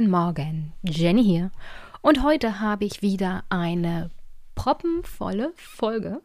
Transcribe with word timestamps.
Guten 0.00 0.12
Morgen, 0.12 0.72
Jenny 0.82 1.22
hier. 1.22 1.50
Und 2.00 2.22
heute 2.22 2.58
habe 2.58 2.86
ich 2.86 3.02
wieder 3.02 3.44
eine 3.50 4.10
proppenvolle 4.54 5.52
Folge. 5.56 6.22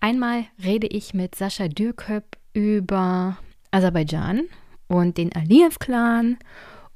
Einmal 0.00 0.46
rede 0.64 0.86
ich 0.86 1.12
mit 1.12 1.34
Sascha 1.34 1.68
Dürköp 1.68 2.24
über 2.54 3.36
Aserbaidschan 3.70 4.44
und 4.88 5.18
den 5.18 5.34
Aliyev-Clan 5.36 6.38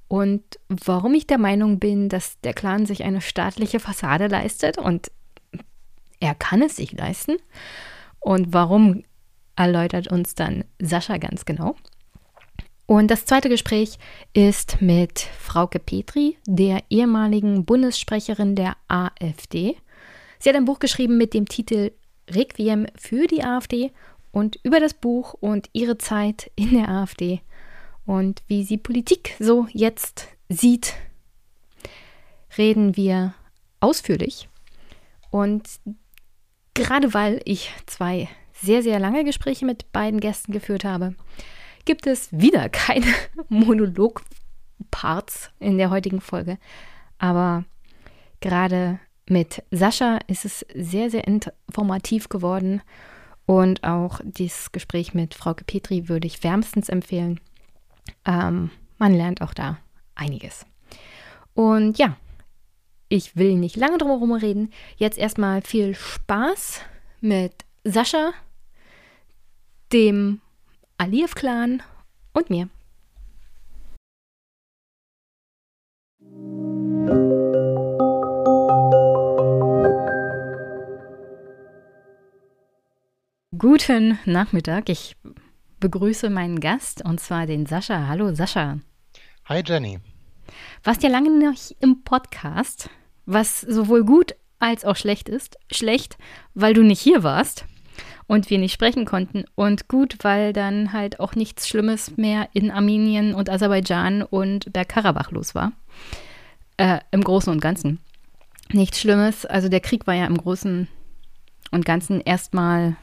und 0.08 0.42
warum 0.70 1.12
ich 1.12 1.26
der 1.26 1.36
Meinung 1.36 1.78
bin, 1.78 2.08
dass 2.08 2.40
der 2.40 2.54
Clan 2.54 2.86
sich 2.86 3.04
eine 3.04 3.20
staatliche 3.20 3.78
Fassade 3.78 4.28
leistet 4.28 4.78
und 4.78 5.10
er 6.18 6.34
kann 6.34 6.62
es 6.62 6.76
sich 6.76 6.92
leisten. 6.92 7.36
Und 8.20 8.54
warum 8.54 9.02
erläutert 9.54 10.08
uns 10.08 10.34
dann 10.34 10.64
Sascha 10.78 11.18
ganz 11.18 11.44
genau. 11.44 11.76
Und 12.88 13.10
das 13.10 13.26
zweite 13.26 13.50
Gespräch 13.50 13.98
ist 14.32 14.80
mit 14.80 15.18
Frauke 15.20 15.78
Petri, 15.78 16.38
der 16.46 16.82
ehemaligen 16.88 17.66
Bundessprecherin 17.66 18.56
der 18.56 18.78
AfD. 18.88 19.76
Sie 20.38 20.48
hat 20.48 20.56
ein 20.56 20.64
Buch 20.64 20.78
geschrieben 20.78 21.18
mit 21.18 21.34
dem 21.34 21.46
Titel 21.46 21.92
Requiem 22.30 22.86
für 22.96 23.26
die 23.26 23.44
AfD 23.44 23.92
und 24.32 24.58
über 24.62 24.80
das 24.80 24.94
Buch 24.94 25.34
und 25.34 25.68
ihre 25.74 25.98
Zeit 25.98 26.50
in 26.56 26.70
der 26.70 26.88
AfD 26.88 27.42
und 28.06 28.42
wie 28.46 28.64
sie 28.64 28.78
Politik 28.78 29.34
so 29.38 29.66
jetzt 29.70 30.26
sieht, 30.48 30.94
reden 32.56 32.96
wir 32.96 33.34
ausführlich. 33.80 34.48
Und 35.30 35.68
gerade 36.72 37.12
weil 37.12 37.42
ich 37.44 37.70
zwei 37.84 38.30
sehr, 38.54 38.82
sehr 38.82 38.98
lange 38.98 39.24
Gespräche 39.24 39.66
mit 39.66 39.92
beiden 39.92 40.20
Gästen 40.20 40.52
geführt 40.52 40.84
habe, 40.84 41.14
gibt 41.88 42.06
es 42.06 42.28
wieder 42.30 42.68
keine 42.68 43.14
Monolog-Parts 43.48 45.50
in 45.58 45.78
der 45.78 45.88
heutigen 45.88 46.20
Folge. 46.20 46.58
Aber 47.16 47.64
gerade 48.40 49.00
mit 49.26 49.62
Sascha 49.70 50.18
ist 50.26 50.44
es 50.44 50.66
sehr, 50.74 51.08
sehr 51.08 51.26
informativ 51.26 52.28
geworden. 52.28 52.82
Und 53.46 53.84
auch 53.84 54.20
dieses 54.22 54.70
Gespräch 54.70 55.14
mit 55.14 55.34
Frau 55.34 55.54
Petri 55.54 56.10
würde 56.10 56.26
ich 56.26 56.44
wärmstens 56.44 56.90
empfehlen. 56.90 57.40
Ähm, 58.26 58.70
man 58.98 59.14
lernt 59.14 59.40
auch 59.40 59.54
da 59.54 59.78
einiges. 60.14 60.66
Und 61.54 61.96
ja, 61.96 62.18
ich 63.08 63.34
will 63.34 63.54
nicht 63.54 63.76
lange 63.76 63.96
drum 63.96 64.10
herum 64.10 64.32
reden. 64.32 64.74
Jetzt 64.98 65.16
erstmal 65.16 65.62
viel 65.62 65.94
Spaß 65.94 66.82
mit 67.22 67.54
Sascha, 67.82 68.34
dem 69.90 70.42
Aliyev-Clan 71.00 71.80
und 72.32 72.50
mir. 72.50 72.68
Guten 83.56 84.18
Nachmittag. 84.24 84.88
Ich 84.88 85.14
begrüße 85.78 86.30
meinen 86.30 86.58
Gast 86.58 87.04
und 87.04 87.20
zwar 87.20 87.46
den 87.46 87.66
Sascha. 87.66 88.08
Hallo 88.08 88.34
Sascha. 88.34 88.80
Hi 89.44 89.62
Jenny. 89.64 90.00
Warst 90.82 91.04
ja 91.04 91.10
lange 91.10 91.30
noch 91.30 91.54
im 91.78 92.02
Podcast, 92.02 92.90
was 93.24 93.60
sowohl 93.60 94.04
gut 94.04 94.34
als 94.58 94.84
auch 94.84 94.96
schlecht 94.96 95.28
ist. 95.28 95.58
Schlecht, 95.70 96.18
weil 96.54 96.74
du 96.74 96.82
nicht 96.82 97.00
hier 97.00 97.22
warst 97.22 97.66
und 98.28 98.50
wir 98.50 98.58
nicht 98.58 98.72
sprechen 98.72 99.04
konnten. 99.04 99.44
Und 99.56 99.88
gut, 99.88 100.18
weil 100.22 100.52
dann 100.52 100.92
halt 100.92 101.18
auch 101.18 101.34
nichts 101.34 101.66
Schlimmes 101.66 102.16
mehr 102.16 102.48
in 102.52 102.70
Armenien 102.70 103.34
und 103.34 103.50
Aserbaidschan 103.50 104.22
und 104.22 104.72
Bergkarabach 104.72 105.32
los 105.32 105.56
war. 105.56 105.72
Äh, 106.76 107.00
Im 107.10 107.24
Großen 107.24 107.52
und 107.52 107.60
Ganzen. 107.60 107.98
Nichts 108.70 109.00
Schlimmes. 109.00 109.46
Also 109.46 109.68
der 109.68 109.80
Krieg 109.80 110.06
war 110.06 110.14
ja 110.14 110.26
im 110.26 110.36
Großen 110.36 110.86
und 111.72 111.84
Ganzen 111.84 112.20
erstmal 112.20 112.96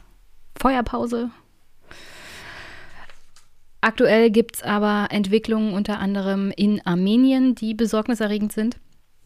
Feuerpause. 0.58 1.30
Aktuell 3.80 4.30
gibt 4.30 4.56
es 4.56 4.62
aber 4.62 5.08
Entwicklungen 5.10 5.74
unter 5.74 5.98
anderem 5.98 6.52
in 6.56 6.84
Armenien, 6.86 7.54
die 7.54 7.74
besorgniserregend 7.74 8.52
sind. 8.52 8.78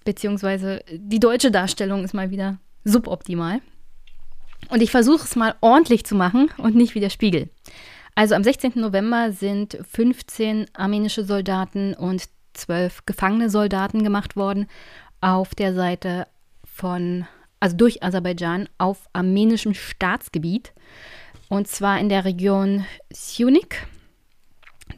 Beziehungsweise 0.04 0.82
die 0.92 1.20
deutsche 1.20 1.50
Darstellung 1.50 2.04
ist 2.04 2.14
mal 2.14 2.30
wieder 2.30 2.58
suboptimal. 2.84 3.60
Und 4.68 4.82
ich 4.82 4.90
versuche 4.90 5.24
es 5.24 5.36
mal 5.36 5.54
ordentlich 5.60 6.04
zu 6.04 6.14
machen 6.14 6.50
und 6.58 6.76
nicht 6.76 6.94
wie 6.94 7.00
der 7.00 7.10
Spiegel. 7.10 7.48
Also 8.14 8.34
am 8.34 8.44
16. 8.44 8.72
November 8.74 9.32
sind 9.32 9.78
15 9.90 10.66
armenische 10.74 11.24
Soldaten 11.24 11.94
und 11.94 12.24
12 12.54 13.06
gefangene 13.06 13.48
Soldaten 13.50 14.04
gemacht 14.04 14.36
worden 14.36 14.66
auf 15.20 15.54
der 15.54 15.74
Seite 15.74 16.26
von, 16.64 17.26
also 17.60 17.76
durch 17.76 18.02
Aserbaidschan 18.02 18.68
auf 18.78 19.06
armenischem 19.12 19.74
Staatsgebiet. 19.74 20.72
Und 21.48 21.68
zwar 21.68 21.98
in 21.98 22.08
der 22.08 22.24
Region 22.24 22.86
Syunik. 23.12 23.86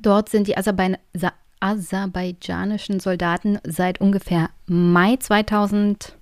Dort 0.00 0.28
sind 0.28 0.46
die 0.48 0.56
aserbaidschanischen 0.56 3.00
Soldaten 3.00 3.58
seit 3.64 4.00
ungefähr 4.00 4.50
Mai 4.66 5.16
2000 5.16 6.16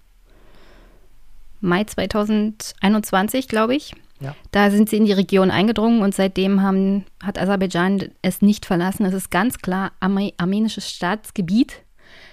Mai 1.60 1.84
2021, 1.84 3.48
glaube 3.48 3.74
ich. 3.74 3.94
Ja. 4.20 4.34
Da 4.50 4.70
sind 4.70 4.90
sie 4.90 4.96
in 4.96 5.06
die 5.06 5.12
Region 5.12 5.50
eingedrungen 5.50 6.02
und 6.02 6.14
seitdem 6.14 6.62
haben, 6.62 7.06
hat 7.22 7.38
Aserbaidschan 7.38 8.10
es 8.22 8.42
nicht 8.42 8.66
verlassen. 8.66 9.06
Es 9.06 9.14
ist 9.14 9.30
ganz 9.30 9.58
klar 9.58 9.92
armenisches 10.00 10.90
Staatsgebiet. 10.90 11.82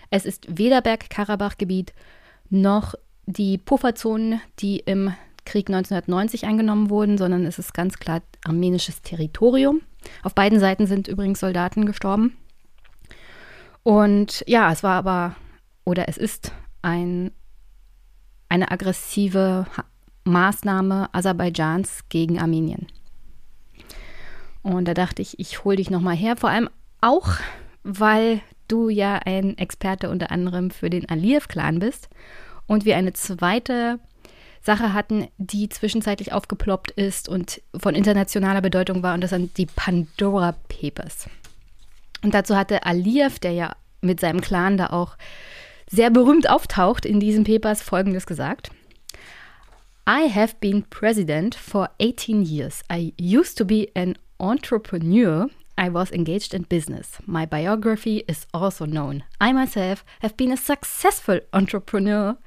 Es 0.10 0.26
ist 0.26 0.46
weder 0.50 0.82
Bergkarabach-Gebiet 0.82 1.94
noch 2.50 2.96
die 3.26 3.58
Pufferzonen, 3.58 4.42
die 4.60 4.80
im 4.80 5.14
Krieg 5.46 5.70
1990 5.70 6.46
eingenommen 6.46 6.90
wurden, 6.90 7.18
sondern 7.18 7.46
es 7.46 7.58
ist 7.58 7.74
ganz 7.74 7.98
klar 7.98 8.22
armenisches 8.46 9.02
Territorium. 9.02 9.82
Auf 10.24 10.36
beiden 10.36 10.60
Seiten 10.60 10.88
sind 10.88 11.08
übrigens 11.08 11.40
Soldaten 11.40 11.86
gestorben. 11.86 12.38
Und 13.84 14.44
ja, 14.48 14.72
es 14.72 14.84
war 14.84 14.96
aber 14.96 15.36
oder 15.86 16.10
es 16.10 16.18
ist 16.18 16.52
ein 16.82 17.32
eine 18.50 18.72
aggressive 18.72 19.66
Maßnahme 20.24 21.10
Aserbaidschans 21.14 22.06
gegen 22.10 22.40
Armenien. 22.40 22.88
Und 24.62 24.86
da 24.88 24.94
dachte 24.94 25.22
ich, 25.22 25.40
ich 25.40 25.64
hole 25.64 25.78
dich 25.78 25.90
nochmal 25.90 26.16
her, 26.16 26.36
vor 26.36 26.50
allem 26.50 26.70
auch, 27.02 27.36
weil 27.84 28.42
du 28.68 28.90
ja 28.90 29.16
ein 29.26 29.58
Experte 29.58 30.10
unter 30.10 30.32
anderem 30.32 30.72
für 30.72 30.90
den 30.90 31.08
Aliyev-Clan 31.08 31.80
bist 31.80 32.10
und 32.66 32.84
wir 32.84 32.98
eine 32.98 33.14
zweite 33.14 34.00
Sache 34.62 34.92
hatten, 34.92 35.28
die 35.38 35.70
zwischenzeitlich 35.70 36.34
aufgeploppt 36.34 36.92
ist 36.92 37.30
und 37.30 37.62
von 37.78 37.96
internationaler 37.96 38.62
Bedeutung 38.62 39.04
war, 39.04 39.14
und 39.14 39.22
das 39.22 39.30
sind 39.30 39.58
die 39.58 39.68
Pandora 39.68 40.56
Papers. 40.68 41.30
Und 42.22 42.34
dazu 42.34 42.56
hatte 42.58 42.86
Aliyev, 42.86 43.40
der 43.40 43.52
ja 43.52 43.76
mit 44.02 44.20
seinem 44.20 44.42
Clan 44.42 44.78
da 44.78 44.88
auch 44.88 45.16
sehr 45.90 46.10
berühmt 46.10 46.50
auftaucht 46.50 47.06
in 47.06 47.20
diesen 47.20 47.44
Papers, 47.44 47.82
folgendes 47.82 48.26
gesagt. 48.26 48.72
I 50.06 50.30
have 50.30 50.56
been 50.62 50.84
president 50.90 51.54
for 51.56 51.90
18 52.00 52.42
years. 52.42 52.82
I 52.90 53.14
used 53.20 53.58
to 53.58 53.66
be 53.66 53.90
an 53.94 54.18
entrepreneur. 54.40 55.50
I 55.78 55.90
was 55.90 56.12
engaged 56.12 56.54
in 56.54 56.64
business. 56.64 57.20
My 57.26 57.46
biography 57.46 58.24
is 58.28 58.48
also 58.54 58.86
known. 58.86 59.24
I 59.40 59.52
myself 59.52 60.06
have 60.22 60.36
been 60.38 60.52
a 60.52 60.58
successful 60.58 61.40
entrepreneur. 61.52 62.38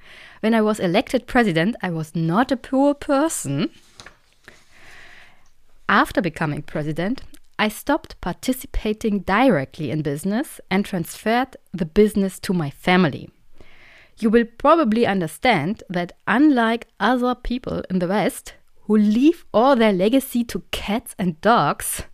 When 0.41 0.55
I 0.55 0.63
was 0.63 0.81
elected 0.81 1.27
president, 1.27 1.77
I 1.83 1.91
was 1.91 2.15
not 2.15 2.51
a 2.51 2.57
poor 2.57 2.95
person. 2.95 3.71
After 5.89 6.23
becoming 6.23 6.63
president, 6.63 7.23
I 7.63 7.69
stopped 7.69 8.19
participating 8.23 9.19
directly 9.19 9.91
in 9.91 10.01
business 10.01 10.63
and 10.71 10.83
transferred 10.83 11.59
the 11.75 11.85
business 11.85 12.41
to 12.41 12.55
my 12.55 12.71
family. 12.71 13.29
You 14.19 14.31
will 14.31 14.47
probably 14.47 15.05
understand 15.07 15.83
that, 15.91 16.13
unlike 16.27 16.87
other 16.99 17.35
people 17.35 17.83
in 17.91 17.99
the 17.99 18.09
West 18.09 18.55
who 18.85 18.97
leave 18.97 19.45
all 19.53 19.77
their 19.77 19.93
legacy 19.93 20.43
to 20.45 20.63
cats 20.71 21.15
and 21.19 21.39
dogs, 21.43 22.05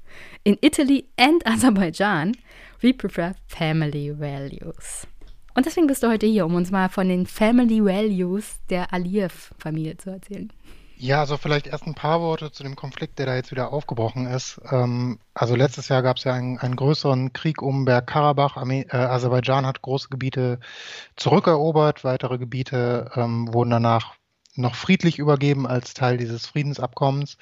in 0.44 0.58
Italy 0.62 1.10
and 1.16 1.42
Azerbaijan, 1.46 2.34
we 2.82 2.92
prefer 2.92 3.36
family 3.46 4.10
values. 4.10 5.06
Und 5.54 5.64
deswegen 5.64 5.86
bist 5.86 6.02
du 6.02 6.08
heute 6.08 6.26
hier, 6.26 6.44
um 6.44 6.56
uns 6.56 6.72
mal 6.72 6.88
von 6.88 7.08
den 7.08 7.24
Family 7.24 7.84
Values 7.84 8.58
der 8.68 8.92
Aliyev-Familie 8.92 9.96
zu 9.96 10.10
erzählen. 10.10 10.52
Ja, 10.98 11.20
also 11.20 11.36
vielleicht 11.36 11.66
erst 11.66 11.86
ein 11.86 11.94
paar 11.94 12.22
Worte 12.22 12.50
zu 12.50 12.62
dem 12.62 12.74
Konflikt, 12.74 13.18
der 13.18 13.26
da 13.26 13.34
jetzt 13.34 13.50
wieder 13.50 13.70
aufgebrochen 13.70 14.26
ist. 14.26 14.58
Ähm, 14.70 15.18
also 15.34 15.54
letztes 15.54 15.88
Jahr 15.88 16.02
gab 16.02 16.16
es 16.16 16.24
ja 16.24 16.32
einen, 16.32 16.58
einen, 16.58 16.76
größeren 16.76 17.34
Krieg 17.34 17.60
um 17.60 17.84
Bergkarabach. 17.84 18.56
Äh, 18.56 18.86
Aserbaidschan 18.90 19.66
hat 19.66 19.82
große 19.82 20.08
Gebiete 20.08 20.58
zurückerobert, 21.16 22.02
weitere 22.02 22.38
Gebiete 22.38 23.10
ähm, 23.14 23.52
wurden 23.52 23.70
danach 23.70 24.14
noch 24.54 24.74
friedlich 24.74 25.18
übergeben 25.18 25.66
als 25.66 25.92
Teil 25.92 26.16
dieses 26.16 26.46
Friedensabkommens. 26.46 27.36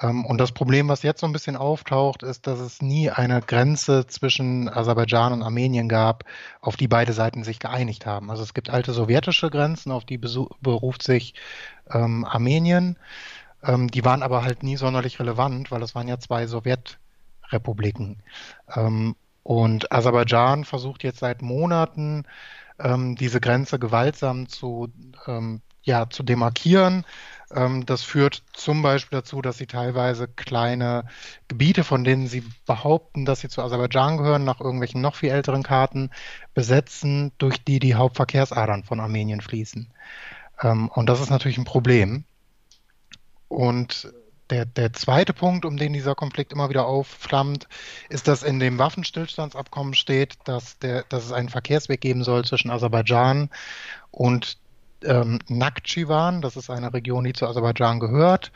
Ähm, 0.00 0.24
und 0.24 0.38
das 0.38 0.52
Problem, 0.52 0.88
was 0.88 1.02
jetzt 1.02 1.20
so 1.20 1.26
ein 1.26 1.32
bisschen 1.32 1.56
auftaucht, 1.56 2.22
ist, 2.22 2.46
dass 2.46 2.58
es 2.60 2.82
nie 2.82 3.10
eine 3.10 3.40
Grenze 3.40 4.06
zwischen 4.06 4.68
Aserbaidschan 4.68 5.32
und 5.32 5.42
Armenien 5.42 5.88
gab, 5.88 6.24
auf 6.60 6.76
die 6.76 6.88
beide 6.88 7.12
Seiten 7.12 7.44
sich 7.44 7.58
geeinigt 7.58 8.06
haben. 8.06 8.30
Also 8.30 8.42
es 8.42 8.54
gibt 8.54 8.70
alte 8.70 8.92
sowjetische 8.92 9.50
Grenzen, 9.50 9.92
auf 9.92 10.04
die 10.04 10.18
beruft 10.18 11.02
sich 11.02 11.34
ähm, 11.90 12.24
Armenien. 12.24 12.98
Ähm, 13.62 13.88
die 13.90 14.04
waren 14.04 14.22
aber 14.22 14.42
halt 14.42 14.62
nie 14.62 14.76
sonderlich 14.76 15.20
relevant, 15.20 15.70
weil 15.70 15.82
es 15.82 15.94
waren 15.94 16.08
ja 16.08 16.18
zwei 16.18 16.46
Sowjetrepubliken. 16.46 18.22
Ähm, 18.74 19.16
und 19.42 19.92
Aserbaidschan 19.92 20.64
versucht 20.64 21.02
jetzt 21.04 21.18
seit 21.20 21.42
Monaten, 21.42 22.24
ähm, 22.78 23.14
diese 23.14 23.40
Grenze 23.40 23.78
gewaltsam 23.78 24.48
zu, 24.48 24.92
ähm, 25.26 25.60
ja, 25.82 26.08
zu 26.08 26.22
demarkieren. 26.22 27.04
Ähm, 27.52 27.86
das 27.86 28.02
führt 28.02 28.42
zum 28.52 28.82
Beispiel 28.82 29.18
dazu, 29.18 29.42
dass 29.42 29.58
sie 29.58 29.66
teilweise 29.66 30.28
kleine 30.28 31.04
Gebiete, 31.48 31.84
von 31.84 32.04
denen 32.04 32.26
sie 32.26 32.44
behaupten, 32.66 33.24
dass 33.24 33.40
sie 33.40 33.48
zu 33.48 33.62
Aserbaidschan 33.62 34.16
gehören, 34.16 34.44
nach 34.44 34.60
irgendwelchen 34.60 35.00
noch 35.00 35.16
viel 35.16 35.30
älteren 35.30 35.62
Karten 35.62 36.10
besetzen, 36.54 37.32
durch 37.38 37.62
die 37.64 37.78
die 37.78 37.94
Hauptverkehrsadern 37.94 38.84
von 38.84 39.00
Armenien 39.00 39.40
fließen. 39.40 39.92
Ähm, 40.62 40.88
und 40.88 41.08
das 41.08 41.20
ist 41.20 41.30
natürlich 41.30 41.58
ein 41.58 41.64
Problem. 41.64 42.24
Und 43.48 44.12
der, 44.50 44.66
der 44.66 44.92
zweite 44.92 45.32
Punkt, 45.32 45.64
um 45.64 45.76
den 45.76 45.92
dieser 45.92 46.14
Konflikt 46.14 46.52
immer 46.52 46.68
wieder 46.68 46.86
aufflammt, 46.86 47.66
ist, 48.08 48.28
dass 48.28 48.42
in 48.42 48.60
dem 48.60 48.78
Waffenstillstandsabkommen 48.78 49.94
steht, 49.94 50.36
dass, 50.44 50.78
der, 50.78 51.04
dass 51.04 51.24
es 51.24 51.32
einen 51.32 51.48
Verkehrsweg 51.48 52.00
geben 52.00 52.24
soll 52.24 52.44
zwischen 52.44 52.70
Aserbaidschan 52.70 53.48
und 54.10 54.58
ähm, 55.04 55.38
Nakhchivan. 55.48 56.42
Das 56.42 56.56
ist 56.56 56.70
eine 56.70 56.92
Region, 56.92 57.24
die 57.24 57.32
zu 57.32 57.46
Aserbaidschan 57.46 58.00
gehört, 58.00 58.52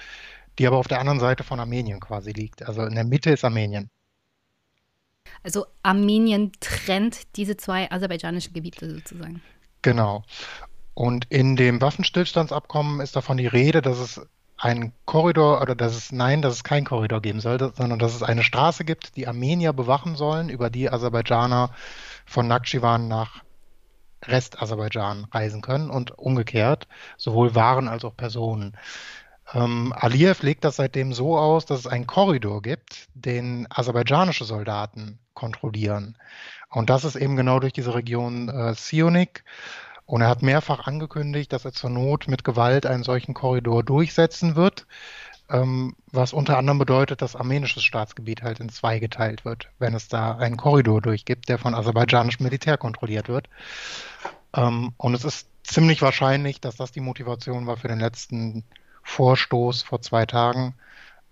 die 0.59 0.67
aber 0.67 0.79
auf 0.79 0.89
der 0.89 1.01
anderen 1.01 1.21
Seite 1.21 1.45
von 1.45 1.61
Armenien 1.61 2.01
quasi 2.01 2.33
liegt. 2.33 2.63
Also 2.67 2.85
in 2.85 2.95
der 2.95 3.05
Mitte 3.05 3.31
ist 3.31 3.45
Armenien. 3.45 3.91
Also 5.43 5.67
Armenien 5.83 6.53
trennt 6.61 7.37
diese 7.37 7.57
zwei 7.57 7.91
aserbaidschanischen 7.91 8.53
Gebiete 8.53 8.91
sozusagen. 8.91 9.43
Genau. 9.83 10.25
Und 10.95 11.27
in 11.31 11.55
dem 11.55 11.81
Waffenstillstandsabkommen 11.81 13.01
ist 13.01 13.15
davon 13.15 13.37
die 13.37 13.47
Rede, 13.47 13.83
dass 13.83 13.99
es 13.99 14.21
einen 14.57 14.93
Korridor 15.05 15.63
oder 15.63 15.77
dass 15.77 15.95
es 15.95 16.11
nein, 16.11 16.43
dass 16.43 16.55
es 16.55 16.65
keinen 16.65 16.85
Korridor 16.85 17.23
geben 17.23 17.41
sollte, 17.41 17.73
sondern 17.77 18.01
dass 18.01 18.15
es 18.15 18.25
eine 18.25 18.43
Straße 18.43 18.85
gibt, 18.85 19.17
die 19.17 19.29
Armenier 19.29 19.73
bewachen 19.73 20.17
sollen, 20.17 20.49
über 20.49 20.69
die 20.69 20.91
Aserbaidschaner 20.91 21.71
von 22.27 22.49
Nakhchivan 22.49 23.07
nach 23.07 23.43
Rest-Aserbaidschan 24.25 25.27
reisen 25.31 25.63
können 25.63 25.91
und 25.91 26.19
umgekehrt, 26.19 26.89
sowohl 27.17 27.55
Waren 27.55 27.89
als 27.89 28.05
auch 28.05 28.17
Personen. 28.17 28.77
Ähm, 29.55 29.95
Aliyev 29.97 30.43
legt 30.43 30.65
das 30.65 30.77
seitdem 30.77 31.13
so 31.13 31.39
aus, 31.39 31.67
dass 31.67 31.81
es 31.81 31.87
einen 31.87 32.07
Korridor 32.07 32.61
gibt, 32.63 33.09
den 33.15 33.67
aserbaidschanische 33.71 34.45
Soldaten 34.45 35.19
kontrollieren. 35.35 36.19
Und 36.71 36.91
das 36.91 37.05
ist 37.05 37.17
eben 37.17 37.37
genau 37.37 37.61
durch 37.61 37.73
diese 37.73 37.95
Region 37.95 38.49
äh, 38.49 38.75
Sionik. 38.75 39.45
Und 40.05 40.23
er 40.23 40.29
hat 40.29 40.43
mehrfach 40.43 40.87
angekündigt, 40.87 41.53
dass 41.53 41.65
er 41.65 41.73
zur 41.73 41.91
Not 41.91 42.29
mit 42.29 42.43
Gewalt 42.43 42.87
einen 42.87 43.03
solchen 43.03 43.35
Korridor 43.35 43.83
durchsetzen 43.83 44.57
wird, 44.57 44.87
ähm, 45.51 45.97
was 46.13 46.33
unter 46.33 46.59
anderem 46.59 46.79
bedeutet, 46.79 47.23
dass 47.23 47.37
armenisches 47.37 47.83
Staatsgebiet 47.83 48.43
halt 48.43 48.61
in 48.61 48.69
zwei 48.69 48.99
geteilt 48.99 49.45
wird, 49.45 49.69
wenn 49.79 49.95
es 49.95 50.09
da 50.09 50.37
einen 50.37 50.57
Korridor 50.57 51.01
durchgibt, 51.01 51.49
der 51.49 51.59
von 51.59 51.75
aserbaidschanischem 51.75 52.45
Militär 52.45 52.77
kontrolliert 52.77 53.29
wird. 53.29 53.49
Ähm, 54.55 54.93
und 54.97 55.15
es 55.15 55.25
ist 55.25 55.49
ziemlich 55.63 56.03
wahrscheinlich, 56.03 56.61
dass 56.61 56.77
das 56.77 56.93
die 56.93 57.01
Motivation 57.01 57.67
war 57.67 57.77
für 57.77 57.89
den 57.89 58.01
letzten 58.01 58.65
Vorstoß 59.03 59.83
vor 59.83 60.03
zwei 60.03 60.27
Tagen, 60.27 60.75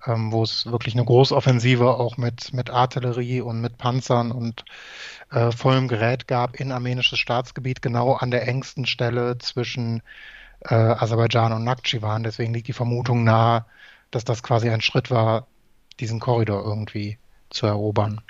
ähm, 0.07 0.33
wo 0.33 0.43
es 0.43 0.67
wirklich 0.67 0.95
eine 0.95 1.05
Großoffensive 1.05 1.97
auch 1.99 2.17
mit, 2.17 2.53
mit 2.55 2.71
Artillerie 2.71 3.41
und 3.43 3.61
mit 3.61 3.77
Panzern 3.79 4.33
und 4.33 4.65
äh, 5.31 5.51
vollem 5.53 5.89
Gerät 5.89 6.27
gab 6.27 6.57
in 6.59 6.73
armenisches 6.73 7.19
Staatsgebiet, 7.19 7.83
genau 7.83 8.15
an 8.15 8.31
der 8.31 8.49
engsten 8.49 8.87
Stelle 8.87 9.37
zwischen 9.39 10.03
äh, 10.61 10.75
Aserbaidschan 10.75 11.53
und 11.53 11.65
Nakhchivan. 11.65 12.23
Deswegen 12.23 12.55
liegt 12.55 12.69
die 12.69 12.73
Vermutung 12.73 13.25
nahe, 13.25 13.65
dass 14.11 14.25
das 14.25 14.43
quasi 14.43 14.69
ein 14.71 14.81
Schritt 14.81 15.11
war, 15.11 15.47
diesen 16.01 16.21
Korridor 16.21 16.65
irgendwie 16.65 17.19
zu 17.51 17.67
erobern. 17.67 18.21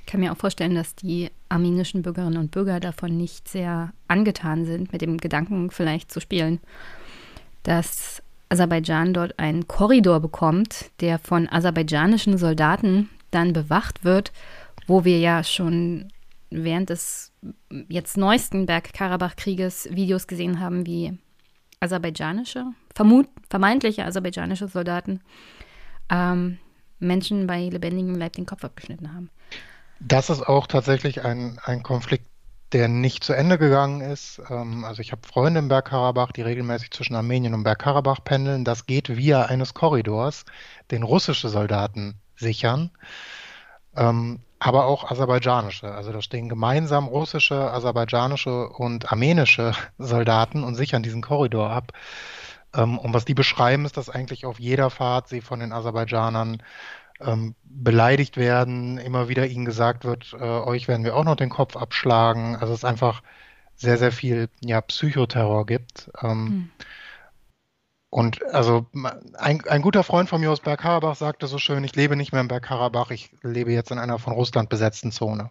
Ich 0.00 0.06
kann 0.06 0.20
mir 0.20 0.32
auch 0.32 0.36
vorstellen, 0.36 0.74
dass 0.74 0.94
die 0.94 1.30
armenischen 1.48 2.02
Bürgerinnen 2.02 2.36
und 2.36 2.50
Bürger 2.50 2.78
davon 2.78 3.16
nicht 3.16 3.48
sehr 3.48 3.92
angetan 4.06 4.66
sind, 4.66 4.92
mit 4.92 5.00
dem 5.00 5.16
Gedanken 5.16 5.70
vielleicht 5.70 6.12
zu 6.12 6.20
spielen, 6.20 6.60
dass 7.62 8.22
Aserbaidschan 8.50 9.14
dort 9.14 9.38
einen 9.38 9.66
Korridor 9.66 10.20
bekommt, 10.20 10.90
der 11.00 11.18
von 11.18 11.48
aserbaidschanischen 11.48 12.36
Soldaten 12.36 13.08
dann 13.30 13.52
bewacht 13.52 14.04
wird, 14.04 14.32
wo 14.86 15.04
wir 15.04 15.18
ja 15.18 15.42
schon 15.42 16.12
während 16.50 16.90
des 16.90 17.32
jetzt 17.88 18.16
neuesten 18.16 18.66
Bergkarabach-Krieges 18.66 19.88
Videos 19.90 20.26
gesehen 20.26 20.60
haben, 20.60 20.86
wie 20.86 21.18
aserbaidschanische, 21.84 22.64
vermut, 22.94 23.28
vermeintliche 23.48 24.04
aserbaidschanische 24.04 24.68
Soldaten 24.68 25.20
ähm, 26.10 26.58
Menschen 26.98 27.46
bei 27.46 27.68
lebendigem 27.68 28.16
Leib 28.16 28.32
den 28.32 28.46
Kopf 28.46 28.64
abgeschnitten 28.64 29.14
haben. 29.14 29.30
Das 30.00 30.30
ist 30.30 30.42
auch 30.42 30.66
tatsächlich 30.66 31.24
ein, 31.24 31.58
ein 31.64 31.82
Konflikt, 31.82 32.26
der 32.72 32.88
nicht 32.88 33.22
zu 33.22 33.32
Ende 33.32 33.58
gegangen 33.58 34.00
ist. 34.00 34.42
Ähm, 34.50 34.84
also 34.84 35.00
ich 35.00 35.12
habe 35.12 35.26
Freunde 35.26 35.60
im 35.60 35.68
Bergkarabach, 35.68 36.32
die 36.32 36.42
regelmäßig 36.42 36.90
zwischen 36.90 37.14
Armenien 37.14 37.54
und 37.54 37.62
Bergkarabach 37.62 38.24
pendeln. 38.24 38.64
Das 38.64 38.86
geht 38.86 39.16
via 39.16 39.44
eines 39.44 39.74
Korridors, 39.74 40.44
den 40.90 41.02
russische 41.02 41.48
Soldaten 41.48 42.16
sichern, 42.36 42.90
ähm, 43.96 44.40
aber 44.64 44.86
auch 44.86 45.10
aserbaidschanische. 45.10 45.92
Also 45.92 46.10
da 46.10 46.22
stehen 46.22 46.48
gemeinsam 46.48 47.06
russische, 47.06 47.70
aserbaidschanische 47.70 48.70
und 48.70 49.12
armenische 49.12 49.72
Soldaten 49.98 50.64
und 50.64 50.74
sichern 50.74 51.02
diesen 51.02 51.20
Korridor 51.20 51.68
ab. 51.68 51.92
Ähm, 52.74 52.98
und 52.98 53.12
was 53.12 53.26
die 53.26 53.34
beschreiben, 53.34 53.84
ist, 53.84 53.98
dass 53.98 54.08
eigentlich 54.08 54.46
auf 54.46 54.58
jeder 54.58 54.88
Fahrt 54.88 55.28
sie 55.28 55.42
von 55.42 55.60
den 55.60 55.70
Aserbaidschanern 55.70 56.62
ähm, 57.20 57.54
beleidigt 57.62 58.38
werden, 58.38 58.96
immer 58.96 59.28
wieder 59.28 59.46
ihnen 59.46 59.66
gesagt 59.66 60.04
wird, 60.04 60.32
äh, 60.32 60.42
euch 60.42 60.88
werden 60.88 61.04
wir 61.04 61.14
auch 61.14 61.24
noch 61.24 61.36
den 61.36 61.50
Kopf 61.50 61.76
abschlagen. 61.76 62.56
Also 62.56 62.72
es 62.72 62.86
einfach 62.86 63.22
sehr, 63.74 63.98
sehr 63.98 64.12
viel 64.12 64.48
ja, 64.62 64.80
Psychoterror 64.80 65.66
gibt. 65.66 66.10
Ähm, 66.22 66.30
hm. 66.30 66.70
Und 68.14 68.44
also 68.54 68.86
ein, 68.92 69.66
ein, 69.66 69.82
guter 69.82 70.04
Freund 70.04 70.28
von 70.28 70.40
mir 70.40 70.52
aus 70.52 70.60
Bergkarabach 70.60 71.16
sagte 71.16 71.48
so 71.48 71.58
schön, 71.58 71.82
ich 71.82 71.96
lebe 71.96 72.14
nicht 72.14 72.30
mehr 72.30 72.42
in 72.42 72.46
Bergkarabach, 72.46 73.10
ich 73.10 73.32
lebe 73.42 73.72
jetzt 73.72 73.90
in 73.90 73.98
einer 73.98 74.20
von 74.20 74.34
Russland 74.34 74.68
besetzten 74.68 75.10
Zone. 75.10 75.50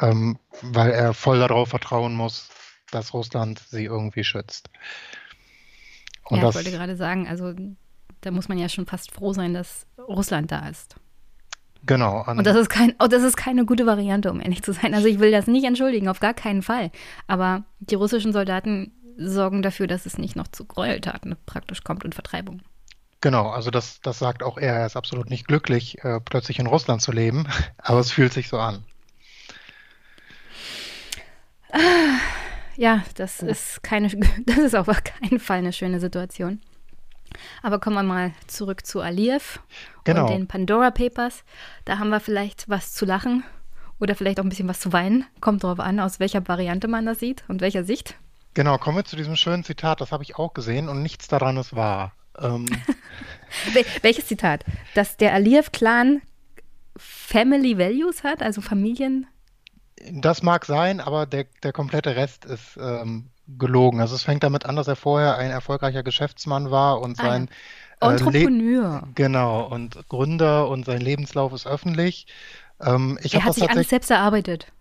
Ähm, 0.00 0.38
weil 0.62 0.92
er 0.92 1.14
voll 1.14 1.40
darauf 1.40 1.70
vertrauen 1.70 2.14
muss, 2.14 2.48
dass 2.92 3.12
Russland 3.12 3.58
sie 3.58 3.86
irgendwie 3.86 4.22
schützt. 4.22 4.70
Und 6.22 6.42
ja, 6.42 6.48
ich 6.48 6.54
wollte 6.54 6.70
gerade 6.70 6.94
sagen, 6.94 7.26
also 7.26 7.52
da 8.20 8.30
muss 8.30 8.48
man 8.48 8.58
ja 8.58 8.68
schon 8.68 8.86
fast 8.86 9.10
froh 9.10 9.32
sein, 9.32 9.52
dass 9.52 9.88
Russland 9.98 10.52
da 10.52 10.68
ist. 10.68 10.94
Genau. 11.86 12.24
Und 12.24 12.46
das 12.46 12.56
ist, 12.56 12.68
kein, 12.68 12.94
oh, 13.00 13.08
das 13.08 13.24
ist 13.24 13.36
keine 13.36 13.64
gute 13.64 13.84
Variante, 13.84 14.30
um 14.30 14.40
ehrlich 14.40 14.62
zu 14.62 14.72
sein. 14.72 14.94
Also 14.94 15.08
ich 15.08 15.18
will 15.18 15.32
das 15.32 15.48
nicht 15.48 15.64
entschuldigen, 15.64 16.06
auf 16.06 16.20
gar 16.20 16.34
keinen 16.34 16.62
Fall. 16.62 16.92
Aber 17.26 17.64
die 17.80 17.96
russischen 17.96 18.32
Soldaten 18.32 18.92
sorgen 19.16 19.62
dafür, 19.62 19.86
dass 19.86 20.06
es 20.06 20.18
nicht 20.18 20.36
noch 20.36 20.48
zu 20.48 20.64
Gräueltaten 20.64 21.36
praktisch 21.46 21.84
kommt 21.84 22.04
und 22.04 22.14
Vertreibung. 22.14 22.60
Genau, 23.20 23.48
also 23.48 23.70
das, 23.70 24.00
das 24.02 24.18
sagt 24.18 24.42
auch 24.42 24.58
er. 24.58 24.74
Er 24.74 24.86
ist 24.86 24.96
absolut 24.96 25.30
nicht 25.30 25.48
glücklich, 25.48 26.04
äh, 26.04 26.20
plötzlich 26.20 26.58
in 26.58 26.66
Russland 26.66 27.00
zu 27.00 27.12
leben, 27.12 27.48
aber 27.78 28.00
es 28.00 28.12
fühlt 28.12 28.32
sich 28.32 28.48
so 28.48 28.58
an. 28.58 28.84
Ja, 32.76 33.02
das 33.14 33.40
ist 33.40 33.82
keine, 33.82 34.08
das 34.46 34.58
ist 34.58 34.74
auf 34.74 34.88
keinen 35.04 35.40
Fall 35.40 35.58
eine 35.58 35.72
schöne 35.72 36.00
Situation. 36.00 36.60
Aber 37.62 37.80
kommen 37.80 37.96
wir 37.96 38.02
mal 38.02 38.32
zurück 38.46 38.86
zu 38.86 39.00
Aliyev 39.00 39.58
genau. 40.04 40.26
und 40.26 40.30
den 40.30 40.46
Pandora 40.46 40.90
Papers. 40.90 41.44
Da 41.84 41.98
haben 41.98 42.10
wir 42.10 42.20
vielleicht 42.20 42.68
was 42.68 42.92
zu 42.92 43.04
lachen 43.04 43.42
oder 43.98 44.14
vielleicht 44.14 44.38
auch 44.38 44.44
ein 44.44 44.48
bisschen 44.48 44.68
was 44.68 44.80
zu 44.80 44.92
weinen. 44.92 45.24
Kommt 45.40 45.64
darauf 45.64 45.80
an, 45.80 45.98
aus 45.98 46.20
welcher 46.20 46.46
Variante 46.46 46.88
man 46.88 47.06
das 47.06 47.18
sieht 47.18 47.44
und 47.48 47.60
welcher 47.60 47.84
Sicht. 47.84 48.16
Genau, 48.54 48.78
kommen 48.78 48.98
wir 48.98 49.04
zu 49.04 49.16
diesem 49.16 49.36
schönen 49.36 49.64
Zitat, 49.64 50.00
das 50.00 50.12
habe 50.12 50.22
ich 50.22 50.36
auch 50.36 50.54
gesehen 50.54 50.88
und 50.88 51.02
nichts 51.02 51.28
daran 51.28 51.56
ist 51.56 51.74
wahr. 51.74 52.12
Ähm. 52.38 52.66
Welches 54.02 54.26
Zitat? 54.26 54.64
Dass 54.94 55.16
der 55.16 55.34
Aliyev-Clan 55.34 56.22
Family 56.96 57.76
Values 57.78 58.22
hat, 58.22 58.42
also 58.42 58.60
Familien. 58.60 59.26
Das 60.12 60.42
mag 60.42 60.64
sein, 60.64 61.00
aber 61.00 61.26
der, 61.26 61.46
der 61.62 61.72
komplette 61.72 62.14
Rest 62.14 62.44
ist 62.44 62.76
ähm, 62.80 63.30
gelogen. 63.48 64.00
Also 64.00 64.14
es 64.14 64.22
fängt 64.22 64.42
damit 64.42 64.66
an, 64.66 64.76
dass 64.76 64.88
er 64.88 64.96
vorher 64.96 65.36
ein 65.36 65.50
erfolgreicher 65.50 66.02
Geschäftsmann 66.02 66.70
war 66.70 67.00
und 67.00 67.18
ah, 67.20 67.24
sein 67.24 67.48
äh, 68.00 68.06
Entrepreneur. 68.06 69.02
Äh, 69.04 69.12
genau, 69.14 69.66
und 69.66 70.08
Gründer 70.08 70.68
und 70.68 70.86
sein 70.86 71.00
Lebenslauf 71.00 71.52
ist 71.52 71.66
öffentlich. 71.66 72.26
Ähm, 72.80 73.18
er 73.22 73.44
hat 73.44 73.54
sich 73.54 73.70
alles 73.70 73.88
selbst 73.88 74.10
erarbeitet. 74.10 74.72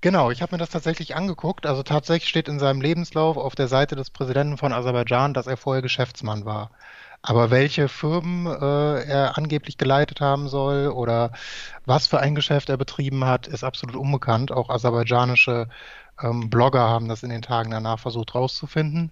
Genau, 0.00 0.30
ich 0.30 0.42
habe 0.42 0.54
mir 0.54 0.58
das 0.58 0.70
tatsächlich 0.70 1.16
angeguckt. 1.16 1.66
Also 1.66 1.82
tatsächlich 1.82 2.28
steht 2.28 2.48
in 2.48 2.60
seinem 2.60 2.80
Lebenslauf 2.80 3.36
auf 3.36 3.54
der 3.56 3.66
Seite 3.68 3.96
des 3.96 4.10
Präsidenten 4.10 4.56
von 4.56 4.72
Aserbaidschan, 4.72 5.34
dass 5.34 5.48
er 5.48 5.56
vorher 5.56 5.82
Geschäftsmann 5.82 6.44
war. 6.44 6.70
Aber 7.20 7.50
welche 7.50 7.88
Firmen 7.88 8.46
äh, 8.46 9.02
er 9.04 9.36
angeblich 9.36 9.76
geleitet 9.76 10.20
haben 10.20 10.48
soll 10.48 10.88
oder 10.88 11.32
was 11.84 12.06
für 12.06 12.20
ein 12.20 12.36
Geschäft 12.36 12.68
er 12.68 12.76
betrieben 12.76 13.24
hat, 13.24 13.48
ist 13.48 13.64
absolut 13.64 13.96
unbekannt. 13.96 14.52
Auch 14.52 14.70
aserbaidschanische 14.70 15.68
ähm, 16.22 16.48
Blogger 16.50 16.88
haben 16.88 17.08
das 17.08 17.24
in 17.24 17.30
den 17.30 17.42
Tagen 17.42 17.70
danach 17.72 17.98
versucht 17.98 18.34
herauszufinden. 18.34 19.10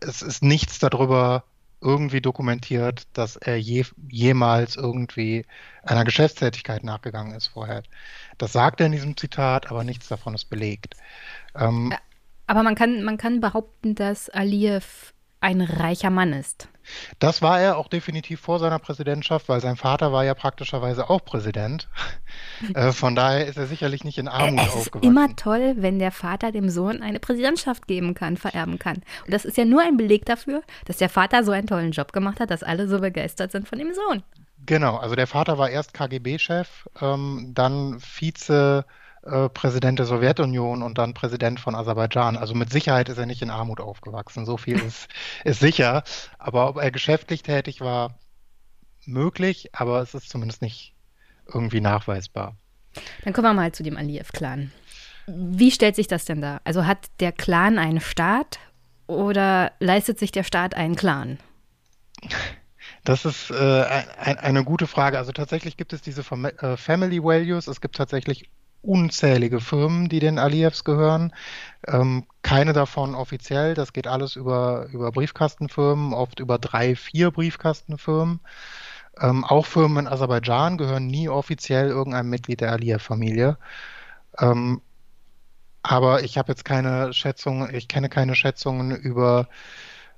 Es 0.00 0.22
ist 0.22 0.42
nichts 0.44 0.78
darüber 0.78 1.44
irgendwie 1.84 2.20
dokumentiert, 2.20 3.06
dass 3.12 3.36
er 3.36 3.56
je, 3.56 3.84
jemals 4.08 4.76
irgendwie 4.76 5.44
einer 5.82 6.04
Geschäftstätigkeit 6.04 6.82
nachgegangen 6.82 7.34
ist 7.34 7.48
vorher. 7.48 7.82
Das 8.38 8.52
sagt 8.52 8.80
er 8.80 8.86
in 8.86 8.92
diesem 8.92 9.16
Zitat, 9.16 9.70
aber 9.70 9.84
nichts 9.84 10.08
davon 10.08 10.34
ist 10.34 10.46
belegt. 10.46 10.96
Ähm, 11.54 11.94
aber 12.46 12.62
man 12.62 12.74
kann, 12.74 13.02
man 13.04 13.16
kann 13.16 13.40
behaupten, 13.40 13.94
dass 13.94 14.28
Aliyev 14.30 15.13
ein 15.44 15.60
reicher 15.60 16.10
Mann 16.10 16.32
ist. 16.32 16.68
Das 17.18 17.42
war 17.42 17.60
er 17.60 17.76
auch 17.76 17.88
definitiv 17.88 18.40
vor 18.40 18.58
seiner 18.58 18.78
Präsidentschaft, 18.78 19.48
weil 19.48 19.60
sein 19.60 19.76
Vater 19.76 20.12
war 20.12 20.24
ja 20.24 20.34
praktischerweise 20.34 21.08
auch 21.08 21.24
Präsident. 21.24 21.88
äh, 22.74 22.92
von 22.92 23.14
daher 23.14 23.46
ist 23.46 23.56
er 23.56 23.66
sicherlich 23.66 24.04
nicht 24.04 24.18
in 24.18 24.28
Armut 24.28 24.60
es 24.60 24.74
aufgewachsen. 24.74 24.98
Es 24.98 25.02
ist 25.02 25.08
immer 25.08 25.36
toll, 25.36 25.74
wenn 25.78 25.98
der 25.98 26.12
Vater 26.12 26.50
dem 26.50 26.68
Sohn 26.68 27.02
eine 27.02 27.20
Präsidentschaft 27.20 27.86
geben 27.86 28.14
kann, 28.14 28.36
vererben 28.36 28.78
kann. 28.78 28.96
Und 29.24 29.32
das 29.32 29.44
ist 29.44 29.56
ja 29.56 29.64
nur 29.64 29.82
ein 29.82 29.96
Beleg 29.96 30.24
dafür, 30.24 30.62
dass 30.86 30.96
der 30.96 31.08
Vater 31.08 31.44
so 31.44 31.52
einen 31.52 31.66
tollen 31.66 31.92
Job 31.92 32.12
gemacht 32.12 32.40
hat, 32.40 32.50
dass 32.50 32.62
alle 32.62 32.88
so 32.88 33.00
begeistert 33.00 33.52
sind 33.52 33.68
von 33.68 33.78
dem 33.78 33.92
Sohn. 33.94 34.22
Genau, 34.66 34.96
also 34.96 35.14
der 35.14 35.26
Vater 35.26 35.58
war 35.58 35.68
erst 35.68 35.92
KGB-Chef, 35.92 36.88
ähm, 37.00 37.52
dann 37.54 38.00
Vize 38.00 38.86
äh, 39.24 39.48
Präsident 39.48 39.98
der 39.98 40.06
Sowjetunion 40.06 40.82
und 40.82 40.98
dann 40.98 41.14
Präsident 41.14 41.60
von 41.60 41.74
Aserbaidschan. 41.74 42.36
Also 42.36 42.54
mit 42.54 42.70
Sicherheit 42.70 43.08
ist 43.08 43.18
er 43.18 43.26
nicht 43.26 43.42
in 43.42 43.50
Armut 43.50 43.80
aufgewachsen. 43.80 44.44
So 44.44 44.56
viel 44.56 44.78
ist, 44.78 45.08
ist 45.44 45.60
sicher. 45.60 46.04
Aber 46.38 46.68
ob 46.68 46.76
er 46.76 46.90
geschäftlich 46.90 47.42
tätig 47.42 47.80
war, 47.80 48.18
möglich, 49.06 49.70
aber 49.72 50.00
es 50.00 50.14
ist 50.14 50.30
zumindest 50.30 50.62
nicht 50.62 50.94
irgendwie 51.46 51.80
nachweisbar. 51.80 52.56
Dann 53.24 53.32
kommen 53.32 53.46
wir 53.46 53.54
mal 53.54 53.72
zu 53.72 53.82
dem 53.82 53.96
Aliyev-Clan. 53.96 54.72
Wie 55.26 55.70
stellt 55.70 55.96
sich 55.96 56.06
das 56.06 56.24
denn 56.24 56.40
da? 56.40 56.60
Also 56.64 56.86
hat 56.86 57.08
der 57.20 57.32
Clan 57.32 57.78
einen 57.78 58.00
Staat 58.00 58.58
oder 59.06 59.72
leistet 59.80 60.18
sich 60.18 60.32
der 60.32 60.44
Staat 60.44 60.74
einen 60.74 60.96
Clan? 60.96 61.38
Das 63.04 63.24
ist 63.24 63.50
äh, 63.50 63.54
ein, 64.18 64.38
eine 64.38 64.64
gute 64.64 64.86
Frage. 64.86 65.18
Also 65.18 65.32
tatsächlich 65.32 65.76
gibt 65.76 65.92
es 65.92 66.02
diese 66.02 66.22
äh, 66.22 66.76
Family 66.76 67.22
Values. 67.22 67.66
Es 67.66 67.80
gibt 67.80 67.96
tatsächlich 67.96 68.50
unzählige 68.84 69.60
Firmen, 69.60 70.08
die 70.08 70.20
den 70.20 70.38
Aliyevs 70.38 70.84
gehören. 70.84 71.32
Ähm, 71.86 72.26
keine 72.42 72.72
davon 72.72 73.14
offiziell. 73.14 73.74
Das 73.74 73.92
geht 73.92 74.06
alles 74.06 74.36
über, 74.36 74.86
über 74.92 75.10
Briefkastenfirmen, 75.12 76.12
oft 76.12 76.40
über 76.40 76.58
drei, 76.58 76.94
vier 76.96 77.30
Briefkastenfirmen. 77.30 78.40
Ähm, 79.20 79.44
auch 79.44 79.66
Firmen 79.66 80.06
in 80.06 80.12
Aserbaidschan 80.12 80.78
gehören 80.78 81.06
nie 81.06 81.28
offiziell 81.28 81.88
irgendeinem 81.88 82.30
Mitglied 82.30 82.60
der 82.60 82.72
Aliyev-Familie. 82.72 83.58
Ähm, 84.38 84.80
aber 85.82 86.22
ich 86.24 86.38
habe 86.38 86.52
jetzt 86.52 86.64
keine 86.64 87.12
Schätzung, 87.12 87.68
ich 87.70 87.88
kenne 87.88 88.08
keine 88.08 88.34
Schätzungen 88.34 88.90
über 88.90 89.48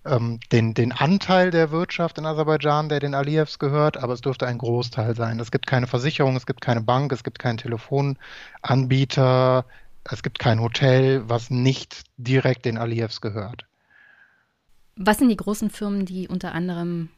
ähm, 0.07 0.41
den, 0.53 0.75
den 0.75 0.93
Anteil 0.93 1.51
der 1.51 1.71
Wirtschaft 1.71 2.19
in 2.19 2.27
Aserbaidschan, 2.27 2.89
der 2.89 3.01
den 3.01 3.15
Aliyevs 3.15 3.59
gehört, 3.59 3.97
aber 3.97 4.13
es 4.13 4.21
dürfte 4.21 4.47
ein 4.47 4.59
Großteil 4.59 5.17
sein. 5.17 5.41
Es 5.41 5.51
gibt 5.51 5.67
keine 5.67 5.87
Versicherung, 5.87 6.37
es 6.37 6.47
gibt 6.47 6.61
keine 6.61 6.81
Bank, 6.81 7.13
es 7.13 7.25
gibt 7.25 7.39
keinen 7.39 7.59
Telefonanbieter, 7.59 9.65
es 10.05 10.23
gibt 10.23 10.39
kein 10.39 10.61
Hotel, 10.61 11.29
was 11.29 11.51
nicht 11.51 12.05
direkt 12.17 12.65
den 12.65 12.79
Aliyevs 12.79 13.21
gehört. 13.21 13.65
Was 14.97 15.19
sind 15.19 15.29
die 15.29 15.37
großen 15.37 15.71
Firmen, 15.71 16.07
die 16.07 16.29
unter 16.29 16.53
anderem 16.53 17.11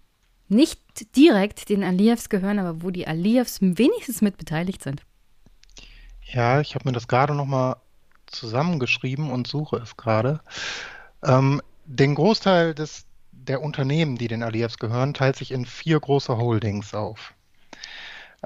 nicht 0.48 0.80
direkt 1.16 1.68
den 1.68 1.84
Aliyevs 1.84 2.28
gehören, 2.28 2.58
aber 2.58 2.82
wo 2.82 2.90
die 2.90 3.06
Aliyevs 3.06 3.60
wenigstens 3.60 4.22
mit 4.22 4.38
beteiligt 4.38 4.82
sind? 4.82 5.02
Ja, 6.22 6.60
ich 6.60 6.74
habe 6.74 6.88
mir 6.88 6.92
das 6.92 7.08
gerade 7.08 7.34
nochmal 7.34 7.76
zusammengeschrieben 8.26 9.30
und 9.30 9.46
suche 9.46 9.76
es 9.76 9.96
gerade. 9.96 10.40
Ähm, 11.22 11.62
den 11.88 12.14
Großteil 12.14 12.74
des, 12.74 13.06
der 13.32 13.62
Unternehmen, 13.62 14.16
die 14.16 14.28
den 14.28 14.42
Aliyevs 14.42 14.78
gehören, 14.78 15.14
teilt 15.14 15.36
sich 15.36 15.50
in 15.50 15.64
vier 15.64 15.98
große 15.98 16.36
Holdings 16.36 16.94
auf. 16.94 17.32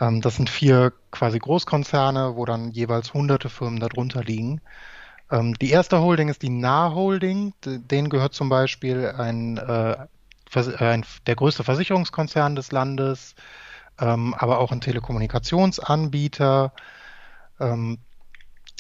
Ähm, 0.00 0.20
das 0.20 0.36
sind 0.36 0.48
vier 0.48 0.92
quasi 1.10 1.40
Großkonzerne, 1.40 2.36
wo 2.36 2.44
dann 2.44 2.70
jeweils 2.70 3.12
hunderte 3.12 3.48
Firmen 3.48 3.80
darunter 3.80 4.22
liegen. 4.22 4.60
Ähm, 5.30 5.54
die 5.54 5.70
erste 5.70 6.00
Holding 6.00 6.28
ist 6.28 6.42
die 6.42 6.50
Nah 6.50 6.94
Holding. 6.94 7.52
Denen 7.64 8.10
gehört 8.10 8.32
zum 8.32 8.48
Beispiel 8.48 9.08
ein, 9.08 9.56
äh, 9.56 9.96
ein, 10.78 11.04
der 11.26 11.34
größte 11.34 11.64
Versicherungskonzern 11.64 12.54
des 12.54 12.70
Landes, 12.70 13.34
ähm, 13.98 14.34
aber 14.34 14.58
auch 14.58 14.70
ein 14.70 14.80
Telekommunikationsanbieter. 14.80 16.72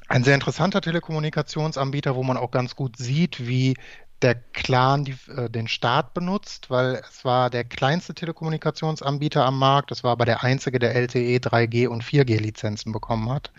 Ein 0.08 0.24
sehr 0.24 0.34
interessanter 0.34 0.80
Telekommunikationsanbieter, 0.80 2.16
wo 2.16 2.22
man 2.22 2.36
auch 2.36 2.50
ganz 2.50 2.74
gut 2.74 2.96
sieht, 2.96 3.46
wie 3.46 3.76
der 4.22 4.34
Clan 4.34 5.04
die, 5.04 5.16
äh, 5.36 5.50
den 5.50 5.68
Staat 5.68 6.14
benutzt, 6.14 6.70
weil 6.70 7.02
es 7.08 7.24
war 7.24 7.50
der 7.50 7.64
kleinste 7.64 8.14
Telekommunikationsanbieter 8.14 9.44
am 9.44 9.58
Markt. 9.58 9.90
Es 9.90 10.04
war 10.04 10.12
aber 10.12 10.24
der 10.24 10.42
einzige, 10.42 10.78
der 10.78 10.94
LTE, 10.94 11.38
3G 11.38 11.88
und 11.88 12.04
4G 12.04 12.38
Lizenzen 12.38 12.92
bekommen 12.92 13.30
hat. 13.30 13.52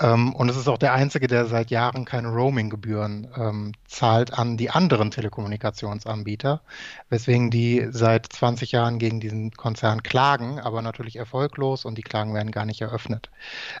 Ähm, 0.00 0.34
und 0.34 0.48
es 0.48 0.56
ist 0.56 0.68
auch 0.68 0.78
der 0.78 0.92
einzige, 0.92 1.26
der 1.26 1.46
seit 1.46 1.70
Jahren 1.70 2.04
keine 2.04 2.28
Roaming-Gebühren 2.28 3.28
ähm, 3.36 3.72
zahlt 3.86 4.32
an 4.32 4.56
die 4.56 4.70
anderen 4.70 5.10
Telekommunikationsanbieter, 5.10 6.62
weswegen 7.08 7.50
die 7.50 7.88
seit 7.90 8.26
20 8.32 8.72
Jahren 8.72 8.98
gegen 8.98 9.18
diesen 9.20 9.50
Konzern 9.52 10.02
klagen, 10.02 10.60
aber 10.60 10.82
natürlich 10.82 11.16
erfolglos 11.16 11.84
und 11.84 11.98
die 11.98 12.02
Klagen 12.02 12.32
werden 12.34 12.52
gar 12.52 12.64
nicht 12.64 12.80
eröffnet. 12.80 13.30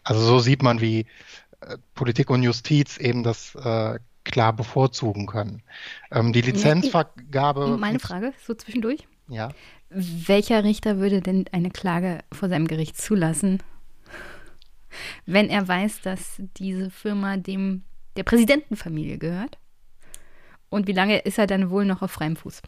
Also 0.02 0.20
so 0.20 0.40
sieht 0.40 0.62
man, 0.62 0.80
wie 0.80 1.06
äh, 1.60 1.76
Politik 1.94 2.30
und 2.30 2.42
Justiz 2.42 2.98
eben 2.98 3.22
das 3.22 3.54
äh, 3.54 3.98
klar 4.30 4.52
bevorzugen 4.52 5.26
können. 5.26 5.62
Ähm, 6.10 6.32
die 6.32 6.40
Lizenzvergabe. 6.40 7.76
Meine 7.78 7.98
Frage, 7.98 8.32
so 8.46 8.54
zwischendurch. 8.54 9.06
Ja. 9.28 9.50
Welcher 9.90 10.64
Richter 10.64 10.98
würde 10.98 11.20
denn 11.20 11.46
eine 11.52 11.70
Klage 11.70 12.20
vor 12.32 12.48
seinem 12.48 12.68
Gericht 12.68 13.00
zulassen, 13.00 13.62
wenn 15.26 15.48
er 15.48 15.66
weiß, 15.66 16.02
dass 16.02 16.40
diese 16.56 16.90
Firma 16.90 17.36
dem 17.36 17.84
der 18.16 18.24
Präsidentenfamilie 18.24 19.18
gehört? 19.18 19.58
Und 20.70 20.86
wie 20.86 20.92
lange 20.92 21.18
ist 21.18 21.38
er 21.38 21.46
dann 21.46 21.70
wohl 21.70 21.84
noch 21.84 22.02
auf 22.02 22.10
freiem 22.10 22.36
Fuß? 22.36 22.60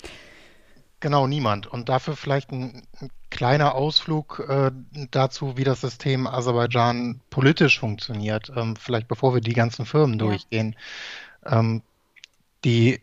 Genau, 1.01 1.27
niemand. 1.27 1.67
Und 1.67 1.89
dafür 1.89 2.15
vielleicht 2.15 2.53
ein, 2.53 2.83
ein 3.01 3.11
kleiner 3.31 3.75
Ausflug 3.75 4.45
äh, 4.47 4.71
dazu, 5.11 5.57
wie 5.57 5.65
das 5.65 5.81
System 5.81 6.27
Aserbaidschan 6.27 7.21
politisch 7.31 7.81
funktioniert. 7.81 8.53
Ähm, 8.55 8.77
vielleicht 8.77 9.09
bevor 9.09 9.33
wir 9.33 9.41
die 9.41 9.55
ganzen 9.55 9.87
Firmen 9.87 10.19
ja. 10.19 10.27
durchgehen. 10.27 10.77
Ähm, 11.47 11.83
die, 12.65 13.01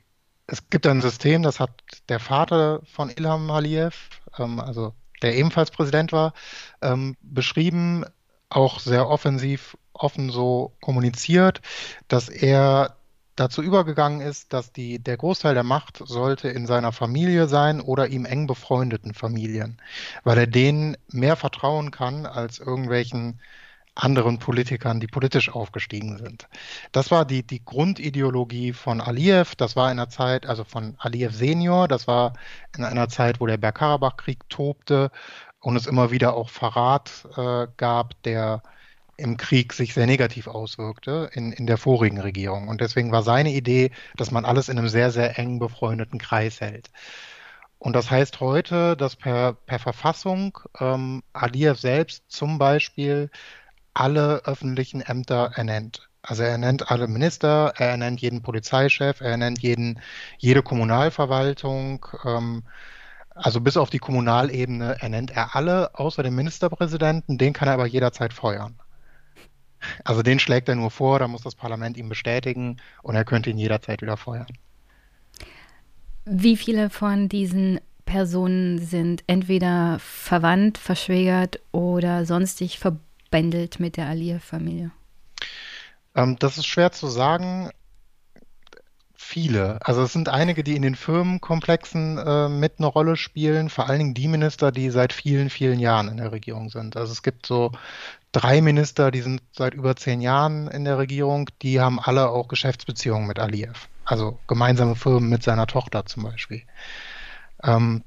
es 0.48 0.70
gibt 0.70 0.88
ein 0.88 1.01
System, 1.01 1.44
das 1.44 1.60
hat 1.60 1.72
der 2.10 2.20
Vater 2.20 2.82
von 2.86 3.10
Ilham 3.10 3.50
Aliyev, 3.50 3.96
ähm, 4.38 4.60
also 4.60 4.94
der 5.22 5.36
ebenfalls 5.36 5.72
Präsident 5.72 6.12
war, 6.12 6.34
ähm, 6.82 7.17
beschrieben, 7.22 8.06
auch 8.50 8.79
sehr 8.79 9.10
offensiv, 9.10 9.77
offen 9.94 10.29
so 10.29 10.74
kommuniziert, 10.79 11.62
dass 12.08 12.29
er 12.29 12.96
dazu 13.36 13.62
übergegangen 13.62 14.22
ist, 14.22 14.51
dass 14.53 14.74
die, 14.74 15.00
der 15.00 15.17
Großteil 15.17 15.53
der 15.53 15.63
Macht 15.63 16.01
sollte 16.06 16.50
in 16.50 16.65
seiner 16.65 16.91
Familie 16.91 17.48
sein 17.48 17.82
oder 17.82 18.08
ihm 18.08 18.25
eng 18.25 18.48
befreundeten 18.48 19.13
Familien, 19.13 19.79
weil 20.24 20.38
er 20.38 20.48
denen 20.48 20.98
mehr 21.10 21.36
vertrauen 21.36 21.91
kann 21.91 22.25
als 22.25 22.60
irgendwelchen 22.60 23.39
anderen 23.98 24.39
Politikern, 24.39 25.00
die 25.00 25.08
politisch 25.08 25.50
aufgestiegen 25.50 26.18
sind. 26.18 26.48
Das 26.92 27.12
war 27.12 27.25
die, 27.25 27.44
die 27.44 27.63
Grundideologie 27.63 28.74
von 28.74 29.01
Aliyev. 29.01 29.56
Das 29.56 29.75
war 29.75 29.92
in 29.92 30.00
einer 30.00 30.10
Zeit, 30.10 30.46
also 30.46 30.63
von 30.63 30.96
Aliyev 31.00 31.36
Senior, 31.36 31.88
das 31.88 32.08
war 32.08 32.34
in 32.77 32.84
einer 32.84 33.10
Zeit, 33.10 33.42
wo 33.42 33.48
der 33.48 33.58
Bergkarabach-Krieg 33.58 34.48
tobte 34.50 35.12
und 35.60 35.75
es 35.75 35.88
immer 35.88 36.12
wieder 36.12 36.36
auch 36.36 36.50
Verrat 36.50 37.27
äh, 37.36 37.68
gab, 37.77 38.22
der 38.24 38.62
im 39.18 39.36
Krieg 39.38 39.74
sich 39.74 39.96
sehr 39.96 40.06
negativ 40.06 40.48
auswirkte 40.48 41.30
in, 41.34 41.51
in 41.51 41.66
der 41.66 41.77
vorigen 41.77 42.22
Regierung. 42.22 42.68
Und 42.68 42.82
deswegen 42.82 43.12
war 43.12 43.24
seine 43.24 43.51
Idee, 43.51 43.92
dass 44.16 44.30
man 44.30 44.46
alles 44.46 44.70
in 44.70 44.77
einem 44.77 44.89
sehr, 44.89 45.10
sehr 45.10 45.39
eng 45.39 45.58
befreundeten 45.58 46.20
Kreis 46.20 46.62
hält. 46.62 46.92
Und 47.80 47.96
das 47.96 48.10
heißt 48.12 48.39
heute, 48.39 48.96
dass 48.96 49.16
per, 49.16 49.54
per 49.54 49.80
Verfassung 49.80 50.60
ähm, 50.80 51.24
Aliyev 51.34 51.80
selbst 51.80 52.24
zum 52.27 52.58
Beispiel 52.60 53.30
alle 54.00 54.42
öffentlichen 54.46 55.01
Ämter 55.01 55.51
ernennt. 55.56 56.10
Also 56.22 56.44
er 56.44 56.50
ernennt 56.50 56.92
alle 56.92 57.08
Minister, 57.08 57.74
er 57.77 57.89
ernennt 57.89 58.20
jeden 58.22 58.42
Polizeichef, 58.42 59.22
er 59.22 59.32
ernennt 59.32 59.62
jeden, 59.62 60.00
jede 60.38 60.62
Kommunalverwaltung. 60.62 62.06
Ähm, 62.25 62.63
also 63.34 63.62
bis 63.62 63.77
auf 63.77 63.89
die 63.89 64.00
Kommunalebene 64.00 64.98
ernennt 65.00 65.32
er 65.32 65.56
alle, 65.56 65.96
außer 65.96 66.24
den 66.24 66.36
Ministerpräsidenten, 66.36 67.38
den 67.38 67.54
kann 67.54 67.68
er 67.68 67.75
aber 67.75 67.86
jederzeit 67.86 68.34
feuern. 68.34 68.75
Also 70.04 70.24
den 70.24 70.39
schlägt 70.39 70.68
er 70.70 70.75
nur 70.75 70.92
vor, 70.92 71.20
da 71.20 71.27
muss 71.27 71.44
das 71.44 71.56
Parlament 71.56 71.98
ihn 71.98 72.10
bestätigen 72.10 72.77
und 73.04 73.16
er 73.16 73.25
könnte 73.25 73.50
ihn 73.50 73.58
jederzeit 73.58 74.01
wieder 74.01 74.18
feuern. 74.18 74.48
Wie 76.25 76.58
viele 76.58 76.89
von 76.89 77.30
diesen 77.30 77.80
Personen 78.06 78.80
sind 78.80 79.24
entweder 79.27 79.98
verwandt, 80.00 80.77
verschwägert 80.77 81.60
oder 81.72 82.25
sonstig 82.25 82.80
verbändelt 83.27 83.79
mit 83.79 83.98
der 83.98 84.07
Aliyev-Familie? 84.07 84.91
Ähm, 86.15 86.38
das 86.39 86.57
ist 86.57 86.65
schwer 86.65 86.91
zu 86.91 87.07
sagen. 87.07 87.69
Viele. 89.15 89.79
Also 89.86 90.03
es 90.03 90.13
sind 90.13 90.29
einige, 90.29 90.63
die 90.63 90.75
in 90.75 90.84
den 90.84 90.96
Firmenkomplexen 90.96 92.17
äh, 92.17 92.48
mit 92.48 92.75
eine 92.77 92.88
Rolle 92.88 93.17
spielen, 93.17 93.69
vor 93.69 93.89
allen 93.89 94.00
Dingen 94.00 94.13
die 94.13 94.29
Minister, 94.29 94.72
die 94.72 94.89
seit 94.89 95.12
vielen, 95.12 95.50
vielen 95.50 95.79
Jahren 95.79 96.07
in 96.07 96.17
der 96.17 96.31
Regierung 96.31 96.69
sind. 96.69 96.96
Also 96.96 97.12
es 97.12 97.24
gibt 97.24 97.46
so 97.46 97.72
drei 98.31 98.62
Minister, 98.62 99.12
die 99.12 99.22
sind 99.22 99.41
seit 99.51 99.74
über 99.74 99.96
zehn 99.98 100.22
Jahren 100.22 100.69
in 100.69 100.86
der 100.86 100.98
Regierung, 100.98 101.50
die 101.62 101.81
haben 101.81 102.00
alle 102.00 102.29
auch 102.29 102.48
Geschäftsbeziehungen 102.48 103.27
mit 103.27 103.39
Aliyev. 103.39 103.88
Also 104.05 104.39
gemeinsame 104.48 104.96
Firmen 104.96 105.29
mit 105.29 105.43
seiner 105.43 105.67
Tochter 105.67 106.05
zum 106.05 106.24
Beispiel. 106.24 106.62
Ähm, 107.63 108.03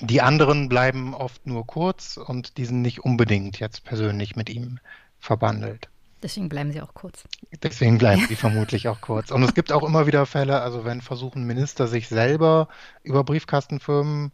die 0.00 0.20
anderen 0.20 0.68
bleiben 0.68 1.14
oft 1.14 1.46
nur 1.46 1.66
kurz 1.66 2.16
und 2.16 2.56
die 2.56 2.64
sind 2.64 2.82
nicht 2.82 3.00
unbedingt 3.00 3.58
jetzt 3.58 3.84
persönlich 3.84 4.36
mit 4.36 4.50
ihm 4.50 4.78
verbandelt. 5.18 5.88
Deswegen 6.22 6.48
bleiben 6.48 6.72
sie 6.72 6.80
auch 6.80 6.94
kurz. 6.94 7.24
Deswegen 7.62 7.98
bleiben 7.98 8.26
sie 8.26 8.36
vermutlich 8.36 8.88
auch 8.88 9.00
kurz. 9.00 9.30
Und 9.30 9.42
es 9.42 9.54
gibt 9.54 9.70
auch 9.70 9.84
immer 9.84 10.06
wieder 10.06 10.26
Fälle, 10.26 10.60
also 10.60 10.84
wenn 10.84 11.00
versuchen 11.00 11.44
Minister 11.44 11.86
sich 11.86 12.08
selber 12.08 12.68
über 13.02 13.22
Briefkastenfirmen 13.22 14.32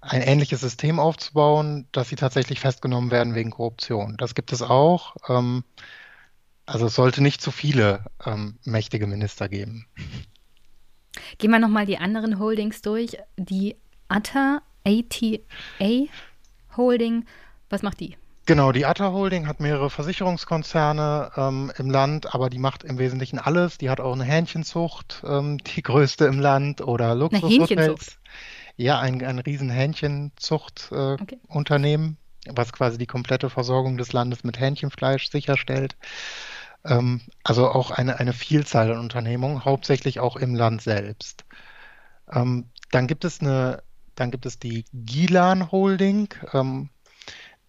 ein 0.00 0.22
ähnliches 0.22 0.60
System 0.60 0.98
aufzubauen, 0.98 1.86
dass 1.92 2.08
sie 2.08 2.16
tatsächlich 2.16 2.60
festgenommen 2.60 3.10
werden 3.10 3.34
wegen 3.34 3.50
Korruption. 3.50 4.16
Das 4.16 4.34
gibt 4.34 4.52
es 4.52 4.62
auch. 4.62 5.16
Ähm, 5.28 5.64
also 6.64 6.86
es 6.86 6.94
sollte 6.94 7.22
nicht 7.22 7.42
zu 7.42 7.50
viele 7.50 8.04
ähm, 8.24 8.58
mächtige 8.64 9.06
Minister 9.06 9.48
geben. 9.48 9.86
Gehen 11.38 11.50
wir 11.50 11.58
nochmal 11.58 11.86
die 11.86 11.98
anderen 11.98 12.38
Holdings 12.38 12.82
durch. 12.82 13.18
Die 13.36 13.76
ATA, 14.08 14.62
ATA 14.84 16.06
Holding, 16.76 17.24
was 17.68 17.82
macht 17.82 18.00
die? 18.00 18.16
Genau, 18.46 18.72
die 18.72 18.84
Atta 18.84 19.12
Holding 19.12 19.46
hat 19.46 19.60
mehrere 19.60 19.90
Versicherungskonzerne 19.90 21.30
ähm, 21.36 21.70
im 21.78 21.88
Land, 21.88 22.34
aber 22.34 22.50
die 22.50 22.58
macht 22.58 22.82
im 22.82 22.98
Wesentlichen 22.98 23.38
alles. 23.38 23.78
Die 23.78 23.90
hat 23.90 24.00
auch 24.00 24.12
eine 24.12 24.24
Hähnchenzucht, 24.24 25.22
ähm, 25.24 25.58
die 25.58 25.82
größte 25.82 26.24
im 26.24 26.40
Land, 26.40 26.80
oder 26.80 27.14
Luxushotels. 27.14 28.18
Ja, 28.76 28.98
ein, 28.98 29.24
ein 29.24 29.38
riesen 29.38 29.70
Hähnchenzuchtunternehmen, 29.70 32.16
äh, 32.44 32.50
okay. 32.50 32.56
was 32.56 32.72
quasi 32.72 32.98
die 32.98 33.06
komplette 33.06 33.50
Versorgung 33.50 33.98
des 33.98 34.12
Landes 34.12 34.42
mit 34.42 34.58
Hähnchenfleisch 34.58 35.30
sicherstellt. 35.30 35.96
Ähm, 36.84 37.20
also 37.44 37.68
auch 37.68 37.90
eine, 37.90 38.18
eine 38.18 38.32
Vielzahl 38.32 38.90
an 38.90 38.98
Unternehmungen, 38.98 39.64
hauptsächlich 39.64 40.18
auch 40.18 40.36
im 40.36 40.54
Land 40.54 40.82
selbst. 40.82 41.44
Ähm, 42.32 42.70
dann 42.90 43.06
gibt 43.06 43.24
es 43.24 43.40
eine, 43.40 43.82
dann 44.20 44.30
gibt 44.30 44.44
es 44.44 44.58
die 44.58 44.84
Gilan 44.92 45.72
Holding. 45.72 46.28
Ähm, 46.52 46.90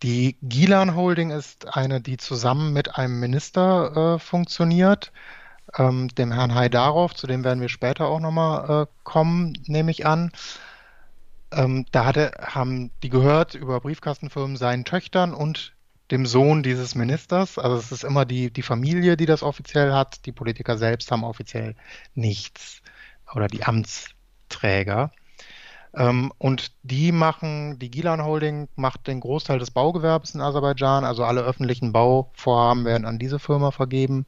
die 0.04 0.38
Gilan 0.42 0.96
Holding 0.96 1.30
ist 1.30 1.78
eine, 1.78 2.02
die 2.02 2.18
zusammen 2.18 2.74
mit 2.74 2.98
einem 2.98 3.20
Minister 3.22 4.16
äh, 4.16 4.20
funktioniert, 4.20 5.14
ähm, 5.78 6.10
dem 6.10 6.34
Herrn 6.34 6.54
Haidarov, 6.54 7.16
zu 7.16 7.26
dem 7.26 7.46
werden 7.46 7.62
wir 7.62 7.70
später 7.70 8.08
auch 8.08 8.20
nochmal 8.20 8.84
äh, 8.84 8.88
kommen, 9.04 9.54
nehme 9.68 9.92
ich 9.92 10.06
an. 10.06 10.32
Ähm, 11.52 11.86
da 11.92 12.06
hatte, 12.06 12.32
haben 12.42 12.92
die 13.02 13.10
gehört 13.10 13.56
über 13.56 13.80
Briefkastenfirmen 13.80 14.58
seinen 14.58 14.84
Töchtern 14.84 15.34
und 15.34 15.74
dem 16.12 16.26
Sohn 16.26 16.64
dieses 16.64 16.96
Ministers. 16.96 17.58
Also 17.58 17.78
es 17.78 17.94
ist 17.94 18.04
immer 18.04 18.26
die, 18.26 18.52
die 18.52 18.62
Familie, 18.62 19.16
die 19.16 19.26
das 19.26 19.44
offiziell 19.44 19.94
hat. 19.94 20.26
Die 20.26 20.34
Politiker 20.34 20.78
selbst 20.78 21.12
haben 21.12 21.24
offiziell 21.24 21.76
nichts. 22.14 22.82
Oder 23.34 23.48
die 23.48 23.64
Amtsträger. 23.64 25.12
Ähm, 25.94 26.32
und 26.38 26.72
die 26.84 27.12
machen, 27.12 27.78
die 27.80 27.92
Gilan 27.92 28.24
Holding 28.24 28.70
macht 28.76 29.08
den 29.08 29.20
Großteil 29.20 29.60
des 29.60 29.72
Baugewerbes 29.72 30.36
in 30.36 30.42
Aserbaidschan, 30.42 31.04
also 31.04 31.24
alle 31.26 31.42
öffentlichen 31.42 31.92
Bauvorhaben 31.92 32.86
werden 32.86 33.06
an 33.06 33.20
diese 33.20 33.40
Firma 33.40 33.72
vergeben, 33.72 34.26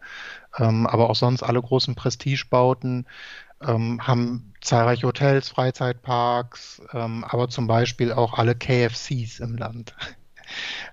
ähm, 0.58 0.86
aber 0.88 1.10
auch 1.10 1.16
sonst 1.16 1.42
alle 1.42 1.62
großen 1.62 1.96
Prestigebauten, 1.96 3.08
ähm, 3.62 4.06
haben 4.06 4.54
zahlreiche 4.60 5.08
Hotels, 5.08 5.50
Freizeitparks, 5.50 6.82
aber 6.92 7.50
zum 7.50 7.68
Beispiel 7.68 8.14
auch 8.14 8.38
alle 8.38 8.56
KFCs 8.56 9.40
im 9.40 9.58
Land. 9.58 9.96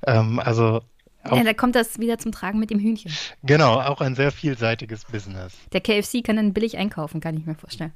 Also 0.03 0.81
ja, 1.25 1.45
da 1.45 1.53
kommt 1.53 1.75
das 1.75 1.99
wieder 1.99 2.17
zum 2.19 2.33
Tragen 2.33 2.59
mit 2.59 2.71
dem 2.71 2.79
Hühnchen. 2.79 3.13
Genau, 3.43 3.81
auch 3.81 4.01
ein 4.01 4.15
sehr 4.15 4.33
vielseitiges 4.33 5.05
Business. 5.05 5.55
Der 5.73 5.81
KFC 5.81 6.25
kann 6.25 6.37
dann 6.37 6.55
billig 6.55 6.79
einkaufen, 6.79 7.21
kann 7.21 7.37
ich 7.37 7.45
mir 7.45 7.55
vorstellen. 7.55 7.93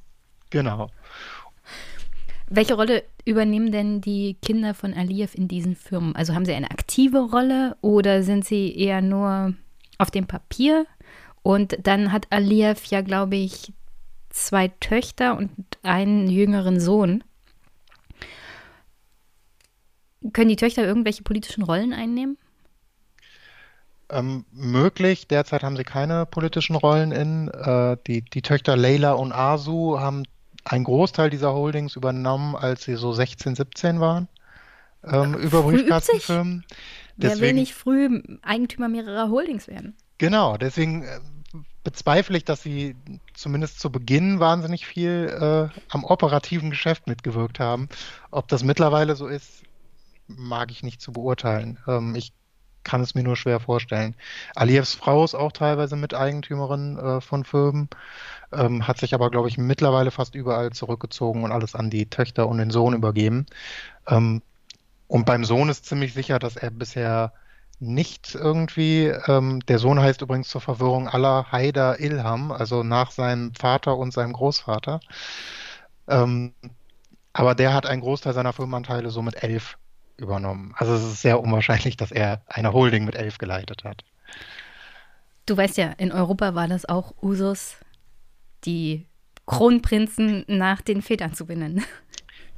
Genau. 0.50 0.90
Welche 2.54 2.74
Rolle 2.74 3.02
übernehmen 3.24 3.72
denn 3.72 4.00
die 4.00 4.34
Kinder 4.40 4.74
von 4.74 4.94
Aliyev 4.94 5.34
in 5.34 5.48
diesen 5.48 5.74
Firmen? 5.74 6.14
Also 6.14 6.34
haben 6.34 6.44
sie 6.44 6.52
eine 6.52 6.70
aktive 6.70 7.18
Rolle 7.18 7.76
oder 7.80 8.22
sind 8.22 8.44
sie 8.44 8.72
eher 8.76 9.02
nur 9.02 9.54
auf 9.98 10.12
dem 10.12 10.28
Papier? 10.28 10.86
Und 11.42 11.76
dann 11.82 12.12
hat 12.12 12.28
Aliyev 12.30 12.86
ja, 12.90 13.00
glaube 13.00 13.34
ich, 13.34 13.72
zwei 14.30 14.68
Töchter 14.68 15.36
und 15.36 15.50
einen 15.82 16.28
jüngeren 16.28 16.78
Sohn. 16.78 17.24
Können 20.32 20.48
die 20.48 20.56
Töchter 20.56 20.86
irgendwelche 20.86 21.24
politischen 21.24 21.64
Rollen 21.64 21.92
einnehmen? 21.92 22.38
Ähm, 24.10 24.44
möglich. 24.52 25.26
Derzeit 25.26 25.64
haben 25.64 25.76
sie 25.76 25.82
keine 25.82 26.24
politischen 26.24 26.76
Rollen 26.76 27.10
in. 27.10 27.48
Äh, 27.48 27.96
die, 28.06 28.22
die 28.22 28.42
Töchter 28.42 28.76
Leila 28.76 29.12
und 29.14 29.32
Asu 29.32 29.98
haben 29.98 30.22
einen 30.64 30.84
Großteil 30.84 31.30
dieser 31.30 31.52
Holdings 31.52 31.96
übernommen, 31.96 32.56
als 32.56 32.84
sie 32.84 32.96
so 32.96 33.12
16, 33.12 33.54
17 33.56 34.00
waren. 34.00 34.28
Ähm, 35.04 35.34
über 35.34 35.62
Briefkastenfirmen. 35.62 36.64
Wer 37.16 37.40
will 37.40 37.52
nicht 37.52 37.74
früh 37.74 38.22
Eigentümer 38.42 38.88
mehrerer 38.88 39.30
Holdings 39.30 39.68
werden? 39.68 39.94
Genau, 40.18 40.56
deswegen 40.56 41.02
äh, 41.02 41.20
bezweifle 41.82 42.36
ich, 42.36 42.44
dass 42.44 42.62
sie 42.62 42.96
zumindest 43.34 43.78
zu 43.78 43.90
Beginn 43.90 44.40
wahnsinnig 44.40 44.86
viel 44.86 45.70
äh, 45.72 45.80
am 45.90 46.04
operativen 46.04 46.70
Geschäft 46.70 47.06
mitgewirkt 47.06 47.60
haben. 47.60 47.88
Ob 48.30 48.48
das 48.48 48.64
mittlerweile 48.64 49.16
so 49.16 49.26
ist, 49.26 49.62
mag 50.26 50.70
ich 50.70 50.82
nicht 50.82 51.00
zu 51.00 51.12
beurteilen. 51.12 51.78
Ähm, 51.86 52.14
ich 52.14 52.32
kann 52.84 53.00
es 53.00 53.14
mir 53.14 53.22
nur 53.22 53.36
schwer 53.36 53.60
vorstellen. 53.60 54.14
Aliyevs 54.54 54.94
Frau 54.94 55.24
ist 55.24 55.34
auch 55.34 55.52
teilweise 55.52 55.96
Miteigentümerin 55.96 56.98
äh, 56.98 57.20
von 57.20 57.44
Firmen 57.44 57.88
ähm, 58.56 58.86
hat 58.86 58.98
sich 58.98 59.14
aber, 59.14 59.30
glaube 59.30 59.48
ich, 59.48 59.58
mittlerweile 59.58 60.10
fast 60.10 60.34
überall 60.34 60.70
zurückgezogen 60.72 61.44
und 61.44 61.52
alles 61.52 61.74
an 61.74 61.90
die 61.90 62.06
Töchter 62.06 62.48
und 62.48 62.58
den 62.58 62.70
Sohn 62.70 62.94
übergeben. 62.94 63.46
Ähm, 64.08 64.42
und 65.08 65.26
beim 65.26 65.44
Sohn 65.44 65.68
ist 65.68 65.86
ziemlich 65.86 66.14
sicher, 66.14 66.38
dass 66.38 66.56
er 66.56 66.70
bisher 66.70 67.32
nicht 67.80 68.34
irgendwie, 68.34 69.06
ähm, 69.26 69.60
der 69.66 69.78
Sohn 69.78 70.00
heißt 70.00 70.22
übrigens 70.22 70.48
zur 70.48 70.60
Verwirrung 70.60 71.08
aller 71.08 71.50
Haider 71.52 72.00
Ilham, 72.00 72.52
also 72.52 72.82
nach 72.82 73.10
seinem 73.10 73.54
Vater 73.54 73.96
und 73.96 74.12
seinem 74.12 74.32
Großvater. 74.32 75.00
Ähm, 76.08 76.54
aber 77.32 77.54
der 77.54 77.74
hat 77.74 77.86
einen 77.86 78.00
Großteil 78.00 78.32
seiner 78.32 78.52
Firmenanteile 78.52 79.10
so 79.10 79.22
mit 79.22 79.42
elf 79.42 79.76
übernommen. 80.16 80.74
Also 80.76 80.94
es 80.94 81.02
ist 81.02 81.22
sehr 81.22 81.40
unwahrscheinlich, 81.40 81.96
dass 81.96 82.12
er 82.12 82.42
eine 82.46 82.72
Holding 82.72 83.04
mit 83.04 83.16
elf 83.16 83.38
geleitet 83.38 83.84
hat. 83.84 84.04
Du 85.46 85.56
weißt 85.56 85.76
ja, 85.76 85.88
in 85.98 86.12
Europa 86.12 86.54
war 86.54 86.68
das 86.68 86.88
auch 86.88 87.12
Usus, 87.22 87.76
die 88.64 89.06
Kronprinzen 89.46 90.44
nach 90.48 90.80
den 90.80 91.02
Vätern 91.02 91.34
zu 91.34 91.46
benennen. 91.46 91.84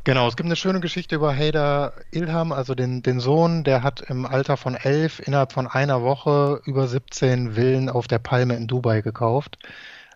Genau, 0.07 0.29
es 0.29 0.37
gibt 0.37 0.47
eine 0.47 0.55
schöne 0.55 0.79
Geschichte 0.79 1.16
über 1.16 1.35
Haider 1.35 1.92
Ilham, 2.12 2.53
also 2.53 2.77
den, 2.77 3.03
den 3.03 3.19
Sohn, 3.19 3.64
der 3.64 3.83
hat 3.83 4.03
im 4.03 4.25
Alter 4.25 4.57
von 4.57 4.77
elf 4.77 5.19
innerhalb 5.19 5.53
von 5.53 5.66
einer 5.66 6.01
Woche 6.01 6.61
über 6.64 6.87
17 6.87 7.55
Villen 7.55 7.88
auf 7.88 8.07
der 8.07 8.21
Palme 8.21 8.55
in 8.55 8.69
Dubai 8.69 9.01
gekauft. 9.01 9.59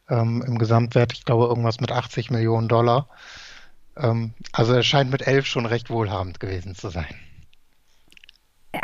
Ähm, 0.09 0.45
Im 0.47 0.59
Gesamtwert, 0.59 1.13
ich 1.13 1.25
glaube, 1.25 1.47
irgendwas 1.47 1.81
mit 1.81 1.91
80 1.91 2.31
Millionen 2.31 2.69
Dollar. 2.69 3.09
Ähm, 3.97 4.35
also 4.53 4.75
er 4.75 4.85
scheint 4.85 5.11
mit 5.11 5.27
elf 5.27 5.47
schon 5.47 5.67
recht 5.67 5.91
wohlhabend 5.91 6.39
gewesen 6.39 6.77
zu 6.77 6.91
sein. 6.91 7.13
Ja. 8.73 8.83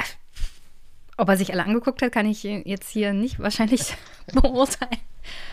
Ob 1.18 1.28
er 1.28 1.36
sich 1.36 1.52
alle 1.52 1.64
angeguckt 1.64 2.02
hat, 2.02 2.10
kann 2.10 2.26
ich 2.26 2.42
jetzt 2.42 2.90
hier 2.90 3.12
nicht 3.12 3.38
wahrscheinlich 3.38 3.94
beurteilen. 4.32 5.00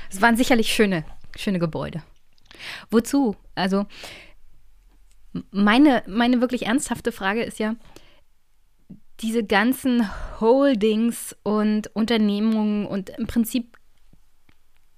Es 0.09 0.19
waren 0.19 0.35
sicherlich 0.35 0.73
schöne 0.73 1.05
schöne 1.35 1.59
Gebäude. 1.59 2.03
Wozu? 2.89 3.35
Also 3.55 3.85
meine, 5.51 6.03
meine 6.07 6.41
wirklich 6.41 6.65
ernsthafte 6.65 7.11
Frage 7.11 7.43
ist 7.43 7.59
ja, 7.59 7.75
diese 9.19 9.43
ganzen 9.43 10.09
Holdings 10.39 11.35
und 11.43 11.87
Unternehmungen 11.95 12.85
und 12.85 13.09
im 13.09 13.27
Prinzip 13.27 13.77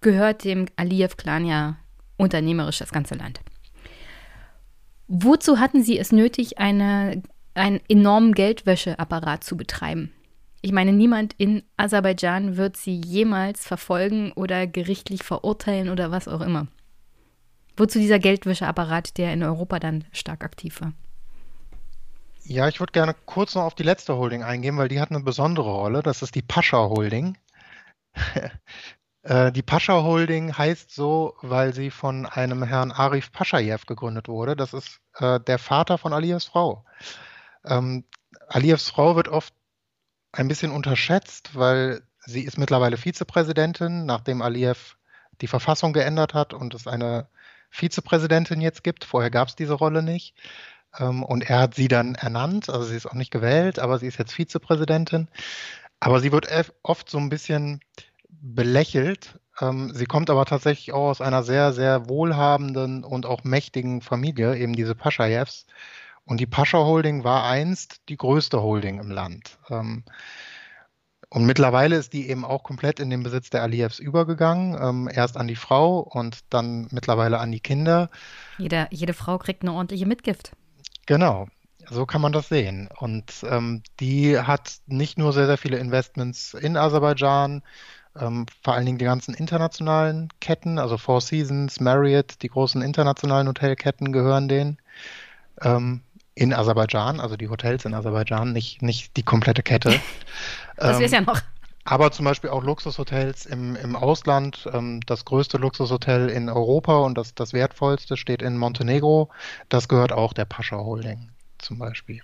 gehört 0.02 0.44
dem 0.44 0.66
Aliyev-Clan 0.76 1.46
ja 1.46 1.78
unternehmerisch 2.18 2.80
das 2.80 2.92
ganze 2.92 3.16
Land. 3.16 3.42
Wozu 5.08 5.60
hatten 5.60 5.84
sie 5.84 6.00
es 6.00 6.12
nötig, 6.12 6.58
eine, 6.58 7.22
einen 7.54 7.82
enormen 7.88 8.34
Geldwäscheapparat 8.34 9.44
zu 9.44 9.58
betreiben? 9.58 10.12
Ich 10.66 10.72
meine, 10.72 10.94
niemand 10.94 11.36
in 11.38 11.62
Aserbaidschan 11.78 12.58
wird 12.58 12.76
sie 12.76 13.00
jemals 13.00 13.68
verfolgen 13.68 14.32
oder 14.32 14.66
gerichtlich 14.66 15.22
verurteilen 15.22 15.90
oder 15.90 16.10
was 16.10 16.28
auch 16.28 16.42
immer. 16.42 16.66
Wozu 17.78 18.00
dieser 18.00 18.18
Geldwäscheapparat, 18.18 19.20
der 19.20 19.32
in 19.32 19.44
Europa 19.44 19.78
dann 19.78 20.06
stark 20.12 20.44
aktiv 20.44 20.82
war? 20.82 20.94
Ja, 22.46 22.68
ich 22.68 22.80
würde 22.80 22.94
gerne 22.94 23.14
kurz 23.28 23.54
noch 23.54 23.62
auf 23.62 23.76
die 23.76 23.84
letzte 23.84 24.16
Holding 24.16 24.42
eingehen, 24.42 24.76
weil 24.76 24.88
die 24.88 25.00
hat 25.00 25.12
eine 25.12 25.20
besondere 25.20 25.70
Rolle. 25.70 26.02
Das 26.02 26.24
ist 26.24 26.34
die 26.34 26.42
Pascha 26.42 26.90
Holding. 26.90 27.38
Äh, 29.28 29.52
die 29.52 29.64
Pascha 29.64 30.04
Holding 30.04 30.56
heißt 30.56 30.92
so, 30.94 31.34
weil 31.42 31.74
sie 31.74 31.90
von 31.90 32.28
einem 32.28 32.62
Herrn 32.62 32.92
Arif 32.92 33.32
Paschajew 33.32 33.80
gegründet 33.88 34.28
wurde. 34.28 34.56
Das 34.56 34.72
ist 34.72 35.02
äh, 35.16 35.40
der 35.40 35.58
Vater 35.58 35.98
von 35.98 36.14
Aliyevs 36.14 36.46
Frau. 36.46 36.86
Ähm, 37.66 38.04
Aliyevs 38.50 38.92
Frau 38.92 39.16
wird 39.16 39.28
oft 39.28 39.52
ein 40.36 40.48
bisschen 40.48 40.72
unterschätzt, 40.72 41.56
weil 41.56 42.02
sie 42.26 42.42
ist 42.42 42.58
mittlerweile 42.58 42.98
Vizepräsidentin, 42.98 44.06
nachdem 44.06 44.42
Aliyev 44.42 44.96
die 45.42 45.48
Verfassung 45.48 45.94
geändert 45.94 46.34
hat 46.34 46.54
und 46.54 46.74
es 46.74 46.88
eine 46.88 47.28
Vizepräsidentin 47.70 48.62
jetzt 48.62 48.84
gibt. 48.84 49.04
Vorher 49.04 49.32
gab 49.32 49.48
es 49.48 49.56
diese 49.56 49.74
Rolle 49.74 50.02
nicht. 50.02 50.36
Ähm, 50.98 51.24
und 51.24 51.50
er 51.50 51.60
hat 51.60 51.76
sie 51.76 51.88
dann 51.88 52.16
ernannt, 52.16 52.70
also 52.70 52.86
sie 52.86 52.96
ist 52.96 53.06
auch 53.06 53.14
nicht 53.14 53.32
gewählt, 53.32 53.80
aber 53.80 54.00
sie 54.00 54.08
ist 54.08 54.18
jetzt 54.18 54.34
Vizepräsidentin. 54.34 55.28
Aber 56.00 56.20
sie 56.20 56.32
wird 56.32 56.48
oft 56.84 57.10
so 57.10 57.18
ein 57.18 57.30
bisschen 57.30 57.82
belächelt. 58.30 59.40
Ähm, 59.60 59.92
sie 59.94 60.06
kommt 60.06 60.30
aber 60.30 60.46
tatsächlich 60.46 60.94
auch 60.94 61.10
aus 61.10 61.22
einer 61.22 61.44
sehr, 61.44 61.74
sehr 61.74 62.10
wohlhabenden 62.10 63.04
und 63.04 63.26
auch 63.26 63.44
mächtigen 63.44 64.02
Familie, 64.02 64.56
eben 64.58 64.74
diese 64.74 64.96
Paschajews. 64.96 65.66
Und 66.26 66.40
die 66.40 66.48
Pascha 66.48 66.80
Holding 66.80 67.24
war 67.24 67.46
einst 67.46 68.02
die 68.10 68.18
größte 68.18 68.62
Holding 68.62 69.00
im 69.00 69.12
Land. 69.12 69.58
Ähm, 69.70 70.04
und 71.30 71.46
mittlerweile 71.46 71.98
ist 71.98 72.14
die 72.14 72.30
eben 72.30 72.46
auch 72.46 72.64
komplett 72.64 73.00
in 73.00 73.10
den 73.10 73.24
Besitz 73.24 73.50
der 73.50 73.62
Aliyevs 73.62 74.00
übergegangen. 74.00 74.78
Ähm, 74.82 75.10
erst 75.12 75.38
an 75.38 75.48
die 75.48 75.56
Frau 75.56 76.00
und 76.00 76.40
dann 76.50 76.88
mittlerweile 76.92 77.40
an 77.40 77.52
die 77.52 77.60
Kinder. 77.60 78.10
Jede, 78.58 78.88
jede 78.90 79.14
Frau 79.14 79.38
kriegt 79.38 79.62
eine 79.62 79.74
ordentliche 79.74 80.06
Mitgift. 80.06 80.52
Genau, 81.06 81.48
so 81.90 82.06
kann 82.06 82.22
man 82.22 82.32
das 82.32 82.50
sehen. 82.50 82.90
Und 83.00 83.46
ähm, 83.50 83.84
die 84.00 84.40
hat 84.40 84.78
nicht 84.88 85.18
nur 85.18 85.34
sehr, 85.34 85.46
sehr 85.46 85.58
viele 85.58 85.78
Investments 85.78 86.54
in 86.54 86.78
Aserbaidschan, 86.78 87.62
ähm, 88.18 88.46
vor 88.64 88.74
allen 88.74 88.86
Dingen 88.86 88.98
die 88.98 89.06
ganzen 89.06 89.34
internationalen 89.34 90.30
Ketten, 90.40 90.80
also 90.80 90.98
Four 90.98 91.22
Seasons, 91.22 91.80
Marriott, 91.80 92.42
die 92.42 92.48
großen 92.48 92.82
internationalen 92.82 93.48
Hotelketten 93.48 94.12
gehören 94.12 94.48
denen. 94.48 94.78
Ähm, 95.62 96.02
in 96.36 96.54
Aserbaidschan, 96.54 97.20
also 97.20 97.38
die 97.38 97.50
Hotels 97.50 97.86
in 97.86 97.94
Aserbaidschan, 97.94 98.52
nicht, 98.52 98.82
nicht 98.82 99.16
die 99.18 99.24
komplette 99.24 99.64
Kette. 99.64 100.00
das 100.76 101.00
ist 101.00 101.14
ja 101.14 101.22
noch. 101.22 101.40
Aber 101.86 102.12
zum 102.12 102.26
Beispiel 102.26 102.50
auch 102.50 102.64
Luxushotels 102.64 103.46
im, 103.46 103.76
im 103.76 103.96
Ausland. 103.96 104.68
Ähm, 104.74 105.02
das 105.06 105.24
größte 105.24 105.58
Luxushotel 105.58 106.30
in 106.30 106.50
Europa 106.50 106.98
und 106.98 107.16
das, 107.18 107.36
das 107.36 107.54
wertvollste 107.54 108.18
steht 108.18 108.42
in 108.42 108.58
Montenegro. 108.58 109.30
Das 109.70 109.88
gehört 109.88 110.12
auch 110.12 110.34
der 110.34 110.46
Pascha 110.46 110.78
Holding 110.78 111.30
zum 111.60 111.78
Beispiel. 111.78 112.22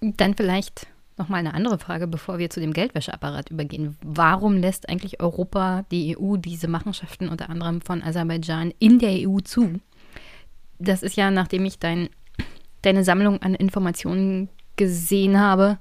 Dann 0.00 0.34
vielleicht 0.34 0.86
nochmal 1.16 1.40
eine 1.40 1.54
andere 1.54 1.78
Frage, 1.78 2.06
bevor 2.06 2.38
wir 2.38 2.50
zu 2.50 2.60
dem 2.60 2.72
Geldwäscheapparat 2.72 3.50
übergehen. 3.50 3.96
Warum 4.02 4.56
lässt 4.56 4.88
eigentlich 4.88 5.20
Europa, 5.20 5.84
die 5.90 6.16
EU, 6.16 6.36
diese 6.36 6.68
Machenschaften 6.68 7.28
unter 7.28 7.50
anderem 7.50 7.80
von 7.80 8.02
Aserbaidschan 8.02 8.72
in 8.78 8.98
der 8.98 9.28
EU 9.28 9.40
zu? 9.40 9.80
Das 10.78 11.02
ist 11.02 11.16
ja, 11.16 11.30
nachdem 11.30 11.64
ich 11.64 11.78
dein, 11.78 12.08
deine 12.82 13.04
Sammlung 13.04 13.40
an 13.42 13.54
Informationen 13.54 14.48
gesehen 14.76 15.40
habe, 15.40 15.78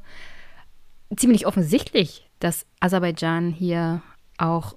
ziemlich 1.16 1.46
offensichtlich, 1.48 2.30
dass 2.40 2.66
Aserbaidschan 2.80 3.52
hier 3.52 4.02
auch 4.38 4.76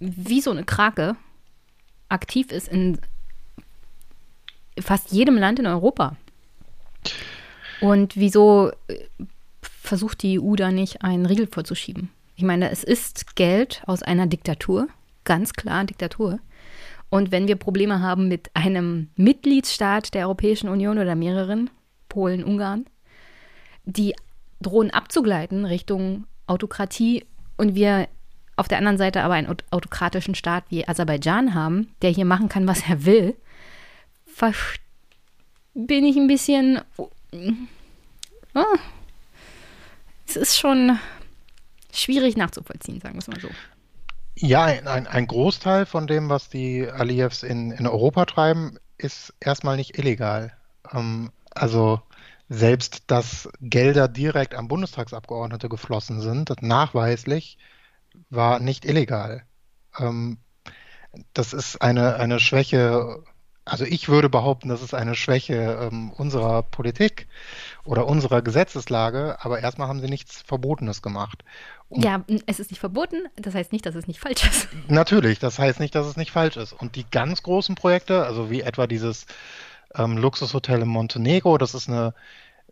wie 0.00 0.40
so 0.40 0.50
eine 0.50 0.64
Krake 0.64 1.16
aktiv 2.08 2.52
ist 2.52 2.68
in 2.68 2.98
fast 4.78 5.12
jedem 5.12 5.36
Land 5.36 5.58
in 5.58 5.66
Europa. 5.66 6.16
Und 7.80 8.16
wieso 8.16 8.70
äh, 8.88 9.06
versucht 9.60 10.22
die 10.22 10.40
EU 10.40 10.56
da 10.56 10.70
nicht 10.70 11.02
einen 11.02 11.26
Riegel 11.26 11.46
vorzuschieben? 11.46 12.10
Ich 12.36 12.42
meine, 12.42 12.70
es 12.70 12.82
ist 12.82 13.36
Geld 13.36 13.82
aus 13.86 14.02
einer 14.02 14.26
Diktatur, 14.26 14.88
ganz 15.24 15.52
klar 15.52 15.84
Diktatur. 15.84 16.40
Und 17.14 17.30
wenn 17.30 17.46
wir 17.46 17.54
Probleme 17.54 18.00
haben 18.00 18.26
mit 18.26 18.50
einem 18.54 19.08
Mitgliedsstaat 19.14 20.14
der 20.14 20.26
Europäischen 20.26 20.68
Union 20.68 20.98
oder 20.98 21.14
mehreren, 21.14 21.70
Polen, 22.08 22.42
Ungarn, 22.42 22.86
die 23.84 24.16
drohen 24.60 24.90
abzugleiten 24.90 25.64
Richtung 25.64 26.26
Autokratie 26.48 27.24
und 27.56 27.76
wir 27.76 28.08
auf 28.56 28.66
der 28.66 28.78
anderen 28.78 28.98
Seite 28.98 29.22
aber 29.22 29.34
einen 29.34 29.46
autokratischen 29.70 30.34
Staat 30.34 30.64
wie 30.70 30.88
Aserbaidschan 30.88 31.54
haben, 31.54 31.94
der 32.02 32.10
hier 32.10 32.24
machen 32.24 32.48
kann, 32.48 32.66
was 32.66 32.82
er 32.88 33.04
will, 33.04 33.36
bin 35.74 36.04
ich 36.04 36.16
ein 36.16 36.26
bisschen. 36.26 36.80
Oh, 38.56 38.76
es 40.26 40.34
ist 40.34 40.58
schon 40.58 40.98
schwierig 41.92 42.36
nachzuvollziehen, 42.36 43.00
sagen 43.00 43.14
wir 43.14 43.20
es 43.20 43.28
mal 43.28 43.38
so. 43.38 43.50
Ja, 44.36 44.64
ein, 44.64 45.06
ein 45.06 45.26
Großteil 45.26 45.86
von 45.86 46.06
dem, 46.06 46.28
was 46.28 46.48
die 46.48 46.88
Aliyevs 46.88 47.42
in, 47.42 47.70
in 47.70 47.86
Europa 47.86 48.24
treiben, 48.26 48.78
ist 48.98 49.32
erstmal 49.40 49.76
nicht 49.76 49.96
illegal. 49.98 50.56
Ähm, 50.92 51.30
also 51.54 52.00
selbst, 52.48 53.10
dass 53.10 53.48
Gelder 53.60 54.08
direkt 54.08 54.54
an 54.54 54.68
Bundestagsabgeordnete 54.68 55.68
geflossen 55.68 56.20
sind, 56.20 56.50
nachweislich, 56.62 57.58
war 58.30 58.60
nicht 58.60 58.84
illegal. 58.84 59.46
Ähm, 59.98 60.38
das 61.32 61.52
ist 61.52 61.80
eine, 61.82 62.16
eine 62.16 62.40
Schwäche, 62.40 63.22
also 63.64 63.84
ich 63.84 64.08
würde 64.08 64.28
behaupten, 64.28 64.68
das 64.68 64.82
ist 64.82 64.94
eine 64.94 65.14
Schwäche 65.14 65.88
ähm, 65.90 66.10
unserer 66.12 66.62
Politik 66.62 67.28
oder 67.84 68.06
unserer 68.06 68.42
Gesetzeslage, 68.42 69.38
aber 69.40 69.60
erstmal 69.60 69.88
haben 69.88 70.00
sie 70.00 70.08
nichts 70.08 70.42
Verbotenes 70.42 71.02
gemacht. 71.02 71.44
Und 71.88 72.04
ja, 72.04 72.24
es 72.46 72.60
ist 72.60 72.70
nicht 72.70 72.80
verboten, 72.80 73.26
das 73.36 73.54
heißt 73.54 73.72
nicht, 73.72 73.86
dass 73.86 73.94
es 73.94 74.06
nicht 74.06 74.20
falsch 74.20 74.46
ist. 74.46 74.68
Natürlich, 74.88 75.38
das 75.38 75.58
heißt 75.58 75.80
nicht, 75.80 75.94
dass 75.94 76.06
es 76.06 76.16
nicht 76.16 76.30
falsch 76.30 76.56
ist. 76.56 76.72
Und 76.72 76.96
die 76.96 77.06
ganz 77.10 77.42
großen 77.42 77.74
Projekte, 77.74 78.24
also 78.24 78.50
wie 78.50 78.62
etwa 78.62 78.86
dieses 78.86 79.26
ähm, 79.94 80.16
Luxushotel 80.16 80.82
in 80.82 80.88
Montenegro, 80.88 81.58
das 81.58 81.74
ist 81.74 81.88
eine 81.88 82.14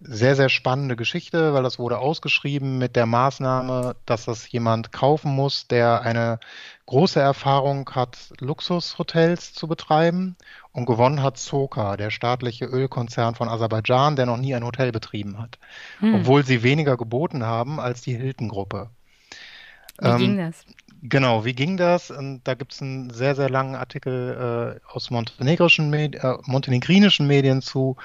sehr, 0.05 0.35
sehr 0.35 0.48
spannende 0.48 0.96
Geschichte, 0.96 1.55
weil 1.55 1.62
das 1.62 1.79
wurde 1.79 1.98
ausgeschrieben 1.98 2.79
mit 2.79 2.96
der 2.96 3.07
Maßnahme, 3.07 3.94
dass 4.07 4.25
das 4.25 4.51
jemand 4.51 4.92
kaufen 4.92 5.33
muss, 5.33 5.68
der 5.68 6.03
eine 6.03 6.40
große 6.87 7.20
Erfahrung 7.20 7.88
hat, 7.90 8.18
Luxushotels 8.40 9.55
zu 9.55 9.68
betreiben. 9.68 10.37
Und 10.72 10.87
gewonnen 10.87 11.22
hat 11.22 11.38
Soka, 11.38 11.96
der 11.96 12.11
staatliche 12.11 12.64
Ölkonzern 12.64 13.35
von 13.35 13.48
Aserbaidschan, 13.48 14.16
der 14.16 14.27
noch 14.27 14.38
nie 14.38 14.55
ein 14.55 14.64
Hotel 14.64 14.90
betrieben 14.90 15.38
hat. 15.38 15.59
Hm. 16.01 16.16
Obwohl 16.16 16.44
sie 16.44 16.62
weniger 16.62 16.96
geboten 16.96 17.44
haben 17.44 17.79
als 17.79 18.01
die 18.01 18.16
Hilton-Gruppe. 18.16 18.90
Wie 20.00 20.09
ähm, 20.09 20.18
ging 20.18 20.37
das? 20.38 20.64
Genau, 21.05 21.44
wie 21.44 21.52
ging 21.52 21.76
das? 21.76 22.12
Und 22.12 22.42
da 22.44 22.55
gibt 22.55 22.74
es 22.74 22.81
einen 22.81 23.11
sehr, 23.11 23.35
sehr 23.35 23.50
langen 23.50 23.74
Artikel 23.74 24.78
äh, 24.81 24.88
aus 24.88 25.11
montenegrischen, 25.11 25.90
Medi 25.90 26.16
äh, 26.18 26.38
montenegrinischen 26.44 27.26
Medien 27.26 27.61
zu. 27.61 27.96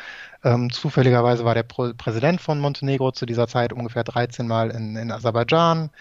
Ähm, 0.43 0.71
zufälligerweise 0.71 1.45
war 1.45 1.53
der 1.53 1.61
Pro 1.61 1.93
Präsident 1.95 2.41
von 2.41 2.59
Montenegro 2.59 3.11
zu 3.11 3.27
dieser 3.27 3.47
Zeit 3.47 3.71
ungefähr 3.71 4.03
13 4.03 4.47
Mal 4.47 4.71
in, 4.71 4.95
in 4.95 5.11
Aserbaidschan. 5.11 5.91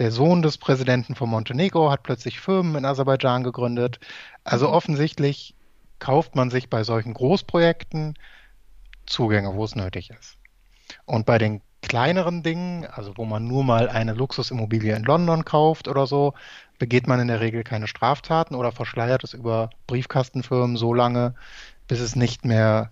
Der 0.00 0.10
Sohn 0.10 0.42
des 0.42 0.58
Präsidenten 0.58 1.14
von 1.14 1.30
Montenegro 1.30 1.88
hat 1.88 2.02
plötzlich 2.02 2.40
Firmen 2.40 2.74
in 2.74 2.84
Aserbaidschan 2.84 3.44
gegründet. 3.44 4.00
Also 4.42 4.66
mhm. 4.66 4.74
offensichtlich 4.74 5.54
kauft 6.00 6.34
man 6.34 6.50
sich 6.50 6.68
bei 6.68 6.82
solchen 6.82 7.14
Großprojekten 7.14 8.14
Zugänge, 9.06 9.54
wo 9.54 9.64
es 9.64 9.76
nötig 9.76 10.10
ist. 10.10 10.36
Und 11.04 11.26
bei 11.26 11.38
den 11.38 11.62
kleineren 11.82 12.42
Dingen, 12.42 12.86
also 12.86 13.16
wo 13.16 13.24
man 13.24 13.46
nur 13.46 13.64
mal 13.64 13.88
eine 13.88 14.14
Luxusimmobilie 14.14 14.94
in 14.94 15.04
London 15.04 15.44
kauft 15.44 15.88
oder 15.88 16.06
so, 16.06 16.34
begeht 16.78 17.06
man 17.06 17.20
in 17.20 17.28
der 17.28 17.40
Regel 17.40 17.64
keine 17.64 17.86
Straftaten 17.86 18.54
oder 18.54 18.72
verschleiert 18.72 19.24
es 19.24 19.34
über 19.34 19.70
Briefkastenfirmen 19.86 20.76
so 20.76 20.94
lange, 20.94 21.34
bis 21.88 22.00
es 22.00 22.16
nicht 22.16 22.44
mehr 22.44 22.90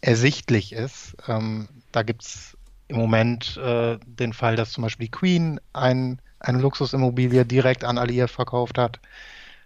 ersichtlich 0.00 0.72
ist. 0.72 1.16
Ähm, 1.28 1.68
da 1.92 2.02
gibt 2.02 2.22
es 2.22 2.56
im 2.88 2.96
Moment 2.96 3.56
äh, 3.56 3.98
den 4.04 4.32
Fall, 4.32 4.56
dass 4.56 4.72
zum 4.72 4.82
Beispiel 4.82 5.06
die 5.06 5.12
Queen 5.12 5.60
ein, 5.72 6.20
eine 6.38 6.58
Luxusimmobilie 6.58 7.44
direkt 7.44 7.84
an 7.84 7.98
Aliyev 7.98 8.32
verkauft 8.32 8.78
hat. 8.78 9.00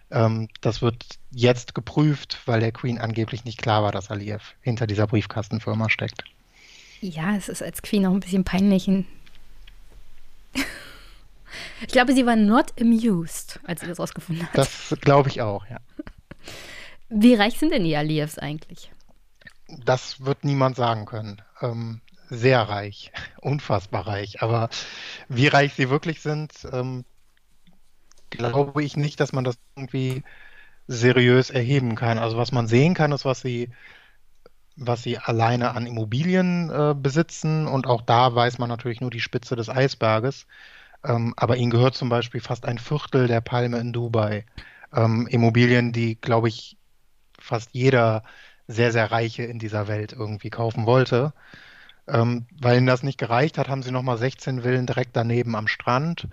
Ähm, 0.09 0.49
das 0.61 0.81
wird 0.81 1.05
jetzt 1.31 1.75
geprüft, 1.75 2.39
weil 2.45 2.59
der 2.59 2.71
Queen 2.71 2.99
angeblich 2.99 3.45
nicht 3.45 3.61
klar 3.61 3.83
war, 3.83 3.91
dass 3.91 4.11
Aliyev 4.11 4.55
hinter 4.61 4.87
dieser 4.87 5.07
Briefkastenfirma 5.07 5.89
steckt. 5.89 6.23
Ja, 7.01 7.35
es 7.35 7.49
ist 7.49 7.63
als 7.63 7.81
Queen 7.81 8.05
auch 8.05 8.13
ein 8.13 8.19
bisschen 8.19 8.43
peinlich. 8.43 8.87
Ich 11.81 11.87
glaube, 11.87 12.13
sie 12.13 12.25
war 12.25 12.37
not 12.37 12.79
amused, 12.79 13.59
als 13.65 13.81
sie 13.81 13.87
das 13.87 13.99
rausgefunden 13.99 14.47
hat. 14.47 14.57
Das 14.57 14.95
glaube 15.01 15.29
ich 15.29 15.41
auch, 15.41 15.65
ja. 15.67 15.79
Wie 17.09 17.33
reich 17.33 17.59
sind 17.59 17.73
denn 17.73 17.83
die 17.83 17.95
Aliyevs 17.95 18.37
eigentlich? 18.37 18.91
Das 19.83 20.23
wird 20.23 20.45
niemand 20.45 20.77
sagen 20.77 21.05
können. 21.05 21.41
Ähm, 21.59 22.01
sehr 22.29 22.61
reich, 22.61 23.11
unfassbar 23.41 24.07
reich. 24.07 24.41
Aber 24.41 24.69
wie 25.27 25.47
reich 25.47 25.73
sie 25.73 25.89
wirklich 25.89 26.21
sind, 26.21 26.53
ähm, 26.71 27.03
glaube 28.29 28.83
ich 28.83 28.95
nicht, 28.95 29.19
dass 29.19 29.33
man 29.33 29.43
das 29.43 29.57
irgendwie 29.75 30.23
seriös 30.87 31.49
erheben 31.49 31.95
kann. 31.95 32.17
Also 32.17 32.37
was 32.37 32.51
man 32.51 32.67
sehen 32.67 32.93
kann, 32.93 33.11
ist, 33.11 33.25
was 33.25 33.41
sie, 33.41 33.69
was 34.75 35.03
sie 35.03 35.17
alleine 35.17 35.75
an 35.75 35.85
Immobilien 35.85 36.69
äh, 36.69 36.95
besitzen. 36.95 37.67
Und 37.67 37.87
auch 37.87 38.01
da 38.01 38.33
weiß 38.33 38.57
man 38.57 38.69
natürlich 38.69 39.01
nur 39.01 39.09
die 39.11 39.19
Spitze 39.19 39.55
des 39.55 39.69
Eisberges. 39.69 40.47
Ähm, 41.03 41.33
aber 41.37 41.57
ihnen 41.57 41.71
gehört 41.71 41.95
zum 41.95 42.09
Beispiel 42.09 42.41
fast 42.41 42.65
ein 42.65 42.77
Viertel 42.77 43.27
der 43.27 43.41
Palme 43.41 43.79
in 43.79 43.93
Dubai. 43.93 44.45
Ähm, 44.93 45.27
Immobilien, 45.27 45.91
die, 45.93 46.15
glaube 46.19 46.47
ich, 46.49 46.77
fast 47.39 47.69
jeder 47.73 48.23
sehr, 48.67 48.91
sehr 48.91 49.11
Reiche 49.11 49.43
in 49.43 49.59
dieser 49.59 49.87
Welt 49.87 50.13
irgendwie 50.13 50.49
kaufen 50.49 50.85
wollte. 50.85 51.33
Ähm, 52.07 52.45
weil 52.59 52.77
ihnen 52.77 52.87
das 52.87 53.03
nicht 53.03 53.17
gereicht 53.17 53.57
hat, 53.57 53.69
haben 53.69 53.83
sie 53.83 53.91
nochmal 53.91 54.17
16 54.17 54.61
Villen 54.63 54.85
direkt 54.85 55.15
daneben 55.15 55.55
am 55.55 55.67
Strand. 55.67 56.27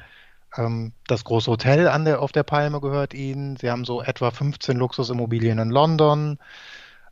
Ähm, 0.56 0.92
das 1.06 1.24
große 1.24 1.50
Hotel 1.50 1.84
der, 2.04 2.20
auf 2.20 2.32
der 2.32 2.42
Palme 2.42 2.80
gehört 2.80 3.14
ihnen. 3.14 3.56
Sie 3.56 3.70
haben 3.70 3.84
so 3.84 4.02
etwa 4.02 4.30
15 4.30 4.76
Luxusimmobilien 4.76 5.58
in 5.58 5.70
London. 5.70 6.38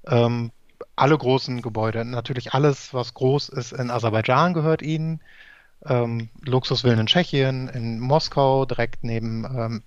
Ähm, 0.06 0.52
alle 0.96 1.16
großen 1.16 1.60
Gebäude, 1.60 2.04
natürlich 2.04 2.54
alles, 2.54 2.94
was 2.94 3.14
groß 3.14 3.50
ist 3.50 3.72
in 3.72 3.90
Aserbaidschan, 3.90 4.54
gehört 4.54 4.82
ihnen. 4.82 5.20
Ähm, 5.84 6.30
Luxusvillen 6.42 7.00
in 7.00 7.06
Tschechien, 7.06 7.68
in 7.68 8.00
Moskau, 8.00 8.64
direkt 8.64 9.04
neben, 9.04 9.44
ähm, 9.44 9.82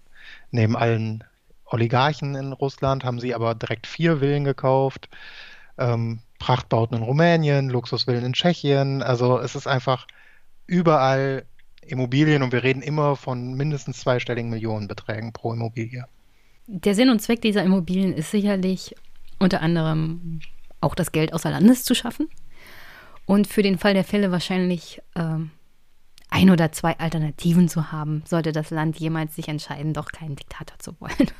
neben 0.51 0.77
allen 0.77 1.23
Oligarchen 1.65 2.35
in 2.35 2.53
Russland, 2.53 3.03
haben 3.03 3.19
sie 3.19 3.33
aber 3.33 3.55
direkt 3.55 3.87
vier 3.87 4.19
Villen 4.19 4.43
gekauft. 4.43 5.09
Ähm, 5.77 6.19
Prachtbauten 6.37 6.97
in 6.97 7.03
Rumänien, 7.03 7.69
Luxusvillen 7.69 8.23
in 8.23 8.33
Tschechien. 8.33 9.01
Also 9.01 9.39
es 9.39 9.55
ist 9.55 9.67
einfach 9.67 10.07
überall 10.67 11.43
Immobilien 11.81 12.43
und 12.43 12.53
wir 12.53 12.63
reden 12.63 12.83
immer 12.83 13.15
von 13.15 13.55
mindestens 13.55 13.99
zweistelligen 13.99 14.51
Millionenbeträgen 14.51 15.33
pro 15.33 15.53
Immobilie. 15.53 16.05
Der 16.67 16.93
Sinn 16.93 17.09
und 17.09 17.19
Zweck 17.19 17.41
dieser 17.41 17.63
Immobilien 17.63 18.13
ist 18.13 18.29
sicherlich 18.29 18.95
unter 19.39 19.61
anderem 19.61 20.39
auch 20.81 20.95
das 20.95 21.11
Geld 21.11 21.33
außer 21.33 21.49
Landes 21.49 21.83
zu 21.83 21.95
schaffen 21.95 22.29
und 23.25 23.47
für 23.47 23.61
den 23.61 23.77
Fall 23.77 23.93
der 23.93 24.03
Fälle 24.03 24.31
wahrscheinlich 24.31 25.01
ähm, 25.15 25.51
ein 26.29 26.49
oder 26.49 26.71
zwei 26.71 26.97
Alternativen 26.97 27.69
zu 27.69 27.91
haben, 27.91 28.23
sollte 28.25 28.51
das 28.51 28.69
Land 28.69 28.99
jemals 28.99 29.35
sich 29.35 29.47
entscheiden, 29.47 29.93
doch 29.93 30.11
keinen 30.11 30.35
Diktator 30.35 30.77
zu 30.79 30.99
wollen. 30.99 31.13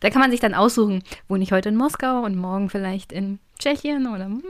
Da 0.00 0.10
kann 0.10 0.20
man 0.20 0.30
sich 0.30 0.40
dann 0.40 0.52
aussuchen, 0.52 1.02
wohne 1.26 1.42
ich 1.42 1.50
heute 1.50 1.70
in 1.70 1.76
Moskau 1.76 2.20
und 2.20 2.36
morgen 2.36 2.68
vielleicht 2.68 3.12
in 3.12 3.38
Tschechien 3.58 4.06
oder 4.06 4.26
hm, 4.26 4.42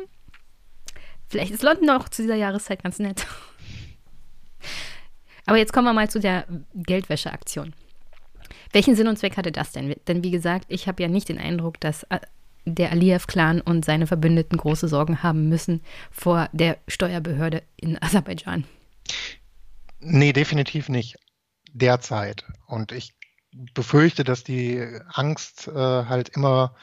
vielleicht 1.28 1.52
ist 1.52 1.62
London 1.62 1.90
auch 1.90 2.08
zu 2.08 2.22
dieser 2.22 2.34
Jahreszeit 2.34 2.82
ganz 2.82 2.98
nett. 2.98 3.24
Aber 5.46 5.56
jetzt 5.56 5.72
kommen 5.72 5.86
wir 5.86 5.92
mal 5.92 6.10
zu 6.10 6.18
der 6.18 6.46
Geldwäscheaktion. 6.74 7.74
Welchen 8.72 8.96
Sinn 8.96 9.06
und 9.06 9.18
Zweck 9.18 9.36
hatte 9.36 9.52
das 9.52 9.70
denn? 9.70 9.94
Denn 10.08 10.24
wie 10.24 10.32
gesagt, 10.32 10.64
ich 10.68 10.88
habe 10.88 11.00
ja 11.00 11.08
nicht 11.08 11.28
den 11.28 11.38
Eindruck, 11.38 11.78
dass 11.78 12.02
äh, 12.04 12.18
der 12.64 12.90
Aliyev-Clan 12.92 13.60
und 13.60 13.84
seine 13.84 14.06
Verbündeten 14.06 14.58
große 14.58 14.88
Sorgen 14.88 15.22
haben 15.22 15.48
müssen 15.48 15.82
vor 16.10 16.48
der 16.52 16.78
Steuerbehörde 16.88 17.62
in 17.76 18.00
Aserbaidschan. 18.00 18.64
Nee, 20.00 20.32
definitiv 20.32 20.88
nicht. 20.88 21.16
Derzeit. 21.72 22.44
Und 22.66 22.92
ich 22.92 23.14
befürchte, 23.74 24.24
dass 24.24 24.44
die 24.44 24.84
Angst 25.12 25.68
äh, 25.68 25.72
halt 25.72 26.30
immer 26.30 26.74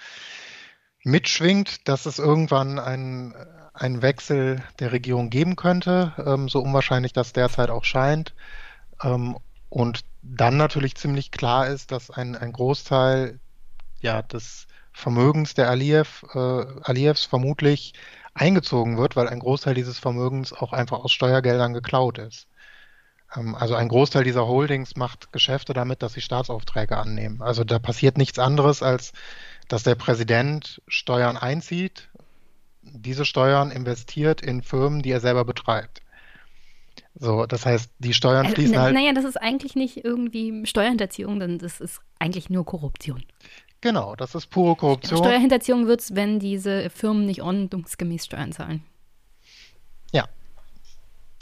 mitschwingt, 1.03 1.87
dass 1.87 2.05
es 2.05 2.19
irgendwann 2.19 2.79
einen, 2.79 3.33
einen 3.73 4.01
Wechsel 4.01 4.63
der 4.79 4.91
Regierung 4.91 5.29
geben 5.29 5.55
könnte, 5.55 6.13
ähm, 6.25 6.49
so 6.49 6.59
unwahrscheinlich 6.59 7.13
das 7.13 7.33
derzeit 7.33 7.69
auch 7.69 7.83
scheint. 7.83 8.33
Ähm, 9.03 9.37
und 9.69 10.01
dann 10.21 10.57
natürlich 10.57 10.95
ziemlich 10.95 11.31
klar 11.31 11.67
ist, 11.67 11.91
dass 11.91 12.11
ein, 12.11 12.35
ein 12.35 12.51
Großteil 12.51 13.39
ja, 14.01 14.21
des 14.21 14.67
Vermögens 14.93 15.53
der 15.53 15.69
Aliyev, 15.69 16.23
äh, 16.33 16.65
Aliyevs 16.83 17.25
vermutlich 17.25 17.93
eingezogen 18.33 18.97
wird, 18.97 19.15
weil 19.15 19.27
ein 19.27 19.39
Großteil 19.39 19.73
dieses 19.73 19.99
Vermögens 19.99 20.53
auch 20.53 20.73
einfach 20.73 20.99
aus 20.99 21.11
Steuergeldern 21.11 21.73
geklaut 21.73 22.17
ist. 22.17 22.47
Ähm, 23.35 23.55
also 23.55 23.75
ein 23.75 23.87
Großteil 23.87 24.23
dieser 24.23 24.47
Holdings 24.47 24.95
macht 24.95 25.31
Geschäfte 25.31 25.73
damit, 25.73 26.01
dass 26.01 26.13
sie 26.13 26.21
Staatsaufträge 26.21 26.97
annehmen. 26.97 27.41
Also 27.41 27.63
da 27.63 27.79
passiert 27.79 28.17
nichts 28.17 28.39
anderes, 28.39 28.83
als 28.83 29.13
dass 29.67 29.83
der 29.83 29.95
Präsident 29.95 30.81
Steuern 30.87 31.37
einzieht, 31.37 32.09
diese 32.81 33.25
Steuern 33.25 33.71
investiert 33.71 34.41
in 34.41 34.63
Firmen, 34.63 35.01
die 35.01 35.11
er 35.11 35.19
selber 35.19 35.45
betreibt. 35.45 36.01
So, 37.15 37.45
das 37.45 37.65
heißt, 37.65 37.91
die 37.99 38.13
Steuern 38.13 38.47
äh, 38.47 38.49
fließen 38.49 38.75
äh, 38.75 38.77
halt. 38.77 38.93
Naja, 38.93 39.13
das 39.13 39.25
ist 39.25 39.37
eigentlich 39.37 39.75
nicht 39.75 40.03
irgendwie 40.03 40.65
Steuerhinterziehung, 40.65 41.39
denn 41.39 41.59
das 41.59 41.79
ist 41.79 42.01
eigentlich 42.19 42.49
nur 42.49 42.65
Korruption. 42.65 43.23
Genau, 43.81 44.15
das 44.15 44.35
ist 44.35 44.47
pure 44.47 44.75
Korruption. 44.75 45.17
Steuerhinterziehung 45.17 45.87
wird 45.87 46.01
es, 46.01 46.15
wenn 46.15 46.39
diese 46.39 46.89
Firmen 46.91 47.25
nicht 47.25 47.41
ordnungsgemäß 47.41 48.25
Steuern 48.25 48.51
zahlen. 48.51 48.83
Ja, 50.11 50.27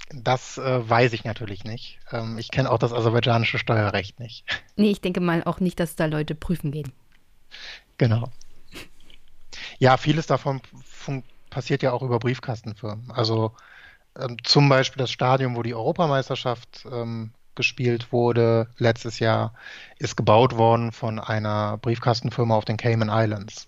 das 0.09 0.57
äh, 0.57 0.89
weiß 0.89 1.13
ich 1.13 1.25
natürlich 1.25 1.65
nicht. 1.65 1.99
Ähm, 2.11 2.37
ich 2.37 2.49
kenne 2.49 2.71
auch 2.71 2.79
das 2.79 2.93
aserbaidschanische 2.93 3.59
Steuerrecht 3.59 4.19
nicht. 4.19 4.45
Nee, 4.75 4.91
ich 4.91 5.01
denke 5.01 5.19
mal 5.19 5.43
auch 5.43 5.59
nicht, 5.59 5.77
dass 5.81 5.97
da 5.97 6.05
Leute 6.05 6.35
prüfen 6.35 6.71
gehen. 6.71 6.93
Genau. 7.97 8.31
Ja, 9.77 9.97
vieles 9.97 10.25
davon 10.25 10.61
passiert 11.49 11.83
ja 11.83 11.91
auch 11.91 12.01
über 12.01 12.17
Briefkastenfirmen. 12.17 13.11
Also 13.11 13.51
ähm, 14.17 14.37
zum 14.45 14.69
Beispiel 14.69 15.01
das 15.01 15.11
Stadion, 15.11 15.57
wo 15.57 15.63
die 15.63 15.73
Europameisterschaft 15.73 16.87
ähm, 16.89 17.33
gespielt 17.55 18.11
wurde 18.11 18.69
letztes 18.77 19.19
Jahr, 19.19 19.53
ist 19.97 20.15
gebaut 20.15 20.57
worden 20.57 20.91
von 20.91 21.19
einer 21.19 21.77
Briefkastenfirma 21.77 22.55
auf 22.55 22.65
den 22.65 22.77
Cayman 22.77 23.09
Islands 23.11 23.67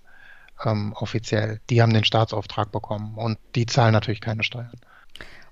ähm, 0.64 0.94
offiziell. 0.94 1.60
Die 1.70 1.82
haben 1.82 1.94
den 1.94 2.04
Staatsauftrag 2.04 2.72
bekommen 2.72 3.16
und 3.16 3.38
die 3.56 3.66
zahlen 3.66 3.94
natürlich 3.94 4.22
keine 4.22 4.44
Steuern. 4.44 4.80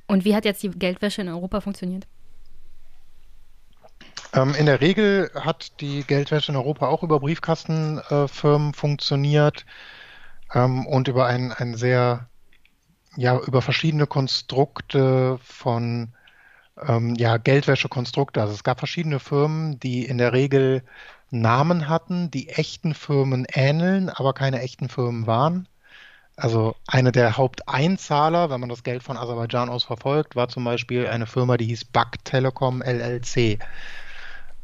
Und 0.08 0.26
wie 0.26 0.36
hat 0.36 0.46
jetzt 0.46 0.64
die 0.64 0.70
Geldwäsche 0.70 1.22
in 1.22 1.30
Europa 1.30 1.62
funktioniert? 1.62 2.08
Ähm, 4.34 4.54
in 4.56 4.66
der 4.66 4.82
Regel 4.82 5.32
hat 5.36 5.80
die 5.82 6.04
Geldwäsche 6.04 6.52
in 6.52 6.56
Europa 6.56 6.88
auch 6.88 7.04
über 7.04 7.20
Briefkastenfirmen 7.20 8.72
äh, 8.72 8.74
funktioniert 8.74 9.66
ähm, 10.54 10.86
und 10.86 11.08
über 11.08 11.26
ein, 11.26 11.52
ein 11.52 11.76
sehr, 11.76 12.28
ja, 13.16 13.40
über 13.40 13.62
verschiedene 13.62 14.08
Konstrukte 14.08 15.40
von 15.44 16.14
ähm, 16.88 17.16
ja, 17.16 17.38
Geldwäschekonstrukte. 17.38 18.42
Also 18.42 18.54
es 18.54 18.64
gab 18.64 18.80
verschiedene 18.80 19.20
Firmen, 19.20 19.80
die 19.80 20.06
in 20.06 20.18
der 20.18 20.34
Regel 20.34 20.84
Namen 21.32 21.88
hatten, 21.90 22.32
die 22.32 22.50
echten 22.50 22.94
Firmen 22.94 23.46
ähneln, 23.54 24.10
aber 24.10 24.34
keine 24.34 24.62
echten 24.62 24.90
Firmen 24.90 25.28
waren. 25.28 25.68
Also 26.36 26.76
eine 26.88 27.12
der 27.12 27.38
Haupteinzahler, 27.38 28.50
wenn 28.50 28.62
man 28.62 28.70
das 28.70 28.84
Geld 28.84 29.04
von 29.04 29.18
Aserbaidschan 29.18 29.70
aus 29.70 29.84
verfolgt, 29.84 30.36
war 30.36 30.48
zum 30.48 30.64
Beispiel 30.64 31.08
eine 31.08 31.28
Firma, 31.28 31.58
die 31.58 31.66
hieß 31.66 31.86
BAK 31.86 32.24
Telekom 32.24 32.82
LLC. 32.82 33.60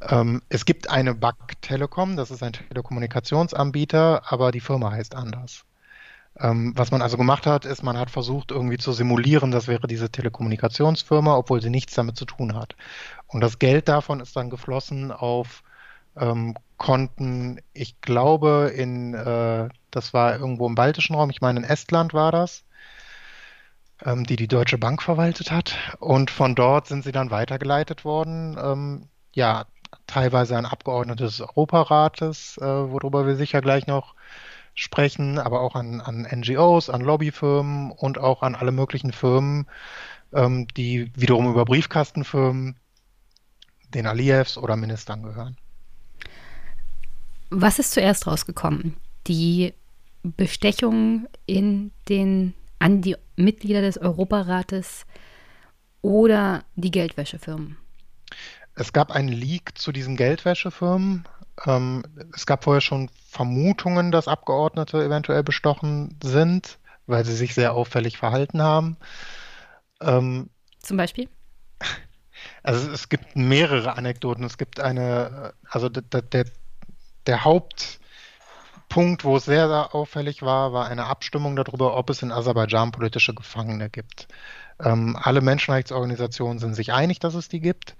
Ähm, 0.01 0.41
es 0.49 0.65
gibt 0.65 0.89
eine 0.89 1.13
BAK 1.15 1.61
Telekom, 1.61 2.15
das 2.15 2.31
ist 2.31 2.43
ein 2.43 2.53
Telekommunikationsanbieter, 2.53 4.23
aber 4.31 4.51
die 4.51 4.61
Firma 4.61 4.91
heißt 4.91 5.15
anders. 5.15 5.64
Ähm, 6.39 6.73
was 6.75 6.91
man 6.91 7.01
also 7.01 7.17
gemacht 7.17 7.45
hat, 7.45 7.65
ist, 7.65 7.83
man 7.83 7.97
hat 7.97 8.11
versucht 8.11 8.51
irgendwie 8.51 8.77
zu 8.77 8.91
simulieren, 8.91 9.51
das 9.51 9.67
wäre 9.67 9.87
diese 9.87 10.09
Telekommunikationsfirma, 10.09 11.35
obwohl 11.35 11.61
sie 11.61 11.69
nichts 11.69 11.93
damit 11.95 12.17
zu 12.17 12.25
tun 12.25 12.55
hat. 12.55 12.75
Und 13.27 13.41
das 13.41 13.59
Geld 13.59 13.87
davon 13.87 14.19
ist 14.19 14.35
dann 14.35 14.49
geflossen 14.49 15.11
auf 15.11 15.63
ähm, 16.17 16.55
Konten, 16.77 17.59
ich 17.73 18.01
glaube, 18.01 18.71
in, 18.75 19.13
äh, 19.13 19.69
das 19.91 20.13
war 20.13 20.37
irgendwo 20.37 20.67
im 20.67 20.75
baltischen 20.75 21.15
Raum, 21.15 21.29
ich 21.29 21.41
meine, 21.41 21.59
in 21.61 21.65
Estland 21.65 22.13
war 22.13 22.31
das, 22.33 22.65
ähm, 24.03 24.25
die 24.25 24.35
die 24.35 24.47
Deutsche 24.47 24.77
Bank 24.77 25.01
verwaltet 25.01 25.51
hat. 25.51 25.75
Und 25.99 26.31
von 26.31 26.55
dort 26.55 26.87
sind 26.87 27.03
sie 27.03 27.11
dann 27.13 27.31
weitergeleitet 27.31 28.03
worden, 28.03 28.57
ähm, 28.61 29.09
ja, 29.33 29.65
teilweise 30.07 30.57
an 30.57 30.65
Abgeordnete 30.65 31.23
des 31.23 31.41
Europarates, 31.41 32.57
äh, 32.57 32.65
worüber 32.65 33.25
wir 33.25 33.35
sicher 33.37 33.61
gleich 33.61 33.87
noch 33.87 34.15
sprechen, 34.75 35.39
aber 35.39 35.61
auch 35.61 35.75
an, 35.75 36.01
an 36.01 36.27
NGOs, 36.29 36.89
an 36.89 37.01
Lobbyfirmen 37.01 37.91
und 37.91 38.19
auch 38.19 38.43
an 38.43 38.55
alle 38.55 38.71
möglichen 38.71 39.13
Firmen, 39.13 39.67
ähm, 40.33 40.67
die 40.77 41.11
wiederum 41.15 41.49
über 41.49 41.65
Briefkastenfirmen 41.65 42.75
den 43.93 44.05
Aliyevs 44.05 44.57
oder 44.57 44.75
Ministern 44.75 45.23
gehören. 45.23 45.57
Was 47.49 47.79
ist 47.79 47.91
zuerst 47.91 48.27
rausgekommen? 48.27 48.97
Die 49.27 49.73
Bestechung 50.23 51.27
in 51.45 51.91
den, 52.09 52.53
an 52.79 53.01
die 53.01 53.15
Mitglieder 53.37 53.81
des 53.81 53.97
Europarates 53.97 55.05
oder 56.01 56.65
die 56.75 56.91
Geldwäschefirmen? 56.91 57.77
Es 58.75 58.91
gab 58.91 59.11
einen 59.11 59.29
Leak 59.29 59.77
zu 59.77 59.91
diesen 59.93 60.17
Geldwäschefirmen. 60.17 61.25
Ähm, 61.65 62.03
es 62.33 62.45
gab 62.45 62.63
vorher 62.63 62.81
schon 62.81 63.09
Vermutungen, 63.29 64.11
dass 64.11 64.27
Abgeordnete 64.27 65.03
eventuell 65.03 65.43
bestochen 65.43 66.17
sind, 66.21 66.79
weil 67.07 67.25
sie 67.25 67.35
sich 67.35 67.53
sehr 67.53 67.73
auffällig 67.73 68.17
verhalten 68.17 68.61
haben. 68.61 68.97
Ähm, 70.01 70.49
Zum 70.79 70.97
Beispiel? 70.97 71.29
Also 72.63 72.91
es 72.91 73.09
gibt 73.09 73.35
mehrere 73.35 73.97
Anekdoten. 73.97 74.43
Es 74.43 74.57
gibt 74.57 74.79
eine, 74.79 75.53
also 75.69 75.89
der, 75.89 76.21
der, 76.21 76.45
der 77.27 77.45
Haupt, 77.45 77.99
Punkt, 78.89 79.23
wo 79.23 79.37
es 79.37 79.45
sehr, 79.45 79.67
sehr 79.67 79.95
auffällig 79.95 80.41
war, 80.41 80.73
war 80.73 80.87
eine 80.87 81.05
Abstimmung 81.05 81.55
darüber, 81.55 81.97
ob 81.97 82.09
es 82.09 82.21
in 82.21 82.31
Aserbaidschan 82.31 82.91
politische 82.91 83.33
Gefangene 83.33 83.89
gibt. 83.89 84.27
Ähm, 84.79 85.17
alle 85.19 85.41
Menschenrechtsorganisationen 85.41 86.59
sind 86.59 86.75
sich 86.75 86.93
einig, 86.93 87.19
dass 87.19 87.33
es 87.33 87.49
die 87.49 87.59
gibt. 87.59 87.95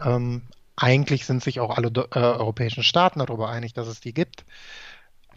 Ähm, 0.00 0.42
eigentlich 0.76 1.26
sind 1.26 1.42
sich 1.42 1.60
auch 1.60 1.76
alle 1.76 1.88
äh, 1.88 2.18
europäischen 2.18 2.82
Staaten 2.82 3.20
darüber 3.20 3.48
einig, 3.48 3.74
dass 3.74 3.86
es 3.86 4.00
die 4.00 4.12
gibt. 4.12 4.44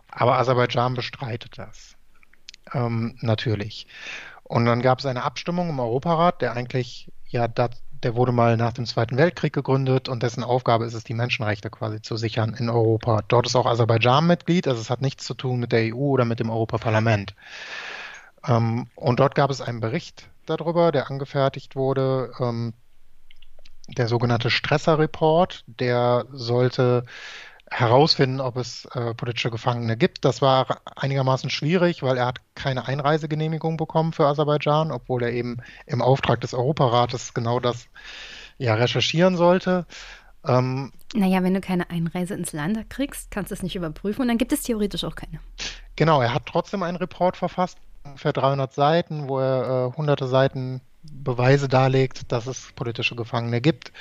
Aber 0.09 0.37
Aserbaidschan 0.37 0.95
bestreitet 0.95 1.57
das. 1.57 1.95
Ähm, 2.73 3.17
natürlich. 3.21 3.87
Und 4.43 4.65
dann 4.65 4.81
gab 4.81 4.99
es 4.99 5.05
eine 5.05 5.23
Abstimmung 5.23 5.69
im 5.69 5.79
Europarat, 5.79 6.41
der 6.41 6.53
eigentlich 6.53 7.11
ja 7.27 7.47
dat, 7.47 7.81
der 8.03 8.15
wurde 8.15 8.31
mal 8.31 8.57
nach 8.57 8.73
dem 8.73 8.85
Zweiten 8.85 9.17
Weltkrieg 9.17 9.53
gegründet 9.53 10.07
und 10.07 10.23
dessen 10.23 10.43
Aufgabe 10.43 10.85
ist 10.85 10.93
es, 10.93 11.03
die 11.03 11.13
Menschenrechte 11.13 11.69
quasi 11.69 12.01
zu 12.01 12.15
sichern 12.15 12.53
in 12.53 12.69
Europa. 12.69 13.21
Dort 13.27 13.47
ist 13.47 13.55
auch 13.55 13.65
Aserbaidschan 13.65 14.25
Mitglied, 14.25 14.67
also 14.67 14.79
es 14.79 14.89
hat 14.89 15.01
nichts 15.01 15.25
zu 15.25 15.33
tun 15.33 15.59
mit 15.59 15.71
der 15.71 15.93
EU 15.93 16.13
oder 16.13 16.25
mit 16.25 16.39
dem 16.39 16.49
Europaparlament. 16.49 17.35
Ähm, 18.47 18.87
und 18.95 19.19
dort 19.19 19.35
gab 19.35 19.49
es 19.49 19.61
einen 19.61 19.81
Bericht 19.81 20.29
darüber, 20.45 20.91
der 20.91 21.11
angefertigt 21.11 21.75
wurde, 21.75 22.31
ähm, 22.39 22.73
der 23.87 24.07
sogenannte 24.07 24.49
Stresser-Report, 24.49 25.63
der 25.67 26.25
sollte 26.31 27.05
herausfinden, 27.69 28.39
ob 28.39 28.57
es 28.57 28.85
äh, 28.93 29.13
politische 29.13 29.51
Gefangene 29.51 29.97
gibt. 29.97 30.23
Das 30.23 30.41
war 30.41 30.81
einigermaßen 30.95 31.49
schwierig, 31.49 32.01
weil 32.01 32.17
er 32.17 32.25
hat 32.25 32.39
keine 32.55 32.87
Einreisegenehmigung 32.87 33.77
bekommen 33.77 34.13
für 34.13 34.25
Aserbaidschan, 34.25 34.91
obwohl 34.91 35.23
er 35.23 35.33
eben 35.33 35.57
im 35.85 36.01
Auftrag 36.01 36.39
des 36.41 36.53
Europarates 36.53 37.33
genau 37.33 37.59
das 37.59 37.87
ja 38.57 38.75
recherchieren 38.75 39.35
sollte. 39.35 39.85
Ähm, 40.45 40.93
naja, 41.13 41.43
wenn 41.43 41.53
du 41.53 41.61
keine 41.61 41.89
Einreise 41.89 42.35
ins 42.35 42.53
Land 42.53 42.89
kriegst, 42.89 43.31
kannst 43.31 43.51
du 43.51 43.55
es 43.55 43.63
nicht 43.63 43.75
überprüfen 43.75 44.21
und 44.21 44.27
dann 44.29 44.37
gibt 44.37 44.53
es 44.53 44.63
theoretisch 44.63 45.03
auch 45.03 45.15
keine. 45.15 45.39
Genau, 45.97 46.21
er 46.21 46.33
hat 46.33 46.45
trotzdem 46.45 46.83
einen 46.83 46.97
Report 46.97 47.35
verfasst, 47.35 47.77
ungefähr 48.03 48.33
300 48.33 48.71
Seiten, 48.73 49.27
wo 49.27 49.39
er 49.39 49.89
äh, 49.91 49.97
hunderte 49.97 50.27
Seiten 50.27 50.81
Beweise 51.11 51.67
darlegt, 51.67 52.31
dass 52.31 52.47
es 52.47 52.71
politische 52.75 53.15
Gefangene 53.15 53.61
gibt. 53.61 53.91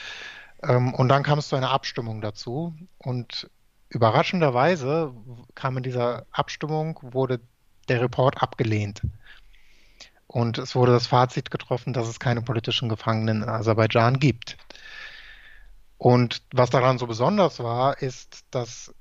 Ähm, 0.63 0.95
und 0.95 1.09
dann 1.09 1.23
kam 1.23 1.39
es 1.39 1.49
zu 1.49 1.57
einer 1.57 1.71
Abstimmung 1.71 2.21
dazu. 2.21 2.75
Und 2.99 3.49
Überraschenderweise 3.89 5.15
kam 5.55 5.77
in 5.77 5.83
dieser 5.83 6.27
Abstimmung, 6.33 6.99
wurde 7.03 7.41
der 7.89 8.01
Report 8.01 8.43
abgelehnt. 8.43 9.03
Und 10.27 10.59
es 10.59 10.75
wurde 10.75 10.93
das 10.93 11.07
Fazit 11.07 11.51
getroffen, 11.51 11.93
dass 11.93 12.09
es 12.09 12.19
keine 12.19 12.43
politischen 12.43 12.89
Gefangenen 12.89 13.43
in 13.43 13.49
Aserbaidschan 13.49 14.19
gibt. 14.19 14.57
Und 15.99 16.43
was 16.53 16.71
daran 16.71 16.99
so 16.99 17.07
besonders 17.07 17.61
war, 17.61 18.03
ist, 18.03 18.45
dass 18.51 18.95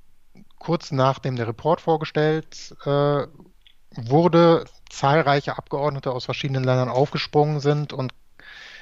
kurz 0.59 0.91
nachdem 0.91 1.35
der 1.35 1.47
Report 1.47 1.81
vorgestellt 1.81 2.75
äh, 2.85 3.27
wurde, 3.95 4.65
zahlreiche 4.95 5.58
Abgeordnete 5.58 6.12
aus 6.12 6.25
verschiedenen 6.25 6.63
Ländern 6.63 6.89
aufgesprungen 6.89 7.60
sind 7.60 7.93
und 7.93 8.13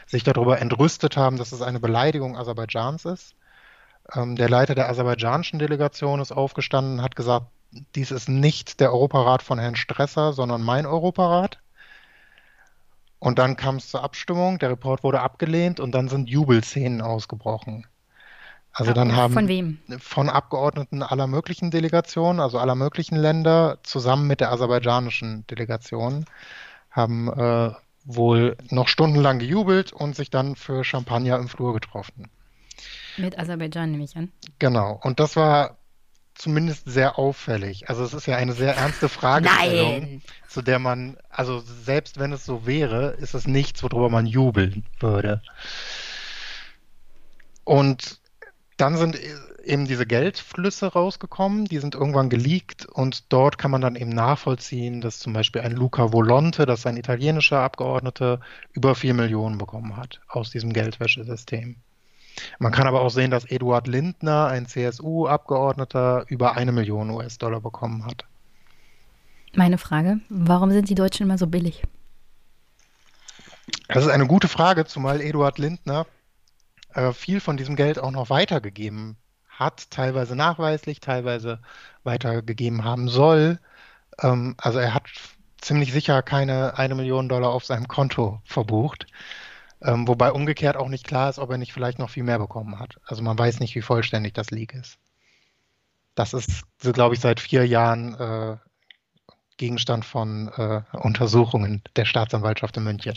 sich 0.06 0.24
darüber 0.24 0.60
entrüstet 0.60 1.18
haben, 1.18 1.38
dass 1.38 1.52
es 1.52 1.62
eine 1.62 1.80
Beleidigung 1.80 2.38
Aserbaidschans 2.38 3.06
ist. 3.06 3.36
Ähm, 4.14 4.36
der 4.36 4.50
Leiter 4.50 4.76
der 4.76 4.90
aserbaidschanischen 4.90 5.60
Delegation 5.60 6.20
ist 6.20 6.32
aufgestanden 6.32 7.00
und 7.00 7.04
hat 7.04 7.16
gesagt, 7.16 7.48
dies 7.96 8.12
ist 8.12 8.30
nicht 8.30 8.80
der 8.80 8.92
Europarat 8.92 9.42
von 9.42 9.60
Herrn 9.60 9.76
Stresser, 9.76 10.34
sondern 10.34 10.62
mein 10.62 10.86
Europarat. 10.86 11.60
Und 13.20 13.40
dann 13.40 13.56
kam 13.56 13.78
es 13.78 13.90
zur 13.90 14.04
Abstimmung, 14.04 14.60
der 14.60 14.70
Report 14.70 15.04
wurde 15.04 15.22
abgelehnt 15.22 15.80
und 15.80 15.94
dann 15.94 16.10
sind 16.10 16.30
Jubelszenen 16.30 17.02
ausgebrochen. 17.02 17.88
Also 18.74 18.92
dann 18.92 19.16
haben 19.16 19.34
von 19.34 19.48
wem? 19.48 19.78
Von 20.00 20.30
Abgeordneten 20.30 21.04
aller 21.04 21.28
möglichen 21.28 21.70
Delegationen, 21.70 22.40
also 22.40 22.58
aller 22.58 22.76
möglichen 22.76 23.16
Länder, 23.16 23.78
zusammen 23.84 24.28
mit 24.28 24.40
der 24.40 24.52
aserbaidschanischen 24.52 25.46
Delegation, 25.48 26.26
haben 26.90 27.32
äh, 27.32 27.72
wohl 28.04 28.58
noch 28.70 28.88
stundenlang 28.88 29.40
gejubelt 29.40 29.94
und 29.94 30.16
sich 30.16 30.32
dann 30.32 30.56
für 30.56 30.84
Champagner 30.84 31.38
im 31.38 31.48
Flur 31.48 31.74
getroffen. 31.74 32.30
Mit 33.18 33.38
Aserbaidschan 33.38 33.92
nehme 33.92 34.04
ich 34.04 34.16
an. 34.16 34.32
Genau. 34.58 35.00
Und 35.04 35.20
das 35.20 35.36
war 35.36 35.78
zumindest 36.34 36.90
sehr 36.90 37.20
auffällig. 37.20 37.90
Also 37.90 38.04
es 38.04 38.16
ist 38.16 38.26
ja 38.26 38.38
eine 38.38 38.54
sehr 38.54 38.76
ernste 38.76 39.08
Fragestellung, 39.08 40.00
Nein. 40.00 40.22
zu 40.48 40.64
der 40.64 40.80
man, 40.80 41.18
also 41.30 41.60
selbst 41.60 42.20
wenn 42.20 42.32
es 42.32 42.44
so 42.44 42.66
wäre, 42.66 43.12
ist 43.20 43.36
es 43.36 43.46
nichts, 43.46 43.84
worüber 43.84 44.10
man 44.10 44.26
jubeln 44.26 44.84
würde. 45.00 45.44
Und 47.64 48.20
dann 48.84 48.98
sind 48.98 49.18
eben 49.64 49.88
diese 49.88 50.06
Geldflüsse 50.06 50.88
rausgekommen, 50.88 51.64
die 51.64 51.78
sind 51.78 51.96
irgendwann 51.96 52.28
geleakt 52.28 52.86
und 52.86 53.32
dort 53.32 53.58
kann 53.58 53.72
man 53.72 53.80
dann 53.80 53.96
eben 53.96 54.10
nachvollziehen, 54.10 55.00
dass 55.00 55.20
zum 55.20 55.32
Beispiel 55.32 55.62
ein 55.62 55.72
Luca 55.72 56.12
Volonte, 56.12 56.66
das 56.66 56.80
ist 56.80 56.88
ein 56.88 56.98
italienischer 56.98 57.62
Abgeordneter, 57.62 58.42
über 58.74 58.94
vier 58.94 59.14
Millionen 59.14 59.58
bekommen 59.58 59.96
hat 59.96 60.20
aus 60.28 60.52
diesem 60.52 60.74
Geldwäschesystem. 60.74 61.78
Man 62.60 62.74
kann 62.74 62.88
aber 62.88 63.00
auch 63.00 63.10
sehen, 63.10 63.32
dass 63.32 63.46
Eduard 63.46 63.88
Lindner, 63.88 64.48
ein 64.48 64.66
CSU-Abgeordneter, 64.66 66.26
über 66.28 66.58
eine 66.58 66.74
Million 66.74 67.10
US-Dollar 67.10 67.62
bekommen 67.62 68.06
hat. 68.06 68.26
Meine 69.56 69.78
Frage, 69.78 70.20
warum 70.28 70.72
sind 70.72 70.90
die 70.90 70.96
Deutschen 70.96 71.24
immer 71.24 71.38
so 71.38 71.48
billig? 71.48 71.84
Das 73.88 74.04
ist 74.04 74.12
eine 74.12 74.28
gute 74.28 74.50
Frage, 74.50 74.84
zumal 74.84 75.22
Eduard 75.22 75.58
Lindner 75.58 76.06
äh, 76.94 77.14
viel 77.14 77.40
von 77.40 77.58
diesem 77.58 77.76
Geld 77.76 78.00
auch 78.00 78.12
noch 78.12 78.30
weitergegeben 78.30 79.18
hat, 79.48 79.90
teilweise 79.92 80.36
nachweislich, 80.36 81.00
teilweise 81.00 81.60
weitergegeben 82.04 82.84
haben 82.84 83.08
soll. 83.08 83.60
Ähm, 84.22 84.56
also 84.58 84.80
er 84.80 84.94
hat 84.94 85.04
ziemlich 85.62 85.94
sicher 85.94 86.22
keine 86.22 86.78
eine 86.78 86.96
Million 86.96 87.30
Dollar 87.30 87.52
auf 87.52 87.66
seinem 87.66 87.88
Konto 87.88 88.42
verbucht. 88.46 89.08
Ähm, 89.82 90.08
wobei 90.08 90.32
umgekehrt 90.32 90.78
auch 90.78 90.90
nicht 90.90 91.06
klar 91.06 91.30
ist, 91.30 91.40
ob 91.40 91.52
er 91.52 91.58
nicht 91.58 91.74
vielleicht 91.74 92.00
noch 92.00 92.10
viel 92.10 92.24
mehr 92.24 92.40
bekommen 92.40 92.80
hat. 92.80 93.00
Also 93.06 93.22
man 93.22 93.38
weiß 93.38 93.60
nicht, 93.60 93.76
wie 93.76 93.82
vollständig 93.82 94.34
das 94.34 94.52
Leak 94.52 94.74
ist. 94.74 94.98
Das 96.16 96.34
ist, 96.34 96.64
glaube 96.80 97.16
ich, 97.16 97.22
seit 97.22 97.40
vier 97.40 97.68
Jahren 97.68 98.14
äh, 98.16 98.58
Gegenstand 99.58 100.06
von 100.06 100.50
äh, 100.58 100.82
Untersuchungen 100.98 101.82
der 101.96 102.06
Staatsanwaltschaft 102.06 102.78
in 102.78 102.84
München. 102.84 103.14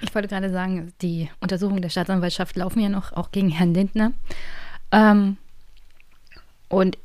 Ich 0.00 0.14
wollte 0.14 0.28
gerade 0.28 0.50
sagen, 0.50 0.92
die 1.02 1.30
Untersuchungen 1.40 1.82
der 1.82 1.88
Staatsanwaltschaft 1.88 2.56
laufen 2.56 2.80
ja 2.80 2.88
noch, 2.88 3.12
auch 3.12 3.32
gegen 3.32 3.50
Herrn 3.50 3.74
Lindner. 3.74 4.12
Ähm, 4.92 5.36
und 6.68 6.96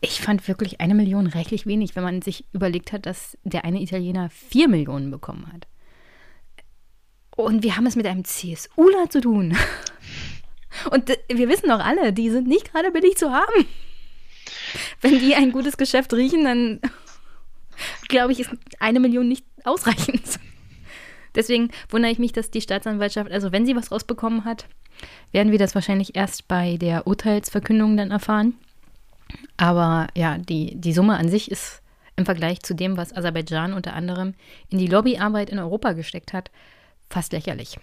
ich 0.00 0.20
fand 0.20 0.48
wirklich 0.48 0.80
eine 0.80 0.94
Million 0.94 1.26
rechtlich 1.26 1.66
wenig, 1.66 1.94
wenn 1.94 2.04
man 2.04 2.22
sich 2.22 2.44
überlegt 2.52 2.92
hat, 2.92 3.04
dass 3.04 3.36
der 3.44 3.64
eine 3.64 3.82
Italiener 3.82 4.30
vier 4.30 4.68
Millionen 4.68 5.10
bekommen 5.10 5.46
hat. 5.52 5.66
Und 7.36 7.62
wir 7.62 7.76
haben 7.76 7.86
es 7.86 7.96
mit 7.96 8.06
einem 8.06 8.24
CSUler 8.24 9.10
zu 9.10 9.20
tun. 9.20 9.56
Und 10.90 11.08
wir 11.28 11.48
wissen 11.48 11.68
doch 11.68 11.80
alle, 11.84 12.12
die 12.12 12.30
sind 12.30 12.46
nicht 12.46 12.72
gerade 12.72 12.90
billig 12.90 13.16
zu 13.16 13.32
haben. 13.32 13.66
Wenn 15.00 15.18
die 15.18 15.34
ein 15.34 15.52
gutes 15.52 15.76
Geschäft 15.76 16.12
riechen, 16.14 16.44
dann 16.44 16.80
glaube 18.08 18.32
ich, 18.32 18.40
ist 18.40 18.50
eine 18.78 19.00
Million 19.00 19.28
nicht 19.28 19.44
ausreichend. 19.64 20.38
Deswegen 21.34 21.70
wundere 21.88 22.12
ich 22.12 22.18
mich, 22.18 22.32
dass 22.32 22.50
die 22.50 22.60
Staatsanwaltschaft, 22.60 23.30
also 23.30 23.52
wenn 23.52 23.66
sie 23.66 23.76
was 23.76 23.92
rausbekommen 23.92 24.44
hat, 24.44 24.66
werden 25.32 25.52
wir 25.52 25.58
das 25.58 25.74
wahrscheinlich 25.74 26.16
erst 26.16 26.48
bei 26.48 26.76
der 26.76 27.06
Urteilsverkündung 27.06 27.96
dann 27.96 28.10
erfahren. 28.10 28.54
Aber 29.56 30.08
ja, 30.16 30.38
die, 30.38 30.74
die 30.74 30.92
Summe 30.92 31.16
an 31.16 31.28
sich 31.28 31.50
ist 31.50 31.82
im 32.16 32.26
Vergleich 32.26 32.60
zu 32.62 32.74
dem, 32.74 32.96
was 32.96 33.16
Aserbaidschan 33.16 33.72
unter 33.72 33.94
anderem 33.94 34.34
in 34.68 34.78
die 34.78 34.88
Lobbyarbeit 34.88 35.50
in 35.50 35.58
Europa 35.58 35.92
gesteckt 35.92 36.32
hat, 36.32 36.50
fast 37.08 37.32
lächerlich. 37.32 37.78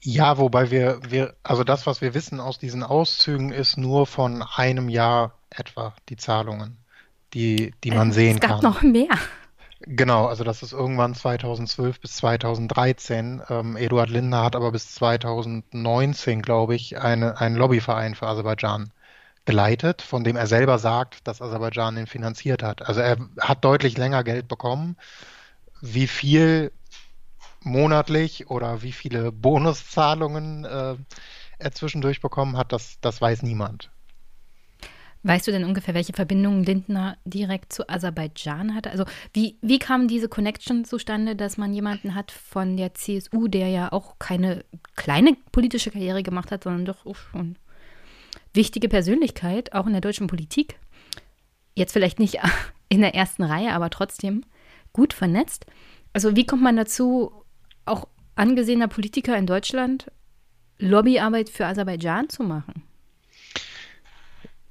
Ja, 0.00 0.36
wobei 0.38 0.70
wir, 0.70 1.00
wir, 1.08 1.34
also 1.42 1.64
das, 1.64 1.86
was 1.86 2.00
wir 2.00 2.14
wissen 2.14 2.38
aus 2.38 2.58
diesen 2.58 2.82
Auszügen, 2.82 3.52
ist 3.52 3.78
nur 3.78 4.06
von 4.06 4.42
einem 4.42 4.88
Jahr 4.88 5.38
etwa 5.50 5.94
die 6.08 6.16
Zahlungen, 6.16 6.83
die, 7.34 7.74
die 7.82 7.90
man 7.90 8.10
äh, 8.10 8.12
sehen 8.12 8.40
kann. 8.40 8.58
Es 8.58 8.62
gab 8.62 8.72
kann. 8.72 8.72
noch 8.72 8.82
mehr. 8.82 9.18
Genau, 9.86 10.26
also 10.26 10.44
das 10.44 10.62
ist 10.62 10.72
irgendwann 10.72 11.14
2012 11.14 12.00
bis 12.00 12.14
2013. 12.16 13.42
Ähm, 13.50 13.76
Eduard 13.76 14.08
Lindner 14.08 14.42
hat 14.42 14.56
aber 14.56 14.72
bis 14.72 14.94
2019, 14.94 16.40
glaube 16.40 16.74
ich, 16.74 16.98
eine, 16.98 17.38
einen 17.38 17.56
Lobbyverein 17.56 18.14
für 18.14 18.26
Aserbaidschan 18.26 18.92
geleitet, 19.44 20.00
von 20.00 20.24
dem 20.24 20.36
er 20.36 20.46
selber 20.46 20.78
sagt, 20.78 21.26
dass 21.28 21.42
Aserbaidschan 21.42 21.98
ihn 21.98 22.06
finanziert 22.06 22.62
hat. 22.62 22.80
Also 22.88 23.00
er 23.00 23.18
hat 23.38 23.64
deutlich 23.64 23.98
länger 23.98 24.24
Geld 24.24 24.48
bekommen. 24.48 24.96
Wie 25.82 26.06
viel 26.06 26.72
monatlich 27.60 28.48
oder 28.48 28.82
wie 28.82 28.92
viele 28.92 29.32
Bonuszahlungen 29.32 30.64
äh, 30.64 30.94
er 31.58 31.72
zwischendurch 31.72 32.20
bekommen 32.20 32.56
hat, 32.56 32.72
das, 32.72 32.98
das 33.00 33.20
weiß 33.20 33.42
niemand. 33.42 33.90
Weißt 35.26 35.46
du 35.46 35.52
denn 35.52 35.64
ungefähr, 35.64 35.94
welche 35.94 36.12
Verbindungen 36.12 36.64
Lindner 36.64 37.16
direkt 37.24 37.72
zu 37.72 37.88
Aserbaidschan 37.88 38.74
hatte? 38.74 38.90
Also 38.90 39.06
wie, 39.32 39.56
wie 39.62 39.78
kam 39.78 40.06
diese 40.06 40.28
Connection 40.28 40.84
zustande, 40.84 41.34
dass 41.34 41.56
man 41.56 41.72
jemanden 41.72 42.14
hat 42.14 42.30
von 42.30 42.76
der 42.76 42.92
CSU, 42.92 43.48
der 43.48 43.68
ja 43.68 43.90
auch 43.90 44.18
keine 44.18 44.66
kleine 44.96 45.34
politische 45.50 45.90
Karriere 45.90 46.22
gemacht 46.22 46.52
hat, 46.52 46.64
sondern 46.64 46.84
doch 46.84 47.06
schon 47.16 47.56
wichtige 48.52 48.90
Persönlichkeit, 48.90 49.72
auch 49.72 49.86
in 49.86 49.92
der 49.92 50.02
deutschen 50.02 50.26
Politik, 50.26 50.78
jetzt 51.74 51.94
vielleicht 51.94 52.18
nicht 52.18 52.38
in 52.90 53.00
der 53.00 53.14
ersten 53.14 53.44
Reihe, 53.44 53.72
aber 53.72 53.88
trotzdem 53.88 54.44
gut 54.92 55.14
vernetzt. 55.14 55.64
Also 56.12 56.36
wie 56.36 56.44
kommt 56.44 56.62
man 56.62 56.76
dazu, 56.76 57.32
auch 57.86 58.08
angesehener 58.34 58.88
Politiker 58.88 59.38
in 59.38 59.46
Deutschland 59.46 60.10
Lobbyarbeit 60.78 61.48
für 61.48 61.64
Aserbaidschan 61.64 62.28
zu 62.28 62.42
machen? 62.42 62.82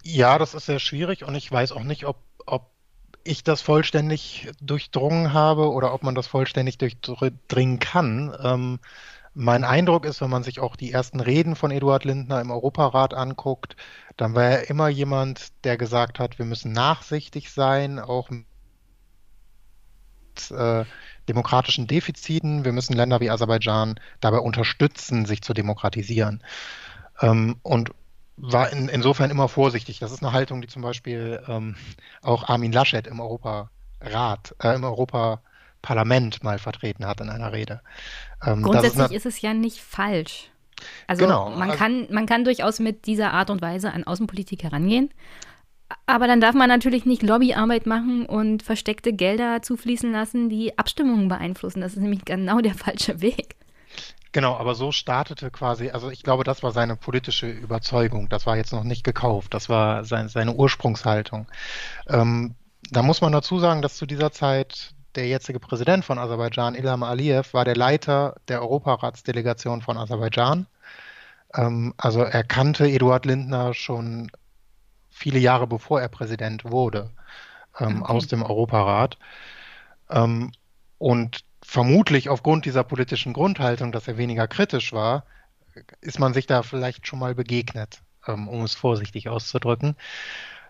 Ja, 0.04 0.38
das 0.38 0.54
ist 0.54 0.66
sehr 0.66 0.80
schwierig 0.80 1.24
und 1.24 1.34
ich 1.36 1.50
weiß 1.52 1.72
auch 1.72 1.84
nicht, 1.84 2.06
ob, 2.06 2.18
ob 2.46 2.70
ich 3.24 3.44
das 3.44 3.62
vollständig 3.62 4.52
durchdrungen 4.62 5.34
habe 5.34 5.72
oder 5.72 5.94
ob 5.94 6.04
man 6.04 6.14
das 6.14 6.28
vollständig 6.28 6.78
durchdringen 6.78 7.80
kann. 7.80 8.36
Ähm, 8.44 8.80
mein 9.34 9.64
Eindruck 9.64 10.06
ist, 10.06 10.22
wenn 10.22 10.30
man 10.30 10.44
sich 10.44 10.60
auch 10.60 10.76
die 10.76 10.92
ersten 10.92 11.22
Reden 11.22 11.56
von 11.56 11.72
Eduard 11.72 12.04
Lindner 12.04 12.42
im 12.42 12.52
Europarat 12.52 13.14
anguckt, 13.14 13.78
dann 14.18 14.36
war 14.36 14.44
er 14.44 14.70
immer 14.70 14.90
jemand, 14.90 15.54
der 15.64 15.78
gesagt 15.78 16.20
hat, 16.20 16.38
wir 16.38 16.46
müssen 16.46 16.74
nachsichtig 16.74 17.50
sein, 17.52 17.98
auch 17.98 18.30
mit 18.30 18.46
äh, 20.52 20.86
demokratischen 21.30 21.88
Defiziten. 21.88 22.66
Wir 22.66 22.74
müssen 22.74 22.94
Länder 22.94 23.22
wie 23.22 23.30
Aserbaidschan 23.30 24.00
dabei 24.20 24.40
unterstützen, 24.40 25.26
sich 25.26 25.42
zu 25.42 25.54
demokratisieren. 25.54 26.44
Ähm, 27.22 27.56
und 27.64 27.92
war 28.38 28.72
in, 28.72 28.90
insofern 28.90 29.32
immer 29.32 29.48
vorsichtig. 29.48 30.00
Das 30.00 30.12
ist 30.12 30.24
eine 30.24 30.34
Haltung, 30.34 30.62
die 30.62 30.68
zum 30.68 30.82
Beispiel 30.82 31.42
ähm, 31.48 31.76
auch 32.22 32.50
Armin 32.50 32.72
Laschet 32.72 33.08
im 33.08 33.20
Europarat, 33.20 34.56
äh, 34.62 34.76
im 34.76 34.84
Europaparlament 34.84 36.44
mal 36.44 36.60
vertreten 36.60 37.06
hat 37.06 37.22
in 37.22 37.30
einer 37.30 37.54
Rede. 37.54 37.82
Ähm, 38.46 38.64
Grundsätzlich 38.64 38.94
ist, 38.94 39.00
eine, 39.00 39.16
ist, 39.16 39.26
es 39.26 39.42
ja 39.42 39.54
nicht 39.54 39.80
falsch. 39.80 40.50
Also 41.08 41.24
genau, 41.24 41.52
man, 41.52 41.72
also, 41.72 41.78
kann, 41.78 42.08
man 42.10 42.26
kann 42.26 42.44
durchaus 42.44 42.80
mit 42.80 43.06
dieser 43.06 43.34
Art 43.34 43.50
und 43.50 43.62
Weise 43.62 43.94
an 43.94 44.04
Außenpolitik 44.04 44.64
herangehen. 44.64 45.14
Aber 46.06 46.28
dann 46.28 46.42
darf 46.42 46.56
man 46.56 46.70
natürlich 46.70 47.06
nicht 47.06 47.22
Lobbyarbeit 47.22 47.86
machen 47.86 48.26
und 48.26 48.64
versteckte 48.64 49.14
Gelder 49.14 49.62
zufließen 49.62 50.12
lassen, 50.12 50.50
die 50.50 50.78
Abstimmungen 50.78 51.28
beeinflussen. 51.28 51.82
Das 51.82 51.94
ist 51.94 52.02
nämlich 52.02 52.26
genau 52.26 52.60
der 52.62 52.74
falsche 52.74 53.22
Weg. 53.22 53.56
Genau, 54.34 54.58
aber 54.58 54.74
so 54.74 54.92
startete 54.92 55.52
quasi, 55.52 55.92
also 55.92 56.10
ich 56.10 56.24
glaube, 56.24 56.44
das 56.44 56.64
war 56.64 56.72
seine 56.72 56.96
politische 56.96 57.48
Überzeugung. 57.48 58.30
Das 58.30 58.48
war 58.48 58.58
jetzt 58.58 58.74
noch 58.74 58.84
nicht 58.84 59.04
gekauft. 59.04 59.54
Das 59.54 59.70
war 59.70 60.04
sein, 60.06 60.28
seine 60.28 60.54
Ursprungshaltung. 60.54 61.48
Ähm, 62.10 62.56
da 62.90 63.04
muss 63.04 63.22
man 63.22 63.32
dazu 63.32 63.60
sagen, 63.60 63.84
dass 63.84 63.96
zu 63.96 64.08
dieser 64.08 64.32
Zeit 64.32 64.96
der 65.14 65.28
jetzige 65.28 65.60
Präsident 65.60 66.04
von 66.04 66.18
Aserbaidschan, 66.18 66.74
Ilham 66.74 67.04
Aliyev, 67.04 67.54
war 67.54 67.64
der 67.64 67.76
Leiter 67.76 68.36
der 68.48 68.64
Europaratsdelegation 68.64 69.84
von 69.84 69.98
Aserbaidschan. 69.98 70.66
Ähm, 71.54 71.94
also 71.98 72.24
er 72.24 72.44
kannte 72.44 72.88
Eduard 72.88 73.26
Lindner 73.26 73.76
schon 73.76 74.32
viele 75.12 75.38
Jahre 75.38 75.68
bevor 75.68 76.02
er 76.02 76.10
Präsident 76.10 76.66
wurde 76.66 77.12
ähm, 77.80 78.02
okay. 78.02 78.12
aus 78.12 78.26
dem 78.26 78.42
Europarat. 78.42 79.20
Ähm, 80.10 80.52
und 80.98 81.42
vermutlich 81.64 82.30
aufgrund 82.30 82.66
dieser 82.66 82.84
politischen 82.84 83.34
Grundhaltung, 83.34 83.92
dass 83.92 84.08
er 84.08 84.18
weniger 84.18 84.48
kritisch 84.48 84.94
war, 84.94 85.26
ist 86.02 86.20
man 86.20 86.34
sich 86.34 86.46
da 86.46 86.62
vielleicht 86.62 87.08
schon 87.08 87.20
mal 87.20 87.34
begegnet, 87.34 88.02
ähm, 88.28 88.48
um 88.48 88.64
es 88.64 88.76
vorsichtig 88.76 89.30
auszudrücken. 89.30 89.96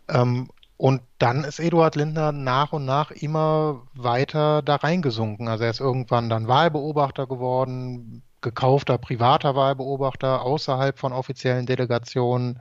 Ähm, 0.08 0.50
und 0.78 1.02
dann 1.20 1.44
ist 1.44 1.60
Eduard 1.60 1.96
Lindner 1.96 2.32
nach 2.32 2.74
und 2.74 2.86
nach 2.86 3.12
immer 3.12 3.84
weiter 3.94 4.62
da 4.62 4.76
reingesunken. 4.76 5.48
Also 5.48 5.64
er 5.64 5.70
ist 5.70 5.80
irgendwann 5.80 6.30
dann 6.30 6.48
Wahlbeobachter 6.48 7.28
geworden, 7.28 8.24
gekaufter 8.42 8.98
privater 8.98 9.56
Wahlbeobachter 9.56 10.42
außerhalb 10.42 10.98
von 10.98 11.14
offiziellen 11.14 11.66
Delegationen 11.66 12.60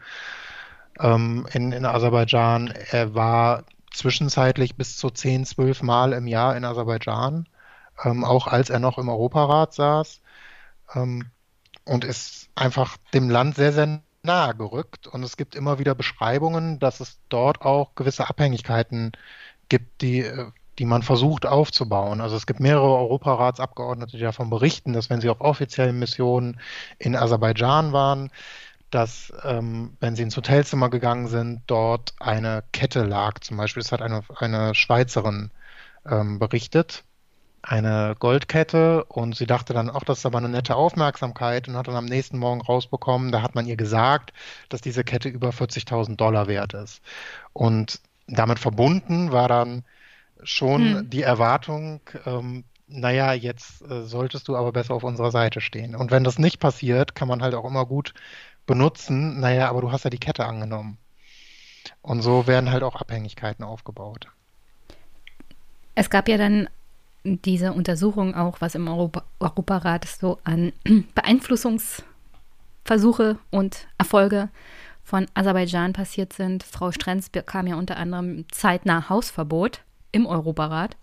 ähm, 1.00 1.46
in, 1.52 1.72
in 1.72 1.84
Aserbaidschan. 1.84 2.72
Er 2.90 3.14
war 3.14 3.64
zwischenzeitlich 3.92 4.76
bis 4.76 4.96
zu 4.96 5.10
10, 5.10 5.44
12 5.44 5.82
Mal 5.82 6.12
im 6.12 6.26
Jahr 6.26 6.56
in 6.56 6.64
Aserbaidschan 6.64 7.46
ähm, 8.04 8.24
auch 8.24 8.46
als 8.46 8.70
er 8.70 8.78
noch 8.78 8.98
im 8.98 9.08
Europarat 9.08 9.74
saß 9.74 10.20
ähm, 10.94 11.30
und 11.84 12.04
ist 12.04 12.48
einfach 12.54 12.96
dem 13.14 13.30
Land 13.30 13.56
sehr, 13.56 13.72
sehr 13.72 14.02
nahe 14.22 14.54
gerückt. 14.54 15.06
Und 15.06 15.22
es 15.22 15.36
gibt 15.36 15.54
immer 15.54 15.78
wieder 15.78 15.94
Beschreibungen, 15.94 16.78
dass 16.78 17.00
es 17.00 17.18
dort 17.28 17.62
auch 17.62 17.94
gewisse 17.94 18.28
Abhängigkeiten 18.28 19.12
gibt, 19.68 20.02
die, 20.02 20.20
äh, 20.20 20.50
die 20.78 20.84
man 20.86 21.02
versucht 21.02 21.46
aufzubauen. 21.46 22.20
Also 22.20 22.36
es 22.36 22.46
gibt 22.46 22.60
mehrere 22.60 22.96
Europaratsabgeordnete, 22.96 24.16
die 24.16 24.22
davon 24.22 24.50
berichten, 24.50 24.92
dass 24.92 25.10
wenn 25.10 25.20
sie 25.20 25.28
auf 25.28 25.40
offiziellen 25.40 25.98
Missionen 25.98 26.60
in 26.98 27.16
Aserbaidschan 27.16 27.92
waren, 27.92 28.30
dass 28.90 29.32
ähm, 29.44 29.96
wenn 30.00 30.16
sie 30.16 30.22
ins 30.22 30.36
Hotelzimmer 30.36 30.90
gegangen 30.90 31.26
sind, 31.28 31.62
dort 31.66 32.14
eine 32.20 32.62
Kette 32.72 33.04
lag. 33.04 33.40
Zum 33.40 33.56
Beispiel, 33.56 33.80
es 33.80 33.90
hat 33.90 34.02
eine, 34.02 34.22
eine 34.36 34.74
Schweizerin 34.74 35.50
ähm, 36.06 36.38
berichtet, 36.38 37.04
eine 37.62 38.16
Goldkette 38.18 39.04
und 39.04 39.36
sie 39.36 39.46
dachte 39.46 39.72
dann, 39.72 39.88
ach, 39.88 40.02
das 40.04 40.18
ist 40.18 40.26
aber 40.26 40.38
eine 40.38 40.48
nette 40.48 40.74
Aufmerksamkeit 40.74 41.68
und 41.68 41.76
hat 41.76 41.86
dann 41.86 41.94
am 41.94 42.06
nächsten 42.06 42.38
Morgen 42.38 42.60
rausbekommen, 42.60 43.30
da 43.30 43.42
hat 43.42 43.54
man 43.54 43.66
ihr 43.66 43.76
gesagt, 43.76 44.32
dass 44.68 44.80
diese 44.80 45.04
Kette 45.04 45.28
über 45.28 45.50
40.000 45.50 46.16
Dollar 46.16 46.48
wert 46.48 46.74
ist. 46.74 47.02
Und 47.52 48.00
damit 48.26 48.58
verbunden 48.58 49.30
war 49.30 49.48
dann 49.48 49.84
schon 50.42 50.98
hm. 50.98 51.10
die 51.10 51.22
Erwartung, 51.22 52.00
ähm, 52.26 52.64
naja, 52.88 53.32
jetzt 53.32 53.82
äh, 53.82 54.02
solltest 54.02 54.48
du 54.48 54.56
aber 54.56 54.72
besser 54.72 54.94
auf 54.94 55.04
unserer 55.04 55.30
Seite 55.30 55.60
stehen. 55.60 55.94
Und 55.94 56.10
wenn 56.10 56.24
das 56.24 56.38
nicht 56.38 56.58
passiert, 56.58 57.14
kann 57.14 57.28
man 57.28 57.42
halt 57.42 57.54
auch 57.54 57.64
immer 57.64 57.86
gut 57.86 58.12
benutzen, 58.66 59.40
naja, 59.40 59.68
aber 59.68 59.80
du 59.80 59.92
hast 59.92 60.04
ja 60.04 60.10
die 60.10 60.18
Kette 60.18 60.46
angenommen. 60.46 60.98
Und 62.00 62.22
so 62.22 62.46
werden 62.46 62.70
halt 62.70 62.82
auch 62.82 62.96
Abhängigkeiten 62.96 63.64
aufgebaut. 63.64 64.28
Es 65.94 66.10
gab 66.10 66.28
ja 66.28 66.38
dann 66.38 66.68
diese 67.24 67.72
Untersuchung 67.72 68.34
auch, 68.34 68.60
was 68.60 68.74
im 68.74 68.88
Europa 68.88 69.22
Europarat 69.40 70.06
so 70.06 70.38
an 70.44 70.72
Beeinflussungsversuche 71.14 73.38
und 73.50 73.86
Erfolge 73.98 74.48
von 75.04 75.26
Aserbaidschan 75.34 75.92
passiert 75.92 76.32
sind. 76.32 76.62
Frau 76.62 76.92
Strenz 76.92 77.28
bekam 77.28 77.66
ja 77.66 77.76
unter 77.76 77.96
anderem 77.96 78.44
zeitnah 78.50 79.08
Hausverbot 79.08 79.80
im 80.12 80.26
Europarat. 80.26 80.96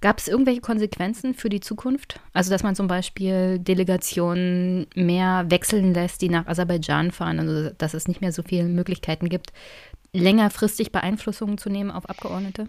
Gab 0.00 0.18
es 0.18 0.28
irgendwelche 0.28 0.62
Konsequenzen 0.62 1.34
für 1.34 1.50
die 1.50 1.60
Zukunft? 1.60 2.20
Also, 2.32 2.50
dass 2.50 2.62
man 2.62 2.74
zum 2.74 2.86
Beispiel 2.86 3.58
Delegationen 3.58 4.86
mehr 4.94 5.44
wechseln 5.50 5.92
lässt, 5.92 6.22
die 6.22 6.30
nach 6.30 6.46
Aserbaidschan 6.46 7.10
fahren, 7.10 7.38
also 7.38 7.70
dass 7.76 7.92
es 7.92 8.08
nicht 8.08 8.22
mehr 8.22 8.32
so 8.32 8.42
viele 8.42 8.64
Möglichkeiten 8.64 9.28
gibt, 9.28 9.52
längerfristig 10.12 10.90
Beeinflussungen 10.90 11.58
zu 11.58 11.68
nehmen 11.68 11.90
auf 11.90 12.08
Abgeordnete? 12.08 12.68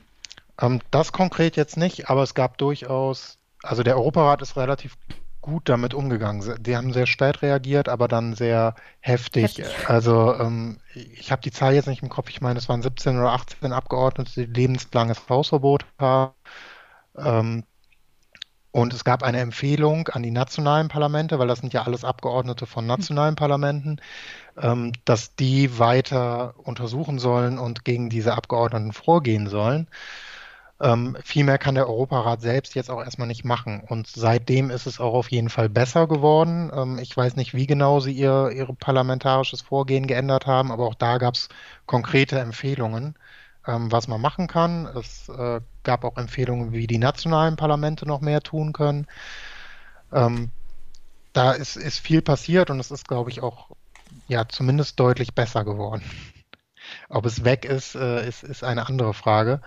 Ähm, 0.62 0.82
das 0.92 1.12
konkret 1.12 1.56
jetzt 1.56 1.78
nicht, 1.78 2.10
aber 2.10 2.24
es 2.24 2.34
gab 2.34 2.58
durchaus, 2.58 3.40
also 3.64 3.84
der 3.84 3.98
Europarat 3.98 4.42
ist 4.42 4.56
relativ 4.56 4.98
gut 5.42 5.68
damit 5.70 5.94
umgegangen. 5.94 6.56
Die 6.64 6.78
haben 6.78 6.94
sehr 6.94 7.08
spät 7.08 7.42
reagiert, 7.42 7.90
aber 7.90 8.08
dann 8.08 8.36
sehr 8.36 8.76
heftig. 9.00 9.58
heftig. 9.58 9.90
Also 9.90 10.36
ähm, 10.36 10.80
ich 10.94 11.32
habe 11.32 11.42
die 11.42 11.52
Zahl 11.52 11.74
jetzt 11.74 11.88
nicht 11.88 12.04
im 12.04 12.10
Kopf. 12.10 12.30
Ich 12.30 12.42
meine, 12.42 12.60
es 12.60 12.70
waren 12.70 12.84
17 12.84 13.18
oder 13.18 13.32
18 13.32 13.74
Abgeordnete, 13.74 14.46
die 14.46 14.54
lebenslanges 14.54 15.28
Hausverbot 15.28 15.86
haben. 16.00 16.34
Ähm, 17.18 17.64
und 18.72 18.94
es 18.94 19.04
gab 19.04 19.24
eine 19.24 19.40
Empfehlung 19.40 20.08
an 20.10 20.24
die 20.24 20.32
nationalen 20.32 20.88
Parlamente, 20.88 21.40
weil 21.40 21.48
das 21.48 21.60
sind 21.60 21.74
ja 21.74 21.84
alles 21.84 22.06
Abgeordnete 22.06 22.66
von 22.66 22.86
nationalen 22.86 23.36
Parlamenten, 23.36 24.00
ähm, 24.58 24.94
dass 25.04 25.36
die 25.36 25.78
weiter 25.78 26.54
untersuchen 26.58 27.20
sollen 27.20 27.60
und 27.60 27.84
gegen 27.84 28.10
diese 28.10 28.34
Abgeordneten 28.34 28.94
vorgehen 28.94 29.48
sollen. 29.48 29.88
Ähm, 30.82 31.16
viel 31.24 31.44
mehr 31.44 31.60
kann 31.60 31.76
der 31.76 31.88
Europarat 31.88 32.42
selbst 32.42 32.74
jetzt 32.74 32.90
auch 32.90 33.04
erstmal 33.04 33.28
nicht 33.28 33.46
machen. 33.46 33.84
Und 33.88 34.08
seitdem 34.08 34.72
ist 34.72 34.88
es 34.88 35.00
auch 35.00 35.14
auf 35.14 35.30
jeden 35.30 35.50
Fall 35.50 35.70
besser 35.70 36.08
geworden. 36.08 36.72
Ähm, 36.74 36.98
ich 36.98 37.16
weiß 37.16 37.36
nicht, 37.36 37.54
wie 37.54 37.68
genau 37.68 38.00
sie 38.00 38.14
ihr, 38.14 38.50
ihr 38.52 38.68
parlamentarisches 38.80 39.62
Vorgehen 39.62 40.08
geändert 40.08 40.48
haben, 40.48 40.72
aber 40.72 40.88
auch 40.88 40.96
da 40.96 41.20
gab 41.20 41.36
es 41.36 41.50
konkrete 41.86 42.40
Empfehlungen, 42.40 43.16
ähm, 43.68 43.92
was 43.92 44.08
man 44.08 44.22
machen 44.22 44.48
kann. 44.48 44.88
Es 44.88 45.30
äh, 45.30 45.62
gab 45.84 46.04
auch 46.04 46.18
Empfehlungen, 46.18 46.72
wie 46.72 46.88
die 46.88 46.98
nationalen 46.98 47.58
Parlamente 47.58 48.08
noch 48.08 48.22
mehr 48.22 48.42
tun 48.42 48.74
können. 48.74 49.06
Ähm, 50.12 50.50
da 51.34 51.52
ist, 51.52 51.76
ist 51.78 52.00
viel 52.00 52.24
passiert 52.24 52.72
und 52.72 52.80
es 52.80 52.90
ist, 52.90 53.08
glaube 53.08 53.30
ich, 53.30 53.44
auch 53.44 53.70
ja 54.28 54.48
zumindest 54.48 55.00
deutlich 55.00 55.36
besser 55.36 55.64
geworden. 55.64 56.02
Ob 57.10 57.26
es 57.28 57.44
weg 57.44 57.66
ist, 57.66 57.94
äh, 57.96 58.28
ist, 58.28 58.44
ist 58.44 58.64
eine 58.64 58.88
andere 58.88 59.14
Frage. 59.14 59.62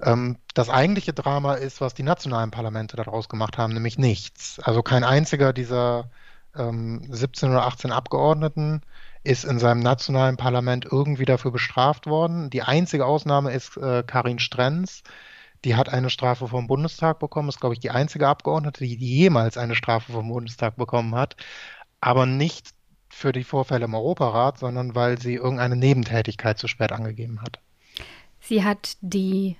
Ähm, 0.00 0.36
das 0.54 0.68
eigentliche 0.68 1.12
Drama 1.12 1.54
ist, 1.54 1.80
was 1.80 1.94
die 1.94 2.02
nationalen 2.02 2.50
Parlamente 2.50 2.96
daraus 2.96 3.28
gemacht 3.28 3.58
haben, 3.58 3.72
nämlich 3.72 3.98
nichts. 3.98 4.60
Also 4.60 4.82
kein 4.82 5.04
einziger 5.04 5.52
dieser 5.52 6.10
ähm, 6.56 7.02
17 7.10 7.50
oder 7.50 7.66
18 7.66 7.92
Abgeordneten 7.92 8.82
ist 9.24 9.44
in 9.44 9.58
seinem 9.58 9.80
nationalen 9.80 10.36
Parlament 10.36 10.86
irgendwie 10.90 11.24
dafür 11.24 11.50
bestraft 11.50 12.06
worden. 12.06 12.50
Die 12.50 12.62
einzige 12.62 13.06
Ausnahme 13.06 13.52
ist 13.52 13.76
äh, 13.76 14.04
Karin 14.06 14.38
Strenz. 14.38 15.02
Die 15.64 15.74
hat 15.74 15.88
eine 15.88 16.10
Strafe 16.10 16.46
vom 16.46 16.68
Bundestag 16.68 17.18
bekommen, 17.18 17.48
ist, 17.48 17.60
glaube 17.60 17.74
ich, 17.74 17.80
die 17.80 17.90
einzige 17.90 18.28
Abgeordnete, 18.28 18.84
die 18.84 18.94
jemals 18.94 19.58
eine 19.58 19.74
Strafe 19.74 20.12
vom 20.12 20.28
Bundestag 20.28 20.76
bekommen 20.76 21.14
hat. 21.14 21.36
Aber 22.00 22.26
nicht 22.26 22.70
für 23.08 23.32
die 23.32 23.44
Vorfälle 23.44 23.86
im 23.86 23.94
Europarat, 23.94 24.58
sondern 24.58 24.94
weil 24.94 25.18
sie 25.18 25.34
irgendeine 25.34 25.74
Nebentätigkeit 25.74 26.58
zu 26.58 26.68
spät 26.68 26.92
angegeben 26.92 27.40
hat. 27.42 27.58
Sie 28.40 28.62
hat 28.62 28.96
die 29.00 29.56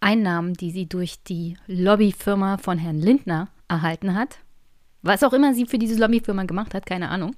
Einnahmen, 0.00 0.54
die 0.54 0.70
sie 0.70 0.86
durch 0.86 1.22
die 1.24 1.56
Lobbyfirma 1.66 2.58
von 2.58 2.78
Herrn 2.78 2.98
Lindner 2.98 3.48
erhalten 3.68 4.14
hat, 4.14 4.38
was 5.02 5.22
auch 5.22 5.32
immer 5.32 5.54
sie 5.54 5.66
für 5.66 5.78
diese 5.78 5.98
Lobbyfirma 5.98 6.44
gemacht 6.44 6.74
hat, 6.74 6.86
keine 6.86 7.08
Ahnung, 7.08 7.34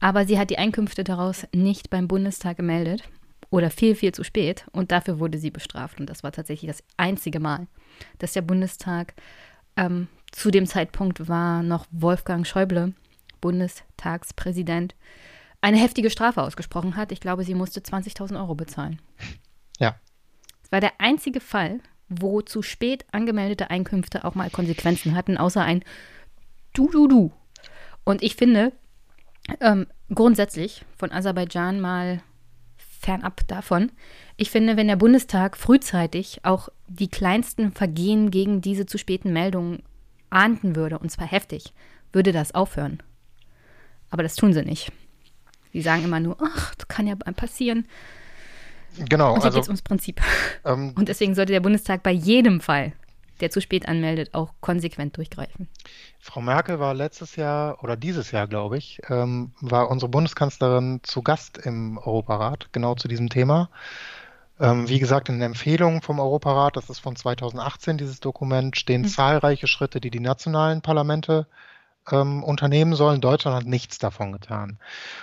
aber 0.00 0.26
sie 0.26 0.38
hat 0.38 0.50
die 0.50 0.58
Einkünfte 0.58 1.04
daraus 1.04 1.46
nicht 1.52 1.90
beim 1.90 2.08
Bundestag 2.08 2.56
gemeldet 2.56 3.02
oder 3.50 3.70
viel, 3.70 3.94
viel 3.94 4.12
zu 4.12 4.22
spät 4.24 4.66
und 4.72 4.92
dafür 4.92 5.18
wurde 5.18 5.38
sie 5.38 5.50
bestraft. 5.50 6.00
Und 6.00 6.08
das 6.08 6.22
war 6.22 6.32
tatsächlich 6.32 6.70
das 6.70 6.84
einzige 6.96 7.40
Mal, 7.40 7.66
dass 8.18 8.32
der 8.32 8.42
Bundestag 8.42 9.14
ähm, 9.76 10.08
zu 10.30 10.50
dem 10.50 10.66
Zeitpunkt 10.66 11.28
war 11.28 11.62
noch 11.62 11.86
Wolfgang 11.90 12.46
Schäuble, 12.46 12.94
Bundestagspräsident, 13.40 14.94
eine 15.60 15.78
heftige 15.78 16.10
Strafe 16.10 16.42
ausgesprochen 16.42 16.96
hat. 16.96 17.10
Ich 17.12 17.20
glaube, 17.20 17.44
sie 17.44 17.54
musste 17.54 17.80
20.000 17.80 18.38
Euro 18.38 18.54
bezahlen. 18.54 19.00
Es 20.68 20.72
war 20.72 20.80
der 20.80 21.00
einzige 21.00 21.40
Fall, 21.40 21.80
wo 22.10 22.42
zu 22.42 22.60
spät 22.60 23.06
angemeldete 23.10 23.70
Einkünfte 23.70 24.26
auch 24.26 24.34
mal 24.34 24.50
Konsequenzen 24.50 25.14
hatten, 25.16 25.38
außer 25.38 25.62
ein 25.62 25.82
Du-Du-Du. 26.74 27.32
Und 28.04 28.22
ich 28.22 28.36
finde, 28.36 28.72
ähm, 29.60 29.86
grundsätzlich 30.14 30.84
von 30.98 31.10
Aserbaidschan 31.10 31.80
mal 31.80 32.22
fernab 33.00 33.46
davon. 33.48 33.92
Ich 34.36 34.50
finde, 34.50 34.76
wenn 34.76 34.88
der 34.88 34.96
Bundestag 34.96 35.56
frühzeitig 35.56 36.40
auch 36.44 36.68
die 36.86 37.08
kleinsten 37.08 37.72
Vergehen 37.72 38.30
gegen 38.30 38.60
diese 38.60 38.84
zu 38.84 38.98
späten 38.98 39.32
Meldungen 39.32 39.82
ahnden 40.28 40.76
würde, 40.76 40.98
und 40.98 41.10
zwar 41.10 41.26
heftig, 41.26 41.72
würde 42.12 42.32
das 42.32 42.54
aufhören. 42.54 43.02
Aber 44.10 44.22
das 44.22 44.36
tun 44.36 44.52
sie 44.52 44.64
nicht. 44.64 44.92
Sie 45.72 45.80
sagen 45.80 46.04
immer 46.04 46.20
nur, 46.20 46.36
ach, 46.42 46.74
das 46.74 46.88
kann 46.88 47.06
ja 47.06 47.14
passieren. 47.14 47.86
Genau. 49.08 49.34
Und 49.34 49.40
hier 49.40 49.46
also, 49.46 49.56
geht 49.56 49.62
es 49.62 49.68
ums 49.68 49.82
Prinzip. 49.82 50.20
Ähm, 50.64 50.92
und 50.96 51.08
deswegen 51.08 51.36
sollte 51.36 51.52
der 51.52 51.60
Bundestag 51.60 52.02
bei 52.02 52.10
jedem 52.10 52.60
Fall 52.60 52.92
der 53.40 53.50
zu 53.50 53.60
spät 53.60 53.88
anmeldet, 53.88 54.34
auch 54.34 54.52
konsequent 54.60 55.16
durchgreifen. 55.16 55.68
Frau 56.18 56.40
Merkel 56.40 56.80
war 56.80 56.94
letztes 56.94 57.36
Jahr 57.36 57.82
oder 57.82 57.96
dieses 57.96 58.30
Jahr, 58.32 58.48
glaube 58.48 58.78
ich, 58.78 59.00
ähm, 59.08 59.52
war 59.60 59.90
unsere 59.90 60.10
Bundeskanzlerin 60.10 61.00
zu 61.02 61.22
Gast 61.22 61.58
im 61.58 61.98
Europarat, 61.98 62.68
genau 62.72 62.94
zu 62.94 63.08
diesem 63.08 63.28
Thema. 63.28 63.70
Ähm, 64.60 64.88
wie 64.88 64.98
gesagt, 64.98 65.28
in 65.28 65.36
den 65.36 65.42
Empfehlungen 65.42 66.02
vom 66.02 66.18
Europarat, 66.18 66.76
das 66.76 66.90
ist 66.90 66.98
von 66.98 67.14
2018 67.14 67.96
dieses 67.96 68.18
Dokument, 68.18 68.76
stehen 68.76 69.02
mhm. 69.02 69.08
zahlreiche 69.08 69.68
Schritte, 69.68 70.00
die 70.00 70.10
die 70.10 70.20
nationalen 70.20 70.82
Parlamente 70.82 71.46
ähm, 72.10 72.42
unternehmen 72.42 72.94
sollen. 72.94 73.20
Deutschland 73.20 73.56
hat 73.56 73.66
nichts 73.66 73.98
davon 73.98 74.32
getan. 74.32 74.78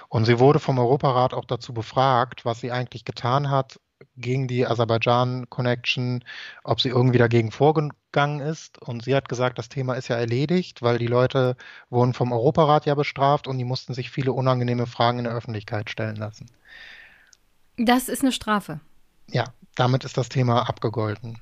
Und 0.10 0.26
sie 0.26 0.40
wurde 0.40 0.60
vom 0.60 0.80
Europarat 0.80 1.34
auch 1.34 1.46
dazu 1.46 1.74
befragt, 1.74 2.46
was 2.46 2.60
sie 2.60 2.72
eigentlich 2.72 3.06
getan 3.06 3.50
hat, 3.50 3.80
gegen 4.18 4.48
die 4.48 4.66
Aserbaidschan-Connection, 4.66 6.24
ob 6.64 6.82
sie 6.82 6.90
irgendwie 6.90 7.18
dagegen 7.18 7.52
vorgegangen 7.52 8.40
ist. 8.40 8.82
Und 8.82 9.04
sie 9.04 9.16
hat 9.16 9.30
gesagt, 9.30 9.58
das 9.58 9.70
Thema 9.70 9.94
ist 9.94 10.08
ja 10.08 10.16
erledigt, 10.16 10.82
weil 10.82 10.98
die 10.98 11.08
Leute 11.08 11.56
wurden 11.90 12.14
vom 12.14 12.32
Europarat 12.32 12.86
ja 12.86 12.96
bestraft 12.96 13.48
und 13.48 13.58
die 13.58 13.66
mussten 13.66 13.94
sich 13.94 14.10
viele 14.10 14.34
unangenehme 14.34 14.86
Fragen 14.86 15.20
in 15.20 15.26
der 15.26 15.34
Öffentlichkeit 15.34 15.90
stellen 15.90 16.16
lassen. 16.16 16.50
Das 17.78 18.08
ist 18.08 18.22
eine 18.22 18.32
Strafe. 18.32 18.80
Ja, 19.30 19.46
damit 19.76 20.06
ist 20.06 20.18
das 20.18 20.30
Thema 20.30 20.70
abgegolten. 20.70 21.40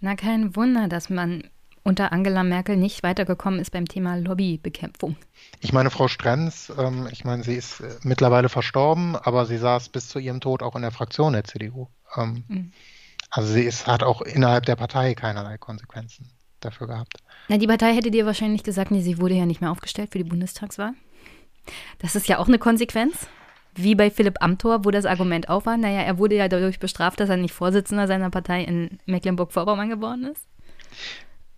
Na, 0.00 0.16
kein 0.16 0.54
Wunder, 0.56 0.88
dass 0.88 1.08
man 1.08 1.44
unter 1.82 2.12
Angela 2.12 2.42
Merkel 2.42 2.76
nicht 2.76 3.02
weitergekommen 3.02 3.60
ist 3.60 3.70
beim 3.70 3.86
Thema 3.86 4.16
Lobbybekämpfung. 4.16 5.16
Ich 5.60 5.72
meine, 5.72 5.90
Frau 5.90 6.08
Strenz, 6.08 6.72
ähm, 6.78 7.08
ich 7.10 7.24
meine, 7.24 7.42
sie 7.42 7.54
ist 7.54 7.80
äh, 7.80 7.96
mittlerweile 8.02 8.48
verstorben, 8.48 9.16
aber 9.16 9.46
sie 9.46 9.58
saß 9.58 9.88
bis 9.88 10.08
zu 10.08 10.18
ihrem 10.18 10.40
Tod 10.40 10.62
auch 10.62 10.76
in 10.76 10.82
der 10.82 10.92
Fraktion 10.92 11.32
der 11.32 11.44
CDU. 11.44 11.88
Ähm, 12.16 12.44
mhm. 12.48 12.72
Also 13.30 13.52
sie 13.52 13.62
ist, 13.62 13.86
hat 13.86 14.02
auch 14.02 14.20
innerhalb 14.22 14.66
der 14.66 14.76
Partei 14.76 15.14
keinerlei 15.14 15.58
Konsequenzen 15.58 16.30
dafür 16.60 16.86
gehabt. 16.86 17.16
Na, 17.48 17.58
die 17.58 17.66
Partei 17.66 17.94
hätte 17.94 18.10
dir 18.10 18.26
wahrscheinlich 18.26 18.62
gesagt, 18.62 18.90
nee, 18.90 19.00
sie 19.00 19.18
wurde 19.18 19.34
ja 19.34 19.46
nicht 19.46 19.60
mehr 19.60 19.70
aufgestellt 19.70 20.10
für 20.12 20.18
die 20.18 20.28
Bundestagswahl. 20.28 20.92
Das 21.98 22.14
ist 22.14 22.28
ja 22.28 22.38
auch 22.38 22.48
eine 22.48 22.58
Konsequenz. 22.58 23.26
Wie 23.74 23.94
bei 23.94 24.10
Philipp 24.10 24.42
Amthor, 24.42 24.84
wo 24.84 24.90
das 24.90 25.06
Argument 25.06 25.48
auch 25.48 25.64
war, 25.64 25.78
naja, 25.78 26.02
er 26.02 26.18
wurde 26.18 26.36
ja 26.36 26.48
dadurch 26.48 26.78
bestraft, 26.78 27.20
dass 27.20 27.30
er 27.30 27.38
nicht 27.38 27.54
Vorsitzender 27.54 28.06
seiner 28.06 28.28
Partei 28.28 28.64
in 28.64 28.98
Mecklenburg-Vorpommern 29.06 29.88
geworden 29.88 30.24
ist. 30.24 30.46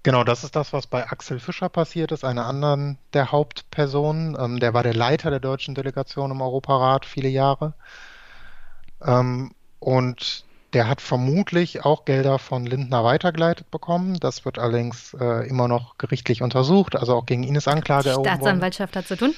Genau, 0.05 0.23
das 0.23 0.45
ist 0.45 0.55
das, 0.55 0.75
was 0.75 0.87
bei 0.87 1.11
Axel 1.11 1.41
Fischer 1.41 1.71
passiert 1.71 2.13
ist, 2.13 2.25
einer 2.25 2.45
anderen 2.45 2.99
der 3.15 3.33
Hauptpersonen. 3.33 4.37
Ähm, 4.39 4.61
der 4.61 4.75
war 4.75 4.83
der 4.83 4.93
Leiter 4.93 5.31
der 5.31 5.41
deutschen 5.41 5.75
Delegation 5.75 6.31
im 6.31 6.43
Europarat 6.43 7.07
viele 7.07 7.31
Jahre. 7.31 7.73
Ähm, 9.03 9.53
und 9.81 10.45
der 10.75 10.89
hat 10.89 11.01
vermutlich 11.01 11.87
auch 11.87 12.05
Gelder 12.05 12.39
von 12.39 12.67
Lindner 12.67 13.03
weitergeleitet 13.03 13.71
bekommen. 13.71 14.21
Das 14.21 14.45
wird 14.45 14.59
allerdings 14.59 15.15
äh, 15.19 15.49
immer 15.49 15.69
noch 15.69 15.97
gerichtlich 15.97 16.43
untersucht. 16.43 16.97
Also 16.97 17.15
auch 17.15 17.25
gegen 17.25 17.43
ihn 17.43 17.55
ist 17.55 17.67
Anklage 17.67 18.11
erhoben. 18.11 18.29
Staatsanwaltschaft 18.29 18.97
hat 18.97 19.07
zu 19.07 19.17
tun. 19.17 19.35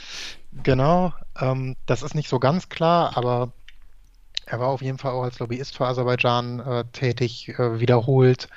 Genau. 0.64 1.14
Ähm, 1.40 1.76
das 1.86 2.02
ist 2.02 2.16
nicht 2.16 2.28
so 2.28 2.40
ganz 2.40 2.68
klar, 2.68 3.16
aber 3.16 3.52
er 4.46 4.58
war 4.58 4.68
auf 4.68 4.82
jeden 4.82 4.98
Fall 4.98 5.12
auch 5.12 5.22
als 5.22 5.38
Lobbyist 5.38 5.76
für 5.76 5.86
Aserbaidschan 5.86 6.58
äh, 6.58 6.84
tätig, 6.90 7.50
äh, 7.50 7.78
wiederholt. 7.78 8.48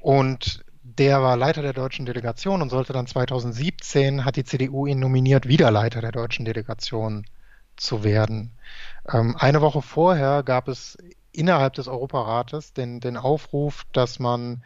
Und 0.00 0.64
der 0.82 1.22
war 1.22 1.36
Leiter 1.36 1.62
der 1.62 1.72
deutschen 1.72 2.06
Delegation 2.06 2.62
und 2.62 2.70
sollte 2.70 2.92
dann 2.92 3.06
2017, 3.06 4.24
hat 4.24 4.36
die 4.36 4.44
CDU 4.44 4.86
ihn 4.86 4.98
nominiert, 4.98 5.46
wieder 5.46 5.70
Leiter 5.70 6.00
der 6.00 6.12
deutschen 6.12 6.44
Delegation 6.44 7.26
zu 7.76 8.04
werden. 8.04 8.52
Ähm, 9.08 9.36
eine 9.38 9.60
Woche 9.60 9.82
vorher 9.82 10.42
gab 10.42 10.68
es 10.68 10.98
innerhalb 11.32 11.74
des 11.74 11.88
Europarates 11.88 12.72
den, 12.72 13.00
den 13.00 13.16
Aufruf, 13.16 13.84
dass 13.92 14.18
man 14.18 14.64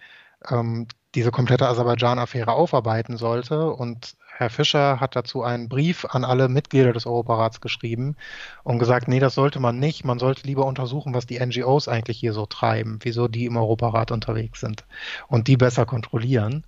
ähm, 0.48 0.86
diese 1.14 1.30
komplette 1.30 1.68
Aserbaidschan-Affäre 1.68 2.52
aufarbeiten 2.52 3.16
sollte. 3.16 3.70
Und 3.70 4.16
Herr 4.34 4.50
Fischer 4.50 4.98
hat 4.98 5.14
dazu 5.14 5.42
einen 5.42 5.68
Brief 5.68 6.04
an 6.06 6.24
alle 6.24 6.48
Mitglieder 6.48 6.92
des 6.92 7.06
Europarats 7.06 7.60
geschrieben 7.60 8.16
und 8.64 8.78
gesagt, 8.78 9.06
nee, 9.06 9.20
das 9.20 9.34
sollte 9.34 9.60
man 9.60 9.78
nicht. 9.78 10.04
Man 10.04 10.18
sollte 10.18 10.46
lieber 10.46 10.66
untersuchen, 10.66 11.14
was 11.14 11.26
die 11.26 11.38
NGOs 11.38 11.86
eigentlich 11.86 12.18
hier 12.18 12.32
so 12.32 12.46
treiben, 12.46 12.98
wieso 13.02 13.28
die 13.28 13.44
im 13.44 13.56
Europarat 13.56 14.10
unterwegs 14.10 14.60
sind 14.60 14.84
und 15.28 15.48
die 15.48 15.56
besser 15.56 15.86
kontrollieren. 15.86 16.64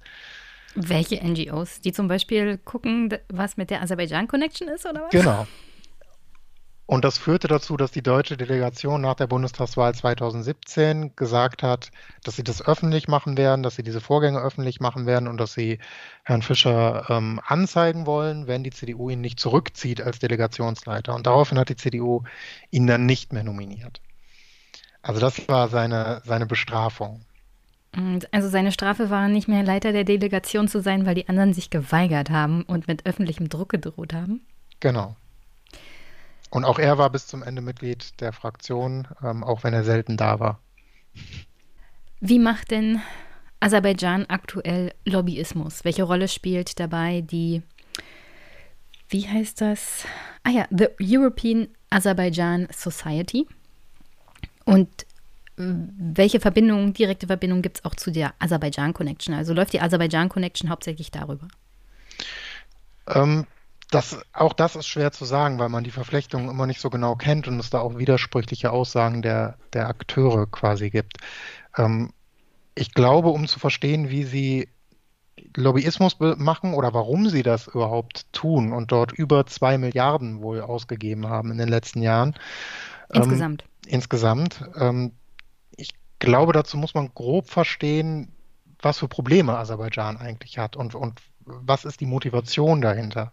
Welche 0.74 1.24
NGOs? 1.24 1.80
Die 1.80 1.92
zum 1.92 2.08
Beispiel 2.08 2.58
gucken, 2.58 3.14
was 3.28 3.56
mit 3.56 3.70
der 3.70 3.80
Aserbaidschan-Connection 3.82 4.68
ist, 4.68 4.86
oder 4.86 5.02
was? 5.02 5.10
Genau. 5.10 5.46
Und 6.86 7.04
das 7.04 7.16
führte 7.16 7.48
dazu, 7.48 7.78
dass 7.78 7.92
die 7.92 8.02
deutsche 8.02 8.36
Delegation 8.36 9.00
nach 9.00 9.14
der 9.14 9.26
Bundestagswahl 9.26 9.94
2017 9.94 11.16
gesagt 11.16 11.62
hat, 11.62 11.90
dass 12.24 12.36
sie 12.36 12.44
das 12.44 12.60
öffentlich 12.60 13.08
machen 13.08 13.38
werden, 13.38 13.62
dass 13.62 13.76
sie 13.76 13.82
diese 13.82 14.02
Vorgänge 14.02 14.40
öffentlich 14.40 14.80
machen 14.80 15.06
werden 15.06 15.26
und 15.26 15.38
dass 15.38 15.54
sie 15.54 15.78
Herrn 16.24 16.42
Fischer 16.42 17.06
ähm, 17.08 17.40
anzeigen 17.46 18.04
wollen, 18.04 18.46
wenn 18.48 18.64
die 18.64 18.70
CDU 18.70 19.08
ihn 19.08 19.22
nicht 19.22 19.40
zurückzieht 19.40 20.02
als 20.02 20.18
Delegationsleiter. 20.18 21.14
Und 21.14 21.26
daraufhin 21.26 21.58
hat 21.58 21.70
die 21.70 21.76
CDU 21.76 22.24
ihn 22.70 22.86
dann 22.86 23.06
nicht 23.06 23.32
mehr 23.32 23.44
nominiert. 23.44 24.02
Also 25.00 25.20
das 25.20 25.48
war 25.48 25.68
seine, 25.68 26.20
seine 26.26 26.44
Bestrafung. 26.44 27.24
Also 28.30 28.48
seine 28.48 28.72
Strafe 28.72 29.08
war 29.08 29.28
nicht 29.28 29.48
mehr 29.48 29.62
Leiter 29.62 29.92
der 29.92 30.04
Delegation 30.04 30.68
zu 30.68 30.82
sein, 30.82 31.06
weil 31.06 31.14
die 31.14 31.28
anderen 31.28 31.54
sich 31.54 31.70
geweigert 31.70 32.28
haben 32.28 32.62
und 32.62 32.88
mit 32.88 33.06
öffentlichem 33.06 33.48
Druck 33.48 33.70
gedroht 33.70 34.12
haben? 34.12 34.40
Genau. 34.80 35.16
Und 36.54 36.64
auch 36.64 36.78
er 36.78 36.98
war 36.98 37.10
bis 37.10 37.26
zum 37.26 37.42
Ende 37.42 37.62
Mitglied 37.62 38.20
der 38.20 38.32
Fraktion, 38.32 39.08
ähm, 39.24 39.42
auch 39.42 39.64
wenn 39.64 39.74
er 39.74 39.82
selten 39.82 40.16
da 40.16 40.38
war. 40.38 40.60
Wie 42.20 42.38
macht 42.38 42.70
denn 42.70 43.02
Aserbaidschan 43.58 44.26
aktuell 44.28 44.94
Lobbyismus? 45.04 45.84
Welche 45.84 46.04
Rolle 46.04 46.28
spielt 46.28 46.78
dabei 46.78 47.22
die, 47.22 47.62
wie 49.08 49.28
heißt 49.28 49.60
das? 49.62 50.04
Ah 50.44 50.50
ja, 50.50 50.66
The 50.70 50.90
European 51.00 51.66
Azerbaijan 51.90 52.68
Society. 52.70 53.48
Und 54.64 55.06
welche 55.56 56.38
Verbindung, 56.38 56.92
direkte 56.92 57.26
Verbindung 57.26 57.62
gibt 57.62 57.78
es 57.78 57.84
auch 57.84 57.96
zu 57.96 58.12
der 58.12 58.32
Aserbaidschan 58.38 58.94
Connection? 58.94 59.34
Also 59.34 59.54
läuft 59.54 59.72
die 59.72 59.80
Aserbaidschan 59.80 60.28
Connection 60.28 60.70
hauptsächlich 60.70 61.10
darüber? 61.10 61.48
Ähm, 63.08 63.44
das, 63.90 64.18
auch 64.32 64.52
das 64.52 64.76
ist 64.76 64.86
schwer 64.86 65.12
zu 65.12 65.24
sagen, 65.24 65.58
weil 65.58 65.68
man 65.68 65.84
die 65.84 65.90
Verflechtung 65.90 66.48
immer 66.48 66.66
nicht 66.66 66.80
so 66.80 66.90
genau 66.90 67.14
kennt 67.16 67.48
und 67.48 67.58
es 67.58 67.70
da 67.70 67.80
auch 67.80 67.98
widersprüchliche 67.98 68.70
Aussagen 68.70 69.22
der, 69.22 69.56
der 69.72 69.88
Akteure 69.88 70.46
quasi 70.46 70.90
gibt. 70.90 71.18
Ähm, 71.76 72.12
ich 72.74 72.92
glaube, 72.92 73.28
um 73.28 73.46
zu 73.46 73.58
verstehen, 73.58 74.10
wie 74.10 74.24
sie 74.24 74.68
Lobbyismus 75.56 76.16
machen 76.18 76.74
oder 76.74 76.94
warum 76.94 77.28
sie 77.28 77.42
das 77.42 77.68
überhaupt 77.68 78.32
tun 78.32 78.72
und 78.72 78.92
dort 78.92 79.12
über 79.12 79.46
zwei 79.46 79.78
Milliarden 79.78 80.42
wohl 80.42 80.60
ausgegeben 80.60 81.28
haben 81.28 81.50
in 81.50 81.58
den 81.58 81.68
letzten 81.68 82.02
Jahren. 82.02 82.34
Insgesamt. 83.12 83.62
Ähm, 83.62 83.92
insgesamt. 83.92 84.64
Ähm, 84.76 85.12
ich 85.76 85.90
glaube, 86.18 86.52
dazu 86.52 86.76
muss 86.76 86.94
man 86.94 87.10
grob 87.14 87.50
verstehen, 87.50 88.32
was 88.80 88.98
für 88.98 89.08
Probleme 89.08 89.56
Aserbaidschan 89.56 90.16
eigentlich 90.16 90.58
hat 90.58 90.76
und, 90.76 90.94
und 90.94 91.20
was 91.46 91.84
ist 91.84 92.00
die 92.00 92.06
Motivation 92.06 92.80
dahinter. 92.80 93.32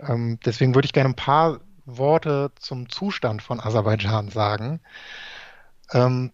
Ähm, 0.00 0.38
deswegen 0.44 0.74
würde 0.74 0.86
ich 0.86 0.92
gerne 0.92 1.10
ein 1.10 1.16
paar 1.16 1.60
Worte 1.84 2.50
zum 2.56 2.88
Zustand 2.88 3.42
von 3.42 3.60
Aserbaidschan 3.60 4.28
sagen. 4.28 4.80
Ähm, 5.92 6.32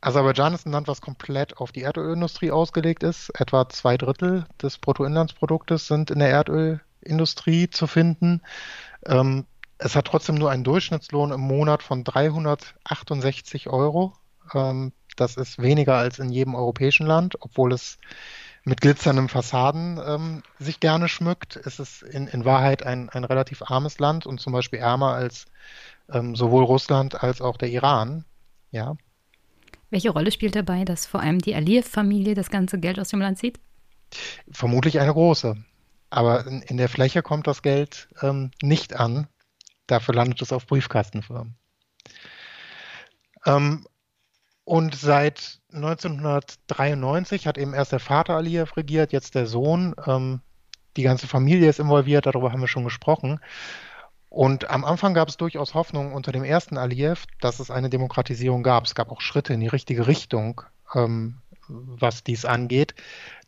Aserbaidschan 0.00 0.54
ist 0.54 0.66
ein 0.66 0.72
Land, 0.72 0.88
was 0.88 1.00
komplett 1.00 1.56
auf 1.56 1.72
die 1.72 1.80
Erdölindustrie 1.80 2.50
ausgelegt 2.50 3.02
ist. 3.02 3.30
Etwa 3.40 3.68
zwei 3.68 3.96
Drittel 3.96 4.46
des 4.62 4.78
Bruttoinlandsproduktes 4.78 5.86
sind 5.86 6.10
in 6.10 6.18
der 6.18 6.28
Erdölindustrie 6.28 7.70
zu 7.70 7.86
finden. 7.86 8.42
Ähm, 9.06 9.46
es 9.78 9.96
hat 9.96 10.06
trotzdem 10.06 10.36
nur 10.36 10.50
einen 10.50 10.64
Durchschnittslohn 10.64 11.32
im 11.32 11.40
Monat 11.40 11.82
von 11.82 12.04
368 12.04 13.68
Euro. 13.68 14.14
Ähm, 14.54 14.92
das 15.16 15.36
ist 15.36 15.60
weniger 15.60 15.96
als 15.96 16.18
in 16.18 16.30
jedem 16.30 16.54
europäischen 16.54 17.06
Land, 17.06 17.36
obwohl 17.40 17.72
es 17.72 17.98
mit 18.66 18.80
glitzernden 18.80 19.28
Fassaden 19.28 20.00
ähm, 20.04 20.42
sich 20.58 20.80
gerne 20.80 21.08
schmückt. 21.08 21.54
Es 21.54 21.78
ist 21.78 22.02
in, 22.02 22.26
in 22.26 22.44
Wahrheit 22.44 22.82
ein, 22.82 23.08
ein 23.08 23.22
relativ 23.22 23.62
armes 23.62 24.00
Land 24.00 24.26
und 24.26 24.40
zum 24.40 24.52
Beispiel 24.52 24.80
ärmer 24.80 25.14
als 25.14 25.46
ähm, 26.12 26.34
sowohl 26.34 26.64
Russland 26.64 27.22
als 27.22 27.40
auch 27.40 27.56
der 27.58 27.70
Iran. 27.70 28.24
Ja. 28.72 28.96
Welche 29.90 30.10
Rolle 30.10 30.32
spielt 30.32 30.56
dabei, 30.56 30.84
dass 30.84 31.06
vor 31.06 31.20
allem 31.20 31.38
die 31.38 31.54
Aliyev-Familie 31.54 32.34
das 32.34 32.50
ganze 32.50 32.80
Geld 32.80 32.98
aus 32.98 33.08
dem 33.08 33.20
Land 33.20 33.38
zieht? 33.38 33.60
Vermutlich 34.50 34.98
eine 34.98 35.12
große. 35.12 35.56
Aber 36.10 36.44
in, 36.48 36.62
in 36.62 36.76
der 36.76 36.88
Fläche 36.88 37.22
kommt 37.22 37.46
das 37.46 37.62
Geld 37.62 38.08
ähm, 38.20 38.50
nicht 38.62 38.96
an. 38.96 39.28
Dafür 39.86 40.16
landet 40.16 40.42
es 40.42 40.52
auf 40.52 40.66
Briefkastenfirmen. 40.66 41.54
Ähm, 43.46 43.86
und 44.66 44.96
seit 44.96 45.60
1993 45.72 47.46
hat 47.46 47.56
eben 47.56 47.72
erst 47.72 47.92
der 47.92 48.00
Vater 48.00 48.34
Aliyev 48.34 48.76
regiert, 48.76 49.12
jetzt 49.12 49.36
der 49.36 49.46
Sohn. 49.46 49.94
Ähm, 50.04 50.40
die 50.96 51.04
ganze 51.04 51.28
Familie 51.28 51.70
ist 51.70 51.78
involviert, 51.78 52.26
darüber 52.26 52.50
haben 52.50 52.62
wir 52.62 52.66
schon 52.66 52.82
gesprochen. 52.82 53.38
Und 54.28 54.68
am 54.68 54.84
Anfang 54.84 55.14
gab 55.14 55.28
es 55.28 55.36
durchaus 55.36 55.74
Hoffnung 55.74 56.12
unter 56.12 56.32
dem 56.32 56.42
ersten 56.42 56.78
Aliyev, 56.78 57.26
dass 57.40 57.60
es 57.60 57.70
eine 57.70 57.90
Demokratisierung 57.90 58.64
gab. 58.64 58.86
Es 58.86 58.96
gab 58.96 59.12
auch 59.12 59.20
Schritte 59.20 59.54
in 59.54 59.60
die 59.60 59.68
richtige 59.68 60.08
Richtung, 60.08 60.62
ähm, 60.96 61.36
was 61.68 62.24
dies 62.24 62.44
angeht. 62.44 62.96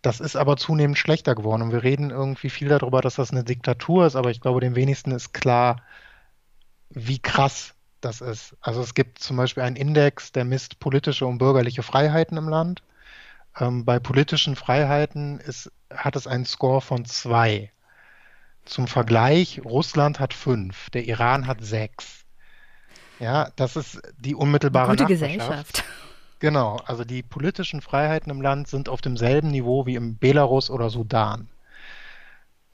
Das 0.02 0.20
ist 0.20 0.36
aber 0.36 0.56
zunehmend 0.56 0.98
schlechter 0.98 1.34
geworden. 1.34 1.62
Und 1.62 1.72
wir 1.72 1.82
reden 1.82 2.10
irgendwie 2.10 2.48
viel 2.48 2.68
darüber, 2.68 3.00
dass 3.00 3.16
das 3.16 3.32
eine 3.32 3.42
Diktatur 3.42 4.06
ist, 4.06 4.14
aber 4.14 4.30
ich 4.30 4.40
glaube, 4.40 4.60
dem 4.60 4.76
wenigsten 4.76 5.10
ist 5.10 5.34
klar, 5.34 5.82
wie 6.90 7.18
krass 7.18 7.74
das 8.00 8.20
ist. 8.20 8.56
Also 8.60 8.80
es 8.80 8.94
gibt 8.94 9.18
zum 9.18 9.36
Beispiel 9.36 9.62
einen 9.62 9.76
Index, 9.76 10.32
der 10.32 10.44
misst 10.44 10.80
politische 10.80 11.26
und 11.26 11.38
bürgerliche 11.38 11.82
Freiheiten 11.82 12.36
im 12.36 12.48
Land. 12.48 12.82
Ähm, 13.58 13.84
bei 13.84 13.98
politischen 13.98 14.56
Freiheiten 14.56 15.40
ist, 15.40 15.70
hat 15.92 16.16
es 16.16 16.26
einen 16.26 16.44
Score 16.44 16.80
von 16.80 17.04
zwei. 17.04 17.70
Zum 18.64 18.86
Vergleich, 18.86 19.62
Russland 19.64 20.20
hat 20.20 20.34
fünf, 20.34 20.90
der 20.90 21.06
Iran 21.06 21.46
hat 21.46 21.64
sechs. 21.64 22.24
Ja, 23.18 23.50
das 23.56 23.76
ist 23.76 24.00
die 24.18 24.34
unmittelbare 24.34 24.90
Gute 24.90 25.06
Gesellschaft. 25.06 25.84
Genau, 26.38 26.76
also 26.86 27.04
die 27.04 27.22
politischen 27.22 27.80
Freiheiten 27.80 28.30
im 28.30 28.40
Land 28.40 28.68
sind 28.68 28.88
auf 28.88 29.00
demselben 29.00 29.48
Niveau 29.48 29.86
wie 29.86 29.96
im 29.96 30.18
Belarus 30.18 30.70
oder 30.70 30.88
Sudan. 30.88 31.48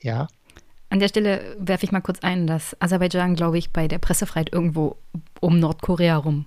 Ja. 0.00 0.26
An 0.94 1.00
der 1.00 1.08
Stelle 1.08 1.56
werfe 1.58 1.84
ich 1.84 1.90
mal 1.90 2.02
kurz 2.02 2.20
ein, 2.20 2.46
dass 2.46 2.80
Aserbaidschan, 2.80 3.34
glaube 3.34 3.58
ich, 3.58 3.72
bei 3.72 3.88
der 3.88 3.98
Pressefreiheit 3.98 4.52
irgendwo 4.52 4.96
um 5.40 5.58
Nordkorea 5.58 6.16
rum 6.16 6.46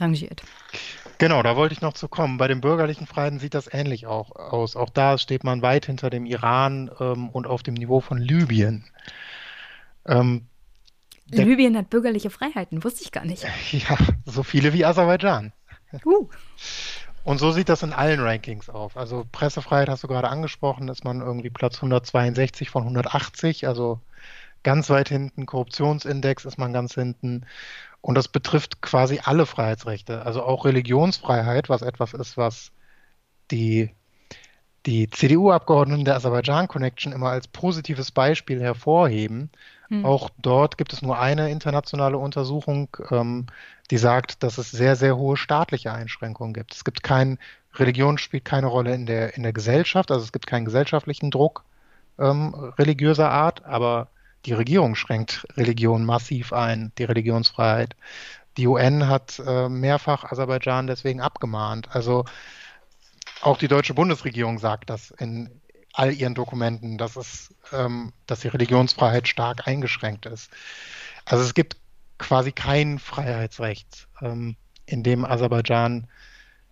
rangiert. 0.00 0.42
Genau, 1.18 1.40
da 1.44 1.54
wollte 1.54 1.74
ich 1.74 1.80
noch 1.80 1.92
zu 1.92 2.08
kommen. 2.08 2.38
Bei 2.38 2.48
den 2.48 2.60
bürgerlichen 2.60 3.06
Freiheiten 3.06 3.38
sieht 3.38 3.54
das 3.54 3.72
ähnlich 3.72 4.08
auch 4.08 4.34
aus. 4.34 4.74
Auch 4.74 4.90
da 4.90 5.16
steht 5.16 5.44
man 5.44 5.62
weit 5.62 5.86
hinter 5.86 6.10
dem 6.10 6.26
Iran 6.26 6.90
ähm, 6.98 7.28
und 7.28 7.46
auf 7.46 7.62
dem 7.62 7.74
Niveau 7.74 8.00
von 8.00 8.18
Libyen. 8.18 8.84
Ähm, 10.06 10.48
Libyen 11.30 11.76
hat 11.76 11.90
bürgerliche 11.90 12.30
Freiheiten, 12.30 12.82
wusste 12.82 13.04
ich 13.04 13.12
gar 13.12 13.24
nicht. 13.24 13.46
Ja, 13.70 13.96
so 14.24 14.42
viele 14.42 14.72
wie 14.72 14.84
Aserbaidschan. 14.84 15.52
Uh. 16.04 16.28
Und 17.24 17.38
so 17.38 17.50
sieht 17.50 17.70
das 17.70 17.82
in 17.82 17.94
allen 17.94 18.20
Rankings 18.20 18.68
auf. 18.68 18.96
Also 18.96 19.24
Pressefreiheit 19.32 19.88
hast 19.88 20.04
du 20.04 20.08
gerade 20.08 20.28
angesprochen, 20.28 20.88
ist 20.88 21.04
man 21.04 21.22
irgendwie 21.22 21.50
Platz 21.50 21.76
162 21.76 22.68
von 22.68 22.82
180, 22.82 23.66
also 23.66 24.00
ganz 24.62 24.90
weit 24.90 25.08
hinten. 25.08 25.46
Korruptionsindex 25.46 26.44
ist 26.44 26.58
man 26.58 26.74
ganz 26.74 26.94
hinten. 26.94 27.46
Und 28.02 28.16
das 28.16 28.28
betrifft 28.28 28.82
quasi 28.82 29.20
alle 29.24 29.46
Freiheitsrechte, 29.46 30.26
also 30.26 30.42
auch 30.42 30.66
Religionsfreiheit, 30.66 31.70
was 31.70 31.80
etwas 31.80 32.12
ist, 32.12 32.36
was 32.36 32.72
die, 33.50 33.90
die 34.84 35.08
CDU-Abgeordneten 35.08 36.04
der 36.04 36.16
Aserbaidschan 36.16 36.68
Connection 36.68 37.12
immer 37.12 37.30
als 37.30 37.48
positives 37.48 38.10
Beispiel 38.10 38.60
hervorheben. 38.60 39.50
Hm. 39.94 40.04
Auch 40.04 40.30
dort 40.38 40.76
gibt 40.78 40.92
es 40.92 41.02
nur 41.02 41.18
eine 41.18 41.50
internationale 41.50 42.18
Untersuchung, 42.18 42.88
ähm, 43.10 43.46
die 43.90 43.98
sagt, 43.98 44.42
dass 44.42 44.58
es 44.58 44.70
sehr, 44.70 44.96
sehr 44.96 45.16
hohe 45.16 45.36
staatliche 45.36 45.92
Einschränkungen 45.92 46.52
gibt. 46.52 46.74
Es 46.74 46.84
gibt 46.84 47.02
kein, 47.02 47.38
Religion 47.74 48.18
spielt 48.18 48.44
keine 48.44 48.66
Rolle 48.66 48.94
in 48.94 49.06
der, 49.06 49.36
in 49.36 49.42
der 49.42 49.52
Gesellschaft, 49.52 50.10
also 50.10 50.24
es 50.24 50.32
gibt 50.32 50.46
keinen 50.46 50.64
gesellschaftlichen 50.64 51.30
Druck 51.30 51.64
ähm, 52.18 52.54
religiöser 52.78 53.30
Art, 53.30 53.64
aber 53.64 54.08
die 54.46 54.52
Regierung 54.52 54.94
schränkt 54.94 55.46
Religion 55.56 56.04
massiv 56.04 56.52
ein, 56.52 56.92
die 56.98 57.04
Religionsfreiheit. 57.04 57.96
Die 58.56 58.66
UN 58.66 59.08
hat 59.08 59.42
äh, 59.44 59.68
mehrfach 59.68 60.24
Aserbaidschan 60.24 60.86
deswegen 60.86 61.20
abgemahnt. 61.20 61.88
Also 61.94 62.24
auch 63.40 63.58
die 63.58 63.68
deutsche 63.68 63.94
Bundesregierung 63.94 64.58
sagt 64.58 64.90
das 64.90 65.10
in 65.10 65.50
all 65.94 66.12
ihren 66.12 66.34
Dokumenten, 66.34 66.98
dass 66.98 67.16
es, 67.16 67.54
ähm, 67.72 68.12
dass 68.26 68.40
die 68.40 68.48
Religionsfreiheit 68.48 69.28
stark 69.28 69.66
eingeschränkt 69.66 70.26
ist. 70.26 70.50
Also 71.24 71.44
es 71.44 71.54
gibt 71.54 71.76
quasi 72.18 72.52
kein 72.52 72.98
Freiheitsrecht, 72.98 74.08
ähm, 74.20 74.56
in 74.86 75.02
dem 75.02 75.24
Aserbaidschan 75.24 76.08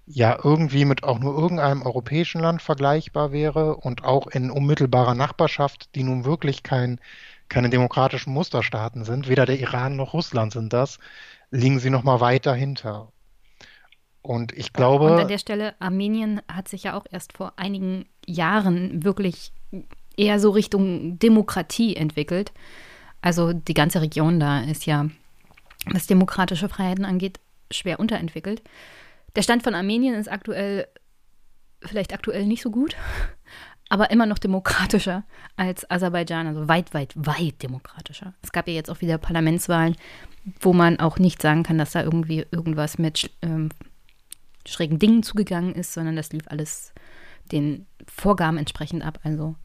ja 0.07 0.37
irgendwie 0.43 0.85
mit 0.85 1.05
auch 1.05 1.21
nur 1.21 1.39
irgendeinem 1.39 1.83
europäischen 1.83 2.41
Land 2.41 2.61
vergleichbar 2.61 3.33
wäre 3.33 3.77
und 3.77 4.05
auch 4.05 4.27
in 4.27 4.51
unmittelbarer 4.51 5.15
Nachbarschaft, 5.15 5.95
die 5.95 6.03
nun 6.03 6.25
wirklich 6.25 6.63
kein 6.63 7.01
keine 7.49 7.71
demokratischen 7.71 8.33
Musterstaaten 8.33 9.05
sind, 9.05 9.29
weder 9.29 9.45
der 9.45 9.61
Iran 9.61 9.95
noch 9.97 10.15
Russland 10.15 10.53
sind 10.55 10.73
das, 10.73 10.99
liegen 11.51 11.81
sie 11.81 11.91
noch 11.91 12.03
mal 12.03 12.21
weit 12.21 12.47
dahinter. 12.47 13.13
Und 14.23 14.53
ich 14.57 14.73
glaube. 14.73 15.13
Und 15.13 15.21
an 15.21 15.29
der 15.29 15.39
Stelle, 15.39 15.75
Armenien 15.81 16.41
hat 16.51 16.69
sich 16.69 16.85
ja 16.85 16.97
auch 16.97 17.05
erst 17.11 17.37
vor 17.37 17.55
einigen 17.57 18.07
Jahren 18.27 19.05
wirklich 19.05 19.53
eher 20.17 20.39
so 20.39 20.51
Richtung 20.51 21.19
Demokratie 21.19 21.97
entwickelt. 21.97 22.53
Also 23.21 23.53
die 23.53 23.75
ganze 23.75 24.01
Region 24.01 24.41
da 24.41 24.61
ist 24.61 24.87
ja, 24.87 25.07
was 25.87 26.07
demokratische 26.07 26.69
Freiheiten 26.69 27.05
angeht, 27.05 27.41
schwer 27.71 27.99
unterentwickelt. 27.99 28.63
Der 29.35 29.43
Stand 29.43 29.63
von 29.63 29.75
Armenien 29.75 30.15
ist 30.15 30.31
aktuell 30.31 30.87
vielleicht 31.85 32.13
aktuell 32.13 32.47
nicht 32.47 32.63
so 32.63 32.71
gut, 32.71 32.97
aber 33.89 34.11
immer 34.11 34.27
noch 34.27 34.39
demokratischer 34.39 35.25
als 35.57 35.89
Aserbaidschan, 35.91 36.47
also 36.47 36.69
weit, 36.69 36.95
weit, 36.95 37.13
weit 37.17 37.63
demokratischer. 37.63 38.35
Es 38.43 38.53
gab 38.53 38.69
ja 38.69 38.75
jetzt 38.75 38.91
auch 38.91 39.01
wieder 39.01 39.19
Parlamentswahlen, 39.19 39.97
wo 40.61 40.73
man 40.73 40.99
auch 41.01 41.19
nicht 41.19 41.43
sagen 41.43 41.63
kann, 41.63 41.79
dass 41.79 41.93
da 41.93 42.03
irgendwie 42.03 42.47
irgendwas 42.51 42.99
mit 42.99 43.31
ähm, 43.43 43.71
schrägen 44.67 44.99
Dingen 44.99 45.23
zugegangen 45.23 45.75
ist, 45.75 45.93
sondern 45.93 46.17
das 46.17 46.33
lief 46.33 46.45
alles 46.47 46.93
den 47.51 47.87
Vorgaben 48.07 48.59
entsprechend 48.59 49.05
ab. 49.05 49.21
Also 49.23 49.57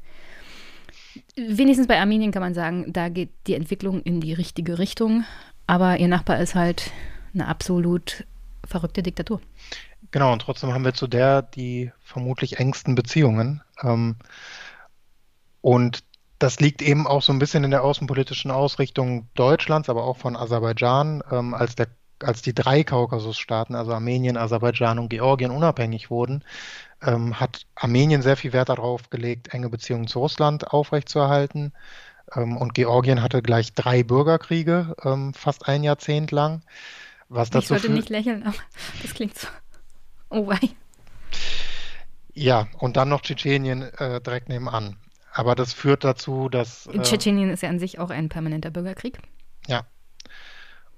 wenigstens 1.36 1.88
bei 1.88 2.00
Armenien 2.00 2.32
kann 2.32 2.42
man 2.42 2.54
sagen, 2.54 2.92
da 2.94 3.10
geht 3.10 3.30
die 3.48 3.54
Entwicklung 3.54 4.02
in 4.02 4.22
die 4.22 4.34
richtige 4.34 4.80
Richtung, 4.80 5.24
aber 5.68 6.00
ihr 6.00 6.08
Nachbar 6.08 6.40
ist 6.40 6.56
halt 6.56 6.92
eine 7.34 7.48
absolut 7.48 8.26
verrückte 8.66 9.04
Diktatur. 9.04 9.42
Genau, 10.12 10.34
und 10.34 10.42
trotzdem 10.42 10.74
haben 10.74 10.86
wir 10.86 10.94
zu 10.94 11.08
der 11.08 11.42
die 11.42 11.92
vermutlich 12.00 12.60
engsten 12.60 12.96
Beziehungen. 12.96 13.62
Ähm, 13.84 14.16
und 15.62 16.04
das 16.40 16.60
liegt 16.60 16.82
eben 16.82 17.08
auch 17.08 17.22
so 17.22 17.34
ein 17.34 17.40
bisschen 17.40 17.64
in 17.64 17.72
der 17.72 17.84
außenpolitischen 17.84 18.52
Ausrichtung 18.52 19.28
Deutschlands, 19.34 19.90
aber 19.90 20.04
auch 20.04 20.18
von 20.18 20.36
Aserbaidschan, 20.36 21.24
ähm, 21.32 21.54
als, 21.54 21.76
der, 21.76 21.88
als 22.24 22.42
die 22.42 22.54
drei 22.54 22.84
Kaukasusstaaten, 22.84 23.76
also 23.76 23.94
Armenien, 23.94 24.38
Aserbaidschan 24.38 25.00
und 25.00 25.10
Georgien, 25.10 25.52
unabhängig 25.52 26.10
wurden, 26.10 26.44
ähm, 27.02 27.40
hat 27.40 27.66
Armenien 27.76 28.22
sehr 28.22 28.38
viel 28.38 28.54
Wert 28.54 28.70
darauf 28.70 29.10
gelegt, 29.10 29.54
enge 29.54 29.70
Beziehungen 29.70 30.08
zu 30.08 30.20
Russland 30.20 30.72
aufrechtzuerhalten. 30.72 31.74
Ähm, 32.36 32.58
und 32.58 32.74
Georgien 32.74 33.22
hatte 33.22 33.42
gleich 33.42 33.74
drei 33.74 34.04
Bürgerkriege, 34.04 34.96
ähm, 35.04 35.34
fast 35.34 35.68
ein 35.68 35.84
Jahrzehnt 35.84 36.32
lang. 36.32 36.62
Was 37.30 37.50
dazu 37.50 37.76
ich 37.76 37.82
sollte 37.82 37.90
nicht 37.92 38.10
lächeln, 38.10 38.44
aber 38.44 38.56
das 39.02 39.14
klingt 39.14 39.38
so. 39.38 39.48
Oh 40.30 40.48
wei. 40.48 40.60
Ja, 42.34 42.68
und 42.78 42.98
dann 42.98 43.10
noch 43.10 43.22
Tschetschenien 43.22 43.82
äh, 43.82 44.22
direkt 44.22 44.50
nebenan. 44.50 44.98
Aber 45.34 45.56
das 45.56 45.74
führt 45.74 46.04
dazu, 46.04 46.50
dass. 46.50 46.88
Äh, 46.88 47.02
Tschetschenien 47.02 47.50
ist 47.50 47.64
ja 47.64 47.70
an 47.70 47.80
sich 47.80 48.00
auch 48.00 48.10
ein 48.10 48.30
permanenter 48.30 48.72
Bürgerkrieg. 48.72 49.20
Ja. 49.68 49.86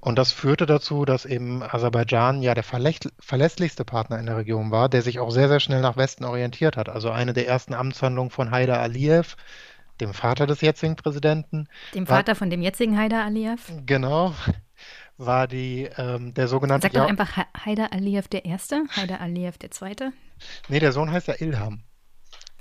Und 0.02 0.18
das 0.18 0.32
führte 0.32 0.66
dazu, 0.66 1.04
dass 1.04 1.26
eben 1.26 1.62
Aserbaidschan 1.62 2.42
ja 2.42 2.54
der 2.54 2.64
verlässlichste 2.64 3.84
Partner 3.84 4.18
in 4.18 4.28
der 4.28 4.38
Region 4.38 4.72
war, 4.72 4.88
der 4.88 5.02
sich 5.02 5.20
auch 5.20 5.30
sehr, 5.30 5.50
sehr 5.50 5.60
schnell 5.60 5.82
nach 5.82 5.98
Westen 5.98 6.24
orientiert 6.24 6.78
hat. 6.78 6.88
Also 6.88 7.12
eine 7.12 7.34
der 7.34 7.48
ersten 7.48 7.74
Amtshandlungen 7.74 8.32
von 8.32 8.52
Haider 8.52 8.80
Aliyev, 8.80 9.36
dem 10.00 10.14
Vater 10.14 10.48
des 10.48 10.62
jetzigen 10.62 10.96
Präsidenten. 10.96 11.68
Dem 11.94 12.08
Vater 12.08 12.30
war, 12.30 12.36
von 12.36 12.50
dem 12.50 12.62
jetzigen 12.62 12.98
Haider 12.98 13.26
Aliyev? 13.26 13.72
Genau 13.86 14.34
war 15.20 15.48
die, 15.48 15.90
ähm, 15.98 16.34
der 16.34 16.48
sogenannte. 16.48 16.88
Sag 16.88 16.94
doch 16.94 17.08
einfach 17.08 17.38
Haider 17.66 17.92
Aliyev 17.92 18.28
der 18.30 18.46
Erste, 18.46 18.86
Haider 18.96 19.20
Aliyev 19.20 19.58
der 19.58 19.70
Zweite. 19.70 20.14
Nee, 20.70 20.80
der 20.80 20.94
Sohn 20.94 21.12
heißt 21.12 21.28
ja 21.28 21.36
Ilham. 21.40 21.84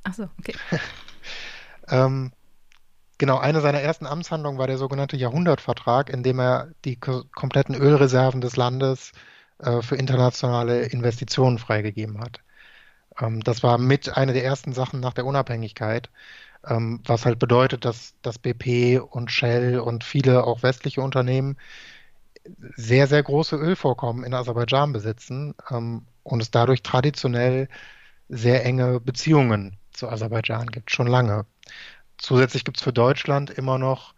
Ach 0.02 0.14
so, 0.14 0.28
okay. 0.38 0.54
ähm, 1.88 2.32
genau, 3.18 3.38
eine 3.38 3.60
seiner 3.60 3.80
ersten 3.80 4.06
Amtshandlungen 4.06 4.58
war 4.58 4.66
der 4.66 4.78
sogenannte 4.78 5.16
Jahrhundertvertrag, 5.16 6.10
in 6.10 6.22
dem 6.22 6.38
er 6.40 6.68
die 6.84 6.96
kompletten 6.96 7.74
Ölreserven 7.74 8.40
des 8.40 8.56
Landes 8.56 9.12
äh, 9.58 9.82
für 9.82 9.96
internationale 9.96 10.86
Investitionen 10.86 11.58
freigegeben 11.58 12.20
hat. 12.20 12.40
Ähm, 13.20 13.40
das 13.40 13.62
war 13.62 13.78
mit 13.78 14.16
eine 14.16 14.32
der 14.32 14.44
ersten 14.44 14.72
Sachen 14.72 15.00
nach 15.00 15.14
der 15.14 15.26
Unabhängigkeit, 15.26 16.10
ähm, 16.66 17.00
was 17.04 17.26
halt 17.26 17.38
bedeutet, 17.38 17.84
dass, 17.84 18.14
dass 18.22 18.38
BP 18.38 19.00
und 19.00 19.30
Shell 19.30 19.80
und 19.80 20.04
viele 20.04 20.44
auch 20.44 20.62
westliche 20.62 21.02
Unternehmen 21.02 21.56
sehr, 22.76 23.06
sehr 23.06 23.22
große 23.22 23.56
Ölvorkommen 23.56 24.24
in 24.24 24.34
Aserbaidschan 24.34 24.92
besitzen 24.92 25.54
ähm, 25.70 26.06
und 26.22 26.40
es 26.40 26.50
dadurch 26.50 26.82
traditionell 26.82 27.68
sehr 28.28 28.64
enge 28.64 29.00
Beziehungen 29.00 29.76
zu 29.92 30.08
Aserbaidschan 30.08 30.68
gibt, 30.68 30.90
schon 30.90 31.06
lange. 31.06 31.46
Zusätzlich 32.18 32.64
gibt 32.64 32.78
es 32.78 32.82
für 32.82 32.92
Deutschland 32.92 33.50
immer 33.50 33.78
noch 33.78 34.14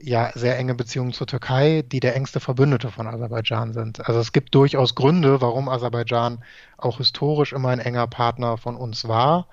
ja 0.00 0.30
sehr 0.34 0.58
enge 0.58 0.74
Beziehungen 0.74 1.12
zur 1.12 1.26
Türkei, 1.26 1.82
die 1.82 2.00
der 2.00 2.14
engste 2.16 2.40
Verbündete 2.40 2.90
von 2.90 3.06
Aserbaidschan 3.06 3.72
sind. 3.72 4.06
Also 4.06 4.20
es 4.20 4.32
gibt 4.32 4.54
durchaus 4.54 4.94
Gründe, 4.94 5.40
warum 5.40 5.68
Aserbaidschan 5.68 6.44
auch 6.76 6.98
historisch 6.98 7.52
immer 7.52 7.68
ein 7.70 7.78
enger 7.78 8.06
Partner 8.06 8.58
von 8.58 8.76
uns 8.76 9.08
war. 9.08 9.48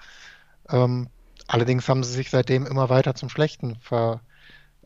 Ähm, 0.69 1.09
allerdings 1.47 1.87
haben 1.87 2.03
sie 2.03 2.13
sich 2.13 2.29
seitdem 2.29 2.65
immer 2.65 2.89
weiter 2.89 3.15
zum 3.15 3.29
Schlechten 3.29 3.77
ver, 3.81 4.21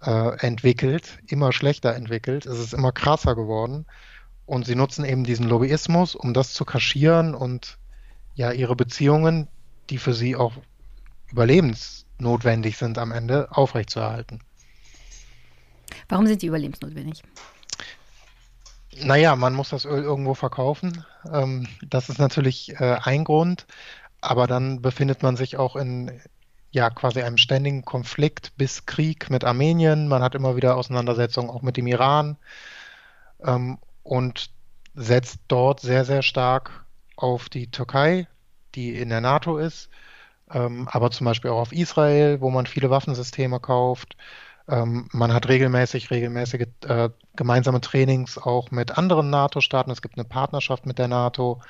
äh, 0.01 0.37
entwickelt, 0.45 1.19
immer 1.27 1.51
schlechter 1.51 1.95
entwickelt. 1.95 2.45
Es 2.45 2.59
ist 2.59 2.73
immer 2.73 2.91
krasser 2.91 3.35
geworden. 3.35 3.85
Und 4.45 4.65
sie 4.65 4.75
nutzen 4.75 5.03
eben 5.03 5.23
diesen 5.23 5.47
Lobbyismus, 5.47 6.15
um 6.15 6.33
das 6.33 6.53
zu 6.53 6.65
kaschieren 6.65 7.35
und 7.35 7.77
ja 8.35 8.51
ihre 8.51 8.75
Beziehungen, 8.75 9.47
die 9.89 9.97
für 9.97 10.13
sie 10.13 10.35
auch 10.35 10.53
überlebensnotwendig 12.17 12.77
sind 12.77 12.97
am 12.97 13.11
Ende, 13.11 13.47
aufrechtzuerhalten. 13.51 14.39
Warum 16.09 16.27
sind 16.27 16.41
die 16.41 16.47
überlebensnotwendig? 16.47 17.23
Naja, 18.99 19.35
man 19.35 19.53
muss 19.53 19.69
das 19.69 19.85
Öl 19.85 20.03
irgendwo 20.03 20.33
verkaufen. 20.33 21.05
Ähm, 21.31 21.67
das 21.87 22.09
ist 22.09 22.17
natürlich 22.17 22.73
äh, 22.79 22.97
ein 23.03 23.23
Grund, 23.23 23.67
aber 24.21 24.47
dann 24.47 24.81
befindet 24.81 25.21
man 25.21 25.37
sich 25.37 25.57
auch 25.57 25.75
in 25.75 26.19
ja 26.71 26.89
quasi 26.89 27.21
einem 27.21 27.37
ständigen 27.37 27.83
Konflikt 27.85 28.53
bis 28.57 28.85
Krieg 28.85 29.29
mit 29.29 29.43
Armenien. 29.43 30.07
Man 30.07 30.23
hat 30.23 30.35
immer 30.35 30.55
wieder 30.55 30.75
Auseinandersetzungen 30.75 31.49
auch 31.49 31.61
mit 31.61 31.77
dem 31.77 31.87
Iran 31.87 32.37
ähm, 33.43 33.77
und 34.03 34.49
setzt 34.95 35.39
dort 35.47 35.79
sehr, 35.79 36.05
sehr 36.05 36.23
stark 36.23 36.85
auf 37.15 37.49
die 37.49 37.69
Türkei, 37.69 38.27
die 38.73 38.95
in 38.99 39.09
der 39.09 39.21
NATO 39.21 39.57
ist, 39.57 39.89
ähm, 40.51 40.87
aber 40.91 41.11
zum 41.11 41.25
Beispiel 41.25 41.51
auch 41.51 41.59
auf 41.59 41.71
Israel, 41.71 42.41
wo 42.41 42.49
man 42.49 42.65
viele 42.65 42.89
Waffensysteme 42.89 43.59
kauft. 43.59 44.15
Ähm, 44.69 45.07
man 45.13 45.33
hat 45.33 45.47
regelmäßig, 45.47 46.11
regelmäßige 46.11 46.67
äh, 46.87 47.09
gemeinsame 47.35 47.79
Trainings 47.81 48.37
auch 48.37 48.71
mit 48.71 48.97
anderen 48.97 49.29
NATO-Staaten. 49.29 49.91
Es 49.91 50.01
gibt 50.01 50.17
eine 50.17 50.25
Partnerschaft 50.25 50.85
mit 50.85 50.97
der 50.97 51.07
NATO. 51.07 51.61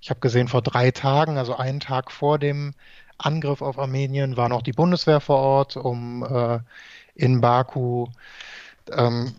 Ich 0.00 0.10
habe 0.10 0.20
gesehen, 0.20 0.48
vor 0.48 0.62
drei 0.62 0.90
Tagen, 0.90 1.36
also 1.36 1.56
einen 1.56 1.80
Tag 1.80 2.10
vor 2.10 2.38
dem 2.38 2.74
Angriff 3.18 3.62
auf 3.62 3.78
Armenien, 3.78 4.36
war 4.36 4.48
noch 4.48 4.62
die 4.62 4.72
Bundeswehr 4.72 5.20
vor 5.20 5.38
Ort, 5.38 5.76
um 5.76 6.22
äh, 6.22 6.60
in 7.14 7.40
Baku 7.40 8.08
ähm, 8.92 9.34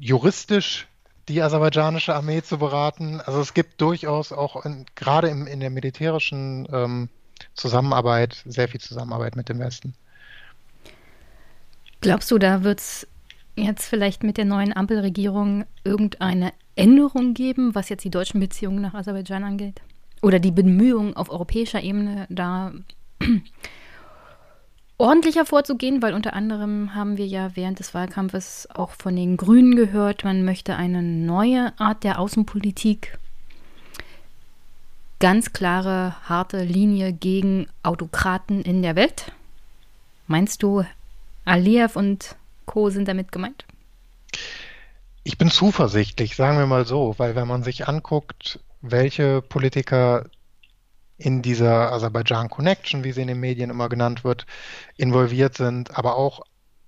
juristisch 0.00 0.86
die 1.28 1.42
aserbaidschanische 1.42 2.14
Armee 2.14 2.42
zu 2.42 2.58
beraten. 2.58 3.20
Also 3.20 3.40
es 3.40 3.54
gibt 3.54 3.80
durchaus 3.80 4.32
auch 4.32 4.64
in, 4.64 4.86
gerade 4.94 5.28
im, 5.28 5.46
in 5.46 5.60
der 5.60 5.70
militärischen 5.70 6.68
ähm, 6.70 7.08
Zusammenarbeit 7.54 8.42
sehr 8.46 8.68
viel 8.68 8.80
Zusammenarbeit 8.80 9.36
mit 9.36 9.48
dem 9.48 9.58
Westen. 9.58 9.94
Glaubst 12.00 12.30
du, 12.30 12.38
da 12.38 12.64
wird 12.64 12.80
es 12.80 13.06
jetzt 13.56 13.86
vielleicht 13.86 14.22
mit 14.22 14.36
der 14.36 14.44
neuen 14.44 14.76
Ampelregierung 14.76 15.64
irgendeine 15.84 16.52
Änderung 16.76 17.34
geben, 17.34 17.74
was 17.74 17.88
jetzt 17.88 18.04
die 18.04 18.10
deutschen 18.10 18.40
Beziehungen 18.40 18.82
nach 18.82 18.94
Aserbaidschan 18.94 19.44
angeht? 19.44 19.80
Oder 20.20 20.38
die 20.38 20.50
Bemühungen 20.50 21.16
auf 21.16 21.30
europäischer 21.30 21.82
Ebene 21.82 22.26
da 22.28 22.72
ordentlicher 24.98 25.46
vorzugehen, 25.46 26.02
weil 26.02 26.14
unter 26.14 26.34
anderem 26.34 26.94
haben 26.94 27.16
wir 27.16 27.26
ja 27.26 27.50
während 27.54 27.78
des 27.78 27.94
Wahlkampfes 27.94 28.68
auch 28.74 28.90
von 28.90 29.16
den 29.16 29.36
Grünen 29.36 29.76
gehört, 29.76 30.24
man 30.24 30.44
möchte 30.44 30.76
eine 30.76 31.02
neue 31.02 31.78
Art 31.78 32.04
der 32.04 32.18
Außenpolitik, 32.18 33.18
ganz 35.18 35.52
klare, 35.52 36.14
harte 36.28 36.62
Linie 36.62 37.12
gegen 37.12 37.66
Autokraten 37.82 38.62
in 38.62 38.82
der 38.82 38.96
Welt. 38.96 39.32
Meinst 40.26 40.62
du, 40.62 40.84
Aliyev 41.44 41.96
und 41.96 42.36
Co. 42.66 42.90
sind 42.90 43.08
damit 43.08 43.32
gemeint? 43.32 43.64
Ich 45.22 45.38
bin 45.38 45.50
zuversichtlich, 45.50 46.36
sagen 46.36 46.58
wir 46.58 46.66
mal 46.66 46.86
so, 46.86 47.14
weil 47.18 47.34
wenn 47.34 47.48
man 47.48 47.62
sich 47.62 47.88
anguckt, 47.88 48.60
welche 48.82 49.40
Politiker 49.40 50.26
in 51.16 51.42
dieser 51.42 51.92
Aserbaidschan 51.92 52.50
Connection, 52.50 53.04
wie 53.04 53.12
sie 53.12 53.22
in 53.22 53.28
den 53.28 53.40
Medien 53.40 53.70
immer 53.70 53.88
genannt 53.88 54.24
wird, 54.24 54.46
involviert 54.96 55.56
sind, 55.56 55.96
aber 55.96 56.16
auch 56.16 56.42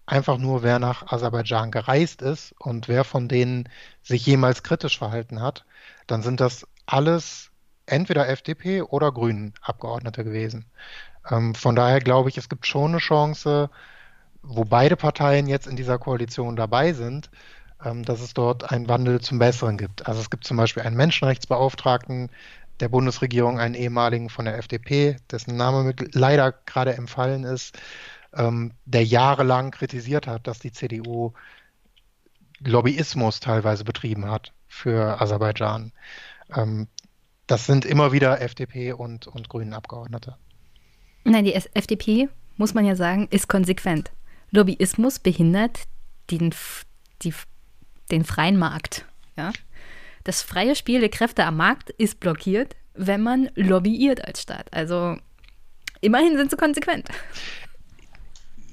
einfach 0.05 0.39
nur, 0.39 0.63
wer 0.63 0.79
nach 0.79 1.11
Aserbaidschan 1.11 1.71
gereist 1.71 2.23
ist 2.23 2.55
und 2.59 2.89
wer 2.89 3.05
von 3.05 3.29
denen 3.29 3.69
sich 4.03 4.27
jemals 4.27 4.63
kritisch 4.63 4.99
verhalten 4.99 5.41
hat, 5.41 5.65
dann 6.07 6.23
sind 6.23 6.41
das 6.41 6.67
alles 6.87 7.51
entweder 7.87 8.29
FDP 8.29 8.83
oder 8.83 9.13
Grünen 9.13 9.55
Abgeordnete 9.63 10.25
gewesen. 10.25 10.67
Ähm, 11.31 11.55
von 11.55 11.77
daher 11.77 12.01
glaube 12.01 12.29
ich, 12.29 12.39
es 12.39 12.49
gibt 12.49 12.67
schon 12.67 12.93
eine 12.93 12.99
Chance, 12.99 13.71
wo 14.43 14.65
beide 14.65 14.97
Parteien 14.97 15.47
jetzt 15.47 15.67
in 15.67 15.77
dieser 15.77 15.99
Koalition 15.99 16.57
dabei 16.57 16.93
sind, 16.93 17.31
ähm, 17.85 18.05
dass 18.05 18.21
es 18.21 18.35
dort 18.35 18.71
einen 18.71 18.89
Wandel 18.89 19.21
zum 19.21 19.39
Besseren 19.39 19.77
gibt. 19.79 20.07
Also 20.07 20.21
es 20.21 20.31
gibt 20.31 20.45
zum 20.45 20.57
Beispiel 20.57 20.83
einen 20.83 20.97
Menschenrechtsbeauftragten, 20.97 22.31
der 22.81 22.89
Bundesregierung 22.89 23.59
einen 23.59 23.75
ehemaligen 23.75 24.29
von 24.29 24.45
der 24.45 24.59
FDP, 24.59 25.17
dessen 25.31 25.57
Name 25.57 25.95
leider 26.13 26.53
gerade 26.53 26.95
empfallen 26.95 27.45
ist, 27.45 27.79
ähm, 28.35 28.73
der 28.85 29.05
jahrelang 29.05 29.71
kritisiert 29.71 30.27
hat, 30.27 30.47
dass 30.47 30.59
die 30.59 30.73
CDU 30.73 31.33
Lobbyismus 32.61 33.41
teilweise 33.41 33.85
betrieben 33.85 34.31
hat 34.31 34.53
für 34.69 35.21
Aserbaidschan. 35.21 35.93
Ähm, 36.55 36.89
das 37.47 37.67
sind 37.67 37.85
immer 37.85 38.13
wieder 38.13 38.41
FDP 38.41 38.93
und, 38.93 39.27
und 39.27 39.49
Grünen 39.49 39.73
Abgeordnete. 39.73 40.37
Nein, 41.25 41.45
die 41.45 41.55
FDP, 41.55 42.29
muss 42.57 42.75
man 42.75 42.85
ja 42.85 42.97
sagen, 42.97 43.29
ist 43.31 43.49
konsequent. 43.49 44.13
Lobbyismus 44.51 45.19
behindert 45.19 45.81
den, 46.31 46.55
die, 47.23 47.35
den 48.11 48.25
freien 48.25 48.57
Markt. 48.57 49.05
Ja? 49.37 49.53
das 50.27 50.43
freie 50.43 50.75
Spiel 50.75 51.01
der 51.01 51.09
Kräfte 51.09 51.45
am 51.45 51.57
Markt 51.57 51.91
ist 51.91 52.19
blockiert, 52.19 52.75
wenn 52.95 53.23
man 53.23 53.49
lobbyiert 53.55 54.25
als 54.25 54.43
Staat. 54.43 54.73
Also 54.73 55.17
immerhin 56.01 56.37
sind 56.37 56.51
sie 56.51 56.57
konsequent. 56.57 57.09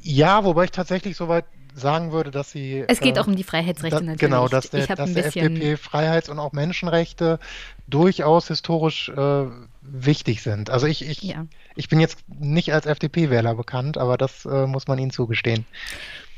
Ja, 0.02 0.44
wobei 0.44 0.66
ich 0.66 0.72
tatsächlich 0.72 1.16
soweit 1.16 1.46
sagen 1.76 2.12
würde, 2.12 2.32
dass 2.32 2.52
sie. 2.52 2.84
Es 2.88 3.00
geht 3.00 3.18
äh, 3.18 3.20
auch 3.20 3.28
um 3.28 3.36
die 3.36 3.44
Freiheitsrechte 3.44 3.98
da, 3.98 4.02
natürlich. 4.02 4.20
Genau, 4.20 4.48
dass 4.48 4.70
der, 4.70 4.88
dass 4.88 5.14
der 5.14 5.26
FDP 5.26 5.78
Freiheits- 5.78 6.30
und 6.30 6.40
auch 6.40 6.52
Menschenrechte 6.52 7.40
durchaus 7.88 8.48
historisch 8.48 9.10
äh, 9.10 9.46
wichtig 9.82 10.42
sind. 10.42 10.70
Also 10.70 10.88
ich, 10.88 11.08
ich, 11.08 11.22
ja. 11.22 11.46
ich 11.76 11.90
bin 11.90 12.00
jetzt 12.00 12.20
nicht 12.28 12.74
als 12.74 12.86
FDP-Wähler 12.86 13.56
bekannt, 13.56 13.98
aber 13.98 14.18
das 14.18 14.46
äh, 14.46 14.68
muss 14.68 14.88
man 14.88 15.00
ihnen 15.00 15.12
zugestehen. 15.12 15.66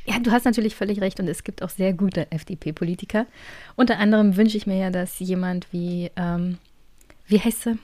Ja, 0.06 0.20
du 0.20 0.32
hast 0.32 0.46
natürlich 0.46 0.76
völlig 0.76 1.02
recht 1.02 1.20
und 1.20 1.28
es 1.28 1.44
gibt 1.44 1.64
auch 1.64 1.70
sehr 1.70 1.94
gute 1.94 2.32
FDP-Politiker. 2.32 3.26
Unter 3.76 3.98
anderem 3.98 4.38
wünsche 4.38 4.58
ich 4.58 4.68
mir 4.68 4.78
ja, 4.78 4.90
dass 4.92 5.20
jemand 5.20 5.68
wie, 5.72 6.12
ähm, 6.16 6.60
wie 7.28 7.40
heißt 7.40 7.64
sie? 7.64 7.80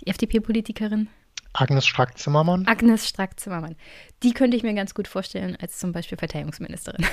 Die 0.00 0.08
FDP-Politikerin? 0.08 1.08
Agnes 1.52 1.86
Strack-Zimmermann. 1.86 2.66
Agnes 2.66 3.08
Strack-Zimmermann. 3.08 3.76
Die 4.22 4.32
könnte 4.32 4.56
ich 4.56 4.62
mir 4.62 4.74
ganz 4.74 4.94
gut 4.94 5.08
vorstellen 5.08 5.56
als 5.60 5.78
zum 5.78 5.92
Beispiel 5.92 6.18
Verteidigungsministerin. 6.18 7.04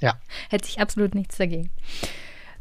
Ja. 0.00 0.18
Hätte 0.50 0.68
ich 0.68 0.80
absolut 0.80 1.14
nichts 1.14 1.38
dagegen. 1.38 1.70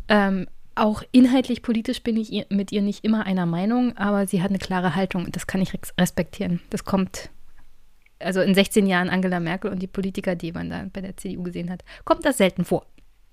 Ähm, 0.08 0.48
auch 0.76 1.04
inhaltlich 1.12 1.62
politisch 1.62 2.02
bin 2.02 2.18
ich 2.18 2.46
mit 2.50 2.72
ihr 2.72 2.82
nicht 2.82 3.04
immer 3.04 3.26
einer 3.26 3.46
Meinung, 3.46 3.98
aber 3.98 4.28
sie 4.28 4.42
hat 4.42 4.50
eine 4.50 4.60
klare 4.60 4.96
Haltung 4.96 5.26
und 5.26 5.36
das 5.36 5.48
kann 5.48 5.62
ich 5.62 5.74
respektieren. 6.00 6.62
Das 6.70 6.86
kommt 6.86 7.30
also 8.20 8.42
in 8.42 8.54
16 8.54 8.86
Jahren 8.88 9.10
Angela 9.10 9.40
Merkel 9.40 9.72
und 9.72 9.80
die 9.80 9.88
Politiker, 9.88 10.36
die 10.36 10.52
man 10.52 10.70
da 10.70 10.86
bei 10.92 11.02
der 11.02 11.18
CDU 11.18 11.44
gesehen 11.44 11.70
hat, 11.70 11.84
kommt 12.06 12.26
das 12.26 12.38
selten 12.38 12.66
vor. 12.66 12.86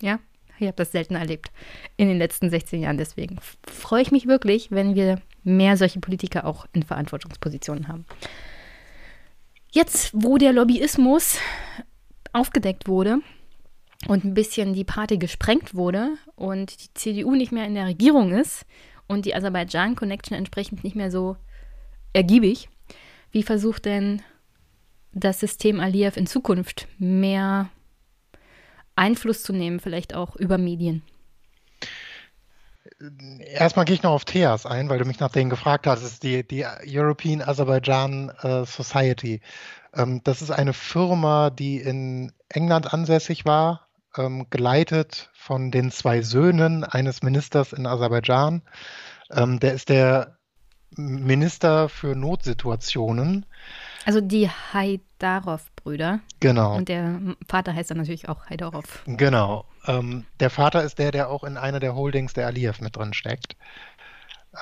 Ja, 0.03 0.19
ich 0.59 0.67
habe 0.67 0.77
das 0.77 0.93
selten 0.93 1.15
erlebt 1.15 1.53
in 1.97 2.09
den 2.09 2.19
letzten 2.19 2.51
16 2.51 2.81
Jahren. 2.81 2.99
Deswegen 2.99 3.39
freue 3.67 4.03
ich 4.03 4.11
mich 4.11 4.27
wirklich, 4.27 4.71
wenn 4.71 4.95
wir 4.95 5.21
mehr 5.57 5.77
solche 5.77 6.01
Politiker 6.01 6.45
auch 6.45 6.67
in 6.73 6.83
Verantwortungspositionen 6.83 7.89
haben. 7.89 8.05
Jetzt, 9.71 10.11
wo 10.13 10.39
der 10.39 10.53
Lobbyismus 10.53 11.39
aufgedeckt 12.33 12.89
wurde, 12.89 13.21
und 14.07 14.25
ein 14.25 14.35
bisschen 14.35 14.75
die 14.75 14.85
Party 14.85 15.19
gesprengt 15.19 15.75
wurde 15.75 16.11
und 16.37 16.83
die 16.83 16.95
CDU 16.95 17.35
nicht 17.35 17.51
mehr 17.51 17.67
in 17.67 17.75
der 17.75 17.87
Regierung 17.87 18.33
ist 18.33 18.65
und 19.09 19.25
die 19.25 19.35
Aserbaidschan-Connection 19.35 20.37
entsprechend 20.37 20.85
nicht 20.85 20.95
mehr 20.95 21.11
so 21.11 21.37
ergiebig, 22.13 22.69
wie 23.33 23.43
versucht 23.43 23.87
denn 23.87 24.23
das 25.13 25.41
System 25.41 25.81
Aliyev 25.81 26.19
in 26.19 26.27
Zukunft 26.27 26.87
mehr 26.99 27.71
Einfluss 28.95 29.43
zu 29.43 29.53
nehmen, 29.53 29.81
vielleicht 29.81 30.15
auch 30.15 30.37
über 30.37 30.59
Medien? 30.59 31.03
Erstmal 33.01 33.85
gehe 33.85 33.95
ich 33.95 34.03
noch 34.03 34.11
auf 34.13 34.25
TEAS 34.25 34.67
ein, 34.67 34.89
weil 34.89 34.99
du 34.99 35.05
mich 35.05 35.21
nach 35.21 35.31
denen 35.31 35.51
gefragt 35.51 35.87
hast. 35.87 36.03
Das 36.03 36.13
ist 36.13 36.23
die, 36.25 36.47
die 36.47 36.67
European 36.87 37.43
Azerbaijan 37.43 38.33
uh, 38.43 38.65
Society. 38.65 39.41
Ähm, 39.95 40.21
das 40.25 40.43
ist 40.43 40.51
eine 40.51 40.73
Firma, 40.73 41.51
die 41.51 41.79
in 41.79 42.33
England 42.49 42.93
ansässig 42.93 43.45
war, 43.45 43.89
ähm, 44.17 44.47
geleitet 44.51 45.31
von 45.33 45.71
den 45.71 45.93
zwei 45.93 46.23
Söhnen 46.23 46.83
eines 46.83 47.23
Ministers 47.23 47.73
in 47.73 47.87
Aserbaidschan. 47.87 48.63
Ähm, 49.31 49.61
der 49.61 49.75
ist 49.75 49.89
der 49.91 50.39
Minister 50.91 51.89
für 51.89 52.17
Notsituationen. 52.17 53.47
Also 54.07 54.21
die 54.21 54.49
Haidarov-Brüder. 55.21 56.21
Genau. 56.41 56.77
Und 56.77 56.89
der 56.89 57.21
Vater 57.47 57.75
heißt 57.75 57.91
dann 57.91 57.99
natürlich 57.99 58.29
auch 58.29 58.47
Haidarov. 58.47 59.03
Genau. 59.07 59.65
Ähm, 59.87 60.25
der 60.41 60.51
Vater 60.51 60.83
ist 60.83 60.99
der, 60.99 61.11
der 61.11 61.29
auch 61.31 61.45
in 61.45 61.57
einer 61.57 61.81
der 61.81 61.95
Holdings 61.95 62.33
der 62.33 62.47
Aliyev 62.47 62.83
mit 62.83 62.97
drin 62.97 63.15
steckt. 63.15 63.57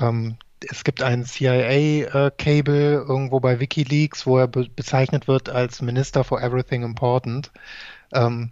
Ähm, 0.01 0.37
es 0.71 0.85
gibt 0.85 1.03
ein 1.03 1.25
CIA-Cable 1.25 2.93
äh, 2.93 3.07
irgendwo 3.07 3.41
bei 3.41 3.61
Wikileaks, 3.61 4.27
wo 4.27 4.39
er 4.39 4.49
be 4.49 4.69
bezeichnet 4.75 5.29
wird 5.29 5.49
als 5.49 5.83
Minister 5.83 6.25
for 6.25 6.41
Everything 6.41 6.83
Important. 6.83 7.53
Ähm, 8.13 8.51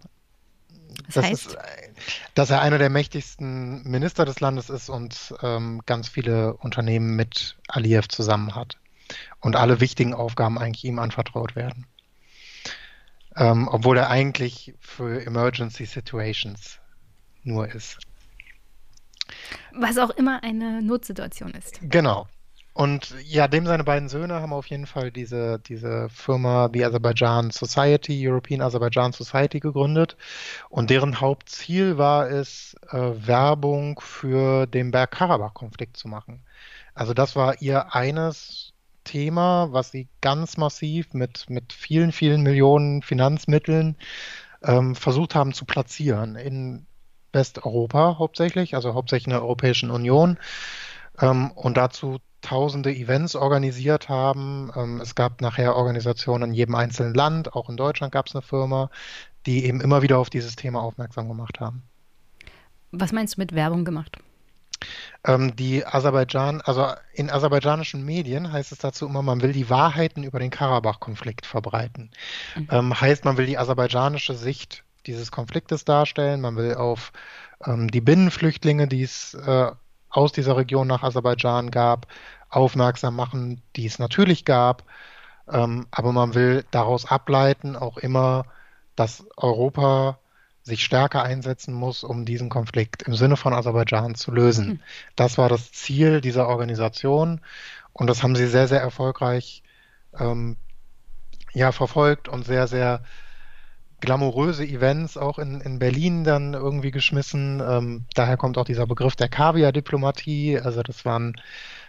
das, 1.07 1.15
das 1.15 1.25
heißt? 1.25 1.47
Ist, 1.47 1.57
dass 2.35 2.49
er 2.51 2.61
einer 2.61 2.77
der 2.77 2.89
mächtigsten 2.89 3.83
Minister 3.83 4.25
des 4.25 4.39
Landes 4.39 4.69
ist 4.69 4.89
und 4.89 5.33
ähm, 5.41 5.81
ganz 5.85 6.07
viele 6.07 6.53
Unternehmen 6.53 7.15
mit 7.15 7.57
Aliyev 7.67 8.07
zusammen 8.07 8.55
hat. 8.55 8.77
Und 9.39 9.55
alle 9.55 9.81
wichtigen 9.81 10.13
Aufgaben 10.13 10.57
eigentlich 10.57 10.83
ihm 10.85 10.99
anvertraut 10.99 11.55
werden. 11.55 11.85
Ähm, 13.37 13.67
obwohl 13.69 13.97
er 13.97 14.09
eigentlich 14.09 14.73
für 14.79 15.25
Emergency 15.25 15.85
Situations 15.85 16.79
nur 17.43 17.67
ist. 17.73 17.97
Was 19.73 19.97
auch 19.97 20.11
immer 20.11 20.43
eine 20.43 20.81
Notsituation 20.81 21.51
ist. 21.51 21.79
Genau. 21.81 22.27
Und 22.73 23.15
ja, 23.23 23.47
dem 23.47 23.65
seine 23.65 23.85
beiden 23.85 24.09
Söhne 24.09 24.41
haben 24.41 24.51
auf 24.51 24.67
jeden 24.67 24.85
Fall 24.85 25.09
diese, 25.09 25.59
diese 25.59 26.09
Firma, 26.09 26.67
die 26.67 26.83
Azerbaijan 26.83 27.49
Society, 27.51 28.27
European 28.27 28.59
Azerbaijan 28.59 29.13
Society 29.13 29.61
gegründet. 29.61 30.17
Und 30.67 30.89
deren 30.89 31.21
Hauptziel 31.21 31.97
war 31.97 32.29
es, 32.29 32.75
äh, 32.89 32.97
Werbung 32.97 34.01
für 34.01 34.67
den 34.67 34.91
Bergkarabach-Konflikt 34.91 35.95
zu 35.95 36.09
machen. 36.09 36.43
Also 36.93 37.13
das 37.13 37.37
war 37.37 37.61
ihr 37.61 37.95
eines 37.95 38.64
Thema, 39.05 39.69
was 39.71 39.91
sie 39.91 40.09
ganz 40.19 40.57
massiv 40.57 41.13
mit, 41.13 41.49
mit 41.49 41.71
vielen, 41.71 42.11
vielen 42.11 42.41
Millionen 42.43 43.01
Finanzmitteln 43.01 43.95
ähm, 44.63 44.95
versucht 44.95 45.35
haben 45.35 45.53
zu 45.53 45.63
platzieren 45.63 46.35
in 46.35 46.85
Westeuropa 47.31 48.17
hauptsächlich, 48.19 48.75
also 48.75 48.93
hauptsächlich 48.93 49.27
in 49.27 49.31
der 49.31 49.41
Europäischen 49.41 49.91
Union. 49.91 50.37
Ähm, 51.21 51.51
und 51.51 51.77
dazu 51.77 52.19
tausende 52.41 52.93
Events 52.93 53.35
organisiert 53.35 54.09
haben. 54.09 54.71
Ähm, 54.75 55.01
es 55.01 55.15
gab 55.15 55.41
nachher 55.41 55.75
Organisationen 55.75 56.49
in 56.49 56.55
jedem 56.55 56.75
einzelnen 56.75 57.13
Land, 57.13 57.53
auch 57.53 57.69
in 57.69 57.77
Deutschland 57.77 58.13
gab 58.13 58.27
es 58.27 58.35
eine 58.35 58.41
Firma, 58.41 58.89
die 59.45 59.65
eben 59.65 59.81
immer 59.81 60.01
wieder 60.01 60.19
auf 60.19 60.29
dieses 60.29 60.55
Thema 60.55 60.81
aufmerksam 60.81 61.27
gemacht 61.27 61.59
haben. 61.59 61.83
Was 62.91 63.11
meinst 63.11 63.35
du 63.35 63.41
mit 63.41 63.53
Werbung 63.53 63.83
gemacht? 63.83 64.17
Ähm, 65.23 65.55
die 65.55 65.85
Aserbaidschan, 65.85 66.61
also 66.61 66.87
in 67.13 67.29
aserbaidschanischen 67.29 68.03
Medien 68.05 68.51
heißt 68.51 68.71
es 68.71 68.79
dazu 68.79 69.07
immer, 69.07 69.21
man 69.21 69.41
will 69.41 69.51
die 69.51 69.69
Wahrheiten 69.69 70.23
über 70.23 70.39
den 70.39 70.51
Karabach-Konflikt 70.51 71.45
verbreiten. 71.45 72.11
Mhm. 72.55 72.67
Ähm, 72.71 73.01
heißt, 73.01 73.25
man 73.25 73.37
will 73.37 73.45
die 73.45 73.57
aserbaidschanische 73.57 74.35
Sicht 74.35 74.83
dieses 75.07 75.31
Konfliktes 75.31 75.85
darstellen, 75.85 76.41
man 76.41 76.55
will 76.55 76.75
auf 76.75 77.11
ähm, 77.65 77.89
die 77.89 78.01
Binnenflüchtlinge, 78.01 78.87
die 78.87 79.03
es 79.03 79.33
äh, 79.33 79.71
aus 80.09 80.31
dieser 80.31 80.57
Region 80.57 80.87
nach 80.87 81.03
Aserbaidschan 81.03 81.71
gab, 81.71 82.07
aufmerksam 82.49 83.15
machen, 83.15 83.61
die 83.75 83.85
es 83.85 83.99
natürlich 83.99 84.45
gab. 84.45 84.83
Aber 85.47 86.11
man 86.11 86.33
will 86.33 86.65
daraus 86.71 87.05
ableiten 87.05 87.75
auch 87.75 87.97
immer, 87.97 88.45
dass 88.95 89.25
Europa 89.37 90.17
sich 90.65 90.83
stärker 90.83 91.21
einsetzen 91.21 91.75
muss, 91.75 92.03
um 92.03 92.25
diesen 92.25 92.49
Konflikt 92.49 93.03
im 93.03 93.13
Sinne 93.13 93.37
von 93.37 93.53
Aserbaidschan 93.53 94.15
zu 94.15 94.31
lösen. 94.31 94.67
Mhm. 94.67 94.79
Das 95.15 95.37
war 95.37 95.47
das 95.47 95.71
Ziel 95.71 96.21
dieser 96.21 96.47
Organisation 96.47 97.39
und 97.93 98.07
das 98.07 98.23
haben 98.23 98.35
sie 98.35 98.47
sehr, 98.47 98.67
sehr 98.67 98.81
erfolgreich 98.81 99.61
ähm, 100.19 100.57
ja, 101.53 101.71
verfolgt 101.71 102.27
und 102.27 102.45
sehr, 102.45 102.67
sehr 102.67 103.03
glamouröse 104.01 104.65
Events 104.65 105.17
auch 105.17 105.37
in, 105.37 105.61
in 105.61 105.77
Berlin 105.77 106.23
dann 106.23 106.53
irgendwie 106.53 106.91
geschmissen. 106.91 107.61
Ähm, 107.65 108.05
daher 108.15 108.35
kommt 108.35 108.57
auch 108.57 108.65
dieser 108.65 108.87
Begriff 108.87 109.15
der 109.15 109.29
Kaviar-Diplomatie. 109.29 110.59
Also 110.59 110.81
das 110.81 111.05
waren 111.05 111.35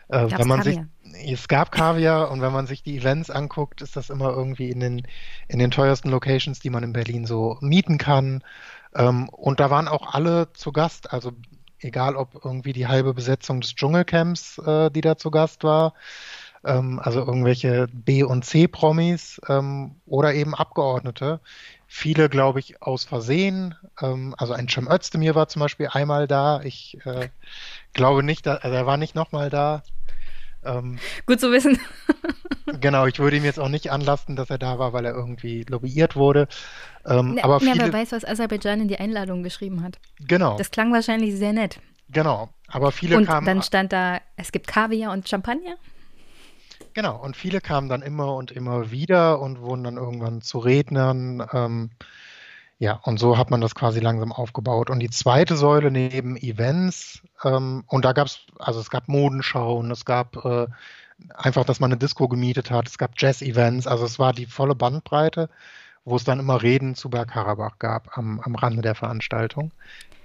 äh, 0.08 0.26
wenn 0.36 0.48
man 0.48 0.60
Kaviar? 0.60 0.86
sich, 1.02 1.32
es 1.32 1.48
gab 1.48 1.72
Kaviar 1.72 2.30
und 2.30 2.40
wenn 2.40 2.52
man 2.52 2.66
sich 2.66 2.82
die 2.82 2.98
Events 2.98 3.30
anguckt, 3.30 3.82
ist 3.82 3.96
das 3.96 4.10
immer 4.10 4.30
irgendwie 4.30 4.70
in 4.70 4.80
den, 4.80 5.06
in 5.48 5.58
den 5.58 5.70
teuersten 5.70 6.10
Locations, 6.10 6.60
die 6.60 6.70
man 6.70 6.84
in 6.84 6.92
Berlin 6.92 7.26
so 7.26 7.58
mieten 7.60 7.98
kann. 7.98 8.42
Ähm, 8.94 9.28
und 9.28 9.60
da 9.60 9.70
waren 9.70 9.88
auch 9.88 10.14
alle 10.14 10.52
zu 10.52 10.72
Gast, 10.72 11.12
also 11.12 11.32
egal 11.80 12.16
ob 12.16 12.44
irgendwie 12.44 12.72
die 12.72 12.86
halbe 12.86 13.14
Besetzung 13.14 13.60
des 13.60 13.74
Dschungelcamps, 13.74 14.58
äh, 14.58 14.90
die 14.90 15.00
da 15.00 15.16
zu 15.16 15.30
Gast 15.30 15.64
war, 15.64 15.94
ähm, 16.64 17.00
also 17.02 17.20
irgendwelche 17.20 17.88
B- 17.92 18.22
und 18.22 18.44
C-Promis 18.44 19.40
ähm, 19.48 19.96
oder 20.06 20.34
eben 20.34 20.54
Abgeordnete. 20.54 21.40
Viele, 21.86 22.28
glaube 22.28 22.60
ich, 22.60 22.82
aus 22.82 23.04
Versehen. 23.04 23.74
Ähm, 24.00 24.34
also 24.38 24.52
ein 24.52 24.68
Cem 24.68 24.90
Özdemir 24.90 25.34
war 25.34 25.48
zum 25.48 25.60
Beispiel 25.60 25.88
einmal 25.90 26.26
da. 26.26 26.60
Ich 26.62 26.98
äh, 27.04 27.28
glaube 27.92 28.22
nicht, 28.22 28.46
dass, 28.46 28.62
also 28.62 28.74
er 28.74 28.86
war 28.86 28.96
nicht 28.96 29.14
nochmal 29.14 29.50
da. 29.50 29.82
Ähm, 30.66 30.98
Gut 31.26 31.40
zu 31.40 31.52
wissen. 31.52 31.78
genau, 32.80 33.06
ich 33.06 33.18
würde 33.18 33.36
ihm 33.36 33.44
jetzt 33.44 33.60
auch 33.60 33.68
nicht 33.68 33.90
anlasten, 33.90 34.36
dass 34.36 34.50
er 34.50 34.58
da 34.58 34.78
war, 34.78 34.92
weil 34.92 35.04
er 35.04 35.14
irgendwie 35.14 35.64
lobbyiert 35.68 36.16
wurde. 36.16 36.48
Ähm, 37.06 37.34
ne, 37.34 37.44
aber 37.44 37.60
viele, 37.60 37.78
wer 37.78 37.92
weiß, 37.92 38.12
was 38.12 38.24
Aserbaidschan 38.24 38.80
in 38.80 38.88
die 38.88 38.98
Einladung 38.98 39.42
geschrieben 39.42 39.82
hat. 39.82 39.98
Genau. 40.26 40.56
Das 40.56 40.70
klang 40.70 40.92
wahrscheinlich 40.92 41.36
sehr 41.36 41.52
nett. 41.52 41.80
Genau, 42.08 42.50
aber 42.68 42.92
viele 42.92 43.16
und 43.16 43.26
kamen. 43.26 43.46
dann 43.46 43.62
stand 43.62 43.92
da, 43.92 44.20
es 44.36 44.52
gibt 44.52 44.66
Kaviar 44.66 45.12
und 45.12 45.28
Champagner. 45.28 45.76
Genau, 46.94 47.22
und 47.22 47.36
viele 47.36 47.60
kamen 47.60 47.88
dann 47.88 48.02
immer 48.02 48.34
und 48.34 48.52
immer 48.52 48.90
wieder 48.90 49.40
und 49.40 49.60
wurden 49.60 49.84
dann 49.84 49.96
irgendwann 49.96 50.40
zu 50.40 50.58
Rednern. 50.58 51.46
Ähm, 51.52 51.90
ja, 52.78 53.00
und 53.04 53.18
so 53.18 53.38
hat 53.38 53.50
man 53.50 53.60
das 53.60 53.74
quasi 53.74 54.00
langsam 54.00 54.32
aufgebaut. 54.32 54.90
Und 54.90 55.00
die 55.00 55.08
zweite 55.08 55.56
Säule 55.56 55.90
neben 55.90 56.36
Events, 56.36 57.22
ähm, 57.42 57.84
und 57.86 58.04
da 58.04 58.12
gab 58.12 58.26
es, 58.26 58.40
also 58.58 58.80
es 58.80 58.90
gab 58.90 59.08
Modenschauen, 59.08 59.90
es 59.90 60.04
gab 60.04 60.44
äh, 60.44 60.66
einfach, 61.34 61.64
dass 61.64 61.80
man 61.80 61.90
eine 61.90 61.98
Disco 61.98 62.28
gemietet 62.28 62.70
hat, 62.70 62.88
es 62.88 62.98
gab 62.98 63.12
Jazz-Events, 63.16 63.86
also 63.86 64.04
es 64.04 64.18
war 64.18 64.34
die 64.34 64.44
volle 64.44 64.74
Bandbreite, 64.74 65.48
wo 66.04 66.16
es 66.16 66.24
dann 66.24 66.38
immer 66.38 66.62
Reden 66.62 66.94
zu 66.94 67.08
Bergkarabach 67.08 67.78
gab 67.78 68.16
am, 68.18 68.40
am 68.40 68.54
Rande 68.54 68.82
der 68.82 68.94
Veranstaltung. 68.94 69.72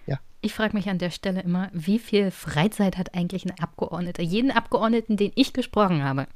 Ja. 0.06 0.20
Ich 0.42 0.54
frage 0.54 0.76
mich 0.76 0.90
an 0.90 0.98
der 0.98 1.12
Stelle 1.12 1.42
immer, 1.42 1.70
wie 1.72 2.00
viel 2.00 2.32
Freizeit 2.32 2.98
hat 2.98 3.16
eigentlich 3.16 3.46
ein 3.46 3.58
Abgeordneter? 3.62 4.24
Jeden 4.24 4.52
Abgeordneten, 4.52 5.16
den 5.16 5.32
ich 5.36 5.54
gesprochen 5.54 6.04
habe, 6.04 6.28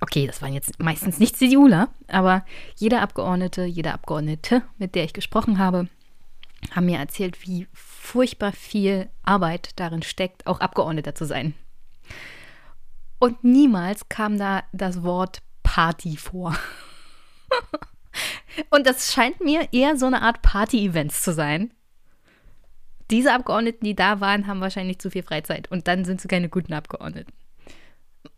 okay, 0.00 0.26
das 0.26 0.42
waren 0.42 0.52
jetzt 0.52 0.78
meistens 0.80 1.18
nicht 1.18 1.36
CDUler, 1.36 1.88
aber 2.08 2.44
jeder 2.76 3.02
Abgeordnete, 3.02 3.64
jede 3.64 3.92
Abgeordnete, 3.92 4.62
mit 4.78 4.94
der 4.94 5.04
ich 5.04 5.12
gesprochen 5.12 5.58
habe, 5.58 5.88
haben 6.72 6.86
mir 6.86 6.98
erzählt, 6.98 7.46
wie 7.46 7.66
furchtbar 7.72 8.52
viel 8.52 9.08
Arbeit 9.22 9.70
darin 9.76 10.02
steckt, 10.02 10.46
auch 10.46 10.60
Abgeordneter 10.60 11.14
zu 11.14 11.26
sein. 11.26 11.54
Und 13.18 13.44
niemals 13.44 14.08
kam 14.08 14.38
da 14.38 14.64
das 14.72 15.02
Wort 15.02 15.42
Party 15.62 16.16
vor. 16.16 16.56
Und 18.70 18.86
das 18.86 19.12
scheint 19.12 19.40
mir 19.40 19.68
eher 19.72 19.96
so 19.96 20.06
eine 20.06 20.22
Art 20.22 20.42
Party-Events 20.42 21.22
zu 21.22 21.32
sein. 21.32 21.72
Diese 23.10 23.32
Abgeordneten, 23.32 23.84
die 23.84 23.96
da 23.96 24.20
waren, 24.20 24.46
haben 24.46 24.60
wahrscheinlich 24.60 24.98
zu 24.98 25.10
viel 25.10 25.22
Freizeit 25.22 25.70
und 25.70 25.88
dann 25.88 26.04
sind 26.04 26.20
sie 26.20 26.28
keine 26.28 26.48
guten 26.48 26.72
Abgeordneten. 26.72 27.32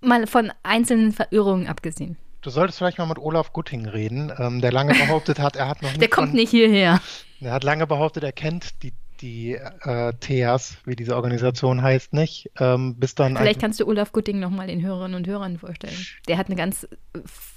Mal 0.01 0.27
von 0.27 0.53
einzelnen 0.63 1.13
Verirrungen 1.13 1.67
abgesehen. 1.67 2.17
Du 2.43 2.51
solltest 2.51 2.79
vielleicht 2.79 2.99
mal 2.99 3.07
mit 3.07 3.19
Olaf 3.19 3.53
Gutting 3.53 3.87
reden, 3.87 4.33
ähm, 4.39 4.61
der 4.61 4.71
lange 4.71 4.95
behauptet 4.95 5.41
hat, 5.41 5.57
er 5.57 5.69
hat 5.69 5.83
noch 5.83 5.89
nicht. 5.91 6.01
Der 6.01 6.09
kommt 6.09 6.29
von, 6.29 6.37
nicht 6.37 6.51
hierher. 6.51 7.01
Er 7.41 7.53
hat 7.53 7.65
lange 7.65 7.87
behauptet, 7.87 8.23
er 8.23 8.33
kennt 8.33 8.83
die, 8.85 8.93
die 9.21 9.55
äh, 9.55 10.13
TEAS, 10.21 10.77
wie 10.85 10.95
diese 10.95 11.17
Organisation 11.17 11.83
heißt, 11.83 12.13
nicht. 12.13 12.51
Ähm, 12.61 12.97
bis 13.01 13.15
dann 13.17 13.37
vielleicht 13.37 13.61
kannst 13.61 13.81
du 13.81 13.87
Olaf 13.87 14.13
Gutting 14.13 14.39
nochmal 14.39 14.69
den 14.69 14.81
Hörerinnen 14.81 15.17
und 15.17 15.27
Hörern 15.27 15.59
vorstellen. 15.59 16.07
Der 16.29 16.39
hat 16.39 16.47
eine 16.47 16.57
ganz 16.57 16.87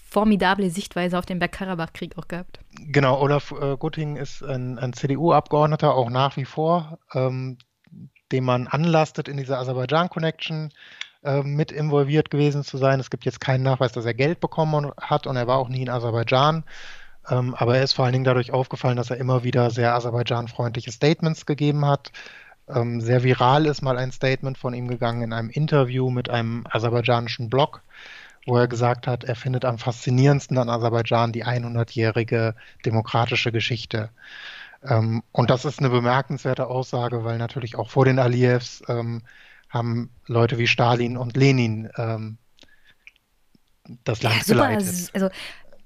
formidable 0.09 0.69
Sichtweise 0.71 1.19
auf 1.19 1.25
den 1.25 1.37
Bergkarabach-Krieg 1.37 2.17
auch 2.17 2.27
gehabt. 2.27 2.59
Genau, 2.87 3.21
Olaf 3.21 3.51
äh, 3.51 3.77
Gutting 3.77 4.15
ist 4.15 4.41
ein, 4.41 4.79
ein 4.79 4.93
CDU-Abgeordneter, 4.93 5.93
auch 5.93 6.09
nach 6.09 6.35
wie 6.35 6.45
vor, 6.45 6.97
ähm, 7.13 7.59
dem 8.31 8.43
man 8.43 8.67
anlastet, 8.67 9.27
in 9.27 9.37
dieser 9.37 9.59
Aserbaidschan-Connection 9.59 10.71
äh, 11.23 11.41
mit 11.43 11.71
involviert 11.71 12.29
gewesen 12.29 12.63
zu 12.63 12.77
sein. 12.77 12.99
Es 12.99 13.09
gibt 13.09 13.25
jetzt 13.25 13.41
keinen 13.41 13.63
Nachweis, 13.63 13.91
dass 13.91 14.05
er 14.05 14.13
Geld 14.13 14.39
bekommen 14.39 14.91
hat 14.99 15.27
und 15.27 15.35
er 15.35 15.47
war 15.47 15.57
auch 15.57 15.69
nie 15.69 15.81
in 15.81 15.89
Aserbaidschan. 15.89 16.63
Ähm, 17.29 17.55
aber 17.55 17.77
er 17.77 17.83
ist 17.83 17.93
vor 17.93 18.05
allen 18.05 18.13
Dingen 18.13 18.23
dadurch 18.23 18.51
aufgefallen, 18.51 18.97
dass 18.97 19.09
er 19.09 19.17
immer 19.17 19.43
wieder 19.43 19.69
sehr 19.69 19.93
Aserbaidschan-freundliche 19.95 20.91
Statements 20.91 21.45
gegeben 21.45 21.85
hat. 21.85 22.11
Ähm, 22.69 23.01
sehr 23.01 23.23
viral 23.23 23.65
ist 23.65 23.81
mal 23.81 23.97
ein 23.97 24.11
Statement 24.11 24.57
von 24.57 24.73
ihm 24.73 24.87
gegangen 24.87 25.21
in 25.21 25.33
einem 25.33 25.49
Interview 25.49 26.09
mit 26.09 26.29
einem 26.29 26.65
aserbaidschanischen 26.69 27.49
Blog, 27.49 27.81
wo 28.45 28.57
er 28.57 28.67
gesagt 28.67 29.07
hat, 29.07 29.23
er 29.23 29.35
findet 29.35 29.65
am 29.65 29.77
faszinierendsten 29.77 30.57
an 30.57 30.69
Aserbaidschan 30.69 31.33
die 31.33 31.45
100-jährige 31.45 32.55
demokratische 32.85 33.51
Geschichte. 33.51 34.09
Ähm, 34.83 35.23
und 35.31 35.49
das 35.49 35.65
ist 35.65 35.79
eine 35.79 35.89
bemerkenswerte 35.89 36.67
Aussage, 36.67 37.23
weil 37.23 37.37
natürlich 37.37 37.75
auch 37.75 37.89
vor 37.89 38.05
den 38.05 38.19
Aliyevs 38.19 38.83
ähm, 38.87 39.21
haben 39.69 40.11
Leute 40.25 40.57
wie 40.57 40.67
Stalin 40.67 41.17
und 41.17 41.37
Lenin 41.37 41.89
ähm, 41.97 42.37
das 44.03 44.23
Land 44.23 44.37
ja, 44.37 44.43
super. 44.43 44.67
geleitet. 44.67 45.09
Also 45.13 45.29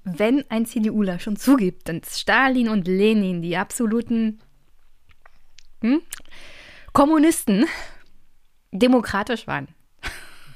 wenn 0.04 0.44
ein 0.50 0.66
CDUler 0.66 1.18
schon 1.18 1.36
zugibt, 1.36 1.88
dann 1.88 2.02
Stalin 2.04 2.68
und 2.68 2.86
Lenin 2.86 3.42
die 3.42 3.56
absoluten 3.56 4.40
hm, 5.80 6.00
Kommunisten 6.92 7.66
demokratisch 8.72 9.46
waren. 9.46 9.68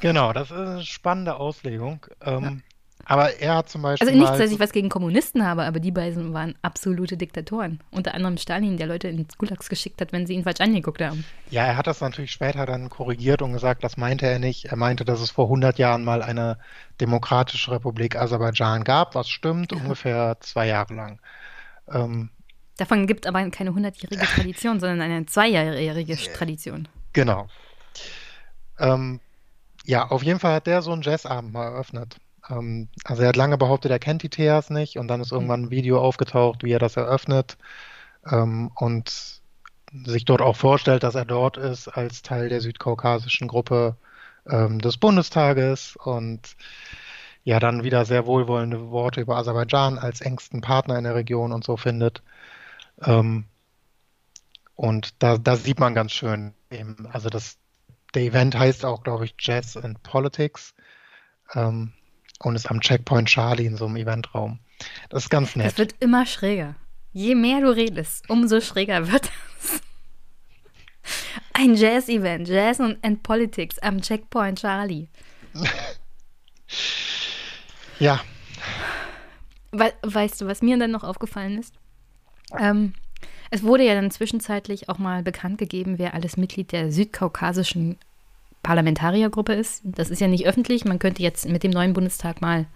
Genau, 0.01 0.33
das 0.33 0.51
ist 0.51 0.57
eine 0.57 0.85
spannende 0.85 1.37
Auslegung. 1.37 2.07
Ähm, 2.21 2.43
ja. 2.43 2.57
Aber 3.11 3.41
er 3.41 3.55
hat 3.55 3.71
zum 3.71 3.81
Beispiel. 3.81 4.07
Also 4.07 4.21
nicht, 4.21 4.39
dass 4.39 4.53
ich 4.53 4.61
was 4.61 4.71
gegen 4.71 4.91
Kommunisten 4.91 5.43
habe, 5.43 5.63
aber 5.63 5.81
die 5.81 5.91
beiden 5.91 6.35
waren 6.35 6.55
absolute 6.61 7.17
Diktatoren. 7.17 7.81
Unter 7.91 8.15
anderem 8.15 8.37
Stalin, 8.37 8.77
der 8.77 8.87
Leute 8.87 9.09
ins 9.09 9.39
Gulags 9.39 9.71
geschickt 9.71 10.03
hat, 10.03 10.13
wenn 10.13 10.27
sie 10.27 10.35
ihn 10.35 10.45
falsch 10.45 10.61
angeguckt 10.61 11.01
haben. 11.01 11.25
Ja, 11.49 11.65
er 11.65 11.79
hat 11.79 11.87
das 11.87 12.03
natürlich 12.03 12.33
später 12.33 12.67
dann 12.67 12.91
korrigiert 12.91 13.41
und 13.41 13.55
gesagt, 13.55 13.83
das 13.83 13.97
meinte 13.97 14.27
er 14.27 14.39
nicht. 14.39 14.67
Er 14.67 14.77
meinte, 14.77 15.07
dass 15.07 15.23
es 15.23 15.31
vor 15.31 15.47
100 15.47 15.79
Jahren 15.79 16.05
mal 16.05 16.23
eine 16.23 16.59
demokratische 17.01 17.71
Republik 17.71 18.15
Aserbaidschan 18.15 18.85
gab, 18.85 19.15
was 19.15 19.31
stimmt, 19.31 19.73
ja. 19.73 19.79
ungefähr 19.79 20.37
zwei 20.41 20.67
Jahre 20.67 20.93
lang. 20.93 21.19
Ähm, 21.91 22.29
Davon 22.77 23.07
gibt 23.07 23.25
es 23.25 23.29
aber 23.31 23.49
keine 23.49 23.71
100-jährige 23.71 24.27
Tradition, 24.35 24.81
sondern 24.81 25.01
eine 25.01 25.25
zweijährige 25.25 26.15
Tradition. 26.35 26.89
Genau. 27.15 27.49
Ähm, 28.79 29.21
ja, 29.87 30.07
auf 30.09 30.23
jeden 30.23 30.41
Fall 30.41 30.57
hat 30.57 30.67
der 30.67 30.83
so 30.83 30.93
einen 30.93 31.01
Jazzabend 31.01 31.55
mal 31.55 31.65
eröffnet. 31.65 32.19
Ähm, 32.51 32.89
also 33.05 33.23
er 33.23 33.29
hat 33.29 33.37
lange 33.37 33.59
behauptet, 33.59 33.91
er 33.91 33.99
kennt 33.99 34.23
die 34.23 34.29
Theas 34.29 34.71
nicht 34.71 34.99
und 34.99 35.09
dann 35.09 35.21
ist 35.21 35.33
irgendwann 35.33 35.65
ein 35.65 35.71
Video 35.71 36.01
aufgetaucht, 36.01 36.65
wie 36.65 36.73
er 36.73 36.79
das 36.79 36.97
eröffnet 36.97 37.59
ähm, 38.31 38.71
und 38.75 39.41
sich 40.05 40.25
dort 40.25 40.43
auch 40.43 40.57
vorstellt, 40.57 41.03
dass 41.03 41.15
er 41.15 41.25
dort 41.25 41.57
ist 41.57 41.89
als 41.89 42.23
Teil 42.23 42.49
der 42.49 42.61
südkaukasischen 42.61 43.49
Gruppe 43.49 43.97
ähm, 44.47 44.81
des 44.81 44.97
Bundestages 44.99 45.97
und 45.97 46.57
ja 47.45 47.61
dann 47.61 47.85
wieder 47.85 48.05
sehr 48.05 48.27
wohlwollende 48.27 48.91
Worte 48.91 49.21
über 49.21 49.37
Aserbaidschan 49.37 49.99
als 49.99 50.21
engsten 50.21 50.61
Partner 50.61 50.99
in 50.99 51.05
der 51.05 51.15
Region 51.15 51.53
und 51.53 51.65
so 51.65 51.77
findet. 51.77 52.23
Ähm, 53.03 53.45
und 54.75 55.23
da, 55.23 55.39
da 55.39 55.57
sieht 55.57 55.81
man 55.81 55.95
ganz 55.95 56.13
schön 56.13 56.55
eben, 56.71 57.07
also 57.11 57.31
das, 57.31 57.57
der 58.15 58.23
Event 58.23 58.57
heißt 58.57 58.85
auch, 58.85 59.03
glaube 59.03 59.25
ich, 59.25 59.35
Jazz 59.39 59.77
and 59.77 60.03
Politics. 60.03 60.75
Ähm, 61.55 61.93
und 62.39 62.57
ist 62.57 62.71
am 62.71 62.81
Checkpoint 62.81 63.29
Charlie 63.29 63.67
in 63.67 63.77
so 63.77 63.87
einem 63.87 63.97
Eventraum. 63.97 64.61
Das 65.09 65.25
ist 65.25 65.31
ganz 65.31 65.57
nett. 65.57 65.67
Es 65.67 65.79
wird 65.79 65.95
immer 66.01 66.27
schräger. 66.27 66.77
Je 67.13 67.35
mehr 67.35 67.61
du 67.61 67.75
redest, 67.75 68.29
umso 68.29 68.61
schräger 68.61 69.11
wird 69.11 69.31
es. 69.61 69.81
Ein 71.53 71.75
Jazz-Event, 71.75 72.47
Jazz 72.47 72.81
and 72.81 73.23
Politics 73.23 73.79
am 73.81 74.01
Checkpoint 74.01 74.61
Charlie. 74.61 75.09
ja. 77.99 78.21
We 79.73 79.93
weißt 80.03 80.41
du, 80.41 80.47
was 80.47 80.63
mir 80.63 80.79
dann 80.79 80.91
noch 80.91 81.05
aufgefallen 81.05 81.59
ist? 81.59 81.75
Ähm, 82.59 82.95
es 83.51 83.63
wurde 83.63 83.85
ja 83.85 83.95
dann 83.95 84.11
zwischenzeitlich 84.11 84.89
auch 84.89 84.99
mal 84.99 85.23
bekannt 85.23 85.59
gegeben, 85.59 85.99
wer 85.99 86.15
alles 86.15 86.37
Mitglied 86.37 86.73
der 86.73 86.93
südkaukasischen 86.93 87.99
Parlamentariergruppe 88.69 89.55
ist. 89.55 89.81
Das 89.83 90.11
ist 90.11 90.21
ja 90.21 90.29
nicht 90.29 90.47
öffentlich. 90.47 90.85
Man 90.85 90.99
könnte 90.99 91.23
jetzt 91.23 91.49
mit 91.49 91.63
dem 91.63 91.71
neuen 91.71 91.95
Bundestag 91.95 92.43
mal 92.43 92.67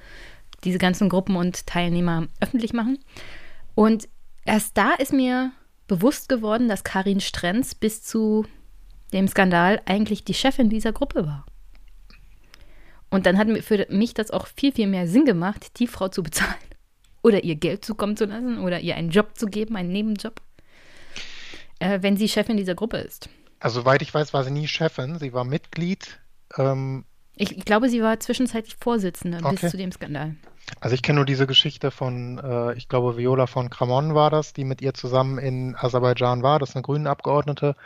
diese 0.65 0.79
ganzen 0.79 1.11
Gruppen 1.11 1.37
und 1.37 1.67
Teilnehmer 1.67 2.29
öffentlich 2.41 2.73
machen. 2.73 2.99
Und 3.75 4.09
erst 4.47 4.79
da 4.79 4.93
ist 4.95 5.13
mir 5.13 5.53
bewusst 5.89 6.31
geworden, 6.31 6.67
dass 6.67 6.83
Karin 6.83 7.21
Strenz 7.21 7.75
bis 7.75 8.03
zu 8.03 8.47
dem 9.13 9.29
Skandal 9.29 9.83
eigentlich 9.85 10.25
die 10.25 10.33
Chefin 10.33 10.71
dieser 10.71 10.95
Gruppe 10.95 11.27
war. 11.27 11.45
Und 13.11 13.27
dann 13.27 13.37
hat 13.37 13.49
für 13.63 13.87
mich 13.91 14.15
das 14.15 14.31
auch 14.31 14.47
viel, 14.47 14.73
viel 14.73 14.87
mehr 14.87 15.07
Sinn 15.07 15.27
gemacht, 15.27 15.79
die 15.79 15.87
Frau 15.87 16.09
zu 16.09 16.23
bezahlen. 16.23 16.55
Oder 17.23 17.45
ihr 17.45 17.57
Geld 17.57 17.85
zukommen 17.85 18.17
zu 18.17 18.25
lassen 18.25 18.59
oder 18.59 18.81
ihr 18.81 18.97
einen 18.97 19.11
Job 19.11 19.39
zu 19.39 19.47
geben, 19.47 19.77
einen 19.77 19.93
Nebenjob, 19.93 20.41
äh, 21.81 21.99
wenn 22.01 22.17
sie 22.17 22.29
Chefin 22.29 22.57
dieser 22.57 22.75
Gruppe 22.75 22.97
ist. 22.97 23.29
Also 23.63 23.81
soweit 23.83 24.03
ich 24.03 24.13
weiß, 24.13 24.35
war 24.35 24.43
sie 24.43 24.51
nie 24.51 24.67
Chefin, 24.67 25.21
sie 25.21 25.33
war 25.33 25.45
Mitglied. 25.45 26.21
Ähm, 26.59 27.05
ich, 27.37 27.57
ich, 27.57 27.65
glaube, 27.65 27.89
sie 27.89 28.03
war 28.03 28.19
zwischenzeitlich 28.19 28.77
Vorsitzende 28.81 29.39
okay. 29.39 29.57
bis 29.61 29.71
zu 29.71 29.77
dem 29.77 29.93
Skandal. 29.93 30.35
Also 30.81 30.95
ich 30.95 31.03
kenne 31.03 31.17
nur 31.17 31.27
diese 31.27 31.47
Geschichte 31.47 31.93
von, 31.93 32.39
äh, 32.39 32.75
ich 32.75 32.89
glaube, 32.89 33.17
Viola 33.17 33.47
von 33.47 33.71
Kramon 33.71 34.17
war 34.17 34.31
das, 34.31 34.53
die 34.53 34.65
mit 34.65 34.83
ihr 34.83 34.95
zusammen 34.95 35.39
in 35.39 35.77
Aserbaidschan 35.77 36.43
war, 36.43 36.59
das 36.59 36.71
ist 36.71 36.77
eine 36.77 36.83
grüne 36.83 37.09
Abgeordnete, 37.09 37.77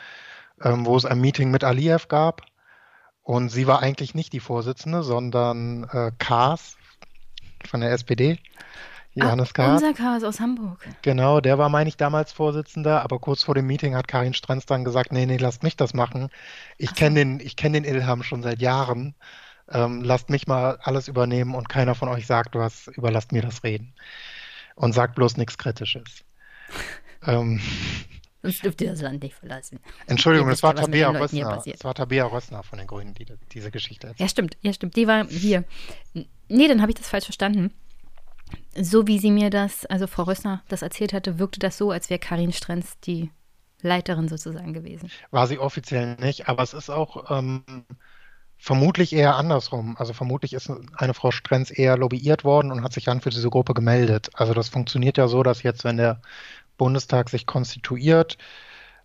ähm, 0.63 0.87
wo 0.87 0.97
es 0.97 1.05
ein 1.05 1.21
Meeting 1.21 1.51
mit 1.51 1.63
Aliyev 1.63 2.09
gab. 2.09 2.41
Und 3.23 3.51
sie 3.51 3.67
war 3.67 3.83
eigentlich 3.83 4.15
nicht 4.15 4.33
die 4.33 4.41
Vorsitzende, 4.41 5.03
sondern 5.03 5.85
äh, 5.93 6.11
Kaas 6.19 6.79
von 7.67 7.83
der 7.83 7.91
SPD. 7.93 8.39
Johannes 9.17 9.55
K. 9.55 9.75
Unser 9.75 9.95
Chaos 9.95 10.23
aus 10.25 10.41
Hamburg. 10.41 10.87
Genau, 11.01 11.41
der 11.41 11.57
war, 11.57 11.71
meine 11.71 11.89
ich, 11.89 11.97
damals 11.97 12.33
Vorsitzender, 12.33 13.03
aber 13.03 13.19
kurz 13.19 13.43
vor 13.45 13.55
dem 13.55 13.67
Meeting 13.67 13.95
hat 13.95 14.09
Karin 14.09 14.35
Stranz 14.35 14.67
dann 14.67 14.85
gesagt, 14.85 15.11
nee, 15.11 15.25
nee, 15.25 15.39
lasst 15.39 15.63
mich 15.63 15.75
das 15.75 15.95
machen. 15.95 16.29
Ich 16.77 16.95
kenne 16.95 17.21
den, 17.21 17.41
ich 17.41 17.57
den 17.57 17.85
Ilham 17.85 18.23
schon 18.23 18.43
seit 18.43 18.61
Jahren. 18.61 19.15
Ähm, 19.71 20.03
lasst 20.03 20.29
mich 20.29 20.47
mal 20.47 20.79
alles 20.83 21.09
übernehmen 21.09 21.55
und 21.55 21.69
keiner 21.69 21.95
von 21.95 22.09
euch 22.09 22.27
sagt 22.27 22.55
was, 22.55 22.89
überlasst 22.89 23.33
mir 23.33 23.41
das 23.41 23.65
Reden. 23.65 23.95
Und 24.75 24.93
sagt 24.93 25.15
bloß 25.15 25.39
nichts 25.39 25.57
Kritisches. 25.57 26.25
ähm, 27.27 27.61
Sonst 28.43 28.65
dürft 28.65 28.83
ihr 28.83 28.91
das 28.91 29.01
Land 29.01 29.23
nicht 29.23 29.35
verlassen. 29.35 29.81
Entschuldigung, 30.07 30.51
es 30.51 30.63
war 30.63 30.75
Tabea 30.75 31.09
Rössner. 31.09 31.63
Es 31.65 31.85
war 31.85 31.95
Tabea 31.95 32.27
Rössner 32.27 32.63
von 32.63 32.79
den 32.79 32.87
Grünen, 32.87 33.15
die 33.15 33.27
diese 33.51 33.71
Geschichte 33.71 34.09
erzählt. 34.09 34.21
Ja, 34.21 34.29
stimmt, 34.29 34.57
ja, 34.61 34.73
stimmt. 34.75 34.95
Die 34.95 35.07
war 35.07 35.27
hier. 35.27 35.65
Nee, 36.49 36.69
dann 36.69 36.83
habe 36.83 36.93
ich 36.93 36.99
das 36.99 37.09
falsch 37.09 37.25
verstanden 37.25 37.73
so 38.75 39.07
wie 39.07 39.19
sie 39.19 39.31
mir 39.31 39.51
das, 39.51 39.87
also 39.87 40.07
Frau 40.07 40.25
Rössner 40.25 40.63
das 40.69 40.83
erzählt 40.83 41.13
hatte, 41.13 41.39
wirkte 41.39 41.59
das 41.59 41.79
so, 41.79 41.91
als 41.91 42.11
wäre 42.11 42.19
Karin 42.19 42.53
Strenz 42.53 42.99
die 43.01 43.31
Leiterin 43.83 44.29
sozusagen 44.29 44.73
gewesen. 44.73 45.11
War 45.31 45.47
sie 45.47 45.59
offiziell 45.59 46.17
nicht, 46.17 46.49
aber 46.49 46.63
es 46.63 46.75
ist 46.75 46.91
auch 46.91 47.31
ähm, 47.31 47.63
vermutlich 48.59 49.13
eher 49.13 49.37
andersrum. 49.37 49.97
Also 49.99 50.13
vermutlich 50.13 50.53
ist 50.53 50.71
eine 50.97 51.15
Frau 51.15 51.31
Strenz 51.31 51.77
eher 51.77 51.97
lobbyiert 51.97 52.45
worden 52.45 52.73
und 52.73 52.83
hat 52.83 52.93
sich 52.93 53.05
dann 53.05 53.21
für 53.21 53.31
diese 53.31 53.51
Gruppe 53.51 53.75
gemeldet. 53.75 54.31
Also 54.35 54.55
das 54.55 54.69
funktioniert 54.69 55.19
ja 55.19 55.29
so, 55.29 55.43
dass 55.43 55.63
jetzt, 55.63 55.85
wenn 55.85 55.97
der 55.97 56.21
Bundestag 56.77 57.31
sich 57.31 57.47
konstituiert, 57.47 58.39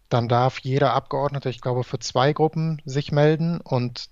dann 0.10 0.28
darf 0.28 0.60
jeder 0.60 0.94
Abgeordnete, 0.94 1.50
ich 1.50 1.62
glaube, 1.62 1.84
für 1.84 2.00
zwei 2.00 2.34
Gruppen 2.34 2.82
sich 2.86 3.12
melden 3.12 3.62
und 3.62 4.10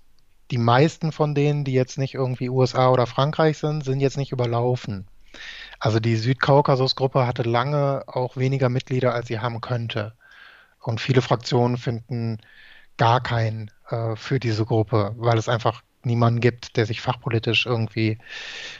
die 0.50 0.58
meisten 0.58 1.12
von 1.12 1.34
denen, 1.34 1.64
die 1.64 1.74
jetzt 1.74 1.98
nicht 1.98 2.14
irgendwie 2.14 2.48
USA 2.48 2.90
oder 2.90 3.06
Frankreich 3.06 3.58
sind, 3.58 3.84
sind 3.84 4.00
jetzt 4.00 4.16
nicht 4.16 4.32
überlaufen. 4.32 5.06
Also 5.80 5.98
die 5.98 6.16
Südkaukasus-Gruppe 6.16 7.26
hatte 7.26 7.42
lange 7.42 8.04
auch 8.06 8.36
weniger 8.36 8.68
Mitglieder, 8.68 9.14
als 9.14 9.28
sie 9.28 9.40
haben 9.40 9.60
könnte. 9.62 10.14
Und 10.78 11.00
viele 11.00 11.22
Fraktionen 11.22 11.78
finden 11.78 12.38
gar 12.98 13.22
keinen 13.22 13.70
äh, 13.88 14.14
für 14.14 14.38
diese 14.38 14.66
Gruppe, 14.66 15.14
weil 15.16 15.38
es 15.38 15.48
einfach 15.48 15.82
niemanden 16.02 16.40
gibt, 16.40 16.76
der 16.76 16.84
sich 16.86 17.00
fachpolitisch 17.00 17.66
irgendwie 17.66 18.18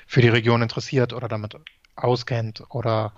für 0.07 0.20
die 0.20 0.28
Region 0.28 0.62
interessiert 0.62 1.12
oder 1.12 1.28
damit 1.28 1.57
auskennt 1.96 2.64
oder 2.68 3.12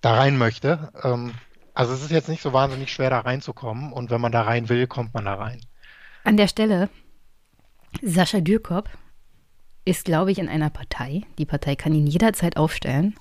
da 0.00 0.14
rein 0.14 0.38
möchte. 0.38 0.92
Ähm, 1.02 1.34
also 1.74 1.92
es 1.92 2.02
ist 2.02 2.10
jetzt 2.10 2.30
nicht 2.30 2.42
so 2.42 2.54
wahnsinnig 2.54 2.90
schwer, 2.90 3.10
da 3.10 3.20
reinzukommen. 3.20 3.92
Und 3.92 4.10
wenn 4.10 4.20
man 4.20 4.32
da 4.32 4.42
rein 4.42 4.70
will, 4.70 4.86
kommt 4.86 5.12
man 5.12 5.26
da 5.26 5.34
rein. 5.34 5.60
An 6.24 6.38
der 6.38 6.48
Stelle, 6.48 6.88
Sascha 8.00 8.40
Dürkop 8.40 8.88
ist, 9.86 10.04
glaube 10.04 10.32
ich, 10.32 10.38
in 10.38 10.48
einer 10.48 10.68
Partei. 10.68 11.22
Die 11.38 11.46
Partei 11.46 11.76
kann 11.76 11.94
ihn 11.94 12.06
jederzeit 12.06 12.58
aufstellen. 12.58 13.14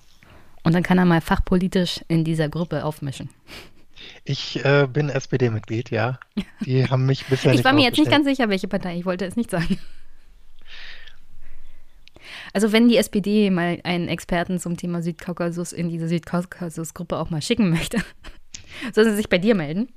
Und 0.63 0.73
dann 0.73 0.83
kann 0.83 0.97
er 0.97 1.05
mal 1.05 1.21
fachpolitisch 1.21 2.01
in 2.07 2.25
dieser 2.25 2.49
Gruppe 2.49 2.83
aufmischen. 2.83 3.29
Ich 4.23 4.65
äh, 4.65 4.87
bin 4.91 5.09
SPD-Mitglied, 5.09 5.91
ja. 5.91 6.19
Die 6.61 6.85
haben 6.89 7.05
mich 7.05 7.25
bisher 7.27 7.53
Ich 7.53 7.63
war 7.63 7.71
mir 7.71 7.83
jetzt 7.83 7.97
nicht 7.97 8.09
ganz 8.09 8.25
sicher, 8.25 8.49
welche 8.49 8.67
Partei. 8.67 8.97
Ich 8.97 9.05
wollte 9.05 9.25
es 9.25 9.35
nicht 9.35 9.51
sagen. 9.51 9.79
Also 12.51 12.71
wenn 12.71 12.87
die 12.87 12.97
SPD 12.97 13.51
mal 13.51 13.79
einen 13.83 14.07
Experten 14.07 14.59
zum 14.59 14.75
Thema 14.75 15.01
Südkaukasus 15.03 15.71
in 15.71 15.89
diese 15.89 16.07
Südkaukasus-Gruppe 16.07 17.17
auch 17.17 17.29
mal 17.29 17.41
schicken 17.41 17.69
möchte, 17.69 17.99
sollen 18.93 19.11
sie 19.11 19.15
sich 19.17 19.29
bei 19.29 19.37
dir 19.37 19.53
melden. 19.53 19.89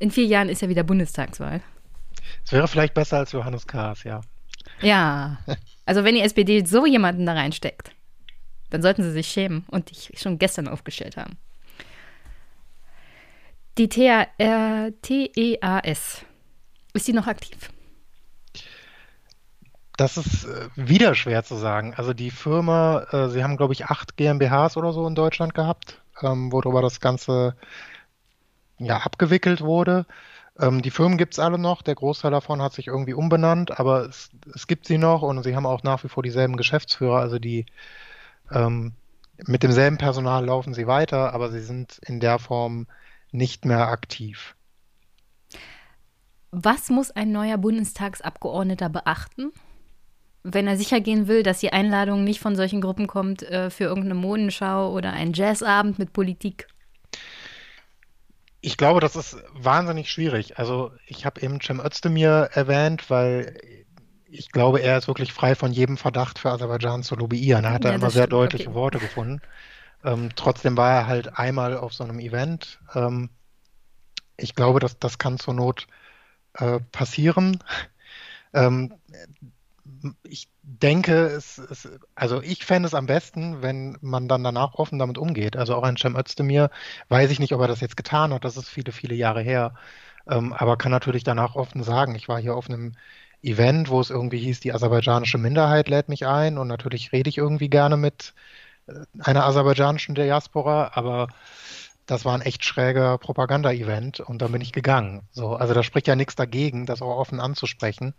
In 0.00 0.10
vier 0.10 0.24
Jahren 0.24 0.48
ist 0.48 0.60
ja 0.60 0.68
wieder 0.68 0.82
Bundestagswahl. 0.82 1.60
Es 2.44 2.52
wäre 2.52 2.66
vielleicht 2.66 2.94
besser 2.94 3.18
als 3.18 3.32
Johannes 3.32 3.66
Kahrs, 3.66 4.02
ja. 4.02 4.22
Ja, 4.80 5.38
also 5.86 6.04
wenn 6.04 6.14
die 6.14 6.22
SPD 6.22 6.64
so 6.64 6.86
jemanden 6.86 7.26
da 7.26 7.32
reinsteckt, 7.32 7.92
dann 8.70 8.82
sollten 8.82 9.02
sie 9.02 9.12
sich 9.12 9.28
schämen 9.28 9.64
und 9.68 9.90
dich 9.90 10.12
schon 10.16 10.38
gestern 10.38 10.68
aufgestellt 10.68 11.16
haben. 11.16 11.36
Die 13.78 13.88
TEAS, 13.88 14.24
ist 16.94 17.08
die 17.08 17.12
noch 17.12 17.26
aktiv? 17.28 17.70
Das 19.96 20.16
ist 20.16 20.44
äh, 20.44 20.68
wieder 20.74 21.14
schwer 21.14 21.44
zu 21.44 21.56
sagen. 21.56 21.94
Also 21.94 22.12
die 22.12 22.30
Firma, 22.30 23.06
äh, 23.10 23.28
sie 23.28 23.42
haben, 23.42 23.56
glaube 23.56 23.72
ich, 23.72 23.86
acht 23.86 24.16
GmbHs 24.16 24.76
oder 24.76 24.92
so 24.92 25.06
in 25.06 25.14
Deutschland 25.14 25.54
gehabt, 25.54 26.02
ähm, 26.22 26.52
worüber 26.52 26.82
das 26.82 27.00
Ganze 27.00 27.56
ja, 28.78 28.98
abgewickelt 28.98 29.60
wurde. 29.60 30.06
Ähm, 30.58 30.82
die 30.82 30.90
Firmen 30.90 31.18
gibt 31.18 31.34
es 31.34 31.38
alle 31.38 31.58
noch. 31.58 31.82
Der 31.82 31.94
Großteil 31.94 32.30
davon 32.30 32.62
hat 32.62 32.72
sich 32.72 32.88
irgendwie 32.88 33.14
umbenannt, 33.14 33.78
aber 33.78 34.08
es, 34.08 34.30
es, 34.54 34.66
gibt 34.66 34.86
sie 34.86 34.98
noch 34.98 35.22
und 35.22 35.42
sie 35.42 35.54
haben 35.54 35.66
auch 35.66 35.82
nach 35.82 36.02
wie 36.04 36.08
vor 36.08 36.22
dieselben 36.22 36.56
Geschäftsführer. 36.56 37.18
Also 37.18 37.38
die 37.38 37.66
ähm, 38.50 38.92
mit 39.46 39.62
demselben 39.62 39.98
Personal 39.98 40.44
laufen 40.44 40.74
sie 40.74 40.86
weiter, 40.86 41.32
aber 41.32 41.50
sie 41.50 41.60
sind 41.60 41.98
in 42.04 42.20
der 42.20 42.38
Form 42.38 42.86
nicht 43.30 43.64
mehr 43.64 43.88
aktiv. 43.88 44.56
Was 46.50 46.88
muss 46.88 47.10
ein 47.10 47.30
neuer 47.30 47.58
Bundestagsabgeordneter 47.58 48.88
beachten? 48.88 49.52
wenn 50.52 50.66
er 50.66 50.76
sicher 50.76 51.00
gehen 51.00 51.28
will, 51.28 51.42
dass 51.42 51.60
die 51.60 51.72
Einladung 51.72 52.24
nicht 52.24 52.40
von 52.40 52.56
solchen 52.56 52.80
Gruppen 52.80 53.06
kommt 53.06 53.42
äh, 53.42 53.70
für 53.70 53.84
irgendeine 53.84 54.14
Modenschau 54.14 54.92
oder 54.92 55.12
einen 55.12 55.32
Jazzabend 55.32 55.98
mit 55.98 56.12
Politik? 56.12 56.68
Ich 58.60 58.76
glaube, 58.76 59.00
das 59.00 59.16
ist 59.16 59.36
wahnsinnig 59.52 60.10
schwierig. 60.10 60.58
Also 60.58 60.92
ich 61.06 61.24
habe 61.24 61.40
eben 61.40 61.60
Cem 61.60 61.80
Özdemir 61.80 62.50
erwähnt, 62.52 63.08
weil 63.08 63.60
ich 64.30 64.50
glaube, 64.50 64.80
er 64.80 64.98
ist 64.98 65.08
wirklich 65.08 65.32
frei 65.32 65.54
von 65.54 65.72
jedem 65.72 65.96
Verdacht 65.96 66.38
für 66.38 66.50
Aserbaidschan 66.50 67.02
zu 67.02 67.14
lobbyieren. 67.14 67.64
Er 67.64 67.72
hat 67.72 67.84
da 67.84 67.94
immer 67.94 68.10
sehr 68.10 68.24
stimmt. 68.24 68.32
deutliche 68.32 68.68
okay. 68.68 68.74
Worte 68.74 68.98
gefunden. 68.98 69.40
Ähm, 70.04 70.30
trotzdem 70.36 70.76
war 70.76 70.92
er 70.92 71.06
halt 71.06 71.38
einmal 71.38 71.76
auf 71.76 71.94
so 71.94 72.04
einem 72.04 72.18
Event. 72.20 72.80
Ähm, 72.94 73.30
ich 74.36 74.54
glaube, 74.54 74.80
dass 74.80 74.98
das 74.98 75.18
kann 75.18 75.38
zur 75.38 75.54
Not 75.54 75.86
äh, 76.54 76.80
passieren. 76.92 77.62
Ähm, 78.52 78.94
ich 80.22 80.48
denke, 80.62 81.26
es, 81.26 81.58
es, 81.58 81.88
also 82.14 82.42
ich 82.42 82.64
fände 82.64 82.86
es 82.86 82.94
am 82.94 83.06
besten, 83.06 83.62
wenn 83.62 83.96
man 84.00 84.28
dann 84.28 84.44
danach 84.44 84.74
offen 84.74 84.98
damit 84.98 85.18
umgeht. 85.18 85.56
Also 85.56 85.74
auch 85.74 85.82
ein 85.82 85.96
Cem 85.96 86.16
Özdemir, 86.16 86.70
weiß 87.08 87.30
ich 87.30 87.40
nicht, 87.40 87.52
ob 87.54 87.60
er 87.60 87.68
das 87.68 87.80
jetzt 87.80 87.96
getan 87.96 88.32
hat, 88.32 88.44
das 88.44 88.56
ist 88.56 88.68
viele, 88.68 88.92
viele 88.92 89.14
Jahre 89.14 89.42
her, 89.42 89.74
ähm, 90.28 90.52
aber 90.52 90.76
kann 90.76 90.92
natürlich 90.92 91.24
danach 91.24 91.54
offen 91.54 91.82
sagen, 91.82 92.14
ich 92.14 92.28
war 92.28 92.40
hier 92.40 92.54
auf 92.56 92.68
einem 92.68 92.94
Event, 93.42 93.88
wo 93.88 94.00
es 94.00 94.10
irgendwie 94.10 94.38
hieß, 94.38 94.60
die 94.60 94.72
aserbaidschanische 94.72 95.38
Minderheit 95.38 95.88
lädt 95.88 96.08
mich 96.08 96.26
ein 96.26 96.58
und 96.58 96.68
natürlich 96.68 97.12
rede 97.12 97.30
ich 97.30 97.38
irgendwie 97.38 97.70
gerne 97.70 97.96
mit 97.96 98.34
äh, 98.88 98.94
einer 99.20 99.44
aserbaidschanischen 99.46 100.14
Diaspora, 100.14 100.92
aber 100.94 101.28
das 102.06 102.24
war 102.24 102.34
ein 102.34 102.40
echt 102.40 102.64
schräger 102.64 103.18
Propaganda-Event 103.18 104.20
und 104.20 104.40
dann 104.42 104.52
bin 104.52 104.62
ich 104.62 104.72
gegangen. 104.72 105.28
So, 105.30 105.54
also 105.54 105.74
da 105.74 105.82
spricht 105.82 106.06
ja 106.08 106.16
nichts 106.16 106.36
dagegen, 106.36 106.86
das 106.86 107.02
auch 107.02 107.16
offen 107.18 107.38
anzusprechen. 107.38 108.14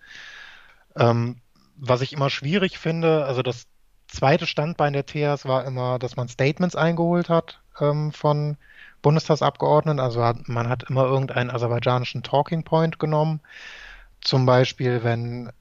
Ähm, 0.96 1.42
was 1.80 2.02
ich 2.02 2.14
immer 2.14 2.30
schwierig 2.30 2.78
finde, 2.78 3.26
also 3.26 3.42
das 3.42 3.66
zweite 4.08 4.46
Standbein 4.48 4.94
der 4.94 5.06
TEAS 5.06 5.46
war 5.46 5.66
immer, 5.66 6.00
dass 6.00 6.16
man 6.16 6.28
Statements 6.28 6.76
eingeholt 6.76 7.30
hat 7.30 7.62
ähm, 7.80 8.12
von 8.12 8.58
Bundestagsabgeordneten. 9.02 10.00
Also 10.00 10.24
hat, 10.24 10.50
man 10.50 10.68
hat 10.68 10.84
immer 10.90 11.06
irgendeinen 11.06 11.52
aserbaidschanischen 11.52 12.24
Talking 12.24 12.64
Point 12.64 13.00
genommen. 13.00 13.42
Zum 14.22 14.46
Beispiel, 14.46 15.04
wenn 15.04 15.52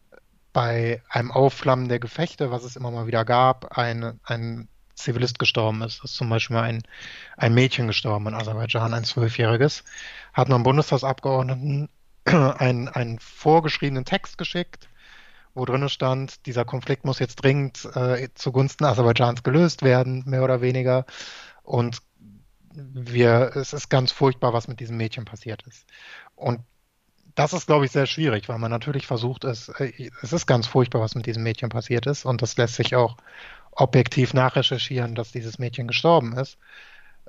bei 0.53 1.03
einem 1.09 1.31
Aufflammen 1.31 1.89
der 1.89 2.01
Gefechte, 2.01 2.51
was 2.51 2.65
es 2.65 2.75
immer 2.75 2.91
mal 2.91 3.07
wieder 3.07 3.25
gab, 3.25 3.79
ein, 3.79 4.19
ein 4.25 4.69
Zivilist 4.95 5.39
gestorben 5.39 5.83
ist. 5.83 6.03
Ist 6.03 6.17
zum 6.17 6.29
Beispiel 6.29 6.57
ein, 6.57 6.83
ein 7.37 7.55
Mädchen 7.55 7.87
gestorben 7.87 8.27
in 8.27 8.35
Aserbaidschan, 8.35 8.95
ein 8.95 9.05
Zwölfjähriges. 9.05 9.85
Hat 10.33 10.49
man 10.49 10.65
Bundestagsabgeordneten 10.65 11.89
einen, 12.25 12.89
einen 12.89 13.19
vorgeschriebenen 13.21 14.05
Text 14.05 14.39
geschickt, 14.39 14.89
wo 15.55 15.65
drin 15.65 15.89
stand, 15.89 16.47
dieser 16.47 16.65
Konflikt 16.65 17.05
muss 17.05 17.19
jetzt 17.19 17.37
dringend 17.37 17.85
äh, 17.95 18.29
zugunsten 18.35 18.85
Aserbaidschans 18.85 19.43
gelöst 19.43 19.83
werden, 19.83 20.25
mehr 20.27 20.45
oder 20.45 20.61
weniger. 20.61 21.05
Und 21.63 21.99
wir, 22.73 23.53
es 23.57 23.73
ist 23.73 23.89
ganz 23.89 24.13
furchtbar, 24.13 24.53
was 24.53 24.69
mit 24.69 24.81
diesem 24.81 24.97
Mädchen 24.97 25.25
passiert 25.25 25.63
ist. 25.67 25.87
Und 26.37 26.61
das 27.35 27.53
ist, 27.53 27.67
glaube 27.67 27.85
ich, 27.85 27.93
sehr 27.93 28.07
schwierig, 28.07 28.49
weil 28.49 28.59
man 28.59 28.71
natürlich 28.71 29.07
versucht, 29.07 29.45
es, 29.45 29.69
äh, 29.69 30.11
es 30.23 30.33
ist 30.33 30.47
ganz 30.47 30.67
furchtbar, 30.67 31.01
was 31.01 31.15
mit 31.15 31.27
diesem 31.27 31.43
Mädchen 31.43 31.69
passiert 31.69 32.07
ist. 32.07 32.25
Und 32.25 32.43
das 32.43 32.57
lässt 32.57 32.75
sich 32.75 32.97
auch 32.97 33.17
objektiv 33.73 34.35
nachrecherchieren, 34.35 35.15
dass 35.15 35.33
dieses 35.33 35.59
Mädchen 35.59 35.87
gestorben 35.87 36.37
ist. 36.37 36.59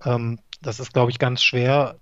Ähm, 0.03 0.39
das 0.61 0.79
ist, 0.79 0.93
glaube 0.93 1.11
ich, 1.11 1.19
ganz 1.19 1.43
schwer, 1.43 1.99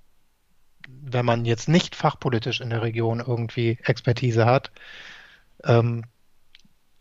wenn 0.88 1.26
man 1.26 1.46
jetzt 1.46 1.68
nicht 1.68 1.96
fachpolitisch 1.96 2.62
in 2.62 2.70
der 2.70 2.82
Region 2.82 3.20
irgendwie 3.20 3.78
Expertise 3.84 4.46
hat, 4.46 4.72
ähm, 5.64 6.04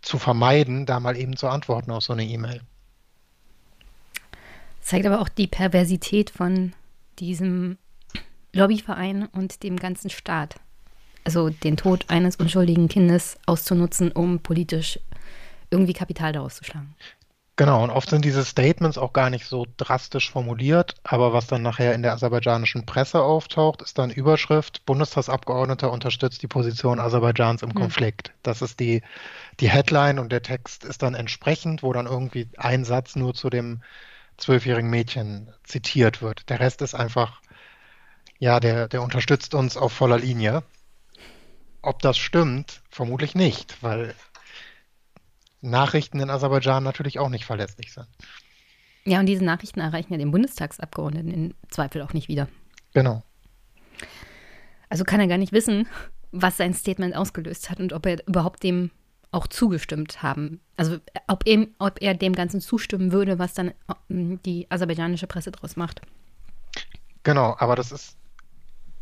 zu 0.03 0.19
vermeiden, 0.19 0.87
da 0.87 1.01
mal 1.01 1.17
eben 1.17 1.37
zu 1.37 1.49
antworten 1.49 1.91
auf 1.91 2.05
so 2.05 2.13
eine 2.13 2.25
E-Mail. 2.25 2.63
Zeigt 4.81 5.07
aber 5.07 5.21
auch 5.21 5.29
die 5.29 5.49
Perversität 5.49 6.31
von 6.31 6.73
diesem 7.19 7.77
Lobbyverein 8.53 9.27
und 9.27 9.63
dem 9.63 9.77
ganzen 9.77 10.11
Staat. 10.11 10.57
Also 11.25 11.51
den 11.51 11.77
Tod 11.77 12.05
eines 12.09 12.37
unschuldigen 12.37 12.89
Kindes 12.89 13.37
auszunutzen, 13.47 14.13
um 14.13 14.39
politisch 14.39 15.01
irgendwie 15.71 15.93
Kapital 15.93 16.33
daraus 16.33 16.55
zu 16.55 16.65
schlagen. 16.65 16.95
Genau, 17.59 17.83
und 17.83 17.89
oft 17.89 18.11
sind 18.11 18.23
diese 18.23 18.45
Statements 18.45 18.99
auch 18.99 19.15
gar 19.15 19.31
nicht 19.31 19.47
so 19.47 19.67
drastisch 19.79 20.31
formuliert, 20.31 20.95
aber 21.05 21.33
was 21.33 21.47
dann 21.47 21.63
nachher 21.63 21.95
in 21.95 22.03
der 22.03 22.13
aserbaidschanischen 22.13 22.85
Presse 22.85 23.23
auftaucht, 23.23 23.81
ist 23.81 23.97
dann 23.97 24.11
Überschrift, 24.11 24.85
Bundestagsabgeordneter 24.85 25.91
unterstützt 25.91 26.43
die 26.43 26.49
Position 26.49 27.01
Aserbaidschans 27.01 27.63
im 27.63 27.71
hm. 27.71 27.77
Konflikt. 27.77 28.33
Das 28.43 28.61
ist 28.61 28.79
die, 28.79 29.01
die 29.59 29.71
Headline 29.71 30.19
und 30.19 30.33
der 30.33 30.43
Text 30.43 30.85
ist 30.85 31.03
dann 31.03 31.15
entsprechend, 31.15 31.83
wo 31.83 31.95
dann 31.95 32.05
irgendwie 32.05 32.47
ein 32.59 32.85
Satz 32.85 33.17
nur 33.17 33.33
zu 33.33 33.49
dem 33.49 33.81
zwölfjährigen 34.37 34.91
Mädchen 34.91 35.51
zitiert 35.65 36.21
wird. 36.21 36.51
Der 36.51 36.61
Rest 36.61 36.83
ist 36.83 36.95
einfach, 36.95 37.41
ja, 38.39 38.61
der, 38.61 38.87
der 38.87 39.01
unterstützt 39.01 39.55
uns 39.55 39.79
auf 39.79 39.95
voller 39.95 40.19
Linie. 40.19 40.63
Ob 41.81 42.03
das 42.03 42.19
stimmt, 42.19 42.83
vermutlich 42.91 43.35
nicht, 43.35 43.83
weil 43.83 44.15
Nachrichten 45.71 46.21
in 46.21 46.31
Aserbaidschan 46.31 46.83
natürlich 46.83 47.19
auch 47.19 47.29
nicht 47.29 47.45
verlässlich 47.45 47.93
sind. 47.93 48.09
Ja, 49.05 49.21
und 49.21 49.27
diese 49.27 49.45
Nachrichten 49.45 49.81
erreichen 49.81 50.13
ja 50.13 50.19
den 50.19 50.33
Bundestagsabgeordneten 50.33 51.33
im 51.33 51.55
Zweifel 51.71 52.03
auch 52.03 52.13
nicht 52.13 52.29
wieder. 52.29 52.49
Genau. 52.93 53.23
Also 54.89 55.05
kann 55.05 55.21
er 55.21 55.29
gar 55.29 55.39
nicht 55.39 55.53
wissen, 55.53 55.87
was 56.33 56.57
sein 56.57 56.75
Statement 56.75 57.15
ausgelöst 57.15 57.71
hat 57.71 57.81
und 57.81 57.93
ob 57.93 58.07
er 58.07 58.27
überhaupt 58.27 58.63
dem 58.63 58.91
auch 59.33 59.47
zugestimmt 59.47 60.23
haben. 60.23 60.61
Also 60.77 60.99
ob, 61.27 61.47
eben, 61.47 61.75
ob 61.79 62.01
er 62.01 62.15
dem 62.15 62.33
Ganzen 62.33 62.61
zustimmen 62.61 63.13
würde, 63.13 63.39
was 63.39 63.55
dann 63.55 63.69
äh, 63.69 63.75
die 64.09 64.67
aserbaidschanische 64.71 65.27
Presse 65.27 65.51
daraus 65.51 65.77
macht. 65.77 66.01
Genau, 67.23 67.57
aber 67.59 67.77
das 67.77 67.93
ist 67.93 68.17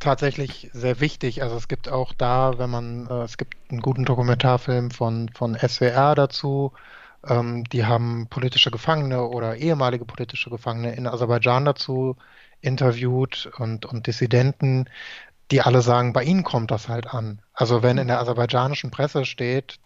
tatsächlich 0.04 0.70
sehr 0.72 1.00
wichtig. 1.00 1.42
Also 1.42 1.56
es 1.56 1.68
gibt 1.68 1.88
auch 1.88 2.12
da, 2.12 2.58
wenn 2.58 2.70
man, 2.70 3.06
äh, 3.08 3.22
es 3.24 3.36
gibt 3.38 3.56
einen 3.70 3.80
guten 3.80 4.04
Dokumentarfilm 4.04 4.90
von, 4.90 5.30
von 5.30 5.56
SWR 5.56 6.14
dazu. 6.14 6.72
Ähm, 7.26 7.64
die 7.64 7.86
haben 7.86 8.28
politische 8.28 8.70
Gefangene 8.70 9.24
oder 9.26 9.56
ehemalige 9.56 10.04
politische 10.04 10.50
Gefangene 10.50 10.94
in 10.94 11.06
Aserbaidschan 11.06 11.64
dazu 11.64 12.16
interviewt 12.60 13.50
und, 13.58 13.86
und 13.86 14.06
Dissidenten, 14.06 14.86
die 15.50 15.60
alle 15.62 15.82
sagen, 15.82 16.12
bei 16.12 16.24
ihnen 16.24 16.44
kommt 16.44 16.70
das 16.70 16.88
halt 16.88 17.06
an. 17.08 17.40
Also 17.52 17.82
wenn 17.82 17.98
in 17.98 18.08
der 18.08 18.20
aserbaidschanischen 18.20 18.90
Presse 18.90 19.24
steht, 19.24 19.80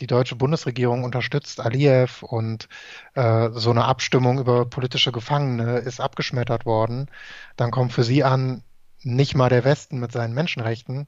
die 0.00 0.06
deutsche 0.06 0.36
Bundesregierung 0.36 1.04
unterstützt 1.04 1.60
Aliyev 1.60 2.22
und 2.22 2.68
äh, 3.14 3.50
so 3.52 3.70
eine 3.70 3.84
Abstimmung 3.86 4.38
über 4.38 4.64
politische 4.66 5.12
Gefangene 5.12 5.78
ist 5.78 6.00
abgeschmettert 6.00 6.66
worden, 6.66 7.10
dann 7.56 7.70
kommt 7.70 7.92
für 7.92 8.04
sie 8.04 8.24
an, 8.24 8.62
nicht 9.02 9.34
mal 9.34 9.48
der 9.48 9.64
Westen 9.64 10.00
mit 10.00 10.12
seinen 10.12 10.34
Menschenrechten 10.34 11.06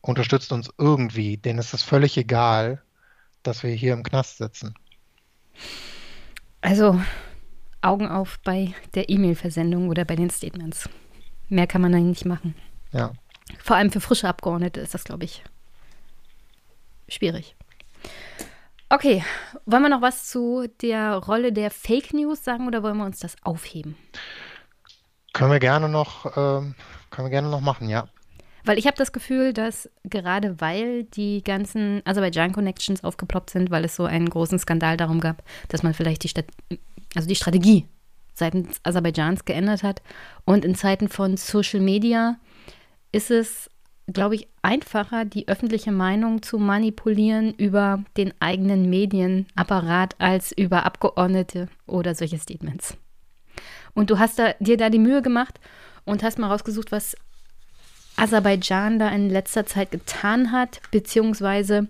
unterstützt 0.00 0.52
uns 0.52 0.70
irgendwie. 0.78 1.36
Denen 1.36 1.58
ist 1.58 1.74
es 1.74 1.82
völlig 1.82 2.16
egal, 2.16 2.82
dass 3.42 3.62
wir 3.62 3.70
hier 3.70 3.92
im 3.92 4.02
Knast 4.02 4.38
sitzen. 4.38 4.74
Also 6.60 7.00
Augen 7.80 8.08
auf 8.08 8.38
bei 8.44 8.74
der 8.94 9.08
E-Mail-Versendung 9.08 9.88
oder 9.88 10.04
bei 10.04 10.16
den 10.16 10.30
Statements. 10.30 10.88
Mehr 11.48 11.66
kann 11.66 11.82
man 11.82 11.92
da 11.92 11.98
nicht 11.98 12.24
machen. 12.24 12.54
Ja. 12.92 13.12
Vor 13.62 13.76
allem 13.76 13.90
für 13.90 14.00
frische 14.00 14.28
Abgeordnete 14.28 14.80
ist 14.80 14.94
das, 14.94 15.04
glaube 15.04 15.24
ich, 15.24 15.44
schwierig. 17.08 17.54
Okay, 18.88 19.24
wollen 19.66 19.82
wir 19.82 19.88
noch 19.88 20.02
was 20.02 20.28
zu 20.28 20.66
der 20.80 21.16
Rolle 21.16 21.52
der 21.52 21.70
Fake 21.70 22.14
News 22.14 22.44
sagen 22.44 22.66
oder 22.66 22.82
wollen 22.82 22.96
wir 22.96 23.04
uns 23.04 23.18
das 23.18 23.36
aufheben? 23.42 23.96
Können 25.32 25.50
wir 25.50 25.58
gerne 25.58 25.88
noch, 25.88 26.36
ähm, 26.36 26.74
können 27.14 27.26
wir 27.26 27.30
gerne 27.30 27.48
noch 27.48 27.60
machen, 27.60 27.88
ja. 27.88 28.08
Weil 28.64 28.78
ich 28.78 28.86
habe 28.86 28.96
das 28.96 29.12
Gefühl, 29.12 29.52
dass 29.52 29.90
gerade 30.04 30.60
weil 30.60 31.04
die 31.04 31.42
ganzen 31.42 32.00
Aserbaidschan-Connections 32.04 33.04
aufgeploppt 33.04 33.50
sind, 33.50 33.70
weil 33.70 33.84
es 33.84 33.94
so 33.94 34.04
einen 34.04 34.28
großen 34.28 34.58
Skandal 34.58 34.96
darum 34.96 35.20
gab, 35.20 35.42
dass 35.68 35.82
man 35.82 35.92
vielleicht 35.92 36.24
die, 36.24 36.28
Stat 36.28 36.46
also 37.14 37.28
die 37.28 37.36
Strategie 37.36 37.86
seitens 38.32 38.80
Aserbaidschans 38.82 39.44
geändert 39.44 39.82
hat. 39.82 40.02
Und 40.44 40.64
in 40.64 40.74
Zeiten 40.74 41.08
von 41.08 41.36
Social 41.36 41.80
Media 41.80 42.36
ist 43.12 43.30
es 43.30 43.68
glaube 44.12 44.34
ich, 44.34 44.48
einfacher, 44.62 45.24
die 45.24 45.48
öffentliche 45.48 45.92
Meinung 45.92 46.42
zu 46.42 46.58
manipulieren 46.58 47.54
über 47.54 48.04
den 48.16 48.34
eigenen 48.40 48.90
Medienapparat 48.90 50.16
als 50.18 50.52
über 50.52 50.84
Abgeordnete 50.84 51.68
oder 51.86 52.14
solche 52.14 52.38
Statements. 52.38 52.96
Und 53.94 54.10
du 54.10 54.18
hast 54.18 54.38
da, 54.38 54.52
dir 54.60 54.76
da 54.76 54.90
die 54.90 54.98
Mühe 54.98 55.22
gemacht 55.22 55.58
und 56.04 56.22
hast 56.22 56.38
mal 56.38 56.48
rausgesucht, 56.48 56.92
was 56.92 57.16
Aserbaidschan 58.16 58.98
da 58.98 59.08
in 59.08 59.28
letzter 59.28 59.66
Zeit 59.66 59.90
getan 59.90 60.52
hat, 60.52 60.80
beziehungsweise 60.90 61.88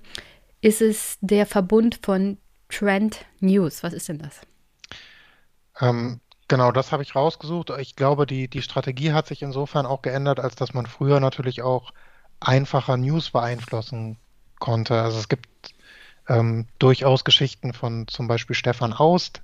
ist 0.61 0.81
es 0.81 1.19
der 1.21 1.47
Verbund 1.47 2.01
von 2.03 2.39
Trend 2.69 3.25
News. 3.41 3.83
Was 3.83 3.93
ist 3.93 4.09
denn 4.09 4.19
das? 4.19 4.41
Ähm, 5.81 6.21
genau, 6.49 6.73
das 6.73 6.93
habe 6.93 7.03
ich 7.03 7.15
rausgesucht. 7.15 7.71
Ich 7.79 7.97
glaube, 7.97 8.27
die, 8.27 8.49
die 8.49 8.63
Strategie 8.63 9.13
hat 9.13 9.27
sich 9.27 9.43
insofern 9.43 9.87
auch 9.87 10.03
geändert, 10.03 10.41
als 10.41 10.55
dass 10.55 10.73
man 10.73 10.87
früher 10.87 11.21
natürlich 11.21 11.63
auch 11.63 11.93
einfacher 12.41 12.97
News 12.97 13.31
beeinflussen 13.31 14.17
konnte. 14.59 15.01
Also 15.01 15.19
es 15.19 15.29
gibt 15.29 15.75
ähm, 16.29 16.67
durchaus 16.79 17.25
Geschichten 17.25 17.73
von 17.73 18.09
zum 18.09 18.29
Beispiel 18.29 18.57
Stefan 18.57 18.93
Aust, 18.93 19.43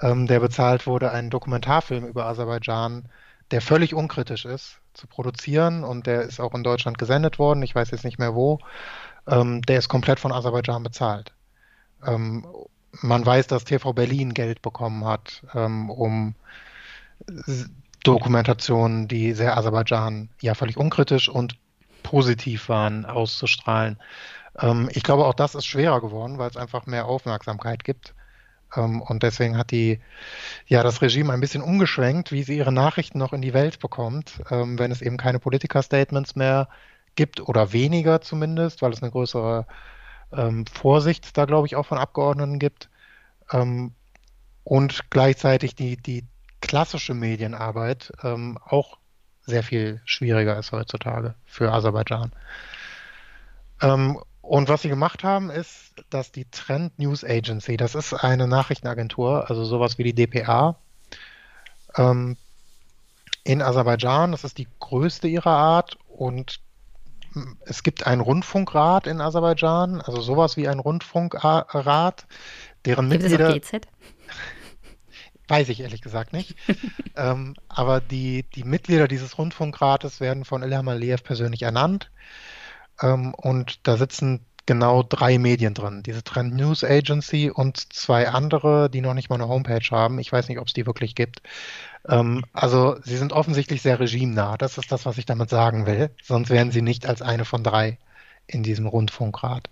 ähm, 0.00 0.26
der 0.26 0.40
bezahlt 0.40 0.86
wurde, 0.86 1.10
einen 1.10 1.30
Dokumentarfilm 1.30 2.06
über 2.06 2.26
Aserbaidschan, 2.26 3.08
der 3.50 3.60
völlig 3.60 3.94
unkritisch 3.94 4.44
ist, 4.44 4.80
zu 4.94 5.06
produzieren 5.06 5.84
und 5.84 6.06
der 6.06 6.22
ist 6.22 6.40
auch 6.40 6.54
in 6.54 6.62
Deutschland 6.62 6.98
gesendet 6.98 7.38
worden. 7.38 7.62
Ich 7.62 7.74
weiß 7.74 7.90
jetzt 7.90 8.04
nicht 8.04 8.18
mehr 8.18 8.34
wo. 8.34 8.58
Ähm, 9.26 9.62
der 9.62 9.78
ist 9.78 9.88
komplett 9.88 10.20
von 10.20 10.32
Aserbaidschan 10.32 10.82
bezahlt. 10.82 11.32
Ähm, 12.06 12.46
man 13.02 13.24
weiß, 13.24 13.46
dass 13.46 13.64
TV 13.64 13.92
Berlin 13.92 14.34
Geld 14.34 14.62
bekommen 14.62 15.04
hat, 15.04 15.42
ähm, 15.54 15.90
um 15.90 16.34
Dokumentationen, 18.02 19.08
die 19.08 19.32
sehr 19.32 19.56
Aserbaidschan 19.56 20.30
ja 20.40 20.54
völlig 20.54 20.76
unkritisch 20.76 21.28
und 21.28 21.56
positiv 22.02 22.68
waren, 22.68 23.04
auszustrahlen. 23.04 23.98
Ähm, 24.58 24.88
ich 24.92 25.02
glaube, 25.02 25.26
auch 25.26 25.34
das 25.34 25.54
ist 25.54 25.66
schwerer 25.66 26.00
geworden, 26.00 26.38
weil 26.38 26.50
es 26.50 26.56
einfach 26.56 26.86
mehr 26.86 27.06
Aufmerksamkeit 27.06 27.84
gibt. 27.84 28.14
Ähm, 28.76 29.02
und 29.02 29.22
deswegen 29.22 29.56
hat 29.56 29.70
die, 29.70 30.00
ja, 30.66 30.82
das 30.82 31.02
Regime 31.02 31.32
ein 31.32 31.40
bisschen 31.40 31.62
umgeschwenkt, 31.62 32.32
wie 32.32 32.42
sie 32.42 32.56
ihre 32.56 32.72
Nachrichten 32.72 33.18
noch 33.18 33.32
in 33.32 33.42
die 33.42 33.54
Welt 33.54 33.78
bekommt, 33.78 34.40
ähm, 34.50 34.78
wenn 34.78 34.92
es 34.92 35.02
eben 35.02 35.16
keine 35.16 35.38
Politiker-Statements 35.38 36.36
mehr 36.36 36.68
gibt 37.16 37.40
oder 37.40 37.72
weniger 37.72 38.20
zumindest, 38.20 38.82
weil 38.82 38.92
es 38.92 39.02
eine 39.02 39.10
größere 39.10 39.66
ähm, 40.32 40.64
Vorsicht 40.66 41.36
da, 41.36 41.44
glaube 41.44 41.66
ich, 41.66 41.76
auch 41.76 41.86
von 41.86 41.98
Abgeordneten 41.98 42.58
gibt. 42.58 42.88
Und 44.62 45.10
gleichzeitig 45.10 45.74
die, 45.74 45.96
die 45.96 46.24
klassische 46.60 47.14
Medienarbeit 47.14 48.12
auch 48.22 48.98
sehr 49.40 49.64
viel 49.64 50.00
schwieriger 50.04 50.56
ist 50.56 50.70
heutzutage 50.70 51.34
für 51.46 51.72
Aserbaidschan. 51.72 52.30
Und 54.42 54.68
was 54.68 54.82
sie 54.82 54.88
gemacht 54.88 55.22
haben, 55.22 55.50
ist, 55.50 55.92
dass 56.08 56.32
die 56.32 56.46
Trend 56.50 56.98
News 56.98 57.24
Agency, 57.24 57.76
das 57.76 57.94
ist 57.94 58.14
eine 58.14 58.46
Nachrichtenagentur, 58.46 59.48
also 59.48 59.64
sowas 59.64 59.98
wie 59.98 60.04
die 60.04 60.14
DPA, 60.14 60.76
ähm, 61.96 62.36
in 63.44 63.62
Aserbaidschan, 63.62 64.32
das 64.32 64.44
ist 64.44 64.58
die 64.58 64.68
größte 64.80 65.28
ihrer 65.28 65.50
Art 65.50 65.98
und 66.08 66.60
es 67.64 67.82
gibt 67.82 68.06
einen 68.06 68.20
Rundfunkrat 68.20 69.06
in 69.06 69.20
Aserbaidschan, 69.20 70.00
also 70.00 70.20
sowas 70.20 70.56
wie 70.56 70.68
ein 70.68 70.78
Rundfunkrat, 70.78 72.26
deren 72.84 73.08
gibt 73.08 73.22
Mitglieder. 73.22 73.56
Es 73.56 73.70
GZ? 73.70 73.86
Weiß 75.48 75.68
ich 75.68 75.80
ehrlich 75.80 76.00
gesagt 76.00 76.32
nicht. 76.32 76.54
ähm, 77.16 77.54
aber 77.68 78.00
die, 78.00 78.44
die 78.54 78.64
Mitglieder 78.64 79.08
dieses 79.08 79.38
Rundfunkrates 79.38 80.20
werden 80.20 80.44
von 80.44 80.62
Ilham 80.62 80.88
Aliyev 80.88 81.22
persönlich 81.22 81.62
ernannt. 81.62 82.10
Ähm, 83.02 83.34
und 83.34 83.86
da 83.86 83.96
sitzen 83.96 84.44
genau 84.66 85.02
drei 85.02 85.38
Medien 85.38 85.74
drin. 85.74 86.02
Diese 86.04 86.22
Trend 86.22 86.54
News 86.54 86.84
Agency 86.84 87.50
und 87.50 87.92
zwei 87.92 88.28
andere, 88.28 88.88
die 88.88 89.00
noch 89.00 89.14
nicht 89.14 89.28
mal 89.28 89.36
eine 89.36 89.48
Homepage 89.48 89.84
haben. 89.90 90.18
Ich 90.18 90.30
weiß 90.30 90.48
nicht, 90.48 90.58
ob 90.58 90.68
es 90.68 90.74
die 90.74 90.86
wirklich 90.86 91.14
gibt. 91.14 91.42
Ähm, 92.08 92.44
also 92.52 92.96
sie 93.02 93.16
sind 93.16 93.32
offensichtlich 93.32 93.82
sehr 93.82 93.98
regimenah. 93.98 94.56
Das 94.56 94.78
ist 94.78 94.92
das, 94.92 95.06
was 95.06 95.18
ich 95.18 95.26
damit 95.26 95.50
sagen 95.50 95.86
will. 95.86 96.10
Sonst 96.22 96.50
wären 96.50 96.70
sie 96.70 96.82
nicht 96.82 97.06
als 97.06 97.22
eine 97.22 97.44
von 97.44 97.64
drei 97.64 97.98
in 98.46 98.62
diesem 98.62 98.86
Rundfunkrat. 98.86 99.68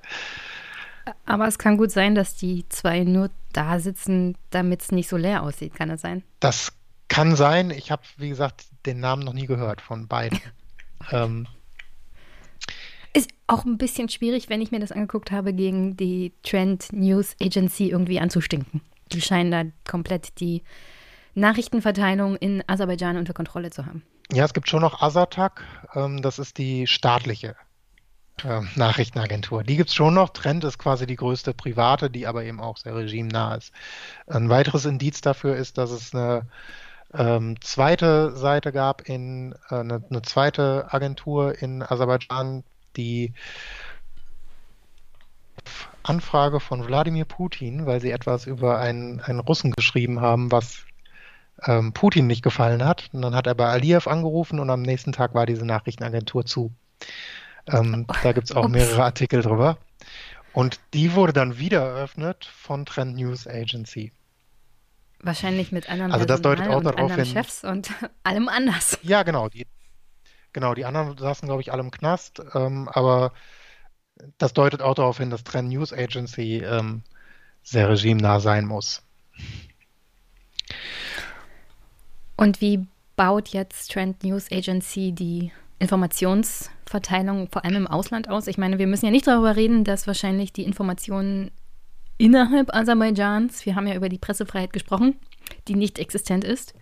Aber 1.26 1.46
es 1.46 1.58
kann 1.58 1.76
gut 1.76 1.90
sein, 1.90 2.14
dass 2.14 2.34
die 2.34 2.68
zwei 2.68 3.04
nur 3.04 3.30
da 3.52 3.78
sitzen, 3.78 4.36
damit 4.50 4.82
es 4.82 4.92
nicht 4.92 5.08
so 5.08 5.16
leer 5.16 5.42
aussieht. 5.42 5.74
Kann 5.74 5.88
das 5.88 6.00
sein? 6.00 6.22
Das 6.40 6.72
kann 7.08 7.36
sein. 7.36 7.70
Ich 7.70 7.90
habe, 7.90 8.02
wie 8.16 8.28
gesagt, 8.28 8.66
den 8.84 9.00
Namen 9.00 9.22
noch 9.22 9.32
nie 9.32 9.46
gehört 9.46 9.80
von 9.80 10.08
beiden. 10.08 10.40
ähm, 11.12 11.46
ist 13.14 13.30
auch 13.46 13.64
ein 13.64 13.78
bisschen 13.78 14.08
schwierig, 14.08 14.48
wenn 14.48 14.60
ich 14.60 14.70
mir 14.70 14.80
das 14.80 14.92
angeguckt 14.92 15.30
habe, 15.30 15.52
gegen 15.52 15.96
die 15.96 16.32
Trend 16.42 16.92
News 16.92 17.36
Agency 17.40 17.90
irgendwie 17.90 18.20
anzustinken. 18.20 18.80
Die 19.12 19.20
scheinen 19.20 19.50
da 19.50 19.64
komplett 19.90 20.40
die 20.40 20.62
Nachrichtenverteilung 21.34 22.36
in 22.36 22.62
Aserbaidschan 22.66 23.16
unter 23.16 23.32
Kontrolle 23.32 23.70
zu 23.70 23.86
haben. 23.86 24.02
Ja, 24.32 24.44
es 24.44 24.52
gibt 24.52 24.68
schon 24.68 24.82
noch 24.82 25.00
Asatak, 25.00 25.64
ähm, 25.94 26.20
das 26.20 26.38
ist 26.38 26.58
die 26.58 26.86
staatliche 26.86 27.56
äh, 28.44 28.60
Nachrichtenagentur. 28.76 29.64
Die 29.64 29.76
gibt 29.76 29.88
es 29.88 29.94
schon 29.94 30.14
noch. 30.14 30.30
Trend 30.30 30.64
ist 30.64 30.78
quasi 30.78 31.06
die 31.06 31.16
größte 31.16 31.54
private, 31.54 32.10
die 32.10 32.26
aber 32.26 32.44
eben 32.44 32.60
auch 32.60 32.76
sehr 32.76 32.94
regimenah 32.94 33.54
ist. 33.54 33.72
Ein 34.26 34.48
weiteres 34.48 34.84
Indiz 34.84 35.20
dafür 35.20 35.56
ist, 35.56 35.78
dass 35.78 35.90
es 35.90 36.14
eine 36.14 36.46
ähm, 37.14 37.60
zweite 37.60 38.36
Seite 38.36 38.70
gab, 38.72 39.08
in 39.08 39.54
äh, 39.70 39.76
eine, 39.76 40.04
eine, 40.10 40.22
zweite 40.22 40.92
Agentur 40.92 41.60
in 41.60 41.82
Aserbaidschan, 41.82 42.64
die 42.98 43.32
Anfrage 46.02 46.60
von 46.60 46.86
Wladimir 46.86 47.24
Putin, 47.24 47.86
weil 47.86 48.00
sie 48.00 48.10
etwas 48.10 48.46
über 48.46 48.78
einen, 48.78 49.20
einen 49.20 49.40
Russen 49.40 49.72
geschrieben 49.72 50.20
haben, 50.20 50.52
was 50.52 50.84
ähm, 51.64 51.92
Putin 51.92 52.26
nicht 52.26 52.42
gefallen 52.42 52.84
hat. 52.84 53.10
Und 53.12 53.22
dann 53.22 53.34
hat 53.34 53.46
er 53.46 53.54
bei 53.54 53.66
Aliyev 53.66 54.08
angerufen 54.08 54.60
und 54.60 54.70
am 54.70 54.82
nächsten 54.82 55.12
Tag 55.12 55.34
war 55.34 55.46
diese 55.46 55.66
Nachrichtenagentur 55.66 56.44
zu. 56.44 56.72
Ähm, 57.66 58.06
da 58.22 58.32
gibt 58.32 58.50
es 58.50 58.56
auch 58.56 58.68
mehrere 58.68 59.04
Artikel 59.04 59.42
drüber. 59.42 59.78
Und 60.52 60.80
die 60.94 61.14
wurde 61.14 61.32
dann 61.32 61.58
wieder 61.58 61.80
eröffnet 61.80 62.46
von 62.46 62.86
Trend 62.86 63.16
News 63.16 63.46
Agency. 63.46 64.12
Wahrscheinlich 65.20 65.72
mit 65.72 65.90
anderen 65.90 66.12
also 66.12 66.24
das 66.24 66.40
deutet 66.40 66.68
auch 66.68 66.82
darauf 66.82 67.14
hin, 67.14 67.26
Chefs 67.26 67.64
und 67.64 67.90
allem 68.22 68.48
anders. 68.48 68.98
Ja, 69.02 69.24
genau. 69.24 69.48
Die, 69.48 69.66
genau, 70.52 70.74
die 70.74 70.84
anderen 70.84 71.16
saßen, 71.16 71.46
glaube 71.46 71.62
ich, 71.62 71.72
alle 71.72 71.82
im 71.82 71.90
Knast. 71.90 72.42
Ähm, 72.54 72.88
aber 72.88 73.32
das 74.38 74.52
deutet 74.52 74.82
auch 74.82 74.94
darauf 74.94 75.18
hin, 75.18 75.30
dass 75.30 75.44
Trend 75.44 75.70
News 75.70 75.92
Agency 75.92 76.58
ähm, 76.58 77.02
sehr 77.62 77.88
regimenah 77.88 78.40
sein 78.40 78.66
muss. 78.66 79.02
Und 82.36 82.60
wie 82.60 82.86
baut 83.16 83.48
jetzt 83.48 83.92
Trend 83.92 84.22
News 84.22 84.50
Agency 84.50 85.12
die 85.12 85.52
Informationsverteilung 85.78 87.48
vor 87.50 87.64
allem 87.64 87.76
im 87.76 87.86
Ausland 87.86 88.28
aus? 88.28 88.46
Ich 88.46 88.58
meine, 88.58 88.78
wir 88.78 88.86
müssen 88.86 89.06
ja 89.06 89.10
nicht 89.10 89.26
darüber 89.26 89.56
reden, 89.56 89.84
dass 89.84 90.06
wahrscheinlich 90.06 90.52
die 90.52 90.64
Informationen 90.64 91.50
innerhalb 92.16 92.74
Aserbaidschans, 92.74 93.64
wir 93.64 93.76
haben 93.76 93.86
ja 93.86 93.94
über 93.94 94.08
die 94.08 94.18
Pressefreiheit 94.18 94.72
gesprochen, 94.72 95.16
die 95.68 95.74
nicht 95.74 95.98
existent 95.98 96.44
ist, 96.44 96.74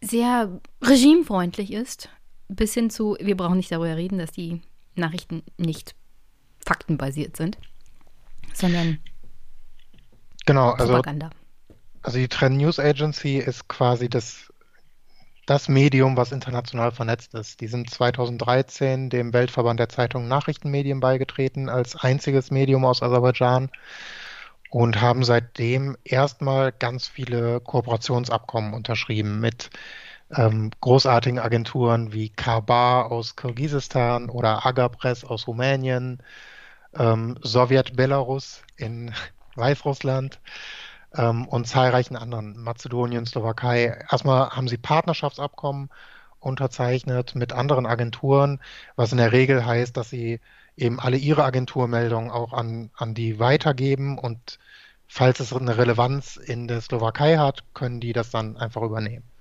sehr 0.00 0.60
regimefreundlich 0.82 1.72
ist, 1.72 2.08
bis 2.54 2.74
hin 2.74 2.90
zu, 2.90 3.16
wir 3.20 3.36
brauchen 3.36 3.56
nicht 3.56 3.72
darüber 3.72 3.96
reden, 3.96 4.18
dass 4.18 4.30
die 4.32 4.60
Nachrichten 4.94 5.42
nicht 5.56 5.94
faktenbasiert 6.64 7.36
sind, 7.36 7.58
sondern 8.52 8.98
genau, 10.46 10.70
also, 10.70 10.94
Propaganda. 10.94 11.30
Also 12.02 12.18
die 12.18 12.28
Trend 12.28 12.56
News 12.56 12.78
Agency 12.78 13.38
ist 13.38 13.68
quasi 13.68 14.08
das 14.08 14.52
das 15.46 15.68
Medium, 15.68 16.16
was 16.16 16.30
international 16.30 16.92
vernetzt 16.92 17.34
ist. 17.34 17.60
Die 17.60 17.66
sind 17.66 17.90
2013 17.90 19.10
dem 19.10 19.32
Weltverband 19.32 19.80
der 19.80 19.88
Zeitungen 19.88 20.28
Nachrichtenmedien 20.28 21.00
beigetreten 21.00 21.68
als 21.68 21.96
einziges 21.96 22.50
Medium 22.52 22.84
aus 22.84 23.02
Aserbaidschan 23.02 23.68
und 24.70 25.00
haben 25.00 25.24
seitdem 25.24 25.96
erstmal 26.04 26.70
ganz 26.72 27.08
viele 27.08 27.60
Kooperationsabkommen 27.60 28.72
unterschrieben 28.72 29.40
mit 29.40 29.70
ähm, 30.36 30.70
großartigen 30.80 31.38
Agenturen 31.38 32.12
wie 32.12 32.30
Karbar 32.30 33.10
aus 33.10 33.36
Kirgisistan 33.36 34.30
oder 34.30 34.64
Agapress 34.66 35.24
aus 35.24 35.46
Rumänien, 35.46 36.22
ähm, 36.94 37.38
Sowjet-Belarus, 37.42 38.62
in 38.76 39.12
Weißrussland 39.56 40.40
ähm, 41.14 41.46
und 41.48 41.66
zahlreichen 41.66 42.16
anderen, 42.16 42.58
Mazedonien, 42.62 43.26
Slowakei. 43.26 44.04
Erstmal 44.10 44.50
haben 44.50 44.68
sie 44.68 44.78
Partnerschaftsabkommen 44.78 45.90
unterzeichnet 46.40 47.34
mit 47.34 47.52
anderen 47.52 47.86
Agenturen, 47.86 48.60
was 48.96 49.12
in 49.12 49.18
der 49.18 49.32
Regel 49.32 49.64
heißt, 49.64 49.96
dass 49.96 50.10
sie 50.10 50.40
eben 50.76 51.00
alle 51.00 51.16
ihre 51.16 51.44
Agenturmeldungen 51.44 52.30
auch 52.30 52.52
an, 52.52 52.90
an 52.96 53.14
die 53.14 53.38
weitergeben 53.38 54.18
und 54.18 54.58
falls 55.06 55.40
es 55.40 55.52
eine 55.52 55.76
Relevanz 55.76 56.36
in 56.36 56.68
der 56.68 56.80
Slowakei 56.80 57.36
hat, 57.36 57.64
können 57.74 58.00
die 58.00 58.14
das 58.14 58.30
dann 58.30 58.56
einfach 58.56 58.82
übernehmen. 58.82 59.31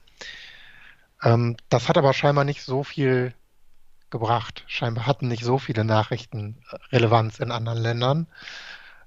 Ähm, 1.23 1.57
das 1.69 1.88
hat 1.88 1.98
aber 1.98 2.14
scheinbar 2.14 2.43
nicht 2.43 2.64
so 2.64 2.84
viel 2.84 3.34
gebracht. 4.10 4.64
Scheinbar 4.68 5.07
hatten 5.07 5.27
nicht 5.27 5.43
so 5.43 5.57
viele 5.57 5.84
Nachrichten 5.84 6.61
Relevanz 6.91 7.39
in 7.39 7.52
anderen 7.52 7.80
Ländern, 7.80 8.27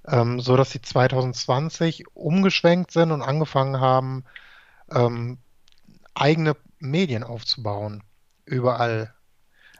ähm, 0.07 0.41
so 0.41 0.57
dass 0.57 0.71
sie 0.71 0.81
2020 0.81 2.05
umgeschwenkt 2.15 2.91
sind 2.91 3.13
und 3.13 3.23
angefangen 3.23 3.81
haben, 3.81 4.25
ähm, 4.91 5.39
eigene 6.15 6.57
Medien 6.79 7.23
aufzubauen. 7.23 8.03
Überall. 8.45 9.15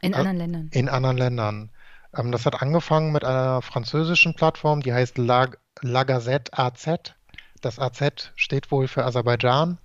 In 0.01 0.13
äh, 0.13 0.17
anderen 0.17 0.37
Ländern. 0.37 0.69
In 0.71 0.89
anderen 0.89 1.17
Ländern. 1.17 1.71
Ähm, 2.15 2.31
das 2.31 2.45
hat 2.45 2.61
angefangen 2.61 3.11
mit 3.11 3.23
einer 3.23 3.61
französischen 3.61 4.35
Plattform, 4.35 4.81
die 4.81 4.93
heißt 4.93 5.17
La, 5.17 5.47
La 5.81 6.03
Gazette 6.03 6.57
AZ. 6.57 7.15
Das 7.61 7.79
AZ 7.79 8.31
steht 8.35 8.71
wohl 8.71 8.87
für 8.87 9.05
Aserbaidschan. 9.05 9.79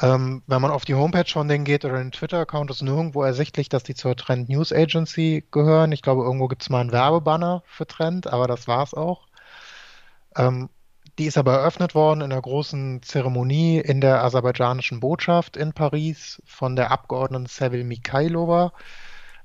Ähm, 0.00 0.42
wenn 0.46 0.60
man 0.60 0.70
auf 0.70 0.84
die 0.84 0.94
Homepage 0.94 1.30
von 1.30 1.48
denen 1.48 1.64
geht 1.64 1.84
oder 1.84 1.98
den 1.98 2.12
Twitter-Account, 2.12 2.70
ist 2.70 2.82
nirgendwo 2.82 3.22
ersichtlich, 3.22 3.68
dass 3.70 3.82
die 3.82 3.94
zur 3.94 4.14
Trend 4.14 4.48
News 4.48 4.72
Agency 4.72 5.44
gehören. 5.50 5.92
Ich 5.92 6.02
glaube, 6.02 6.22
irgendwo 6.22 6.48
gibt 6.48 6.62
es 6.62 6.70
mal 6.70 6.80
einen 6.80 6.92
Werbebanner 6.92 7.62
für 7.66 7.86
Trend, 7.86 8.26
aber 8.26 8.46
das 8.46 8.68
war 8.68 8.82
es 8.82 8.92
auch. 8.92 9.26
Ähm, 10.36 10.68
die 11.18 11.24
ist 11.24 11.38
aber 11.38 11.54
eröffnet 11.54 11.94
worden 11.94 12.20
in 12.20 12.32
einer 12.32 12.42
großen 12.42 13.02
Zeremonie 13.02 13.78
in 13.78 14.02
der 14.02 14.22
aserbaidschanischen 14.22 15.00
Botschaft 15.00 15.56
in 15.56 15.72
Paris 15.72 16.42
von 16.44 16.76
der 16.76 16.90
Abgeordneten 16.90 17.46
Sevil 17.46 17.84
Mikhailova, 17.84 18.72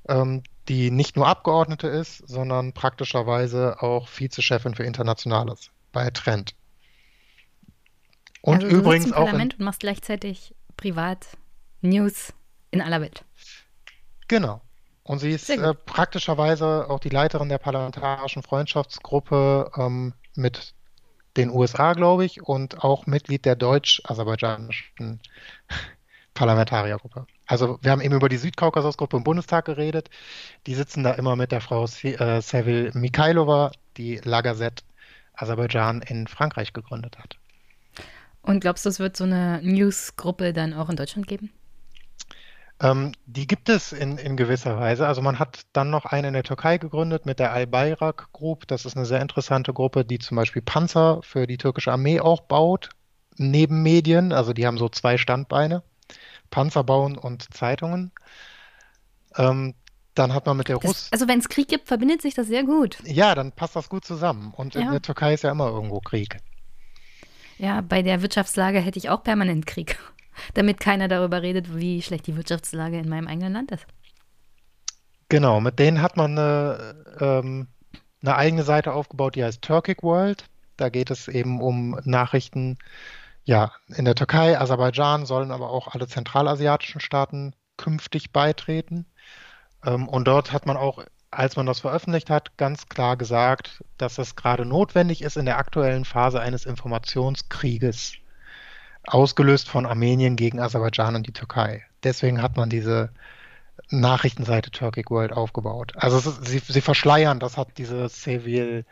ähm, 0.06 0.42
die 0.68 0.90
nicht 0.90 1.16
nur 1.16 1.26
Abgeordnete 1.26 1.88
ist, 1.88 2.28
sondern 2.28 2.74
praktischerweise 2.74 3.80
auch 3.80 4.06
Vizechefin 4.08 4.74
für 4.74 4.84
Internationales 4.84 5.70
bei 5.92 6.10
Trend. 6.10 6.54
Und 8.42 8.64
also 8.64 8.76
übrigens 8.76 9.04
du 9.04 9.10
im 9.10 9.16
auch 9.16 9.24
Parlament 9.26 9.54
in, 9.54 9.60
und 9.60 9.64
machst 9.64 9.80
gleichzeitig 9.80 10.54
privat 10.76 11.26
News 11.80 12.32
in 12.70 12.82
aller 12.82 13.00
Welt. 13.00 13.24
Genau. 14.28 14.60
Und 15.04 15.18
sie 15.18 15.30
ist 15.30 15.50
äh, 15.50 15.74
praktischerweise 15.74 16.88
auch 16.88 17.00
die 17.00 17.08
Leiterin 17.08 17.48
der 17.48 17.58
parlamentarischen 17.58 18.42
Freundschaftsgruppe 18.42 19.70
ähm, 19.76 20.12
mit 20.34 20.74
den 21.36 21.50
USA, 21.50 21.94
glaube 21.94 22.24
ich, 22.24 22.42
und 22.42 22.84
auch 22.84 23.06
Mitglied 23.06 23.44
der 23.44 23.56
deutsch-aserbaidschanischen 23.56 25.20
Parlamentariergruppe. 26.34 27.26
Also 27.46 27.78
wir 27.82 27.90
haben 27.90 28.00
eben 28.00 28.14
über 28.14 28.28
die 28.28 28.36
Südkaukasusgruppe 28.36 29.16
im 29.16 29.24
Bundestag 29.24 29.64
geredet. 29.64 30.08
Die 30.66 30.74
sitzen 30.74 31.02
da 31.02 31.12
immer 31.12 31.36
mit 31.36 31.52
der 31.52 31.60
Frau 31.60 31.84
äh, 31.84 32.40
Sevil 32.40 32.92
Mikhailova, 32.94 33.72
die 33.96 34.20
La 34.24 34.40
Gazette 34.40 34.84
Aserbaidschan 35.34 36.02
in 36.02 36.26
Frankreich 36.26 36.72
gegründet 36.72 37.18
hat. 37.18 37.38
Und 38.42 38.60
glaubst 38.60 38.84
du, 38.84 38.88
es 38.88 38.98
wird 38.98 39.16
so 39.16 39.24
eine 39.24 39.60
Newsgruppe 39.62 40.52
dann 40.52 40.74
auch 40.74 40.88
in 40.90 40.96
Deutschland 40.96 41.26
geben? 41.26 41.50
Ähm, 42.80 43.12
die 43.26 43.46
gibt 43.46 43.68
es 43.68 43.92
in, 43.92 44.18
in 44.18 44.36
gewisser 44.36 44.78
Weise. 44.78 45.06
Also 45.06 45.22
man 45.22 45.38
hat 45.38 45.62
dann 45.72 45.90
noch 45.90 46.04
eine 46.04 46.28
in 46.28 46.34
der 46.34 46.42
Türkei 46.42 46.78
gegründet 46.78 47.24
mit 47.24 47.38
der 47.38 47.52
Al-Bayrak 47.52 48.32
Group. 48.32 48.66
Das 48.66 48.84
ist 48.84 48.96
eine 48.96 49.06
sehr 49.06 49.20
interessante 49.20 49.72
Gruppe, 49.72 50.04
die 50.04 50.18
zum 50.18 50.36
Beispiel 50.36 50.62
Panzer 50.62 51.20
für 51.22 51.46
die 51.46 51.58
türkische 51.58 51.92
Armee 51.92 52.18
auch 52.18 52.40
baut, 52.40 52.90
neben 53.36 53.84
Medien. 53.84 54.32
Also 54.32 54.52
die 54.52 54.66
haben 54.66 54.78
so 54.78 54.88
zwei 54.88 55.16
Standbeine, 55.16 55.84
Panzer 56.50 56.82
bauen 56.82 57.16
und 57.16 57.54
Zeitungen. 57.54 58.10
Ähm, 59.36 59.74
dann 60.14 60.34
hat 60.34 60.44
man 60.44 60.56
mit 60.56 60.68
der 60.68 60.76
Russ... 60.76 61.08
Also 61.12 61.28
wenn 61.28 61.38
es 61.38 61.48
Krieg 61.48 61.68
gibt, 61.68 61.86
verbindet 61.88 62.20
sich 62.20 62.34
das 62.34 62.48
sehr 62.48 62.64
gut. 62.64 62.98
Ja, 63.04 63.34
dann 63.34 63.52
passt 63.52 63.76
das 63.76 63.88
gut 63.88 64.04
zusammen. 64.04 64.52
Und 64.56 64.74
ja. 64.74 64.82
in 64.82 64.90
der 64.90 65.00
Türkei 65.00 65.34
ist 65.34 65.44
ja 65.44 65.52
immer 65.52 65.68
irgendwo 65.68 66.00
Krieg. 66.00 66.36
Ja, 67.62 67.80
bei 67.80 68.02
der 68.02 68.22
Wirtschaftslage 68.22 68.80
hätte 68.80 68.98
ich 68.98 69.08
auch 69.08 69.22
permanent 69.22 69.66
Krieg 69.66 69.96
damit 70.54 70.80
keiner 70.80 71.06
darüber 71.06 71.42
redet, 71.42 71.76
wie 71.76 72.02
schlecht 72.02 72.26
die 72.26 72.36
Wirtschaftslage 72.36 72.98
in 72.98 73.08
meinem 73.08 73.28
eigenen 73.28 73.52
Land 73.52 73.70
ist. 73.70 73.86
Genau, 75.28 75.60
mit 75.60 75.78
denen 75.78 76.02
hat 76.02 76.16
man 76.16 76.36
eine, 76.36 77.04
ähm, 77.20 77.68
eine 78.20 78.34
eigene 78.34 78.64
Seite 78.64 78.92
aufgebaut, 78.92 79.36
die 79.36 79.44
heißt 79.44 79.62
Turkic 79.62 80.02
World. 80.02 80.46
Da 80.76 80.88
geht 80.88 81.12
es 81.12 81.28
eben 81.28 81.60
um 81.60 82.00
Nachrichten, 82.02 82.78
ja, 83.44 83.70
in 83.94 84.06
der 84.06 84.16
Türkei, 84.16 84.58
Aserbaidschan 84.58 85.24
sollen 85.24 85.52
aber 85.52 85.70
auch 85.70 85.86
alle 85.94 86.08
zentralasiatischen 86.08 87.00
Staaten 87.00 87.54
künftig 87.76 88.32
beitreten. 88.32 89.06
Ähm, 89.86 90.08
und 90.08 90.26
dort 90.26 90.52
hat 90.52 90.66
man 90.66 90.76
auch, 90.76 91.04
als 91.32 91.56
man 91.56 91.66
das 91.66 91.80
veröffentlicht 91.80 92.30
hat, 92.30 92.56
ganz 92.58 92.88
klar 92.88 93.16
gesagt, 93.16 93.82
dass 93.96 94.18
es 94.18 94.36
gerade 94.36 94.66
notwendig 94.66 95.22
ist 95.22 95.36
in 95.36 95.46
der 95.46 95.58
aktuellen 95.58 96.04
Phase 96.04 96.40
eines 96.40 96.66
Informationskrieges 96.66 98.12
ausgelöst 99.04 99.68
von 99.68 99.86
Armenien 99.86 100.36
gegen 100.36 100.60
Aserbaidschan 100.60 101.16
und 101.16 101.26
die 101.26 101.32
Türkei. 101.32 101.84
Deswegen 102.04 102.42
hat 102.42 102.56
man 102.56 102.68
diese 102.68 103.10
Nachrichtenseite 103.88 104.70
Turkic 104.70 105.10
World 105.10 105.32
aufgebaut. 105.32 105.94
Also 105.96 106.18
sie, 106.18 106.58
sie 106.58 106.80
verschleiern, 106.80 107.40
das 107.40 107.56
hat 107.56 107.78
diese 107.78 108.08
Sevil 108.08 108.84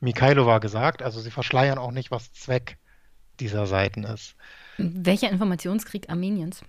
Mikhailova 0.00 0.58
gesagt, 0.58 1.00
also 1.00 1.20
sie 1.20 1.30
verschleiern 1.30 1.78
auch 1.78 1.92
nicht, 1.92 2.10
was 2.10 2.32
Zweck 2.32 2.76
dieser 3.40 3.66
Seiten 3.66 4.04
ist. 4.04 4.34
Welcher 4.78 5.30
Informationskrieg 5.30 6.10
Armeniens? 6.10 6.62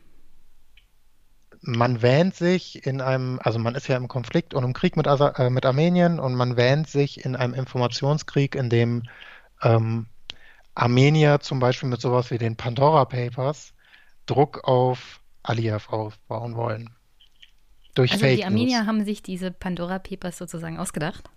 Man 1.67 2.03
wähnt 2.03 2.35
sich 2.35 2.85
in 2.85 3.01
einem, 3.01 3.39
also 3.43 3.57
man 3.57 3.73
ist 3.73 3.87
ja 3.87 3.97
im 3.97 4.07
Konflikt 4.07 4.53
und 4.53 4.63
im 4.63 4.73
Krieg 4.73 4.95
mit, 4.97 5.07
Aser, 5.07 5.39
äh, 5.39 5.49
mit 5.49 5.65
Armenien 5.65 6.19
und 6.19 6.35
man 6.35 6.57
wähnt 6.57 6.87
sich 6.87 7.25
in 7.25 7.35
einem 7.35 7.55
Informationskrieg, 7.55 8.53
in 8.53 8.69
dem 8.69 9.03
ähm, 9.63 10.05
Armenier 10.75 11.39
zum 11.39 11.59
Beispiel 11.59 11.89
mit 11.89 12.01
sowas 12.01 12.29
wie 12.29 12.37
den 12.37 12.55
Pandora 12.55 13.05
Papers 13.05 13.73
Druck 14.27 14.67
auf 14.67 15.21
Aliyev 15.41 15.89
aufbauen 15.89 16.55
wollen. 16.55 16.91
Durch 17.95 18.11
also 18.11 18.25
Fake 18.25 18.37
die 18.37 18.45
Armenier 18.45 18.79
News. 18.79 18.87
haben 18.87 19.05
sich 19.05 19.23
diese 19.23 19.51
Pandora 19.51 19.99
Papers 19.99 20.37
sozusagen 20.37 20.77
ausgedacht, 20.77 21.29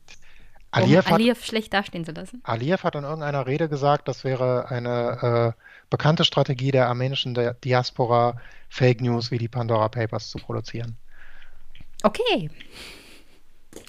Aliyev 0.71 1.07
um 1.07 1.15
Aliyev 1.15 1.39
hat, 1.39 1.47
schlecht 1.47 1.73
dastehen 1.73 2.05
zu 2.05 2.13
lassen. 2.13 2.41
Aliyev 2.45 2.85
hat 2.85 2.95
in 2.95 3.05
irgendeiner 3.05 3.47
Rede 3.47 3.69
gesagt, 3.69 4.09
das 4.09 4.25
wäre 4.25 4.71
eine 4.71 5.55
äh, 5.57 5.63
bekannte 5.91 6.25
Strategie 6.25 6.71
der 6.71 6.89
armenischen 6.89 7.37
Diaspora, 7.65 8.41
Fake 8.69 9.01
News 9.01 9.31
wie 9.31 9.39
die 9.39 9.49
Pandora 9.49 9.89
Papers 9.89 10.29
zu 10.29 10.39
produzieren. 10.39 10.97
Okay. 12.03 12.51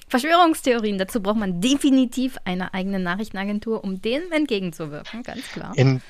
Verschwörungstheorien. 0.08 0.98
Dazu 0.98 1.22
braucht 1.22 1.38
man 1.38 1.60
definitiv 1.60 2.38
eine 2.44 2.74
eigene 2.74 2.98
Nachrichtenagentur, 2.98 3.84
um 3.84 4.00
denen 4.00 4.32
entgegenzuwirken, 4.32 5.22
ganz 5.22 5.46
klar. 5.52 5.72
In, 5.76 6.00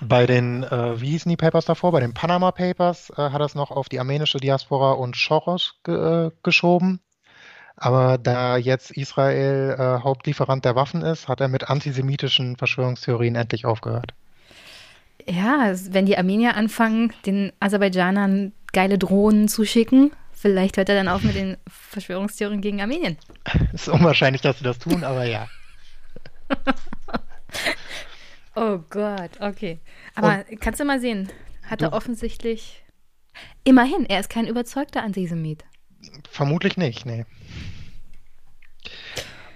bei 0.00 0.26
den, 0.26 0.64
äh, 0.64 1.00
wie 1.00 1.10
hießen 1.10 1.28
die 1.28 1.36
Papers 1.36 1.64
davor? 1.64 1.92
Bei 1.92 2.00
den 2.00 2.12
Panama 2.12 2.50
Papers 2.50 3.10
äh, 3.10 3.16
hat 3.16 3.40
er 3.40 3.46
es 3.46 3.54
noch 3.54 3.70
auf 3.70 3.88
die 3.88 3.98
armenische 3.98 4.38
Diaspora 4.38 4.92
und 4.92 5.16
Soros 5.16 5.74
ge 5.84 6.26
äh, 6.26 6.30
geschoben. 6.42 7.00
Aber 7.76 8.18
da 8.18 8.56
jetzt 8.56 8.90
Israel 8.92 9.76
äh, 9.78 10.02
Hauptlieferant 10.02 10.64
der 10.64 10.76
Waffen 10.76 11.02
ist, 11.02 11.28
hat 11.28 11.40
er 11.40 11.48
mit 11.48 11.68
antisemitischen 11.68 12.56
Verschwörungstheorien 12.56 13.34
endlich 13.34 13.66
aufgehört. 13.66 14.14
Ja, 15.28 15.74
wenn 15.90 16.06
die 16.06 16.16
Armenier 16.16 16.56
anfangen, 16.56 17.12
den 17.26 17.52
Aserbaidschanern 17.60 18.52
geile 18.72 18.98
Drohnen 18.98 19.48
zu 19.48 19.64
schicken, 19.64 20.12
Vielleicht 20.36 20.76
hört 20.76 20.90
er 20.90 20.96
dann 20.96 21.08
auf 21.08 21.22
mit 21.22 21.34
den 21.34 21.56
Verschwörungstheorien 21.66 22.60
gegen 22.60 22.82
Armenien. 22.82 23.16
Es 23.72 23.82
ist 23.82 23.88
unwahrscheinlich, 23.88 24.42
dass 24.42 24.58
sie 24.58 24.64
das 24.64 24.78
tun, 24.78 25.02
aber 25.02 25.24
ja. 25.24 25.48
oh 28.54 28.78
Gott, 28.90 29.30
okay. 29.40 29.80
Aber 30.14 30.44
Und, 30.48 30.60
kannst 30.60 30.78
du 30.78 30.84
mal 30.84 31.00
sehen, 31.00 31.30
hat 31.62 31.80
er 31.80 31.94
offensichtlich. 31.94 32.84
Immerhin, 33.64 34.04
er 34.04 34.20
ist 34.20 34.28
kein 34.28 34.46
überzeugter 34.46 35.02
Antisemit. 35.02 35.64
Vermutlich 36.30 36.76
nicht, 36.76 37.06
nee. 37.06 37.24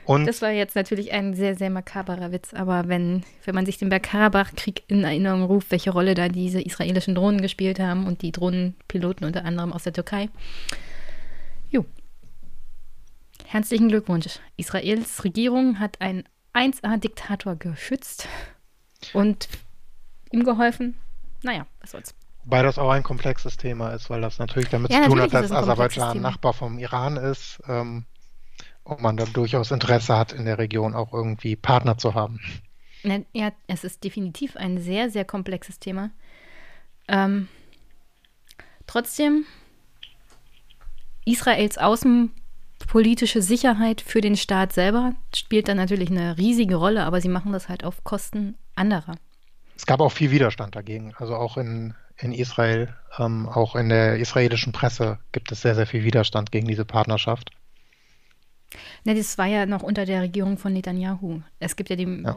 Und 0.05 0.27
das 0.27 0.43
war 0.43 0.51
jetzt 0.51 0.75
natürlich 0.75 1.13
ein 1.13 1.35
sehr, 1.35 1.55
sehr 1.55 1.71
makaberer 1.71 2.33
Witz, 2.33 2.53
aber 2.53 2.89
wenn, 2.89 3.23
wenn 3.45 3.55
man 3.55 3.65
sich 3.65 3.79
den 3.79 3.91
Bergkarabach-Krieg 3.91 4.83
in 4.89 5.05
Erinnerung 5.05 5.45
ruft, 5.45 5.71
welche 5.71 5.91
Rolle 5.91 6.15
da 6.15 6.29
diese 6.29 6.61
israelischen 6.61 7.15
Drohnen 7.15 7.41
gespielt 7.41 7.79
haben 7.79 8.07
und 8.07 8.23
die 8.23 8.33
Drohnenpiloten 8.33 9.25
unter 9.25 9.45
anderem 9.45 9.73
aus 9.73 9.85
der 9.85 9.93
Türkei. 9.93 10.29
Jo. 11.71 11.85
Herzlichen 13.47 13.89
Glückwunsch. 13.89 14.41
Israels 14.57 15.23
Regierung 15.23 15.79
hat 15.79 16.01
einen 16.01 16.25
1A-Diktator 16.55 17.55
geschützt 17.55 18.27
und 19.13 19.49
ihm 20.33 20.43
geholfen. 20.43 20.97
Naja, 21.43 21.67
was 21.81 21.93
soll's. 21.93 22.15
Wobei 22.51 22.65
das 22.65 22.81
auch 22.81 22.91
ein 22.91 23.05
komplexes 23.05 23.57
Thema 23.57 23.91
ist, 23.91 24.11
weil 24.11 24.21
das 24.21 24.41
natürlich 24.41 24.71
damit 24.71 24.91
ja, 24.91 25.05
zu 25.05 25.11
tun 25.11 25.21
hat, 25.21 25.33
dass 25.33 25.53
Aserbaidschan 25.53 26.21
Nachbar 26.21 26.53
vom 26.53 26.81
Iran 26.81 27.17
ist. 27.17 27.63
Ähm, 27.69 28.07
ob 28.83 29.01
man 29.01 29.17
da 29.17 29.25
durchaus 29.25 29.71
Interesse 29.71 30.17
hat, 30.17 30.33
in 30.33 30.47
der 30.47 30.59
Region 30.59 30.97
auch 30.97 31.13
irgendwie 31.13 31.55
Partner 31.55 31.97
zu 31.97 32.15
haben. 32.15 32.41
Ne, 33.05 33.25
ja, 33.33 33.53
es 33.69 33.85
ist 33.85 34.03
definitiv 34.03 34.57
ein 34.57 34.79
sehr, 34.79 35.11
sehr 35.11 35.25
komplexes 35.25 35.79
Thema. 35.79 36.11
Ähm, 37.07 37.47
trotzdem, 38.89 39.45
Israels 41.25 41.79
außenpolitische 41.79 43.43
Sicherheit 43.43 44.01
für 44.01 44.21
den 44.21 44.37
Staat 44.37 44.73
selber 44.73 45.15
spielt 45.37 45.69
dann 45.69 45.77
natürlich 45.77 46.11
eine 46.11 46.37
riesige 46.37 46.75
Rolle, 46.75 47.05
aber 47.05 47.21
sie 47.21 47.29
machen 47.29 47.53
das 47.53 47.69
halt 47.69 47.85
auf 47.85 48.03
Kosten 48.03 48.57
anderer. 48.75 49.15
Es 49.77 49.87
gab 49.87 50.01
auch 50.01 50.11
viel 50.11 50.33
Widerstand 50.33 50.75
dagegen. 50.75 51.15
Also 51.17 51.37
auch 51.37 51.57
in, 51.57 51.95
in 52.21 52.33
Israel, 52.33 52.95
ähm, 53.19 53.49
auch 53.49 53.77
in 53.77 53.89
der 53.89 54.19
israelischen 54.19 54.73
Presse 54.73 55.19
gibt 55.33 55.51
es 55.53 55.63
sehr, 55.63 55.75
sehr 55.75 55.87
viel 55.87 56.05
Widerstand 56.05 56.53
gegen 56.53 56.67
diese 56.67 56.85
Partnerschaft. 56.85 57.51
Ne, 59.05 59.15
das 59.15 59.39
war 59.39 59.47
ja 59.47 59.67
noch 59.67 59.83
unter 59.83 60.05
der 60.05 60.23
Regierung 60.23 60.59
von 60.59 60.73
Netanyahu. 60.73 61.43
Es 61.59 61.77
gibt 61.77 61.91
ja 61.91 61.97
die 61.97 62.23
ja. 62.25 62.37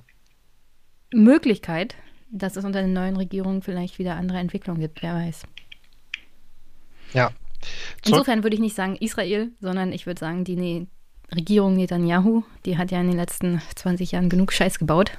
Möglichkeit, 1.13 1.95
dass 2.31 2.55
es 2.55 2.65
unter 2.65 2.79
der 2.79 2.87
neuen 2.87 3.17
Regierung 3.17 3.61
vielleicht 3.61 3.99
wieder 3.99 4.15
andere 4.15 4.39
Entwicklungen 4.39 4.81
gibt, 4.81 5.03
wer 5.03 5.13
weiß. 5.13 5.43
Ja. 7.13 7.31
Insofern 8.05 8.43
würde 8.43 8.55
ich 8.55 8.61
nicht 8.61 8.75
sagen 8.75 8.95
Israel, 8.95 9.51
sondern 9.61 9.93
ich 9.93 10.05
würde 10.05 10.19
sagen, 10.19 10.43
die 10.43 10.55
ne 10.55 10.87
Regierung 11.33 11.75
Netanyahu, 11.75 12.43
die 12.65 12.77
hat 12.77 12.91
ja 12.91 12.99
in 12.99 13.07
den 13.07 13.17
letzten 13.17 13.61
20 13.75 14.11
Jahren 14.11 14.29
genug 14.29 14.51
Scheiß 14.51 14.79
gebaut. 14.79 15.17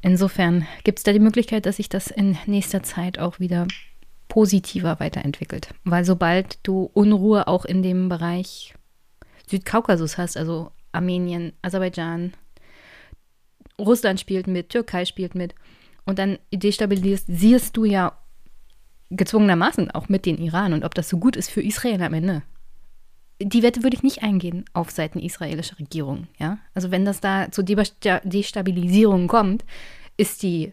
Insofern 0.00 0.66
gibt 0.84 0.98
es 0.98 1.02
da 1.02 1.12
die 1.12 1.18
Möglichkeit, 1.18 1.66
dass 1.66 1.76
sich 1.76 1.88
das 1.88 2.08
in 2.08 2.38
nächster 2.46 2.82
Zeit 2.82 3.18
auch 3.18 3.40
wieder 3.40 3.66
positiver 4.28 5.00
weiterentwickelt. 5.00 5.74
Weil 5.84 6.04
sobald 6.04 6.58
du 6.62 6.90
Unruhe 6.92 7.48
auch 7.48 7.64
in 7.64 7.82
dem 7.82 8.08
Bereich 8.08 8.74
Südkaukasus 9.48 10.18
hast, 10.18 10.36
also 10.36 10.70
Armenien, 10.92 11.52
Aserbaidschan, 11.62 12.34
Russland 13.78 14.20
spielt 14.20 14.46
mit, 14.46 14.70
Türkei 14.70 15.04
spielt 15.04 15.34
mit 15.34 15.54
und 16.04 16.18
dann 16.18 16.38
destabilisierst 16.52 17.76
du 17.76 17.84
ja 17.84 18.18
gezwungenermaßen 19.10 19.90
auch 19.90 20.08
mit 20.08 20.26
den 20.26 20.38
Iran 20.38 20.72
und 20.72 20.84
ob 20.84 20.94
das 20.94 21.08
so 21.08 21.18
gut 21.18 21.36
ist 21.36 21.50
für 21.50 21.62
Israel 21.62 22.02
am 22.02 22.14
Ende. 22.14 22.42
Die 23.40 23.62
Wette 23.62 23.82
würde 23.82 23.96
ich 23.96 24.02
nicht 24.02 24.22
eingehen 24.22 24.64
auf 24.72 24.90
Seiten 24.90 25.20
israelischer 25.20 25.78
Regierung. 25.78 26.26
Ja? 26.38 26.58
Also 26.74 26.90
wenn 26.90 27.04
das 27.04 27.20
da 27.20 27.50
zur 27.52 27.64
Destabilisierung 27.64 29.28
kommt, 29.28 29.64
ist 30.16 30.42
die 30.42 30.72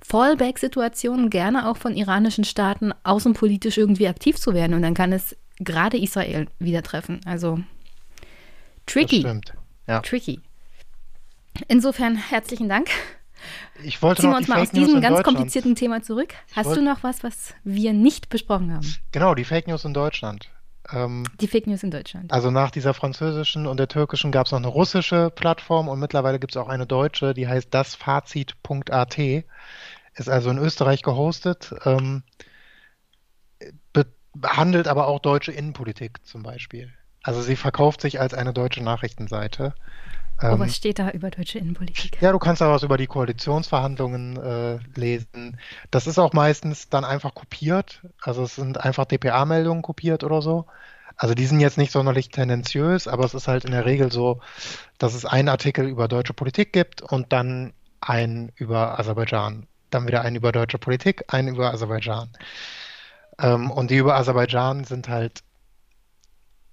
Fallback-Situation 0.00 1.30
gerne 1.30 1.68
auch 1.68 1.78
von 1.78 1.96
iranischen 1.96 2.44
Staaten 2.44 2.92
außenpolitisch 3.02 3.78
irgendwie 3.78 4.08
aktiv 4.08 4.36
zu 4.36 4.54
werden 4.54 4.74
und 4.74 4.82
dann 4.82 4.94
kann 4.94 5.12
es 5.12 5.36
gerade 5.58 5.96
Israel 5.96 6.48
wieder 6.58 6.82
treffen. 6.82 7.20
Also 7.24 7.60
tricky. 8.84 9.26
Ja. 9.88 10.00
Tricky. 10.00 10.40
Insofern 11.68 12.16
herzlichen 12.16 12.68
Dank. 12.68 12.88
Ich 13.82 14.02
wollte 14.02 14.22
Ziehen 14.22 14.30
wir 14.30 14.36
uns 14.36 14.48
mal 14.48 14.60
aus 14.60 14.70
diesem 14.70 15.00
ganz 15.00 15.22
komplizierten 15.22 15.74
Thema 15.74 16.02
zurück. 16.02 16.34
Hast 16.54 16.74
du 16.74 16.82
noch 16.82 17.02
was, 17.02 17.22
was 17.22 17.54
wir 17.64 17.92
nicht 17.92 18.28
besprochen 18.28 18.72
haben? 18.72 18.94
Genau, 19.12 19.34
die 19.34 19.44
Fake 19.44 19.66
News 19.66 19.84
in 19.84 19.94
Deutschland. 19.94 20.50
Ähm, 20.92 21.24
die 21.40 21.48
Fake 21.48 21.66
News 21.66 21.82
in 21.82 21.90
Deutschland. 21.90 22.32
Also 22.32 22.50
nach 22.50 22.70
dieser 22.70 22.94
französischen 22.94 23.66
und 23.66 23.78
der 23.78 23.88
türkischen 23.88 24.30
gab 24.32 24.46
es 24.46 24.52
noch 24.52 24.58
eine 24.58 24.68
russische 24.68 25.30
Plattform 25.30 25.88
und 25.88 25.98
mittlerweile 25.98 26.38
gibt 26.38 26.52
es 26.52 26.56
auch 26.56 26.68
eine 26.68 26.86
deutsche, 26.86 27.34
die 27.34 27.48
heißt 27.48 27.72
dasfazit.at. 27.72 29.18
Ist 29.18 30.28
also 30.28 30.50
in 30.50 30.58
Österreich 30.58 31.02
gehostet, 31.02 31.74
ähm, 31.84 32.22
behandelt 34.40 34.88
aber 34.88 35.08
auch 35.08 35.20
deutsche 35.20 35.52
Innenpolitik 35.52 36.24
zum 36.24 36.42
Beispiel. 36.42 36.92
Also 37.22 37.42
sie 37.42 37.56
verkauft 37.56 38.00
sich 38.00 38.20
als 38.20 38.34
eine 38.34 38.52
deutsche 38.52 38.82
Nachrichtenseite. 38.82 39.74
Oh, 40.42 40.46
ähm, 40.46 40.58
was 40.58 40.76
steht 40.76 40.98
da 40.98 41.10
über 41.10 41.30
deutsche 41.30 41.58
Innenpolitik? 41.58 42.20
Ja, 42.20 42.32
du 42.32 42.38
kannst 42.38 42.60
da 42.60 42.70
was 42.70 42.82
über 42.82 42.98
die 42.98 43.06
Koalitionsverhandlungen 43.06 44.36
äh, 44.36 44.78
lesen. 44.94 45.58
Das 45.90 46.06
ist 46.06 46.18
auch 46.18 46.32
meistens 46.32 46.88
dann 46.88 47.04
einfach 47.04 47.34
kopiert. 47.34 48.02
Also 48.20 48.42
es 48.42 48.56
sind 48.56 48.78
einfach 48.78 49.06
DPA-Meldungen 49.06 49.82
kopiert 49.82 50.24
oder 50.24 50.42
so. 50.42 50.66
Also 51.16 51.34
die 51.34 51.46
sind 51.46 51.60
jetzt 51.60 51.78
nicht 51.78 51.92
sonderlich 51.92 52.28
tendenziös, 52.28 53.08
aber 53.08 53.24
es 53.24 53.32
ist 53.32 53.48
halt 53.48 53.64
in 53.64 53.70
der 53.70 53.86
Regel 53.86 54.12
so, 54.12 54.40
dass 54.98 55.14
es 55.14 55.24
einen 55.24 55.48
Artikel 55.48 55.88
über 55.88 56.08
deutsche 56.08 56.34
Politik 56.34 56.74
gibt 56.74 57.00
und 57.00 57.32
dann 57.32 57.72
einen 58.02 58.52
über 58.56 58.98
Aserbaidschan. 58.98 59.66
Dann 59.88 60.06
wieder 60.06 60.20
einen 60.20 60.36
über 60.36 60.52
deutsche 60.52 60.78
Politik, 60.78 61.24
einen 61.28 61.54
über 61.54 61.72
Aserbaidschan. 61.72 62.28
Ähm, 63.38 63.70
und 63.70 63.90
die 63.90 63.96
über 63.96 64.16
Aserbaidschan 64.16 64.84
sind 64.84 65.08
halt 65.08 65.42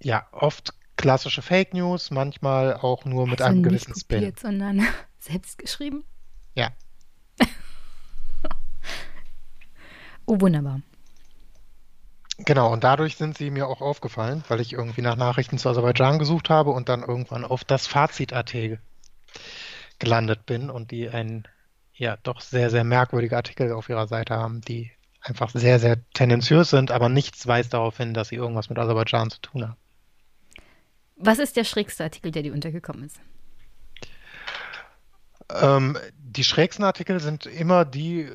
ja 0.02 0.26
oft 0.32 0.74
klassische 0.96 1.42
Fake 1.42 1.74
News, 1.74 2.10
manchmal 2.10 2.74
auch 2.74 3.04
nur 3.04 3.26
mit 3.26 3.40
also 3.40 3.52
einem 3.52 3.62
gewissen 3.62 3.92
nicht 3.92 4.08
kopiert, 4.08 4.38
Spin. 4.38 4.50
sondern 4.50 4.86
selbst 5.18 5.58
geschrieben. 5.58 6.04
Ja. 6.54 6.70
oh, 10.26 10.40
wunderbar. 10.40 10.80
Genau, 12.38 12.72
und 12.72 12.82
dadurch 12.82 13.16
sind 13.16 13.38
sie 13.38 13.50
mir 13.50 13.68
auch 13.68 13.80
aufgefallen, 13.80 14.42
weil 14.48 14.60
ich 14.60 14.72
irgendwie 14.72 15.02
nach 15.02 15.16
Nachrichten 15.16 15.56
zu 15.56 15.68
Aserbaidschan 15.68 16.18
gesucht 16.18 16.50
habe 16.50 16.70
und 16.70 16.88
dann 16.88 17.02
irgendwann 17.02 17.44
auf 17.44 17.62
das 17.62 17.86
Fazit.at 17.86 18.54
gelandet 20.00 20.44
bin 20.44 20.68
und 20.68 20.90
die 20.90 21.08
ein 21.08 21.46
ja 21.94 22.16
doch 22.24 22.40
sehr, 22.40 22.70
sehr 22.70 22.82
merkwürdige 22.82 23.36
Artikel 23.36 23.72
auf 23.72 23.88
ihrer 23.88 24.08
Seite 24.08 24.34
haben, 24.34 24.60
die 24.60 24.90
einfach 25.20 25.50
sehr, 25.50 25.78
sehr 25.78 25.98
tendenziös 26.10 26.70
sind, 26.70 26.90
aber 26.90 27.08
nichts 27.08 27.46
weist 27.46 27.72
darauf 27.72 27.96
hin, 27.96 28.14
dass 28.14 28.28
sie 28.28 28.36
irgendwas 28.36 28.68
mit 28.68 28.78
Aserbaidschan 28.78 29.30
zu 29.30 29.40
tun 29.40 29.62
haben. 29.68 29.76
Was 31.16 31.38
ist 31.38 31.56
der 31.56 31.64
schrägste 31.64 32.04
Artikel, 32.04 32.30
der 32.30 32.42
dir 32.42 32.52
untergekommen 32.52 33.04
ist? 33.04 33.20
Ähm, 35.52 35.96
die 36.18 36.44
schrägsten 36.44 36.84
Artikel 36.84 37.20
sind 37.20 37.46
immer 37.46 37.84
die 37.84 38.30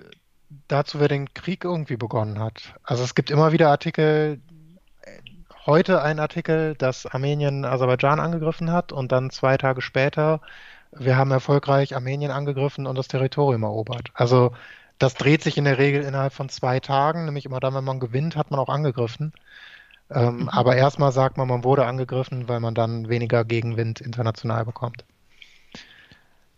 dazu, 0.68 1.00
wer 1.00 1.08
den 1.08 1.34
Krieg 1.34 1.64
irgendwie 1.64 1.98
begonnen 1.98 2.40
hat. 2.40 2.74
Also 2.84 3.04
es 3.04 3.16
gibt 3.16 3.30
immer 3.30 3.52
wieder 3.52 3.70
Artikel, 3.70 4.42
heute 5.66 6.02
ein 6.02 6.20
Artikel, 6.20 6.76
dass 6.76 7.06
Armenien 7.06 7.66
Aserbaidschan 7.66 8.20
angegriffen 8.20 8.72
hat 8.72 8.92
und 8.92 9.12
dann 9.12 9.30
zwei 9.30 9.58
Tage 9.58 9.82
später, 9.82 10.42
wir 10.92 11.18
haben 11.18 11.32
erfolgreich 11.32 11.96
Armenien 11.96 12.32
angegriffen 12.32 12.88
und 12.88 12.98
das 12.98 13.08
Territorium 13.08 13.64
erobert. 13.64 14.10
Also 14.14 14.54
das 14.98 15.14
dreht 15.14 15.44
sich 15.44 15.58
in 15.58 15.66
der 15.66 15.78
Regel 15.78 16.04
innerhalb 16.04 16.34
von 16.34 16.50
zwei 16.50 16.80
Tagen, 16.80 17.26
nämlich 17.26 17.46
immer 17.46 17.60
dann, 17.60 17.74
wenn 17.76 17.84
man 17.84 18.00
gewinnt, 18.00 18.36
hat 18.36 18.52
man 18.52 18.60
auch 18.60 18.70
angegriffen. 18.70 19.34
Ähm, 20.10 20.41
mhm. 20.41 20.49
Aber 20.49 20.76
erstmal 20.76 21.11
sagt 21.11 21.38
man, 21.38 21.48
man 21.48 21.64
wurde 21.64 21.86
angegriffen, 21.86 22.48
weil 22.48 22.60
man 22.60 22.73
dann 22.73 23.10
weniger 23.10 23.45
Gegenwind 23.45 24.02
international 24.02 24.65
bekommt. 24.65 25.06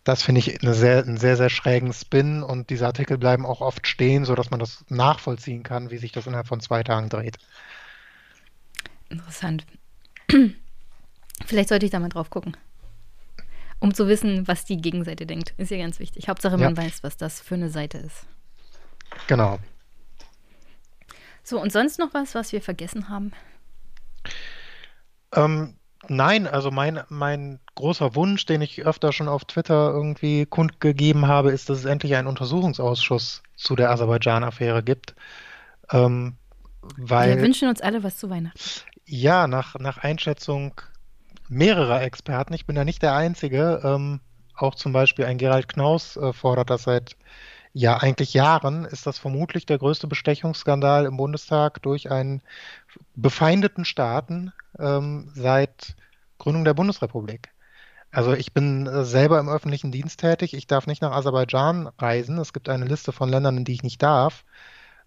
Das 0.04 0.24
finde 0.24 0.40
ich 0.40 0.62
eine 0.62 0.74
sehr, 0.74 1.04
einen 1.04 1.18
sehr, 1.18 1.38
sehr 1.38 1.50
schrägen 1.50 1.94
Spin 1.94 2.42
und 2.42 2.70
diese 2.72 2.88
Artikel 2.88 3.18
bleiben 3.18 3.46
auch 3.46 3.62
oft 3.62 3.86
stehen, 3.86 4.26
sodass 4.26 4.50
man 4.50 4.60
das 4.60 4.84
nachvollziehen 4.90 5.62
kann, 5.62 5.92
wie 5.92 5.98
sich 5.98 6.12
das 6.12 6.26
innerhalb 6.26 6.48
von 6.48 6.60
zwei 6.60 6.82
Tagen 6.82 7.10
dreht. 7.10 7.38
Interessant. 9.10 9.66
Vielleicht 11.46 11.70
sollte 11.70 11.86
ich 11.86 11.92
da 11.92 12.00
mal 12.00 12.10
drauf 12.10 12.30
gucken. 12.30 12.58
Um 13.80 13.94
zu 13.94 14.08
wissen, 14.08 14.48
was 14.48 14.66
die 14.66 14.78
Gegenseite 14.78 15.26
denkt. 15.26 15.54
Ist 15.58 15.72
ja 15.72 15.78
ganz 15.78 16.00
wichtig. 16.00 16.30
Hauptsache, 16.30 16.58
man 16.58 16.76
ja. 16.76 16.84
weiß, 16.84 17.04
was 17.04 17.18
das 17.18 17.42
für 17.42 17.56
eine 17.56 17.70
Seite 17.70 17.98
ist. 17.98 18.26
Genau. 19.28 19.60
So, 21.44 21.60
und 21.60 21.72
sonst 21.72 22.00
noch 22.00 22.14
was, 22.14 22.36
was 22.36 22.52
wir 22.52 22.62
vergessen 22.62 23.10
haben? 23.10 23.32
Ähm, 25.34 25.76
nein, 26.08 26.48
also 26.48 26.72
mein, 26.72 27.02
mein 27.10 27.60
großer 27.76 28.16
Wunsch, 28.16 28.46
den 28.46 28.62
ich 28.62 28.86
öfter 28.86 29.12
schon 29.12 29.28
auf 29.28 29.46
Twitter 29.46 29.92
irgendwie 29.92 30.46
kundgegeben 30.46 31.28
habe, 31.28 31.52
ist, 31.52 31.70
dass 31.70 31.80
es 31.80 31.86
endlich 31.86 32.16
einen 32.16 32.28
Untersuchungsausschuss 32.28 33.44
zu 33.56 33.76
der 33.76 33.92
Aserbaidschan-Affäre 33.92 34.84
gibt. 34.84 35.16
Ähm, 35.92 36.38
weil, 36.98 37.36
wir 37.36 37.44
wünschen 37.44 37.70
uns 37.70 37.82
alle 37.82 38.04
was 38.04 38.18
zu 38.18 38.30
Weihnachten. 38.30 38.60
Ja, 39.06 39.48
nach, 39.48 39.76
nach 39.76 39.98
Einschätzung 39.98 40.80
mehrerer 41.48 42.02
Experten, 42.02 42.54
ich 42.54 42.66
bin 42.66 42.76
da 42.76 42.86
nicht 42.86 43.02
der 43.02 43.14
Einzige, 43.14 43.82
ähm, 43.84 44.22
auch 44.56 44.76
zum 44.76 44.94
Beispiel 44.94 45.26
ein 45.26 45.38
Gerald 45.38 45.68
Knaus 45.68 46.18
äh, 46.18 46.34
fordert 46.34 46.70
das 46.70 46.84
seit 46.84 47.18
ja 47.74 47.98
eigentlich 47.98 48.34
Jahren 48.34 48.86
ist 48.86 49.08
das 49.08 49.18
vermutlich 49.20 49.66
der 49.66 49.78
größte 49.78 50.08
Bestechungsskandal 50.08 51.06
im 51.06 51.18
Bundestag 51.18 51.82
durch 51.82 52.12
einen 52.12 52.42
befeindeten 53.16 53.86
Staaten 53.86 54.52
ähm, 54.80 55.32
seit 55.36 55.96
Gründung 56.38 56.66
der 56.66 56.74
Bundesrepublik. 56.74 57.50
Also 58.12 58.34
ich 58.34 58.54
bin 58.54 58.88
äh, 58.88 59.06
selber 59.06 59.40
im 59.40 59.50
öffentlichen 59.50 59.92
Dienst 59.92 60.20
tätig. 60.20 60.54
Ich 60.54 60.68
darf 60.68 60.86
nicht 60.86 61.02
nach 61.02 61.14
Aserbaidschan 61.14 61.88
reisen. 61.98 62.38
Es 62.40 62.54
gibt 62.54 62.68
eine 62.68 62.86
Liste 62.86 63.12
von 63.14 63.30
Ländern, 63.30 63.58
in 63.58 63.66
die 63.66 63.74
ich 63.74 63.84
nicht 63.84 64.04
darf. 64.04 64.44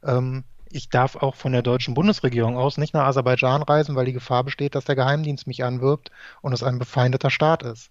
Ähm, 0.03 0.45
ich 0.71 0.89
darf 0.89 1.17
auch 1.17 1.35
von 1.37 1.53
der 1.53 1.63
deutschen 1.63 1.95
Bundesregierung 1.95 2.57
aus 2.57 2.79
nicht 2.79 2.95
nach 2.95 3.07
Aserbaidschan 3.07 3.63
reisen, 3.63 3.95
weil 3.95 4.07
die 4.07 4.13
Gefahr 4.13 4.43
besteht, 4.43 4.75
dass 4.75 4.87
der 4.87 4.97
Geheimdienst 4.97 5.47
mich 5.47 5.63
anwirbt 5.65 6.11
und 6.41 6.53
es 6.53 6.63
ein 6.63 6.79
befeindeter 6.79 7.31
Staat 7.31 7.63
ist. 7.63 7.91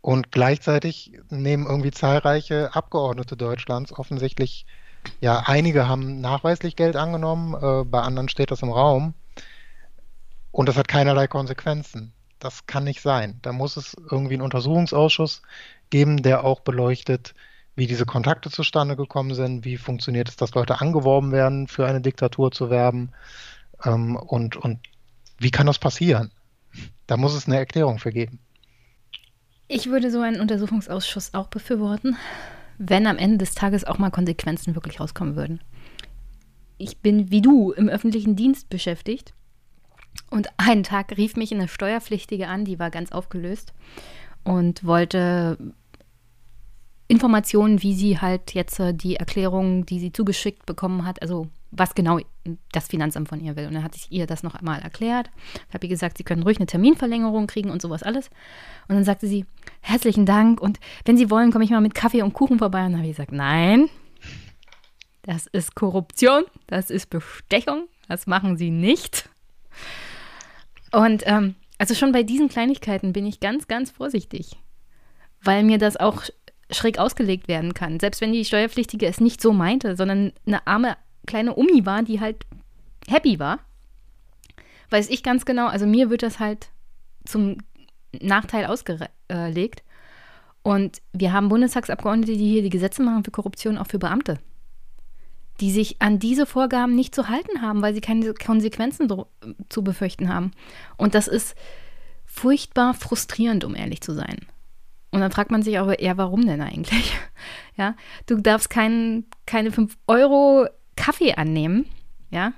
Und 0.00 0.30
gleichzeitig 0.32 1.12
nehmen 1.28 1.66
irgendwie 1.66 1.90
zahlreiche 1.90 2.74
Abgeordnete 2.74 3.36
Deutschlands 3.36 3.92
offensichtlich, 3.92 4.66
ja, 5.20 5.42
einige 5.46 5.88
haben 5.88 6.20
nachweislich 6.20 6.76
Geld 6.76 6.96
angenommen, 6.96 7.54
äh, 7.54 7.84
bei 7.84 8.00
anderen 8.00 8.28
steht 8.28 8.50
das 8.50 8.62
im 8.62 8.70
Raum. 8.70 9.14
Und 10.52 10.68
das 10.68 10.76
hat 10.76 10.88
keinerlei 10.88 11.26
Konsequenzen. 11.26 12.12
das 12.38 12.66
kann 12.66 12.84
nicht 12.84 13.00
sein. 13.02 13.38
Da 13.42 13.52
muss 13.52 13.76
es 13.76 13.96
irgendwie 14.10 14.34
einen 14.34 14.42
Untersuchungsausschuss 14.42 15.42
geben, 15.90 16.22
der 16.22 16.44
auch 16.44 16.60
beleuchtet, 16.60 17.34
wie 17.74 17.86
diese 17.86 18.06
Kontakte 18.06 18.50
zustande 18.50 18.96
gekommen 18.96 19.34
sind, 19.34 19.64
wie 19.64 19.76
funktioniert 19.76 20.28
es, 20.28 20.36
dass 20.36 20.54
Leute 20.54 20.80
angeworben 20.80 21.32
werden, 21.32 21.68
für 21.68 21.86
eine 21.86 22.00
Diktatur 22.00 22.50
zu 22.52 22.70
werben 22.70 23.12
ähm, 23.84 24.16
und, 24.16 24.56
und 24.56 24.80
wie 25.38 25.50
kann 25.50 25.66
das 25.66 25.78
passieren? 25.78 26.32
Da 27.06 27.16
muss 27.16 27.34
es 27.34 27.46
eine 27.46 27.56
Erklärung 27.56 27.98
für 27.98 28.12
geben. 28.12 28.40
Ich 29.70 29.90
würde 29.90 30.10
so 30.10 30.20
einen 30.22 30.40
Untersuchungsausschuss 30.40 31.34
auch 31.34 31.48
befürworten, 31.48 32.16
wenn 32.78 33.06
am 33.06 33.18
Ende 33.18 33.36
des 33.36 33.54
Tages 33.54 33.84
auch 33.84 33.98
mal 33.98 34.10
Konsequenzen 34.10 34.74
wirklich 34.74 34.98
rauskommen 34.98 35.36
würden. 35.36 35.60
Ich 36.78 36.98
bin 36.98 37.30
wie 37.30 37.42
du 37.42 37.72
im 37.72 37.90
öffentlichen 37.90 38.34
Dienst 38.34 38.70
beschäftigt 38.70 39.34
und 40.30 40.48
einen 40.56 40.84
Tag 40.84 41.16
rief 41.18 41.36
mich 41.36 41.52
eine 41.52 41.68
Steuerpflichtige 41.68 42.48
an, 42.48 42.64
die 42.64 42.78
war 42.78 42.90
ganz 42.90 43.12
aufgelöst 43.12 43.74
und 44.42 44.84
wollte 44.84 45.58
Informationen, 47.06 47.82
wie 47.82 47.94
sie 47.94 48.20
halt 48.20 48.54
jetzt 48.54 48.80
äh, 48.80 48.94
die 48.94 49.16
Erklärung, 49.16 49.84
die 49.84 50.00
sie 50.00 50.12
zugeschickt 50.12 50.64
bekommen 50.64 51.04
hat, 51.04 51.20
also 51.20 51.48
was 51.70 51.94
genau 51.94 52.18
das 52.72 52.88
Finanzamt 52.88 53.28
von 53.28 53.40
ihr 53.40 53.56
will. 53.56 53.66
Und 53.66 53.74
dann 53.74 53.84
hatte 53.84 53.98
ich 53.98 54.10
ihr 54.10 54.26
das 54.26 54.42
noch 54.42 54.54
einmal 54.54 54.80
erklärt. 54.80 55.30
Ich 55.68 55.74
habe 55.74 55.86
ihr 55.86 55.90
gesagt, 55.90 56.18
sie 56.18 56.24
können 56.24 56.42
ruhig 56.42 56.58
eine 56.58 56.66
Terminverlängerung 56.66 57.46
kriegen 57.46 57.70
und 57.70 57.82
sowas 57.82 58.02
alles. 58.02 58.30
Und 58.88 58.94
dann 58.94 59.04
sagte 59.04 59.26
sie, 59.26 59.44
herzlichen 59.80 60.26
Dank 60.26 60.60
und 60.60 60.80
wenn 61.04 61.16
Sie 61.16 61.30
wollen, 61.30 61.52
komme 61.52 61.64
ich 61.64 61.70
mal 61.70 61.80
mit 61.80 61.94
Kaffee 61.94 62.22
und 62.22 62.32
Kuchen 62.32 62.58
vorbei. 62.58 62.84
Und 62.84 62.92
dann 62.92 63.00
habe 63.00 63.08
ich 63.08 63.16
gesagt, 63.16 63.32
nein, 63.32 63.88
das 65.22 65.46
ist 65.46 65.74
Korruption, 65.74 66.44
das 66.66 66.90
ist 66.90 67.10
Bestechung, 67.10 67.88
das 68.08 68.26
machen 68.26 68.56
Sie 68.56 68.70
nicht. 68.70 69.28
Und 70.90 71.22
ähm, 71.26 71.54
also 71.76 71.94
schon 71.94 72.12
bei 72.12 72.22
diesen 72.22 72.48
Kleinigkeiten 72.48 73.12
bin 73.12 73.26
ich 73.26 73.40
ganz, 73.40 73.68
ganz 73.68 73.90
vorsichtig, 73.90 74.56
weil 75.42 75.62
mir 75.64 75.78
das 75.78 75.96
auch 75.96 76.22
schräg 76.70 76.98
ausgelegt 76.98 77.48
werden 77.48 77.74
kann. 77.74 78.00
Selbst 78.00 78.20
wenn 78.20 78.32
die 78.32 78.44
Steuerpflichtige 78.44 79.06
es 79.06 79.20
nicht 79.20 79.40
so 79.40 79.52
meinte, 79.52 79.96
sondern 79.96 80.32
eine 80.46 80.66
arme 80.66 80.96
kleine 81.28 81.56
Omi 81.56 81.86
war, 81.86 82.02
die 82.02 82.20
halt 82.20 82.44
happy 83.06 83.38
war, 83.38 83.60
weiß 84.90 85.08
ich 85.10 85.22
ganz 85.22 85.44
genau, 85.44 85.68
also 85.68 85.86
mir 85.86 86.10
wird 86.10 86.22
das 86.22 86.40
halt 86.40 86.70
zum 87.24 87.58
Nachteil 88.12 88.66
ausgelegt. 88.66 89.82
Und 90.62 91.00
wir 91.12 91.32
haben 91.32 91.48
Bundestagsabgeordnete, 91.48 92.32
die 92.32 92.48
hier 92.48 92.62
die 92.62 92.70
Gesetze 92.70 93.02
machen 93.02 93.24
für 93.24 93.30
Korruption, 93.30 93.78
auch 93.78 93.86
für 93.86 93.98
Beamte, 93.98 94.38
die 95.60 95.70
sich 95.70 96.00
an 96.00 96.18
diese 96.18 96.46
Vorgaben 96.46 96.94
nicht 96.94 97.14
zu 97.14 97.28
halten 97.28 97.62
haben, 97.62 97.80
weil 97.80 97.94
sie 97.94 98.00
keine 98.00 98.34
Konsequenzen 98.34 99.08
zu 99.68 99.84
befürchten 99.84 100.28
haben. 100.28 100.50
Und 100.96 101.14
das 101.14 101.28
ist 101.28 101.54
furchtbar 102.26 102.94
frustrierend, 102.94 103.64
um 103.64 103.74
ehrlich 103.74 104.00
zu 104.00 104.12
sein. 104.12 104.38
Und 105.10 105.20
dann 105.20 105.30
fragt 105.30 105.50
man 105.50 105.62
sich 105.62 105.78
aber 105.78 106.00
eher, 106.00 106.18
warum 106.18 106.46
denn 106.46 106.60
eigentlich? 106.60 107.14
Ja, 107.76 107.94
du 108.26 108.40
darfst 108.40 108.70
kein, 108.70 109.24
keine 109.46 109.70
5 109.70 109.96
Euro 110.08 110.66
Kaffee 110.98 111.34
annehmen, 111.34 111.86
ja, 112.30 112.52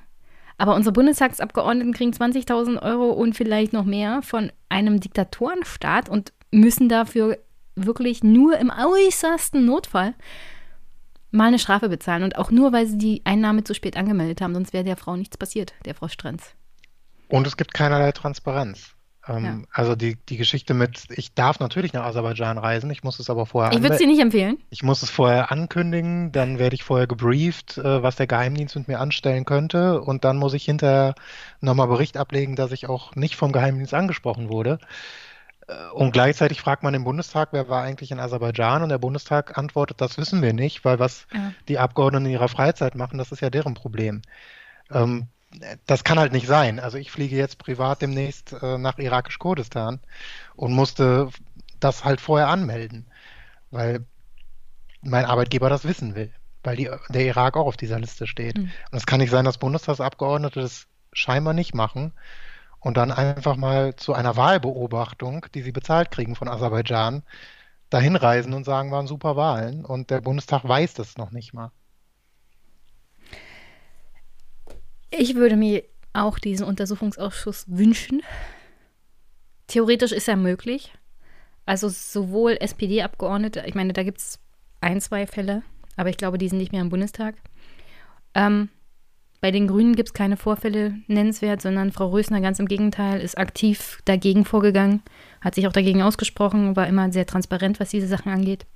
aber 0.59 0.75
unsere 0.75 0.93
Bundestagsabgeordneten 0.93 1.95
kriegen 1.95 2.13
20.000 2.13 2.83
Euro 2.83 3.13
und 3.13 3.35
vielleicht 3.35 3.73
noch 3.73 3.85
mehr 3.85 4.21
von 4.23 4.53
einem 4.69 5.01
Diktatorenstaat 5.01 6.09
und 6.09 6.33
müssen 6.51 6.89
dafür 6.89 7.39
wirklich 7.77 8.23
nur 8.23 8.59
im 8.59 8.71
äußersten 8.71 9.65
Notfall 9.65 10.15
mal 11.31 11.49
eine 11.49 11.59
Strafe 11.59 11.89
bezahlen. 11.89 12.23
Und 12.25 12.37
auch 12.37 12.51
nur, 12.51 12.73
weil 12.73 12.87
sie 12.87 12.99
die 12.99 13.23
Einnahme 13.25 13.65
zu 13.65 13.75
spät 13.75 13.97
angemeldet 13.97 14.41
haben. 14.41 14.55
Sonst 14.55 14.73
wäre 14.73 14.85
der 14.85 14.97
Frau 14.97 15.17
nichts 15.17 15.39
passiert, 15.39 15.73
der 15.87 15.95
Frau 15.95 16.09
Stranz. 16.09 16.55
Und 17.29 17.47
es 17.47 17.57
gibt 17.57 17.73
keinerlei 17.73 18.13
Transparenz. 18.13 18.95
Ähm, 19.29 19.45
ja. 19.45 19.59
Also 19.73 19.97
die, 19.97 20.17
die 20.29 20.37
Geschichte 20.37 20.73
mit, 20.73 21.05
ich 21.11 21.35
darf 21.35 21.61
natürlich 21.61 21.93
nach 21.93 22.05
Aserbaidschan 22.05 22.57
reisen, 22.57 22.91
ich 22.91 23.03
muss 23.03 23.19
es 23.19 23.29
aber 23.29 23.45
vorher. 23.45 23.73
Ich 23.73 23.83
würde 23.83 23.99
sie 23.99 24.07
nicht 24.07 24.21
empfehlen. 24.21 24.59
Ich 24.71 24.83
muss 24.83 25.03
es 25.03 25.11
vorher 25.11 25.53
ankündigen, 25.53 26.33
dann 26.33 26.59
werde 26.59 26.75
ich 26.75 26.85
vorher 26.85 27.07
gebrieft, 27.07 27.77
äh, 27.77 28.03
was 28.03 28.17
der 28.17 28.27
Geheimdienst 28.27 28.77
mit 28.77 28.89
mir 28.89 28.99
anstellen 28.99 29.45
könnte 29.45 30.01
und 30.01 30.25
dann 30.25 30.39
muss 30.39 30.55
ich 30.55 30.65
hinterher 30.65 31.15
nochmal 31.61 31.89
Bericht 31.89 32.17
ablegen, 32.17 32.57
dass 32.57 32.73
ich 32.73 32.89
auch 32.89 33.15
nicht 33.15 33.37
vom 33.37 33.53
Geheimdienst 33.53 33.93
angesprochen 33.93 34.49
wurde. 34.49 34.79
Äh, 35.69 35.91
und 35.93 36.13
gleichzeitig 36.13 36.61
fragt 36.61 36.83
man 36.83 36.95
im 36.95 37.05
Bundestag, 37.05 37.51
wer 37.53 37.69
war 37.69 37.83
eigentlich 37.83 38.11
in 38.11 38.21
Aserbaidschan? 38.21 38.83
Und 38.83 38.89
der 38.89 38.99
Bundestag 38.99 39.59
antwortet, 39.59 40.01
das 40.01 40.19
wissen 40.19 40.43
wir 40.43 40.53
nicht, 40.53 40.85
weil 40.85 40.99
was 40.99 41.27
ja. 41.33 41.53
die 41.69 41.79
Abgeordneten 41.79 42.27
in 42.27 42.33
ihrer 42.33 42.49
Freizeit 42.49 42.95
machen, 42.95 43.19
das 43.19 43.33
ist 43.33 43.41
ja 43.41 43.51
deren 43.51 43.75
Problem. 43.75 44.23
Ähm, 44.91 45.29
das 45.87 46.05
kann 46.05 46.19
halt 46.19 46.33
nicht 46.33 46.47
sein. 46.47 46.79
Also 46.79 46.99
ich 46.99 47.11
fliege 47.11 47.37
jetzt 47.37 47.59
privat 47.59 48.03
demnächst 48.03 48.55
äh, 48.63 48.79
nach 48.79 48.99
irakisch-Kurdistan 48.99 50.01
und 50.55 50.73
musste 50.73 51.29
das 51.81 52.05
halt 52.05 52.21
vorher 52.21 52.49
anmelden, 52.49 53.07
weil 53.71 54.05
mein 55.03 55.25
Arbeitgeber 55.25 55.69
das 55.69 55.85
wissen 55.85 56.15
will, 56.15 56.33
weil 56.63 56.77
die, 56.77 56.91
der 57.09 57.27
Irak 57.27 57.57
auch 57.57 57.67
auf 57.67 57.77
dieser 57.77 57.99
Liste 57.99 58.27
steht. 58.27 58.59
Mhm. 58.59 58.71
Und 58.91 58.99
es 58.99 59.07
kann 59.07 59.21
nicht 59.21 59.31
sein, 59.31 59.45
dass 59.45 59.59
Bundestagsabgeordnete 59.59 60.61
das 60.61 60.87
scheinbar 61.13 61.55
nicht 61.55 61.75
machen 61.75 62.13
und 62.79 62.97
dann 62.97 63.11
einfach 63.11 63.57
mal 63.57 63.97
zu 63.97 64.15
einer 64.15 64.37
Wahlbeobachtung, 64.37 65.47
die 65.55 65.63
sie 65.63 65.73
bezahlt 65.73 66.11
kriegen 66.11 66.37
von 66.37 66.49
Aserbaidschan, 66.49 67.23
dahin 67.91 68.15
reisen 68.15 68.55
und 68.55 68.65
sagen, 68.65 68.93
waren 68.93 69.07
super 69.07 69.37
Wahlen 69.37 69.85
und 69.85 70.11
der 70.11 70.21
Bundestag 70.21 70.67
weiß 70.67 70.95
das 70.95 71.19
noch 71.19 71.33
nicht 71.33 71.53
mal. 71.53 71.73
Ich 75.11 75.35
würde 75.35 75.57
mir 75.57 75.83
auch 76.13 76.39
diesen 76.39 76.67
Untersuchungsausschuss 76.67 77.65
wünschen. 77.69 78.23
Theoretisch 79.67 80.13
ist 80.13 80.29
er 80.29 80.37
möglich. 80.37 80.93
Also 81.67 81.89
sowohl 81.89 82.57
SPD-Abgeordnete, 82.59 83.63
ich 83.67 83.75
meine, 83.75 83.93
da 83.93 84.03
gibt 84.03 84.19
es 84.19 84.39
ein, 84.81 85.01
zwei 85.01 85.27
Fälle, 85.27 85.63
aber 85.97 86.09
ich 86.09 86.17
glaube, 86.17 86.39
die 86.39 86.49
sind 86.49 86.59
nicht 86.59 86.73
mehr 86.73 86.81
im 86.81 86.89
Bundestag. 86.89 87.37
Ähm, 88.35 88.71
bei 89.41 89.51
den 89.51 89.69
Grünen 89.69 89.97
gibt 89.97 90.11
es 90.11 90.15
keine 90.15 90.37
Vorfälle 90.37 90.95
nennenswert, 91.07 91.63
sondern 91.63 91.93
Frau 91.93 92.09
Rösner 92.09 92.41
ganz 92.41 92.59
im 92.59 92.67
Gegenteil 92.67 93.21
ist 93.21 93.39
aktiv 93.39 94.01
dagegen 94.05 94.45
vorgegangen, 94.45 95.03
hat 95.41 95.55
sich 95.55 95.67
auch 95.67 95.73
dagegen 95.73 96.03
ausgesprochen, 96.03 96.77
war 96.77 96.87
immer 96.87 97.11
sehr 97.13 97.27
transparent, 97.27 97.81
was 97.81 97.91
diese 97.91 98.07
Sachen 98.07 98.33
angeht. 98.33 98.67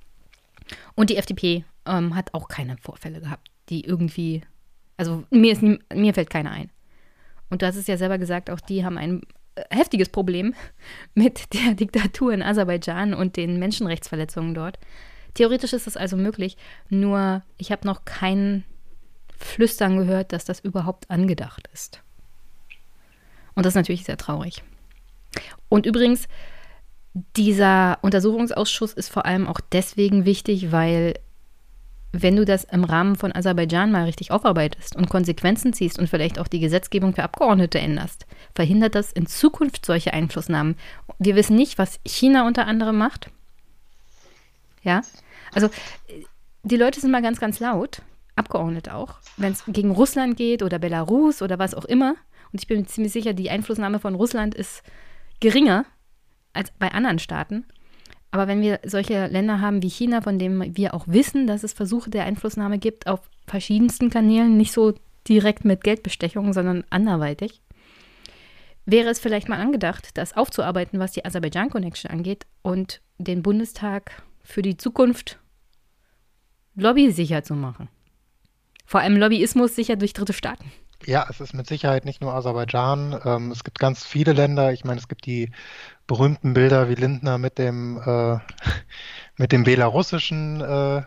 Und 0.95 1.09
die 1.09 1.17
FDP 1.17 1.65
ähm, 1.85 2.15
hat 2.15 2.33
auch 2.33 2.47
keine 2.47 2.77
Vorfälle 2.77 3.21
gehabt, 3.21 3.49
die 3.69 3.85
irgendwie 3.85 4.41
also 4.97 5.23
mir, 5.29 5.51
ist, 5.51 5.61
mir 5.61 6.13
fällt 6.13 6.29
keiner 6.29 6.51
ein. 6.51 6.69
Und 7.49 7.61
du 7.61 7.67
hast 7.67 7.75
es 7.75 7.87
ja 7.87 7.97
selber 7.97 8.17
gesagt, 8.17 8.49
auch 8.49 8.59
die 8.59 8.85
haben 8.85 8.97
ein 8.97 9.21
äh, 9.55 9.63
heftiges 9.69 10.09
Problem 10.09 10.53
mit 11.13 11.53
der 11.53 11.73
Diktatur 11.73 12.33
in 12.33 12.41
Aserbaidschan 12.41 13.13
und 13.13 13.37
den 13.37 13.59
Menschenrechtsverletzungen 13.59 14.53
dort. 14.53 14.79
Theoretisch 15.33 15.73
ist 15.73 15.85
das 15.85 15.97
also 15.97 16.15
möglich, 16.15 16.55
nur 16.89 17.43
ich 17.57 17.71
habe 17.71 17.85
noch 17.85 18.05
kein 18.05 18.63
Flüstern 19.37 19.97
gehört, 19.97 20.31
dass 20.31 20.45
das 20.45 20.61
überhaupt 20.61 21.09
angedacht 21.11 21.67
ist. 21.73 22.01
Und 23.53 23.65
das 23.65 23.71
ist 23.71 23.75
natürlich 23.75 24.05
sehr 24.05 24.17
traurig. 24.17 24.63
Und 25.67 25.85
übrigens, 25.85 26.27
dieser 27.35 27.99
Untersuchungsausschuss 28.01 28.93
ist 28.93 29.09
vor 29.09 29.25
allem 29.25 29.47
auch 29.47 29.59
deswegen 29.71 30.25
wichtig, 30.25 30.71
weil 30.71 31.15
wenn 32.21 32.35
du 32.35 32.45
das 32.45 32.63
im 32.65 32.83
Rahmen 32.83 33.15
von 33.15 33.35
Aserbaidschan 33.35 33.91
mal 33.91 34.05
richtig 34.05 34.31
aufarbeitest 34.31 34.95
und 34.95 35.09
Konsequenzen 35.09 35.73
ziehst 35.73 35.99
und 35.99 36.09
vielleicht 36.09 36.39
auch 36.39 36.47
die 36.47 36.59
Gesetzgebung 36.59 37.13
für 37.13 37.23
Abgeordnete 37.23 37.79
änderst, 37.79 38.25
verhindert 38.53 38.95
das 38.95 39.11
in 39.11 39.27
Zukunft 39.27 39.85
solche 39.85 40.13
Einflussnahmen. 40.13 40.75
Wir 41.19 41.35
wissen 41.35 41.55
nicht, 41.55 41.77
was 41.77 41.99
China 42.05 42.47
unter 42.47 42.67
anderem 42.67 42.97
macht. 42.97 43.29
Ja, 44.83 45.01
also 45.53 45.69
die 46.63 46.77
Leute 46.77 46.99
sind 46.99 47.11
mal 47.11 47.21
ganz, 47.21 47.39
ganz 47.39 47.59
laut, 47.59 48.01
Abgeordnete 48.35 48.93
auch, 48.93 49.15
wenn 49.37 49.53
es 49.53 49.63
gegen 49.67 49.91
Russland 49.91 50.37
geht 50.37 50.61
oder 50.61 50.79
Belarus 50.79 51.41
oder 51.41 51.59
was 51.59 51.73
auch 51.73 51.85
immer. 51.85 52.15
Und 52.51 52.61
ich 52.61 52.67
bin 52.67 52.79
mir 52.79 52.85
ziemlich 52.85 53.13
sicher, 53.13 53.33
die 53.33 53.49
Einflussnahme 53.49 53.99
von 53.99 54.15
Russland 54.15 54.55
ist 54.55 54.83
geringer 55.39 55.85
als 56.53 56.71
bei 56.71 56.91
anderen 56.91 57.19
Staaten. 57.19 57.65
Aber 58.35 58.49
wenn 58.49 58.61
wir 58.61 58.81
solche 58.83 59.27
Länder 59.27 59.61
haben 59.61 59.81
wie 59.81 59.89
China, 59.89 60.19
von 60.19 60.37
denen 60.37 60.75
wir 60.75 60.93
auch 60.93 61.07
wissen, 61.07 61.47
dass 61.47 61.63
es 61.63 61.71
Versuche 61.71 62.09
der 62.09 62.25
Einflussnahme 62.25 62.79
gibt 62.79 63.07
auf 63.07 63.21
verschiedensten 63.47 64.09
Kanälen, 64.09 64.57
nicht 64.57 64.73
so 64.73 64.93
direkt 65.25 65.63
mit 65.63 65.85
Geldbestechung, 65.85 66.51
sondern 66.51 66.83
anderweitig, 66.89 67.61
wäre 68.85 69.07
es 69.07 69.19
vielleicht 69.19 69.47
mal 69.47 69.61
angedacht, 69.61 70.09
das 70.17 70.35
aufzuarbeiten, 70.35 70.99
was 70.99 71.13
die 71.13 71.23
Aserbaidschan 71.23 71.69
Connection 71.69 72.11
angeht 72.11 72.45
und 72.61 72.99
den 73.19 73.41
Bundestag 73.41 74.21
für 74.43 74.61
die 74.61 74.75
Zukunft 74.75 75.39
lobbysicher 76.75 77.41
zu 77.41 77.53
machen. 77.53 77.87
Vor 78.85 78.99
allem 78.99 79.15
Lobbyismus 79.15 79.77
sicher 79.77 79.95
durch 79.95 80.11
dritte 80.11 80.33
Staaten. 80.33 80.73
Ja, 81.05 81.25
es 81.29 81.39
ist 81.39 81.53
mit 81.53 81.67
Sicherheit 81.67 82.03
nicht 82.03 82.21
nur 82.21 82.33
Aserbaidschan. 82.33 83.19
Ähm, 83.23 83.51
es 83.51 83.63
gibt 83.63 83.79
ganz 83.79 84.05
viele 84.05 84.33
Länder. 84.33 84.73
Ich 84.73 84.83
meine, 84.83 84.99
es 84.99 85.07
gibt 85.07 85.25
die 85.25 85.51
berühmten 86.07 86.53
Bilder 86.53 86.89
wie 86.89 86.95
Lindner 86.95 87.37
mit 87.37 87.57
dem, 87.57 88.01
äh, 88.05 88.37
mit 89.37 89.51
dem 89.51 89.63
belarussischen, 89.63 90.61
äh, 90.61 91.01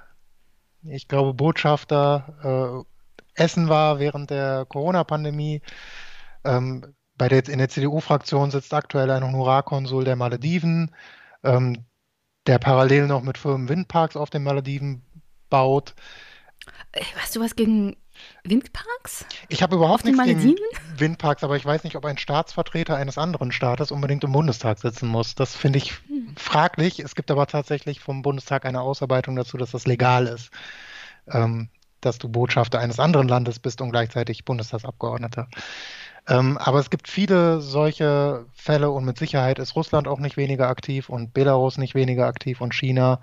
ich 0.82 1.08
glaube, 1.08 1.34
Botschafter 1.34 2.84
äh, 3.36 3.42
essen 3.42 3.68
war 3.68 3.98
während 3.98 4.30
der 4.30 4.66
Corona-Pandemie. 4.68 5.62
Ähm, 6.44 6.94
bei 7.16 7.28
der, 7.28 7.48
in 7.48 7.58
der 7.58 7.68
CDU-Fraktion 7.68 8.50
sitzt 8.50 8.72
aktuell 8.74 9.10
ein 9.10 9.24
Honorarkonsul 9.24 10.04
der 10.04 10.16
Malediven, 10.16 10.94
ähm, 11.42 11.84
der 12.46 12.58
parallel 12.58 13.06
noch 13.06 13.22
mit 13.22 13.38
Firmen 13.38 13.68
Windparks 13.68 14.16
auf 14.16 14.30
den 14.30 14.44
Malediven 14.44 15.02
baut. 15.50 15.94
Äh, 16.92 17.02
hast 17.16 17.36
du 17.36 17.40
was 17.40 17.56
gegen 17.56 17.96
Windparks? 18.48 19.26
Ich 19.48 19.62
habe 19.62 19.76
überhaupt 19.76 20.04
nichts 20.04 20.22
gegen 20.22 20.56
Windparks, 20.96 21.44
aber 21.44 21.56
ich 21.56 21.64
weiß 21.64 21.84
nicht, 21.84 21.96
ob 21.96 22.04
ein 22.04 22.18
Staatsvertreter 22.18 22.96
eines 22.96 23.18
anderen 23.18 23.52
Staates 23.52 23.90
unbedingt 23.90 24.24
im 24.24 24.32
Bundestag 24.32 24.78
sitzen 24.78 25.08
muss. 25.08 25.34
Das 25.34 25.54
finde 25.56 25.78
ich 25.78 25.92
hm. 26.08 26.34
fraglich. 26.36 27.00
Es 27.00 27.14
gibt 27.14 27.30
aber 27.30 27.46
tatsächlich 27.46 28.00
vom 28.00 28.22
Bundestag 28.22 28.64
eine 28.64 28.80
Ausarbeitung 28.80 29.36
dazu, 29.36 29.56
dass 29.56 29.70
das 29.70 29.86
legal 29.86 30.26
ist. 30.26 30.50
Ähm, 31.28 31.68
dass 32.00 32.18
du 32.18 32.28
Botschafter 32.28 32.78
eines 32.78 33.00
anderen 33.00 33.28
Landes 33.28 33.58
bist 33.58 33.80
und 33.80 33.90
gleichzeitig 33.90 34.44
Bundestagsabgeordneter. 34.44 35.48
Ähm, 36.28 36.58
aber 36.58 36.78
es 36.78 36.90
gibt 36.90 37.08
viele 37.08 37.60
solche 37.60 38.46
Fälle 38.52 38.90
und 38.90 39.04
mit 39.04 39.18
Sicherheit 39.18 39.58
ist 39.58 39.74
Russland 39.74 40.06
auch 40.06 40.18
nicht 40.18 40.36
weniger 40.36 40.68
aktiv 40.68 41.08
und 41.08 41.32
Belarus 41.32 41.78
nicht 41.78 41.94
weniger 41.94 42.26
aktiv 42.26 42.60
und 42.60 42.74
China 42.74 43.20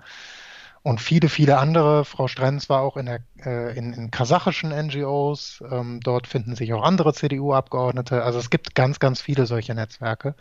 und 0.86 1.00
viele, 1.00 1.28
viele 1.28 1.58
andere. 1.58 2.04
Frau 2.04 2.28
Strenz 2.28 2.68
war 2.68 2.80
auch 2.80 2.96
in, 2.96 3.06
der, 3.06 3.18
äh, 3.44 3.76
in, 3.76 3.92
in 3.92 4.12
kasachischen 4.12 4.70
NGOs. 4.70 5.64
Ähm, 5.68 5.98
dort 6.00 6.28
finden 6.28 6.54
sich 6.54 6.72
auch 6.74 6.84
andere 6.84 7.12
CDU-Abgeordnete. 7.12 8.22
Also 8.22 8.38
es 8.38 8.50
gibt 8.50 8.76
ganz, 8.76 9.00
ganz 9.00 9.20
viele 9.20 9.46
solche 9.46 9.74
Netzwerke, 9.74 10.36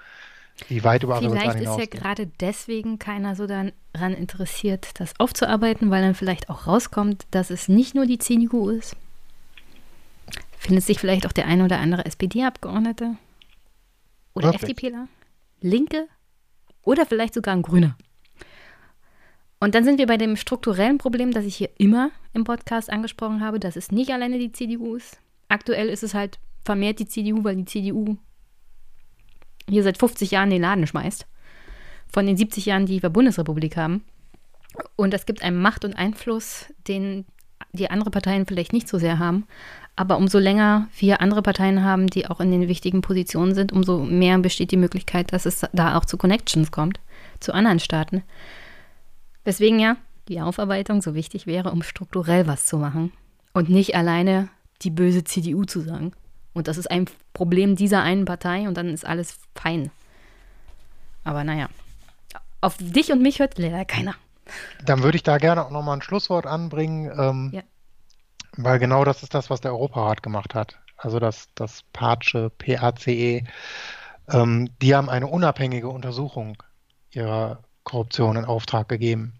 die 0.70 0.84
weit 0.84 1.02
über 1.02 1.18
Vielleicht 1.18 1.62
ist 1.62 1.80
ja 1.80 1.86
gerade 1.86 2.28
deswegen 2.40 3.00
keiner 3.00 3.36
so 3.36 3.48
daran 3.48 3.74
interessiert, 4.14 5.00
das 5.00 5.20
aufzuarbeiten, 5.20 5.90
weil 5.90 6.04
dann 6.04 6.14
vielleicht 6.14 6.52
auch 6.52 6.68
rauskommt, 6.68 7.26
dass 7.32 7.50
es 7.50 7.68
nicht 7.68 7.96
nur 7.96 8.06
die 8.06 8.20
CDU 8.20 8.70
ist. 8.70 8.96
Findet 10.60 10.84
sich 10.84 11.00
vielleicht 11.00 11.26
auch 11.26 11.32
der 11.32 11.48
eine 11.48 11.66
oder 11.66 11.80
andere 11.80 12.06
SPD-Abgeordnete 12.06 13.16
oder 14.36 14.54
FDPler, 14.54 15.08
Linke 15.62 16.08
oder 16.84 17.08
vielleicht 17.08 17.34
sogar 17.34 17.56
ein 17.56 17.64
Grüner. 17.64 17.98
Und 19.66 19.74
dann 19.74 19.84
sind 19.84 19.98
wir 19.98 20.06
bei 20.06 20.18
dem 20.18 20.36
strukturellen 20.36 21.00
Problem, 21.00 21.32
das 21.32 21.44
ich 21.44 21.56
hier 21.56 21.72
immer 21.80 22.12
im 22.34 22.44
Podcast 22.44 22.92
angesprochen 22.92 23.42
habe, 23.42 23.60
dass 23.60 23.76
es 23.76 23.92
nicht 23.92 24.12
alleine 24.12 24.38
die 24.38 24.52
CDU 24.52 24.94
ist. 24.94 25.18
Aktuell 25.48 25.90
ist 25.90 26.04
es 26.04 26.14
halt 26.14 26.38
vermehrt 26.64 27.00
die 27.00 27.08
CDU, 27.08 27.44
weil 27.44 27.56
die 27.56 27.66
CDU 27.66 28.16
hier 29.68 29.82
seit 29.82 29.98
50 29.98 30.30
Jahren 30.30 30.52
den 30.52 30.62
Laden 30.62 30.86
schmeißt. 30.86 31.26
Von 32.14 32.28
den 32.28 32.38
70 32.38 32.68
Jahren, 32.68 32.86
die 32.86 33.02
wir 33.02 33.10
Bundesrepublik 33.10 33.76
haben. 33.76 34.04
Und 34.98 35.16
es 35.16 35.26
gibt 35.26 35.42
einen 35.42 35.60
Macht 35.60 35.84
und 35.84 35.98
Einfluss, 35.98 36.72
den 36.88 37.26
die 37.74 37.90
andere 37.90 38.12
Parteien 38.12 38.46
vielleicht 38.46 38.72
nicht 38.72 38.88
so 38.88 39.00
sehr 39.00 39.18
haben. 39.18 39.48
Aber 39.96 40.18
umso 40.18 40.38
länger 40.38 40.90
wir 40.96 41.22
andere 41.22 41.42
Parteien 41.42 41.84
haben, 41.84 42.06
die 42.06 42.28
auch 42.28 42.40
in 42.40 42.52
den 42.52 42.68
wichtigen 42.68 43.02
Positionen 43.02 43.56
sind, 43.56 43.74
umso 43.74 43.98
mehr 43.98 44.38
besteht 44.38 44.70
die 44.70 44.78
Möglichkeit, 44.78 45.34
dass 45.34 45.48
es 45.48 45.66
da 45.74 45.98
auch 45.98 46.06
zu 46.06 46.18
Connections 46.18 46.70
kommt, 46.70 47.00
zu 47.40 47.52
anderen 47.52 47.80
Staaten. 47.80 48.22
Weswegen 49.46 49.80
ja 49.80 49.96
die 50.28 50.42
Aufarbeitung 50.42 51.02
so 51.02 51.14
wichtig 51.14 51.46
wäre, 51.48 51.72
um 51.72 51.84
strukturell 51.84 52.48
was 52.48 52.66
zu 52.66 52.78
machen 52.78 53.14
und 53.54 53.70
nicht 53.70 53.96
alleine 53.96 54.50
die 54.82 54.90
böse 54.90 55.24
CDU 55.24 55.64
zu 55.64 55.82
sagen. 55.82 56.12
Und 56.54 56.68
das 56.68 56.78
ist 56.78 56.90
ein 56.90 57.06
Problem 57.34 57.76
dieser 57.76 58.02
einen 58.02 58.26
Partei 58.26 58.68
und 58.68 58.76
dann 58.76 58.90
ist 58.90 59.06
alles 59.06 59.38
fein. 59.56 59.92
Aber 61.24 61.44
naja, 61.44 61.70
auf 62.62 62.78
dich 62.78 63.12
und 63.12 63.22
mich 63.22 63.40
hört 63.40 63.58
leider 63.58 63.86
keiner. 63.86 64.16
Dann 64.84 65.04
würde 65.04 65.18
ich 65.18 65.24
da 65.24 65.38
gerne 65.38 65.66
auch 65.66 65.72
nochmal 65.72 65.98
ein 65.98 66.02
Schlusswort 66.02 66.46
anbringen, 66.46 67.12
ähm, 67.18 67.50
ja. 67.54 67.62
weil 68.58 68.80
genau 68.80 69.04
das 69.04 69.24
ist 69.24 69.34
das, 69.34 69.50
was 69.50 69.62
der 69.62 69.72
Europarat 69.72 70.24
gemacht 70.24 70.56
hat. 70.56 70.80
Also 70.98 71.20
das, 71.20 71.50
das 71.56 71.84
PACE, 71.94 72.52
PACE, 72.58 73.44
ähm, 74.30 74.70
die 74.82 74.96
haben 74.96 75.10
eine 75.10 75.28
unabhängige 75.28 75.90
Untersuchung 75.90 76.58
ihrer 77.12 77.65
Korruption 77.86 78.36
in 78.36 78.44
Auftrag 78.44 78.90
gegeben. 78.90 79.40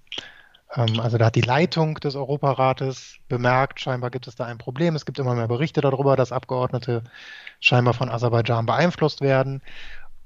Ähm, 0.74 1.00
also 1.02 1.18
da 1.18 1.26
hat 1.26 1.36
die 1.36 1.42
Leitung 1.42 1.96
des 1.96 2.16
Europarates 2.16 3.18
bemerkt, 3.28 3.82
scheinbar 3.82 4.12
gibt 4.12 4.28
es 4.28 4.36
da 4.36 4.46
ein 4.46 4.58
Problem. 4.58 4.96
Es 4.96 5.06
gibt 5.06 5.20
immer 5.20 5.36
mehr 5.36 5.50
Berichte 5.50 5.82
darüber, 5.82 6.16
dass 6.16 6.32
Abgeordnete 6.32 7.04
scheinbar 7.60 7.94
von 7.94 8.10
Aserbaidschan 8.10 8.66
beeinflusst 8.66 9.22
werden. 9.22 9.62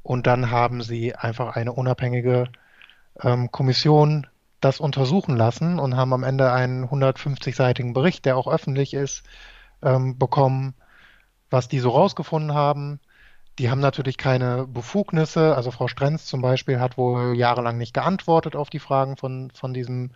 Und 0.03 0.27
dann 0.27 0.51
haben 0.51 0.81
sie 0.81 1.15
einfach 1.15 1.55
eine 1.55 1.73
unabhängige 1.73 2.49
ähm, 3.21 3.51
Kommission 3.51 4.27
das 4.61 4.79
untersuchen 4.79 5.37
lassen 5.37 5.79
und 5.79 5.95
haben 5.95 6.13
am 6.13 6.23
Ende 6.23 6.51
einen 6.51 6.85
150-seitigen 6.85 7.93
Bericht, 7.93 8.25
der 8.25 8.37
auch 8.37 8.47
öffentlich 8.47 8.93
ist, 8.93 9.23
ähm, 9.81 10.17
bekommen, 10.17 10.73
was 11.49 11.67
die 11.67 11.79
so 11.79 11.89
rausgefunden 11.89 12.53
haben. 12.53 12.99
Die 13.59 13.69
haben 13.69 13.81
natürlich 13.81 14.17
keine 14.17 14.65
Befugnisse. 14.65 15.55
Also 15.55 15.71
Frau 15.71 15.89
Strenz 15.89 16.25
zum 16.25 16.41
Beispiel 16.41 16.79
hat 16.79 16.97
wohl 16.97 17.35
jahrelang 17.35 17.77
nicht 17.77 17.93
geantwortet 17.93 18.55
auf 18.55 18.69
die 18.69 18.79
Fragen 18.79 19.17
von, 19.17 19.51
von 19.51 19.73
diesem 19.73 20.11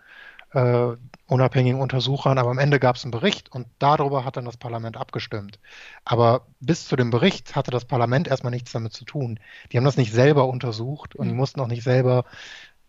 äh, 0.53 0.95
unabhängigen 1.27 1.81
Untersuchern, 1.81 2.37
aber 2.37 2.51
am 2.51 2.57
Ende 2.57 2.79
gab 2.79 2.95
es 2.95 3.03
einen 3.03 3.11
Bericht 3.11 3.51
und 3.51 3.67
darüber 3.79 4.23
hat 4.23 4.37
dann 4.37 4.45
das 4.45 4.55
Parlament 4.55 4.95
abgestimmt. 4.95 5.59
Aber 6.05 6.45
bis 6.61 6.87
zu 6.87 6.95
dem 6.95 7.09
Bericht 7.09 7.55
hatte 7.55 7.69
das 7.69 7.85
Parlament 7.85 8.29
erstmal 8.29 8.51
nichts 8.51 8.71
damit 8.71 8.93
zu 8.93 9.03
tun. 9.03 9.39
Die 9.71 9.77
haben 9.77 9.83
das 9.83 9.97
nicht 9.97 10.13
selber 10.13 10.47
untersucht 10.47 11.15
und 11.15 11.25
die 11.25 11.33
mhm. 11.33 11.39
mussten 11.39 11.59
auch 11.59 11.67
nicht 11.67 11.83
selber 11.83 12.23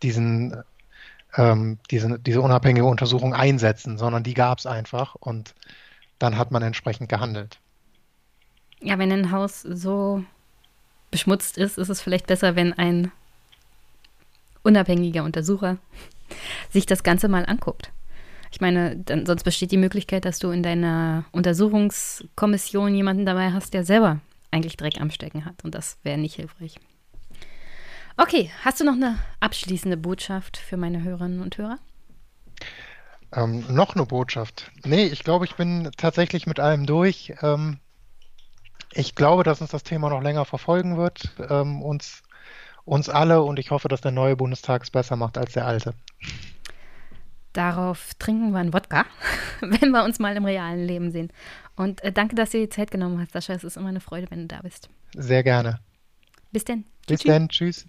diesen, 0.02 0.62
ähm, 1.36 1.78
diese, 1.90 2.18
diese 2.20 2.42
unabhängige 2.42 2.86
Untersuchung 2.86 3.34
einsetzen, 3.34 3.98
sondern 3.98 4.22
die 4.22 4.34
gab 4.34 4.58
es 4.58 4.66
einfach 4.66 5.16
und 5.16 5.54
dann 6.20 6.38
hat 6.38 6.52
man 6.52 6.62
entsprechend 6.62 7.08
gehandelt. 7.08 7.58
Ja, 8.80 8.98
wenn 8.98 9.10
ein 9.10 9.32
Haus 9.32 9.62
so 9.62 10.22
beschmutzt 11.14 11.58
ist, 11.58 11.78
ist 11.78 11.90
es 11.90 12.00
vielleicht 12.00 12.26
besser, 12.26 12.56
wenn 12.56 12.72
ein 12.72 13.12
unabhängiger 14.64 15.22
Untersucher 15.22 15.78
sich 16.70 16.86
das 16.86 17.04
Ganze 17.04 17.28
mal 17.28 17.46
anguckt. 17.46 17.92
Ich 18.50 18.60
meine, 18.60 18.96
dann, 18.96 19.24
sonst 19.24 19.44
besteht 19.44 19.70
die 19.70 19.76
Möglichkeit, 19.76 20.24
dass 20.24 20.40
du 20.40 20.50
in 20.50 20.64
deiner 20.64 21.24
Untersuchungskommission 21.30 22.96
jemanden 22.96 23.26
dabei 23.26 23.52
hast, 23.52 23.74
der 23.74 23.84
selber 23.84 24.18
eigentlich 24.50 24.76
Dreck 24.76 25.00
am 25.00 25.12
Stecken 25.12 25.44
hat. 25.44 25.62
Und 25.62 25.76
das 25.76 25.98
wäre 26.02 26.18
nicht 26.18 26.34
hilfreich. 26.34 26.80
Okay, 28.16 28.50
hast 28.64 28.80
du 28.80 28.84
noch 28.84 28.94
eine 28.94 29.16
abschließende 29.38 29.96
Botschaft 29.96 30.56
für 30.56 30.76
meine 30.76 31.04
Hörerinnen 31.04 31.42
und 31.42 31.56
Hörer? 31.58 31.78
Ähm, 33.32 33.64
noch 33.68 33.94
eine 33.94 34.04
Botschaft. 34.04 34.72
Nee, 34.84 35.06
ich 35.06 35.22
glaube, 35.22 35.44
ich 35.44 35.54
bin 35.54 35.92
tatsächlich 35.96 36.48
mit 36.48 36.58
allem 36.58 36.86
durch. 36.86 37.34
Ähm, 37.40 37.78
ich 38.94 39.14
glaube, 39.14 39.42
dass 39.44 39.60
uns 39.60 39.70
das 39.70 39.82
Thema 39.82 40.10
noch 40.10 40.22
länger 40.22 40.44
verfolgen 40.44 40.96
wird, 40.96 41.34
ähm, 41.50 41.82
uns, 41.82 42.22
uns 42.84 43.08
alle, 43.08 43.42
und 43.42 43.58
ich 43.58 43.70
hoffe, 43.70 43.88
dass 43.88 44.00
der 44.00 44.12
neue 44.12 44.36
Bundestag 44.36 44.82
es 44.82 44.90
besser 44.90 45.16
macht 45.16 45.38
als 45.38 45.52
der 45.52 45.66
alte. 45.66 45.94
Darauf 47.52 48.14
trinken 48.18 48.50
wir 48.50 48.58
einen 48.58 48.72
Wodka, 48.72 49.04
wenn 49.60 49.90
wir 49.90 50.04
uns 50.04 50.18
mal 50.18 50.36
im 50.36 50.44
realen 50.44 50.84
Leben 50.84 51.10
sehen. 51.10 51.32
Und 51.76 52.02
äh, 52.02 52.12
danke, 52.12 52.34
dass 52.34 52.50
du 52.50 52.58
dir 52.58 52.64
die 52.64 52.70
Zeit 52.70 52.90
genommen 52.90 53.20
hast, 53.20 53.32
Sascha. 53.32 53.52
Es 53.54 53.64
ist 53.64 53.76
immer 53.76 53.88
eine 53.88 54.00
Freude, 54.00 54.30
wenn 54.30 54.40
du 54.40 54.46
da 54.48 54.60
bist. 54.62 54.88
Sehr 55.14 55.42
gerne. 55.42 55.80
Bis 56.52 56.64
denn. 56.64 56.84
Bis 57.06 57.20
denn. 57.20 57.48
Tschüss. 57.48 57.86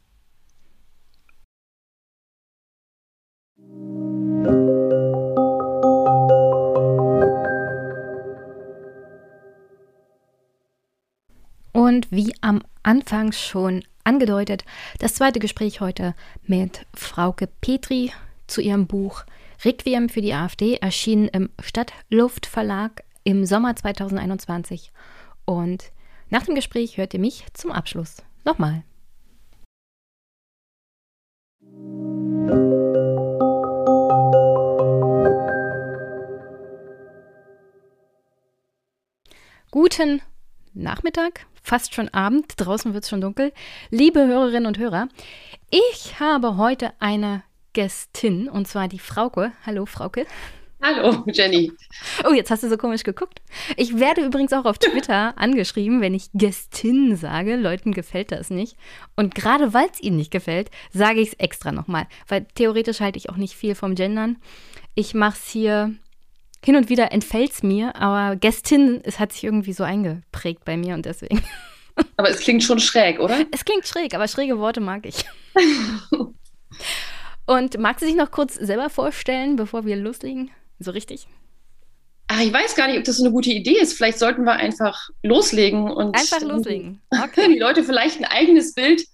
Und 11.96 12.12
wie 12.12 12.36
am 12.42 12.62
Anfang 12.84 13.32
schon 13.32 13.82
angedeutet, 14.04 14.66
das 15.00 15.14
zweite 15.14 15.40
Gespräch 15.40 15.80
heute 15.80 16.14
mit 16.44 16.86
Frauke 16.94 17.48
Petri 17.62 18.12
zu 18.48 18.60
ihrem 18.60 18.86
Buch 18.86 19.24
Requiem 19.64 20.10
für 20.10 20.20
die 20.20 20.34
AfD, 20.34 20.76
erschienen 20.76 21.30
im 21.30 21.50
Stadtluftverlag 21.62 23.06
im 23.24 23.46
Sommer 23.46 23.78
2021. 23.78 24.92
Und 25.46 25.94
nach 26.30 26.44
dem 26.44 26.56
Gespräch 26.56 26.98
hört 26.98 27.14
ihr 27.14 27.22
mich 27.22 27.46
zum 27.54 27.72
Abschluss 27.72 28.18
nochmal. 28.44 28.84
Guten 39.72 40.22
Nachmittag, 40.74 41.48
fast 41.66 41.96
schon 41.96 42.10
Abend, 42.10 42.54
draußen 42.58 42.94
wird 42.94 43.04
es 43.04 43.10
schon 43.10 43.22
dunkel. 43.22 43.52
Liebe 43.90 44.26
Hörerinnen 44.26 44.68
und 44.68 44.78
Hörer, 44.78 45.10
ich 45.72 46.20
habe 46.20 46.58
heute 46.58 46.94
eine 47.00 47.44
Gästin 47.74 48.48
und 48.48 48.68
zwar 48.68 48.88
die 48.88 49.00
Frauke. 49.00 49.52
Hallo 49.66 49.86
Frauke. 49.88 50.28
Hallo 50.82 51.24
Jenny. 51.26 51.72
Oh, 52.24 52.34
jetzt 52.34 52.52
hast 52.52 52.62
du 52.62 52.70
so 52.70 52.78
komisch 52.78 53.04
geguckt. 53.04 53.42
Ich 53.76 53.98
werde 53.98 54.24
übrigens 54.24 54.54
auch 54.54 54.66
auf 54.66 54.78
Twitter 54.78 55.34
angeschrieben, 55.38 56.02
wenn 56.02 56.14
ich 56.14 56.30
Gästin 56.34 57.16
sage. 57.16 57.56
Leuten 57.56 57.94
gefällt 57.94 58.32
das 58.32 58.52
nicht. 58.52 58.78
Und 59.16 59.34
gerade 59.34 59.74
weil 59.74 59.88
es 59.92 60.00
ihnen 60.00 60.18
nicht 60.18 60.32
gefällt, 60.32 60.70
sage 60.92 61.20
ich 61.20 61.30
es 61.30 61.34
extra 61.36 61.72
nochmal. 61.72 62.06
Weil 62.28 62.46
theoretisch 62.54 63.00
halte 63.00 63.18
ich 63.18 63.32
auch 63.32 63.38
nicht 63.38 63.56
viel 63.56 63.74
vom 63.74 63.96
Gendern. 63.96 64.38
Ich 64.94 65.16
mache 65.16 65.38
es 65.42 65.50
hier 65.50 65.96
hin 66.66 66.76
und 66.76 66.90
wieder 66.90 67.12
entfällt 67.12 67.52
es 67.52 67.64
mir, 67.64 67.96
aber 67.96 68.36
Gästin, 68.36 69.00
es 69.04 69.20
hat 69.20 69.32
sich 69.32 69.44
irgendwie 69.44 69.74
so 69.74 69.84
eingeprägt 69.84 70.66
bei 70.66 70.76
mir 70.76 70.96
und 70.96 71.06
deswegen 71.06 71.42
Aber 72.18 72.30
es 72.30 72.40
klingt 72.40 72.64
schon 72.64 72.80
schräg, 72.80 73.20
oder? 73.20 73.46
Es 73.52 73.64
klingt 73.64 73.88
schräg, 73.88 74.14
aber 74.14 74.28
schräge 74.28 74.60
Worte 74.60 74.82
mag 74.82 75.06
ich. 75.06 75.24
Und 77.48 77.78
mag 77.78 78.00
sie 78.00 78.08
sich 78.08 78.16
noch 78.16 78.32
kurz 78.32 78.56
selber 78.56 78.90
vorstellen, 78.90 79.56
bevor 79.56 79.86
wir 79.86 79.96
loslegen? 79.96 80.50
So 80.80 80.92
richtig? 80.92 81.28
Ach, 82.28 82.42
ich 82.42 82.52
weiß 82.52 82.76
gar 82.76 82.88
nicht, 82.88 82.98
ob 82.98 83.04
das 83.04 83.18
so 83.18 83.24
eine 83.24 83.32
gute 83.32 83.52
Idee 83.52 83.80
ist. 83.80 83.94
Vielleicht 83.94 84.18
sollten 84.18 84.44
wir 84.46 84.54
einfach 84.54 85.10
loslegen 85.22 85.92
und 85.92 86.16
einfach 86.16 86.42
loslegen. 86.42 87.02
Okay. 87.24 87.54
die 87.54 87.60
Leute 87.60 87.84
vielleicht 87.84 88.18
ein 88.20 88.26
eigenes 88.26 88.74
Bild 88.74 89.06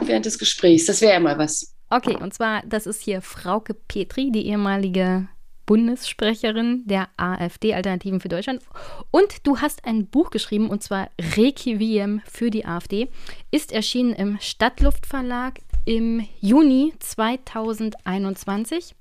während 0.00 0.24
des 0.24 0.38
Gesprächs. 0.38 0.86
Das 0.86 1.00
wäre 1.00 1.14
ja 1.14 1.20
mal 1.20 1.38
was. 1.38 1.74
Okay, 1.90 2.16
und 2.16 2.32
zwar, 2.32 2.62
das 2.64 2.86
ist 2.86 3.02
hier 3.02 3.20
Frauke 3.20 3.74
Petri, 3.74 4.30
die 4.30 4.46
ehemalige 4.46 5.28
Bundessprecherin 5.66 6.86
der 6.86 7.08
AfD 7.16 7.74
Alternativen 7.74 8.20
für 8.20 8.28
Deutschland. 8.28 8.62
Und 9.10 9.46
du 9.46 9.60
hast 9.60 9.84
ein 9.84 10.06
Buch 10.06 10.30
geschrieben, 10.30 10.70
und 10.70 10.82
zwar 10.82 11.10
Requiem 11.36 12.20
für 12.30 12.50
die 12.50 12.64
AfD, 12.64 13.08
ist 13.50 13.72
erschienen 13.72 14.14
im 14.14 14.38
Stadtluftverlag 14.40 15.60
im 15.84 16.26
Juni 16.40 16.92
2021. 16.98 18.94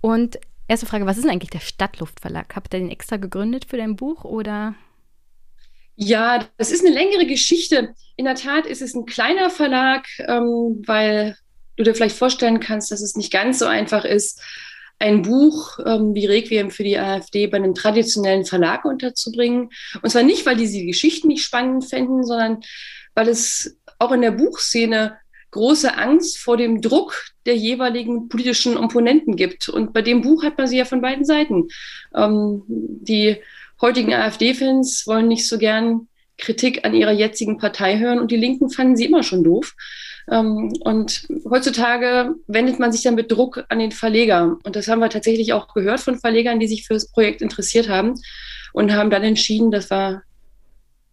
Und 0.00 0.38
erste 0.68 0.86
Frage, 0.86 1.06
was 1.06 1.16
ist 1.16 1.24
denn 1.24 1.32
eigentlich 1.32 1.50
der 1.50 1.60
Stadtluftverlag? 1.60 2.54
Habt 2.54 2.74
ihr 2.74 2.80
den 2.80 2.90
extra 2.90 3.16
gegründet 3.16 3.64
für 3.64 3.76
dein 3.76 3.96
Buch 3.96 4.24
oder? 4.24 4.74
Ja, 5.96 6.46
das 6.58 6.70
ist 6.70 6.84
eine 6.84 6.94
längere 6.94 7.26
Geschichte. 7.26 7.94
In 8.16 8.24
der 8.24 8.36
Tat 8.36 8.66
ist 8.66 8.82
es 8.82 8.94
ein 8.94 9.06
kleiner 9.06 9.50
Verlag, 9.50 10.06
ähm, 10.20 10.82
weil 10.86 11.36
du 11.76 11.84
dir 11.84 11.94
vielleicht 11.94 12.16
vorstellen 12.16 12.60
kannst, 12.60 12.90
dass 12.90 13.00
es 13.00 13.16
nicht 13.16 13.32
ganz 13.32 13.58
so 13.58 13.66
einfach 13.66 14.04
ist, 14.04 14.40
ein 14.98 15.22
Buch 15.22 15.78
ähm, 15.84 16.14
wie 16.14 16.26
Requiem 16.26 16.70
für 16.70 16.84
die 16.84 16.98
AfD 16.98 17.46
bei 17.46 17.56
einem 17.56 17.74
traditionellen 17.74 18.44
Verlag 18.44 18.84
unterzubringen. 18.84 19.70
Und 20.02 20.10
zwar 20.10 20.22
nicht, 20.22 20.44
weil 20.46 20.56
die 20.56 20.70
die 20.70 20.86
Geschichten 20.86 21.28
nicht 21.28 21.44
spannend 21.44 21.84
fänden, 21.84 22.24
sondern 22.24 22.60
weil 23.14 23.28
es 23.28 23.76
auch 23.98 24.12
in 24.12 24.22
der 24.22 24.32
Buchszene 24.32 25.16
große 25.50 25.96
Angst 25.96 26.38
vor 26.38 26.56
dem 26.56 26.80
Druck 26.80 27.24
der 27.46 27.56
jeweiligen 27.56 28.28
politischen 28.28 28.76
Opponenten 28.76 29.36
gibt. 29.36 29.68
Und 29.68 29.92
bei 29.92 30.02
dem 30.02 30.20
Buch 30.20 30.42
hat 30.42 30.58
man 30.58 30.66
sie 30.66 30.78
ja 30.78 30.84
von 30.84 31.00
beiden 31.00 31.24
Seiten. 31.24 31.68
Ähm, 32.14 32.62
die 32.66 33.36
heutigen 33.80 34.12
AfD-Fans 34.12 35.06
wollen 35.06 35.28
nicht 35.28 35.48
so 35.48 35.58
gern 35.58 36.08
Kritik 36.36 36.84
an 36.84 36.94
ihrer 36.94 37.12
jetzigen 37.12 37.58
Partei 37.58 37.98
hören 37.98 38.20
und 38.20 38.30
die 38.30 38.36
Linken 38.36 38.70
fanden 38.70 38.96
sie 38.96 39.06
immer 39.06 39.22
schon 39.22 39.42
doof. 39.42 39.74
Ähm, 40.30 40.72
und 40.80 41.26
heutzutage 41.48 42.34
wendet 42.46 42.78
man 42.78 42.92
sich 42.92 43.02
dann 43.02 43.14
mit 43.14 43.30
Druck 43.30 43.64
an 43.68 43.78
den 43.78 43.92
Verleger. 43.92 44.58
Und 44.62 44.76
das 44.76 44.88
haben 44.88 45.00
wir 45.00 45.10
tatsächlich 45.10 45.52
auch 45.52 45.72
gehört 45.74 46.00
von 46.00 46.18
Verlegern, 46.18 46.60
die 46.60 46.68
sich 46.68 46.86
für 46.86 46.94
das 46.94 47.10
Projekt 47.10 47.42
interessiert 47.42 47.88
haben 47.88 48.14
und 48.72 48.92
haben 48.92 49.10
dann 49.10 49.22
entschieden, 49.22 49.70
dass 49.70 49.90
wir 49.90 50.22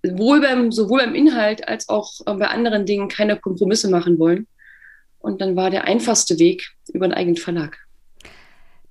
sowohl 0.04 0.42
beim, 0.42 0.72
sowohl 0.72 1.00
beim 1.00 1.16
Inhalt 1.16 1.68
als 1.68 1.90
auch 1.90 2.12
äh, 2.26 2.34
bei 2.34 2.48
anderen 2.48 2.86
Dingen 2.86 3.08
keine 3.08 3.38
Kompromisse 3.38 3.90
machen 3.90 4.20
wollen. 4.20 4.48
Und 5.20 5.42
dann 5.42 5.56
war 5.56 5.72
der 5.72 5.86
einfachste 5.86 6.38
Weg 6.38 6.76
über 6.94 7.06
einen 7.06 7.14
eigenen 7.14 7.38
Verlag. 7.38 7.78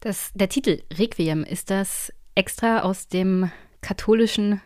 Das, 0.01 0.33
der 0.35 0.49
Titel 0.49 0.83
Requiem, 0.93 1.45
ist 1.45 1.71
das 1.71 2.13
extra 2.35 2.81
aus 2.81 3.09
dem 3.09 3.51
katholischen 3.81 4.61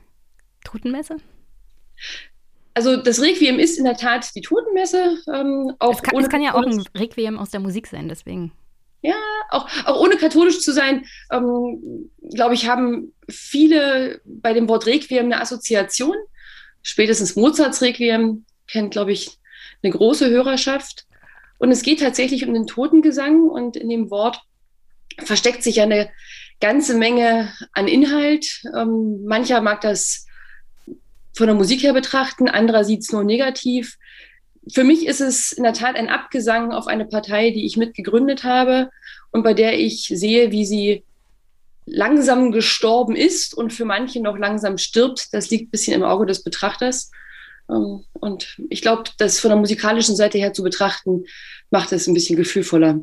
Totenmesse? 0.65 1.17
Also 2.79 2.97
das 2.97 3.21
Requiem 3.21 3.59
ist 3.59 3.77
in 3.77 3.83
der 3.83 3.97
Tat 3.97 4.33
die 4.37 4.41
Totenmesse. 4.41 5.19
Ähm, 5.35 5.73
auch 5.81 5.97
es, 5.97 6.03
kann, 6.03 6.21
es 6.21 6.29
kann 6.29 6.43
ja 6.43 6.55
auch 6.55 6.63
ein 6.63 6.85
Requiem 6.97 7.37
aus 7.37 7.51
der 7.51 7.59
Musik 7.59 7.89
sein, 7.89 8.09
deswegen. 8.09 8.53
Ja, 9.03 9.17
auch, 9.51 9.69
auch 9.85 10.01
ohne 10.01 10.17
katholisch 10.17 10.61
zu 10.61 10.73
sein, 10.73 11.05
ähm, 11.33 12.09
glaube 12.33 12.55
ich, 12.55 12.69
haben 12.69 13.13
viele 13.29 14.21
bei 14.25 14.53
dem 14.53 14.69
Wort 14.69 14.87
Requiem 14.87 15.25
eine 15.25 15.41
Assoziation. 15.41 16.15
Spätestens 16.85 17.35
Mozarts 17.35 17.83
Requiem 17.83 18.45
kennt, 18.69 18.93
glaube 18.93 19.11
ich, 19.11 19.39
eine 19.83 19.93
große 19.93 20.31
Hörerschaft. 20.31 21.09
Und 21.59 21.73
es 21.73 21.83
geht 21.83 21.99
tatsächlich 21.99 22.47
um 22.47 22.55
den 22.55 22.69
Totengesang 22.69 23.43
und 23.43 23.77
in 23.77 23.89
dem 23.89 24.09
Wort 24.13 24.41
versteckt 25.19 25.65
sich 25.65 25.81
eine 25.81 26.11
ganze 26.61 26.97
Menge 26.97 27.53
an 27.73 27.89
Inhalt. 27.89 28.63
Ähm, 28.73 29.25
mancher 29.25 29.63
mag 29.63 29.81
das 29.81 30.28
von 31.39 31.47
der 31.47 31.57
Musik 31.57 31.83
her 31.83 31.93
betrachten, 31.93 32.49
anderer 32.49 32.85
sieht 32.85 33.03
es 33.03 33.13
nur 33.13 33.25
negativ. 33.25 33.97
Für 34.71 34.85
mich 34.85 35.07
ist 35.07 35.21
es 35.21 35.53
in 35.53 35.63
der 35.63 35.73
Tat 35.73 35.97
ein 35.97 36.11
Abgesang 36.11 36.73
auf 36.73 36.89
eine 36.89 37.07
Partei, 37.07 37.51
die 37.51 37.65
ich 37.65 37.77
mitgegründet 37.77 38.45
habe 38.45 38.91
und 39.31 39.45
bei 39.45 39.55
der 39.55 39.79
ich 39.79 40.13
sehe, 40.15 40.51
wie 40.51 40.67
sie 40.67 41.05
langsam 41.87 42.53
gestorben 42.53 43.17
ist 43.17 43.55
und 43.55 43.73
für 43.73 43.85
manche 43.85 44.21
noch 44.21 44.37
langsam 44.37 44.77
stirbt. 44.79 45.33
Das 45.33 45.49
liegt 45.49 45.69
ein 45.69 45.71
bisschen 45.71 45.95
im 45.95 46.03
Auge 46.03 46.27
des 46.27 46.43
Betrachters. 46.43 47.11
Ähm, 47.71 48.05
und 48.13 48.61
ich 48.69 48.83
glaube, 48.83 49.05
das 49.17 49.41
von 49.41 49.51
der 49.51 49.59
musikalischen 49.59 50.17
Seite 50.17 50.39
her 50.39 50.53
zu 50.53 50.63
betrachten, 50.63 51.25
macht 51.71 51.93
es 51.93 52.07
ein 52.07 52.15
bisschen 52.15 52.37
gefühlvoller. 52.37 53.01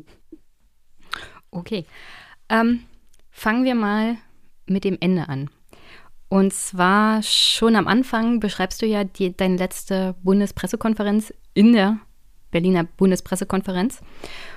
Okay. 1.50 1.86
Ähm, 2.48 2.84
fangen 3.30 3.64
wir 3.64 3.74
mal 3.74 4.18
mit 4.66 4.84
dem 4.84 4.98
Ende 5.00 5.28
an. 5.28 5.50
Und 6.28 6.52
zwar 6.52 7.22
schon 7.22 7.76
am 7.76 7.86
Anfang 7.86 8.40
beschreibst 8.40 8.82
du 8.82 8.86
ja 8.86 9.04
die, 9.04 9.36
deine 9.36 9.56
letzte 9.56 10.14
Bundespressekonferenz 10.22 11.32
in 11.54 11.72
der 11.72 11.98
Berliner 12.50 12.84
Bundespressekonferenz. 12.84 14.00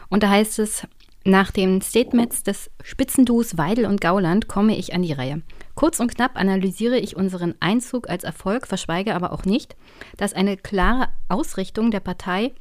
Und 0.09 0.23
da 0.23 0.29
heißt 0.29 0.59
es, 0.59 0.87
nach 1.25 1.51
den 1.51 1.81
Statements 1.81 2.43
des 2.43 2.71
Spitzenduos 2.81 3.57
Weidel 3.57 3.85
und 3.85 4.01
Gauland 4.01 4.47
komme 4.47 4.77
ich 4.77 4.93
an 4.93 5.01
die 5.01 5.13
Reihe. 5.13 5.41
Kurz 5.75 5.99
und 5.99 6.13
knapp 6.15 6.37
analysiere 6.39 6.97
ich 6.97 7.15
unseren 7.15 7.55
Einzug 7.59 8.09
als 8.09 8.23
Erfolg, 8.23 8.67
verschweige 8.67 9.15
aber 9.15 9.31
auch 9.31 9.45
nicht, 9.45 9.75
dass 10.17 10.33
eine 10.33 10.57
klare 10.57 11.09
Ausrichtung 11.27 11.91
der 11.91 11.99
Partei 11.99 12.53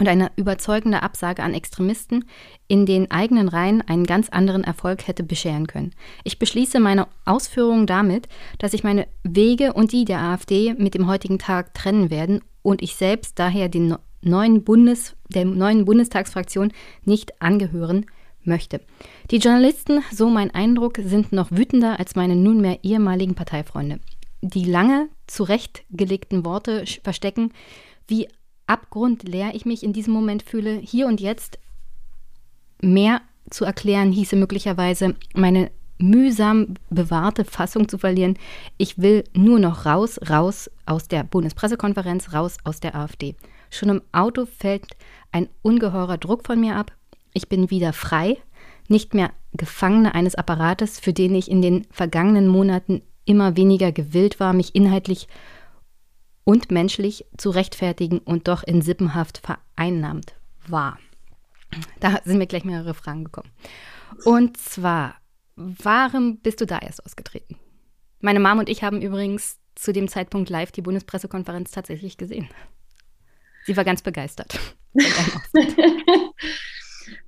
und 0.00 0.08
eine 0.08 0.32
überzeugende 0.36 1.02
Absage 1.02 1.42
an 1.42 1.52
Extremisten 1.52 2.24
in 2.68 2.86
den 2.86 3.10
eigenen 3.10 3.48
Reihen 3.48 3.82
einen 3.82 4.04
ganz 4.04 4.30
anderen 4.30 4.64
Erfolg 4.64 5.06
hätte 5.06 5.22
bescheren 5.22 5.66
können. 5.66 5.92
Ich 6.24 6.38
beschließe 6.38 6.80
meine 6.80 7.06
Ausführungen 7.26 7.86
damit, 7.86 8.26
dass 8.58 8.70
sich 8.70 8.82
meine 8.82 9.06
Wege 9.22 9.74
und 9.74 9.92
die 9.92 10.06
der 10.06 10.20
AfD 10.20 10.74
mit 10.74 10.94
dem 10.94 11.06
heutigen 11.06 11.38
Tag 11.38 11.74
trennen 11.74 12.10
werden 12.10 12.40
und 12.62 12.82
ich 12.82 12.96
selbst 12.96 13.38
daher 13.38 13.68
den 13.68 13.94
neuen 14.22 14.64
Bundes, 14.64 15.16
der 15.28 15.44
neuen 15.44 15.84
Bundestagsfraktion 15.84 16.72
nicht 17.04 17.40
angehören 17.42 18.06
möchte. 18.42 18.80
Die 19.30 19.36
Journalisten, 19.36 20.02
so 20.10 20.30
mein 20.30 20.50
Eindruck, 20.50 20.98
sind 21.02 21.32
noch 21.32 21.50
wütender 21.50 21.98
als 21.98 22.16
meine 22.16 22.36
nunmehr 22.36 22.78
ehemaligen 22.82 23.34
Parteifreunde. 23.34 24.00
Die 24.40 24.64
lange 24.64 25.10
zurechtgelegten 25.26 26.46
Worte 26.46 26.84
verstecken, 27.02 27.52
wie 28.08 28.28
abgrundleer 28.70 29.54
ich 29.54 29.66
mich 29.66 29.82
in 29.82 29.92
diesem 29.92 30.14
Moment 30.14 30.42
fühle, 30.42 30.78
hier 30.78 31.06
und 31.06 31.20
jetzt 31.20 31.58
mehr 32.80 33.20
zu 33.50 33.64
erklären, 33.64 34.12
hieße 34.12 34.36
möglicherweise 34.36 35.16
meine 35.34 35.70
mühsam 35.98 36.74
bewahrte 36.88 37.44
Fassung 37.44 37.88
zu 37.88 37.98
verlieren. 37.98 38.38
Ich 38.78 38.98
will 38.98 39.24
nur 39.34 39.58
noch 39.58 39.84
raus, 39.84 40.18
raus 40.30 40.70
aus 40.86 41.08
der 41.08 41.24
Bundespressekonferenz, 41.24 42.32
raus 42.32 42.56
aus 42.64 42.80
der 42.80 42.94
AfD. 42.94 43.34
Schon 43.70 43.90
im 43.90 44.02
Auto 44.12 44.46
fällt 44.46 44.96
ein 45.32 45.48
ungeheurer 45.62 46.16
Druck 46.16 46.46
von 46.46 46.58
mir 46.60 46.76
ab. 46.76 46.92
Ich 47.34 47.48
bin 47.48 47.70
wieder 47.70 47.92
frei, 47.92 48.38
nicht 48.88 49.14
mehr 49.14 49.30
Gefangene 49.52 50.14
eines 50.14 50.36
Apparates, 50.36 51.00
für 51.00 51.12
den 51.12 51.34
ich 51.34 51.50
in 51.50 51.60
den 51.60 51.86
vergangenen 51.90 52.46
Monaten 52.46 53.02
immer 53.24 53.56
weniger 53.56 53.92
gewillt 53.92 54.40
war, 54.40 54.52
mich 54.52 54.74
inhaltlich 54.74 55.28
und 56.44 56.70
menschlich 56.70 57.24
zu 57.36 57.50
rechtfertigen 57.50 58.18
und 58.18 58.48
doch 58.48 58.62
in 58.62 58.82
Sippenhaft 58.82 59.38
vereinnahmt 59.38 60.34
war. 60.66 60.98
Da 62.00 62.20
sind 62.24 62.38
mir 62.38 62.46
gleich 62.46 62.64
mehrere 62.64 62.94
Fragen 62.94 63.24
gekommen. 63.24 63.50
Und 64.24 64.56
zwar, 64.56 65.16
warum 65.56 66.38
bist 66.38 66.60
du 66.60 66.66
da 66.66 66.78
erst 66.78 67.04
ausgetreten? 67.04 67.56
Meine 68.20 68.40
Mom 68.40 68.58
und 68.58 68.68
ich 68.68 68.82
haben 68.82 69.00
übrigens 69.00 69.58
zu 69.74 69.92
dem 69.92 70.08
Zeitpunkt 70.08 70.50
live 70.50 70.72
die 70.72 70.82
Bundespressekonferenz 70.82 71.70
tatsächlich 71.70 72.16
gesehen. 72.16 72.48
Sie 73.64 73.76
war 73.76 73.84
ganz 73.84 74.02
begeistert. 74.02 74.58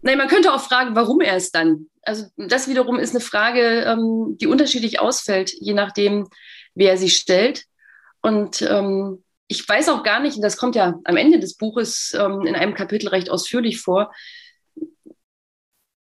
Nein, 0.03 0.19
man 0.19 0.29
könnte 0.29 0.53
auch 0.53 0.61
fragen, 0.61 0.97
warum 0.97 1.21
erst 1.21 1.55
dann? 1.55 1.87
Also 2.03 2.27
das 2.37 2.69
wiederum 2.69 2.99
ist 2.99 3.15
eine 3.15 3.21
Frage, 3.21 3.85
ähm, 3.87 4.37
die 4.41 4.49
unterschiedlich 4.49 5.01
ausfällt, 5.01 5.53
je 5.61 5.75
nachdem, 5.75 6.27
wer 6.75 6.97
sie 6.97 7.11
stellt. 7.11 7.65
Und 8.23 8.63
ähm, 8.63 9.23
ich 9.49 9.69
weiß 9.69 9.89
auch 9.91 10.03
gar 10.03 10.21
nicht, 10.21 10.37
und 10.37 10.43
das 10.43 10.57
kommt 10.57 10.77
ja 10.77 10.99
am 11.05 11.17
Ende 11.17 11.39
des 11.39 11.57
Buches 11.57 12.17
ähm, 12.19 12.47
in 12.47 12.55
einem 12.55 12.75
Kapitel 12.75 13.09
recht 13.09 13.29
ausführlich 13.31 13.81
vor, 13.81 14.13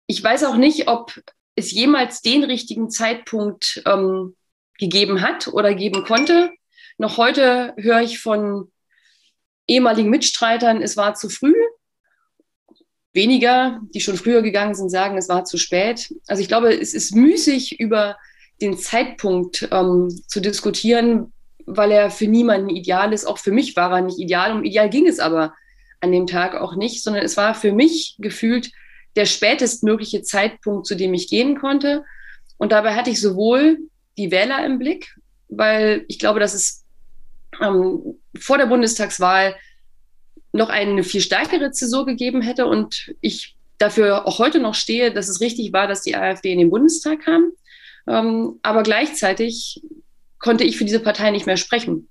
ich 0.07 0.23
weiß 0.23 0.45
auch 0.45 0.55
nicht, 0.55 0.87
ob 0.87 1.13
es 1.55 1.71
jemals 1.71 2.21
den 2.21 2.43
richtigen 2.43 2.89
Zeitpunkt 2.89 3.81
ähm, 3.85 4.35
gegeben 4.77 5.21
hat 5.21 5.47
oder 5.47 5.73
geben 5.73 6.03
konnte. 6.03 6.51
Noch 6.97 7.17
heute 7.17 7.73
höre 7.77 8.01
ich 8.01 8.19
von 8.19 8.71
ehemaligen 9.67 10.09
Mitstreitern, 10.09 10.81
es 10.81 10.97
war 10.97 11.13
zu 11.15 11.29
früh. 11.29 11.55
Weniger, 13.13 13.81
die 13.93 13.99
schon 13.99 14.17
früher 14.17 14.41
gegangen 14.41 14.75
sind, 14.75 14.89
sagen, 14.89 15.17
es 15.17 15.29
war 15.29 15.43
zu 15.43 15.57
spät. 15.57 16.13
Also 16.27 16.41
ich 16.41 16.47
glaube, 16.47 16.73
es 16.73 16.93
ist 16.93 17.15
müßig, 17.15 17.79
über 17.79 18.17
den 18.61 18.77
Zeitpunkt 18.77 19.67
ähm, 19.71 20.09
zu 20.27 20.39
diskutieren, 20.39 21.33
weil 21.67 21.91
er 21.91 22.09
für 22.09 22.27
niemanden 22.27 22.69
ideal 22.69 23.13
ist. 23.13 23.25
Auch 23.25 23.37
für 23.37 23.51
mich 23.51 23.75
war 23.75 23.91
er 23.91 24.01
nicht 24.01 24.17
ideal. 24.17 24.53
Um 24.53 24.63
ideal 24.63 24.89
ging 24.89 25.05
es 25.05 25.19
aber 25.19 25.53
an 25.99 26.11
dem 26.11 26.25
Tag 26.25 26.55
auch 26.55 26.75
nicht, 26.75 27.03
sondern 27.03 27.23
es 27.23 27.37
war 27.37 27.53
für 27.53 27.71
mich 27.71 28.15
gefühlt 28.19 28.71
der 29.15 29.25
spätestmögliche 29.25 30.21
Zeitpunkt, 30.21 30.87
zu 30.87 30.95
dem 30.95 31.13
ich 31.13 31.29
gehen 31.29 31.59
konnte. 31.59 32.05
Und 32.57 32.71
dabei 32.71 32.95
hatte 32.95 33.09
ich 33.09 33.19
sowohl 33.19 33.79
die 34.17 34.31
Wähler 34.31 34.65
im 34.65 34.79
Blick, 34.79 35.15
weil 35.49 36.05
ich 36.07 36.19
glaube, 36.19 36.39
dass 36.39 36.53
es 36.53 36.85
ähm, 37.61 38.15
vor 38.39 38.57
der 38.57 38.67
Bundestagswahl 38.67 39.55
noch 40.53 40.69
eine 40.69 41.03
viel 41.03 41.21
stärkere 41.21 41.71
Zäsur 41.71 42.05
gegeben 42.05 42.41
hätte 42.41 42.65
und 42.65 43.13
ich 43.21 43.55
dafür 43.77 44.25
auch 44.25 44.39
heute 44.39 44.59
noch 44.59 44.73
stehe, 44.73 45.11
dass 45.11 45.29
es 45.29 45.41
richtig 45.41 45.73
war, 45.73 45.87
dass 45.87 46.01
die 46.01 46.15
AfD 46.15 46.51
in 46.51 46.59
den 46.59 46.69
Bundestag 46.69 47.21
kam. 47.21 47.51
Ähm, 48.07 48.59
aber 48.63 48.83
gleichzeitig 48.83 49.81
konnte 50.39 50.63
ich 50.63 50.77
für 50.77 50.85
diese 50.85 50.99
Partei 50.99 51.31
nicht 51.31 51.45
mehr 51.45 51.57
sprechen. 51.57 52.09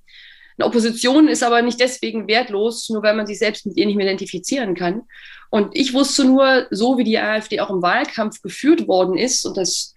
Eine 0.59 0.67
Opposition 0.67 1.29
ist 1.29 1.43
aber 1.43 1.61
nicht 1.63 1.81
deswegen 1.81 2.29
wertlos, 2.29 2.89
nur 2.89 3.03
weil 3.03 3.15
man 3.15 3.27
sich 3.27 3.39
selbst 3.39 3.67
mit 3.67 3.77
ihr 3.77 3.87
nicht 3.87 3.97
mehr 3.97 4.07
identifizieren 4.07 4.75
kann. 4.75 5.03
Und 5.51 5.77
ich 5.77 5.93
wusste 5.93 6.25
nur, 6.25 6.67
so 6.71 6.99
wie 6.99 7.05
die 7.05 7.19
AfD 7.19 7.61
auch 7.61 7.71
im 7.71 7.83
Wahlkampf 7.83 8.41
geführt 8.43 8.89
worden 8.89 9.17
ist, 9.17 9.45
und 9.45 9.57
das 9.57 9.95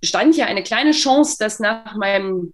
bestand 0.00 0.36
ja 0.36 0.46
eine 0.46 0.62
kleine 0.62 0.92
Chance, 0.92 1.36
dass 1.38 1.58
nach 1.58 1.96
meinem 1.96 2.52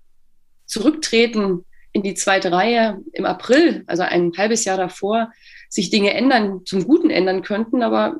Zurücktreten 0.66 1.64
in 1.92 2.02
die 2.02 2.14
zweite 2.14 2.50
Reihe 2.50 3.00
im 3.12 3.24
April, 3.24 3.84
also 3.86 4.02
ein 4.02 4.32
halbes 4.36 4.64
Jahr 4.64 4.76
davor, 4.76 5.32
sich 5.68 5.90
Dinge 5.90 6.14
ändern, 6.14 6.62
zum 6.64 6.84
Guten 6.84 7.10
ändern 7.10 7.42
könnten. 7.42 7.82
Aber 7.82 8.16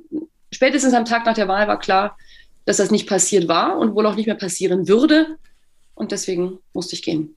spätestens 0.52 0.93
am 0.93 1.05
Tag 1.05 1.24
nach 1.27 1.35
der 1.35 1.48
Wahl 1.48 1.66
war 1.66 1.78
klar, 1.78 2.16
dass 2.66 2.77
das 2.77 2.90
nicht 2.90 3.09
passiert 3.09 3.48
war 3.48 3.78
und 3.78 3.94
wohl 3.94 4.06
auch 4.06 4.15
nicht 4.16 4.27
mehr 4.27 4.36
passieren 4.36 4.89
würde. 4.89 5.39
Und 5.94 6.12
deswegen 6.12 6.58
musste 6.72 6.96
ich 6.96 7.02
gehen. 7.02 7.36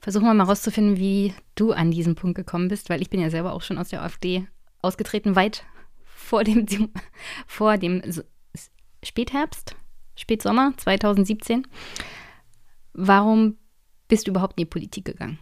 Versuchen 0.00 0.24
wir 0.24 0.34
mal 0.34 0.44
rauszufinden, 0.44 0.96
wie 0.96 1.32
du 1.54 1.72
an 1.72 1.90
diesen 1.90 2.14
Punkt 2.14 2.36
gekommen 2.36 2.68
bist, 2.68 2.90
weil 2.90 3.00
ich 3.00 3.10
bin 3.10 3.20
ja 3.20 3.30
selber 3.30 3.52
auch 3.52 3.62
schon 3.62 3.78
aus 3.78 3.88
der 3.88 4.02
AfD 4.02 4.46
ausgetreten, 4.80 5.36
weit 5.36 5.64
vor 6.04 6.44
dem, 6.44 6.66
vor 7.46 7.78
dem 7.78 8.02
Spätherbst, 9.04 9.76
Spätsommer 10.16 10.74
2017. 10.76 11.66
Warum 12.94 13.58
bist 14.08 14.26
du 14.26 14.32
überhaupt 14.32 14.54
in 14.58 14.64
die 14.64 14.70
Politik 14.70 15.04
gegangen? 15.04 15.38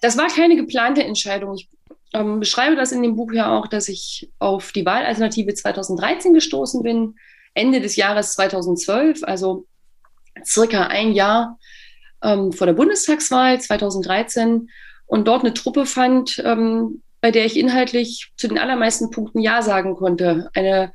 Das 0.00 0.16
war 0.16 0.28
keine 0.28 0.56
geplante 0.56 1.04
Entscheidung. 1.04 1.54
Ich 1.54 1.68
ähm, 2.12 2.40
beschreibe 2.40 2.74
das 2.74 2.92
in 2.92 3.02
dem 3.02 3.16
Buch 3.16 3.32
ja 3.32 3.56
auch, 3.56 3.66
dass 3.66 3.88
ich 3.88 4.30
auf 4.38 4.72
die 4.72 4.86
Wahlalternative 4.86 5.54
2013 5.54 6.34
gestoßen 6.34 6.82
bin, 6.82 7.16
Ende 7.54 7.80
des 7.80 7.96
Jahres 7.96 8.32
2012, 8.32 9.24
also 9.24 9.66
circa 10.46 10.86
ein 10.86 11.12
Jahr 11.12 11.58
ähm, 12.22 12.52
vor 12.52 12.66
der 12.66 12.74
Bundestagswahl 12.74 13.60
2013 13.60 14.68
und 15.06 15.26
dort 15.26 15.42
eine 15.42 15.54
Truppe 15.54 15.86
fand, 15.86 16.40
ähm, 16.44 17.02
bei 17.20 17.30
der 17.30 17.44
ich 17.44 17.58
inhaltlich 17.58 18.32
zu 18.36 18.48
den 18.48 18.58
allermeisten 18.58 19.10
Punkten 19.10 19.40
Ja 19.40 19.62
sagen 19.62 19.96
konnte. 19.96 20.50
Eine 20.54 20.92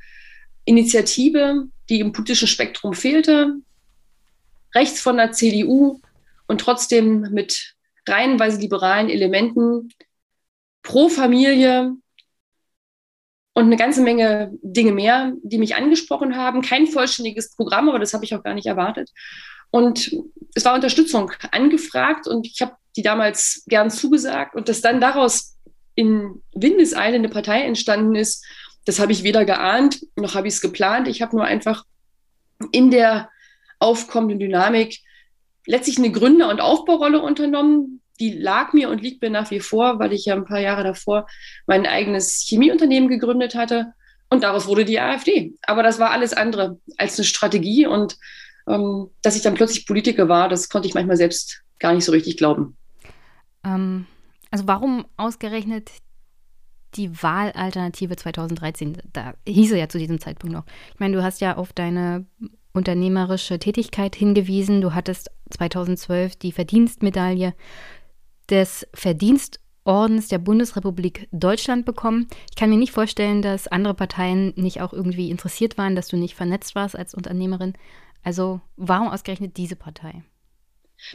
Initiative, 0.64 1.68
die 1.88 2.00
im 2.00 2.12
politischen 2.12 2.48
Spektrum 2.48 2.94
fehlte, 2.94 3.56
rechts 4.74 5.00
von 5.00 5.16
der 5.16 5.32
CDU 5.32 6.00
und 6.48 6.60
trotzdem 6.60 7.28
mit 7.32 7.74
reihenweise 8.08 8.60
liberalen 8.60 9.08
Elementen, 9.08 9.90
pro 10.82 11.08
Familie 11.08 11.92
und 13.56 13.64
eine 13.64 13.76
ganze 13.78 14.02
Menge 14.02 14.52
Dinge 14.60 14.92
mehr, 14.92 15.32
die 15.42 15.56
mich 15.56 15.76
angesprochen 15.76 16.36
haben. 16.36 16.60
Kein 16.60 16.86
vollständiges 16.86 17.56
Programm, 17.56 17.88
aber 17.88 17.98
das 17.98 18.12
habe 18.12 18.22
ich 18.22 18.34
auch 18.34 18.42
gar 18.42 18.52
nicht 18.52 18.66
erwartet. 18.66 19.10
Und 19.70 20.14
es 20.54 20.66
war 20.66 20.74
Unterstützung 20.74 21.32
angefragt 21.52 22.28
und 22.28 22.46
ich 22.46 22.60
habe 22.60 22.76
die 22.96 23.02
damals 23.02 23.64
gern 23.66 23.90
zugesagt 23.90 24.54
und 24.56 24.68
dass 24.68 24.82
dann 24.82 25.00
daraus 25.00 25.56
in 25.94 26.42
Windeseile 26.54 27.14
eine 27.14 27.30
Partei 27.30 27.62
entstanden 27.62 28.14
ist, 28.14 28.44
das 28.84 29.00
habe 29.00 29.12
ich 29.12 29.22
weder 29.22 29.46
geahnt 29.46 30.02
noch 30.16 30.34
habe 30.34 30.48
ich 30.48 30.54
es 30.54 30.60
geplant. 30.60 31.08
Ich 31.08 31.22
habe 31.22 31.34
nur 31.34 31.46
einfach 31.46 31.84
in 32.72 32.90
der 32.90 33.30
aufkommenden 33.78 34.38
Dynamik 34.38 34.98
letztlich 35.64 35.96
eine 35.96 36.12
Gründer- 36.12 36.50
und 36.50 36.60
Aufbaurolle 36.60 37.22
unternommen. 37.22 38.02
Die 38.20 38.32
lag 38.32 38.72
mir 38.72 38.88
und 38.88 39.02
liegt 39.02 39.22
mir 39.22 39.30
nach 39.30 39.50
wie 39.50 39.60
vor, 39.60 39.98
weil 39.98 40.12
ich 40.12 40.24
ja 40.24 40.34
ein 40.34 40.44
paar 40.44 40.60
Jahre 40.60 40.84
davor 40.84 41.26
mein 41.66 41.86
eigenes 41.86 42.44
Chemieunternehmen 42.46 43.08
gegründet 43.08 43.54
hatte. 43.54 43.92
Und 44.28 44.42
daraus 44.42 44.66
wurde 44.66 44.84
die 44.84 44.98
AfD. 44.98 45.54
Aber 45.62 45.82
das 45.82 45.98
war 45.98 46.10
alles 46.10 46.32
andere 46.32 46.78
als 46.96 47.18
eine 47.18 47.24
Strategie 47.24 47.86
und 47.86 48.16
ähm, 48.66 49.10
dass 49.22 49.36
ich 49.36 49.42
dann 49.42 49.54
plötzlich 49.54 49.86
Politiker 49.86 50.28
war, 50.28 50.48
das 50.48 50.68
konnte 50.68 50.88
ich 50.88 50.94
manchmal 50.94 51.16
selbst 51.16 51.62
gar 51.78 51.94
nicht 51.94 52.04
so 52.04 52.12
richtig 52.12 52.36
glauben. 52.36 52.76
Ähm, 53.64 54.06
also 54.50 54.66
warum 54.66 55.06
ausgerechnet 55.16 55.90
die 56.94 57.22
Wahlalternative 57.22 58.16
2013? 58.16 58.98
Da 59.12 59.34
hieß 59.46 59.72
er 59.72 59.78
ja 59.78 59.88
zu 59.88 59.98
diesem 59.98 60.20
Zeitpunkt 60.20 60.54
noch. 60.54 60.64
Ich 60.94 61.00
meine, 61.00 61.16
du 61.16 61.22
hast 61.22 61.40
ja 61.40 61.56
auf 61.56 61.72
deine 61.72 62.26
unternehmerische 62.72 63.58
Tätigkeit 63.58 64.14
hingewiesen. 64.14 64.80
Du 64.80 64.94
hattest 64.94 65.30
2012 65.50 66.36
die 66.36 66.52
Verdienstmedaille 66.52 67.54
des 68.50 68.86
Verdienstordens 68.94 70.28
der 70.28 70.38
Bundesrepublik 70.38 71.28
Deutschland 71.32 71.84
bekommen. 71.84 72.28
Ich 72.50 72.56
kann 72.56 72.70
mir 72.70 72.76
nicht 72.76 72.92
vorstellen, 72.92 73.42
dass 73.42 73.68
andere 73.68 73.94
Parteien 73.94 74.52
nicht 74.56 74.80
auch 74.80 74.92
irgendwie 74.92 75.30
interessiert 75.30 75.78
waren, 75.78 75.96
dass 75.96 76.08
du 76.08 76.16
nicht 76.16 76.34
vernetzt 76.34 76.74
warst 76.74 76.96
als 76.96 77.14
Unternehmerin. 77.14 77.74
Also 78.22 78.60
warum 78.76 79.08
ausgerechnet 79.08 79.56
diese 79.56 79.76
Partei? 79.76 80.22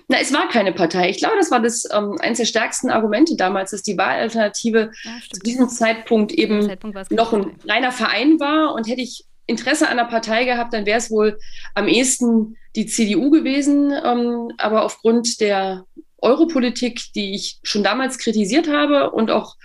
Na, 0.07 0.17
es 0.19 0.31
war 0.33 0.47
keine 0.47 0.71
Partei. 0.71 1.09
Ich 1.09 1.17
glaube, 1.17 1.35
das 1.37 1.51
war 1.51 1.59
das 1.59 1.85
ähm, 1.91 2.17
eines 2.19 2.37
der 2.37 2.45
stärksten 2.45 2.89
Argumente 2.89 3.35
damals, 3.35 3.71
dass 3.71 3.81
die 3.81 3.97
Wahlalternative 3.97 4.91
ja, 5.03 5.11
zu 5.31 5.39
diesem 5.41 5.69
Zeitpunkt 5.69 6.31
eben 6.31 6.61
Zeitpunkt 6.61 7.11
noch 7.11 7.33
ein 7.33 7.55
reiner 7.67 7.91
Verein 7.91 8.39
war. 8.39 8.73
Und 8.73 8.87
hätte 8.87 9.01
ich 9.01 9.25
Interesse 9.47 9.87
an 9.89 9.99
einer 9.99 10.07
Partei 10.07 10.45
gehabt, 10.45 10.73
dann 10.73 10.85
wäre 10.85 10.99
es 10.99 11.11
wohl 11.11 11.37
am 11.73 11.87
ehesten 11.87 12.55
die 12.75 12.85
CDU 12.85 13.31
gewesen. 13.31 13.91
Ähm, 13.91 14.51
aber 14.57 14.85
aufgrund 14.85 15.41
der 15.41 15.85
Europolitik, 16.22 17.02
die 17.15 17.35
ich 17.35 17.60
schon 17.64 17.84
damals 17.84 18.18
kritisiert 18.18 18.68
habe 18.68 19.11
und 19.11 19.31
auch 19.31 19.56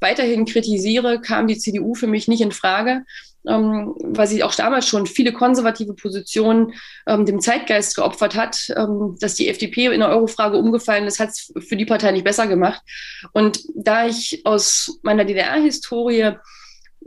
weiterhin 0.00 0.44
kritisiere, 0.44 1.20
kam 1.20 1.46
die 1.46 1.58
CDU 1.58 1.94
für 1.94 2.06
mich 2.06 2.28
nicht 2.28 2.40
in 2.40 2.52
Frage 2.52 3.04
ähm, 3.46 3.94
weil 3.98 4.26
sie 4.26 4.42
auch 4.42 4.54
damals 4.54 4.86
schon 4.86 5.06
viele 5.06 5.32
konservative 5.32 5.94
Positionen 5.94 6.74
ähm, 7.06 7.26
dem 7.26 7.40
Zeitgeist 7.40 7.94
geopfert 7.96 8.34
hat. 8.34 8.72
Ähm, 8.76 9.16
dass 9.20 9.34
die 9.34 9.48
FDP 9.48 9.86
in 9.86 10.00
der 10.00 10.08
Eurofrage 10.08 10.56
umgefallen 10.56 11.06
ist, 11.06 11.20
hat 11.20 11.30
es 11.30 11.52
für 11.66 11.76
die 11.76 11.86
Partei 11.86 12.10
nicht 12.12 12.24
besser 12.24 12.46
gemacht. 12.46 12.82
Und 13.32 13.60
da 13.74 14.06
ich 14.06 14.42
aus 14.44 14.98
meiner 15.02 15.24
DDR-Historie 15.24 16.32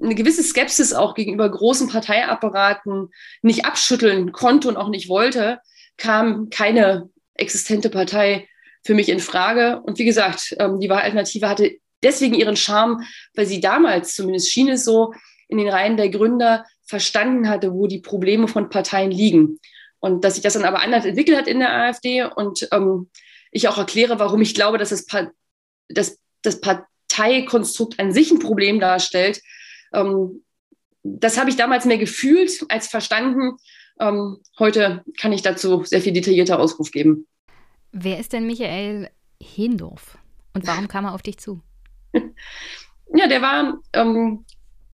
eine 0.02 0.16
gewisse 0.16 0.44
Skepsis 0.44 0.94
auch 0.94 1.14
gegenüber 1.14 1.50
großen 1.50 1.90
Parteiapparaten 1.90 3.10
nicht 3.42 3.66
abschütteln 3.66 4.32
konnte 4.32 4.70
und 4.70 4.78
auch 4.78 4.90
nicht 4.90 5.10
wollte, 5.10 5.60
kam 5.98 6.50
keine 6.50 7.10
existente 7.34 7.90
Partei 7.90 8.48
für 8.84 8.94
mich 8.94 9.10
in 9.10 9.20
Frage. 9.20 9.82
Und 9.82 10.00
wie 10.00 10.06
gesagt, 10.06 10.56
ähm, 10.60 10.80
die 10.80 10.90
Wahlalternative 10.90 11.50
hatte 11.50 11.78
deswegen 12.04 12.36
ihren 12.36 12.56
Charme, 12.56 13.04
weil 13.36 13.46
sie 13.46 13.60
damals, 13.60 14.16
zumindest 14.16 14.52
schien 14.52 14.70
es 14.70 14.86
so, 14.86 15.14
in 15.48 15.58
den 15.58 15.70
Reihen 15.70 15.98
der 15.98 16.10
Gründer 16.10 16.66
verstanden 16.86 17.50
hatte, 17.50 17.74
wo 17.74 17.88
die 17.88 18.00
Probleme 18.00 18.48
von 18.48 18.70
Parteien 18.70 19.12
liegen. 19.12 19.60
Und 20.00 20.24
dass 20.24 20.36
sich 20.36 20.44
das 20.44 20.54
dann 20.54 20.66
aber 20.66 20.82
anders 20.82 21.06
entwickelt 21.06 21.38
hat 21.38 21.48
in 21.48 21.60
der 21.60 21.74
AfD 21.74 22.24
und 22.24 22.68
ähm, 22.72 23.10
ich 23.52 23.68
auch 23.68 23.78
erkläre, 23.78 24.20
warum 24.20 24.42
ich 24.42 24.56
glaube, 24.56 24.78
dass 24.78 24.90
das, 24.90 25.06
pa 25.06 25.30
das, 25.90 26.20
das 26.42 26.62
Parteikonstrukt 26.62 28.00
an 28.00 28.14
sich 28.14 28.32
ein 28.32 28.40
Problem 28.40 28.80
darstellt. 28.80 29.42
Ähm, 29.94 30.44
das 31.04 31.38
habe 31.38 31.50
ich 31.50 31.56
damals 31.56 31.86
mehr 31.86 31.98
gefühlt 31.98 32.66
als 32.70 32.88
verstanden. 32.88 33.58
Ähm, 34.00 34.38
heute 34.58 35.04
kann 35.20 35.34
ich 35.34 35.42
dazu 35.42 35.84
sehr 35.84 36.02
viel 36.02 36.14
detaillierter 36.14 36.60
Ausruf 36.60 36.92
geben. 36.92 37.28
Wer 37.92 38.20
ist 38.20 38.34
denn 38.34 38.46
Michael 38.46 39.10
Hendorf 39.42 40.18
und 40.54 40.68
warum 40.68 40.88
kam 40.88 41.06
er 41.06 41.14
auf 41.14 41.22
dich 41.22 41.38
zu? 41.38 41.62
ja, 42.14 43.28
der 43.28 43.42
war 43.42 43.80
ähm, 43.94 44.46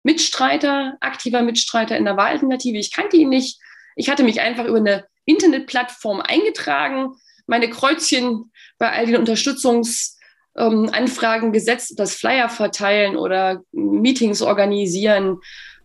Mitstreiter, 0.02 0.96
aktiver 1.00 1.42
Mitstreiter 1.42 1.96
in 1.96 2.04
der 2.04 2.16
Wahlalternative. 2.16 2.78
Ich 2.78 2.92
kannte 2.92 3.16
ihn 3.16 3.30
nicht. 3.30 3.58
Ich 3.96 4.08
hatte 4.08 4.22
mich 4.22 4.40
einfach 4.40 4.66
über 4.66 4.78
eine 4.78 5.06
Internetplattform 5.24 6.20
eingetragen, 6.20 7.14
meine 7.46 7.70
Kreuzchen 7.70 8.50
bei 8.78 8.90
all 8.90 9.06
den 9.06 9.16
Unterstützungsanfragen 9.16 11.48
ähm, 11.48 11.52
gesetzt, 11.52 11.94
das 11.96 12.14
Flyer 12.14 12.48
verteilen 12.48 13.16
oder 13.16 13.62
Meetings 13.72 14.42
organisieren 14.42 15.38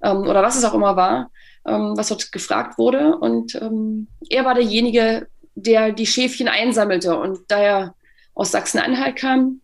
ähm, 0.04 0.20
oder 0.20 0.44
was 0.44 0.58
es 0.58 0.66
auch 0.66 0.74
immer 0.74 0.96
war, 0.96 1.32
ähm, 1.66 1.94
was 1.96 2.10
dort 2.10 2.32
gefragt 2.32 2.78
wurde. 2.78 3.18
Und 3.18 3.56
ähm, 3.56 4.08
er 4.30 4.46
war 4.46 4.56
derjenige, 4.56 5.28
der 5.66 5.92
die 5.92 6.06
Schäfchen 6.06 6.48
einsammelte. 6.48 7.18
Und 7.18 7.40
da 7.48 7.60
er 7.60 7.96
aus 8.34 8.52
Sachsen-Anhalt 8.52 9.16
kam, 9.16 9.62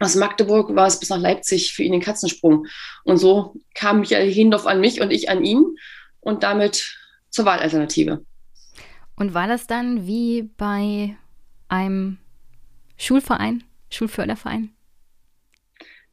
aus 0.00 0.14
Magdeburg 0.14 0.74
war 0.74 0.86
es 0.86 1.00
bis 1.00 1.10
nach 1.10 1.18
Leipzig 1.18 1.72
für 1.72 1.82
ihn 1.82 1.92
den 1.92 2.00
Katzensprung. 2.00 2.66
Und 3.04 3.18
so 3.18 3.56
kam 3.74 4.00
Michael 4.00 4.30
Hindorf 4.32 4.66
an 4.66 4.80
mich 4.80 5.00
und 5.00 5.10
ich 5.10 5.28
an 5.28 5.44
ihn 5.44 5.64
und 6.20 6.42
damit 6.42 6.96
zur 7.30 7.44
Wahlalternative. 7.44 8.24
Und 9.16 9.34
war 9.34 9.48
das 9.48 9.66
dann 9.66 10.06
wie 10.06 10.42
bei 10.56 11.16
einem 11.68 12.18
Schulverein, 12.96 13.64
Schulförderverein? 13.90 14.70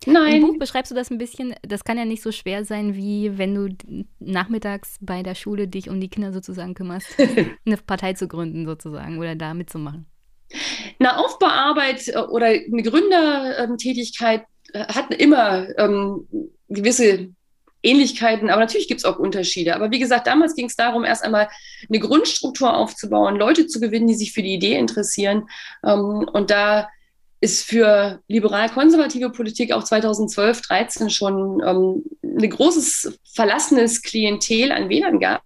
Nein. 0.05 0.35
Im 0.35 0.41
Buch 0.47 0.59
beschreibst 0.59 0.91
du 0.91 0.95
das 0.95 1.09
ein 1.09 1.17
bisschen. 1.17 1.55
Das 1.61 1.83
kann 1.83 1.97
ja 1.97 2.05
nicht 2.05 2.21
so 2.21 2.31
schwer 2.31 2.65
sein, 2.65 2.95
wie 2.95 3.37
wenn 3.37 3.55
du 3.55 3.75
nachmittags 4.19 4.97
bei 5.01 5.23
der 5.23 5.35
Schule 5.35 5.67
dich 5.67 5.89
um 5.89 5.99
die 5.99 6.09
Kinder 6.09 6.31
sozusagen 6.31 6.73
kümmerst, 6.73 7.07
eine 7.65 7.77
Partei 7.77 8.13
zu 8.13 8.27
gründen 8.27 8.65
sozusagen 8.65 9.19
oder 9.19 9.35
da 9.35 9.53
mitzumachen. 9.53 10.05
Eine 10.99 11.17
Aufbauarbeit 11.17 12.07
äh, 12.07 12.17
oder 12.19 12.47
eine 12.47 12.83
Gründertätigkeit 12.83 14.45
äh, 14.73 14.85
hat 14.85 15.13
immer 15.13 15.67
ähm, 15.77 16.27
gewisse 16.69 17.29
Ähnlichkeiten, 17.85 18.49
aber 18.49 18.61
natürlich 18.61 18.87
gibt 18.87 18.99
es 18.99 19.05
auch 19.05 19.19
Unterschiede. 19.19 19.75
Aber 19.75 19.91
wie 19.91 19.99
gesagt, 19.99 20.27
damals 20.27 20.55
ging 20.55 20.65
es 20.65 20.75
darum, 20.75 21.03
erst 21.03 21.23
einmal 21.23 21.47
eine 21.87 21.99
Grundstruktur 21.99 22.75
aufzubauen, 22.75 23.35
Leute 23.35 23.67
zu 23.67 23.79
gewinnen, 23.79 24.07
die 24.07 24.15
sich 24.15 24.33
für 24.33 24.41
die 24.41 24.55
Idee 24.55 24.77
interessieren. 24.77 25.47
Ähm, 25.83 26.27
und 26.31 26.49
da 26.49 26.89
ist 27.41 27.65
für 27.65 28.21
liberal-konservative 28.27 29.29
Politik 29.29 29.71
auch 29.71 29.83
2012, 29.83 30.61
13 30.61 31.09
schon 31.09 31.61
ähm, 31.65 32.03
ein 32.23 32.49
großes 32.49 33.19
verlassenes 33.33 34.01
Klientel 34.01 34.71
an 34.71 34.89
Wählern 34.89 35.19
gab, 35.19 35.43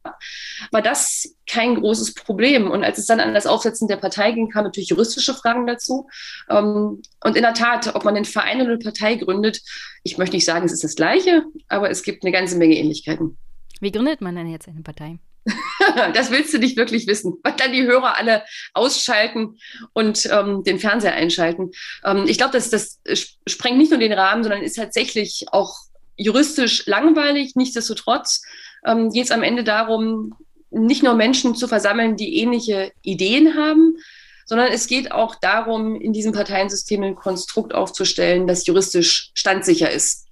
war 0.71 0.81
das 0.81 1.35
kein 1.47 1.75
großes 1.75 2.13
Problem. 2.13 2.69
Und 2.69 2.83
als 2.83 2.97
es 2.99 3.05
dann 3.05 3.19
an 3.19 3.33
das 3.33 3.47
Aufsetzen 3.47 3.87
der 3.87 3.97
Partei 3.97 4.31
ging, 4.31 4.49
kamen 4.49 4.65
natürlich 4.65 4.89
juristische 4.89 5.33
Fragen 5.33 5.67
dazu. 5.67 6.07
Ähm, 6.49 7.01
und 7.23 7.35
in 7.35 7.41
der 7.41 7.53
Tat, 7.53 7.95
ob 7.95 8.05
man 8.05 8.15
einen 8.15 8.25
Verein 8.25 8.61
oder 8.61 8.71
eine 8.71 8.79
Partei 8.79 9.15
gründet, 9.15 9.61
ich 10.03 10.17
möchte 10.17 10.35
nicht 10.35 10.45
sagen, 10.45 10.65
es 10.65 10.71
ist 10.71 10.83
das 10.83 10.95
Gleiche, 10.95 11.43
aber 11.67 11.89
es 11.89 12.03
gibt 12.03 12.23
eine 12.23 12.31
ganze 12.31 12.57
Menge 12.57 12.77
Ähnlichkeiten. 12.77 13.37
Wie 13.81 13.91
gründet 13.91 14.21
man 14.21 14.35
denn 14.35 14.47
jetzt 14.47 14.67
eine 14.67 14.81
Partei? 14.81 15.19
das 16.13 16.31
willst 16.31 16.53
du 16.53 16.59
nicht 16.59 16.77
wirklich 16.77 17.07
wissen, 17.07 17.35
weil 17.43 17.53
dann 17.53 17.73
die 17.73 17.84
Hörer 17.84 18.17
alle 18.17 18.43
ausschalten 18.73 19.57
und 19.93 20.27
ähm, 20.31 20.63
den 20.63 20.80
Fernseher 20.80 21.13
einschalten. 21.13 21.71
Ähm, 22.03 22.26
ich 22.27 22.38
glaube, 22.38 22.53
das, 22.53 22.69
das 22.69 22.99
sprengt 23.47 23.77
nicht 23.77 23.91
nur 23.91 23.99
den 23.99 24.13
Rahmen, 24.13 24.43
sondern 24.43 24.63
ist 24.63 24.76
tatsächlich 24.76 25.45
auch 25.51 25.76
juristisch 26.17 26.85
langweilig. 26.85 27.55
Nichtsdestotrotz 27.55 28.41
ähm, 28.85 29.09
geht 29.09 29.26
es 29.26 29.31
am 29.31 29.43
Ende 29.43 29.63
darum, 29.63 30.35
nicht 30.71 31.03
nur 31.03 31.15
Menschen 31.15 31.55
zu 31.55 31.67
versammeln, 31.67 32.15
die 32.15 32.38
ähnliche 32.38 32.91
Ideen 33.01 33.55
haben, 33.55 33.97
sondern 34.45 34.71
es 34.71 34.88
geht 34.88 35.11
auch 35.11 35.35
darum, 35.35 35.99
in 35.99 36.13
diesem 36.13 36.34
Parteiensystem 36.34 37.03
ein 37.03 37.15
Konstrukt 37.15 37.73
aufzustellen, 37.73 38.47
das 38.47 38.65
juristisch 38.65 39.31
standsicher 39.34 39.91
ist. 39.91 40.27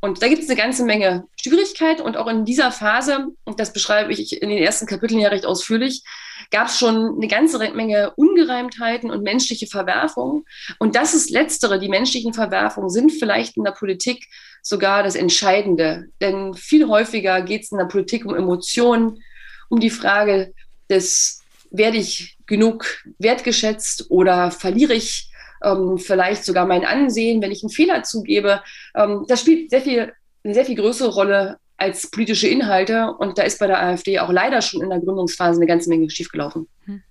Und 0.00 0.22
da 0.22 0.28
gibt 0.28 0.42
es 0.42 0.48
eine 0.48 0.58
ganze 0.58 0.84
Menge 0.84 1.24
Schwierigkeit 1.40 2.00
und 2.00 2.16
auch 2.16 2.26
in 2.26 2.44
dieser 2.44 2.72
Phase, 2.72 3.28
und 3.44 3.60
das 3.60 3.72
beschreibe 3.72 4.12
ich 4.12 4.40
in 4.40 4.48
den 4.48 4.58
ersten 4.58 4.86
Kapiteln 4.86 5.20
ja 5.20 5.28
recht 5.28 5.44
ausführlich, 5.44 6.02
gab 6.50 6.68
es 6.68 6.78
schon 6.78 7.16
eine 7.16 7.28
ganze 7.28 7.58
Menge 7.58 8.12
Ungereimtheiten 8.16 9.10
und 9.10 9.22
menschliche 9.22 9.66
Verwerfungen. 9.66 10.44
Und 10.78 10.96
das 10.96 11.14
ist 11.14 11.30
letztere, 11.30 11.78
die 11.78 11.88
menschlichen 11.88 12.32
Verwerfungen 12.32 12.88
sind 12.88 13.12
vielleicht 13.12 13.56
in 13.56 13.64
der 13.64 13.72
Politik 13.72 14.26
sogar 14.62 15.02
das 15.02 15.14
Entscheidende. 15.14 16.06
Denn 16.20 16.54
viel 16.54 16.88
häufiger 16.88 17.42
geht 17.42 17.64
es 17.64 17.72
in 17.72 17.78
der 17.78 17.84
Politik 17.84 18.24
um 18.24 18.34
Emotionen, 18.34 19.22
um 19.68 19.80
die 19.80 19.90
Frage 19.90 20.54
des, 20.88 21.42
werde 21.70 21.98
ich 21.98 22.36
genug 22.46 22.86
wertgeschätzt 23.18 24.06
oder 24.10 24.50
verliere 24.50 24.94
ich 24.94 25.29
ähm, 25.62 25.98
vielleicht 25.98 26.44
sogar 26.44 26.66
mein 26.66 26.84
Ansehen, 26.84 27.42
wenn 27.42 27.52
ich 27.52 27.62
einen 27.62 27.70
Fehler 27.70 28.02
zugebe. 28.02 28.62
Ähm, 28.94 29.24
das 29.28 29.40
spielt 29.40 29.70
sehr 29.70 29.80
viel, 29.80 30.12
eine 30.44 30.54
sehr 30.54 30.64
viel 30.64 30.76
größere 30.76 31.10
Rolle 31.10 31.58
als 31.76 32.10
politische 32.10 32.48
Inhalte. 32.48 33.14
Und 33.18 33.38
da 33.38 33.42
ist 33.42 33.58
bei 33.58 33.66
der 33.66 33.82
AfD 33.82 34.18
auch 34.18 34.30
leider 34.30 34.62
schon 34.62 34.82
in 34.82 34.90
der 34.90 35.00
Gründungsphase 35.00 35.58
eine 35.58 35.66
ganze 35.66 35.88
Menge 35.88 36.10
schiefgelaufen. 36.10 36.68
Hm. 36.84 37.02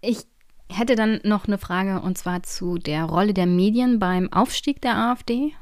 Ich 0.00 0.18
hätte 0.68 0.96
dann 0.96 1.20
noch 1.24 1.46
eine 1.46 1.58
Frage 1.58 2.00
und 2.00 2.18
zwar 2.18 2.42
zu 2.42 2.78
der 2.78 3.04
Rolle 3.04 3.34
der 3.34 3.46
Medien 3.46 3.98
beim 3.98 4.32
Aufstieg 4.32 4.80
der 4.80 4.96
AfD 4.96 5.52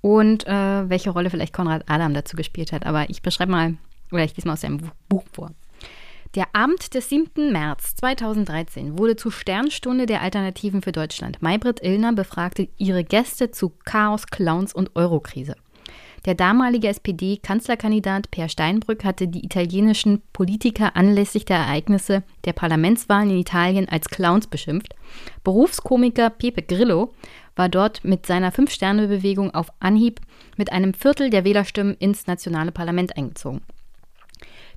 und 0.00 0.46
äh, 0.46 0.88
welche 0.88 1.10
Rolle 1.10 1.30
vielleicht 1.30 1.52
Konrad 1.52 1.84
Adam 1.88 2.14
dazu 2.14 2.36
gespielt 2.36 2.72
hat. 2.72 2.86
Aber 2.86 3.08
ich 3.10 3.22
beschreibe 3.22 3.52
mal, 3.52 3.76
oder 4.12 4.24
ich 4.24 4.36
lese 4.36 4.46
mal 4.46 4.54
aus 4.54 4.60
seinem 4.60 4.90
Buch 5.08 5.24
vor. 5.32 5.50
Der 6.34 6.48
Abend 6.52 6.94
des 6.94 7.10
7. 7.10 7.52
März 7.52 7.94
2013 7.94 8.98
wurde 8.98 9.14
zur 9.14 9.30
Sternstunde 9.30 10.06
der 10.06 10.20
Alternativen 10.20 10.82
für 10.82 10.90
Deutschland. 10.90 11.40
Maybrit 11.40 11.80
Illner 11.80 12.12
befragte 12.12 12.68
ihre 12.76 13.04
Gäste 13.04 13.52
zu 13.52 13.72
Chaos, 13.84 14.26
Clowns 14.26 14.74
und 14.74 14.96
Eurokrise. 14.96 15.54
Der 16.24 16.34
damalige 16.34 16.88
SPD-Kanzlerkandidat 16.88 18.32
Per 18.32 18.48
Steinbrück 18.48 19.04
hatte 19.04 19.28
die 19.28 19.44
italienischen 19.44 20.22
Politiker 20.32 20.96
anlässlich 20.96 21.44
der 21.44 21.58
Ereignisse 21.58 22.24
der 22.44 22.52
Parlamentswahlen 22.52 23.30
in 23.30 23.38
Italien 23.38 23.88
als 23.88 24.08
Clowns 24.08 24.48
beschimpft. 24.48 24.96
Berufskomiker 25.44 26.30
Pepe 26.30 26.62
Grillo 26.62 27.14
war 27.54 27.68
dort 27.68 28.02
mit 28.04 28.26
seiner 28.26 28.50
Fünf-Sterne-Bewegung 28.50 29.54
auf 29.54 29.68
Anhieb 29.78 30.20
mit 30.56 30.72
einem 30.72 30.94
Viertel 30.94 31.30
der 31.30 31.44
Wählerstimmen 31.44 31.94
ins 31.94 32.26
nationale 32.26 32.72
Parlament 32.72 33.16
eingezogen. 33.16 33.60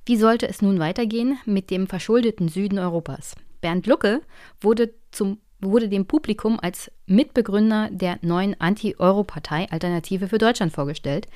Wie 0.08 0.16
sollte 0.16 0.48
es 0.48 0.62
nun 0.62 0.78
weitergehen 0.78 1.36
mit 1.44 1.70
dem 1.70 1.86
verschuldeten 1.86 2.48
Süden 2.48 2.78
Europas? 2.78 3.34
Bernd 3.60 3.86
Lucke 3.86 4.22
wurde, 4.58 4.94
zum, 5.10 5.36
wurde 5.60 5.90
dem 5.90 6.06
Publikum 6.06 6.58
als 6.58 6.90
Mitbegründer 7.04 7.90
der 7.92 8.18
neuen 8.22 8.58
Anti-Euro-Partei 8.58 9.70
Alternative 9.70 10.28
für 10.28 10.38
Deutschland 10.38 10.72
vorgestellt. 10.72 11.26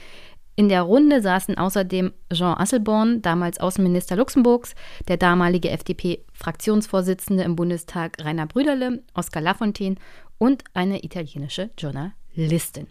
In 0.57 0.71
der 0.71 0.81
Runde 0.81 1.21
saßen 1.21 1.59
außerdem 1.59 2.15
Jean 2.33 2.57
Asselborn, 2.57 3.21
damals 3.21 3.61
Außenminister 3.61 4.17
Luxemburgs, 4.17 4.75
der 5.07 5.19
damalige 5.19 5.69
FDP-Fraktionsvorsitzende 5.69 7.43
im 7.43 7.57
Bundestag 7.57 8.25
Rainer 8.25 8.47
Brüderle, 8.47 9.03
Oskar 9.13 9.43
Lafontaine 9.43 9.97
und 10.39 10.65
eine 10.73 11.05
italienische 11.05 11.69
Journalistin. 11.77 12.87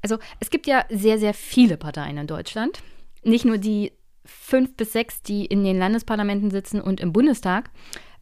Also 0.00 0.16
es 0.40 0.48
gibt 0.48 0.66
ja 0.66 0.86
sehr, 0.88 1.18
sehr 1.18 1.34
viele 1.34 1.76
Parteien 1.76 2.16
in 2.16 2.26
Deutschland. 2.26 2.82
Nicht 3.24 3.44
nur 3.44 3.58
die 3.58 3.92
fünf 4.28 4.76
bis 4.76 4.92
sechs, 4.92 5.22
die 5.22 5.46
in 5.46 5.64
den 5.64 5.78
Landesparlamenten 5.78 6.50
sitzen 6.50 6.80
und 6.80 7.00
im 7.00 7.12
Bundestag. 7.12 7.70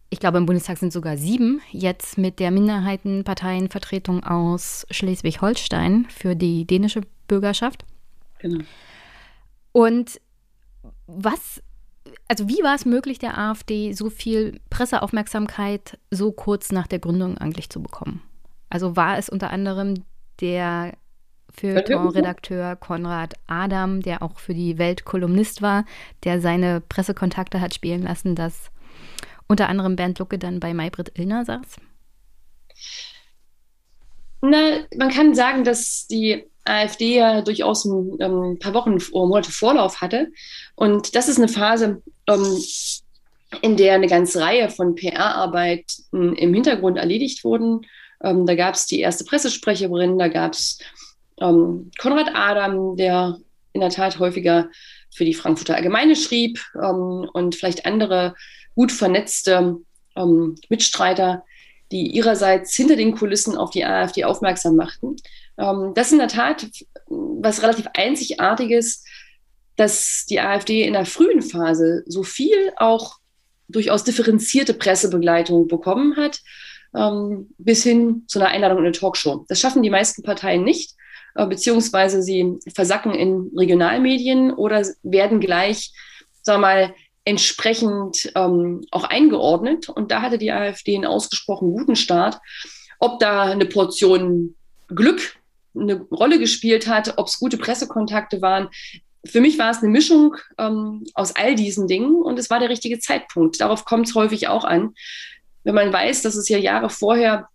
Ich 0.09 0.20
glaube, 0.20 0.39
im 0.39 0.47
Bundestag 0.47 0.78
sind 0.78 0.93
sogar 0.93 1.16
sieben, 1.16 1.61
jetzt 1.73 2.16
mit 2.16 2.39
der 2.39 2.53
Minderheitenparteienvertretung 2.53 4.23
aus 4.23 4.87
Schleswig-Holstein 4.91 6.07
für 6.09 6.37
die 6.37 6.65
dänische 6.65 7.01
Bürgerschaft. 7.27 7.85
Genau. 8.39 8.65
Und 9.73 10.20
was, 11.07 11.62
also 12.28 12.49
wie 12.49 12.62
war 12.62 12.77
es 12.77 12.85
möglich, 12.85 13.19
der 13.19 13.37
AfD 13.37 13.93
so 13.93 14.09
viel 14.09 14.61
Presseaufmerksamkeit 14.70 15.99
so 16.11 16.31
kurz 16.31 16.70
nach 16.70 16.87
der 16.87 17.01
Gründung 17.01 17.37
eigentlich 17.39 17.69
zu 17.69 17.83
bekommen? 17.83 18.23
Also 18.70 18.97
war 18.97 19.19
es 19.19 19.28
unter 19.28 19.51
anderem 19.51 20.05
der 20.41 20.97
Feuilleton-Redakteur 21.55 22.77
Konrad 22.77 23.35
Adam, 23.47 24.02
der 24.02 24.23
auch 24.23 24.39
für 24.39 24.55
die 24.55 24.78
Welt 24.78 25.05
Kolumnist 25.05 25.62
war, 25.62 25.85
der 26.24 26.40
seine 26.40 26.81
Pressekontakte 26.81 27.60
hat 27.60 27.74
spielen 27.74 28.02
lassen, 28.02 28.35
dass 28.35 28.70
unter 29.47 29.68
anderem 29.68 29.97
Bernd 29.97 30.18
Lucke 30.18 30.39
dann 30.39 30.60
bei 30.60 30.74
Maybrit 30.74 31.18
Illner 31.18 31.44
saß? 31.44 31.77
Na, 34.43 34.81
man 34.97 35.10
kann 35.10 35.35
sagen, 35.35 35.64
dass 35.64 36.06
die 36.09 36.44
AfD 36.64 37.16
ja 37.16 37.43
durchaus 37.43 37.85
ein, 37.85 38.16
ähm, 38.20 38.59
paar 38.59 38.74
Wochen 38.74 38.98
oder 39.12 39.27
Monate 39.27 39.51
Vorlauf 39.51 40.01
hatte. 40.01 40.28
Und 40.74 41.14
das 41.14 41.28
ist 41.28 41.39
eine 41.39 41.48
Phase, 41.48 42.02
ähm, 42.27 42.59
in 43.62 43.77
der 43.77 43.94
eine 43.94 44.09
ganze 44.09 44.40
Reihe 44.40 44.68
von 44.68 44.94
PR-Arbeit 44.94 45.85
im 46.12 46.52
Hintergrund 46.52 46.98
erledigt 46.98 47.44
wurden. 47.44 47.86
Ähm, 48.23 48.47
da 48.47 48.55
gab 48.55 48.74
es 48.74 48.86
die 48.86 49.01
erste 49.01 49.24
Pressesprecherin, 49.24 50.18
da 50.18 50.28
gab 50.28 50.52
es 50.52 50.78
ähm, 51.40 51.90
Konrad 51.98 52.30
Adam, 52.34 52.96
der 52.96 53.38
in 53.72 53.80
der 53.80 53.90
Tat 53.90 54.18
häufiger 54.18 54.70
für 55.14 55.24
die 55.24 55.34
Frankfurter 55.34 55.74
Allgemeine 55.74 56.16
schrieb 56.16 56.60
ähm, 56.74 57.28
und 57.32 57.54
vielleicht 57.54 57.86
andere 57.86 58.34
gut 58.74 58.92
vernetzte 58.92 59.76
ähm, 60.16 60.56
Mitstreiter, 60.68 61.44
die 61.92 62.06
ihrerseits 62.10 62.74
hinter 62.74 62.96
den 62.96 63.14
Kulissen 63.14 63.56
auf 63.56 63.70
die 63.70 63.84
AfD 63.84 64.24
aufmerksam 64.24 64.76
machten. 64.76 65.16
Ähm, 65.58 65.92
das 65.94 66.08
ist 66.08 66.12
in 66.12 66.18
der 66.18 66.28
Tat 66.28 66.66
was 67.08 67.62
relativ 67.62 67.86
Einzigartiges, 67.94 69.04
dass 69.76 70.26
die 70.28 70.40
AfD 70.40 70.82
in 70.82 70.94
der 70.94 71.06
frühen 71.06 71.42
Phase 71.42 72.02
so 72.06 72.22
viel 72.22 72.72
auch 72.76 73.18
durchaus 73.68 74.04
differenzierte 74.04 74.74
Pressebegleitung 74.74 75.68
bekommen 75.68 76.16
hat, 76.16 76.40
ähm, 76.94 77.50
bis 77.58 77.82
hin 77.82 78.24
zu 78.26 78.38
einer 78.38 78.48
Einladung 78.48 78.78
in 78.78 78.84
eine 78.84 78.92
Talkshow. 78.92 79.44
Das 79.48 79.60
schaffen 79.60 79.82
die 79.82 79.90
meisten 79.90 80.22
Parteien 80.22 80.64
nicht. 80.64 80.94
Äh, 81.36 81.46
beziehungsweise 81.46 82.22
sie 82.22 82.58
versacken 82.74 83.12
in 83.14 83.50
Regionalmedien 83.56 84.52
oder 84.52 84.84
werden 85.02 85.40
gleich, 85.40 85.92
sagen 86.42 86.62
wir 86.62 86.66
mal, 86.66 86.94
entsprechend 87.24 88.32
ähm, 88.34 88.82
auch 88.90 89.04
eingeordnet. 89.04 89.88
Und 89.88 90.10
da 90.10 90.22
hatte 90.22 90.38
die 90.38 90.52
AfD 90.52 90.94
einen 90.94 91.06
ausgesprochen 91.06 91.72
guten 91.72 91.96
Start. 91.96 92.38
Ob 92.98 93.18
da 93.18 93.42
eine 93.42 93.66
Portion 93.66 94.54
Glück 94.88 95.36
eine 95.74 96.00
Rolle 96.10 96.38
gespielt 96.38 96.86
hat, 96.86 97.18
ob 97.18 97.26
es 97.26 97.38
gute 97.38 97.58
Pressekontakte 97.58 98.40
waren. 98.40 98.68
Für 99.26 99.40
mich 99.40 99.58
war 99.58 99.70
es 99.70 99.78
eine 99.78 99.90
Mischung 99.90 100.36
ähm, 100.56 101.04
aus 101.14 101.34
all 101.36 101.54
diesen 101.54 101.86
Dingen 101.86 102.22
und 102.22 102.38
es 102.38 102.48
war 102.48 102.60
der 102.60 102.70
richtige 102.70 102.98
Zeitpunkt. 102.98 103.60
Darauf 103.60 103.84
kommt 103.84 104.08
es 104.08 104.14
häufig 104.14 104.48
auch 104.48 104.64
an. 104.64 104.94
wenn 105.64 105.74
man 105.74 105.92
weiß, 105.92 106.22
dass 106.22 106.36
es 106.36 106.48
ja 106.48 106.56
Jahre 106.56 106.88
vorher 106.88 107.48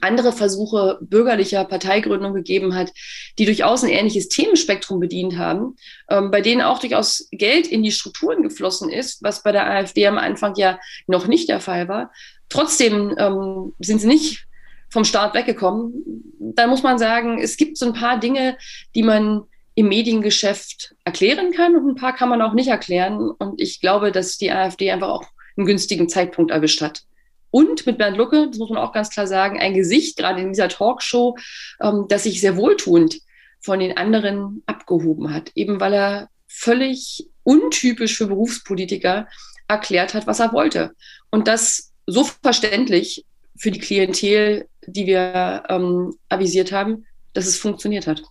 andere 0.00 0.32
Versuche 0.32 0.98
bürgerlicher 1.00 1.64
Parteigründung 1.64 2.34
gegeben 2.34 2.74
hat, 2.74 2.92
die 3.38 3.46
durchaus 3.46 3.82
ein 3.82 3.90
ähnliches 3.90 4.28
Themenspektrum 4.28 5.00
bedient 5.00 5.36
haben, 5.36 5.76
ähm, 6.10 6.30
bei 6.30 6.40
denen 6.40 6.62
auch 6.62 6.78
durchaus 6.78 7.28
Geld 7.32 7.66
in 7.66 7.82
die 7.82 7.92
Strukturen 7.92 8.42
geflossen 8.42 8.90
ist, 8.90 9.22
was 9.22 9.42
bei 9.42 9.52
der 9.52 9.68
AfD 9.68 10.06
am 10.06 10.18
Anfang 10.18 10.54
ja 10.56 10.78
noch 11.06 11.26
nicht 11.26 11.48
der 11.48 11.60
Fall 11.60 11.88
war. 11.88 12.12
Trotzdem 12.48 13.14
ähm, 13.18 13.74
sind 13.78 14.00
sie 14.00 14.06
nicht 14.06 14.46
vom 14.90 15.04
Staat 15.04 15.34
weggekommen. 15.34 15.92
Da 16.38 16.66
muss 16.66 16.82
man 16.82 16.98
sagen, 16.98 17.38
es 17.40 17.56
gibt 17.56 17.76
so 17.76 17.86
ein 17.86 17.92
paar 17.92 18.18
Dinge, 18.20 18.56
die 18.94 19.02
man 19.02 19.44
im 19.74 19.88
Mediengeschäft 19.88 20.94
erklären 21.04 21.52
kann 21.52 21.76
und 21.76 21.88
ein 21.88 21.94
paar 21.94 22.14
kann 22.14 22.28
man 22.28 22.42
auch 22.42 22.52
nicht 22.52 22.68
erklären. 22.68 23.30
Und 23.30 23.60
ich 23.60 23.80
glaube, 23.80 24.12
dass 24.12 24.38
die 24.38 24.50
AfD 24.50 24.90
einfach 24.90 25.08
auch 25.08 25.24
einen 25.56 25.66
günstigen 25.66 26.08
Zeitpunkt 26.08 26.50
erwischt 26.50 26.80
hat. 26.80 27.02
Und 27.50 27.86
mit 27.86 27.98
Bernd 27.98 28.16
Lucke, 28.16 28.48
das 28.48 28.58
muss 28.58 28.70
man 28.70 28.78
auch 28.78 28.92
ganz 28.92 29.10
klar 29.10 29.26
sagen, 29.26 29.58
ein 29.58 29.74
Gesicht, 29.74 30.16
gerade 30.16 30.40
in 30.40 30.48
dieser 30.48 30.68
Talkshow, 30.68 31.36
ähm, 31.80 32.06
das 32.08 32.24
sich 32.24 32.40
sehr 32.40 32.56
wohltuend 32.56 33.20
von 33.60 33.80
den 33.80 33.96
anderen 33.96 34.62
abgehoben 34.66 35.32
hat, 35.32 35.50
eben 35.54 35.80
weil 35.80 35.94
er 35.94 36.28
völlig 36.46 37.28
untypisch 37.42 38.16
für 38.16 38.26
Berufspolitiker 38.26 39.28
erklärt 39.68 40.14
hat, 40.14 40.26
was 40.26 40.40
er 40.40 40.52
wollte. 40.52 40.92
Und 41.30 41.48
das 41.48 41.92
so 42.06 42.24
verständlich 42.24 43.24
für 43.56 43.70
die 43.70 43.80
Klientel, 43.80 44.68
die 44.86 45.06
wir 45.06 45.64
ähm, 45.68 46.14
avisiert 46.28 46.72
haben, 46.72 47.06
dass 47.32 47.46
es 47.46 47.58
funktioniert 47.58 48.06
hat. 48.06 48.22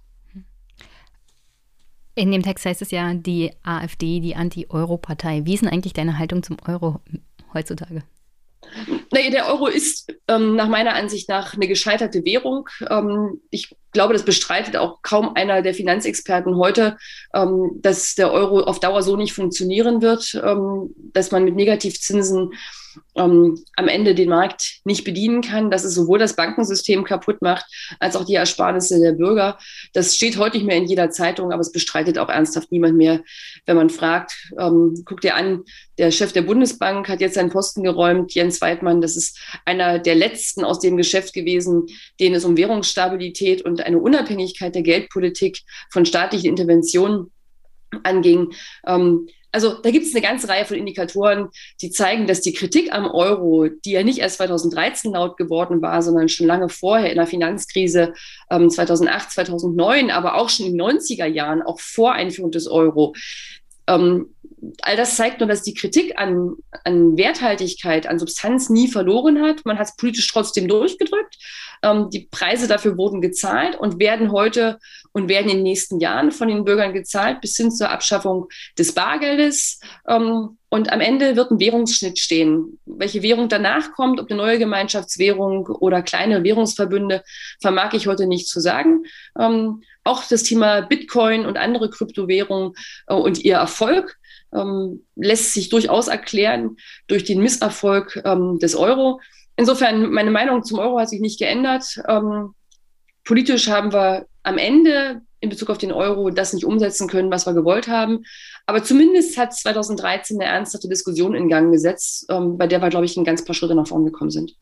In 2.16 2.32
dem 2.32 2.42
Text 2.42 2.66
heißt 2.66 2.82
es 2.82 2.90
ja, 2.90 3.14
die 3.14 3.52
AfD, 3.62 4.20
die 4.20 4.36
Anti-Euro-Partei. 4.36 5.46
Wie 5.46 5.54
ist 5.54 5.62
denn 5.62 5.70
eigentlich 5.70 5.94
deine 5.94 6.18
Haltung 6.18 6.42
zum 6.42 6.58
Euro 6.68 7.00
heutzutage? 7.54 8.02
Naja, 9.12 9.30
der 9.30 9.48
Euro 9.48 9.68
ist 9.68 10.14
ähm, 10.28 10.56
nach 10.56 10.68
meiner 10.68 10.94
Ansicht 10.94 11.30
nach 11.30 11.54
eine 11.54 11.68
gescheiterte 11.68 12.26
Währung. 12.26 12.68
Ähm, 12.90 13.42
ich 13.50 13.76
glaube, 13.92 14.14
das 14.14 14.24
bestreitet 14.24 14.76
auch 14.76 15.02
kaum 15.02 15.34
einer 15.36 15.62
der 15.62 15.74
Finanzexperten 15.74 16.58
heute, 16.58 16.98
ähm, 17.34 17.72
dass 17.82 18.16
der 18.16 18.32
Euro 18.32 18.62
auf 18.62 18.80
Dauer 18.80 19.02
so 19.04 19.16
nicht 19.16 19.34
funktionieren 19.34 20.02
wird, 20.02 20.40
ähm, 20.44 20.94
dass 21.14 21.32
man 21.32 21.46
mit 21.46 21.56
Negativzinsen 21.56 22.52
ähm, 23.16 23.64
am 23.76 23.88
Ende 23.88 24.16
den 24.16 24.30
Markt 24.30 24.80
nicht 24.84 25.04
bedienen 25.04 25.42
kann, 25.42 25.72
dass 25.72 25.84
es 25.84 25.96
sowohl 25.96 26.20
das 26.20 26.36
Bankensystem 26.36 27.04
kaputt 27.04 27.42
macht, 27.42 27.66
als 28.00 28.16
auch 28.16 28.26
die 28.26 28.36
Ersparnisse 28.36 29.00
der 29.00 29.14
Bürger. 29.14 29.58
Das 29.94 30.16
steht 30.16 30.38
heute 30.38 30.58
nicht 30.58 30.66
mehr 30.66 30.78
in 30.78 30.86
jeder 30.86 31.10
Zeitung, 31.10 31.52
aber 31.52 31.62
es 31.62 31.72
bestreitet 31.72 32.18
auch 32.18 32.30
ernsthaft 32.30 32.72
niemand 32.72 32.96
mehr, 32.98 33.22
wenn 33.66 33.78
man 33.78 33.90
fragt. 33.90 34.34
Ähm, 34.60 35.04
guck 35.06 35.22
dir 35.22 35.36
an, 35.36 35.64
der 35.98 36.12
Chef 36.12 36.32
der 36.32 36.44
Bundesbank 36.44 37.10
hat 37.10 37.22
jetzt 37.22 37.36
seinen 37.36 37.50
Posten 37.50 37.84
geräumt, 37.84 38.34
Jens 38.34 38.62
Weidmann. 38.62 39.02
Das 39.02 39.16
ist 39.16 39.40
einer 39.66 40.00
der 40.00 40.16
letzten 40.16 40.64
aus 40.64 40.80
dem 40.80 40.98
Geschäft 40.98 41.34
gewesen, 41.34 41.88
denen 42.20 42.36
es 42.36 42.46
um 42.46 42.58
Währungsstabilität 42.58 43.64
und 43.64 43.82
eine 43.82 44.00
Unabhängigkeit 44.00 44.76
der 44.76 44.84
Geldpolitik 44.84 45.60
von 45.92 46.06
staatlichen 46.06 46.50
Interventionen 46.50 47.32
anging. 48.04 48.54
Ähm, 48.86 49.28
also 49.52 49.76
da 49.82 49.92
gibt 49.92 50.06
es 50.06 50.14
eine 50.14 50.22
ganze 50.22 50.50
Reihe 50.50 50.66
von 50.66 50.78
Indikatoren, 50.78 51.50
die 51.82 51.90
zeigen, 51.90 52.28
dass 52.28 52.42
die 52.42 52.54
Kritik 52.54 52.94
am 52.94 53.10
Euro, 53.10 53.68
die 53.68 53.92
ja 53.92 54.04
nicht 54.04 54.20
erst 54.20 54.38
2013 54.38 55.14
laut 55.14 55.38
geworden 55.38 55.82
war, 55.82 56.02
sondern 56.02 56.30
schon 56.30 56.48
lange 56.48 56.70
vorher 56.70 57.10
in 57.10 57.18
der 57.18 57.28
Finanzkrise 57.28 58.14
ähm, 58.52 58.70
2008, 58.70 59.32
2009, 59.32 60.12
aber 60.12 60.36
auch 60.36 60.50
schon 60.50 60.68
in 60.68 60.78
den 60.78 60.82
90er 60.82 61.26
Jahren, 61.26 61.62
auch 61.62 61.80
vor 61.80 62.14
Einführung 62.14 62.52
des 62.52 62.68
Euro, 62.68 63.14
ähm, 63.88 64.34
all 64.82 64.96
das 64.96 65.16
zeigt 65.16 65.40
nur, 65.40 65.48
dass 65.48 65.62
die 65.64 65.74
Kritik 65.74 66.20
an, 66.20 66.56
an 66.84 67.18
Werthaltigkeit, 67.18 68.08
an 68.08 68.20
Substanz 68.20 68.70
nie 68.70 68.88
verloren 68.88 69.42
hat. 69.42 69.66
Man 69.66 69.78
hat 69.78 69.88
es 69.88 69.96
politisch 69.96 70.28
trotzdem 70.28 70.68
durchgedrückt. 70.68 71.38
Ähm, 71.84 72.10
die 72.10 72.28
Preise 72.32 72.68
dafür 72.68 72.98
wurden 72.98 73.22
gezahlt 73.22 73.76
und 73.76 74.00
werden 74.00 74.32
heute 74.32 74.80
und 75.12 75.30
werden 75.30 75.50
in 75.50 75.58
den 75.58 75.64
nächsten 75.64 76.00
Jahren 76.00 76.32
von 76.32 76.48
den 76.48 76.66
Bürgern 76.66 76.94
gezahlt, 76.94 77.42
bis 77.42 77.56
hin 77.56 77.72
zur 77.72 77.90
Abschaffung 77.90 78.48
des 78.78 78.94
Bargeldes. 78.94 79.80
Ähm, 80.08 80.57
und 80.70 80.92
am 80.92 81.00
Ende 81.00 81.36
wird 81.36 81.50
ein 81.50 81.60
Währungsschnitt 81.60 82.20
stehen. 82.20 82.80
Welche 82.86 83.22
Währung 83.22 83.48
danach 83.48 83.94
kommt, 83.94 84.20
ob 84.20 84.30
eine 84.30 84.38
neue 84.38 84.60
Gemeinschaftswährung 84.60 85.68
oder 85.68 86.02
kleine 86.02 86.44
Währungsverbünde, 86.44 87.24
vermag 87.62 87.94
ich 87.94 88.08
heute 88.08 88.28
nicht 88.28 88.50
zu 88.50 88.60
sagen. 88.60 89.04
Ähm, 89.40 89.82
auch 90.04 90.24
das 90.28 90.44
Thema 90.44 90.82
Bitcoin 90.82 91.46
und 91.46 91.58
andere 91.58 91.90
Kryptowährungen 91.90 92.74
äh, 93.08 93.14
und 93.14 93.44
ihr 93.46 93.56
Erfolg 93.56 94.18
ähm, 94.54 95.06
lässt 95.16 95.54
sich 95.54 95.70
durchaus 95.70 96.10
erklären 96.10 96.78
durch 97.08 97.24
den 97.24 97.42
Misserfolg 97.42 98.22
ähm, 98.26 98.60
des 98.60 98.76
Euro. 98.76 99.22
Insofern, 99.56 100.12
meine 100.12 100.32
Meinung 100.32 100.64
zum 100.64 100.80
Euro 100.80 101.00
hat 101.00 101.10
sich 101.10 101.22
nicht 101.22 101.40
geändert. 101.40 102.02
Ähm, 102.08 102.54
politisch 103.24 103.70
haben 103.70 103.94
wir 103.94 104.28
am 104.48 104.58
Ende 104.58 105.22
in 105.42 105.50
Bezug 105.50 105.70
auf 105.70 105.78
den 105.78 105.92
Euro 105.92 106.30
das 106.30 106.54
nicht 106.54 106.66
umsetzen 106.66 107.10
können, 107.10 107.30
was 107.30 107.46
wir 107.46 107.54
gewollt 107.54 107.90
haben. 107.90 108.24
Aber 108.66 108.82
zumindest 108.82 109.38
hat 109.38 109.54
2013 109.54 110.40
eine 110.40 110.50
ernsthafte 110.50 110.88
Diskussion 110.88 111.36
in 111.36 111.50
Gang 111.50 111.72
gesetzt, 111.72 112.26
ähm, 112.30 112.58
bei 112.58 112.66
der 112.66 112.82
wir, 112.82 112.90
glaube 112.90 113.06
ich, 113.06 113.18
ein 113.18 113.26
ganz 113.26 113.44
paar 113.44 113.54
Schritte 113.54 113.76
nach 113.76 113.88
vorne 113.88 114.06
gekommen 114.06 114.32
sind. 114.32 114.56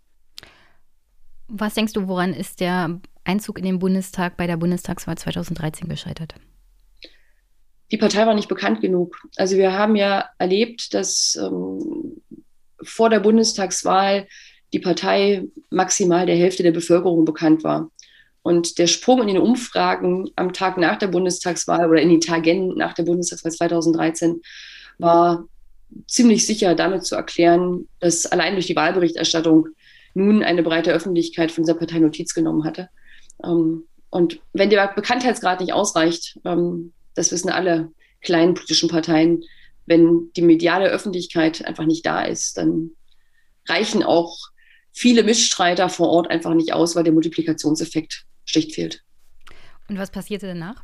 Was 1.48 1.76
denkst 1.76 1.94
du, 1.94 2.08
woran 2.08 2.34
ist 2.34 2.60
der 2.60 3.00
Einzug 3.24 3.60
in 3.60 3.66
den 3.66 3.78
Bundestag 3.78 4.38
bei 4.38 4.48
der 4.48 4.58
Bundestagswahl 4.58 5.18
2013 5.18 5.88
gescheitert? 5.88 6.34
Die 7.92 7.98
Partei 7.98 8.26
war 8.26 8.34
nicht 8.34 8.50
bekannt 8.50 8.82
genug. 8.82 9.16
Also 9.38 9.58
wir 9.58 9.74
haben 9.74 9.96
ja 9.96 10.30
erlebt, 10.40 10.96
dass 10.96 11.38
ähm, 11.40 12.22
vor 12.82 13.12
der 13.12 13.20
Bundestagswahl 13.20 14.28
die 14.74 14.80
Partei 14.80 15.46
maximal 15.70 16.26
der 16.26 16.36
Hälfte 16.36 16.64
der 16.64 16.72
Bevölkerung 16.72 17.24
bekannt 17.24 17.64
war. 17.64 17.92
Und 18.46 18.78
der 18.78 18.86
Sprung 18.86 19.22
in 19.22 19.28
den 19.28 19.40
Umfragen 19.40 20.30
am 20.36 20.54
Tag 20.54 20.78
nach 20.78 21.00
der 21.00 21.08
Bundestagswahl 21.08 21.90
oder 21.90 22.00
in 22.00 22.10
den 22.10 22.22
Tagen 22.22 22.78
nach 22.78 22.94
der 22.94 23.02
Bundestagswahl 23.02 23.52
2013 23.52 24.40
war 25.00 25.48
ziemlich 26.08 26.46
sicher 26.46 26.76
damit 26.76 27.06
zu 27.06 27.16
erklären, 27.16 27.88
dass 28.00 28.28
allein 28.28 28.54
durch 28.54 28.68
die 28.68 28.76
Wahlberichterstattung 28.76 29.70
nun 30.14 30.44
eine 30.44 30.62
breite 30.62 30.94
Öffentlichkeit 30.94 31.52
von 31.52 31.64
dieser 31.64 31.74
Partei 31.74 31.98
Notiz 31.98 32.36
genommen 32.36 32.66
hatte. 32.66 32.90
Ähm, 33.44 33.86
und 34.12 34.40
wenn 34.54 34.70
der 34.70 34.94
Bekanntheitsgrad 34.94 35.60
nicht 35.60 35.74
ausreicht, 35.74 36.40
ähm, 36.46 36.94
das 37.16 37.32
wissen 37.32 37.50
alle 37.50 37.92
kleinen 38.22 38.54
politischen 38.54 38.90
Parteien, 38.90 39.44
wenn 39.88 40.30
die 40.36 40.44
mediale 40.44 40.90
Öffentlichkeit 40.90 41.66
einfach 41.66 41.86
nicht 41.86 42.06
da 42.06 42.22
ist, 42.22 42.60
dann 42.60 42.92
reichen 43.68 44.04
auch 44.04 44.38
viele 44.92 45.24
Mitstreiter 45.24 45.90
vor 45.90 46.10
Ort 46.10 46.30
einfach 46.30 46.54
nicht 46.54 46.74
aus, 46.74 46.96
weil 46.96 47.06
der 47.06 47.14
Multiplikationseffekt 47.14 48.28
schlicht 48.46 48.74
fehlt. 48.74 49.04
Und 49.88 49.98
was 49.98 50.12
passierte 50.12 50.48
danach? 50.48 50.84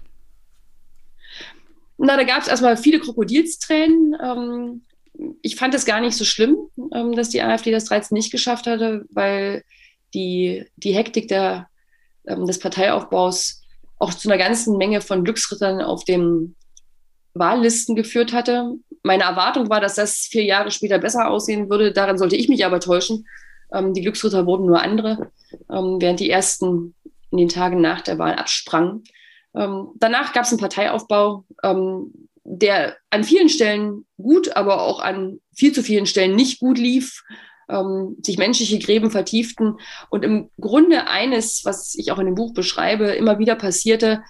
Na, 1.97 2.17
da 2.17 2.23
gab 2.23 2.41
es 2.41 2.47
erstmal 2.47 2.77
viele 2.77 2.99
Krokodilstränen. 2.99 4.15
Ähm, 4.21 4.81
ich 5.41 5.55
fand 5.55 5.73
es 5.73 5.85
gar 5.85 6.01
nicht 6.01 6.17
so 6.17 6.25
schlimm, 6.25 6.57
ähm, 6.93 7.13
dass 7.13 7.29
die 7.29 7.41
AfD 7.41 7.71
das 7.71 7.85
13 7.85 8.15
nicht 8.15 8.31
geschafft 8.31 8.67
hatte, 8.67 9.05
weil 9.11 9.63
die, 10.13 10.65
die 10.77 10.93
Hektik 10.93 11.27
der, 11.27 11.67
ähm, 12.27 12.45
des 12.45 12.59
Parteiaufbaus 12.59 13.61
auch 13.99 14.13
zu 14.13 14.29
einer 14.29 14.37
ganzen 14.37 14.77
Menge 14.77 15.01
von 15.01 15.23
Glücksrittern 15.23 15.81
auf 15.81 16.03
den 16.03 16.55
Wahllisten 17.33 17.95
geführt 17.95 18.33
hatte. 18.33 18.73
Meine 19.03 19.23
Erwartung 19.23 19.69
war, 19.69 19.79
dass 19.79 19.95
das 19.95 20.17
vier 20.17 20.43
Jahre 20.43 20.71
später 20.71 20.97
besser 20.97 21.29
aussehen 21.29 21.69
würde. 21.69 21.93
Daran 21.93 22.17
sollte 22.17 22.35
ich 22.35 22.49
mich 22.49 22.65
aber 22.65 22.79
täuschen. 22.79 23.27
Ähm, 23.71 23.93
die 23.93 24.01
Glücksritter 24.01 24.45
wurden 24.45 24.65
nur 24.65 24.81
andere, 24.81 25.31
ähm, 25.69 25.97
während 25.99 26.19
die 26.19 26.29
ersten 26.29 26.95
in 27.31 27.37
den 27.37 27.49
Tagen 27.49 27.81
nach 27.81 28.01
der 28.01 28.19
Wahl 28.19 28.35
absprangen. 28.35 29.03
Ähm, 29.55 29.89
danach 29.95 30.33
gab 30.33 30.43
es 30.43 30.51
einen 30.51 30.59
Parteiaufbau, 30.59 31.45
ähm, 31.63 32.29
der 32.43 32.97
an 33.09 33.23
vielen 33.23 33.49
Stellen 33.49 34.05
gut, 34.17 34.55
aber 34.55 34.81
auch 34.81 34.99
an 34.99 35.39
viel 35.55 35.73
zu 35.73 35.83
vielen 35.83 36.05
Stellen 36.05 36.35
nicht 36.35 36.59
gut 36.59 36.77
lief, 36.77 37.23
ähm, 37.69 38.17
sich 38.21 38.37
menschliche 38.37 38.79
Gräben 38.79 39.11
vertieften 39.11 39.77
und 40.09 40.23
im 40.23 40.49
Grunde 40.59 41.07
eines, 41.07 41.63
was 41.65 41.95
ich 41.95 42.11
auch 42.11 42.19
in 42.19 42.25
dem 42.25 42.35
Buch 42.35 42.53
beschreibe, 42.53 43.11
immer 43.11 43.39
wieder 43.39 43.55
passierte, 43.55 44.23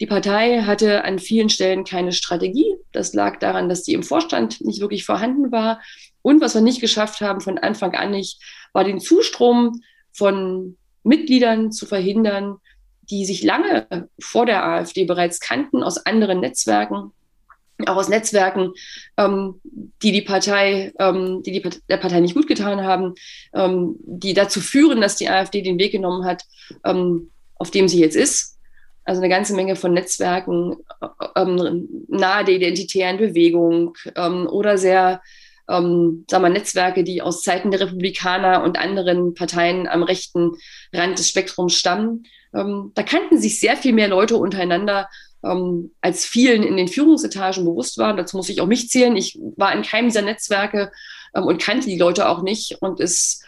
die 0.00 0.06
Partei 0.06 0.62
hatte 0.62 1.04
an 1.04 1.18
vielen 1.18 1.48
Stellen 1.48 1.84
keine 1.84 2.12
Strategie. 2.12 2.76
Das 2.92 3.14
lag 3.14 3.38
daran, 3.38 3.68
dass 3.68 3.82
die 3.82 3.94
im 3.94 4.02
Vorstand 4.02 4.60
nicht 4.60 4.80
wirklich 4.80 5.06
vorhanden 5.06 5.52
war. 5.52 5.80
Und 6.20 6.42
was 6.42 6.54
wir 6.54 6.60
nicht 6.60 6.82
geschafft 6.82 7.22
haben, 7.22 7.40
von 7.40 7.56
Anfang 7.56 7.94
an 7.94 8.10
nicht, 8.10 8.42
war 8.74 8.84
den 8.84 9.00
Zustrom 9.00 9.80
von 10.12 10.76
Mitgliedern 11.06 11.72
zu 11.72 11.86
verhindern, 11.86 12.56
die 13.02 13.24
sich 13.24 13.42
lange 13.42 14.08
vor 14.20 14.46
der 14.46 14.64
AfD 14.64 15.04
bereits 15.04 15.40
kannten 15.40 15.82
aus 15.82 16.04
anderen 16.04 16.40
Netzwerken, 16.40 17.12
auch 17.86 17.96
aus 17.96 18.08
Netzwerken, 18.08 18.72
ähm, 19.16 19.60
die 20.02 20.12
die 20.12 20.22
Partei, 20.22 20.92
ähm, 20.98 21.42
die, 21.42 21.52
die 21.52 21.70
der 21.88 21.98
Partei 21.98 22.20
nicht 22.20 22.34
gut 22.34 22.46
getan 22.46 22.82
haben, 22.82 23.14
ähm, 23.54 23.96
die 24.00 24.34
dazu 24.34 24.60
führen, 24.60 25.00
dass 25.00 25.16
die 25.16 25.28
AfD 25.28 25.62
den 25.62 25.78
Weg 25.78 25.92
genommen 25.92 26.24
hat, 26.24 26.44
ähm, 26.84 27.30
auf 27.56 27.70
dem 27.70 27.88
sie 27.88 28.00
jetzt 28.00 28.16
ist. 28.16 28.58
Also 29.04 29.20
eine 29.20 29.28
ganze 29.28 29.54
Menge 29.54 29.76
von 29.76 29.92
Netzwerken 29.92 30.76
äh, 31.00 31.06
ähm, 31.36 32.06
nahe 32.08 32.44
der 32.44 32.56
identitären 32.56 33.18
Bewegung 33.18 33.94
ähm, 34.16 34.48
oder 34.48 34.78
sehr 34.78 35.20
ähm, 35.68 36.24
sagen 36.30 36.44
wir, 36.44 36.50
Netzwerke, 36.50 37.04
die 37.04 37.22
aus 37.22 37.42
Zeiten 37.42 37.70
der 37.70 37.80
Republikaner 37.80 38.62
und 38.62 38.78
anderen 38.78 39.34
Parteien 39.34 39.88
am 39.88 40.02
rechten 40.02 40.52
Rand 40.92 41.18
des 41.18 41.28
Spektrums 41.28 41.74
stammen. 41.74 42.24
Ähm, 42.54 42.92
da 42.94 43.02
kannten 43.02 43.38
sich 43.38 43.60
sehr 43.60 43.76
viel 43.76 43.92
mehr 43.92 44.08
Leute 44.08 44.36
untereinander, 44.36 45.08
ähm, 45.44 45.92
als 46.00 46.24
vielen 46.24 46.62
in 46.62 46.76
den 46.76 46.88
Führungsetagen 46.88 47.64
bewusst 47.64 47.98
war. 47.98 48.14
Dazu 48.16 48.36
muss 48.36 48.48
ich 48.48 48.60
auch 48.60 48.66
mich 48.66 48.88
zählen. 48.88 49.16
Ich 49.16 49.38
war 49.56 49.74
in 49.74 49.82
keinem 49.82 50.08
dieser 50.08 50.22
Netzwerke 50.22 50.92
ähm, 51.34 51.44
und 51.44 51.60
kannte 51.60 51.88
die 51.88 51.98
Leute 51.98 52.28
auch 52.28 52.42
nicht. 52.42 52.78
Und 52.80 53.00
es 53.00 53.42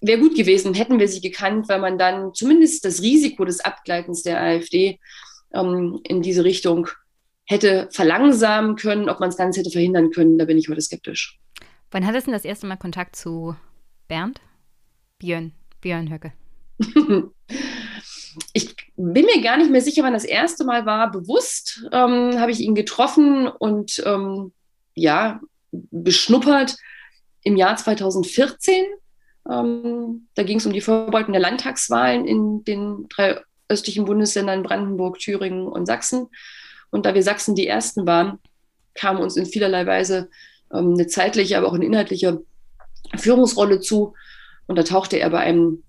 wäre 0.00 0.20
gut 0.20 0.36
gewesen, 0.36 0.74
hätten 0.74 0.98
wir 0.98 1.08
sie 1.08 1.20
gekannt, 1.20 1.68
weil 1.68 1.80
man 1.80 1.98
dann 1.98 2.34
zumindest 2.34 2.84
das 2.84 3.00
Risiko 3.00 3.44
des 3.44 3.60
Abgleitens 3.60 4.22
der 4.22 4.40
AfD 4.40 4.98
ähm, 5.52 6.00
in 6.04 6.20
diese 6.20 6.44
Richtung 6.44 6.88
hätte 7.46 7.88
verlangsamen 7.90 8.76
können. 8.76 9.08
Ob 9.08 9.20
man 9.20 9.28
es 9.28 9.36
ganz 9.36 9.56
hätte 9.56 9.70
verhindern 9.70 10.10
können, 10.10 10.38
da 10.38 10.44
bin 10.44 10.58
ich 10.58 10.68
heute 10.68 10.82
skeptisch. 10.82 11.38
Wann 11.94 12.04
hattest 12.04 12.26
du 12.26 12.32
das 12.32 12.44
erste 12.44 12.66
Mal 12.66 12.74
Kontakt 12.74 13.14
zu 13.14 13.54
Bernd? 14.08 14.40
Björn, 15.20 15.52
Björn 15.80 16.10
Höcke. 16.10 16.32
ich 18.52 18.74
bin 18.96 19.26
mir 19.26 19.40
gar 19.40 19.56
nicht 19.58 19.70
mehr 19.70 19.80
sicher, 19.80 20.02
wann 20.02 20.12
das 20.12 20.24
erste 20.24 20.64
Mal 20.64 20.86
war. 20.86 21.12
Bewusst 21.12 21.86
ähm, 21.92 22.40
habe 22.40 22.50
ich 22.50 22.58
ihn 22.58 22.74
getroffen 22.74 23.46
und 23.46 24.02
ähm, 24.04 24.52
ja, 24.96 25.40
beschnuppert 25.70 26.76
im 27.44 27.54
Jahr 27.56 27.76
2014. 27.76 28.86
Ähm, 29.48 30.26
da 30.34 30.42
ging 30.42 30.58
es 30.58 30.66
um 30.66 30.72
die 30.72 30.80
Vorbereitung 30.80 31.32
der 31.32 31.42
Landtagswahlen 31.42 32.26
in 32.26 32.64
den 32.64 33.06
drei 33.08 33.40
östlichen 33.68 34.04
Bundesländern 34.04 34.64
Brandenburg, 34.64 35.20
Thüringen 35.20 35.68
und 35.68 35.86
Sachsen. 35.86 36.26
Und 36.90 37.06
da 37.06 37.14
wir 37.14 37.22
Sachsen 37.22 37.54
die 37.54 37.68
ersten 37.68 38.04
waren, 38.04 38.40
kam 38.94 39.20
uns 39.20 39.36
in 39.36 39.46
vielerlei 39.46 39.86
Weise 39.86 40.28
eine 40.78 41.06
zeitliche, 41.06 41.58
aber 41.58 41.68
auch 41.68 41.74
eine 41.74 41.86
inhaltliche 41.86 42.42
Führungsrolle 43.16 43.80
zu. 43.80 44.14
Und 44.66 44.76
da 44.76 44.82
tauchte 44.82 45.18
er 45.18 45.30
bei 45.30 45.40
einem 45.40 45.82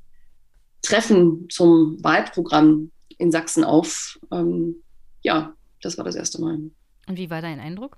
Treffen 0.81 1.47
zum 1.49 2.03
Wahlprogramm 2.03 2.91
in 3.17 3.31
Sachsen 3.31 3.63
auf. 3.63 4.19
Ähm, 4.31 4.83
ja, 5.21 5.53
das 5.81 5.97
war 5.97 6.05
das 6.05 6.15
erste 6.15 6.41
Mal. 6.41 6.59
Und 7.07 7.17
wie 7.17 7.29
war 7.29 7.41
dein 7.41 7.59
Eindruck? 7.59 7.97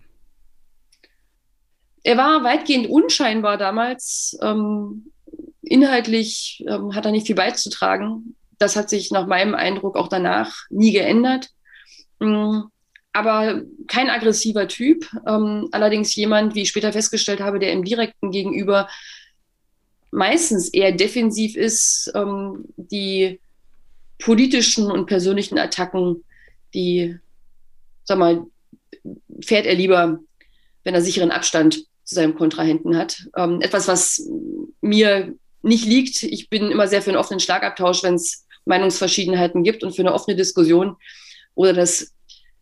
Er 2.04 2.18
war 2.18 2.44
weitgehend 2.44 2.88
unscheinbar 2.90 3.58
damals. 3.58 4.38
Ähm, 4.42 5.12
inhaltlich 5.62 6.64
ähm, 6.68 6.96
hat 6.96 7.06
er 7.06 7.12
nicht 7.12 7.28
viel 7.28 7.36
beizutragen. 7.36 8.36
Das 8.60 8.76
hat 8.76 8.90
sich 8.90 9.12
nach 9.12 9.28
meinem 9.28 9.56
Eindruck 9.56 9.98
auch 9.98 10.08
danach 10.08 10.56
nie 10.70 10.92
geändert. 10.92 11.50
Ähm, 12.22 12.70
aber 13.18 13.64
kein 13.88 14.12
aggressiver 14.12 14.68
Typ. 14.68 15.10
Ähm, 15.26 15.70
allerdings 15.72 16.14
jemand, 16.16 16.54
wie 16.54 16.62
ich 16.62 16.70
später 16.70 16.94
festgestellt 16.94 17.40
habe, 17.40 17.58
der 17.58 17.72
im 17.72 17.84
direkten 17.84 18.30
Gegenüber 18.30 18.88
meistens 20.12 20.70
eher 20.70 20.92
defensiv 20.92 21.56
ist, 21.56 22.12
ähm, 22.14 22.66
die 22.76 23.40
politischen 24.20 24.92
und 24.92 25.08
persönlichen 25.08 25.58
Attacken, 25.58 26.24
die, 26.76 27.18
sag 28.04 28.20
mal, 28.20 28.46
fährt 29.42 29.66
er 29.66 29.76
lieber, 29.76 30.20
wenn 30.84 30.94
er 30.94 31.02
sicheren 31.02 31.32
Abstand 31.32 31.86
zu 32.04 32.16
seinem 32.16 32.36
Kontrahenten 32.36 32.96
hat. 32.96 33.28
Ähm, 33.36 33.62
etwas, 33.62 33.88
was 33.88 34.30
mir 34.82 35.34
nicht 35.64 35.86
liegt. 35.86 36.22
Ich 36.22 36.50
bin 36.50 36.70
immer 36.70 36.88
sehr 36.88 37.02
für 37.02 37.10
einen 37.10 37.20
offenen 37.20 37.40
Schlagabtausch, 37.40 38.04
wenn 38.04 38.14
es 38.14 38.46
Meinungsverschiedenheiten 38.66 39.64
gibt 39.64 39.84
und 39.84 39.96
für 39.96 40.04
eine 40.04 40.14
offene 40.14 40.38
Diskussion 40.38 40.98
oder 41.56 41.74
das 41.74 42.14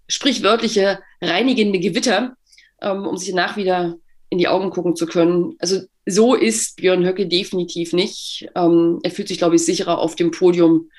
sprichwörtliche 0.07 0.99
reinigende 1.21 1.79
Gewitter, 1.79 2.35
ähm, 2.81 3.05
um 3.05 3.17
sich 3.17 3.29
danach 3.29 3.57
wieder 3.57 3.97
in 4.29 4.37
die 4.37 4.47
Augen 4.47 4.69
gucken 4.69 4.95
zu 4.95 5.05
können. 5.05 5.55
Also 5.59 5.81
so 6.05 6.35
ist 6.35 6.77
Björn 6.77 7.05
Höcke 7.05 7.27
definitiv 7.27 7.93
nicht. 7.93 8.47
Ähm, 8.55 8.99
er 9.03 9.11
fühlt 9.11 9.27
sich, 9.27 9.37
glaube 9.37 9.55
ich, 9.55 9.65
sicherer 9.65 9.97
auf 9.97 10.15
dem 10.15 10.31
Podium 10.31 10.89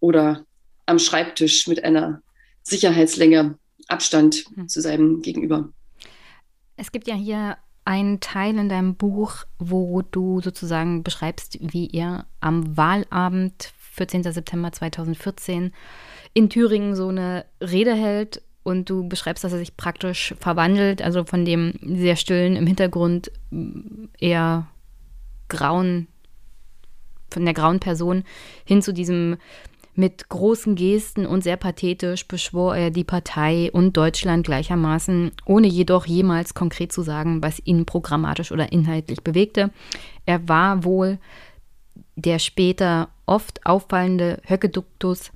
oder 0.00 0.44
am 0.86 0.98
Schreibtisch 0.98 1.66
mit 1.66 1.84
einer 1.84 2.22
Sicherheitslänge 2.62 3.58
Abstand 3.88 4.44
mhm. 4.56 4.68
zu 4.68 4.80
seinem 4.80 5.22
Gegenüber. 5.22 5.70
Es 6.76 6.92
gibt 6.92 7.08
ja 7.08 7.14
hier 7.14 7.56
einen 7.84 8.20
Teil 8.20 8.56
in 8.56 8.68
deinem 8.68 8.94
Buch, 8.94 9.44
wo 9.58 10.02
du 10.02 10.40
sozusagen 10.40 11.02
beschreibst, 11.02 11.58
wie 11.60 11.86
ihr 11.86 12.26
am 12.40 12.76
Wahlabend 12.76 13.72
14. 13.92 14.22
September 14.22 14.72
2014 14.72 15.72
in 16.34 16.50
Thüringen 16.50 16.94
so 16.94 17.08
eine 17.08 17.46
Rede 17.60 17.94
hält 17.94 18.42
und 18.62 18.90
du 18.90 19.08
beschreibst, 19.08 19.44
dass 19.44 19.52
er 19.52 19.58
sich 19.58 19.76
praktisch 19.76 20.34
verwandelt, 20.38 21.02
also 21.02 21.24
von 21.24 21.44
dem 21.44 21.74
sehr 21.82 22.16
stillen 22.16 22.56
im 22.56 22.66
Hintergrund 22.66 23.30
eher 24.18 24.66
grauen, 25.48 26.06
von 27.30 27.44
der 27.44 27.54
grauen 27.54 27.80
Person 27.80 28.24
hin 28.64 28.82
zu 28.82 28.92
diesem 28.92 29.36
mit 29.94 30.28
großen 30.28 30.76
Gesten 30.76 31.26
und 31.26 31.42
sehr 31.42 31.56
pathetisch 31.56 32.26
beschwor 32.26 32.76
er 32.76 32.90
die 32.90 33.04
Partei 33.04 33.70
und 33.72 33.96
Deutschland 33.96 34.46
gleichermaßen, 34.46 35.32
ohne 35.44 35.66
jedoch 35.66 36.06
jemals 36.06 36.54
konkret 36.54 36.92
zu 36.92 37.02
sagen, 37.02 37.42
was 37.42 37.60
ihn 37.64 37.84
programmatisch 37.84 38.52
oder 38.52 38.72
inhaltlich 38.72 39.22
bewegte. 39.22 39.70
Er 40.26 40.48
war 40.48 40.84
wohl 40.84 41.18
der 42.20 42.38
später 42.38 43.08
oft 43.26 43.64
auffallende 43.66 44.40
Höckeduktus, 44.46 45.30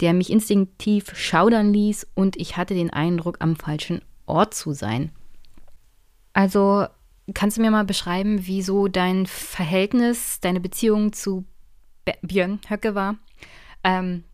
der 0.00 0.12
mich 0.14 0.30
instinktiv 0.30 1.16
schaudern 1.16 1.72
ließ 1.72 2.06
und 2.14 2.36
ich 2.36 2.56
hatte 2.56 2.74
den 2.74 2.90
Eindruck, 2.90 3.36
am 3.40 3.56
falschen 3.56 4.02
Ort 4.26 4.54
zu 4.54 4.72
sein. 4.72 5.10
Also 6.32 6.86
kannst 7.34 7.56
du 7.56 7.60
mir 7.60 7.70
mal 7.70 7.84
beschreiben, 7.84 8.46
wie 8.46 8.62
so 8.62 8.88
dein 8.88 9.26
Verhältnis, 9.26 10.40
deine 10.40 10.60
Beziehung 10.60 11.12
zu 11.12 11.44
Björn 12.22 12.60
Höcke 12.68 12.94
war? 12.94 13.16
Ähm, 13.84 14.24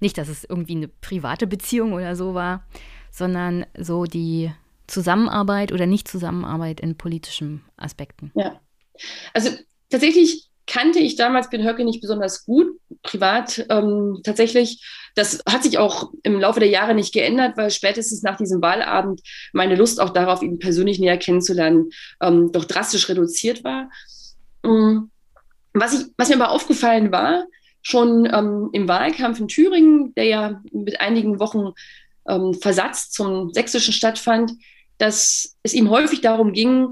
nicht, 0.00 0.18
dass 0.18 0.28
es 0.28 0.44
irgendwie 0.44 0.76
eine 0.76 0.88
private 0.88 1.46
Beziehung 1.46 1.94
oder 1.94 2.14
so 2.16 2.34
war, 2.34 2.64
sondern 3.10 3.64
so 3.78 4.04
die 4.04 4.52
Zusammenarbeit 4.86 5.72
oder 5.72 5.86
Nicht-Zusammenarbeit 5.86 6.80
in 6.80 6.96
politischen 6.96 7.64
Aspekten. 7.76 8.30
Ja, 8.34 8.60
also 9.32 9.50
tatsächlich 9.90 10.50
kannte 10.66 10.98
ich 10.98 11.16
damals 11.16 11.48
Ben 11.50 11.64
Höcke 11.64 11.84
nicht 11.84 12.00
besonders 12.00 12.44
gut, 12.44 12.68
privat 13.02 13.64
ähm, 13.70 14.20
tatsächlich. 14.24 14.84
Das 15.14 15.42
hat 15.48 15.62
sich 15.62 15.78
auch 15.78 16.12
im 16.22 16.40
Laufe 16.40 16.60
der 16.60 16.68
Jahre 16.68 16.94
nicht 16.94 17.14
geändert, 17.14 17.56
weil 17.56 17.70
spätestens 17.70 18.22
nach 18.22 18.36
diesem 18.36 18.60
Wahlabend 18.60 19.22
meine 19.52 19.76
Lust 19.76 20.00
auch 20.00 20.10
darauf, 20.10 20.42
ihn 20.42 20.58
persönlich 20.58 20.98
näher 20.98 21.16
kennenzulernen, 21.16 21.90
ähm, 22.20 22.50
doch 22.52 22.64
drastisch 22.64 23.08
reduziert 23.08 23.64
war. 23.64 23.90
Ähm, 24.64 25.10
was, 25.72 25.94
ich, 25.94 26.06
was 26.16 26.28
mir 26.28 26.36
aber 26.36 26.50
aufgefallen 26.50 27.12
war, 27.12 27.46
schon 27.82 28.28
ähm, 28.32 28.70
im 28.72 28.88
Wahlkampf 28.88 29.38
in 29.38 29.48
Thüringen, 29.48 30.14
der 30.16 30.24
ja 30.24 30.62
mit 30.72 31.00
einigen 31.00 31.38
Wochen 31.38 31.72
ähm, 32.28 32.54
Versatz 32.54 33.10
zum 33.10 33.52
sächsischen 33.52 33.92
stattfand, 33.92 34.52
dass 34.98 35.56
es 35.62 35.72
ihm 35.72 35.90
häufig 35.90 36.20
darum 36.20 36.52
ging, 36.52 36.88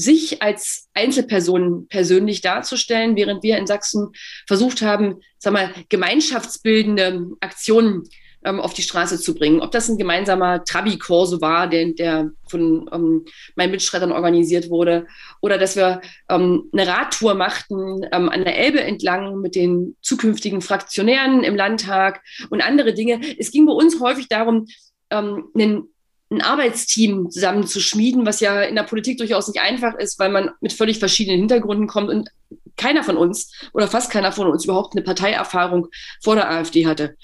sich 0.00 0.42
als 0.42 0.88
Einzelperson 0.94 1.86
persönlich 1.88 2.40
darzustellen, 2.40 3.16
während 3.16 3.42
wir 3.42 3.58
in 3.58 3.66
Sachsen 3.66 4.08
versucht 4.46 4.82
haben, 4.82 5.20
sag 5.38 5.52
mal, 5.52 5.72
gemeinschaftsbildende 5.88 7.26
Aktionen 7.40 8.04
ähm, 8.44 8.60
auf 8.60 8.72
die 8.72 8.82
Straße 8.82 9.20
zu 9.20 9.34
bringen. 9.34 9.60
Ob 9.60 9.70
das 9.70 9.88
ein 9.88 9.98
gemeinsamer 9.98 10.64
Trabi-Korso 10.64 11.40
war, 11.40 11.68
der, 11.68 11.92
der 11.92 12.30
von 12.48 12.88
ähm, 12.92 13.24
meinen 13.54 13.70
Mitstreitern 13.70 14.12
organisiert 14.12 14.70
wurde, 14.70 15.06
oder 15.40 15.58
dass 15.58 15.76
wir 15.76 16.00
ähm, 16.28 16.64
eine 16.72 16.86
Radtour 16.86 17.34
machten 17.34 18.06
ähm, 18.12 18.28
an 18.28 18.44
der 18.44 18.58
Elbe 18.58 18.80
entlang 18.80 19.40
mit 19.40 19.54
den 19.54 19.96
zukünftigen 20.00 20.62
Fraktionären 20.62 21.44
im 21.44 21.56
Landtag 21.56 22.22
und 22.48 22.62
andere 22.62 22.94
Dinge. 22.94 23.20
Es 23.38 23.50
ging 23.50 23.66
bei 23.66 23.72
uns 23.72 24.00
häufig 24.00 24.28
darum, 24.28 24.66
ähm, 25.10 25.48
einen 25.54 25.88
ein 26.30 26.42
Arbeitsteam 26.42 27.30
zusammenzuschmieden, 27.30 28.24
was 28.24 28.40
ja 28.40 28.62
in 28.62 28.76
der 28.76 28.84
Politik 28.84 29.18
durchaus 29.18 29.48
nicht 29.48 29.60
einfach 29.60 29.94
ist, 29.94 30.18
weil 30.18 30.30
man 30.30 30.50
mit 30.60 30.72
völlig 30.72 30.98
verschiedenen 30.98 31.40
Hintergründen 31.40 31.88
kommt 31.88 32.08
und 32.08 32.30
keiner 32.76 33.02
von 33.02 33.16
uns 33.16 33.52
oder 33.72 33.88
fast 33.88 34.10
keiner 34.10 34.32
von 34.32 34.46
uns 34.46 34.64
überhaupt 34.64 34.94
eine 34.94 35.04
Parteierfahrung 35.04 35.88
vor 36.22 36.36
der 36.36 36.50
AfD 36.50 36.86
hatte. 36.86 37.16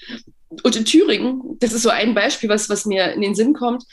Und 0.49 0.75
in 0.75 0.85
Thüringen, 0.85 1.57
das 1.59 1.73
ist 1.73 1.83
so 1.83 1.89
ein 1.89 2.13
Beispiel, 2.13 2.49
was, 2.49 2.69
was 2.69 2.85
mir 2.85 3.13
in 3.13 3.21
den 3.21 3.35
Sinn 3.35 3.53
kommt, 3.53 3.83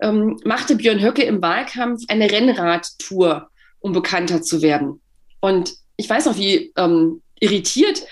ähm, 0.00 0.38
machte 0.44 0.76
Björn 0.76 1.02
Höcke 1.02 1.22
im 1.22 1.42
Wahlkampf 1.42 2.04
eine 2.08 2.30
Rennradtour, 2.30 3.50
um 3.80 3.92
bekannter 3.92 4.42
zu 4.42 4.62
werden. 4.62 5.00
Und 5.40 5.74
ich 5.96 6.08
weiß 6.08 6.26
noch, 6.26 6.36
wie 6.36 6.72
ähm, 6.76 7.22
irritiert 7.40 8.02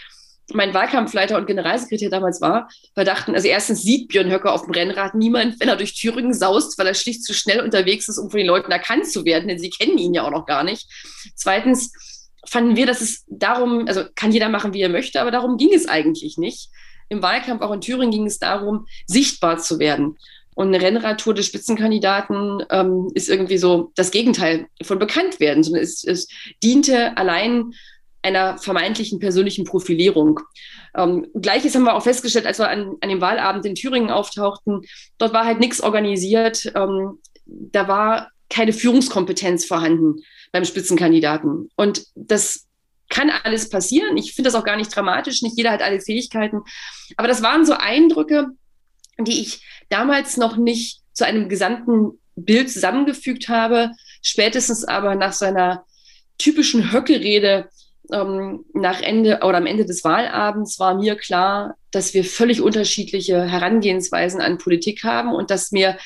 mein 0.54 0.74
Wahlkampfleiter 0.74 1.36
und 1.36 1.46
Generalsekretär 1.46 2.10
damals 2.10 2.40
war, 2.40 2.68
weil 2.94 3.04
dachten, 3.04 3.34
also 3.34 3.48
erstens 3.48 3.82
sieht 3.82 4.08
Björn 4.08 4.30
Höcke 4.30 4.50
auf 4.50 4.64
dem 4.64 4.72
Rennrad 4.72 5.14
niemand, 5.14 5.60
wenn 5.60 5.68
er 5.68 5.76
durch 5.76 5.94
Thüringen 5.94 6.34
saust, 6.34 6.78
weil 6.78 6.86
er 6.86 6.94
schlicht 6.94 7.24
zu 7.24 7.34
schnell 7.34 7.60
unterwegs 7.60 8.08
ist, 8.08 8.18
um 8.18 8.30
von 8.30 8.38
den 8.38 8.46
Leuten 8.46 8.70
erkannt 8.70 9.06
zu 9.06 9.24
werden, 9.24 9.48
denn 9.48 9.58
sie 9.58 9.70
kennen 9.70 9.98
ihn 9.98 10.14
ja 10.14 10.24
auch 10.24 10.30
noch 10.30 10.46
gar 10.46 10.64
nicht. 10.64 10.86
Zweitens 11.34 11.92
fanden 12.46 12.76
wir, 12.76 12.86
dass 12.86 13.00
es 13.00 13.24
darum, 13.28 13.86
also 13.86 14.04
kann 14.14 14.32
jeder 14.32 14.48
machen, 14.48 14.72
wie 14.72 14.82
er 14.82 14.88
möchte, 14.88 15.20
aber 15.20 15.30
darum 15.30 15.56
ging 15.56 15.72
es 15.72 15.86
eigentlich 15.86 16.38
nicht. 16.38 16.70
Im 17.08 17.22
Wahlkampf 17.22 17.62
auch 17.62 17.72
in 17.72 17.80
Thüringen 17.80 18.12
ging 18.12 18.26
es 18.26 18.38
darum, 18.38 18.86
sichtbar 19.06 19.58
zu 19.58 19.78
werden. 19.78 20.16
Und 20.54 20.68
eine 20.68 20.82
Rennradtour 20.82 21.34
des 21.34 21.46
Spitzenkandidaten 21.46 22.64
ähm, 22.70 23.10
ist 23.14 23.28
irgendwie 23.28 23.58
so 23.58 23.92
das 23.94 24.10
Gegenteil 24.10 24.66
von 24.82 24.98
bekannt 24.98 25.40
werden, 25.40 25.62
sondern 25.62 25.82
es, 25.82 26.04
es 26.04 26.28
diente 26.62 27.16
allein 27.16 27.72
einer 28.22 28.58
vermeintlichen 28.58 29.18
persönlichen 29.18 29.64
Profilierung. 29.64 30.40
Ähm, 30.94 31.26
Gleiches 31.34 31.74
haben 31.74 31.84
wir 31.84 31.94
auch 31.94 32.02
festgestellt, 32.02 32.46
als 32.46 32.58
wir 32.58 32.68
an, 32.68 32.96
an 33.00 33.08
dem 33.08 33.20
Wahlabend 33.20 33.64
in 33.64 33.74
Thüringen 33.74 34.10
auftauchten. 34.10 34.82
Dort 35.18 35.32
war 35.32 35.44
halt 35.44 35.60
nichts 35.60 35.82
organisiert. 35.82 36.70
Ähm, 36.74 37.18
da 37.46 37.88
war 37.88 38.30
keine 38.48 38.72
Führungskompetenz 38.72 39.64
vorhanden 39.64 40.16
beim 40.52 40.64
Spitzenkandidaten. 40.64 41.70
Und 41.76 42.04
das 42.14 42.66
kann 43.08 43.30
alles 43.44 43.68
passieren. 43.68 44.16
Ich 44.16 44.34
finde 44.34 44.50
das 44.50 44.54
auch 44.60 44.64
gar 44.64 44.76
nicht 44.76 44.94
dramatisch. 44.94 45.42
Nicht 45.42 45.56
jeder 45.56 45.70
hat 45.70 45.82
alle 45.82 46.00
Fähigkeiten. 46.00 46.62
Aber 47.16 47.28
das 47.28 47.42
waren 47.42 47.64
so 47.64 47.74
Eindrücke, 47.74 48.48
die 49.18 49.40
ich 49.40 49.64
damals 49.88 50.36
noch 50.36 50.56
nicht 50.56 51.00
zu 51.12 51.24
einem 51.24 51.48
gesamten 51.48 52.18
Bild 52.36 52.70
zusammengefügt 52.70 53.48
habe. 53.48 53.92
Spätestens 54.22 54.84
aber 54.84 55.14
nach 55.14 55.32
seiner 55.32 55.84
typischen 56.38 56.92
Höcke-Rede 56.92 57.68
ähm, 58.12 58.64
nach 58.74 59.00
Ende 59.00 59.40
oder 59.42 59.58
am 59.58 59.66
Ende 59.66 59.84
des 59.84 60.04
Wahlabends 60.04 60.78
war 60.78 60.94
mir 60.94 61.16
klar, 61.16 61.76
dass 61.90 62.14
wir 62.14 62.24
völlig 62.24 62.60
unterschiedliche 62.60 63.42
Herangehensweisen 63.44 64.40
an 64.40 64.58
Politik 64.58 65.04
haben 65.04 65.34
und 65.34 65.50
dass 65.50 65.72
mir 65.72 65.98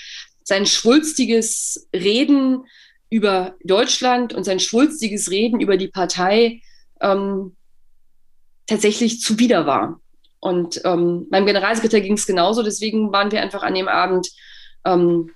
sein 0.42 0.66
schwulstiges 0.66 1.88
Reden 1.94 2.64
über 3.10 3.54
Deutschland 3.64 4.32
und 4.32 4.44
sein 4.44 4.60
schwulstiges 4.60 5.30
Reden 5.30 5.60
über 5.60 5.76
die 5.76 5.88
Partei 5.88 6.62
ähm, 7.00 7.56
tatsächlich 8.66 9.20
zuwider 9.20 9.66
war. 9.66 10.00
Und 10.40 10.80
ähm, 10.84 11.26
meinem 11.30 11.46
Generalsekretär 11.46 12.00
ging 12.00 12.14
es 12.14 12.26
genauso, 12.26 12.62
deswegen 12.62 13.12
waren 13.12 13.32
wir 13.32 13.40
einfach 13.40 13.62
an 13.62 13.74
dem 13.74 13.88
Abend 13.88 14.28
ähm, 14.84 15.30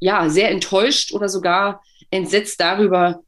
ja 0.00 0.28
sehr 0.28 0.50
enttäuscht 0.50 1.12
oder 1.12 1.28
sogar 1.28 1.82
entsetzt 2.10 2.60
darüber, 2.60 3.20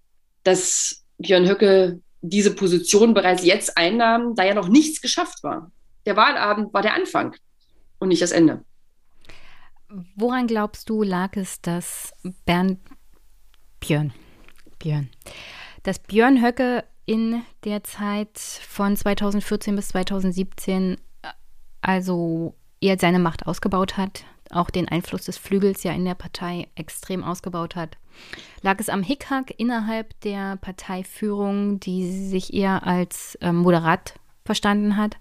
dass 0.43 1.05
Björn 1.19 1.49
Höcke 1.49 2.01
diese 2.21 2.55
Position 2.55 3.15
bereits 3.15 3.45
jetzt 3.45 3.77
einnahm, 3.77 4.35
da 4.35 4.45
ja 4.45 4.55
noch 4.55 4.69
nichts 4.69 5.01
geschafft 5.01 5.43
war. 5.43 5.71
Der 6.07 6.17
Wahlabend 6.17 6.73
war 6.73 6.83
der 6.83 6.95
Anfang 6.95 7.37
und 7.99 8.09
nicht 8.09 8.23
das 8.23 8.33
Ende. 8.33 8.65
Woran 10.17 10.47
glaubst 10.47 10.89
du, 10.91 11.03
lag 11.03 11.37
es, 11.37 11.61
dass 11.61 12.13
Bernd 12.45 12.81
Björn, 13.81 14.13
Björn, 14.79 15.09
dass 15.85 15.99
Björn 16.01 16.43
Höcke 16.43 16.85
in 17.05 17.43
der 17.65 17.85
Zeit 17.85 18.39
von 18.39 18.97
2014 18.97 19.77
bis 19.77 19.89
2017 19.89 20.97
also 21.81 22.55
er 22.81 22.99
seine 22.99 23.21
Macht 23.21 23.47
ausgebaut 23.47 23.97
hat, 23.97 24.25
auch 24.53 24.71
den 24.71 24.89
Einfluss 24.89 25.25
des 25.25 25.39
Flügels 25.39 25.83
ja 25.83 25.93
in 25.93 26.05
der 26.05 26.15
Partei 26.15 26.69
extrem 26.75 27.25
ausgebaut 27.25 27.77
hat. 27.77 27.97
Lag 28.63 28.79
es 28.79 28.89
am 28.89 29.03
Hickhack 29.03 29.55
innerhalb 29.59 30.19
der 30.21 30.57
Parteiführung, 30.57 31.81
die 31.81 32.11
sich 32.11 32.55
eher 32.55 32.87
als 32.87 33.37
äh, 33.37 33.53
moderat 33.53 34.15
verstanden 34.45 34.97
hat? 34.97 35.17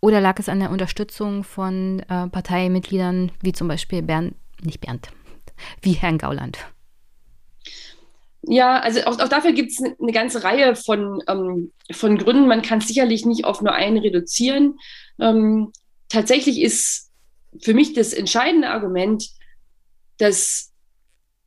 Oder 0.00 0.20
lag 0.20 0.38
es 0.38 0.48
an 0.48 0.60
der 0.60 0.70
Unterstützung 0.70 1.44
von 1.44 2.00
äh, 2.08 2.28
Parteimitgliedern 2.28 3.32
wie 3.42 3.52
zum 3.52 3.68
Beispiel 3.68 4.02
Bernd, 4.02 4.34
nicht 4.62 4.80
Bernd, 4.80 5.08
wie 5.82 5.92
Herrn 5.92 6.18
Gauland? 6.18 6.58
Ja, 8.42 8.80
also 8.80 9.00
auch, 9.02 9.18
auch 9.18 9.28
dafür 9.28 9.52
gibt 9.52 9.72
es 9.72 9.82
eine 9.82 10.12
ganze 10.12 10.42
Reihe 10.42 10.74
von, 10.74 11.22
ähm, 11.28 11.72
von 11.92 12.16
Gründen. 12.16 12.48
Man 12.48 12.62
kann 12.62 12.78
es 12.78 12.88
sicherlich 12.88 13.26
nicht 13.26 13.44
auf 13.44 13.60
nur 13.60 13.74
einen 13.74 13.98
reduzieren. 13.98 14.78
Ähm, 15.18 15.72
tatsächlich 16.08 16.60
ist 16.62 17.09
für 17.60 17.74
mich 17.74 17.92
das 17.94 18.12
entscheidende 18.12 18.68
Argument, 18.68 19.24
dass 20.18 20.72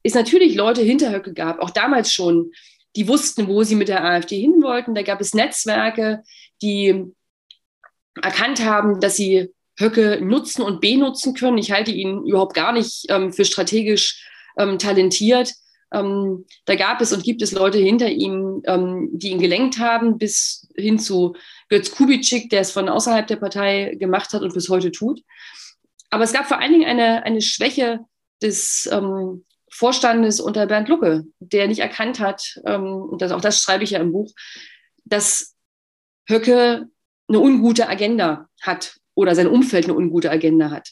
es 0.03 0.13
natürlich 0.13 0.55
Leute 0.55 0.81
hinter 0.81 1.11
Höcke 1.11 1.33
gab, 1.33 1.59
auch 1.59 1.69
damals 1.69 2.11
schon, 2.11 2.51
die 2.95 3.07
wussten, 3.07 3.47
wo 3.47 3.63
sie 3.63 3.75
mit 3.75 3.87
der 3.87 4.03
AfD 4.03 4.39
hin 4.39 4.61
wollten. 4.61 4.93
Da 4.93 5.01
gab 5.01 5.21
es 5.21 5.33
Netzwerke, 5.33 6.23
die 6.61 7.11
erkannt 8.21 8.63
haben, 8.63 8.99
dass 8.99 9.15
sie 9.15 9.49
Höcke 9.79 10.19
nutzen 10.21 10.61
und 10.61 10.81
benutzen 10.81 11.33
können. 11.33 11.57
Ich 11.57 11.71
halte 11.71 11.91
ihn 11.91 12.25
überhaupt 12.25 12.53
gar 12.53 12.71
nicht 12.71 13.05
ähm, 13.09 13.33
für 13.33 13.45
strategisch 13.45 14.29
ähm, 14.57 14.77
talentiert. 14.77 15.53
Ähm, 15.91 16.45
da 16.65 16.75
gab 16.75 17.01
es 17.01 17.13
und 17.13 17.23
gibt 17.23 17.41
es 17.41 17.51
Leute 17.51 17.79
hinter 17.79 18.09
ihm, 18.09 18.61
ähm, 18.65 19.09
die 19.13 19.29
ihn 19.29 19.39
gelenkt 19.39 19.79
haben, 19.79 20.17
bis 20.17 20.67
hin 20.75 20.99
zu 20.99 21.35
Götz 21.69 21.91
Kubitschek, 21.91 22.49
der 22.49 22.61
es 22.61 22.71
von 22.71 22.89
außerhalb 22.89 23.25
der 23.25 23.37
Partei 23.37 23.95
gemacht 23.99 24.33
hat 24.33 24.43
und 24.43 24.53
bis 24.53 24.69
heute 24.69 24.91
tut. 24.91 25.21
Aber 26.13 26.25
es 26.25 26.31
gab 26.31 26.45
vor 26.45 26.59
allen 26.59 26.71
Dingen 26.71 26.87
eine, 26.87 27.23
eine 27.23 27.41
Schwäche 27.41 28.01
des 28.39 28.87
ähm, 28.91 29.45
Vorstandes 29.71 30.39
unter 30.39 30.67
Bernd 30.67 30.87
Lucke, 30.87 31.23
der 31.39 31.67
nicht 31.67 31.79
erkannt 31.79 32.19
hat, 32.19 32.59
ähm, 32.67 32.85
und 32.85 33.19
das, 33.23 33.31
auch 33.31 33.41
das 33.41 33.59
schreibe 33.59 33.83
ich 33.83 33.89
ja 33.89 33.99
im 33.99 34.11
Buch, 34.11 34.31
dass 35.05 35.55
Höcke 36.29 36.85
eine 37.27 37.39
ungute 37.39 37.89
Agenda 37.89 38.47
hat 38.61 38.97
oder 39.15 39.33
sein 39.33 39.47
Umfeld 39.47 39.85
eine 39.85 39.95
ungute 39.95 40.29
Agenda 40.29 40.69
hat. 40.69 40.91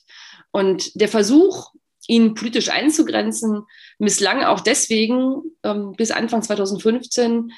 Und 0.49 0.99
der 0.99 1.07
Versuch, 1.07 1.72
ihn 2.07 2.34
politisch 2.34 2.69
einzugrenzen, 2.69 3.61
misslang 3.99 4.43
auch 4.43 4.61
deswegen 4.61 5.43
ähm, 5.61 5.91
bis 5.91 6.10
Anfang 6.10 6.41
2015, 6.41 7.52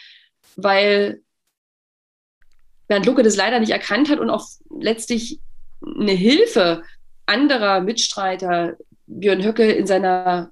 weil 0.58 1.22
Bernd 2.90 3.06
Lucke 3.06 3.24
das 3.24 3.38
leider 3.38 3.62
nicht 3.62 3.72
erkannt 3.72 4.10
hat 4.10 4.20
und 4.20 4.30
auch 4.30 4.50
letztlich 4.70 5.40
eine 5.82 6.12
Hilfe 6.12 6.84
anderer 7.26 7.82
Mitstreiter 7.82 8.78
Björn 9.08 9.44
Höcke 9.44 9.72
in 9.72 9.88
seiner 9.88 10.52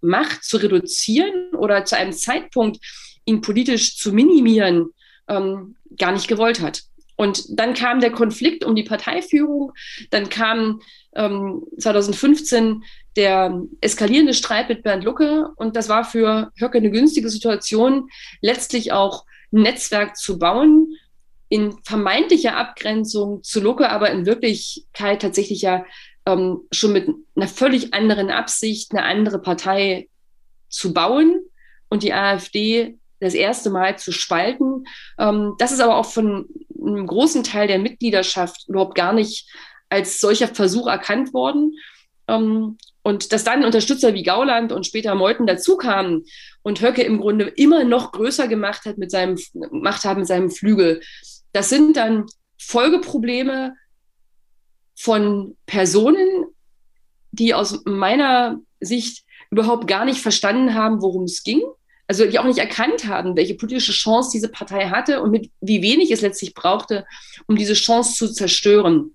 Macht 0.00 0.44
zu 0.44 0.58
reduzieren 0.58 1.54
oder 1.54 1.84
zu 1.84 1.96
einem 1.96 2.12
Zeitpunkt 2.12 2.78
ihn 3.24 3.40
politisch 3.40 3.96
zu 3.96 4.12
minimieren, 4.12 4.90
ähm, 5.28 5.76
gar 5.96 6.12
nicht 6.12 6.28
gewollt 6.28 6.60
hat. 6.60 6.82
Und 7.16 7.58
dann 7.58 7.74
kam 7.74 8.00
der 8.00 8.12
Konflikt 8.12 8.64
um 8.64 8.76
die 8.76 8.84
Parteiführung, 8.84 9.72
dann 10.10 10.28
kam 10.28 10.80
ähm, 11.16 11.64
2015 11.76 12.84
der 13.16 13.60
eskalierende 13.80 14.34
Streit 14.34 14.68
mit 14.68 14.84
Bernd 14.84 15.02
Lucke 15.02 15.48
und 15.56 15.74
das 15.74 15.88
war 15.88 16.04
für 16.04 16.52
Höcke 16.56 16.78
eine 16.78 16.92
günstige 16.92 17.28
Situation, 17.28 18.08
letztlich 18.40 18.92
auch 18.92 19.24
ein 19.52 19.62
Netzwerk 19.62 20.16
zu 20.16 20.38
bauen, 20.38 20.94
in 21.48 21.76
vermeintlicher 21.82 22.56
Abgrenzung 22.56 23.42
zu 23.42 23.60
Lucke, 23.60 23.90
aber 23.90 24.10
in 24.10 24.26
Wirklichkeit 24.26 25.22
tatsächlich 25.22 25.62
ja 25.62 25.84
ähm, 26.28 26.60
schon 26.70 26.92
mit 26.92 27.08
einer 27.34 27.48
völlig 27.48 27.94
anderen 27.94 28.30
Absicht, 28.30 28.92
eine 28.92 29.04
andere 29.04 29.40
Partei 29.40 30.08
zu 30.68 30.92
bauen 30.92 31.40
und 31.88 32.02
die 32.02 32.12
AfD 32.12 32.98
das 33.20 33.34
erste 33.34 33.70
Mal 33.70 33.98
zu 33.98 34.12
spalten. 34.12 34.84
Ähm, 35.18 35.54
das 35.58 35.72
ist 35.72 35.80
aber 35.80 35.96
auch 35.96 36.06
von 36.06 36.46
einem 36.80 37.06
großen 37.06 37.44
Teil 37.44 37.66
der 37.66 37.78
Mitgliedschaft 37.78 38.68
überhaupt 38.68 38.94
gar 38.94 39.12
nicht 39.12 39.50
als 39.88 40.20
solcher 40.20 40.48
Versuch 40.48 40.86
erkannt 40.86 41.32
worden. 41.32 41.72
Ähm, 42.28 42.76
und 43.02 43.32
dass 43.32 43.42
dann 43.42 43.64
Unterstützer 43.64 44.12
wie 44.12 44.22
Gauland 44.22 44.70
und 44.70 44.86
später 44.86 45.14
Meuthen 45.14 45.46
dazukamen 45.46 46.24
und 46.60 46.82
Höcke 46.82 47.02
im 47.02 47.20
Grunde 47.20 47.46
immer 47.46 47.84
noch 47.84 48.12
größer 48.12 48.48
gemacht 48.48 48.84
hat 48.84 48.98
mit 48.98 49.10
seinem, 49.10 49.38
gemacht 49.54 50.04
haben 50.04 50.20
mit 50.20 50.28
seinem 50.28 50.50
Flügel, 50.50 51.00
das 51.52 51.70
sind 51.70 51.96
dann 51.96 52.26
Folgeprobleme 52.60 53.74
von 54.98 55.56
Personen, 55.66 56.46
die 57.30 57.54
aus 57.54 57.82
meiner 57.84 58.58
Sicht 58.80 59.24
überhaupt 59.50 59.86
gar 59.86 60.04
nicht 60.04 60.20
verstanden 60.20 60.74
haben, 60.74 61.00
worum 61.00 61.24
es 61.24 61.44
ging. 61.44 61.62
Also 62.08 62.26
die 62.26 62.38
auch 62.38 62.44
nicht 62.44 62.58
erkannt 62.58 63.06
haben, 63.06 63.36
welche 63.36 63.54
politische 63.54 63.92
Chance 63.92 64.30
diese 64.32 64.48
Partei 64.48 64.88
hatte 64.88 65.22
und 65.22 65.30
mit 65.30 65.50
wie 65.60 65.82
wenig 65.82 66.10
es 66.10 66.22
letztlich 66.22 66.54
brauchte, 66.54 67.06
um 67.46 67.56
diese 67.56 67.74
Chance 67.74 68.14
zu 68.14 68.32
zerstören. 68.32 69.14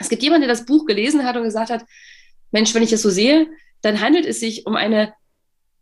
Es 0.00 0.08
gibt 0.08 0.22
jemanden, 0.22 0.48
der 0.48 0.56
das 0.56 0.66
Buch 0.66 0.86
gelesen 0.86 1.24
hat 1.24 1.36
und 1.36 1.44
gesagt 1.44 1.70
hat, 1.70 1.84
Mensch, 2.50 2.74
wenn 2.74 2.82
ich 2.82 2.90
das 2.90 3.02
so 3.02 3.10
sehe, 3.10 3.46
dann 3.82 4.00
handelt 4.00 4.26
es 4.26 4.40
sich 4.40 4.66
um 4.66 4.74
eine 4.74 5.12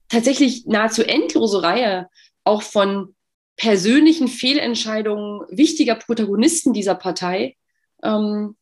tatsächlich 0.09 0.67
nahezu 0.67 1.03
endlose 1.03 1.63
Reihe 1.63 2.09
auch 2.45 2.63
von 2.63 3.15
persönlichen 3.57 4.29
Fehlentscheidungen 4.29 5.43
wichtiger 5.51 5.95
Protagonisten 5.95 6.73
dieser 6.73 6.95
Partei. 6.97 7.57
Ähm, 8.03 8.57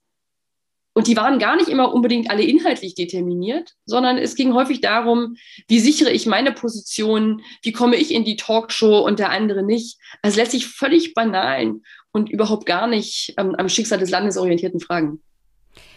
und 0.96 1.08
die 1.08 1.16
waren 1.16 1.38
gar 1.38 1.56
nicht 1.56 1.68
immer 1.68 1.92
unbedingt 1.92 2.30
alle 2.30 2.42
inhaltlich 2.42 2.94
determiniert, 2.94 3.74
sondern 3.84 4.16
es 4.16 4.34
ging 4.34 4.54
häufig 4.54 4.80
darum, 4.80 5.36
wie 5.68 5.78
sichere 5.78 6.10
ich 6.10 6.24
meine 6.24 6.52
Position, 6.52 7.42
wie 7.62 7.72
komme 7.72 7.96
ich 7.96 8.14
in 8.14 8.24
die 8.24 8.36
Talkshow 8.36 9.00
und 9.00 9.18
der 9.18 9.28
andere 9.28 9.62
nicht. 9.62 9.98
Also 10.22 10.40
letztlich 10.40 10.66
völlig 10.66 11.12
banalen 11.12 11.84
und 12.12 12.30
überhaupt 12.30 12.64
gar 12.64 12.86
nicht 12.86 13.34
ähm, 13.36 13.54
am 13.56 13.68
Schicksal 13.68 13.98
des 13.98 14.08
Landes 14.08 14.38
orientierten 14.38 14.80
Fragen. 14.80 15.20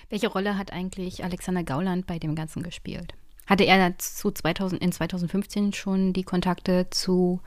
Welche 0.10 0.28
Rolle 0.28 0.58
hat 0.58 0.74
eigentlich 0.74 1.24
Alexander 1.24 1.64
Gauland 1.64 2.06
bei 2.06 2.20
dem 2.20 2.36
Ganzen 2.36 2.62
gespielt? 2.62 3.14
Hatte 3.48 3.64
er 3.64 3.98
zu 4.00 4.32
2000, 4.32 4.82
in 4.82 4.92
2015 4.92 5.72
schon 5.72 6.12
die 6.12 6.24
Kontakte 6.24 6.88
zu 6.90 7.40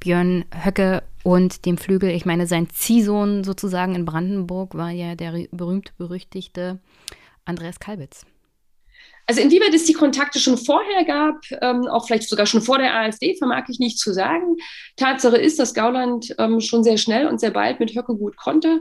Björn 0.00 0.44
Höcke 0.64 1.02
und 1.22 1.64
dem 1.66 1.78
Flügel? 1.78 2.10
Ich 2.10 2.24
meine, 2.24 2.46
sein 2.46 2.68
Ziehsohn 2.70 3.44
sozusagen 3.44 3.94
in 3.94 4.04
Brandenburg 4.04 4.74
war 4.74 4.90
ja 4.90 5.14
der 5.14 5.46
berühmt-berüchtigte 5.50 6.78
Andreas 7.44 7.80
Kalbitz. 7.80 8.24
Also 9.26 9.42
inwieweit 9.42 9.74
es 9.74 9.84
die 9.84 9.92
Kontakte 9.92 10.40
schon 10.40 10.56
vorher 10.56 11.04
gab, 11.04 11.36
ähm, 11.60 11.86
auch 11.86 12.06
vielleicht 12.06 12.30
sogar 12.30 12.46
schon 12.46 12.62
vor 12.62 12.78
der 12.78 12.96
AfD, 12.96 13.36
vermag 13.36 13.64
ich 13.68 13.78
nicht 13.78 13.98
zu 13.98 14.14
sagen. 14.14 14.56
Tatsache 14.96 15.36
ist, 15.36 15.58
dass 15.58 15.74
Gauland 15.74 16.34
ähm, 16.38 16.60
schon 16.60 16.82
sehr 16.82 16.96
schnell 16.96 17.26
und 17.26 17.38
sehr 17.38 17.50
bald 17.50 17.78
mit 17.78 17.94
Höcke 17.94 18.16
gut 18.16 18.38
konnte. 18.38 18.80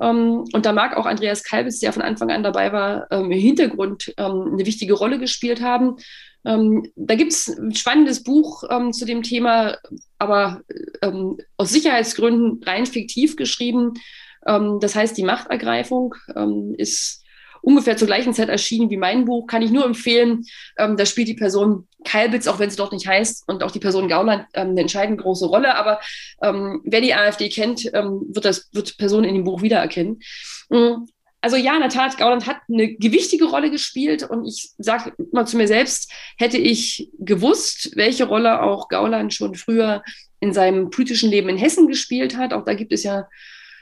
Ähm, 0.00 0.44
und 0.52 0.66
da 0.66 0.72
mag 0.72 0.96
auch 0.96 1.04
Andreas 1.04 1.42
Kalbitz, 1.42 1.80
der 1.80 1.92
von 1.92 2.02
Anfang 2.02 2.30
an 2.30 2.44
dabei 2.44 2.72
war, 2.72 3.08
ähm, 3.10 3.32
im 3.32 3.40
Hintergrund 3.40 4.14
ähm, 4.18 4.50
eine 4.52 4.66
wichtige 4.66 4.94
Rolle 4.94 5.18
gespielt 5.18 5.60
haben. 5.60 5.96
Ähm, 6.44 6.90
da 6.96 7.14
gibt 7.14 7.32
es 7.32 7.48
ein 7.48 7.74
spannendes 7.74 8.22
Buch 8.22 8.62
zu 8.92 9.04
dem 9.04 9.22
Thema, 9.22 9.76
aber 10.18 10.62
aus 11.56 11.70
Sicherheitsgründen 11.70 12.62
rein 12.64 12.86
fiktiv 12.86 13.36
geschrieben. 13.36 13.94
das 14.44 14.94
heißt, 14.94 15.16
die 15.16 15.24
Machtergreifung 15.24 16.14
ist 16.76 17.22
ungefähr 17.62 17.96
zur 17.96 18.06
gleichen 18.06 18.34
Zeit 18.34 18.48
erschienen 18.48 18.90
wie 18.90 18.96
mein 18.96 19.24
Buch. 19.24 19.46
Kann 19.46 19.62
ich 19.62 19.70
nur 19.70 19.84
empfehlen. 19.84 20.44
Ähm, 20.78 20.96
da 20.96 21.06
spielt 21.06 21.28
die 21.28 21.34
Person 21.34 21.86
Kalbitz, 22.04 22.46
auch 22.46 22.58
wenn 22.58 22.70
sie 22.70 22.76
dort 22.76 22.92
nicht 22.92 23.06
heißt, 23.06 23.44
und 23.48 23.62
auch 23.62 23.70
die 23.70 23.80
Person 23.80 24.08
Gauland 24.08 24.46
ähm, 24.54 24.70
eine 24.70 24.82
entscheidend 24.82 25.20
große 25.20 25.46
Rolle. 25.46 25.74
Aber 25.76 26.00
ähm, 26.42 26.80
wer 26.84 27.00
die 27.00 27.14
AfD 27.14 27.48
kennt, 27.48 27.90
ähm, 27.92 28.22
wird 28.28 28.44
das 28.44 28.68
wird 28.72 28.96
Person 28.98 29.24
in 29.24 29.34
dem 29.34 29.44
Buch 29.44 29.62
wiedererkennen. 29.62 30.20
Mhm. 30.70 31.08
Also 31.40 31.56
ja, 31.56 31.74
in 31.74 31.80
der 31.80 31.90
Tat, 31.90 32.18
Gauland 32.18 32.46
hat 32.46 32.58
eine 32.68 32.94
gewichtige 32.94 33.44
Rolle 33.44 33.70
gespielt 33.70 34.24
und 34.24 34.44
ich 34.44 34.72
sage 34.78 35.12
mal 35.32 35.46
zu 35.46 35.56
mir 35.56 35.68
selbst, 35.68 36.12
hätte 36.36 36.58
ich 36.58 37.10
gewusst, 37.18 37.92
welche 37.94 38.24
Rolle 38.24 38.62
auch 38.62 38.88
Gauland 38.88 39.32
schon 39.32 39.54
früher 39.54 40.02
in 40.40 40.52
seinem 40.52 40.90
politischen 40.90 41.30
Leben 41.30 41.48
in 41.48 41.56
Hessen 41.56 41.86
gespielt 41.86 42.36
hat, 42.36 42.52
auch 42.52 42.64
da 42.64 42.74
gibt 42.74 42.92
es 42.92 43.04
ja 43.04 43.28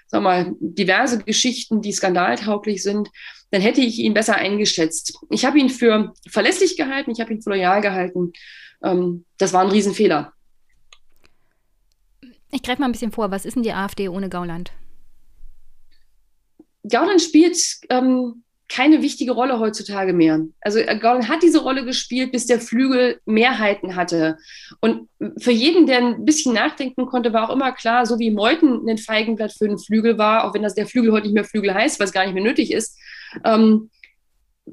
sag 0.06 0.22
mal, 0.22 0.54
diverse 0.60 1.18
Geschichten, 1.22 1.82
die 1.82 1.92
skandaltauglich 1.92 2.82
sind, 2.82 3.10
dann 3.50 3.60
hätte 3.60 3.80
ich 3.80 3.98
ihn 3.98 4.14
besser 4.14 4.36
eingeschätzt. 4.36 5.18
Ich 5.30 5.44
habe 5.44 5.58
ihn 5.58 5.68
für 5.70 6.12
verlässlich 6.28 6.76
gehalten, 6.76 7.10
ich 7.10 7.20
habe 7.20 7.32
ihn 7.32 7.42
für 7.42 7.50
loyal 7.50 7.80
gehalten. 7.80 8.32
Ähm, 8.82 9.24
das 9.38 9.52
war 9.52 9.62
ein 9.62 9.70
Riesenfehler. 9.70 10.32
Ich 12.52 12.62
greife 12.62 12.80
mal 12.80 12.86
ein 12.86 12.92
bisschen 12.92 13.12
vor. 13.12 13.30
Was 13.30 13.44
ist 13.44 13.54
denn 13.54 13.62
die 13.62 13.72
AfD 13.72 14.08
ohne 14.08 14.28
Gauland? 14.28 14.72
Gauland 16.88 17.20
spielt 17.20 17.58
ähm, 17.90 18.42
keine 18.68 19.00
wichtige 19.00 19.32
Rolle 19.32 19.60
heutzutage 19.60 20.12
mehr. 20.12 20.40
Also 20.60 20.78
äh, 20.78 20.98
Gordon 20.98 21.28
hat 21.28 21.42
diese 21.42 21.62
Rolle 21.62 21.84
gespielt, 21.84 22.32
bis 22.32 22.46
der 22.46 22.60
Flügel 22.60 23.20
Mehrheiten 23.24 23.94
hatte. 23.94 24.38
Und 24.80 25.08
für 25.38 25.52
jeden, 25.52 25.86
der 25.86 25.98
ein 25.98 26.24
bisschen 26.24 26.54
nachdenken 26.54 27.06
konnte, 27.06 27.32
war 27.32 27.48
auch 27.48 27.54
immer 27.54 27.72
klar, 27.72 28.06
so 28.06 28.18
wie 28.18 28.30
Meuthen 28.30 28.88
ein 28.88 28.98
Feigenblatt 28.98 29.52
für 29.52 29.68
den 29.68 29.78
Flügel 29.78 30.18
war, 30.18 30.44
auch 30.44 30.54
wenn 30.54 30.62
das 30.62 30.74
der 30.74 30.86
Flügel 30.86 31.12
heute 31.12 31.26
nicht 31.26 31.34
mehr 31.34 31.44
Flügel 31.44 31.74
heißt, 31.74 32.00
es 32.00 32.12
gar 32.12 32.24
nicht 32.24 32.34
mehr 32.34 32.42
nötig 32.42 32.72
ist, 32.72 32.98
ähm, 33.44 33.90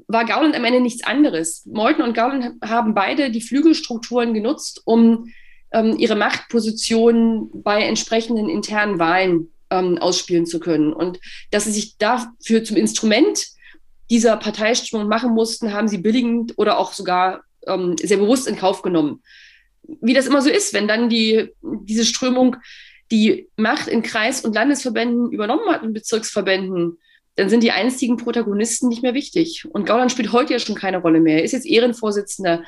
war 0.08 0.24
Gauland 0.24 0.56
am 0.56 0.64
Ende 0.64 0.80
nichts 0.80 1.06
anderes. 1.06 1.64
Meuthen 1.66 2.02
und 2.02 2.14
Gauland 2.14 2.60
haben 2.64 2.94
beide 2.94 3.30
die 3.30 3.40
Flügelstrukturen 3.40 4.34
genutzt, 4.34 4.82
um 4.84 5.28
ähm, 5.72 5.96
ihre 5.98 6.16
Machtpositionen 6.16 7.62
bei 7.62 7.82
entsprechenden 7.82 8.48
internen 8.48 8.98
Wahlen 8.98 9.53
ähm, 9.70 9.98
ausspielen 9.98 10.46
zu 10.46 10.60
können. 10.60 10.92
Und 10.92 11.18
dass 11.50 11.64
sie 11.64 11.72
sich 11.72 11.96
dafür 11.98 12.64
zum 12.64 12.76
Instrument 12.76 13.46
dieser 14.10 14.36
Parteistimmung 14.36 15.08
machen 15.08 15.32
mussten, 15.32 15.72
haben 15.72 15.88
sie 15.88 15.98
billigend 15.98 16.54
oder 16.56 16.78
auch 16.78 16.92
sogar 16.92 17.42
ähm, 17.66 17.96
sehr 17.98 18.18
bewusst 18.18 18.46
in 18.46 18.56
Kauf 18.56 18.82
genommen. 18.82 19.22
Wie 19.82 20.14
das 20.14 20.26
immer 20.26 20.42
so 20.42 20.50
ist, 20.50 20.72
wenn 20.72 20.88
dann 20.88 21.08
die, 21.08 21.50
diese 21.62 22.04
Strömung 22.04 22.56
die 23.10 23.48
Macht 23.56 23.88
in 23.88 24.02
Kreis- 24.02 24.44
und 24.44 24.54
Landesverbänden 24.54 25.30
übernommen 25.30 25.68
hat, 25.68 25.82
in 25.82 25.92
Bezirksverbänden, 25.92 26.98
dann 27.36 27.48
sind 27.48 27.62
die 27.62 27.72
einstigen 27.72 28.16
Protagonisten 28.16 28.88
nicht 28.88 29.02
mehr 29.02 29.14
wichtig. 29.14 29.66
Und 29.70 29.86
Gauland 29.86 30.12
spielt 30.12 30.32
heute 30.32 30.52
ja 30.52 30.58
schon 30.58 30.76
keine 30.76 30.98
Rolle 30.98 31.20
mehr. 31.20 31.38
Er 31.38 31.44
ist 31.44 31.52
jetzt 31.52 31.66
Ehrenvorsitzender. 31.66 32.62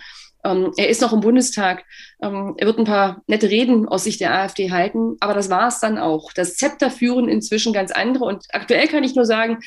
Ähm, 0.46 0.72
er 0.76 0.88
ist 0.88 1.02
noch 1.02 1.12
im 1.12 1.20
Bundestag. 1.20 1.84
Ähm, 2.22 2.54
er 2.56 2.66
wird 2.66 2.78
ein 2.78 2.84
paar 2.84 3.22
nette 3.26 3.50
Reden 3.50 3.88
aus 3.88 4.04
Sicht 4.04 4.20
der 4.20 4.32
AfD 4.32 4.70
halten. 4.70 5.16
Aber 5.18 5.34
das 5.34 5.50
war 5.50 5.66
es 5.66 5.80
dann 5.80 5.98
auch. 5.98 6.32
Das 6.32 6.54
Zepter 6.54 6.90
führen 6.90 7.28
inzwischen 7.28 7.72
ganz 7.72 7.90
andere. 7.90 8.24
Und 8.24 8.44
aktuell 8.50 8.86
kann 8.86 9.02
ich 9.02 9.16
nur 9.16 9.26
sagen, 9.26 9.58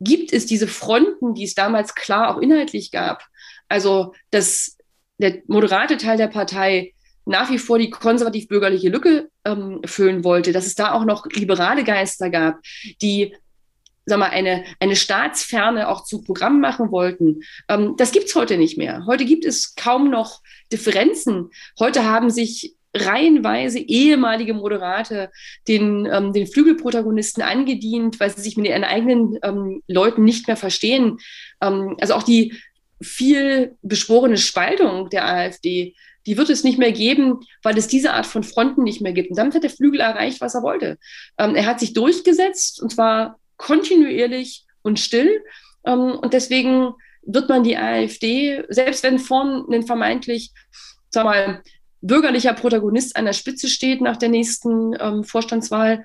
gibt 0.00 0.32
es 0.32 0.46
diese 0.46 0.66
Fronten, 0.66 1.34
die 1.34 1.44
es 1.44 1.54
damals 1.54 1.94
klar 1.94 2.34
auch 2.34 2.40
inhaltlich 2.40 2.90
gab. 2.90 3.24
Also, 3.68 4.12
dass 4.30 4.76
der 5.18 5.42
moderate 5.46 5.96
Teil 5.98 6.16
der 6.16 6.28
Partei 6.28 6.94
nach 7.26 7.50
wie 7.50 7.58
vor 7.58 7.78
die 7.78 7.88
konservativ-bürgerliche 7.88 8.90
Lücke 8.90 9.30
ähm, 9.44 9.80
füllen 9.86 10.24
wollte, 10.24 10.52
dass 10.52 10.66
es 10.66 10.74
da 10.74 10.92
auch 10.92 11.04
noch 11.04 11.26
liberale 11.26 11.84
Geister 11.84 12.28
gab, 12.28 12.58
die 13.00 13.34
sag 14.06 14.18
mal, 14.18 14.30
eine, 14.30 14.64
eine 14.80 14.96
Staatsferne 14.96 15.88
auch 15.88 16.04
zu 16.04 16.22
Programm 16.22 16.60
machen 16.60 16.90
wollten. 16.90 17.42
Ähm, 17.68 17.94
das 17.96 18.12
gibt 18.12 18.26
es 18.26 18.34
heute 18.34 18.56
nicht 18.56 18.76
mehr. 18.76 19.06
Heute 19.06 19.24
gibt 19.24 19.44
es 19.44 19.74
kaum 19.74 20.10
noch 20.10 20.42
Differenzen. 20.72 21.50
Heute 21.78 22.04
haben 22.04 22.30
sich 22.30 22.74
reihenweise 22.96 23.80
ehemalige 23.80 24.54
Moderate 24.54 25.30
den, 25.66 26.06
ähm, 26.10 26.32
den 26.32 26.46
Flügelprotagonisten 26.46 27.42
angedient, 27.42 28.20
weil 28.20 28.30
sie 28.30 28.40
sich 28.40 28.56
mit 28.56 28.66
ihren 28.66 28.84
eigenen 28.84 29.38
ähm, 29.42 29.82
Leuten 29.88 30.24
nicht 30.24 30.46
mehr 30.46 30.56
verstehen. 30.56 31.18
Ähm, 31.60 31.96
also 32.00 32.14
auch 32.14 32.22
die 32.22 32.54
viel 33.02 33.76
beschworene 33.82 34.38
Spaltung 34.38 35.10
der 35.10 35.26
AfD, 35.26 35.94
die 36.26 36.36
wird 36.38 36.48
es 36.48 36.64
nicht 36.64 36.78
mehr 36.78 36.92
geben, 36.92 37.40
weil 37.62 37.76
es 37.76 37.88
diese 37.88 38.12
Art 38.12 38.26
von 38.26 38.44
Fronten 38.44 38.82
nicht 38.82 39.02
mehr 39.02 39.12
gibt. 39.12 39.30
Und 39.30 39.36
damit 39.36 39.54
hat 39.54 39.62
der 39.62 39.70
Flügel 39.70 40.00
erreicht, 40.00 40.40
was 40.40 40.54
er 40.54 40.62
wollte. 40.62 40.98
Ähm, 41.36 41.54
er 41.54 41.66
hat 41.66 41.80
sich 41.80 41.92
durchgesetzt 41.92 42.80
und 42.80 42.92
zwar 42.92 43.38
kontinuierlich 43.56 44.64
und 44.82 45.00
still. 45.00 45.42
Ähm, 45.84 46.18
und 46.18 46.32
deswegen 46.32 46.92
wird 47.22 47.48
man 47.48 47.62
die 47.62 47.76
AfD, 47.76 48.62
selbst 48.68 49.02
wenn 49.02 49.18
vorn 49.18 49.64
ein 49.72 49.84
vermeintlich, 49.84 50.52
sag 51.10 51.24
mal, 51.24 51.62
bürgerlicher 52.00 52.52
Protagonist 52.52 53.16
an 53.16 53.24
der 53.24 53.32
Spitze 53.32 53.68
steht 53.68 54.00
nach 54.00 54.18
der 54.18 54.28
nächsten 54.28 54.94
ähm, 55.00 55.24
Vorstandswahl, 55.24 56.04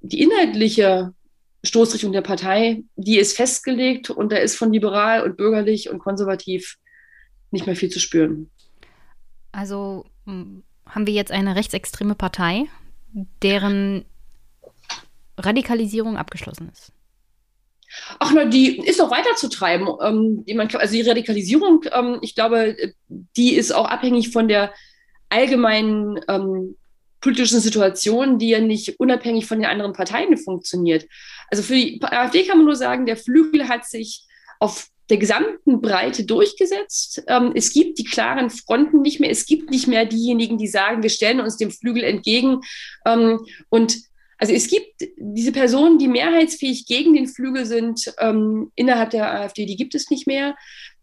die 0.00 0.22
inhaltliche 0.22 1.14
Stoßrichtung 1.64 2.12
der 2.12 2.22
Partei, 2.22 2.82
die 2.96 3.18
ist 3.18 3.36
festgelegt 3.36 4.10
und 4.10 4.32
da 4.32 4.36
ist 4.36 4.56
von 4.56 4.72
liberal 4.72 5.22
und 5.22 5.36
bürgerlich 5.36 5.90
und 5.90 5.98
konservativ 5.98 6.76
nicht 7.50 7.66
mehr 7.66 7.76
viel 7.76 7.90
zu 7.90 8.00
spüren. 8.00 8.50
Also 9.52 10.06
haben 10.26 11.06
wir 11.06 11.14
jetzt 11.14 11.30
eine 11.30 11.56
rechtsextreme 11.56 12.14
Partei, 12.14 12.66
deren 13.42 14.04
Radikalisierung 15.38 16.16
abgeschlossen 16.16 16.70
ist. 16.72 16.92
Ach 18.18 18.32
na, 18.34 18.46
die 18.46 18.78
ist 18.78 18.98
noch 18.98 19.10
weiter 19.10 19.34
zu 19.36 19.48
treiben. 19.48 19.86
Ähm, 20.02 20.44
also 20.74 20.94
die 20.94 21.02
Radikalisierung, 21.02 21.84
ähm, 21.92 22.18
ich 22.22 22.34
glaube, 22.34 22.76
die 23.08 23.54
ist 23.54 23.72
auch 23.72 23.86
abhängig 23.86 24.30
von 24.30 24.48
der 24.48 24.72
allgemeinen 25.28 26.20
ähm, 26.28 26.76
politischen 27.20 27.60
Situation, 27.60 28.38
die 28.38 28.50
ja 28.50 28.60
nicht 28.60 28.98
unabhängig 28.98 29.46
von 29.46 29.58
den 29.58 29.68
anderen 29.68 29.92
Parteien 29.92 30.36
funktioniert. 30.36 31.06
Also 31.50 31.62
für 31.62 31.74
die 31.74 32.02
AfD 32.02 32.44
kann 32.44 32.58
man 32.58 32.66
nur 32.66 32.76
sagen, 32.76 33.06
der 33.06 33.16
Flügel 33.16 33.68
hat 33.68 33.86
sich 33.86 34.24
auf 34.58 34.88
der 35.10 35.18
gesamten 35.18 35.80
Breite 35.80 36.24
durchgesetzt. 36.24 37.22
Ähm, 37.28 37.52
es 37.54 37.72
gibt 37.72 37.98
die 37.98 38.04
klaren 38.04 38.50
Fronten 38.50 39.02
nicht 39.02 39.20
mehr. 39.20 39.30
Es 39.30 39.46
gibt 39.46 39.70
nicht 39.70 39.86
mehr 39.86 40.06
diejenigen, 40.06 40.58
die 40.58 40.68
sagen, 40.68 41.02
wir 41.02 41.10
stellen 41.10 41.40
uns 41.40 41.56
dem 41.56 41.70
Flügel 41.70 42.04
entgegen. 42.04 42.60
Ähm, 43.04 43.44
und 43.68 43.98
also 44.42 44.54
es 44.54 44.66
gibt 44.66 45.08
diese 45.18 45.52
Personen, 45.52 45.98
die 45.98 46.08
mehrheitsfähig 46.08 46.86
gegen 46.86 47.14
den 47.14 47.28
Flügel 47.28 47.64
sind 47.64 48.12
ähm, 48.18 48.72
innerhalb 48.74 49.10
der 49.10 49.32
AfD, 49.32 49.66
die 49.66 49.76
gibt 49.76 49.94
es 49.94 50.10
nicht 50.10 50.26
mehr. 50.26 50.56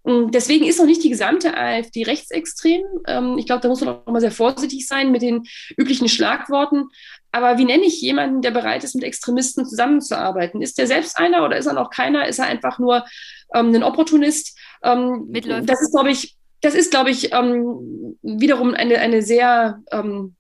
Deswegen 0.06 0.66
ist 0.66 0.78
noch 0.78 0.86
nicht 0.86 1.06
die 1.06 1.10
gesamte 1.10 1.56
AfD 1.56 2.04
rechtsextrem. 2.04 2.82
Ähm, 3.08 3.38
ich 3.38 3.46
glaube, 3.46 3.62
da 3.62 3.70
muss 3.70 3.80
man 3.80 3.96
auch 3.96 4.12
mal 4.12 4.20
sehr 4.20 4.34
vorsichtig 4.34 4.86
sein 4.88 5.14
mit 5.14 5.22
den 5.22 5.44
üblichen 5.78 6.10
Schlagworten. 6.10 6.90
Aber 7.32 7.58
wie 7.58 7.64
nenne 7.64 7.86
ich 7.86 8.02
jemanden, 8.02 8.42
der 8.42 8.52
bereit 8.52 8.84
ist, 8.84 8.96
mit 8.96 9.06
Extremisten 9.06 9.66
zusammenzuarbeiten? 9.66 10.62
Ist 10.62 10.78
der 10.78 10.88
selbst 10.88 11.18
einer 11.18 11.46
oder 11.46 11.56
ist 11.56 11.68
er 11.68 11.74
noch 11.74 11.92
keiner? 11.92 12.28
Ist 12.28 12.40
er 12.40 12.48
einfach 12.48 12.78
nur 12.78 13.06
ähm, 13.54 13.74
ein 13.74 13.84
Opportunist? 13.84 14.58
Ähm, 14.84 15.30
das 15.32 15.82
ist, 15.82 15.94
glaube 15.94 16.12
ich, 16.12 16.36
das 16.60 16.76
ist, 16.76 16.92
glaube 16.92 17.10
ich, 17.10 17.32
ähm, 17.32 18.18
wiederum 18.22 18.74
eine, 18.74 19.00
eine 19.00 19.22
sehr 19.22 19.82
ähm, 19.92 20.36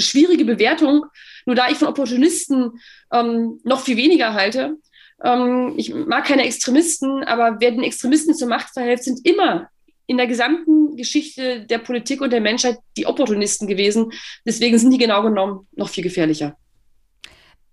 schwierige 0.00 0.44
Bewertung. 0.44 1.06
Nur 1.46 1.54
da 1.56 1.68
ich 1.70 1.78
von 1.78 1.88
Opportunisten 1.88 2.72
ähm, 3.12 3.60
noch 3.64 3.80
viel 3.80 3.96
weniger 3.96 4.34
halte, 4.34 4.76
ähm, 5.24 5.74
ich 5.76 5.94
mag 5.94 6.26
keine 6.26 6.44
Extremisten, 6.44 7.24
aber 7.24 7.56
wer 7.60 7.70
den 7.70 7.82
Extremisten 7.82 8.34
zur 8.34 8.48
Macht 8.48 8.72
verhilft, 8.74 9.04
sind 9.04 9.26
immer 9.26 9.68
in 10.06 10.18
der 10.18 10.26
gesamten 10.26 10.96
Geschichte 10.96 11.66
der 11.66 11.78
Politik 11.78 12.20
und 12.20 12.32
der 12.32 12.40
Menschheit 12.40 12.78
die 12.96 13.06
Opportunisten 13.06 13.66
gewesen. 13.66 14.12
Deswegen 14.44 14.78
sind 14.78 14.90
die 14.90 14.98
genau 14.98 15.22
genommen 15.22 15.66
noch 15.72 15.88
viel 15.88 16.04
gefährlicher. 16.04 16.56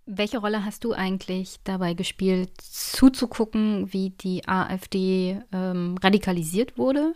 Welche 0.06 0.40
Rolle 0.40 0.66
hast 0.66 0.84
du 0.84 0.94
eigentlich 0.94 1.58
dabei 1.64 1.94
gespielt, 1.94 2.50
zuzugucken, 2.60 3.94
wie 3.94 4.10
die 4.10 4.46
AfD 4.48 5.40
ähm, 5.54 5.96
radikalisiert 6.04 6.78
wurde 6.78 7.14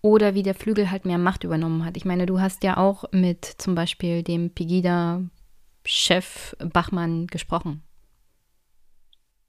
oder 0.00 0.34
wie 0.34 0.44
der 0.44 0.54
Flügel 0.54 0.90
halt 0.90 1.06
mehr 1.06 1.18
Macht 1.18 1.42
übernommen 1.42 1.84
hat? 1.84 1.96
Ich 1.96 2.04
meine, 2.04 2.26
du 2.26 2.38
hast 2.40 2.62
ja 2.62 2.76
auch 2.76 3.04
mit 3.10 3.44
zum 3.44 3.74
Beispiel 3.74 4.22
dem 4.22 4.50
Pegida-Chef 5.84 6.56
Bachmann 6.58 7.26
gesprochen. 7.28 7.82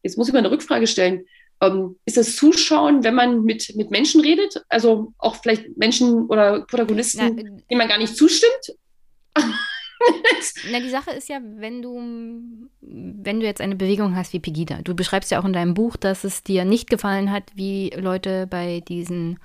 Jetzt 0.04 0.18
muss 0.18 0.28
ich 0.28 0.34
mal 0.34 0.40
eine 0.40 0.52
Rückfrage 0.52 0.86
stellen. 0.86 1.26
Ähm, 1.62 1.98
ist 2.06 2.18
das 2.18 2.36
Zuschauen, 2.36 3.04
wenn 3.04 3.16
man 3.16 3.44
mit, 3.44 3.74
mit 3.76 3.90
Menschen 3.90 4.22
redet? 4.22 4.64
Also 4.70 5.14
auch 5.18 5.38
vielleicht 5.38 5.78
Menschen 5.78 6.28
oder 6.28 6.62
Protagonisten, 6.66 7.20
Na, 7.22 7.30
denen 7.30 7.78
man 7.78 7.88
gar 7.88 7.98
nicht 7.98 8.16
zustimmt? 8.16 8.76
Na, 10.70 10.80
die 10.80 10.90
Sache 10.90 11.12
ist 11.12 11.30
ja, 11.30 11.40
wenn 11.42 11.82
du, 11.82 11.96
wenn 12.82 13.40
du 13.40 13.46
jetzt 13.46 13.62
eine 13.62 13.76
Bewegung 13.76 14.16
hast 14.16 14.34
wie 14.34 14.40
Pegida, 14.40 14.82
du 14.84 14.94
beschreibst 14.94 15.32
ja 15.32 15.40
auch 15.40 15.46
in 15.46 15.54
deinem 15.54 15.74
Buch, 15.74 15.96
dass 15.96 16.26
es 16.26 16.44
dir 16.44 16.66
nicht 16.66 16.90
gefallen 16.90 17.32
hat, 17.32 17.52
wie 17.56 17.90
Leute 17.92 18.46
bei 18.46 18.82
diesen 18.82 19.40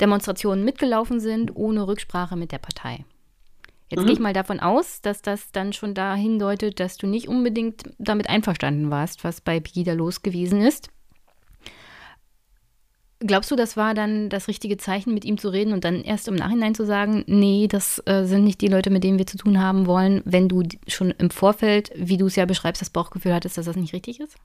Demonstrationen 0.00 0.64
mitgelaufen 0.64 1.18
sind, 1.18 1.56
ohne 1.56 1.88
Rücksprache 1.88 2.36
mit 2.36 2.52
der 2.52 2.58
Partei. 2.58 3.04
Jetzt 3.90 4.00
mhm. 4.00 4.06
gehe 4.06 4.14
ich 4.14 4.20
mal 4.20 4.32
davon 4.32 4.60
aus, 4.60 5.00
dass 5.00 5.22
das 5.22 5.50
dann 5.52 5.72
schon 5.72 5.94
dahin 5.94 6.38
deutet, 6.38 6.78
dass 6.80 6.96
du 6.96 7.06
nicht 7.06 7.28
unbedingt 7.28 7.84
damit 7.98 8.28
einverstanden 8.28 8.90
warst, 8.90 9.24
was 9.24 9.40
bei 9.40 9.60
Pegida 9.60 9.94
los 9.94 10.22
gewesen 10.22 10.60
ist. 10.60 10.90
Glaubst 13.20 13.50
du, 13.50 13.56
das 13.56 13.76
war 13.76 13.94
dann 13.94 14.28
das 14.28 14.46
richtige 14.46 14.76
Zeichen, 14.76 15.12
mit 15.12 15.24
ihm 15.24 15.38
zu 15.38 15.48
reden 15.48 15.72
und 15.72 15.84
dann 15.84 16.02
erst 16.02 16.28
im 16.28 16.36
Nachhinein 16.36 16.76
zu 16.76 16.86
sagen, 16.86 17.24
nee, 17.26 17.66
das 17.66 18.00
äh, 18.06 18.24
sind 18.24 18.44
nicht 18.44 18.60
die 18.60 18.68
Leute, 18.68 18.90
mit 18.90 19.02
denen 19.02 19.18
wir 19.18 19.26
zu 19.26 19.36
tun 19.36 19.60
haben 19.60 19.86
wollen, 19.86 20.22
wenn 20.24 20.48
du 20.48 20.62
schon 20.86 21.10
im 21.10 21.30
Vorfeld, 21.30 21.90
wie 21.96 22.16
du 22.16 22.26
es 22.26 22.36
ja 22.36 22.46
beschreibst, 22.46 22.80
das 22.80 22.90
Bauchgefühl 22.90 23.34
hattest, 23.34 23.58
dass 23.58 23.66
das 23.66 23.74
nicht 23.74 23.92
richtig 23.92 24.20
ist? 24.20 24.36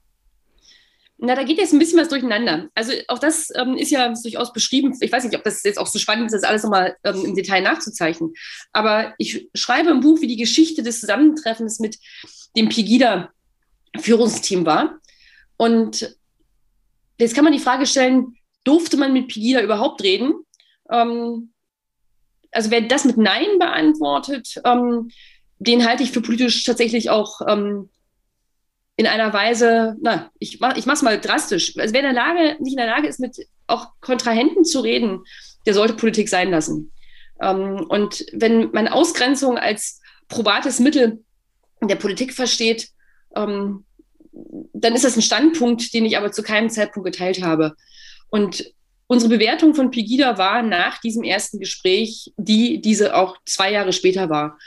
Na, 1.25 1.35
da 1.35 1.43
geht 1.43 1.57
jetzt 1.57 1.71
ein 1.71 1.79
bisschen 1.79 1.97
was 1.97 2.09
durcheinander. 2.09 2.67
Also 2.75 2.91
auch 3.07 3.17
das 3.17 3.47
ähm, 3.55 3.77
ist 3.77 3.91
ja 3.91 4.09
durchaus 4.09 4.51
beschrieben. 4.51 4.93
Ich 4.99 5.09
weiß 5.09 5.23
nicht, 5.23 5.37
ob 5.37 5.43
das 5.45 5.63
jetzt 5.63 5.79
auch 5.79 5.87
so 5.87 5.97
spannend 5.97 6.25
ist, 6.25 6.33
das 6.33 6.43
alles 6.43 6.63
nochmal 6.63 6.97
ähm, 7.05 7.23
im 7.23 7.33
Detail 7.33 7.61
nachzuzeichnen. 7.61 8.33
Aber 8.73 9.13
ich 9.17 9.47
schreibe 9.55 9.91
im 9.91 10.01
Buch, 10.01 10.19
wie 10.19 10.27
die 10.27 10.35
Geschichte 10.35 10.83
des 10.83 10.99
Zusammentreffens 10.99 11.79
mit 11.79 11.97
dem 12.57 12.67
Pegida-Führungsteam 12.67 14.65
war. 14.65 14.99
Und 15.55 16.13
jetzt 17.17 17.35
kann 17.35 17.45
man 17.45 17.53
die 17.53 17.59
Frage 17.59 17.85
stellen, 17.85 18.35
durfte 18.65 18.97
man 18.97 19.13
mit 19.13 19.29
Pegida 19.29 19.61
überhaupt 19.61 20.03
reden? 20.03 20.33
Ähm, 20.91 21.53
also 22.51 22.69
wer 22.69 22.81
das 22.81 23.05
mit 23.05 23.15
Nein 23.15 23.59
beantwortet, 23.59 24.59
ähm, 24.65 25.09
den 25.57 25.87
halte 25.87 26.03
ich 26.03 26.11
für 26.11 26.21
politisch 26.21 26.65
tatsächlich 26.65 27.09
auch 27.09 27.39
ähm, 27.47 27.89
in 28.95 29.07
einer 29.07 29.33
Weise, 29.33 29.95
na, 30.01 30.29
ich 30.39 30.59
mach, 30.59 30.77
ich 30.77 30.85
mach's 30.85 31.01
mal 31.01 31.19
drastisch. 31.19 31.73
Also 31.77 31.93
wer 31.93 32.01
in 32.01 32.13
der 32.13 32.13
Lage, 32.13 32.57
nicht 32.61 32.73
in 32.73 32.77
der 32.77 32.87
Lage 32.87 33.07
ist, 33.07 33.19
mit 33.19 33.37
auch 33.67 33.87
Kontrahenten 34.01 34.65
zu 34.65 34.81
reden, 34.81 35.23
der 35.65 35.73
sollte 35.73 35.95
Politik 35.95 36.29
sein 36.29 36.51
lassen. 36.51 36.91
Ähm, 37.41 37.85
und 37.89 38.25
wenn 38.33 38.71
man 38.71 38.87
Ausgrenzung 38.87 39.57
als 39.57 39.99
probates 40.27 40.79
Mittel 40.79 41.23
der 41.81 41.95
Politik 41.95 42.33
versteht, 42.33 42.89
ähm, 43.35 43.85
dann 44.73 44.95
ist 44.95 45.05
das 45.05 45.15
ein 45.15 45.21
Standpunkt, 45.21 45.93
den 45.93 46.05
ich 46.05 46.17
aber 46.17 46.31
zu 46.31 46.43
keinem 46.43 46.69
Zeitpunkt 46.69 47.05
geteilt 47.05 47.41
habe. 47.41 47.75
Und 48.29 48.73
unsere 49.07 49.29
Bewertung 49.29 49.75
von 49.75 49.91
Pegida 49.91 50.37
war 50.37 50.63
nach 50.63 50.99
diesem 50.99 51.23
ersten 51.23 51.59
Gespräch, 51.59 52.31
die 52.37 52.81
diese 52.81 53.15
auch 53.15 53.37
zwei 53.45 53.71
Jahre 53.71 53.93
später 53.93 54.29
war. 54.29 54.57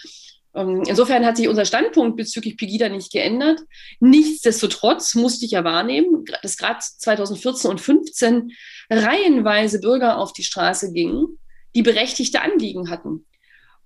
Ähm, 0.57 0.83
insofern 0.87 1.27
hat 1.27 1.37
sich 1.37 1.49
unser 1.49 1.66
Standpunkt 1.66 2.16
bezüglich 2.16 2.57
Pegida 2.57 2.89
nicht 2.89 3.12
geändert. 3.12 3.61
Nichtsdestotrotz 4.01 5.15
musste 5.15 5.45
ich 5.45 5.53
ja 5.53 5.65
wahrnehmen, 5.65 6.24
dass 6.43 6.57
gerade 6.57 6.78
2014 6.81 7.70
und 7.70 7.78
2015 7.78 8.53
reihenweise 8.91 9.81
Bürger 9.81 10.16
auf 10.16 10.33
die 10.33 10.45
Straße 10.45 10.93
gingen, 10.93 11.39
die 11.74 11.83
berechtigte 11.83 12.41
Anliegen 12.41 12.89
hatten. 12.89 13.27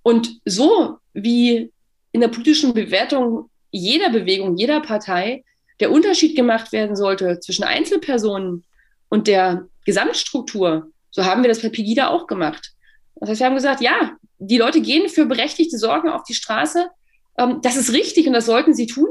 Und 0.01 0.39
so 0.45 0.97
wie 1.13 1.71
in 2.13 2.21
der 2.21 2.29
politischen 2.29 2.73
Bewertung 2.73 3.49
jeder 3.71 4.09
Bewegung, 4.09 4.55
jeder 4.55 4.79
Partei 4.79 5.43
der 5.81 5.91
Unterschied 5.91 6.35
gemacht 6.37 6.71
werden 6.71 6.95
sollte 6.95 7.39
zwischen 7.41 7.63
Einzelpersonen 7.63 8.63
und 9.09 9.27
der 9.27 9.67
Gesamtstruktur, 9.85 10.91
so 11.09 11.25
haben 11.25 11.43
wir 11.43 11.49
das 11.49 11.61
bei 11.61 11.69
Pegida 11.69 12.07
auch 12.09 12.27
gemacht. 12.27 12.71
Das 13.15 13.29
heißt, 13.29 13.41
wir 13.41 13.47
haben 13.47 13.55
gesagt, 13.55 13.81
ja, 13.81 14.15
die 14.41 14.57
Leute 14.57 14.81
gehen 14.81 15.07
für 15.07 15.25
berechtigte 15.25 15.77
Sorgen 15.77 16.09
auf 16.09 16.23
die 16.23 16.33
Straße. 16.33 16.89
Ähm, 17.37 17.59
das 17.61 17.75
ist 17.77 17.93
richtig 17.93 18.27
und 18.27 18.33
das 18.33 18.47
sollten 18.47 18.73
sie 18.73 18.87
tun. 18.87 19.07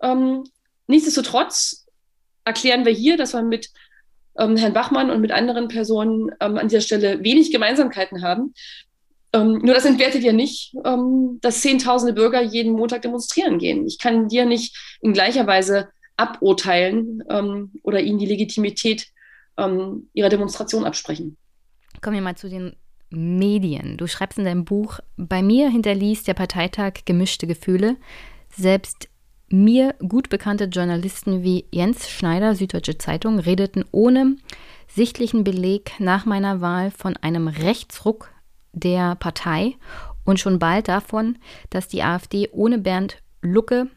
Ähm, 0.00 0.44
nichtsdestotrotz 0.86 1.86
erklären 2.44 2.84
wir 2.84 2.92
hier, 2.92 3.16
dass 3.16 3.34
wir 3.34 3.42
mit 3.42 3.70
ähm, 4.38 4.56
Herrn 4.56 4.72
Bachmann 4.72 5.10
und 5.10 5.20
mit 5.20 5.32
anderen 5.32 5.66
Personen 5.66 6.30
ähm, 6.40 6.56
an 6.56 6.68
dieser 6.68 6.80
Stelle 6.80 7.22
wenig 7.24 7.50
Gemeinsamkeiten 7.50 8.22
haben. 8.22 8.54
Ähm, 9.32 9.58
nur 9.58 9.74
das 9.74 9.84
entwertet 9.84 10.22
ja 10.22 10.32
nicht, 10.32 10.74
ähm, 10.84 11.38
dass 11.42 11.60
Zehntausende 11.60 12.14
Bürger 12.14 12.40
jeden 12.40 12.72
Montag 12.72 13.02
demonstrieren 13.02 13.58
gehen. 13.58 13.84
Ich 13.84 13.98
kann 13.98 14.28
dir 14.28 14.46
nicht 14.46 14.78
in 15.00 15.12
gleicher 15.12 15.46
Weise 15.46 15.88
aburteilen 16.16 17.22
oder 17.84 18.00
ihnen 18.00 18.18
die 18.18 18.26
Legitimität 18.26 19.06
ihrer 19.56 20.28
Demonstration 20.28 20.84
absprechen. 20.84 21.36
Kommen 22.00 22.16
wir 22.16 22.22
mal 22.22 22.34
zu 22.34 22.48
den 22.48 22.74
Medien. 23.10 23.96
Du 23.96 24.06
schreibst 24.06 24.38
in 24.38 24.44
deinem 24.44 24.64
Buch, 24.64 25.00
bei 25.16 25.42
mir 25.42 25.70
hinterließ 25.70 26.24
der 26.24 26.34
Parteitag 26.34 27.04
gemischte 27.04 27.46
Gefühle. 27.46 27.96
Selbst 28.50 29.08
mir 29.48 29.94
gut 30.06 30.28
bekannte 30.28 30.64
Journalisten 30.64 31.42
wie 31.42 31.64
Jens 31.70 32.10
Schneider, 32.10 32.54
Süddeutsche 32.54 32.98
Zeitung, 32.98 33.38
redeten 33.38 33.84
ohne 33.92 34.36
sichtlichen 34.88 35.44
Beleg 35.44 35.92
nach 35.98 36.26
meiner 36.26 36.60
Wahl 36.60 36.90
von 36.90 37.16
einem 37.16 37.48
Rechtsruck 37.48 38.30
der 38.72 39.14
Partei 39.14 39.76
und 40.24 40.38
schon 40.38 40.58
bald 40.58 40.88
davon, 40.88 41.38
dass 41.70 41.88
die 41.88 42.02
AfD 42.02 42.48
ohne 42.52 42.78
Bernd 42.78 43.22
Lucke 43.40 43.88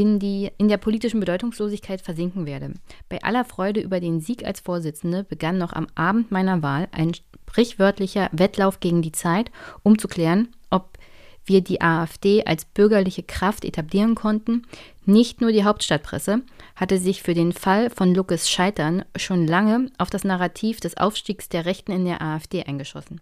in, 0.00 0.18
die, 0.18 0.50
in 0.56 0.68
der 0.68 0.78
politischen 0.78 1.20
Bedeutungslosigkeit 1.20 2.00
versinken 2.00 2.46
werde. 2.46 2.72
Bei 3.08 3.22
aller 3.22 3.44
Freude 3.44 3.80
über 3.80 4.00
den 4.00 4.20
Sieg 4.20 4.44
als 4.44 4.60
Vorsitzende 4.60 5.24
begann 5.24 5.58
noch 5.58 5.74
am 5.74 5.88
Abend 5.94 6.30
meiner 6.30 6.62
Wahl 6.62 6.88
ein 6.92 7.12
sprichwörtlicher 7.14 8.30
Wettlauf 8.32 8.80
gegen 8.80 9.02
die 9.02 9.12
Zeit, 9.12 9.50
um 9.82 9.98
zu 9.98 10.08
klären, 10.08 10.48
ob 10.70 10.98
wir 11.44 11.60
die 11.60 11.82
AfD 11.82 12.44
als 12.44 12.64
bürgerliche 12.64 13.22
Kraft 13.22 13.64
etablieren 13.64 14.14
konnten. 14.14 14.62
Nicht 15.04 15.40
nur 15.40 15.52
die 15.52 15.64
Hauptstadtpresse 15.64 16.42
hatte 16.76 16.98
sich 16.98 17.22
für 17.22 17.34
den 17.34 17.52
Fall 17.52 17.90
von 17.90 18.14
Luckes 18.14 18.48
Scheitern 18.48 19.04
schon 19.16 19.46
lange 19.46 19.90
auf 19.98 20.08
das 20.08 20.24
Narrativ 20.24 20.80
des 20.80 20.96
Aufstiegs 20.96 21.48
der 21.48 21.66
Rechten 21.66 21.92
in 21.92 22.04
der 22.06 22.22
AfD 22.22 22.62
eingeschossen. 22.62 23.20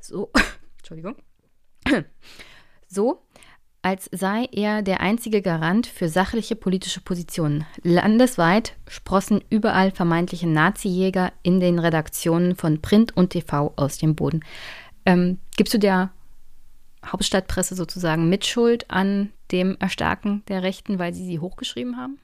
So, 0.00 0.30
Entschuldigung. 0.78 1.16
So 2.92 3.22
als 3.82 4.08
sei 4.12 4.48
er 4.52 4.82
der 4.82 5.00
einzige 5.00 5.40
Garant 5.40 5.86
für 5.86 6.08
sachliche 6.08 6.54
politische 6.54 7.00
Positionen. 7.00 7.64
Landesweit 7.82 8.74
sprossen 8.88 9.42
überall 9.48 9.90
vermeintliche 9.90 10.48
Nazi-Jäger 10.48 11.32
in 11.42 11.60
den 11.60 11.78
Redaktionen 11.78 12.56
von 12.56 12.82
Print 12.82 13.16
und 13.16 13.30
TV 13.30 13.72
aus 13.76 13.98
dem 13.98 14.14
Boden. 14.14 14.44
Ähm, 15.06 15.38
gibst 15.56 15.72
du 15.72 15.78
der 15.78 16.10
Hauptstadtpresse 17.06 17.74
sozusagen 17.74 18.28
Mitschuld 18.28 18.90
an 18.90 19.32
dem 19.50 19.76
Erstarken 19.80 20.42
der 20.48 20.62
Rechten, 20.62 20.98
weil 20.98 21.14
sie 21.14 21.24
sie 21.24 21.38
hochgeschrieben 21.38 21.96
haben? 21.96 22.18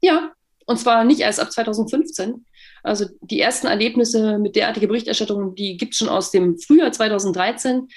Ja, 0.00 0.32
und 0.66 0.78
zwar 0.78 1.04
nicht 1.04 1.20
erst 1.20 1.40
ab 1.40 1.52
2015. 1.52 2.46
Also 2.82 3.06
die 3.20 3.40
ersten 3.40 3.66
Erlebnisse 3.66 4.38
mit 4.38 4.56
derartiger 4.56 4.86
Berichterstattung, 4.86 5.54
die 5.54 5.76
gibt 5.76 5.92
es 5.92 5.98
schon 5.98 6.08
aus 6.08 6.30
dem 6.30 6.58
Frühjahr 6.58 6.92
2013. 6.92 7.88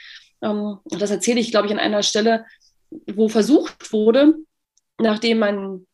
Ähm, 0.42 0.78
das 0.86 1.12
erzähle 1.12 1.40
ich, 1.40 1.52
glaube 1.52 1.68
ich, 1.68 1.74
an 1.74 1.80
einer 1.80 2.04
Stelle 2.04 2.46
wo 2.90 3.30
versucht 3.30 3.92
wurde, 3.92 4.36
nachdem 5.00 5.40
man 5.40 5.88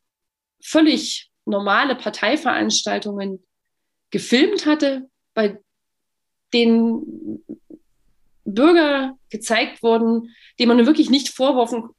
völlig 0.64 1.32
normale 1.46 1.96
Parteiveranstaltungen 1.96 3.44
gefilmt 4.12 4.66
hatte, 4.66 5.10
bei 5.34 5.58
denen 6.54 7.44
Bürger 8.44 9.18
gezeigt 9.30 9.82
wurden, 9.82 10.36
denen 10.60 10.76
man 10.76 10.86
wirklich 10.86 11.10
nicht 11.10 11.30
vorwerfen, 11.30 11.90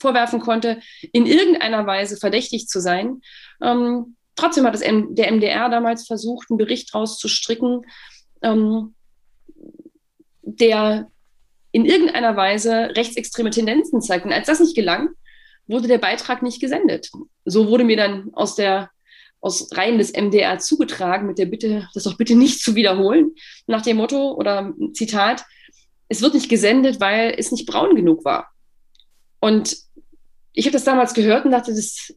vorwerfen 0.00 0.40
konnte, 0.40 0.80
in 1.12 1.26
irgendeiner 1.26 1.86
Weise 1.86 2.16
verdächtig 2.16 2.68
zu 2.68 2.80
sein. 2.80 3.20
Ähm, 3.60 4.16
trotzdem 4.36 4.64
hat 4.64 4.80
M 4.82 5.14
der 5.14 5.32
MDR 5.32 5.68
damals 5.68 6.06
versucht, 6.06 6.50
einen 6.50 6.58
Bericht 6.58 6.94
rauszustricken, 6.94 7.82
ähm, 8.42 8.94
der 10.42 11.10
in 11.76 11.84
irgendeiner 11.84 12.36
Weise 12.36 12.96
rechtsextreme 12.96 13.50
Tendenzen 13.50 14.00
zeigten. 14.00 14.32
Als 14.32 14.46
das 14.46 14.60
nicht 14.60 14.74
gelang, 14.74 15.10
wurde 15.66 15.88
der 15.88 15.98
Beitrag 15.98 16.40
nicht 16.42 16.58
gesendet. 16.58 17.10
So 17.44 17.68
wurde 17.68 17.84
mir 17.84 17.98
dann 17.98 18.30
aus 18.32 18.54
der 18.54 18.88
aus 19.42 19.68
Reihen 19.76 19.98
des 19.98 20.14
MDR 20.14 20.58
zugetragen 20.58 21.26
mit 21.26 21.36
der 21.36 21.44
Bitte, 21.44 21.86
das 21.92 22.04
doch 22.04 22.16
bitte 22.16 22.34
nicht 22.34 22.62
zu 22.62 22.76
wiederholen, 22.76 23.32
nach 23.66 23.82
dem 23.82 23.98
Motto 23.98 24.32
oder 24.32 24.72
Zitat, 24.94 25.44
es 26.08 26.22
wird 26.22 26.32
nicht 26.32 26.48
gesendet, 26.48 26.98
weil 26.98 27.34
es 27.36 27.52
nicht 27.52 27.66
braun 27.66 27.94
genug 27.94 28.24
war. 28.24 28.50
Und 29.38 29.76
ich 30.54 30.64
habe 30.64 30.72
das 30.72 30.84
damals 30.84 31.12
gehört 31.12 31.44
und 31.44 31.50
dachte, 31.50 31.74
das 31.74 32.14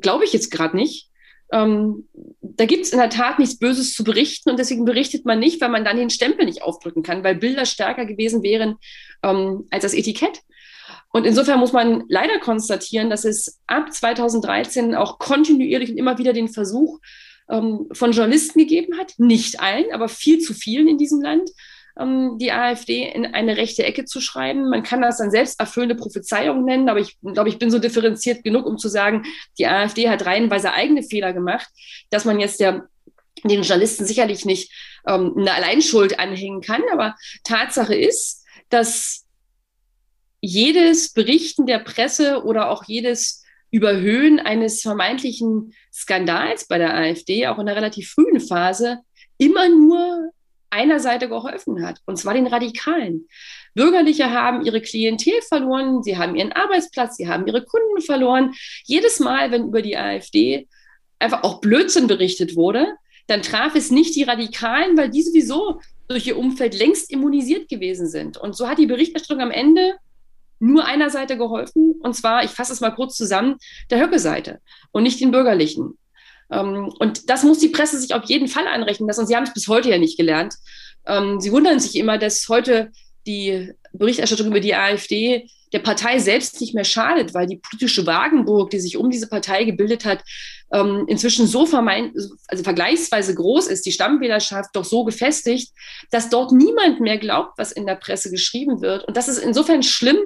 glaube 0.00 0.24
ich 0.24 0.32
jetzt 0.32 0.52
gerade 0.52 0.76
nicht. 0.76 1.10
Ähm, 1.52 2.08
da 2.40 2.64
gibt 2.64 2.84
es 2.84 2.92
in 2.92 2.98
der 2.98 3.10
Tat 3.10 3.38
nichts 3.38 3.58
Böses 3.58 3.94
zu 3.94 4.04
berichten 4.04 4.50
und 4.50 4.58
deswegen 4.58 4.84
berichtet 4.84 5.24
man 5.24 5.38
nicht, 5.38 5.60
weil 5.60 5.68
man 5.68 5.84
dann 5.84 5.96
den 5.96 6.10
Stempel 6.10 6.44
nicht 6.44 6.62
aufdrücken 6.62 7.02
kann, 7.02 7.22
weil 7.22 7.36
Bilder 7.36 7.66
stärker 7.66 8.04
gewesen 8.04 8.42
wären 8.42 8.76
ähm, 9.22 9.66
als 9.70 9.82
das 9.82 9.94
Etikett. 9.94 10.42
Und 11.12 11.24
insofern 11.24 11.60
muss 11.60 11.72
man 11.72 12.04
leider 12.08 12.38
konstatieren, 12.40 13.10
dass 13.10 13.24
es 13.24 13.60
ab 13.66 13.92
2013 13.92 14.94
auch 14.94 15.18
kontinuierlich 15.18 15.90
und 15.90 15.98
immer 15.98 16.18
wieder 16.18 16.32
den 16.32 16.48
Versuch 16.48 16.98
ähm, 17.48 17.86
von 17.92 18.12
Journalisten 18.12 18.58
gegeben 18.58 18.98
hat, 18.98 19.14
nicht 19.18 19.60
allen, 19.60 19.92
aber 19.92 20.08
viel 20.08 20.40
zu 20.40 20.52
vielen 20.52 20.88
in 20.88 20.98
diesem 20.98 21.22
Land, 21.22 21.50
die 21.98 22.52
AfD 22.52 23.08
in 23.08 23.26
eine 23.26 23.56
rechte 23.56 23.82
Ecke 23.82 24.04
zu 24.04 24.20
schreiben. 24.20 24.68
Man 24.68 24.82
kann 24.82 25.00
das 25.00 25.16
dann 25.16 25.30
selbst 25.30 25.58
erfüllende 25.58 25.94
Prophezeiung 25.94 26.64
nennen, 26.64 26.88
aber 26.90 27.00
ich 27.00 27.16
glaube, 27.22 27.48
ich 27.48 27.58
bin 27.58 27.70
so 27.70 27.78
differenziert 27.78 28.44
genug, 28.44 28.66
um 28.66 28.76
zu 28.76 28.88
sagen, 28.88 29.24
die 29.58 29.66
AfD 29.66 30.10
hat 30.10 30.26
reihenweise 30.26 30.72
eigene 30.72 31.02
Fehler 31.02 31.32
gemacht, 31.32 31.68
dass 32.10 32.26
man 32.26 32.38
jetzt 32.38 32.60
der 32.60 32.88
den 33.44 33.62
Journalisten 33.62 34.06
sicherlich 34.06 34.44
nicht 34.44 34.72
ähm, 35.06 35.34
eine 35.36 35.52
Alleinschuld 35.52 36.18
anhängen 36.18 36.60
kann. 36.60 36.82
Aber 36.92 37.14
Tatsache 37.44 37.94
ist, 37.94 38.44
dass 38.70 39.24
jedes 40.40 41.12
Berichten 41.12 41.66
der 41.66 41.78
Presse 41.78 42.44
oder 42.44 42.70
auch 42.70 42.84
jedes 42.84 43.44
Überhöhen 43.70 44.38
eines 44.38 44.80
vermeintlichen 44.80 45.74
Skandals 45.92 46.66
bei 46.66 46.78
der 46.78 46.94
AfD, 46.94 47.46
auch 47.46 47.58
in 47.58 47.68
einer 47.68 47.76
relativ 47.76 48.10
frühen 48.10 48.40
Phase, 48.40 49.00
immer 49.38 49.68
nur 49.68 50.30
einer 50.70 51.00
Seite 51.00 51.28
geholfen 51.28 51.84
hat, 51.84 52.00
und 52.06 52.16
zwar 52.16 52.34
den 52.34 52.46
Radikalen. 52.46 53.28
Bürgerliche 53.74 54.30
haben 54.30 54.64
ihre 54.64 54.80
Klientel 54.80 55.40
verloren, 55.42 56.02
sie 56.02 56.16
haben 56.16 56.34
ihren 56.34 56.52
Arbeitsplatz, 56.52 57.16
sie 57.16 57.28
haben 57.28 57.46
ihre 57.46 57.64
Kunden 57.64 58.00
verloren. 58.00 58.54
Jedes 58.84 59.20
Mal, 59.20 59.50
wenn 59.50 59.68
über 59.68 59.82
die 59.82 59.96
AfD 59.96 60.68
einfach 61.18 61.42
auch 61.42 61.60
Blödsinn 61.60 62.06
berichtet 62.06 62.56
wurde, 62.56 62.94
dann 63.26 63.42
traf 63.42 63.74
es 63.74 63.90
nicht 63.90 64.14
die 64.14 64.22
Radikalen, 64.22 64.96
weil 64.96 65.10
die 65.10 65.22
sowieso 65.22 65.80
durch 66.08 66.26
ihr 66.26 66.38
Umfeld 66.38 66.78
längst 66.78 67.10
immunisiert 67.10 67.68
gewesen 67.68 68.08
sind. 68.08 68.36
Und 68.36 68.56
so 68.56 68.68
hat 68.68 68.78
die 68.78 68.86
Berichterstattung 68.86 69.42
am 69.42 69.50
Ende 69.50 69.96
nur 70.58 70.86
einer 70.86 71.10
Seite 71.10 71.36
geholfen, 71.36 71.96
und 72.00 72.14
zwar, 72.14 72.44
ich 72.44 72.50
fasse 72.50 72.72
es 72.72 72.80
mal 72.80 72.94
kurz 72.94 73.16
zusammen, 73.16 73.56
der 73.90 74.00
Höcke-Seite 74.00 74.60
und 74.90 75.02
nicht 75.02 75.20
den 75.20 75.30
Bürgerlichen. 75.30 75.98
Ähm, 76.50 76.92
und 76.98 77.28
das 77.30 77.42
muss 77.42 77.58
die 77.58 77.68
Presse 77.68 77.98
sich 77.98 78.14
auf 78.14 78.24
jeden 78.24 78.48
Fall 78.48 78.66
anrechnen 78.66 79.08
lassen. 79.08 79.26
Sie 79.26 79.36
haben 79.36 79.44
es 79.44 79.54
bis 79.54 79.68
heute 79.68 79.90
ja 79.90 79.98
nicht 79.98 80.16
gelernt. 80.16 80.54
Ähm, 81.06 81.40
sie 81.40 81.52
wundern 81.52 81.80
sich 81.80 81.96
immer, 81.96 82.18
dass 82.18 82.48
heute 82.48 82.90
die 83.26 83.72
Berichterstattung 83.92 84.48
über 84.48 84.60
die 84.60 84.74
AfD 84.74 85.48
der 85.72 85.80
Partei 85.80 86.18
selbst 86.18 86.60
nicht 86.60 86.74
mehr 86.74 86.84
schadet, 86.84 87.34
weil 87.34 87.46
die 87.46 87.56
politische 87.56 88.06
Wagenburg, 88.06 88.70
die 88.70 88.78
sich 88.78 88.96
um 88.96 89.10
diese 89.10 89.28
Partei 89.28 89.64
gebildet 89.64 90.04
hat, 90.04 90.22
ähm, 90.72 91.04
inzwischen 91.08 91.46
so 91.46 91.66
vermeint, 91.66 92.16
also 92.48 92.62
vergleichsweise 92.62 93.34
groß 93.34 93.66
ist, 93.66 93.84
die 93.84 93.92
Stammwählerschaft 93.92 94.70
doch 94.74 94.84
so 94.84 95.04
gefestigt, 95.04 95.72
dass 96.10 96.30
dort 96.30 96.52
niemand 96.52 97.00
mehr 97.00 97.18
glaubt, 97.18 97.58
was 97.58 97.72
in 97.72 97.86
der 97.86 97.96
Presse 97.96 98.30
geschrieben 98.30 98.80
wird. 98.80 99.04
Und 99.04 99.16
das 99.16 99.28
ist 99.28 99.38
insofern 99.38 99.82
schlimm, 99.82 100.18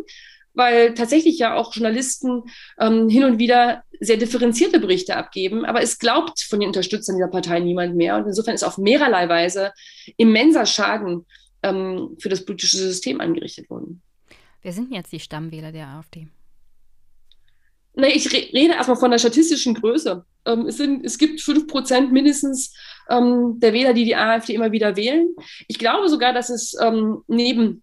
weil 0.55 0.95
tatsächlich 0.95 1.39
ja 1.39 1.55
auch 1.55 1.75
Journalisten 1.75 2.43
ähm, 2.79 3.09
hin 3.09 3.25
und 3.25 3.39
wieder 3.39 3.85
sehr 4.01 4.17
differenzierte 4.17 4.81
Berichte 4.81 5.17
abgeben, 5.17 5.65
aber 5.65 5.83
es 5.83 5.99
glaubt 5.99 6.41
von 6.41 6.61
den 6.61 6.69
Unterstützern 6.69 7.17
dieser 7.17 7.29
Partei 7.29 7.61
niemand 7.61 7.97
mehr. 7.97 8.17
Und 8.17 8.27
insofern 8.27 8.55
ist 8.55 8.65
auf 8.65 8.79
mehrerlei 8.79 9.29
Weise 9.29 9.73
immenser 10.17 10.67
Schaden 10.67 11.27
ähm, 11.63 12.17
für 12.19 12.29
das 12.29 12.45
politische 12.45 12.79
System 12.79 13.21
angerichtet 13.21 13.69
worden. 13.71 14.03
Wer 14.63 14.73
sind 14.73 14.93
jetzt 14.93 15.13
die 15.13 15.21
Stammwähler 15.21 15.73
der 15.73 15.89
AfD? 15.89 16.29
Na, 17.95 18.09
ich 18.09 18.33
re 18.33 18.49
rede 18.53 18.75
erstmal 18.75 18.97
von 18.97 19.11
der 19.11 19.19
statistischen 19.19 19.75
Größe. 19.75 20.25
Ähm, 20.47 20.67
es, 20.67 20.77
sind, 20.77 21.05
es 21.05 21.19
gibt 21.19 21.41
fünf 21.41 21.67
Prozent 21.67 22.13
mindestens 22.13 22.75
ähm, 23.09 23.59
der 23.59 23.73
Wähler, 23.73 23.95
die 23.95 24.05
die 24.05 24.17
AfD 24.17 24.55
immer 24.55 24.73
wieder 24.73 24.97
wählen. 24.97 25.35
Ich 25.69 25.79
glaube 25.79 26.09
sogar, 26.09 26.33
dass 26.33 26.51
es 26.51 26.75
ähm, 26.81 27.23
neben 27.27 27.83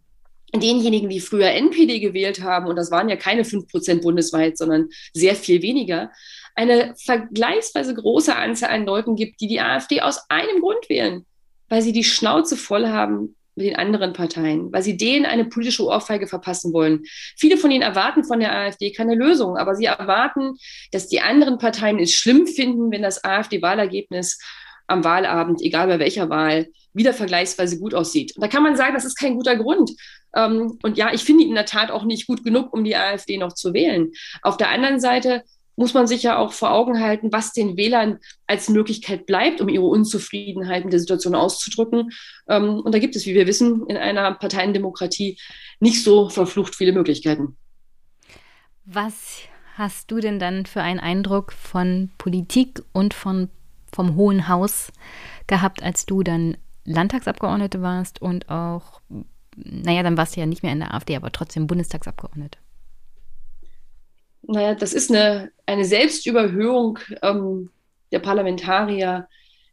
denjenigen, 0.55 1.09
die 1.09 1.19
früher 1.19 1.51
NPD 1.51 1.99
gewählt 1.99 2.41
haben, 2.41 2.67
und 2.67 2.75
das 2.75 2.91
waren 2.91 3.09
ja 3.09 3.15
keine 3.15 3.43
fünf 3.43 3.67
Prozent 3.67 4.01
bundesweit, 4.01 4.57
sondern 4.57 4.89
sehr 5.13 5.35
viel 5.35 5.61
weniger, 5.61 6.11
eine 6.55 6.95
vergleichsweise 6.97 7.93
große 7.93 8.35
Anzahl 8.35 8.71
an 8.71 8.85
Leuten 8.85 9.15
gibt, 9.15 9.41
die 9.41 9.47
die 9.47 9.61
AfD 9.61 10.01
aus 10.01 10.21
einem 10.29 10.61
Grund 10.61 10.89
wählen, 10.89 11.25
weil 11.69 11.81
sie 11.81 11.91
die 11.91 12.03
Schnauze 12.03 12.57
voll 12.57 12.87
haben 12.87 13.35
mit 13.55 13.67
den 13.67 13.75
anderen 13.75 14.13
Parteien, 14.13 14.71
weil 14.71 14.83
sie 14.83 14.97
denen 14.97 15.25
eine 15.25 15.45
politische 15.45 15.83
Ohrfeige 15.83 16.27
verpassen 16.27 16.73
wollen. 16.73 17.03
Viele 17.35 17.57
von 17.57 17.71
ihnen 17.71 17.81
erwarten 17.81 18.23
von 18.23 18.39
der 18.39 18.55
AfD 18.55 18.91
keine 18.91 19.15
Lösung, 19.15 19.57
aber 19.57 19.75
sie 19.75 19.85
erwarten, 19.85 20.53
dass 20.91 21.07
die 21.07 21.21
anderen 21.21 21.57
Parteien 21.57 21.99
es 21.99 22.13
schlimm 22.13 22.47
finden, 22.47 22.91
wenn 22.91 23.01
das 23.01 23.23
AfD-Wahlergebnis 23.23 24.39
am 24.87 25.03
Wahlabend, 25.03 25.61
egal 25.61 25.87
bei 25.87 25.99
welcher 25.99 26.29
Wahl, 26.29 26.67
wieder 26.97 27.13
vergleichsweise 27.13 27.79
gut 27.79 27.93
aussieht. 27.93 28.33
Da 28.37 28.47
kann 28.47 28.63
man 28.63 28.75
sagen, 28.75 28.93
das 28.93 29.05
ist 29.05 29.15
kein 29.15 29.35
guter 29.35 29.55
Grund. 29.55 29.91
Ähm, 30.35 30.77
und 30.83 30.97
ja, 30.97 31.13
ich 31.13 31.23
finde 31.23 31.43
ihn 31.43 31.49
in 31.49 31.55
der 31.55 31.65
Tat 31.65 31.91
auch 31.91 32.03
nicht 32.03 32.27
gut 32.27 32.43
genug, 32.43 32.73
um 32.73 32.83
die 32.83 32.95
AfD 32.95 33.37
noch 33.37 33.53
zu 33.53 33.73
wählen. 33.73 34.11
Auf 34.41 34.57
der 34.57 34.69
anderen 34.69 34.99
Seite 34.99 35.43
muss 35.77 35.93
man 35.93 36.07
sich 36.07 36.23
ja 36.23 36.37
auch 36.37 36.53
vor 36.53 36.71
Augen 36.71 36.99
halten, 36.99 37.31
was 37.31 37.53
den 37.53 37.77
Wählern 37.77 38.17
als 38.47 38.67
Möglichkeit 38.67 39.27
bleibt, 39.27 39.61
um 39.61 39.69
ihre 39.69 39.85
Unzufriedenheit 39.85 40.83
mit 40.83 40.91
der 40.91 40.99
Situation 40.99 41.35
auszudrücken. 41.35 42.09
Ähm, 42.49 42.81
und 42.81 42.93
da 42.93 42.99
gibt 42.99 43.15
es, 43.15 43.25
wie 43.25 43.35
wir 43.35 43.47
wissen, 43.47 43.85
in 43.87 43.95
einer 43.95 44.33
Parteiendemokratie 44.33 45.37
nicht 45.79 46.03
so 46.03 46.29
verflucht 46.29 46.75
viele 46.75 46.93
Möglichkeiten. 46.93 47.57
Was 48.85 49.41
hast 49.75 50.09
du 50.09 50.19
denn 50.19 50.39
dann 50.39 50.65
für 50.65 50.81
einen 50.81 50.99
Eindruck 50.99 51.53
von 51.53 52.09
Politik 52.17 52.81
und 52.93 53.13
von, 53.13 53.49
vom 53.93 54.15
Hohen 54.15 54.47
Haus 54.47 54.91
gehabt, 55.45 55.83
als 55.83 56.07
du 56.07 56.23
dann 56.23 56.57
Landtagsabgeordnete 56.87 57.81
warst 57.81 58.21
und 58.21 58.49
auch, 58.49 59.01
naja, 59.55 60.03
dann 60.03 60.17
warst 60.17 60.35
du 60.35 60.39
ja 60.39 60.45
nicht 60.45 60.63
mehr 60.63 60.71
in 60.71 60.79
der 60.79 60.93
AfD, 60.93 61.15
aber 61.15 61.31
trotzdem 61.31 61.67
Bundestagsabgeordnete? 61.67 62.57
naja, 64.47 64.75
das 64.75 64.93
ist 64.93 65.11
eine, 65.11 65.51
eine 65.65 65.85
Selbstüberhöhung 65.85 66.99
ähm, 67.21 67.69
der 68.11 68.19
Parlamentarier, 68.19 69.27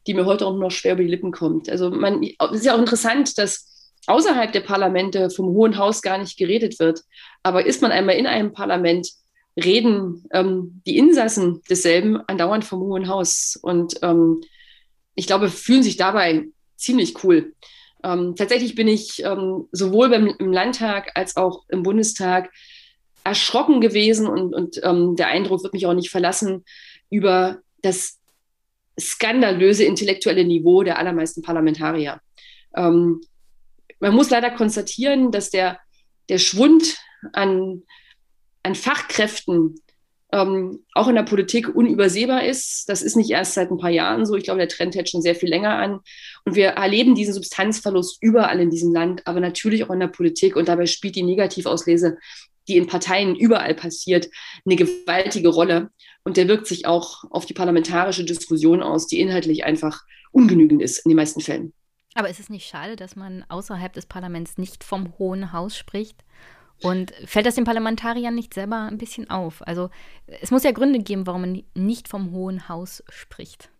die 0.06 0.14
mir 0.14 0.26
heute 0.26 0.46
auch 0.46 0.56
noch 0.56 0.70
schwer 0.70 0.94
über 0.94 1.02
die 1.02 1.08
Lippen 1.08 1.32
kommt. 1.32 1.70
Also 1.70 1.90
man, 1.90 2.22
es 2.22 2.58
ist 2.58 2.66
ja 2.66 2.74
auch 2.74 2.80
interessant, 2.80 3.38
dass 3.38 3.92
außerhalb 4.06 4.52
der 4.52 4.60
Parlamente 4.60 5.30
vom 5.30 5.46
Hohen 5.46 5.78
Haus 5.78 6.02
gar 6.02 6.18
nicht 6.18 6.36
geredet 6.36 6.78
wird. 6.78 7.00
Aber 7.42 7.64
ist 7.64 7.80
man 7.80 7.92
einmal 7.92 8.16
in 8.16 8.26
einem 8.26 8.52
Parlament, 8.52 9.08
reden 9.56 10.24
ähm, 10.32 10.82
die 10.84 10.98
Insassen 10.98 11.62
desselben 11.70 12.20
andauernd 12.26 12.64
vom 12.64 12.80
Hohen 12.80 13.08
Haus. 13.08 13.56
Und 13.62 13.94
ähm, 14.02 14.40
ich 15.14 15.26
glaube, 15.26 15.48
fühlen 15.48 15.84
sich 15.84 15.96
dabei 15.96 16.46
ziemlich 16.84 17.24
cool. 17.24 17.54
Ähm, 18.02 18.36
tatsächlich 18.36 18.74
bin 18.74 18.86
ich 18.86 19.24
ähm, 19.24 19.66
sowohl 19.72 20.10
beim, 20.10 20.26
im 20.38 20.52
Landtag 20.52 21.12
als 21.14 21.36
auch 21.36 21.64
im 21.68 21.82
Bundestag 21.82 22.50
erschrocken 23.24 23.80
gewesen 23.80 24.26
und, 24.26 24.54
und 24.54 24.80
ähm, 24.82 25.16
der 25.16 25.28
Eindruck 25.28 25.62
wird 25.62 25.72
mich 25.72 25.86
auch 25.86 25.94
nicht 25.94 26.10
verlassen 26.10 26.64
über 27.10 27.60
das 27.80 28.18
skandalöse 29.00 29.84
intellektuelle 29.84 30.44
Niveau 30.44 30.82
der 30.82 30.98
allermeisten 30.98 31.42
Parlamentarier. 31.42 32.20
Ähm, 32.76 33.22
man 34.00 34.14
muss 34.14 34.30
leider 34.30 34.50
konstatieren, 34.50 35.32
dass 35.32 35.50
der, 35.50 35.78
der 36.28 36.38
Schwund 36.38 36.98
an, 37.32 37.82
an 38.62 38.74
Fachkräften 38.74 39.80
ähm, 40.34 40.84
auch 40.94 41.06
in 41.06 41.14
der 41.14 41.22
Politik 41.22 41.74
unübersehbar 41.74 42.44
ist. 42.44 42.88
Das 42.88 43.02
ist 43.02 43.16
nicht 43.16 43.30
erst 43.30 43.54
seit 43.54 43.70
ein 43.70 43.78
paar 43.78 43.90
Jahren 43.90 44.26
so. 44.26 44.34
Ich 44.34 44.44
glaube, 44.44 44.58
der 44.58 44.68
Trend 44.68 44.96
hält 44.96 45.08
schon 45.08 45.22
sehr 45.22 45.36
viel 45.36 45.48
länger 45.48 45.78
an. 45.78 46.00
Und 46.44 46.56
wir 46.56 46.70
erleben 46.70 47.14
diesen 47.14 47.34
Substanzverlust 47.34 48.18
überall 48.20 48.58
in 48.58 48.70
diesem 48.70 48.92
Land, 48.92 49.26
aber 49.26 49.38
natürlich 49.38 49.84
auch 49.84 49.90
in 49.90 50.00
der 50.00 50.08
Politik. 50.08 50.56
Und 50.56 50.66
dabei 50.66 50.86
spielt 50.86 51.14
die 51.14 51.22
Negativauslese 51.22 52.18
die 52.66 52.78
in 52.78 52.86
Parteien 52.86 53.36
überall 53.36 53.74
passiert, 53.74 54.30
eine 54.64 54.76
gewaltige 54.76 55.50
Rolle. 55.50 55.90
Und 56.24 56.38
der 56.38 56.48
wirkt 56.48 56.66
sich 56.66 56.86
auch 56.86 57.24
auf 57.30 57.44
die 57.44 57.52
parlamentarische 57.52 58.24
Diskussion 58.24 58.82
aus, 58.82 59.06
die 59.06 59.20
inhaltlich 59.20 59.64
einfach 59.64 60.02
ungenügend 60.32 60.80
ist 60.80 61.04
in 61.04 61.10
den 61.10 61.16
meisten 61.16 61.42
Fällen. 61.42 61.74
Aber 62.14 62.30
ist 62.30 62.40
es 62.40 62.48
nicht 62.48 62.66
schade, 62.66 62.96
dass 62.96 63.16
man 63.16 63.44
außerhalb 63.48 63.92
des 63.92 64.06
Parlaments 64.06 64.56
nicht 64.56 64.82
vom 64.82 65.18
Hohen 65.18 65.52
Haus 65.52 65.76
spricht? 65.76 66.24
Und 66.82 67.12
fällt 67.24 67.46
das 67.46 67.54
den 67.54 67.64
Parlamentariern 67.64 68.34
nicht 68.34 68.54
selber 68.54 68.82
ein 68.82 68.98
bisschen 68.98 69.30
auf? 69.30 69.66
Also 69.66 69.90
es 70.26 70.50
muss 70.50 70.64
ja 70.64 70.72
Gründe 70.72 70.98
geben, 70.98 71.26
warum 71.26 71.42
man 71.42 71.62
nicht 71.74 72.08
vom 72.08 72.32
Hohen 72.32 72.68
Haus 72.68 73.02
spricht. 73.08 73.70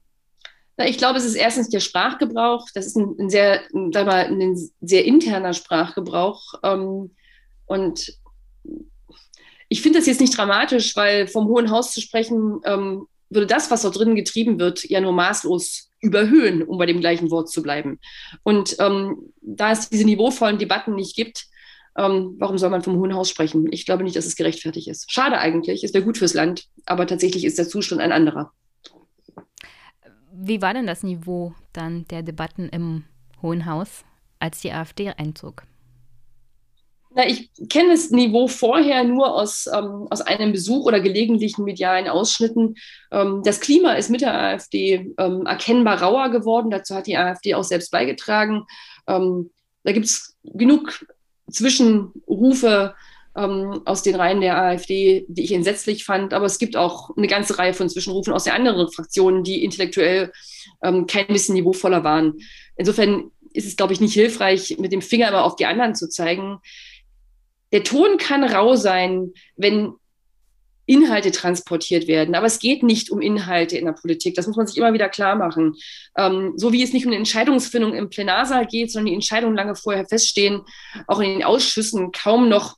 Ich 0.79 0.99
glaube, 0.99 1.19
es 1.19 1.25
ist 1.25 1.35
erstens 1.35 1.69
der 1.69 1.81
Sprachgebrauch. 1.81 2.67
Das 2.75 2.87
ist 2.87 2.97
ein, 2.97 3.15
ein 3.19 3.31
sehr, 3.31 3.61
sag 3.93 4.07
mal, 4.07 4.25
ein 4.25 4.57
sehr 4.81 5.05
interner 5.05 5.53
Sprachgebrauch. 5.53 6.55
Ähm, 6.65 7.15
und 7.67 8.19
ich 9.69 9.83
finde 9.83 9.99
das 9.99 10.07
jetzt 10.07 10.21
nicht 10.21 10.37
dramatisch, 10.37 10.97
weil 10.97 11.29
vom 11.29 11.47
Hohen 11.47 11.71
Haus 11.71 11.93
zu 11.93 12.01
sprechen, 12.01 12.61
ähm, 12.65 13.07
würde 13.31 13.47
das, 13.47 13.71
was 13.71 13.83
dort 13.83 13.99
drinnen 13.99 14.15
getrieben 14.15 14.59
wird, 14.59 14.85
ja 14.85 15.01
nur 15.01 15.13
maßlos 15.13 15.91
überhöhen, 16.01 16.63
um 16.63 16.79
bei 16.79 16.87
dem 16.87 17.01
gleichen 17.01 17.31
Wort 17.31 17.51
zu 17.51 17.63
bleiben. 17.63 17.99
Und 18.43 18.77
ähm, 18.79 19.33
da 19.41 19.73
es 19.73 19.89
diese 19.89 20.05
niveauvollen 20.05 20.59
Debatten 20.59 20.95
nicht 20.95 21.17
gibt, 21.17 21.47
ähm, 21.97 22.37
warum 22.39 22.59
soll 22.59 22.71
man 22.71 22.83
vom 22.83 22.97
Hohen 22.97 23.15
Haus 23.15 23.29
sprechen? 23.29 23.69
Ich 23.73 23.87
glaube 23.87 24.03
nicht, 24.03 24.17
dass 24.17 24.27
es 24.27 24.37
gerechtfertigt 24.37 24.89
ist. 24.89 25.11
Schade 25.11 25.39
eigentlich, 25.39 25.85
es 25.85 25.95
wäre 25.95 26.05
gut 26.05 26.19
fürs 26.19 26.35
Land, 26.35 26.67
aber 26.87 27.07
tatsächlich 27.07 27.45
ist 27.45 27.59
der 27.59 27.69
Zustand 27.69 28.01
ein 28.01 28.13
anderer. 28.13 28.53
Wie 30.33 30.61
war 30.61 30.75
denn 30.75 30.87
das 30.87 31.03
Niveau 31.03 31.55
dann 31.73 32.07
der 32.09 32.23
Debatten 32.23 32.69
im 32.69 33.05
Hohen 33.41 33.67
Haus, 33.67 34.05
als 34.41 34.61
die 34.61 34.73
AfD 34.73 35.11
einzog? 35.11 35.63
Na, 37.17 37.29
ich 37.29 37.49
kenne 37.69 37.91
das 37.91 38.11
Niveau 38.11 38.49
vorher 38.49 39.05
nur 39.05 39.33
aus, 39.33 39.69
ähm, 39.73 40.09
aus 40.11 40.21
einem 40.21 40.51
Besuch 40.51 40.85
oder 40.85 40.99
gelegentlichen 40.99 41.65
medialen 41.65 42.09
Ausschnitten. 42.09 42.75
Ähm, 43.13 43.43
das 43.45 43.61
Klima 43.61 43.93
ist 43.93 44.11
mit 44.11 44.21
der 44.21 44.35
AfD 44.35 45.15
ähm, 45.17 45.47
erkennbar 45.47 46.03
rauer 46.03 46.31
geworden. 46.31 46.71
Dazu 46.71 46.97
hat 46.97 47.07
die 47.07 47.17
AfD 47.17 47.55
auch 47.55 47.63
selbst 47.63 47.93
beigetragen. 47.93 48.65
Ähm, 49.07 49.51
da 49.85 49.93
gibt 49.93 50.07
es 50.07 50.37
genug 50.43 51.07
Zwischenrufe 51.51 52.95
ähm, 53.37 53.83
aus 53.85 54.03
den 54.03 54.15
Reihen 54.15 54.41
der 54.41 54.57
AfD, 54.57 55.27
die 55.29 55.45
ich 55.45 55.53
entsetzlich 55.53 56.05
fand. 56.05 56.33
Aber 56.35 56.47
es 56.47 56.59
gibt 56.59 56.77
auch 56.77 57.17
eine 57.17 57.27
ganze 57.27 57.59
Reihe 57.59 57.75
von 57.75 57.89
Zwischenrufen 57.89 58.33
aus 58.33 58.45
den 58.45 58.53
anderen 58.53 58.91
Fraktionen, 58.91 59.45
die 59.45 59.65
intellektuell 59.65 60.33
ähm, 60.83 61.07
kein 61.07 61.27
bisschen 61.27 61.55
niveauvoller 61.55 62.05
waren. 62.05 62.35
Insofern 62.77 63.31
ist 63.53 63.67
es, 63.67 63.77
glaube 63.77 63.93
ich, 63.93 64.01
nicht 64.01 64.15
hilfreich, 64.15 64.77
mit 64.79 64.93
dem 64.93 65.03
Finger 65.03 65.29
immer 65.29 65.45
auf 65.45 65.57
die 65.57 65.67
anderen 65.67 65.95
zu 65.95 66.09
zeigen 66.09 66.61
der 67.75 67.83
Ton 67.83 68.19
kann 68.19 68.45
rau 68.45 68.77
sein, 68.77 69.33
wenn 69.57 69.95
Inhalte 70.87 71.31
transportiert 71.31 72.07
werden. 72.07 72.35
Aber 72.35 72.47
es 72.47 72.59
geht 72.59 72.83
nicht 72.83 73.11
um 73.11 73.21
Inhalte 73.21 73.79
in 73.79 73.87
der 73.87 73.93
Politik. 73.93 74.35
Das 74.35 74.47
muss 74.47 74.57
man 74.57 74.67
sich 74.67 74.77
immer 74.77 74.93
wieder 74.93 75.09
klar 75.09 75.37
machen. 75.37 75.77
Ähm, 76.17 76.53
so 76.57 76.73
wie 76.73 76.83
es 76.83 76.93
nicht 76.93 77.07
um 77.07 77.11
eine 77.11 77.19
Entscheidungsfindung 77.19 77.95
im 77.95 78.11
Plenarsaal 78.11 78.67
geht, 78.67 78.93
sondern 78.93 79.07
die 79.07 79.15
Entscheidungen 79.15 79.57
lange 79.57 79.75
vorher 79.75 80.07
feststehen, 80.07 80.63
auch 81.07 81.21
in 81.21 81.31
den 81.31 81.45
Ausschüssen 81.45 82.13
kaum 82.13 82.49
noch 82.49 82.77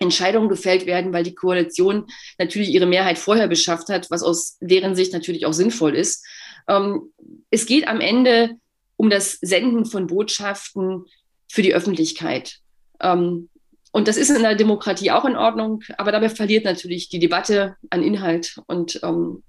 Entscheidungen 0.00 0.48
gefällt 0.48 0.86
werden, 0.86 1.12
weil 1.12 1.24
die 1.24 1.34
Koalition 1.34 2.06
natürlich 2.38 2.70
ihre 2.70 2.86
Mehrheit 2.86 3.18
vorher 3.18 3.48
beschafft 3.48 3.88
hat, 3.88 4.10
was 4.10 4.22
aus 4.22 4.56
deren 4.60 4.94
Sicht 4.94 5.12
natürlich 5.12 5.46
auch 5.46 5.52
sinnvoll 5.52 5.94
ist. 5.94 6.24
Ähm, 6.68 7.12
es 7.50 7.66
geht 7.66 7.86
am 7.86 8.00
Ende 8.00 8.56
um 8.96 9.08
das 9.10 9.38
Senden 9.40 9.86
von 9.86 10.06
Botschaften 10.06 11.06
für 11.48 11.62
die 11.62 11.74
Öffentlichkeit. 11.74 12.58
Ähm, 13.00 13.48
und 13.92 14.06
das 14.06 14.16
ist 14.16 14.30
in 14.30 14.42
der 14.42 14.54
Demokratie 14.54 15.10
auch 15.10 15.24
in 15.24 15.36
Ordnung, 15.36 15.82
aber 15.98 16.12
dabei 16.12 16.28
verliert 16.28 16.64
natürlich 16.64 17.08
die 17.08 17.18
Debatte 17.18 17.76
an 17.90 18.02
Inhalt. 18.02 18.60
Und 18.66 19.00
ähm, 19.02 19.42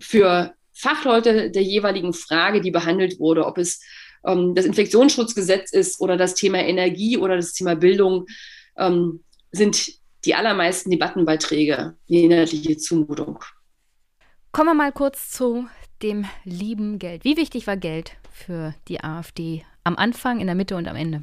für 0.00 0.54
Fachleute 0.72 1.50
der 1.50 1.62
jeweiligen 1.62 2.12
Frage, 2.12 2.60
die 2.60 2.70
behandelt 2.70 3.20
wurde, 3.20 3.46
ob 3.46 3.58
es 3.58 3.80
ähm, 4.26 4.54
das 4.54 4.64
Infektionsschutzgesetz 4.64 5.72
ist 5.72 6.00
oder 6.00 6.16
das 6.16 6.34
Thema 6.34 6.58
Energie 6.58 7.16
oder 7.16 7.36
das 7.36 7.52
Thema 7.52 7.76
Bildung, 7.76 8.26
ähm, 8.76 9.22
sind 9.52 9.92
die 10.24 10.34
allermeisten 10.34 10.90
Debattenbeiträge 10.90 11.96
die 12.08 12.24
inhaltliche 12.24 12.76
Zumutung. 12.76 13.38
Kommen 14.50 14.70
wir 14.70 14.74
mal 14.74 14.92
kurz 14.92 15.30
zu 15.30 15.68
dem 16.02 16.26
lieben 16.44 16.98
Geld. 16.98 17.24
Wie 17.24 17.36
wichtig 17.36 17.68
war 17.68 17.76
Geld 17.76 18.12
für 18.32 18.74
die 18.88 19.00
AfD 19.00 19.64
am 19.84 19.96
Anfang, 19.96 20.40
in 20.40 20.46
der 20.46 20.56
Mitte 20.56 20.76
und 20.76 20.88
am 20.88 20.96
Ende? 20.96 21.22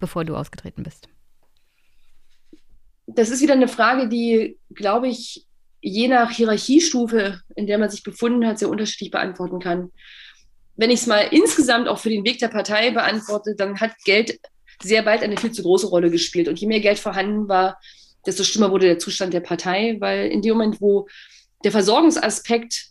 Bevor 0.00 0.24
du 0.24 0.34
ausgetreten 0.34 0.82
bist? 0.82 1.08
Das 3.06 3.30
ist 3.30 3.40
wieder 3.40 3.54
eine 3.54 3.68
Frage, 3.68 4.08
die, 4.08 4.58
glaube 4.74 5.08
ich, 5.08 5.46
je 5.80 6.08
nach 6.08 6.30
Hierarchiestufe, 6.30 7.40
in 7.54 7.66
der 7.66 7.78
man 7.78 7.90
sich 7.90 8.02
befunden 8.02 8.46
hat, 8.46 8.58
sehr 8.58 8.68
unterschiedlich 8.68 9.10
beantworten 9.10 9.60
kann. 9.60 9.90
Wenn 10.76 10.90
ich 10.90 11.00
es 11.00 11.06
mal 11.06 11.28
insgesamt 11.30 11.88
auch 11.88 11.98
für 11.98 12.10
den 12.10 12.24
Weg 12.24 12.38
der 12.38 12.48
Partei 12.48 12.90
beantworte, 12.90 13.54
dann 13.56 13.80
hat 13.80 13.92
Geld 14.04 14.38
sehr 14.82 15.02
bald 15.02 15.22
eine 15.22 15.36
viel 15.36 15.52
zu 15.52 15.62
große 15.62 15.88
Rolle 15.88 16.10
gespielt. 16.10 16.48
Und 16.48 16.58
je 16.58 16.66
mehr 16.66 16.80
Geld 16.80 16.98
vorhanden 16.98 17.48
war, 17.48 17.78
desto 18.26 18.44
schlimmer 18.44 18.70
wurde 18.70 18.86
der 18.86 18.98
Zustand 18.98 19.34
der 19.34 19.40
Partei, 19.40 19.96
weil 20.00 20.30
in 20.30 20.42
dem 20.42 20.54
Moment, 20.54 20.80
wo 20.80 21.08
der 21.64 21.72
Versorgungsaspekt 21.72 22.86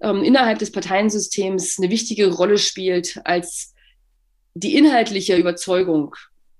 ähm, 0.00 0.22
innerhalb 0.22 0.58
des 0.58 0.72
Parteiensystems 0.72 1.78
eine 1.78 1.90
wichtige 1.90 2.32
Rolle 2.32 2.58
spielt 2.58 3.20
als 3.24 3.74
die 4.54 4.76
inhaltliche 4.76 5.36
Überzeugung, 5.36 6.14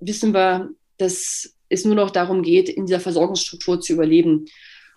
wissen 0.06 0.32
wir, 0.32 0.70
dass 0.98 1.54
es 1.68 1.84
nur 1.84 1.94
noch 1.94 2.10
darum 2.10 2.42
geht, 2.42 2.68
in 2.68 2.86
dieser 2.86 3.00
Versorgungsstruktur 3.00 3.80
zu 3.80 3.92
überleben. 3.94 4.46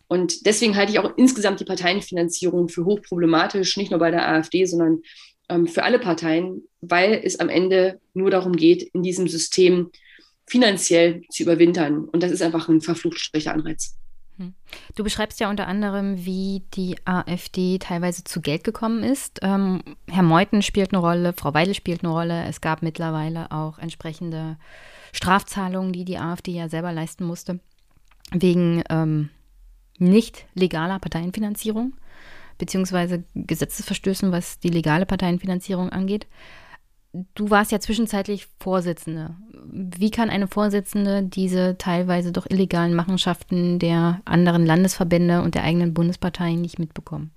Und 0.08 0.46
deswegen 0.46 0.76
halte 0.76 0.92
ich 0.92 1.00
auch 1.00 1.18
insgesamt 1.18 1.60
die 1.60 1.66
Parteienfinanzierung 1.66 2.70
für 2.70 2.86
hochproblematisch, 2.86 3.78
nicht 3.78 3.92
nur 3.92 4.00
bei 4.00 4.12
der 4.12 4.28
AfD, 4.28 4.66
sondern 4.66 5.02
ähm, 5.50 5.68
für 5.68 5.84
alle 5.84 6.00
Parteien, 6.00 6.64
weil 6.82 7.22
es 7.24 7.40
am 7.40 7.50
Ende 7.50 8.00
nur 8.14 8.32
darum 8.32 8.56
geht, 8.56 8.84
in 8.94 9.04
diesem 9.04 9.28
System 9.28 9.92
finanziell 10.46 11.22
zu 11.30 11.44
überwintern. 11.44 12.06
Und 12.06 12.24
das 12.24 12.32
ist 12.32 12.42
einfach 12.42 12.70
ein 12.70 12.82
verflucht 12.82 13.20
schlechter 13.20 13.54
Anreiz. 13.54 13.98
Hm. 14.38 14.54
Du 14.96 15.04
beschreibst 15.04 15.40
ja 15.40 15.50
unter 15.50 15.68
anderem, 15.68 16.26
wie 16.26 16.64
die 16.74 16.96
AfD 17.06 17.80
teilweise 17.80 18.24
zu 18.24 18.40
Geld 18.40 18.64
gekommen 18.64 19.04
ist. 19.04 19.40
Ähm, 19.42 19.82
Herr 20.10 20.24
Meuthen 20.24 20.62
spielt 20.62 20.94
eine 20.94 21.02
Rolle, 21.02 21.34
Frau 21.34 21.54
Weidel 21.54 21.74
spielt 21.74 22.04
eine 22.04 22.14
Rolle. 22.14 22.46
Es 22.46 22.62
gab 22.62 22.82
mittlerweile 22.82 23.52
auch 23.52 23.78
entsprechende 23.78 24.58
Strafzahlungen, 25.12 25.94
die 25.94 26.06
die 26.06 26.18
AfD 26.18 26.52
ja 26.52 26.70
selber 26.70 26.92
leisten 26.92 27.26
musste, 27.26 27.60
wegen 28.32 28.84
ähm, 28.90 29.30
nicht 29.98 30.46
legaler 30.54 31.00
Parteienfinanzierung, 31.00 31.94
beziehungsweise 32.58 33.24
Gesetzesverstößen, 33.36 34.32
was 34.32 34.60
die 34.60 34.70
legale 34.70 35.06
Parteienfinanzierung 35.06 35.90
angeht. 35.90 36.28
Du 37.34 37.50
warst 37.50 37.72
ja 37.72 37.80
zwischenzeitlich 37.80 38.48
Vorsitzende. 38.60 39.36
Wie 39.66 40.12
kann 40.12 40.30
eine 40.30 40.48
Vorsitzende 40.48 41.24
diese 41.24 41.78
teilweise 41.78 42.32
doch 42.32 42.46
illegalen 42.48 42.94
Machenschaften 42.94 43.80
der 43.80 44.22
anderen 44.26 44.66
Landesverbände 44.66 45.42
und 45.42 45.56
der 45.56 45.64
eigenen 45.64 45.94
Bundesparteien 45.94 46.62
nicht 46.62 46.80
mitbekommen? 46.80 47.32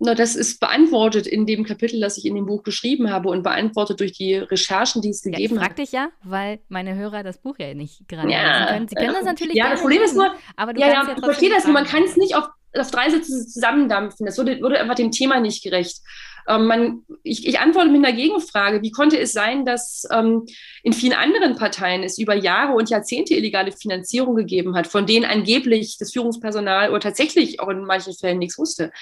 Na, 0.00 0.14
das 0.14 0.34
ist 0.34 0.58
beantwortet 0.58 1.26
in 1.26 1.46
dem 1.46 1.64
Kapitel, 1.64 2.00
das 2.00 2.18
ich 2.18 2.26
in 2.26 2.34
dem 2.34 2.46
Buch 2.46 2.64
geschrieben 2.64 3.10
habe 3.10 3.28
und 3.28 3.44
beantwortet 3.44 4.00
durch 4.00 4.12
die 4.12 4.34
Recherchen, 4.34 5.00
die 5.02 5.10
es 5.10 5.22
gegeben 5.22 5.54
ja, 5.54 5.60
ich 5.60 5.66
frag 5.66 5.76
dich 5.76 5.92
ja, 5.92 6.08
weil 6.24 6.58
meine 6.68 6.96
Hörer 6.96 7.22
das 7.22 7.38
Buch 7.38 7.56
ja 7.58 7.74
nicht 7.74 8.08
gerade 8.08 8.30
ja, 8.30 8.58
lesen 8.58 8.66
können. 8.66 8.88
Sie 8.88 8.94
können 8.96 9.14
das 9.14 9.24
natürlich 9.24 9.54
Ja, 9.54 9.70
das 9.70 9.80
Problem 9.80 10.02
ist 10.02 10.16
nur, 10.16 10.34
aber 10.56 10.72
du 10.72 10.80
ja, 10.80 10.88
ja, 10.88 10.92
ja 11.04 11.14
ich 11.16 11.24
verstehe 11.24 11.50
das 11.50 11.64
nur, 11.64 11.74
man 11.74 11.84
kann 11.84 12.02
es 12.02 12.16
nicht 12.16 12.34
auf, 12.34 12.48
auf 12.76 12.90
drei 12.90 13.08
Sätze 13.08 13.46
zusammendampfen. 13.46 14.26
Das 14.26 14.36
würde, 14.36 14.60
würde 14.60 14.80
einfach 14.80 14.96
dem 14.96 15.12
Thema 15.12 15.38
nicht 15.38 15.62
gerecht. 15.62 16.00
Ähm, 16.48 16.66
man, 16.66 17.02
ich, 17.22 17.46
ich, 17.46 17.58
antworte 17.58 17.88
mit 17.88 18.04
einer 18.04 18.16
Gegenfrage. 18.16 18.82
Wie 18.82 18.90
konnte 18.90 19.18
es 19.18 19.32
sein, 19.32 19.64
dass 19.64 20.06
ähm, 20.12 20.46
in 20.82 20.92
vielen 20.92 21.14
anderen 21.14 21.56
Parteien 21.56 22.02
es 22.02 22.18
über 22.18 22.34
Jahre 22.34 22.74
und 22.74 22.90
Jahrzehnte 22.90 23.34
illegale 23.34 23.72
Finanzierung 23.72 24.34
gegeben 24.36 24.76
hat, 24.76 24.86
von 24.86 25.06
denen 25.06 25.24
angeblich 25.24 25.96
das 25.98 26.12
Führungspersonal 26.12 26.90
oder 26.90 27.00
tatsächlich 27.00 27.60
auch 27.60 27.68
in 27.68 27.84
manchen 27.84 28.14
Fällen 28.14 28.38
nichts 28.38 28.58
wusste? 28.58 28.92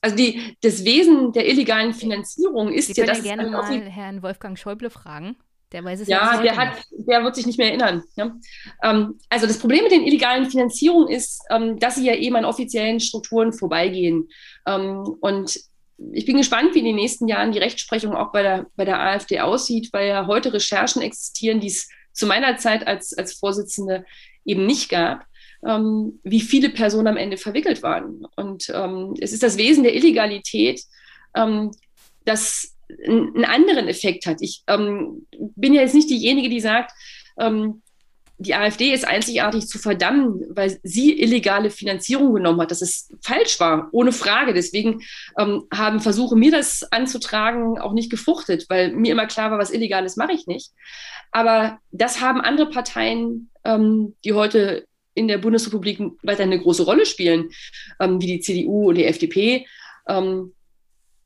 Also 0.00 0.16
die, 0.16 0.56
das 0.62 0.84
Wesen 0.84 1.32
der 1.32 1.48
illegalen 1.48 1.94
Finanzierung 1.94 2.72
ist 2.72 2.96
ja, 2.96 3.06
dass 3.06 3.18
ja 3.18 3.34
gerne 3.34 3.50
mal 3.50 3.80
Herrn 3.82 4.22
Wolfgang 4.22 4.58
Schäuble 4.58 4.90
fragen. 4.90 5.36
Der 5.72 5.82
weiß 5.82 6.00
es 6.00 6.08
ja, 6.08 6.40
der 6.42 6.56
hat, 6.56 6.84
der 6.90 7.24
wird 7.24 7.34
sich 7.34 7.46
nicht 7.46 7.58
mehr 7.58 7.68
erinnern. 7.68 8.02
Ja? 8.16 8.36
Ähm, 8.82 9.18
also 9.30 9.46
das 9.46 9.58
Problem 9.58 9.82
mit 9.82 9.92
den 9.92 10.04
illegalen 10.04 10.50
Finanzierungen 10.50 11.08
ist, 11.08 11.42
ähm, 11.50 11.78
dass 11.78 11.94
sie 11.94 12.06
ja 12.06 12.14
eben 12.14 12.36
an 12.36 12.44
offiziellen 12.44 13.00
Strukturen 13.00 13.52
vorbeigehen. 13.52 14.28
Ähm, 14.66 15.16
und 15.20 15.58
ich 16.12 16.26
bin 16.26 16.36
gespannt, 16.36 16.74
wie 16.74 16.80
in 16.80 16.84
den 16.84 16.96
nächsten 16.96 17.28
Jahren 17.28 17.52
die 17.52 17.58
Rechtsprechung 17.58 18.14
auch 18.14 18.32
bei 18.32 18.42
der, 18.42 18.66
bei 18.76 18.84
der 18.84 19.00
AfD 19.00 19.40
aussieht, 19.40 19.90
weil 19.92 20.08
ja 20.08 20.26
heute 20.26 20.52
Recherchen 20.52 21.02
existieren, 21.02 21.60
die 21.60 21.68
es 21.68 21.88
zu 22.12 22.26
meiner 22.26 22.56
Zeit 22.56 22.86
als, 22.86 23.16
als 23.16 23.34
Vorsitzende 23.34 24.04
eben 24.44 24.66
nicht 24.66 24.88
gab, 24.88 25.24
ähm, 25.66 26.20
wie 26.22 26.40
viele 26.40 26.70
Personen 26.70 27.08
am 27.08 27.16
Ende 27.16 27.36
verwickelt 27.36 27.82
waren. 27.82 28.26
Und 28.36 28.70
ähm, 28.74 29.14
es 29.20 29.32
ist 29.32 29.42
das 29.42 29.56
Wesen 29.56 29.84
der 29.84 29.94
Illegalität, 29.94 30.82
ähm, 31.36 31.70
das 32.24 32.76
einen 33.06 33.44
anderen 33.44 33.88
Effekt 33.88 34.26
hat. 34.26 34.38
Ich 34.40 34.62
ähm, 34.66 35.26
bin 35.56 35.72
ja 35.72 35.82
jetzt 35.82 35.94
nicht 35.94 36.10
diejenige, 36.10 36.48
die 36.48 36.60
sagt, 36.60 36.92
ähm, 37.38 37.82
die 38.38 38.54
AfD 38.54 38.92
ist 38.92 39.06
einzigartig 39.06 39.66
zu 39.66 39.78
verdammen, 39.78 40.44
weil 40.50 40.78
sie 40.82 41.20
illegale 41.20 41.70
Finanzierung 41.70 42.34
genommen 42.34 42.60
hat. 42.60 42.70
dass 42.70 42.82
es 42.82 43.08
falsch 43.22 43.60
war, 43.60 43.88
ohne 43.92 44.12
Frage. 44.12 44.54
Deswegen 44.54 45.02
ähm, 45.38 45.64
haben 45.72 46.00
Versuche, 46.00 46.36
mir 46.36 46.50
das 46.50 46.82
anzutragen, 46.92 47.78
auch 47.78 47.92
nicht 47.92 48.10
gefruchtet, 48.10 48.66
weil 48.68 48.92
mir 48.92 49.12
immer 49.12 49.26
klar 49.26 49.50
war, 49.50 49.58
was 49.58 49.70
Illegales 49.70 50.16
mache 50.16 50.32
ich 50.32 50.46
nicht. 50.46 50.72
Aber 51.30 51.78
das 51.90 52.20
haben 52.20 52.40
andere 52.40 52.68
Parteien, 52.68 53.50
ähm, 53.64 54.16
die 54.24 54.32
heute 54.32 54.86
in 55.14 55.28
der 55.28 55.38
Bundesrepublik 55.38 56.00
weiter 56.22 56.42
eine 56.42 56.60
große 56.60 56.84
Rolle 56.84 57.06
spielen, 57.06 57.50
ähm, 58.00 58.20
wie 58.20 58.26
die 58.26 58.40
CDU 58.40 58.88
und 58.88 58.96
die 58.96 59.04
FDP, 59.04 59.66
ähm, 60.08 60.52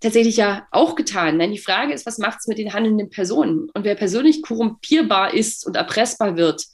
tatsächlich 0.01 0.37
ja 0.37 0.67
auch 0.71 0.95
getan. 0.95 1.39
Nein, 1.39 1.53
die 1.53 1.59
Frage 1.59 1.93
ist, 1.93 2.07
was 2.07 2.19
macht 2.19 2.41
es 2.41 2.47
mit 2.47 2.59
den 2.59 2.73
handelnden 2.73 3.11
Personen? 3.11 3.71
Und 3.71 3.85
wer 3.85 3.95
persönlich 3.95 4.43
korrumpierbar 4.43 5.35
ist 5.35 5.67
und 5.67 5.77
erpressbar 5.77 6.37
wird, 6.37 6.67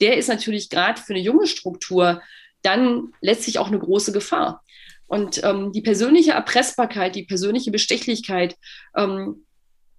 der 0.00 0.16
ist 0.16 0.28
natürlich 0.28 0.68
gerade 0.70 1.00
für 1.00 1.14
eine 1.14 1.22
junge 1.22 1.46
Struktur 1.46 2.22
dann 2.62 3.12
letztlich 3.20 3.58
auch 3.58 3.68
eine 3.68 3.78
große 3.78 4.12
Gefahr. 4.12 4.62
Und 5.06 5.42
ähm, 5.44 5.72
die 5.72 5.82
persönliche 5.82 6.32
Erpressbarkeit, 6.32 7.14
die 7.14 7.22
persönliche 7.22 7.70
Bestechlichkeit 7.70 8.56
ähm, 8.96 9.46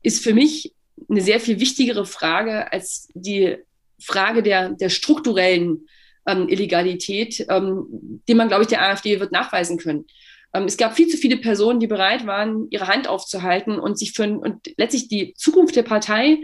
ist 0.04 0.24
für 0.24 0.34
mich 0.34 0.74
eine 1.10 1.22
sehr 1.22 1.40
viel 1.40 1.60
wichtigere 1.60 2.06
Frage 2.06 2.72
als 2.72 3.10
die 3.14 3.58
Frage 4.00 4.44
der, 4.44 4.70
der 4.70 4.90
strukturellen 4.90 5.88
ähm, 6.28 6.50
Illegalität, 6.50 7.46
ähm, 7.50 8.22
die 8.28 8.34
man, 8.34 8.50
glaube 8.50 8.64
ich, 8.64 8.68
der 8.68 8.84
AfD 8.84 9.20
wird 9.20 9.32
nachweisen 9.32 9.78
können. 9.78 10.06
Ähm, 10.54 10.64
es 10.64 10.78
gab 10.78 10.96
viel 10.96 11.08
zu 11.08 11.18
viele 11.18 11.38
Personen, 11.38 11.80
die 11.80 11.88
bereit 11.88 12.28
waren, 12.28 12.68
ihre 12.70 12.88
Hand 12.88 13.08
aufzuhalten 13.08 13.80
und 13.80 13.98
sich 13.98 14.12
für 14.12 14.28
und 14.28 14.74
letztlich 14.78 15.08
die 15.08 15.34
Zukunft 15.36 15.76
der 15.76 15.84
Partei 15.84 16.40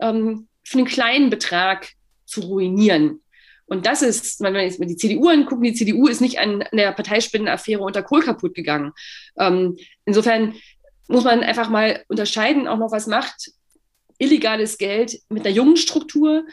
ähm, 0.00 0.48
für 0.62 0.78
einen 0.78 0.86
kleinen 0.86 1.30
Betrag 1.30 1.88
zu 2.24 2.40
ruinieren. 2.42 3.20
Und 3.66 3.86
das 3.86 4.02
ist, 4.02 4.40
wenn 4.40 4.54
wir 4.54 4.62
jetzt 4.62 4.78
mal 4.78 4.86
die 4.86 4.96
CDU 4.96 5.28
angucken, 5.28 5.62
die 5.62 5.74
CDU 5.74 6.06
ist 6.06 6.20
nicht 6.20 6.38
an, 6.38 6.64
der 6.72 6.92
Parteispendenaffäre 6.92 7.82
unter 7.82 8.02
Kohl 8.02 8.22
kaputt 8.22 8.54
gegangen. 8.54 8.92
Ähm, 9.38 9.78
insofern 10.04 10.54
muss 11.08 11.24
man 11.24 11.42
einfach 11.42 11.70
mal 11.70 12.04
unterscheiden, 12.08 12.68
auch 12.68 12.78
noch 12.78 12.92
was 12.92 13.06
macht 13.06 13.52
illegales 14.18 14.78
Geld 14.78 15.18
mit 15.28 15.44
einer 15.44 15.54
jungen 15.54 15.76
Struktur 15.76 16.44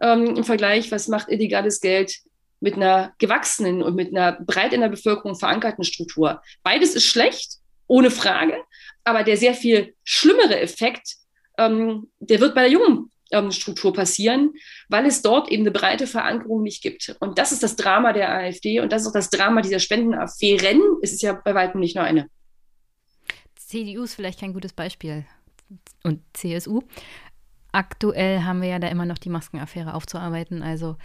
ähm, 0.00 0.36
im 0.36 0.44
Vergleich, 0.44 0.90
was 0.92 1.08
macht 1.08 1.28
illegales 1.30 1.80
Geld 1.80 2.18
mit 2.60 2.74
einer 2.74 3.14
gewachsenen 3.18 3.82
und 3.82 3.94
mit 3.94 4.14
einer 4.14 4.32
breit 4.32 4.72
in 4.72 4.80
der 4.80 4.88
Bevölkerung 4.88 5.36
verankerten 5.36 5.84
Struktur. 5.84 6.42
Beides 6.62 6.94
ist 6.94 7.04
schlecht, 7.04 7.58
ohne 7.86 8.10
Frage, 8.10 8.56
aber 9.04 9.22
der 9.22 9.36
sehr 9.36 9.54
viel 9.54 9.94
schlimmere 10.04 10.58
Effekt, 10.60 11.16
ähm, 11.58 12.10
der 12.18 12.40
wird 12.40 12.54
bei 12.54 12.62
der 12.62 12.70
jungen 12.70 13.10
Struktur 13.50 13.92
passieren, 13.92 14.54
weil 14.88 15.06
es 15.06 15.22
dort 15.22 15.50
eben 15.50 15.62
eine 15.62 15.72
breite 15.72 16.06
Verankerung 16.06 16.62
nicht 16.62 16.82
gibt. 16.82 17.16
Und 17.20 17.38
das 17.38 17.52
ist 17.52 17.62
das 17.62 17.76
Drama 17.76 18.12
der 18.12 18.32
AfD 18.32 18.80
und 18.80 18.92
das 18.92 19.02
ist 19.02 19.08
auch 19.08 19.12
das 19.12 19.30
Drama 19.30 19.62
dieser 19.62 19.80
Spendenaffären. 19.80 20.80
Es 21.02 21.12
ist 21.12 21.22
ja 21.22 21.32
bei 21.32 21.54
weitem 21.54 21.80
nicht 21.80 21.96
nur 21.96 22.04
eine. 22.04 22.28
CDU 23.56 24.04
ist 24.04 24.14
vielleicht 24.14 24.40
kein 24.40 24.52
gutes 24.52 24.72
Beispiel 24.72 25.24
und 26.04 26.20
CSU. 26.32 26.82
Aktuell 27.72 28.42
haben 28.42 28.62
wir 28.62 28.68
ja 28.68 28.78
da 28.78 28.88
immer 28.88 29.04
noch 29.04 29.18
die 29.18 29.28
Maskenaffäre 29.28 29.94
aufzuarbeiten. 29.94 30.62
Also 30.62 30.96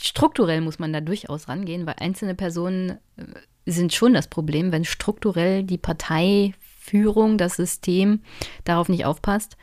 strukturell 0.00 0.60
muss 0.60 0.78
man 0.78 0.92
da 0.92 1.00
durchaus 1.00 1.48
rangehen, 1.48 1.86
weil 1.86 1.96
einzelne 1.98 2.34
Personen 2.34 2.98
äh, 3.16 3.24
sind 3.66 3.92
schon 3.92 4.14
das 4.14 4.28
Problem, 4.28 4.72
wenn 4.72 4.84
strukturell 4.84 5.62
die 5.62 5.78
Parteiführung, 5.78 7.38
das 7.38 7.56
System 7.56 8.22
darauf 8.64 8.88
nicht 8.88 9.04
aufpasst. 9.04 9.56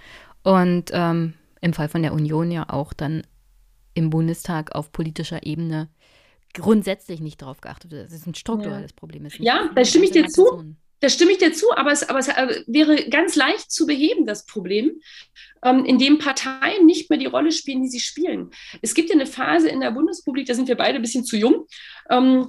Und 0.44 0.92
ähm, 0.94 1.34
im 1.62 1.74
Fall 1.74 1.90
von 1.90 2.02
der 2.02 2.14
Union 2.14 2.52
ja 2.52 2.70
auch 2.70 2.94
dann 2.94 3.24
im 3.94 4.10
Bundestag 4.10 4.76
auf 4.76 4.92
politischer 4.92 5.46
Ebene 5.46 5.90
grundsätzlich 6.54 7.22
nicht 7.22 7.42
darauf 7.42 7.62
geachtet 7.62 7.92
wird. 7.92 8.06
Das 8.06 8.14
ist 8.14 8.28
ein 8.28 8.36
strukturelles 8.36 8.92
ja. 8.92 8.96
Problem. 8.96 9.28
ja, 9.40 9.70
da 9.74 9.86
stimme 9.86 10.06
ich 10.06 10.12
dir 10.12 10.28
zu. 10.28 10.76
Da 11.00 11.10
stimme 11.10 11.32
ich 11.32 11.40
dir 11.40 11.52
zu, 11.52 11.66
aber 11.76 11.92
es, 11.92 12.08
aber 12.08 12.20
es 12.20 12.28
äh, 12.28 12.64
wäre 12.68 13.10
ganz 13.10 13.36
leicht 13.36 13.72
zu 13.72 13.88
beheben, 13.88 14.28
das 14.28 14.46
Problem, 14.46 15.02
ähm, 15.64 15.84
in 15.84 15.98
dem 15.98 16.20
Parteien 16.20 16.86
nicht 16.86 17.10
mehr 17.10 17.18
die 17.18 17.26
Rolle 17.26 17.52
spielen, 17.52 17.82
die 17.82 17.90
sie 17.90 18.00
spielen. 18.00 18.52
Es 18.84 18.94
gibt 18.94 19.10
ja 19.10 19.16
eine 19.16 19.26
Phase 19.26 19.68
in 19.68 19.82
der 19.82 19.90
Bundesrepublik, 19.90 20.46
da 20.46 20.54
sind 20.54 20.68
wir 20.68 20.78
beide 20.78 20.98
ein 20.98 21.02
bisschen 21.02 21.26
zu 21.26 21.38
jung, 21.38 21.66
ähm, 22.12 22.48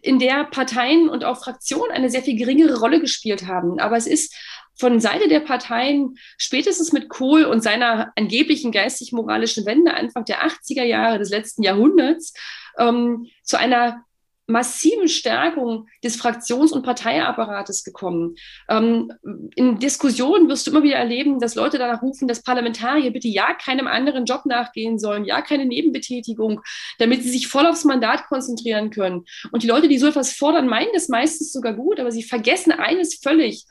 in 0.00 0.18
der 0.18 0.44
Parteien 0.44 1.10
und 1.10 1.24
auch 1.24 1.42
Fraktionen 1.42 1.90
eine 1.90 2.08
sehr 2.08 2.22
viel 2.22 2.38
geringere 2.38 2.78
Rolle 2.78 3.00
gespielt 3.00 3.46
haben. 3.46 3.78
Aber 3.80 3.98
es 3.98 4.06
ist 4.06 4.34
von 4.80 4.98
Seite 4.98 5.28
der 5.28 5.40
Parteien 5.40 6.16
spätestens 6.38 6.92
mit 6.92 7.08
Kohl 7.08 7.44
und 7.44 7.62
seiner 7.62 8.12
angeblichen 8.16 8.72
geistig-moralischen 8.72 9.66
Wende 9.66 9.94
Anfang 9.94 10.24
der 10.24 10.42
80er 10.42 10.84
Jahre 10.84 11.18
des 11.18 11.30
letzten 11.30 11.62
Jahrhunderts 11.62 12.32
ähm, 12.78 13.26
zu 13.44 13.58
einer 13.58 14.04
massiven 14.50 15.08
Stärkung 15.08 15.86
des 16.04 16.20
Fraktions- 16.20 16.72
und 16.72 16.82
Parteiapparates 16.82 17.84
gekommen. 17.84 18.34
Ähm, 18.68 19.12
in 19.54 19.78
Diskussionen 19.78 20.48
wirst 20.48 20.66
du 20.66 20.72
immer 20.72 20.82
wieder 20.82 20.96
erleben, 20.96 21.38
dass 21.38 21.54
Leute 21.54 21.78
danach 21.78 22.02
rufen, 22.02 22.28
dass 22.28 22.42
Parlamentarier 22.42 23.12
bitte 23.12 23.28
ja 23.28 23.54
keinem 23.54 23.86
anderen 23.86 24.26
Job 24.26 24.44
nachgehen 24.44 24.98
sollen, 24.98 25.24
ja 25.24 25.40
keine 25.40 25.66
Nebenbetätigung, 25.66 26.60
damit 26.98 27.22
sie 27.22 27.30
sich 27.30 27.48
voll 27.48 27.66
aufs 27.66 27.84
Mandat 27.84 28.26
konzentrieren 28.26 28.90
können. 28.90 29.24
Und 29.52 29.62
die 29.62 29.68
Leute, 29.68 29.88
die 29.88 29.98
so 29.98 30.08
etwas 30.08 30.32
fordern, 30.32 30.66
meinen 30.66 30.90
das 30.92 31.08
meistens 31.08 31.52
sogar 31.52 31.74
gut, 31.74 32.00
aber 32.00 32.10
sie 32.10 32.22
vergessen 32.22 32.72
eines 32.72 33.20
völlig 33.22 33.64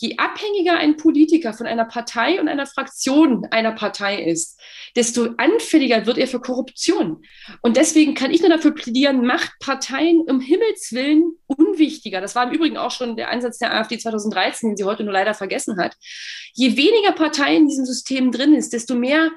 je 0.00 0.16
abhängiger 0.16 0.78
ein 0.78 0.96
Politiker 0.96 1.52
von 1.52 1.66
einer 1.66 1.84
Partei 1.84 2.40
und 2.40 2.48
einer 2.48 2.66
Fraktion 2.66 3.46
einer 3.50 3.72
Partei 3.72 4.22
ist, 4.24 4.58
desto 4.96 5.34
anfälliger 5.36 6.06
wird 6.06 6.16
er 6.16 6.26
für 6.26 6.40
Korruption. 6.40 7.22
Und 7.60 7.76
deswegen 7.76 8.14
kann 8.14 8.30
ich 8.30 8.40
nur 8.40 8.48
dafür 8.48 8.74
plädieren, 8.74 9.26
macht 9.26 9.52
Parteien 9.60 10.20
um 10.20 10.40
Himmels 10.40 10.92
Willen 10.92 11.34
unwichtiger. 11.46 12.22
Das 12.22 12.34
war 12.34 12.48
im 12.48 12.54
Übrigen 12.54 12.78
auch 12.78 12.90
schon 12.90 13.14
der 13.16 13.30
Ansatz 13.30 13.58
der 13.58 13.74
AfD 13.74 13.98
2013, 13.98 14.70
den 14.70 14.76
sie 14.78 14.84
heute 14.84 15.04
nur 15.04 15.12
leider 15.12 15.34
vergessen 15.34 15.76
hat. 15.76 15.94
Je 16.54 16.78
weniger 16.78 17.12
Parteien 17.12 17.62
in 17.62 17.68
diesem 17.68 17.84
System 17.84 18.32
drin 18.32 18.54
ist, 18.54 18.72
desto 18.72 18.94
mehr 18.94 19.30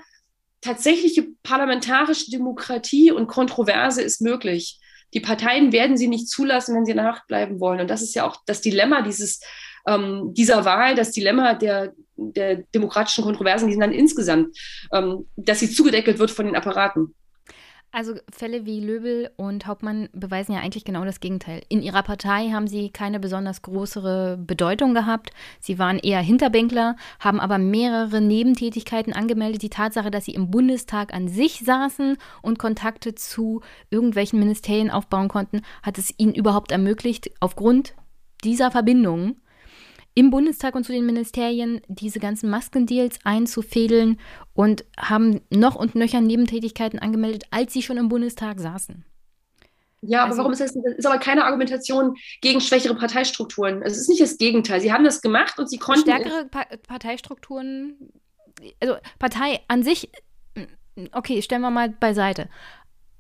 tatsächliche 0.62 1.28
parlamentarische 1.44 2.32
Demokratie 2.32 3.12
und 3.12 3.28
Kontroverse 3.28 4.02
ist 4.02 4.22
möglich. 4.22 4.80
Die 5.14 5.20
Parteien 5.20 5.74
werden 5.74 5.98
sie 5.98 6.08
nicht 6.08 6.30
zulassen, 6.30 6.74
wenn 6.74 6.86
sie 6.86 6.94
nachbleiben 6.94 7.60
wollen. 7.60 7.82
Und 7.82 7.90
das 7.90 8.02
ist 8.02 8.16
ja 8.16 8.26
auch 8.26 8.38
das 8.46 8.62
Dilemma 8.62 9.02
dieses 9.02 9.42
ähm, 9.88 10.34
dieser 10.34 10.66
Wahl, 10.66 10.96
das 10.96 11.12
Dilemma 11.12 11.54
der, 11.54 11.94
der 12.16 12.58
demokratischen 12.74 13.24
Kontroversen, 13.24 13.68
die 13.68 13.74
sind 13.74 13.82
dann 13.82 13.92
insgesamt, 13.92 14.58
ähm, 14.92 15.26
dass 15.36 15.60
sie 15.60 15.70
zugedeckelt 15.70 16.20
wird 16.20 16.32
von 16.32 16.46
den 16.46 16.56
Apparaten. 16.56 17.14
Also 17.96 18.16
Fälle 18.32 18.66
wie 18.66 18.80
Löbel 18.80 19.30
und 19.36 19.68
Hauptmann 19.68 20.10
beweisen 20.14 20.54
ja 20.54 20.62
eigentlich 20.62 20.84
genau 20.84 21.06
das 21.06 21.20
Gegenteil. 21.20 21.62
In 21.70 21.84
ihrer 21.84 22.02
Partei 22.02 22.50
haben 22.50 22.66
sie 22.66 22.90
keine 22.90 23.20
besonders 23.20 23.62
größere 23.62 24.36
Bedeutung 24.36 24.96
gehabt. 24.96 25.30
Sie 25.60 25.78
waren 25.78 26.00
eher 26.00 26.20
Hinterbänkler, 26.20 26.96
haben 27.20 27.40
aber 27.40 27.60
mehrere 27.60 28.20
Nebentätigkeiten 28.20 29.14
angemeldet. 29.14 29.62
Die 29.62 29.70
Tatsache, 29.70 30.10
dass 30.10 30.26
sie 30.26 30.34
im 30.34 30.50
Bundestag 30.50 31.14
an 31.14 31.28
sich 31.28 31.60
saßen 31.60 32.18
und 32.42 32.58
Kontakte 32.58 33.14
zu 33.14 33.62
irgendwelchen 33.92 34.40
Ministerien 34.40 34.90
aufbauen 34.90 35.28
konnten, 35.28 35.62
hat 35.84 36.00
es 36.00 36.12
ihnen 36.18 36.34
überhaupt 36.34 36.72
ermöglicht, 36.72 37.30
aufgrund 37.42 37.94
dieser 38.44 38.72
Verbindungen 38.72 39.40
im 40.16 40.30
Bundestag 40.30 40.76
und 40.76 40.84
zu 40.86 40.92
den 40.92 41.06
Ministerien 41.06 41.82
diese 41.88 42.20
ganzen 42.20 42.50
Maskendeals 42.50 43.20
einzufädeln 43.24 44.20
und 44.54 44.86
haben 44.98 45.42
noch 45.50 45.76
und 45.76 45.96
nöcher 45.96 46.22
Nebentätigkeiten 46.22 47.00
angemeldet, 47.00 47.46
als 47.52 47.74
sie 47.74 47.82
schon 47.82 47.98
im 47.98 48.10
Bundestag 48.10 48.60
saßen. 48.60 49.06
Ja, 50.06 50.22
aber 50.22 50.32
also, 50.32 50.40
warum 50.40 50.52
ist 50.52 50.60
das? 50.60 50.74
Das 50.74 50.98
ist 50.98 51.06
aber 51.06 51.18
keine 51.18 51.46
Argumentation 51.46 52.16
gegen 52.42 52.60
schwächere 52.60 52.94
Parteistrukturen. 52.94 53.84
Also 53.84 53.96
es 53.96 54.02
ist 54.02 54.10
nicht 54.10 54.22
das 54.22 54.38
Gegenteil. 54.38 54.82
Sie 54.82 54.92
haben 54.92 55.06
das 55.06 55.22
gemacht 55.22 55.58
und 55.58 55.70
sie 55.70 55.78
konnten. 55.78 56.02
Stärkere 56.02 56.46
pa 56.46 56.66
Parteistrukturen, 56.88 58.12
also 58.82 58.96
Partei 59.18 59.62
an 59.70 59.82
sich, 59.82 60.10
okay, 61.14 61.42
stellen 61.42 61.62
wir 61.62 61.72
mal 61.72 61.90
beiseite. 61.90 62.50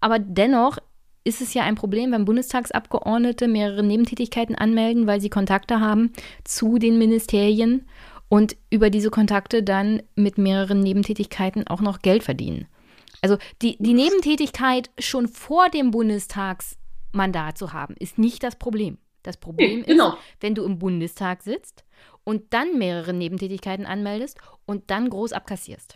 Aber 0.01 0.19
dennoch 0.19 0.77
ist 1.23 1.41
es 1.41 1.53
ja 1.53 1.63
ein 1.63 1.75
Problem, 1.75 2.11
wenn 2.11 2.25
Bundestagsabgeordnete 2.25 3.47
mehrere 3.47 3.83
Nebentätigkeiten 3.83 4.55
anmelden, 4.55 5.07
weil 5.07 5.21
sie 5.21 5.29
Kontakte 5.29 5.79
haben 5.79 6.11
zu 6.43 6.77
den 6.77 6.97
Ministerien 6.97 7.87
und 8.29 8.57
über 8.69 8.89
diese 8.89 9.09
Kontakte 9.09 9.63
dann 9.63 10.01
mit 10.15 10.37
mehreren 10.37 10.79
Nebentätigkeiten 10.79 11.67
auch 11.67 11.81
noch 11.81 11.99
Geld 11.99 12.23
verdienen. 12.23 12.67
Also 13.21 13.37
die, 13.61 13.77
die 13.79 13.93
Nebentätigkeit 13.93 14.89
schon 14.99 15.27
vor 15.27 15.69
dem 15.69 15.91
Bundestagsmandat 15.91 17.57
zu 17.57 17.71
haben, 17.71 17.95
ist 17.99 18.17
nicht 18.17 18.43
das 18.43 18.57
Problem. 18.57 18.97
Das 19.21 19.37
Problem 19.37 19.79
nee, 19.79 19.85
genau. 19.85 20.09
ist, 20.09 20.17
wenn 20.41 20.55
du 20.55 20.65
im 20.65 20.79
Bundestag 20.79 21.43
sitzt 21.43 21.85
und 22.25 22.53
dann 22.53 22.77
mehrere 22.77 23.13
Nebentätigkeiten 23.13 23.85
anmeldest 23.85 24.37
und 24.65 24.91
dann 24.91 25.09
groß 25.09 25.31
abkassierst. 25.31 25.95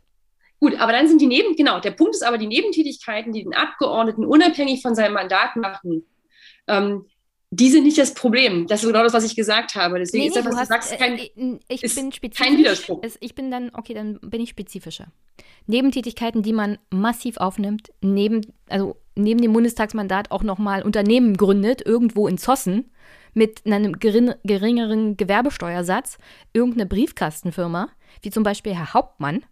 Gut, 0.59 0.79
aber 0.79 0.91
dann 0.91 1.07
sind 1.07 1.21
die 1.21 1.27
Neben, 1.27 1.55
genau, 1.55 1.79
der 1.79 1.91
Punkt 1.91 2.15
ist 2.15 2.23
aber 2.23 2.37
die 2.37 2.47
Nebentätigkeiten, 2.47 3.31
die 3.31 3.43
den 3.43 3.53
Abgeordneten 3.53 4.25
unabhängig 4.25 4.81
von 4.81 4.95
seinem 4.95 5.13
Mandat 5.13 5.55
machen, 5.55 6.03
ähm, 6.67 7.05
die 7.49 7.69
sind 7.69 7.85
nicht 7.85 7.97
das 7.97 8.13
Problem. 8.13 8.67
Das 8.67 8.81
ist 8.81 8.87
genau 8.87 9.03
das, 9.03 9.13
was 9.13 9.23
ich 9.23 9.35
gesagt 9.35 9.75
habe. 9.75 9.99
Deswegen 9.99 10.23
nee, 10.23 10.27
ist 10.27 10.35
das, 10.35 10.45
was 10.45 10.53
du, 10.53 10.59
hast, 10.59 10.67
sagst, 10.67 10.97
kein, 10.97 11.17
äh, 11.17 11.59
ich 11.69 11.95
bin 11.95 12.31
kein 12.31 12.57
Widerspruch. 12.57 13.01
Ich 13.21 13.35
bin 13.35 13.51
dann, 13.51 13.71
okay, 13.73 13.93
dann 13.93 14.19
bin 14.19 14.41
ich 14.41 14.49
spezifischer. 14.49 15.07
Nebentätigkeiten, 15.65 16.43
die 16.43 16.53
man 16.53 16.77
massiv 16.89 17.37
aufnimmt, 17.37 17.89
neben, 18.01 18.41
also 18.67 18.97
neben 19.15 19.41
dem 19.41 19.53
Bundestagsmandat 19.53 20.31
auch 20.31 20.43
nochmal 20.43 20.83
Unternehmen 20.83 21.37
gründet, 21.37 21.85
irgendwo 21.85 22.27
in 22.27 22.37
Zossen, 22.37 22.91
mit 23.33 23.65
einem 23.65 23.93
gering, 23.99 24.33
geringeren 24.43 25.15
Gewerbesteuersatz, 25.15 26.17
irgendeine 26.53 26.87
Briefkastenfirma, 26.87 27.89
wie 28.23 28.31
zum 28.31 28.43
Beispiel 28.43 28.73
Herr 28.73 28.93
Hauptmann, 28.93 29.45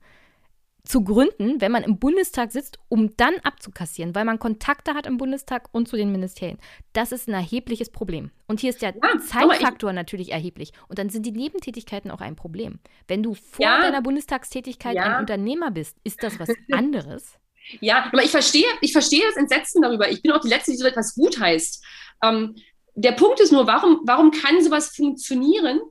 zu 0.86 1.04
gründen, 1.04 1.60
wenn 1.62 1.72
man 1.72 1.84
im 1.84 2.00
Bundestag 2.00 2.52
sitzt, 2.52 2.80
um 2.88 3.16
dann 3.18 3.36
abzukassieren, 3.44 4.16
weil 4.16 4.26
man 4.26 4.40
Kontakte 4.40 4.94
hat 4.94 5.06
im 5.08 5.18
Bundestag 5.18 5.70
und 5.72 5.88
zu 5.88 5.98
den 5.98 6.12
Ministerien. 6.12 6.58
Das 6.94 7.12
ist 7.12 7.28
ein 7.28 7.34
erhebliches 7.34 7.90
Problem. 7.92 8.32
Und 8.48 8.60
hier 8.60 8.70
ist 8.70 8.82
der 8.82 8.94
ja, 8.96 9.20
Zeitfaktor 9.20 9.94
natürlich 9.94 10.32
erheblich. 10.32 10.72
Und 10.88 11.00
dann 11.00 11.10
sind 11.10 11.26
die 11.26 11.32
Nebentätigkeiten 11.32 12.12
auch 12.12 12.22
ein 12.22 12.36
Problem. 12.36 12.80
Wenn 13.08 13.24
du 13.24 13.34
vor 13.34 13.66
ja, 13.66 13.82
deiner 13.82 14.02
Bundestagstätigkeit 14.02 14.96
ja. 14.96 15.04
ein 15.04 15.22
Unternehmer 15.22 15.72
bist, 15.72 15.98
ist 16.04 16.24
das 16.24 16.40
was 16.40 16.50
anderes. 16.72 17.34
Ja, 17.80 18.06
aber 18.12 18.24
ich 18.24 18.32
verstehe, 18.32 18.68
ich 18.82 18.92
verstehe 18.92 19.24
das 19.28 19.38
Entsetzen 19.38 19.82
darüber. 19.82 20.10
Ich 20.10 20.22
bin 20.22 20.32
auch 20.32 20.42
die 20.42 20.50
Letzte, 20.50 20.72
die 20.72 20.78
so 20.78 20.86
etwas 20.86 21.16
gut 21.16 21.40
heißt. 21.40 21.84
Ähm, 22.24 22.56
der 22.94 23.12
Punkt 23.12 23.40
ist 23.40 23.52
nur, 23.52 23.68
warum, 23.68 24.02
warum 24.06 24.32
kann 24.32 24.64
sowas 24.64 24.96
funktionieren? 24.96 25.82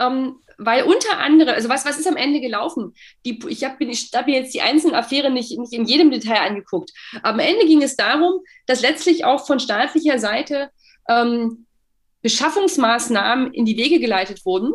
Ähm, 0.00 0.40
weil 0.58 0.84
unter 0.84 1.18
anderem, 1.18 1.54
also 1.54 1.68
was, 1.68 1.84
was 1.84 1.98
ist 1.98 2.06
am 2.06 2.16
Ende 2.16 2.40
gelaufen? 2.40 2.94
Die, 3.24 3.38
ich 3.48 3.64
habe 3.64 3.84
hab 3.86 4.26
mir 4.26 4.34
jetzt 4.34 4.54
die 4.54 4.62
einzelnen 4.62 4.94
Affären 4.94 5.34
nicht, 5.34 5.58
nicht 5.58 5.72
in 5.72 5.84
jedem 5.84 6.10
Detail 6.10 6.40
angeguckt. 6.40 6.92
am 7.22 7.38
Ende 7.38 7.66
ging 7.66 7.82
es 7.82 7.96
darum, 7.96 8.40
dass 8.66 8.80
letztlich 8.80 9.24
auch 9.24 9.46
von 9.46 9.60
staatlicher 9.60 10.18
Seite 10.18 10.70
ähm, 11.08 11.66
Beschaffungsmaßnahmen 12.22 13.52
in 13.52 13.64
die 13.64 13.76
Wege 13.76 14.00
geleitet 14.00 14.44
wurden 14.44 14.72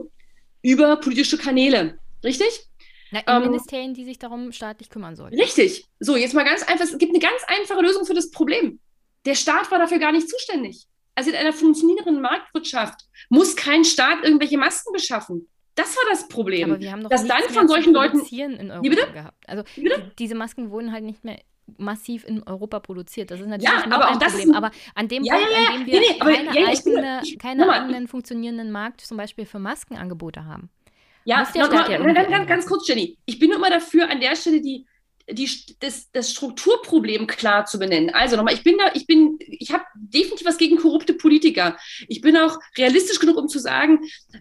über 0.62 0.98
politische 0.98 1.38
Kanäle. 1.38 2.00
Richtig? 2.24 2.68
Na, 3.12 3.20
in 3.20 3.44
ähm, 3.44 3.50
Ministerien, 3.50 3.94
die 3.94 4.06
sich 4.06 4.20
darum 4.20 4.52
staatlich 4.52 4.90
kümmern 4.90 5.16
sollen. 5.16 5.34
Richtig. 5.34 5.86
So, 6.00 6.16
jetzt 6.16 6.34
mal 6.34 6.46
ganz 6.46 6.64
einfach, 6.64 6.86
es 6.86 6.98
gibt 6.98 7.12
eine 7.12 7.20
ganz 7.20 7.42
einfache 7.48 7.82
Lösung 7.82 8.06
für 8.06 8.14
das 8.14 8.32
Problem. 8.32 8.80
Der 9.26 9.36
Staat 9.36 9.70
war 9.70 9.80
dafür 9.80 10.00
gar 10.00 10.12
nicht 10.12 10.30
zuständig. 10.30 10.86
Also 11.14 11.30
in 11.30 11.36
einer 11.36 11.52
funktionierenden 11.52 12.22
Marktwirtschaft 12.22 13.02
muss 13.32 13.56
kein 13.56 13.86
Staat 13.86 14.24
irgendwelche 14.24 14.58
Masken 14.58 14.92
beschaffen. 14.92 15.48
Das 15.76 15.96
war 15.96 16.04
das 16.10 16.28
Problem. 16.28 16.70
Aber 16.70 16.82
wir 16.82 16.92
haben 16.92 17.02
doch 17.02 17.10
dass 17.10 17.26
dann 17.26 17.44
von 17.44 17.68
solchen 17.68 17.94
Leuten 17.94 18.20
in 18.20 18.72
Europa 18.72 19.12
gehabt. 19.14 19.38
Also 19.48 19.64
die, 19.78 19.90
diese 20.20 20.36
Masken 20.36 20.70
wurden 20.70 20.92
halt 20.92 21.06
nicht 21.06 21.24
mehr 21.24 21.40
massiv 21.78 22.26
in 22.26 22.44
Europa 22.44 22.82
produziert. 22.82 23.32
Das 23.32 23.40
ist 23.40 23.48
natürlich 23.48 23.72
ja, 23.72 23.90
aber 23.90 24.10
ein 24.10 24.20
Problem. 24.20 24.54
aber 24.54 24.72
an 24.96 25.08
dem 25.08 25.24
ja, 25.24 25.36
Punkt, 25.36 25.50
ja, 25.50 25.68
an 25.70 25.86
dem 25.86 25.88
wir 25.88 26.00
nee, 26.02 26.06
nee, 26.12 26.20
keine, 26.20 26.68
eigene, 26.68 27.22
keine 27.40 27.70
eigenen 27.72 28.08
funktionierenden 28.10 28.70
Markt 28.70 29.00
zum 29.00 29.16
Beispiel 29.16 29.46
für 29.46 29.60
Maskenangebote 29.60 30.44
haben. 30.44 30.70
Ja, 31.24 31.48
noch, 31.56 31.72
noch, 31.72 31.88
ganz, 31.88 32.30
ganz, 32.30 32.48
ganz 32.48 32.66
kurz, 32.66 32.86
Jenny. 32.88 33.18
Ich 33.26 33.40
bin 33.40 33.50
nur 33.50 33.60
immer 33.60 33.70
dafür, 33.70 34.10
an 34.10 34.20
der 34.20 34.36
Stelle 34.36 34.60
die 34.60 34.86
die, 35.30 35.50
das, 35.80 36.12
das 36.12 36.32
Strukturproblem 36.32 37.28
klar 37.28 37.66
zu 37.66 37.80
benennen. 37.80 38.10
Also 38.12 38.36
nochmal, 38.36 38.54
ich 38.54 38.64
bin 38.64 38.78
da, 38.78 38.92
ich 38.94 39.06
bin, 39.06 39.38
ich 39.40 39.72
habe 39.72 39.84
definitiv 39.96 40.46
was 40.46 40.58
gegen 40.58 40.78
korrupte 40.78 41.14
Politiker. 41.14 41.78
Ich 42.08 42.22
bin 42.22 42.38
auch 42.38 42.58
realistisch 42.78 43.20
genug, 43.20 43.38
um 43.38 43.48
zu 43.48 43.60
sagen, 43.60 44.00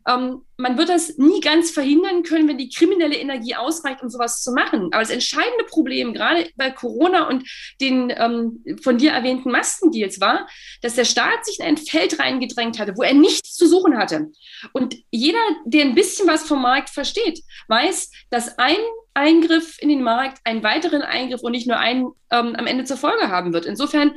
ähm, 0.08 0.42
man 0.56 0.76
wird 0.76 0.90
das 0.90 1.16
nie 1.16 1.40
ganz 1.40 1.70
verhindern 1.70 2.22
können, 2.22 2.48
wenn 2.48 2.58
die 2.58 2.68
kriminelle 2.68 3.16
Energie 3.16 3.54
ausreicht, 3.54 4.02
um 4.02 4.10
sowas 4.10 4.42
zu 4.42 4.52
machen. 4.52 4.88
Aber 4.92 5.00
das 5.00 5.10
entscheidende 5.10 5.64
Problem, 5.64 6.12
gerade 6.12 6.48
bei 6.56 6.70
Corona 6.70 7.28
und 7.28 7.48
den 7.80 8.12
ähm, 8.14 8.62
von 8.82 8.98
dir 8.98 9.12
erwähnten 9.12 9.50
Maskendeals, 9.50 10.20
war, 10.20 10.46
dass 10.82 10.94
der 10.94 11.04
Staat 11.04 11.44
sich 11.46 11.60
in 11.60 11.64
ein 11.64 11.76
Feld 11.76 12.18
reingedrängt 12.18 12.78
hatte, 12.78 12.96
wo 12.96 13.02
er 13.02 13.14
nichts 13.14 13.54
zu 13.54 13.66
suchen 13.66 13.96
hatte. 13.96 14.30
Und 14.72 14.96
jeder, 15.10 15.38
der 15.64 15.84
ein 15.84 15.94
bisschen 15.94 16.28
was 16.28 16.42
vom 16.46 16.62
Markt 16.62 16.90
versteht, 16.90 17.40
weiß, 17.68 18.10
dass 18.30 18.58
ein 18.58 18.76
Eingriff 19.14 19.76
in 19.80 19.88
den 19.88 20.02
Markt 20.02 20.38
einen 20.44 20.62
weiteren 20.62 21.02
Eingriff 21.02 21.42
und 21.42 21.52
nicht 21.52 21.66
nur 21.66 21.78
einen 21.78 22.12
ähm, 22.30 22.54
am 22.56 22.66
Ende 22.66 22.84
zur 22.84 22.96
Folge 22.96 23.28
haben 23.28 23.52
wird. 23.52 23.66
Insofern, 23.66 24.14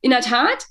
in 0.00 0.10
der 0.10 0.20
Tat, 0.20 0.66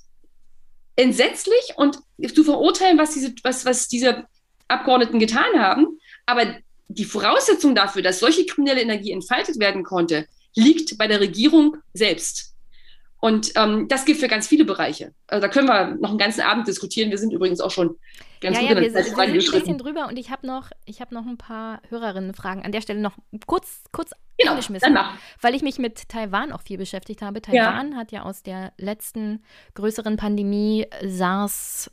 entsetzlich 0.96 1.74
und 1.76 1.98
zu 2.34 2.44
verurteilen, 2.44 2.98
was 2.98 3.14
diese, 3.14 3.34
was, 3.42 3.64
was 3.64 3.88
diese 3.88 4.26
Abgeordneten 4.68 5.18
getan 5.18 5.58
haben. 5.58 5.98
Aber 6.26 6.56
die 6.88 7.04
Voraussetzung 7.04 7.74
dafür, 7.74 8.02
dass 8.02 8.20
solche 8.20 8.46
kriminelle 8.46 8.82
Energie 8.82 9.12
entfaltet 9.12 9.58
werden 9.58 9.84
konnte, 9.84 10.26
liegt 10.54 10.98
bei 10.98 11.06
der 11.06 11.20
Regierung 11.20 11.76
selbst. 11.94 12.54
Und 13.20 13.52
ähm, 13.56 13.88
das 13.88 14.04
gilt 14.04 14.18
für 14.18 14.28
ganz 14.28 14.46
viele 14.46 14.64
Bereiche. 14.64 15.12
Also 15.26 15.42
da 15.42 15.48
können 15.48 15.66
wir 15.66 15.96
noch 15.96 16.10
einen 16.10 16.18
ganzen 16.18 16.42
Abend 16.42 16.68
diskutieren. 16.68 17.10
Wir 17.10 17.18
sind 17.18 17.32
übrigens 17.32 17.60
auch 17.60 17.70
schon 17.72 17.96
ganz 18.40 18.56
ja, 18.56 18.62
gut 18.62 18.70
ja, 18.70 18.76
in 18.76 18.76
der 18.76 18.82
wir, 18.82 18.92
Zeit 18.92 19.16
wir 19.16 19.40
sind 19.40 19.54
ein 19.54 19.60
bisschen 19.60 19.78
drüber 19.78 20.06
und 20.06 20.16
ich 20.18 20.30
habe 20.30 20.46
noch, 20.46 20.70
hab 21.00 21.10
noch 21.10 21.26
ein 21.26 21.36
paar 21.36 21.82
Hörerinnenfragen. 21.88 22.64
An 22.64 22.70
der 22.70 22.80
Stelle 22.80 23.00
noch 23.00 23.16
kurz, 23.46 23.82
kurz 23.90 24.12
genau, 24.36 24.52
angeschmissen, 24.52 24.96
weil 25.40 25.54
ich 25.56 25.62
mich 25.62 25.78
mit 25.78 26.08
Taiwan 26.08 26.52
auch 26.52 26.62
viel 26.62 26.78
beschäftigt 26.78 27.20
habe. 27.20 27.42
Taiwan 27.42 27.92
ja. 27.92 27.96
hat 27.96 28.12
ja 28.12 28.22
aus 28.22 28.44
der 28.44 28.72
letzten 28.78 29.42
größeren 29.74 30.16
Pandemie 30.16 30.86
SARS 31.04 31.90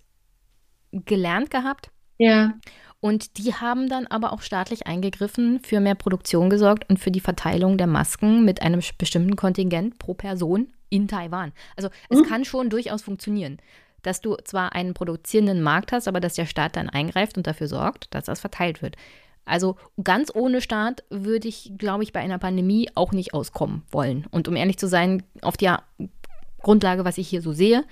gelernt 0.92 1.50
gehabt. 1.50 1.90
Ja. 2.20 2.54
Und 3.00 3.38
die 3.38 3.54
haben 3.54 3.90
dann 3.90 4.08
aber 4.08 4.32
auch 4.32 4.42
staatlich 4.42 4.88
eingegriffen, 4.88 5.60
für 5.60 5.80
mehr 5.80 5.96
Produktion 5.96 6.50
gesorgt 6.50 6.90
und 6.90 7.00
für 7.00 7.12
die 7.12 7.20
Verteilung 7.20 7.78
der 7.78 7.88
Masken 7.88 8.46
mit 8.46 8.62
einem 8.62 8.82
bestimmten 8.98 9.36
Kontingent 9.36 10.00
pro 10.00 10.14
Person 10.14 10.72
in 10.96 11.08
Taiwan. 11.08 11.52
Also 11.76 11.90
es 12.10 12.20
mhm. 12.20 12.26
kann 12.26 12.46
schon 12.46 12.70
durchaus 12.70 13.02
funktionieren, 13.02 13.58
dass 14.02 14.22
du 14.22 14.36
zwar 14.44 14.74
einen 14.74 14.94
produzierenden 14.94 15.62
Markt 15.62 15.92
hast, 15.92 16.08
aber 16.08 16.20
dass 16.20 16.36
der 16.36 16.46
Staat 16.46 16.76
dann 16.76 16.90
eingreift 16.90 17.38
und 17.38 17.48
dafür 17.48 17.68
sorgt, 17.68 18.14
dass 18.14 18.26
das 18.26 18.40
verteilt 18.40 18.82
wird. 18.82 18.96
Also 19.46 19.76
ganz 20.04 20.32
ohne 20.34 20.62
Staat 20.62 21.04
würde 21.10 21.48
ich, 21.48 21.74
glaube 21.78 22.04
ich, 22.04 22.14
bei 22.14 22.20
einer 22.20 22.40
Pandemie 22.40 22.90
auch 22.96 23.12
nicht 23.12 23.34
auskommen 23.34 23.84
wollen. 23.92 24.26
Und 24.32 24.48
um 24.48 24.56
ehrlich 24.56 24.78
zu 24.78 24.88
sein, 24.88 25.24
auf 25.42 25.58
der 25.58 25.84
Grundlage, 26.60 27.06
was 27.06 27.20
ich 27.20 27.28
hier 27.28 27.42
so 27.42 27.52
sehe, 27.52 27.86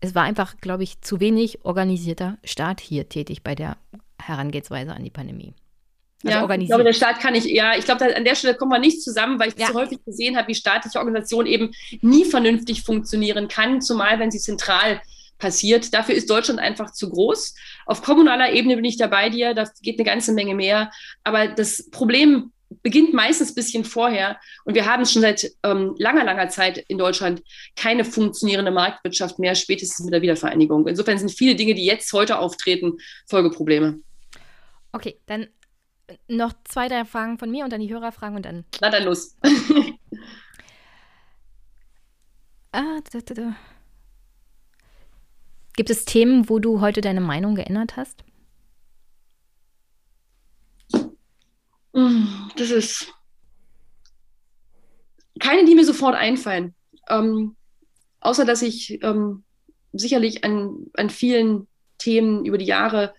es 0.00 0.14
war 0.14 0.22
einfach, 0.22 0.56
glaube 0.58 0.84
ich, 0.84 1.00
zu 1.00 1.18
wenig 1.18 1.64
organisierter 1.64 2.38
Staat 2.44 2.80
hier 2.80 3.08
tätig 3.08 3.42
bei 3.42 3.54
der 3.54 3.76
Herangehensweise 4.20 4.92
an 4.92 5.04
die 5.04 5.10
Pandemie. 5.10 5.54
Also 6.22 6.36
ja, 6.36 6.42
organisiert. 6.42 6.64
ich 6.64 6.68
glaube, 6.68 6.84
der 6.84 6.92
Staat 6.92 7.20
kann 7.20 7.32
nicht, 7.32 7.46
ja, 7.46 7.76
ich 7.76 7.84
glaube, 7.86 8.14
an 8.14 8.24
der 8.24 8.34
Stelle 8.34 8.54
kommen 8.54 8.72
wir 8.72 8.78
nicht 8.78 9.02
zusammen, 9.02 9.38
weil 9.40 9.48
ich 9.48 9.58
ja. 9.58 9.68
zu 9.68 9.74
häufig 9.74 10.04
gesehen 10.04 10.36
habe, 10.36 10.48
wie 10.48 10.54
staatliche 10.54 10.98
Organisation 10.98 11.46
eben 11.46 11.70
nie 12.02 12.24
vernünftig 12.24 12.82
funktionieren 12.82 13.48
kann, 13.48 13.80
zumal 13.80 14.18
wenn 14.18 14.30
sie 14.30 14.38
zentral 14.38 15.00
passiert. 15.38 15.94
Dafür 15.94 16.14
ist 16.14 16.28
Deutschland 16.28 16.60
einfach 16.60 16.92
zu 16.92 17.08
groß. 17.08 17.54
Auf 17.86 18.02
kommunaler 18.02 18.52
Ebene 18.52 18.76
bin 18.76 18.84
ich 18.84 18.98
da 18.98 19.06
bei 19.06 19.30
dir, 19.30 19.54
da 19.54 19.64
geht 19.82 19.98
eine 19.98 20.04
ganze 20.04 20.32
Menge 20.32 20.54
mehr. 20.54 20.90
Aber 21.24 21.48
das 21.48 21.90
Problem 21.90 22.52
beginnt 22.82 23.12
meistens 23.12 23.50
ein 23.50 23.54
bisschen 23.54 23.84
vorher. 23.84 24.38
Und 24.64 24.74
wir 24.74 24.86
haben 24.86 25.04
schon 25.04 25.22
seit 25.22 25.50
ähm, 25.64 25.94
langer, 25.98 26.24
langer 26.24 26.48
Zeit 26.50 26.78
in 26.88 26.98
Deutschland 26.98 27.42
keine 27.74 28.04
funktionierende 28.04 28.70
Marktwirtschaft 28.70 29.38
mehr, 29.38 29.54
spätestens 29.54 30.04
mit 30.04 30.14
der 30.14 30.22
Wiedervereinigung. 30.22 30.86
Insofern 30.86 31.18
sind 31.18 31.32
viele 31.32 31.56
Dinge, 31.56 31.74
die 31.74 31.84
jetzt 31.84 32.12
heute 32.12 32.38
auftreten, 32.38 32.98
Folgeprobleme. 33.26 34.00
Okay, 34.92 35.18
dann 35.26 35.48
noch 36.28 36.52
zwei, 36.64 36.88
drei 36.88 37.04
Fragen 37.04 37.38
von 37.38 37.50
mir 37.50 37.64
und 37.64 37.72
dann 37.72 37.80
die 37.80 37.92
Hörerfragen 37.92 38.36
und 38.36 38.44
dann. 38.44 38.64
Na 38.80 38.90
dann 38.90 39.04
los. 39.04 39.36
ah, 42.72 43.00
da, 43.12 43.20
da, 43.20 43.34
da. 43.34 43.56
Gibt 45.74 45.90
es 45.90 46.04
Themen, 46.04 46.48
wo 46.48 46.58
du 46.58 46.80
heute 46.80 47.00
deine 47.00 47.20
Meinung 47.20 47.54
geändert 47.54 47.96
hast? 47.96 48.24
Das 52.56 52.70
ist 52.70 53.12
keine, 55.38 55.64
die 55.64 55.74
mir 55.74 55.84
sofort 55.84 56.14
einfallen. 56.14 56.74
Ähm, 57.08 57.56
außer 58.20 58.44
dass 58.44 58.62
ich 58.62 59.02
ähm, 59.02 59.44
sicherlich 59.92 60.44
an, 60.44 60.86
an 60.94 61.10
vielen 61.10 61.66
Themen 61.98 62.44
über 62.44 62.58
die 62.58 62.66
Jahre 62.66 63.14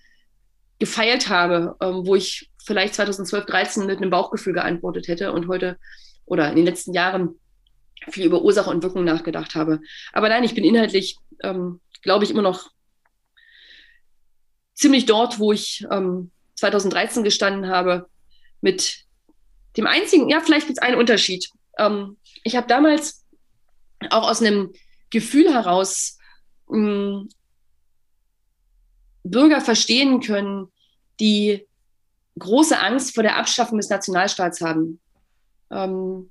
gefeilt 0.80 1.30
habe, 1.30 1.76
ähm, 1.82 2.06
wo 2.06 2.16
ich 2.16 2.51
vielleicht 2.66 2.96
2012, 2.96 3.46
13 3.46 3.86
mit 3.86 3.98
einem 3.98 4.10
Bauchgefühl 4.10 4.54
geantwortet 4.54 5.08
hätte 5.08 5.32
und 5.32 5.48
heute 5.48 5.78
oder 6.26 6.50
in 6.50 6.56
den 6.56 6.66
letzten 6.66 6.94
Jahren 6.94 7.40
viel 8.10 8.26
über 8.26 8.42
Ursache 8.42 8.70
und 8.70 8.84
Wirkung 8.84 9.04
nachgedacht 9.04 9.56
habe. 9.56 9.80
Aber 10.14 10.30
nein, 10.30 10.44
ich 10.44 10.56
bin 10.56 10.64
inhaltlich, 10.64 11.18
ähm, 11.44 11.80
glaube 12.02 12.24
ich, 12.24 12.32
immer 12.32 12.42
noch 12.42 12.72
ziemlich 14.74 15.06
dort, 15.06 15.40
wo 15.40 15.52
ich 15.52 15.86
ähm, 15.92 16.32
2013 16.56 17.24
gestanden 17.24 17.68
habe, 17.68 18.08
mit 18.62 19.06
dem 19.78 19.88
einzigen, 19.88 20.30
ja, 20.30 20.40
vielleicht 20.42 20.68
gibt 20.68 20.80
es 20.80 20.84
einen 20.84 20.98
Unterschied. 20.98 21.50
Ähm, 21.78 22.18
ich 22.44 22.56
habe 22.56 22.68
damals 22.68 23.26
auch 24.10 24.28
aus 24.28 24.42
einem 24.42 24.74
Gefühl 25.10 25.54
heraus 25.54 26.18
mh, 26.68 26.78
hm, 26.78 27.30
Bürger 29.24 29.62
verstehen 29.62 30.20
können, 30.20 30.72
die 31.20 31.68
große 32.40 32.80
Angst 32.80 33.14
vor 33.14 33.24
der 33.24 33.38
Abschaffung 33.38 33.78
des 33.78 33.90
Nationalstaats 33.90 34.62
haben. 34.62 35.00
Ähm, 35.72 36.30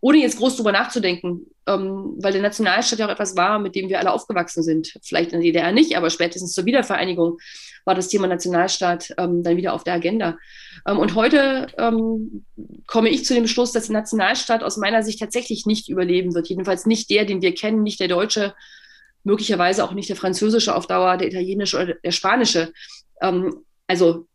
ohne 0.00 0.18
jetzt 0.18 0.38
groß 0.38 0.56
drüber 0.56 0.70
nachzudenken, 0.70 1.46
ähm, 1.66 2.14
weil 2.18 2.32
der 2.32 2.42
Nationalstaat 2.42 3.00
ja 3.00 3.06
auch 3.06 3.10
etwas 3.10 3.36
war, 3.36 3.58
mit 3.58 3.74
dem 3.74 3.88
wir 3.88 3.98
alle 3.98 4.12
aufgewachsen 4.12 4.62
sind. 4.62 4.94
Vielleicht 5.02 5.32
in 5.32 5.40
der 5.40 5.48
DDR 5.48 5.72
nicht, 5.72 5.96
aber 5.96 6.10
spätestens 6.10 6.54
zur 6.54 6.66
Wiedervereinigung 6.66 7.38
war 7.84 7.94
das 7.94 8.08
Thema 8.08 8.28
Nationalstaat 8.28 9.12
ähm, 9.18 9.42
dann 9.42 9.56
wieder 9.56 9.72
auf 9.72 9.82
der 9.82 9.94
Agenda. 9.94 10.38
Ähm, 10.86 10.98
und 10.98 11.16
heute 11.16 11.66
ähm, 11.78 12.44
komme 12.86 13.08
ich 13.08 13.24
zu 13.24 13.34
dem 13.34 13.48
Schluss, 13.48 13.72
dass 13.72 13.86
der 13.86 13.94
Nationalstaat 13.94 14.62
aus 14.62 14.76
meiner 14.76 15.02
Sicht 15.02 15.18
tatsächlich 15.18 15.66
nicht 15.66 15.88
überleben 15.88 16.34
wird. 16.34 16.48
Jedenfalls 16.48 16.86
nicht 16.86 17.10
der, 17.10 17.24
den 17.24 17.42
wir 17.42 17.54
kennen, 17.54 17.82
nicht 17.82 17.98
der 17.98 18.08
deutsche, 18.08 18.54
möglicherweise 19.24 19.82
auch 19.82 19.92
nicht 19.92 20.08
der 20.08 20.16
französische 20.16 20.76
auf 20.76 20.86
Dauer, 20.86 21.16
der 21.16 21.28
italienische 21.28 21.76
oder 21.76 21.94
der 21.94 22.12
spanische. 22.12 22.72
Ähm, 23.20 23.64
also 23.88 24.27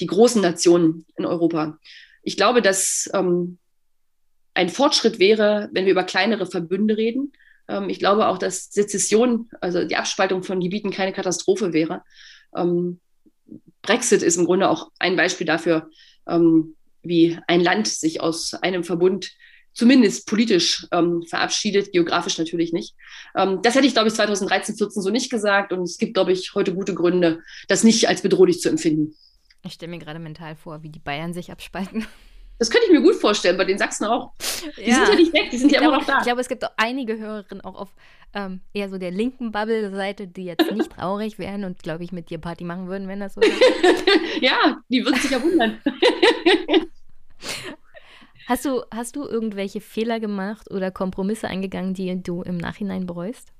die 0.00 0.06
großen 0.06 0.42
Nationen 0.42 1.06
in 1.16 1.24
Europa. 1.24 1.78
Ich 2.22 2.36
glaube, 2.36 2.62
dass 2.62 3.08
ähm, 3.14 3.58
ein 4.54 4.68
Fortschritt 4.68 5.18
wäre, 5.18 5.68
wenn 5.72 5.84
wir 5.84 5.92
über 5.92 6.04
kleinere 6.04 6.46
Verbünde 6.46 6.96
reden. 6.96 7.32
Ähm, 7.68 7.88
ich 7.88 7.98
glaube 7.98 8.28
auch, 8.28 8.38
dass 8.38 8.70
Sezession, 8.72 9.50
also 9.60 9.84
die 9.84 9.96
Abspaltung 9.96 10.42
von 10.42 10.60
Gebieten, 10.60 10.90
keine 10.90 11.12
Katastrophe 11.12 11.72
wäre. 11.72 12.02
Ähm, 12.56 13.00
Brexit 13.82 14.22
ist 14.22 14.36
im 14.36 14.46
Grunde 14.46 14.68
auch 14.68 14.90
ein 14.98 15.16
Beispiel 15.16 15.46
dafür, 15.46 15.90
ähm, 16.26 16.76
wie 17.02 17.38
ein 17.46 17.60
Land 17.60 17.86
sich 17.86 18.20
aus 18.20 18.54
einem 18.54 18.82
Verbund 18.82 19.30
zumindest 19.76 20.26
politisch 20.26 20.86
ähm, 20.90 21.22
verabschiedet, 21.28 21.92
geografisch 21.92 22.38
natürlich 22.38 22.72
nicht. 22.72 22.94
Ähm, 23.36 23.60
das 23.62 23.74
hätte 23.74 23.86
ich, 23.86 23.92
glaube 23.92 24.08
ich, 24.08 24.14
2013, 24.14 24.76
14 24.76 25.02
so 25.02 25.10
nicht 25.10 25.30
gesagt. 25.30 25.72
Und 25.72 25.82
es 25.82 25.98
gibt, 25.98 26.14
glaube 26.14 26.32
ich, 26.32 26.54
heute 26.54 26.74
gute 26.74 26.94
Gründe, 26.94 27.40
das 27.68 27.84
nicht 27.84 28.08
als 28.08 28.22
bedrohlich 28.22 28.60
zu 28.60 28.70
empfinden. 28.70 29.14
Ich 29.64 29.74
stelle 29.74 29.90
mir 29.90 29.98
gerade 29.98 30.18
mental 30.18 30.56
vor, 30.56 30.82
wie 30.82 30.90
die 30.90 30.98
Bayern 30.98 31.32
sich 31.32 31.50
abspalten. 31.50 32.06
Das 32.58 32.70
könnte 32.70 32.86
ich 32.86 32.92
mir 32.92 33.02
gut 33.02 33.16
vorstellen, 33.16 33.58
bei 33.58 33.66
den 33.66 33.76
Sachsen 33.76 34.06
auch. 34.06 34.32
Die 34.78 34.88
ja. 34.88 34.94
sind 34.94 35.08
ja 35.08 35.14
nicht 35.14 35.32
weg, 35.34 35.50
die 35.50 35.58
sind 35.58 35.66
ich 35.66 35.74
ja 35.74 35.80
glaube, 35.80 35.96
immer 35.96 36.00
noch 36.00 36.06
da. 36.06 36.18
Ich 36.20 36.24
glaube, 36.24 36.40
es 36.40 36.48
gibt 36.48 36.64
auch 36.64 36.70
einige 36.78 37.18
Hörerinnen 37.18 37.62
auch 37.62 37.74
auf 37.74 37.94
ähm, 38.32 38.62
eher 38.72 38.88
so 38.88 38.96
der 38.96 39.10
linken 39.10 39.52
Bubble-Seite, 39.52 40.26
die 40.26 40.44
jetzt 40.44 40.72
nicht 40.72 40.90
traurig 40.96 41.38
wären 41.38 41.64
und, 41.64 41.82
glaube 41.82 42.02
ich, 42.02 42.12
mit 42.12 42.30
dir 42.30 42.38
Party 42.38 42.64
machen 42.64 42.88
würden, 42.88 43.08
wenn 43.08 43.20
das 43.20 43.34
so 43.34 43.42
ist. 43.42 43.60
ja, 44.40 44.78
die 44.88 45.04
würden 45.04 45.20
sich 45.20 45.30
ja 45.30 45.42
wundern. 45.42 45.78
Hast 48.46 48.64
du, 48.64 48.84
hast 48.90 49.16
du 49.16 49.26
irgendwelche 49.26 49.80
Fehler 49.80 50.20
gemacht 50.20 50.70
oder 50.70 50.90
Kompromisse 50.90 51.48
eingegangen, 51.48 51.94
die 51.94 52.22
du 52.22 52.42
im 52.42 52.56
Nachhinein 52.56 53.04
bereust? 53.04 53.52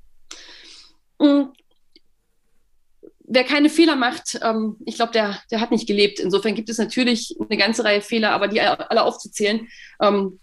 Wer 3.29 3.45
keine 3.45 3.69
Fehler 3.69 3.97
macht, 3.97 4.39
ähm, 4.43 4.77
ich 4.85 4.97
glaube, 4.97 5.13
der, 5.13 5.41
der 5.51 5.61
hat 5.61 5.73
nicht 5.73 5.87
gelebt. 5.87 6.21
Insofern 6.21 6.55
gibt 6.55 6.69
es 6.69 6.79
natürlich 6.79 7.37
eine 7.41 7.59
ganze 7.59 7.85
Reihe 7.85 8.01
Fehler, 8.01 8.31
aber 8.31 8.49
die 8.49 8.61
alle 8.61 9.03
aufzuzählen, 9.03 9.69
ähm, 10.01 10.39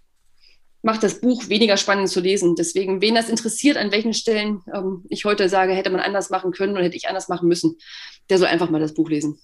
macht 0.82 1.02
das 1.02 1.22
Buch 1.22 1.48
weniger 1.48 1.78
spannend 1.78 2.10
zu 2.10 2.20
lesen. 2.20 2.56
Deswegen, 2.56 3.02
wen 3.02 3.16
das 3.16 3.30
interessiert, 3.30 3.78
an 3.78 3.92
welchen 3.92 4.14
Stellen 4.14 4.62
ähm, 4.74 5.06
ich 5.10 5.24
heute 5.24 5.48
sage, 5.48 5.74
hätte 5.74 5.90
man 5.90 6.02
anders 6.02 6.30
machen 6.30 6.52
können 6.52 6.74
oder 6.74 6.84
hätte 6.84 6.98
ich 6.98 7.08
anders 7.08 7.30
machen 7.30 7.48
müssen, 7.48 7.78
der 8.30 8.38
soll 8.38 8.48
einfach 8.48 8.70
mal 8.70 8.82
das 8.82 8.94
Buch 8.94 9.10
lesen. 9.10 9.40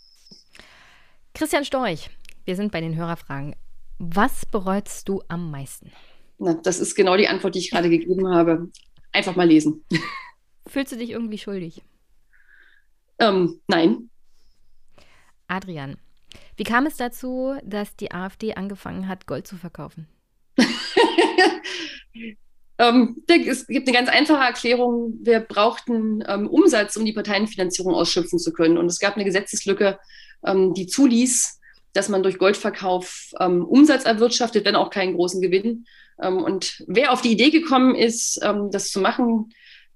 Christian 1.33 1.63
Storch, 1.63 2.09
wir 2.43 2.57
sind 2.57 2.71
bei 2.73 2.81
den 2.81 2.97
Hörerfragen. 2.97 3.55
Was 3.99 4.45
bereust 4.45 5.07
du 5.07 5.21
am 5.29 5.49
meisten? 5.49 5.91
Na, 6.39 6.53
das 6.55 6.79
ist 6.79 6.95
genau 6.95 7.15
die 7.15 7.27
Antwort, 7.27 7.55
die 7.55 7.59
ich 7.59 7.71
gerade 7.71 7.89
gegeben 7.89 8.27
habe. 8.29 8.69
Einfach 9.13 9.35
mal 9.35 9.47
lesen. 9.47 9.85
Fühlst 10.67 10.91
du 10.91 10.97
dich 10.97 11.11
irgendwie 11.11 11.37
schuldig? 11.37 11.81
Ähm, 13.19 13.59
nein. 13.67 14.09
Adrian, 15.47 15.97
wie 16.55 16.63
kam 16.63 16.85
es 16.85 16.97
dazu, 16.97 17.55
dass 17.63 17.95
die 17.95 18.11
AfD 18.11 18.53
angefangen 18.53 19.07
hat, 19.07 19.27
Gold 19.27 19.47
zu 19.47 19.57
verkaufen? 19.57 20.07
ähm, 22.77 23.23
es 23.27 23.67
gibt 23.67 23.87
eine 23.87 23.97
ganz 23.97 24.09
einfache 24.09 24.43
Erklärung. 24.43 25.19
Wir 25.21 25.41
brauchten 25.41 26.23
ähm, 26.27 26.47
Umsatz, 26.47 26.95
um 26.95 27.05
die 27.05 27.13
Parteienfinanzierung 27.13 27.93
ausschöpfen 27.93 28.39
zu 28.39 28.53
können. 28.53 28.77
Und 28.77 28.85
es 28.85 28.99
gab 28.99 29.15
eine 29.15 29.25
Gesetzeslücke, 29.25 29.99
ähm, 30.45 30.73
die 30.73 30.87
zuließ, 30.87 31.59
dass 31.93 32.09
man 32.09 32.23
durch 32.23 32.37
Goldverkauf 32.37 33.31
ähm, 33.39 33.65
Umsatz 33.65 34.05
erwirtschaftet, 34.05 34.65
wenn 34.65 34.75
auch 34.75 34.91
keinen 34.91 35.15
großen 35.15 35.41
Gewinn. 35.41 35.85
Ähm, 36.21 36.37
und 36.37 36.83
wer 36.87 37.11
auf 37.11 37.21
die 37.21 37.31
Idee 37.31 37.49
gekommen 37.49 37.95
ist, 37.95 38.39
das 38.71 38.91
zu 38.91 39.01
machen, 39.01 39.51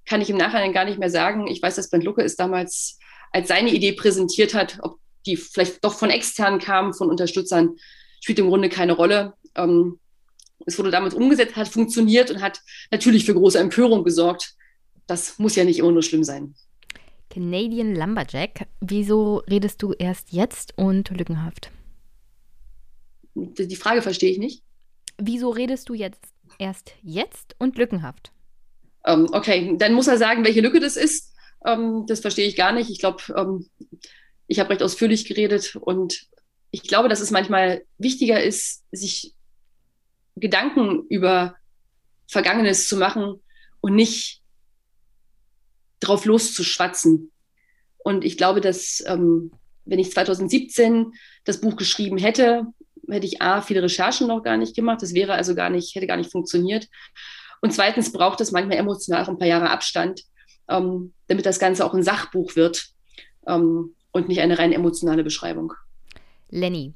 kann 0.06 0.22
ich 0.22 0.30
im 0.30 0.38
Nachhinein 0.38 0.74
gar 0.74 0.86
nicht 0.86 1.00
mehr 1.00 1.10
sagen. 1.10 1.48
Ich 1.48 1.62
weiß, 1.62 1.76
dass 1.76 1.90
Bernd 1.90 2.04
Lucke 2.04 2.24
es 2.24 2.36
damals 2.36 3.00
als 3.34 3.50
seine 3.50 3.74
Idee 3.74 3.92
präsentiert 3.94 4.54
hat, 4.54 4.80
ob 4.82 5.00
die 5.26 5.36
vielleicht 5.36 5.84
doch 5.84 5.94
von 5.96 6.10
externen 6.10 6.60
kamen, 6.60 6.94
von 6.94 7.10
Unterstützern, 7.10 7.76
spielt 8.22 8.40
im 8.40 8.48
Grunde 8.48 8.70
keine 8.70 8.94
Rolle. 8.94 9.34
Ähm, 9.56 10.00
es 10.66 10.78
wurde 10.78 10.92
damals 10.92 11.14
umgesetzt, 11.14 11.56
hat 11.56 11.68
funktioniert 11.68 12.32
und 12.32 12.42
hat 12.42 12.62
natürlich 12.92 13.26
für 13.26 13.34
große 13.34 13.60
Empörung 13.60 14.04
gesorgt. 14.04 14.56
Das 15.08 15.38
muss 15.40 15.56
ja 15.56 15.66
nicht 15.66 15.80
immer 15.80 15.92
nur 15.92 16.04
schlimm 16.04 16.24
sein. 16.24 16.56
Canadian 17.30 17.96
Lumberjack, 17.96 18.68
wieso 18.80 19.38
redest 19.50 19.82
du 19.82 19.94
erst 19.94 20.32
jetzt 20.32 20.78
und 20.78 21.10
lückenhaft? 21.10 21.72
Die 23.36 23.76
Frage 23.76 24.04
verstehe 24.04 24.32
ich 24.32 24.38
nicht. 24.38 24.64
Wieso 25.18 25.50
redest 25.50 25.90
du 25.90 25.96
jetzt 25.96 26.24
erst 26.60 26.94
jetzt 27.02 27.56
und 27.58 27.78
lückenhaft? 27.78 28.32
Ähm, 29.06 29.28
okay, 29.32 29.76
dann 29.78 29.94
muss 29.94 30.08
er 30.08 30.18
sagen, 30.18 30.46
welche 30.46 30.62
Lücke 30.62 30.80
das 30.80 30.96
ist. 30.96 31.33
Ähm, 31.66 32.06
das 32.08 32.20
verstehe 32.20 32.48
ich 32.48 32.56
gar 32.56 32.72
nicht. 32.72 32.90
Ich 32.90 33.00
glaube, 33.00 33.24
ähm, 33.36 33.70
ich 34.48 34.60
habe 34.60 34.70
recht 34.70 34.84
ausführlich 34.84 35.26
geredet 35.26 35.76
und 35.76 36.28
ich 36.72 36.84
glaube, 36.84 37.10
dass 37.10 37.20
es 37.20 37.32
manchmal 37.32 37.86
wichtiger 37.98 38.42
ist, 38.42 38.84
sich 38.92 39.34
Gedanken 40.36 41.06
über 41.10 41.56
Vergangenes 42.28 42.88
zu 42.88 42.98
machen 42.98 43.42
und 43.80 43.96
nicht 43.96 44.42
drauf 46.00 46.26
loszuschwatzen. 46.26 47.32
Und 47.98 48.26
ich 48.26 48.38
glaube, 48.38 48.60
dass 48.60 49.04
ähm, 49.06 49.52
wenn 49.86 50.00
ich 50.00 50.12
2017 50.12 51.14
das 51.46 51.62
Buch 51.62 51.76
geschrieben 51.76 52.18
hätte, 52.18 52.66
hätte 53.08 53.26
ich 53.26 53.42
A, 53.42 53.62
viele 53.62 53.84
Recherchen 53.84 54.28
noch 54.28 54.44
gar 54.44 54.58
nicht 54.58 54.76
gemacht. 54.76 55.02
Das 55.02 55.14
wäre 55.14 55.34
also 55.34 55.56
gar 55.56 55.70
nicht, 55.70 55.96
hätte 55.96 56.08
gar 56.08 56.18
nicht 56.18 56.32
funktioniert. 56.32 56.88
Und 57.62 57.72
zweitens 57.74 58.12
braucht 58.12 58.42
es 58.42 58.52
manchmal 58.52 58.78
emotional 58.78 59.24
auch 59.24 59.30
ein 59.30 59.38
paar 59.38 59.48
Jahre 59.48 59.70
Abstand, 59.70 60.24
ähm, 60.70 61.14
damit 61.28 61.46
das 61.46 61.60
Ganze 61.60 61.86
auch 61.86 61.94
ein 61.94 62.04
Sachbuch 62.04 62.56
wird 62.56 62.90
ähm, 63.48 63.96
und 64.12 64.28
nicht 64.28 64.42
eine 64.42 64.60
rein 64.60 64.72
emotionale 64.72 65.24
Beschreibung. 65.24 65.74
Lenny, 66.50 66.94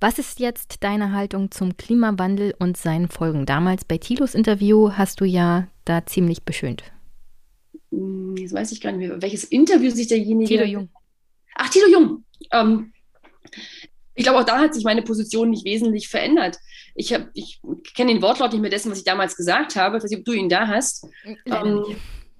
was 0.00 0.18
ist 0.18 0.38
jetzt 0.38 0.84
deine 0.84 1.12
Haltung 1.12 1.50
zum 1.50 1.76
Klimawandel 1.76 2.54
und 2.58 2.76
seinen 2.76 3.08
Folgen? 3.08 3.46
Damals 3.46 3.84
bei 3.84 3.98
Tilos 3.98 4.34
Interview 4.34 4.92
hast 4.92 5.20
du 5.20 5.24
ja 5.24 5.68
da 5.84 6.06
ziemlich 6.06 6.44
beschönt. 6.44 6.84
Hm, 7.90 8.36
jetzt 8.36 8.54
weiß 8.54 8.72
ich 8.72 8.80
gar 8.80 8.92
nicht 8.92 9.08
mehr, 9.08 9.20
welches 9.20 9.44
Interview 9.44 9.90
sich 9.90 10.08
derjenige. 10.08 10.48
Tilo 10.48 10.64
Jung. 10.64 10.88
Ach, 11.54 11.68
Tilo 11.68 11.88
Jung. 11.88 12.24
Ähm, 12.52 12.92
ich 14.14 14.24
glaube, 14.24 14.40
auch 14.40 14.44
da 14.44 14.58
hat 14.60 14.74
sich 14.74 14.84
meine 14.84 15.02
Position 15.02 15.50
nicht 15.50 15.64
wesentlich 15.64 16.08
verändert. 16.08 16.58
Ich, 16.94 17.16
ich 17.34 17.60
kenne 17.94 18.12
den 18.12 18.22
Wortlaut 18.22 18.52
nicht 18.52 18.60
mehr 18.60 18.70
dessen, 18.70 18.90
was 18.90 18.98
ich 18.98 19.04
damals 19.04 19.36
gesagt 19.36 19.76
habe. 19.76 19.96
Ich 19.96 20.04
weiß 20.04 20.10
nicht, 20.10 20.20
ob 20.20 20.24
du 20.24 20.32
ihn 20.32 20.48
da 20.48 20.66
hast. 20.66 21.06
Ähm, 21.46 21.84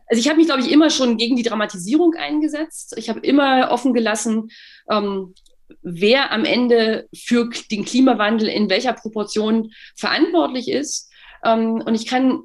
also 0.08 0.20
ich 0.20 0.28
habe 0.28 0.38
mich, 0.38 0.46
glaube 0.46 0.62
ich, 0.62 0.70
immer 0.70 0.90
schon 0.90 1.16
gegen 1.16 1.36
die 1.36 1.42
Dramatisierung 1.42 2.14
eingesetzt. 2.14 2.94
Ich 2.96 3.08
habe 3.08 3.20
immer 3.20 3.70
offen 3.70 3.92
gelassen, 3.92 4.50
ähm, 4.90 5.34
wer 5.82 6.32
am 6.32 6.44
Ende 6.44 7.08
für 7.14 7.50
den 7.70 7.84
Klimawandel 7.84 8.48
in 8.48 8.70
welcher 8.70 8.94
Proportion 8.94 9.72
verantwortlich 9.96 10.68
ist. 10.68 11.10
Ähm, 11.44 11.82
und 11.84 11.94
ich 11.94 12.06
kann 12.06 12.42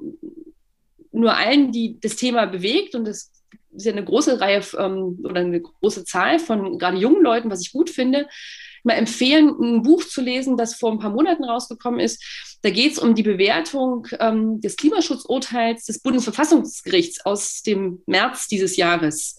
nur 1.10 1.34
allen, 1.36 1.72
die 1.72 1.98
das 2.00 2.16
Thema 2.16 2.46
bewegt, 2.46 2.94
und 2.94 3.06
das 3.06 3.30
ist 3.74 3.86
ja 3.86 3.92
eine 3.92 4.04
große 4.04 4.40
Reihe 4.40 4.62
ähm, 4.78 5.20
oder 5.24 5.40
eine 5.40 5.60
große 5.60 6.04
Zahl 6.04 6.38
von 6.38 6.78
gerade 6.78 6.98
jungen 6.98 7.22
Leuten, 7.22 7.50
was 7.50 7.62
ich 7.62 7.72
gut 7.72 7.90
finde, 7.90 8.28
mal 8.84 8.94
empfehlen, 8.94 9.48
ein 9.60 9.82
Buch 9.82 10.04
zu 10.04 10.20
lesen, 10.20 10.56
das 10.56 10.74
vor 10.74 10.92
ein 10.92 10.98
paar 10.98 11.10
Monaten 11.10 11.44
rausgekommen 11.44 12.00
ist. 12.00 12.22
Da 12.62 12.70
geht 12.70 12.92
es 12.92 12.98
um 12.98 13.14
die 13.14 13.22
Bewertung 13.22 14.06
ähm, 14.20 14.60
des 14.60 14.76
Klimaschutzurteils 14.76 15.84
des 15.86 16.00
Bundesverfassungsgerichts 16.00 17.24
aus 17.24 17.62
dem 17.62 18.02
März 18.06 18.46
dieses 18.48 18.76
Jahres. 18.76 19.36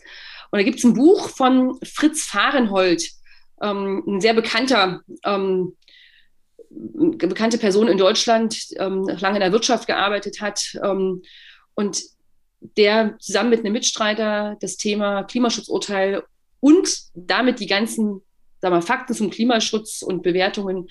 Und 0.51 0.59
da 0.59 0.63
gibt 0.63 0.79
es 0.79 0.83
ein 0.83 0.93
Buch 0.93 1.29
von 1.29 1.79
Fritz 1.83 2.23
Fahrenhold, 2.23 3.07
ähm, 3.61 4.03
ein 4.07 4.21
sehr 4.21 4.33
bekannter, 4.33 5.01
ähm, 5.23 5.75
bekannte 6.69 7.57
Person 7.57 7.87
in 7.87 7.97
Deutschland, 7.97 8.57
ähm, 8.77 9.07
lange 9.19 9.37
in 9.37 9.41
der 9.41 9.51
Wirtschaft 9.51 9.87
gearbeitet 9.87 10.41
hat 10.41 10.77
ähm, 10.83 11.21
und 11.75 12.01
der 12.77 13.15
zusammen 13.19 13.51
mit 13.51 13.59
einem 13.59 13.73
Mitstreiter 13.73 14.57
das 14.59 14.77
Thema 14.77 15.23
Klimaschutzurteil 15.23 16.23
und 16.59 16.89
damit 17.13 17.59
die 17.59 17.67
ganzen 17.67 18.21
sag 18.65 18.71
mal, 18.71 18.81
Fakten 18.81 19.13
zum 19.13 19.29
Klimaschutz 19.29 20.01
und 20.01 20.23
Bewertungen 20.23 20.87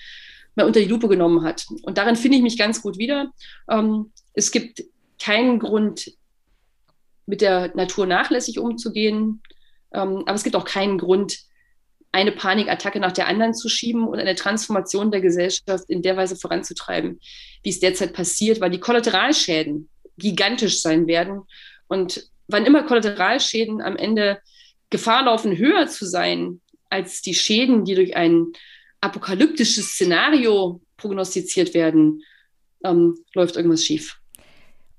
mal 0.55 0.65
unter 0.65 0.79
die 0.79 0.85
Lupe 0.85 1.09
genommen 1.09 1.43
hat. 1.43 1.65
Und 1.83 1.97
darin 1.97 2.15
finde 2.15 2.37
ich 2.37 2.43
mich 2.43 2.57
ganz 2.57 2.81
gut 2.81 2.97
wieder. 2.97 3.33
Ähm, 3.69 4.13
es 4.33 4.51
gibt 4.51 4.81
keinen 5.21 5.59
Grund, 5.59 6.13
mit 7.25 7.41
der 7.41 7.75
Natur 7.75 8.05
nachlässig 8.05 8.59
umzugehen, 8.59 9.41
ähm, 9.93 10.23
aber 10.25 10.35
es 10.35 10.43
gibt 10.43 10.55
auch 10.55 10.63
keinen 10.63 10.97
Grund, 10.97 11.39
eine 12.13 12.31
Panikattacke 12.31 13.01
nach 13.01 13.11
der 13.11 13.27
anderen 13.27 13.53
zu 13.53 13.67
schieben 13.67 14.07
und 14.07 14.19
eine 14.19 14.35
Transformation 14.35 15.11
der 15.11 15.19
Gesellschaft 15.19 15.89
in 15.89 16.01
der 16.01 16.15
Weise 16.15 16.37
voranzutreiben, 16.37 17.19
wie 17.63 17.69
es 17.69 17.81
derzeit 17.81 18.13
passiert, 18.13 18.61
weil 18.61 18.69
die 18.69 18.79
Kollateralschäden 18.79 19.89
gigantisch 20.17 20.81
sein 20.81 21.07
werden. 21.07 21.41
Und 21.87 22.29
wann 22.47 22.65
immer 22.65 22.83
Kollateralschäden 22.83 23.81
am 23.81 23.97
Ende 23.97 24.39
Gefahr 24.89 25.25
laufen, 25.25 25.57
höher 25.57 25.87
zu 25.87 26.05
sein 26.05 26.61
als 26.89 27.21
die 27.21 27.35
Schäden, 27.35 27.85
die 27.85 27.95
durch 27.95 28.15
ein 28.15 28.47
apokalyptisches 29.01 29.91
Szenario 29.91 30.81
prognostiziert 30.97 31.73
werden, 31.73 32.23
ähm, 32.83 33.17
läuft 33.33 33.55
irgendwas 33.55 33.83
schief. 33.83 34.19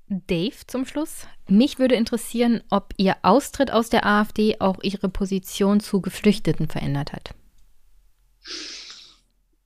Dave 0.09 0.55
zum 0.67 0.85
Schluss. 0.85 1.27
Mich 1.49 1.79
würde 1.79 1.95
interessieren, 1.95 2.63
ob 2.69 2.93
Ihr 2.97 3.17
Austritt 3.23 3.71
aus 3.71 3.89
der 3.89 4.05
AfD 4.05 4.57
auch 4.59 4.77
Ihre 4.81 5.09
Position 5.09 5.79
zu 5.79 6.01
Geflüchteten 6.01 6.69
verändert 6.69 7.11
hat. 7.11 7.31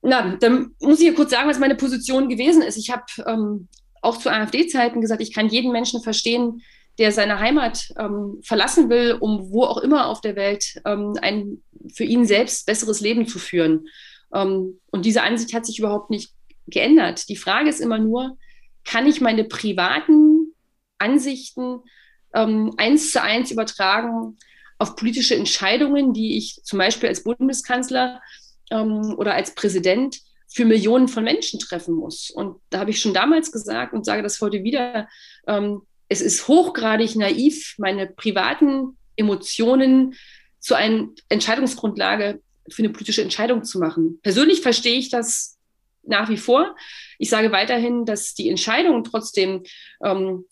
Na, 0.02 0.36
dann 0.36 0.74
muss 0.80 1.00
ich 1.00 1.06
ja 1.06 1.12
kurz 1.12 1.30
sagen, 1.30 1.48
was 1.48 1.60
meine 1.60 1.76
Position 1.76 2.28
gewesen 2.28 2.62
ist. 2.62 2.76
Ich 2.76 2.90
habe 2.90 3.04
ähm, 3.24 3.68
auch 4.00 4.16
zu 4.16 4.30
AfD-Zeiten 4.30 5.00
gesagt, 5.00 5.22
ich 5.22 5.32
kann 5.32 5.48
jeden 5.48 5.70
Menschen 5.70 6.02
verstehen, 6.02 6.62
der 7.02 7.10
seine 7.10 7.40
Heimat 7.40 7.88
ähm, 7.98 8.38
verlassen 8.44 8.88
will, 8.88 9.16
um 9.18 9.50
wo 9.50 9.64
auch 9.64 9.78
immer 9.78 10.06
auf 10.06 10.20
der 10.20 10.36
Welt 10.36 10.80
ähm, 10.84 11.14
ein 11.20 11.60
für 11.92 12.04
ihn 12.04 12.24
selbst 12.24 12.64
besseres 12.64 13.00
Leben 13.00 13.26
zu 13.26 13.40
führen. 13.40 13.88
Ähm, 14.32 14.78
und 14.92 15.04
diese 15.04 15.24
Ansicht 15.24 15.52
hat 15.52 15.66
sich 15.66 15.80
überhaupt 15.80 16.10
nicht 16.10 16.32
geändert. 16.68 17.28
Die 17.28 17.34
Frage 17.34 17.68
ist 17.68 17.80
immer 17.80 17.98
nur, 17.98 18.38
kann 18.84 19.08
ich 19.08 19.20
meine 19.20 19.42
privaten 19.42 20.54
Ansichten 20.98 21.80
ähm, 22.34 22.72
eins 22.76 23.10
zu 23.10 23.20
eins 23.20 23.50
übertragen 23.50 24.38
auf 24.78 24.94
politische 24.94 25.34
Entscheidungen, 25.34 26.12
die 26.12 26.36
ich 26.36 26.60
zum 26.62 26.78
Beispiel 26.78 27.08
als 27.08 27.24
Bundeskanzler 27.24 28.20
ähm, 28.70 29.16
oder 29.18 29.34
als 29.34 29.56
Präsident 29.56 30.20
für 30.46 30.64
Millionen 30.64 31.08
von 31.08 31.24
Menschen 31.24 31.58
treffen 31.58 31.96
muss. 31.96 32.30
Und 32.30 32.60
da 32.70 32.78
habe 32.78 32.90
ich 32.90 33.00
schon 33.00 33.12
damals 33.12 33.50
gesagt 33.50 33.92
und 33.92 34.04
sage 34.04 34.22
das 34.22 34.40
heute 34.40 34.62
wieder, 34.62 35.08
ähm, 35.48 35.82
es 36.12 36.20
ist 36.20 36.46
hochgradig 36.46 37.16
naiv, 37.16 37.74
meine 37.78 38.06
privaten 38.06 38.98
Emotionen 39.16 40.14
zu 40.60 40.74
einer 40.74 41.08
Entscheidungsgrundlage 41.30 42.42
für 42.70 42.82
eine 42.82 42.92
politische 42.92 43.22
Entscheidung 43.22 43.64
zu 43.64 43.78
machen. 43.78 44.20
Persönlich 44.22 44.60
verstehe 44.60 44.98
ich 44.98 45.08
das 45.08 45.58
nach 46.02 46.28
wie 46.28 46.36
vor. 46.36 46.76
Ich 47.18 47.30
sage 47.30 47.50
weiterhin, 47.50 48.04
dass 48.04 48.34
die 48.34 48.50
Entscheidung 48.50 49.04
trotzdem 49.04 49.62
ähm, 50.04 50.44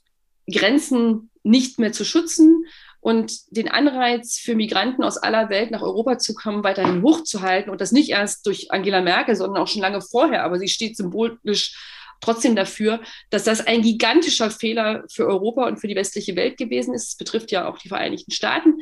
Grenzen 0.50 1.30
nicht 1.42 1.78
mehr 1.78 1.92
zu 1.92 2.04
schützen 2.06 2.64
und 3.00 3.54
den 3.54 3.68
Anreiz 3.68 4.38
für 4.38 4.54
Migranten 4.54 5.04
aus 5.04 5.18
aller 5.18 5.50
Welt 5.50 5.70
nach 5.70 5.82
Europa 5.82 6.18
zu 6.18 6.34
kommen, 6.34 6.64
weiterhin 6.64 7.02
hochzuhalten 7.02 7.70
und 7.70 7.82
das 7.82 7.92
nicht 7.92 8.08
erst 8.08 8.46
durch 8.46 8.72
Angela 8.72 9.02
Merkel, 9.02 9.36
sondern 9.36 9.62
auch 9.62 9.68
schon 9.68 9.82
lange 9.82 10.00
vorher, 10.00 10.42
aber 10.42 10.58
sie 10.58 10.68
steht 10.68 10.96
symbolisch 10.96 11.76
trotzdem 12.20 12.56
dafür, 12.56 13.00
dass 13.30 13.44
das 13.44 13.66
ein 13.66 13.82
gigantischer 13.82 14.50
Fehler 14.50 15.04
für 15.10 15.26
Europa 15.26 15.66
und 15.66 15.78
für 15.78 15.88
die 15.88 15.96
westliche 15.96 16.36
Welt 16.36 16.56
gewesen 16.56 16.94
ist. 16.94 17.08
Es 17.08 17.16
betrifft 17.16 17.50
ja 17.50 17.68
auch 17.68 17.78
die 17.78 17.88
Vereinigten 17.88 18.30
Staaten. 18.30 18.80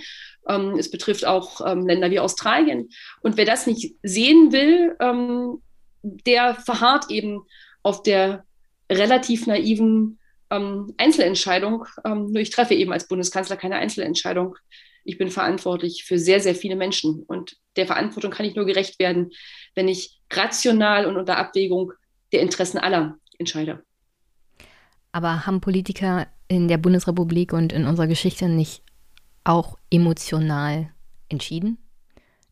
Ähm, 0.49 0.77
es 0.79 0.91
betrifft 0.91 1.27
auch 1.27 1.61
ähm, 1.67 1.87
Länder 1.87 2.11
wie 2.11 2.21
Australien. 2.21 2.89
Und 3.21 3.37
wer 3.37 3.45
das 3.45 3.67
nicht 3.67 3.95
sehen 4.03 4.53
will, 4.53 4.97
ähm, 5.01 5.63
der 6.03 6.55
verharrt 6.55 7.11
eben 7.11 7.43
auf 7.83 8.03
der 8.03 8.45
relativ 8.91 9.47
naiven 9.47 10.19
ähm, 10.51 10.95
Einzelentscheidung. 10.97 11.85
Ähm, 12.05 12.33
nur 12.33 12.41
ich 12.41 12.51
treffe 12.51 12.75
eben 12.75 12.93
als 12.93 13.09
Bundeskanzler 13.09 13.57
keine 13.57 13.77
Einzelentscheidung. 13.77 14.57
Ich 15.05 15.19
bin 15.19 15.31
verantwortlich 15.31 16.05
für 16.05 16.19
sehr, 16.19 16.41
sehr 16.41 16.55
viele 16.55 16.77
Menschen. 16.77 17.23
Und 17.23 17.57
der 17.77 17.87
Verantwortung 17.87 18.31
kann 18.31 18.47
ich 18.47 18.55
nur 18.55 18.67
gerecht 18.67 18.99
werden, 18.99 19.31
wenn 19.75 19.89
ich 19.89 20.19
rational 20.31 21.07
und 21.07 21.17
unter 21.17 21.37
Abwägung 21.37 21.93
der 22.33 22.41
Interessen 22.41 22.79
aller 22.79 23.19
entscheide. 23.39 23.83
Aber 25.13 25.47
haben 25.47 25.61
Politiker 25.61 26.27
in 26.49 26.69
der 26.69 26.79
Bundesrepublik 26.79 27.53
und 27.53 27.73
in 27.73 27.87
unserer 27.87 28.07
Geschichte 28.07 28.49
nicht 28.49 28.83
auch 29.45 29.79
emotional 29.91 30.91
entschieden? 31.29 31.79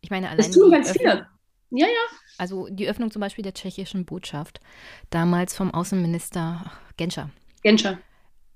Ich 0.01 0.11
meine, 0.11 0.29
allein. 0.29 0.39
Das 0.39 0.51
tun 0.51 0.71
ganz 0.71 0.91
viele. 0.93 1.27
Ja, 1.71 1.87
ja. 1.87 2.17
Also 2.39 2.69
die 2.71 2.89
Öffnung 2.89 3.11
zum 3.11 3.21
Beispiel 3.21 3.43
der 3.43 3.55
tschechischen 3.55 4.05
Botschaft, 4.05 4.61
damals 5.11 5.55
vom 5.55 5.73
Außenminister 5.73 6.71
Genscher. 6.97 7.31
Genscher. 7.63 7.99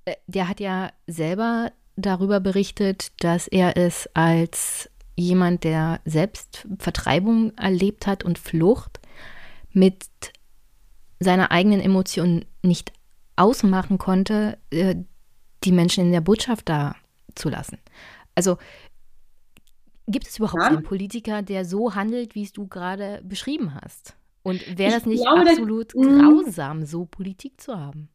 Äh, 0.04 0.16
der 0.26 0.48
hat 0.48 0.60
ja 0.60 0.92
selber 1.06 1.72
darüber 1.96 2.40
berichtet, 2.40 3.12
dass 3.20 3.48
er 3.48 3.76
es 3.76 4.08
als 4.14 4.90
jemand, 5.16 5.64
der 5.64 6.00
selbst 6.04 6.66
Vertreibung 6.78 7.56
erlebt 7.56 8.06
hat 8.06 8.24
und 8.24 8.38
Flucht, 8.38 9.00
mit 9.72 10.06
seiner 11.20 11.50
eigenen 11.50 11.80
Emotionen 11.80 12.44
nicht 12.62 12.92
ausmachen 13.36 13.98
konnte, 13.98 14.58
äh, 14.70 14.96
die 15.64 15.72
Menschen 15.72 16.06
in 16.06 16.12
der 16.12 16.20
Botschaft 16.20 16.68
da 16.68 16.96
zu 17.34 17.48
lassen. 17.48 17.78
Also 18.34 18.56
Gibt 20.10 20.26
es 20.26 20.38
überhaupt 20.38 20.62
ja. 20.62 20.68
einen 20.68 20.82
Politiker, 20.82 21.42
der 21.42 21.64
so 21.64 21.94
handelt, 21.94 22.34
wie 22.34 22.42
es 22.42 22.52
du 22.52 22.66
gerade 22.66 23.20
beschrieben 23.22 23.74
hast? 23.80 24.16
Und 24.42 24.78
wäre 24.78 24.92
das 24.92 25.06
nicht 25.06 25.22
glaube, 25.22 25.48
absolut 25.48 25.94
das, 25.94 26.02
mhm. 26.02 26.18
grausam, 26.18 26.84
so 26.84 27.04
Politik 27.04 27.60
zu 27.60 27.78
haben? 27.78 28.08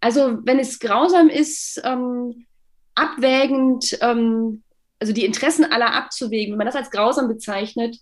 Also, 0.00 0.38
wenn 0.44 0.60
es 0.60 0.78
grausam 0.78 1.28
ist, 1.28 1.80
ähm, 1.84 2.46
abwägend, 2.94 3.98
ähm, 4.00 4.62
also 5.00 5.12
die 5.12 5.24
Interessen 5.24 5.64
aller 5.64 5.92
abzuwägen, 5.94 6.52
wenn 6.52 6.58
man 6.58 6.66
das 6.66 6.76
als 6.76 6.90
grausam 6.90 7.26
bezeichnet. 7.26 7.98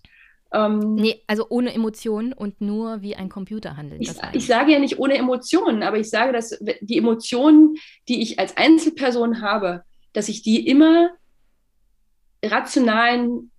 Ähm, 0.53 0.95
nee, 0.95 1.21
also 1.27 1.45
ohne 1.49 1.73
Emotionen 1.73 2.33
und 2.33 2.61
nur 2.61 3.01
wie 3.01 3.15
ein 3.15 3.29
Computer 3.29 3.75
handelt. 3.75 4.01
Ich, 4.01 4.11
ich, 4.33 4.45
sage 4.45 4.71
ja 4.71 4.79
nicht 4.79 4.97
ohne 4.97 5.15
Emotionen, 5.15 5.83
aber 5.83 5.97
ich 5.97 6.09
sage, 6.09 6.31
dass 6.31 6.57
die 6.81 6.97
Emotionen, 6.97 7.75
die 8.07 8.21
ich 8.21 8.39
als 8.39 8.55
Einzelperson 8.55 9.41
habe, 9.41 9.83
dass 10.13 10.29
ich 10.29 10.41
die 10.41 10.65
immer 10.65 11.11
rationalen 12.43 13.51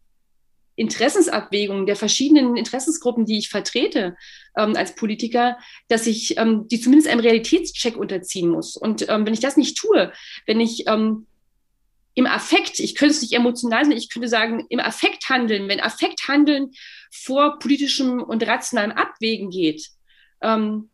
Interessensabwägungen 0.78 1.86
der 1.86 1.97
verschiedenen 1.97 2.57
Interessensgruppen, 2.57 3.26
die 3.26 3.39
ich 3.39 3.49
vertrete 3.49 4.17
ähm, 4.57 4.76
als 4.76 4.94
Politiker, 4.94 5.58
dass 5.89 6.07
ich 6.07 6.39
ähm, 6.39 6.68
die 6.68 6.81
zumindest 6.81 7.10
einem 7.10 7.20
Realitätscheck 7.20 7.97
unterziehen 7.97 8.49
muss. 8.49 8.76
Und 8.76 9.08
ähm, 9.08 9.26
wenn 9.26 9.34
ich 9.34 9.41
das 9.41 9.57
nicht 9.57 9.76
tue, 9.76 10.12
wenn 10.47 10.60
ich 10.60 10.84
ähm, 10.86 11.26
im 12.18 12.26
Affekt, 12.26 12.80
ich 12.80 12.97
könnte 12.97 13.14
es 13.14 13.22
nicht 13.22 13.32
emotional 13.32 13.84
sein, 13.84 13.97
ich 13.97 14.10
könnte 14.10 14.26
sagen, 14.26 14.66
im 14.70 14.80
Affekt 14.80 15.28
handeln, 15.28 15.68
wenn 15.68 15.78
Affekt 15.78 16.26
handeln 16.26 16.72
vor 17.12 17.60
politischem 17.60 18.20
und 18.20 18.44
rationalem 18.44 18.90
Abwägen 18.90 19.50
geht, 19.50 19.86
ähm, 20.42 20.90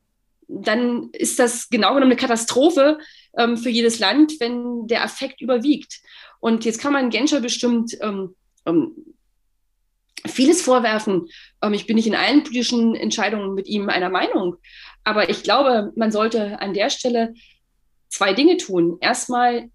dann 0.48 1.08
ist 1.12 1.38
das 1.38 1.70
genau 1.70 1.94
genommen 1.94 2.12
eine 2.12 2.20
Katastrophe 2.20 2.98
ähm, 3.38 3.56
für 3.56 3.70
jedes 3.70 4.00
Land, 4.00 4.34
wenn 4.38 4.86
der 4.86 5.02
Affekt 5.02 5.40
überwiegt. 5.40 6.02
Und 6.40 6.66
jetzt 6.66 6.78
kann 6.78 6.92
man 6.92 7.08
Genscher 7.08 7.40
bestimmt 7.40 7.96
ähm, 8.02 8.36
ähm, 8.66 8.92
vieles 10.26 10.60
vorwerfen. 10.60 11.28
Ähm, 11.62 11.72
ich 11.72 11.86
bin 11.86 11.96
nicht 11.96 12.06
in 12.06 12.16
allen 12.16 12.42
politischen 12.42 12.94
Entscheidungen 12.94 13.54
mit 13.54 13.66
ihm 13.66 13.88
einer 13.88 14.10
Meinung. 14.10 14.56
Aber 15.04 15.30
ich 15.30 15.42
glaube, 15.42 15.90
man 15.96 16.12
sollte 16.12 16.60
an 16.60 16.74
der 16.74 16.90
Stelle 16.90 17.32
zwei 18.10 18.34
Dinge 18.34 18.58
tun. 18.58 18.98
Erstmal 19.00 19.70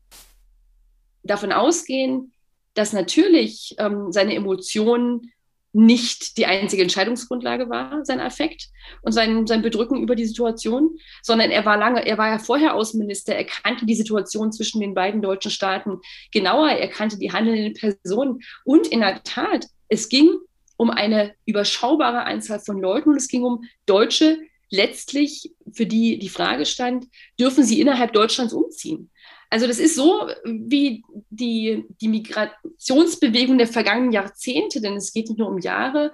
davon 1.24 1.52
ausgehen, 1.52 2.34
dass 2.74 2.94
natürlich 2.94 3.76
ähm, 3.78 4.12
seine 4.12 4.36
Emotionen 4.36 5.32
nicht 5.72 6.38
die 6.38 6.48
einzige 6.48 6.82
Entscheidungsgrundlage 6.82 7.70
war, 7.70 8.04
sein 8.04 8.20
Affekt 8.20 8.70
und 9.04 9.12
sein, 9.12 9.46
sein 9.46 9.62
Bedrücken 9.62 10.02
über 10.02 10.16
die 10.16 10.26
Situation, 10.26 10.98
sondern 11.22 11.52
er 11.52 11.64
war 11.66 11.78
lange, 11.78 12.06
er 12.06 12.18
war 12.18 12.30
ja 12.30 12.40
vorher 12.40 12.74
Außenminister, 12.74 13.36
er 13.36 13.46
kannte 13.46 13.86
die 13.86 13.96
Situation 13.96 14.52
zwischen 14.52 14.82
den 14.82 14.96
beiden 14.96 15.22
deutschen 15.22 15.52
Staaten 15.52 16.00
genauer, 16.32 16.70
er 16.70 16.88
kannte 16.88 17.20
die 17.20 17.32
handelnden 17.32 17.74
Personen 17.74 18.40
und 18.64 18.88
in 18.88 19.02
der 19.02 19.24
Tat, 19.24 19.66
es 19.90 20.10
ging 20.10 20.32
um 20.76 20.90
eine 20.90 21.36
überschaubare 21.46 22.24
Anzahl 22.24 22.60
von 22.60 22.80
Leuten 22.80 23.10
und 23.10 23.18
es 23.18 23.28
ging 23.28 23.44
um 23.44 23.64
Deutsche, 23.86 24.40
letztlich 24.72 25.52
für 25.74 25.86
die 25.86 26.20
die 26.20 26.30
Frage 26.30 26.66
stand, 26.66 27.06
dürfen 27.40 27.64
sie 27.64 27.82
innerhalb 27.82 28.14
Deutschlands 28.14 28.54
umziehen? 28.54 29.10
Also 29.50 29.66
das 29.66 29.80
ist 29.80 29.96
so 29.96 30.30
wie 30.44 31.04
die, 31.30 31.86
die 32.02 32.08
Migrationsbewegung 32.08 33.58
der 33.58 33.68
vergangenen 33.68 34.12
Jahrzehnte, 34.12 34.80
denn 34.80 34.96
es 34.96 35.12
geht 35.12 35.28
nicht 35.28 35.40
nur 35.40 35.50
um 35.50 35.58
Jahre, 35.58 36.14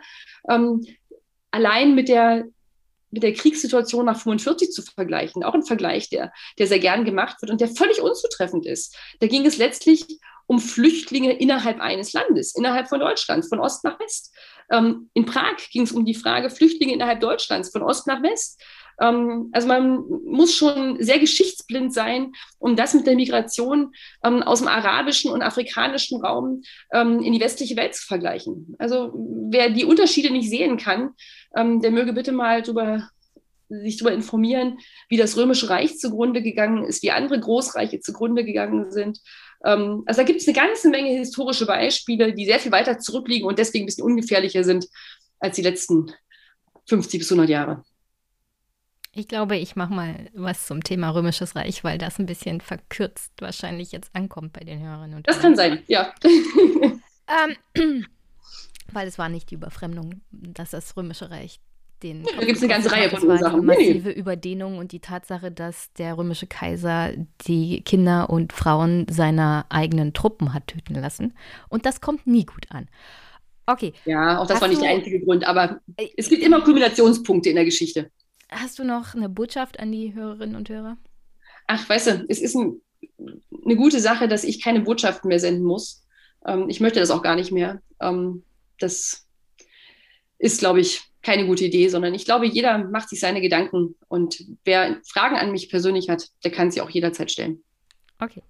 ähm, 0.50 0.82
allein 1.52 1.96
mit 1.96 2.08
der, 2.08 2.46
mit 3.12 3.24
der 3.24 3.34
Kriegssituation 3.34 4.06
nach 4.06 4.20
45 4.20 4.72
zu 4.72 4.82
vergleichen, 4.82 5.44
auch 5.44 5.54
ein 5.54 5.64
Vergleich, 5.64 6.10
der, 6.10 6.32
der 6.60 6.68
sehr 6.68 6.80
gern 6.80 7.06
gemacht 7.06 7.42
wird 7.42 7.52
und 7.52 7.62
der 7.62 7.68
völlig 7.70 8.02
unzutreffend 8.02 8.66
ist. 8.66 8.96
Da 9.20 9.28
ging 9.28 9.46
es 9.46 9.58
letztlich 9.58 10.06
um 10.48 10.60
Flüchtlinge 10.60 11.34
innerhalb 11.34 11.80
eines 11.80 12.14
Landes, 12.14 12.56
innerhalb 12.56 12.88
von 12.88 13.00
Deutschland, 13.00 13.46
von 13.48 13.60
Ost 13.60 13.84
nach 13.84 14.00
West. 14.00 14.34
Ähm, 14.72 15.10
in 15.14 15.26
Prag 15.26 15.58
ging 15.72 15.84
es 15.84 15.92
um 15.92 16.06
die 16.06 16.14
Frage 16.14 16.50
Flüchtlinge 16.50 16.94
innerhalb 16.94 17.20
Deutschlands, 17.20 17.70
von 17.70 17.82
Ost 17.82 18.08
nach 18.08 18.22
West. 18.22 18.62
Ähm, 19.02 19.50
also 19.52 19.68
man 19.68 20.04
muss 20.26 20.56
schon 20.56 21.02
sehr 21.02 21.20
geschichtsblind 21.20 21.94
sein, 21.94 22.34
um 22.60 22.76
das 22.76 22.94
mit 22.94 23.08
der 23.08 23.16
Migration 23.16 23.94
ähm, 24.24 24.44
aus 24.44 24.60
dem 24.60 24.68
arabischen 24.68 25.32
und 25.32 25.42
afrikanischen 25.42 26.22
Raum 26.22 26.62
ähm, 26.94 27.22
in 27.22 27.34
die 27.34 27.42
westliche 27.42 27.76
Welt 27.76 27.96
zu 27.96 28.06
vergleichen. 28.06 28.76
Also 28.80 29.14
wer 29.50 29.70
die 29.70 29.86
Unterschiede 29.86 30.32
nicht 30.32 30.50
sehen 30.50 30.78
kann, 30.78 31.12
ähm, 31.56 31.82
der 31.82 31.92
möge 31.92 32.14
bitte 32.14 32.32
mal 32.32 32.62
drüber 32.62 33.10
sich 33.68 33.98
darüber 33.98 34.14
informieren, 34.14 34.78
wie 35.10 35.18
das 35.18 35.38
Römische 35.38 35.70
Reich 35.70 35.98
zugrunde 35.98 36.42
gegangen 36.42 36.84
ist, 36.84 37.02
wie 37.04 37.12
andere 37.12 37.40
Großreiche 37.40 38.00
zugrunde 38.00 38.46
gegangen 38.46 38.92
sind. 38.92 39.20
Ähm, 39.64 40.04
also 40.06 40.22
da 40.22 40.24
gibt 40.24 40.42
es 40.42 40.48
eine 40.48 40.56
ganze 40.56 40.90
Menge 40.90 41.10
historische 41.10 41.66
Beispiele, 41.66 42.34
die 42.34 42.46
sehr 42.46 42.60
viel 42.60 42.72
weiter 42.72 43.00
zurückliegen 43.00 43.48
und 43.48 43.58
deswegen 43.58 43.84
ein 43.84 43.88
bisschen 43.88 44.06
ungefährlicher 44.06 44.64
sind 44.64 44.88
als 45.40 45.56
die 45.56 45.64
letzten 45.64 46.12
50 46.88 47.20
bis 47.20 47.32
100 47.32 47.50
Jahre. 47.50 47.84
Ich 49.18 49.30
glaube, 49.30 49.56
ich 49.56 49.78
mache 49.78 49.94
mal 49.94 50.30
was 50.34 50.68
zum 50.68 50.84
Thema 50.84 51.10
Römisches 51.10 51.56
Reich, 51.56 51.86
weil 51.86 51.98
das 51.98 52.20
ein 52.20 52.26
bisschen 52.26 52.60
verkürzt 52.60 53.32
wahrscheinlich 53.40 53.94
jetzt 53.94 54.14
ankommt 54.14 54.52
bei 54.52 54.66
den 54.66 54.82
Hörerinnen 54.82 55.16
und 55.16 55.28
Das 55.28 55.40
kann 55.40 55.56
sein, 55.56 55.82
ja. 55.88 56.14
ähm, 56.26 58.06
weil 58.92 59.08
es 59.08 59.18
war 59.18 59.30
nicht 59.30 59.52
die 59.52 59.56
Überfremdung, 59.56 60.22
dass 60.32 60.72
das 60.72 60.98
Römische 60.98 61.32
Reich 61.32 61.62
den. 62.04 62.26
Ja, 62.26 62.32
da 62.38 62.46
gibt 62.46 62.58
es 62.58 62.64
eine 62.64 62.74
ganze 62.74 62.92
Reihe 62.92 63.10
von 63.10 63.24
Ursachen. 63.26 63.62
Die 63.62 63.66
massive 63.66 64.12
Überdehnung 64.12 64.80
und 64.80 64.92
die 64.92 65.00
Tatsache, 65.00 65.50
dass 65.50 65.94
der 65.94 66.18
römische 66.18 66.48
Kaiser 66.48 67.14
die 67.48 67.84
Kinder 67.84 68.30
und 68.30 68.52
Frauen 68.52 69.08
seiner 69.10 69.66
eigenen 69.70 70.12
Truppen 70.12 70.54
hat 70.54 70.68
töten 70.68 70.96
lassen. 70.96 71.34
Und 71.70 71.86
das 71.86 72.02
kommt 72.02 72.28
nie 72.28 72.46
gut 72.46 72.66
an. 72.70 72.90
Okay. 73.66 73.94
Ja, 74.04 74.40
auch 74.40 74.46
das 74.46 74.56
Hast 74.56 74.62
war 74.62 74.68
nicht 74.68 74.82
der 74.82 74.90
einzige 74.90 75.22
Grund, 75.22 75.48
aber 75.48 75.80
äh, 75.98 76.10
es 76.18 76.30
gibt 76.30 76.44
immer 76.44 76.62
Kulminationspunkte 76.62 77.50
in 77.50 77.56
der 77.56 77.66
Geschichte. 77.66 78.12
Hast 78.50 78.80
du 78.80 78.84
noch 78.84 79.16
eine 79.16 79.30
Botschaft 79.30 79.80
an 79.80 79.92
die 79.92 80.14
Hörerinnen 80.14 80.56
und 80.56 80.70
Hörer? 80.70 80.98
Ach, 81.68 81.88
weißt 81.88 82.08
du, 82.08 82.26
es 82.30 82.40
ist 82.40 82.56
ein, 82.56 82.82
eine 83.20 83.76
gute 83.76 84.00
Sache, 84.00 84.28
dass 84.28 84.44
ich 84.44 84.64
keine 84.64 84.82
Botschaften 84.82 85.28
mehr 85.28 85.40
senden 85.40 85.64
muss. 85.64 86.06
Ähm, 86.46 86.70
ich 86.70 86.80
möchte 86.80 87.00
das 87.00 87.12
auch 87.12 87.24
gar 87.24 87.36
nicht 87.36 87.52
mehr. 87.52 87.82
Ähm, 88.00 88.44
das 88.80 89.28
ist, 90.38 90.60
glaube 90.60 90.82
ich, 90.82 91.02
keine 91.22 91.48
gute 91.48 91.66
Idee, 91.66 91.90
sondern 91.90 92.14
ich 92.14 92.26
glaube, 92.26 92.46
jeder 92.46 92.78
macht 92.78 93.10
sich 93.10 93.20
seine 93.20 93.42
Gedanken 93.42 93.96
und 94.08 94.46
wer 94.64 95.02
Fragen 95.08 95.36
an 95.36 95.52
mich 95.52 95.70
persönlich 95.70 96.08
hat, 96.08 96.30
der 96.44 96.52
kann 96.52 96.70
sie 96.70 96.82
auch 96.82 96.90
jederzeit 96.90 97.32
stellen. 97.32 97.64
Okay, 98.20 98.44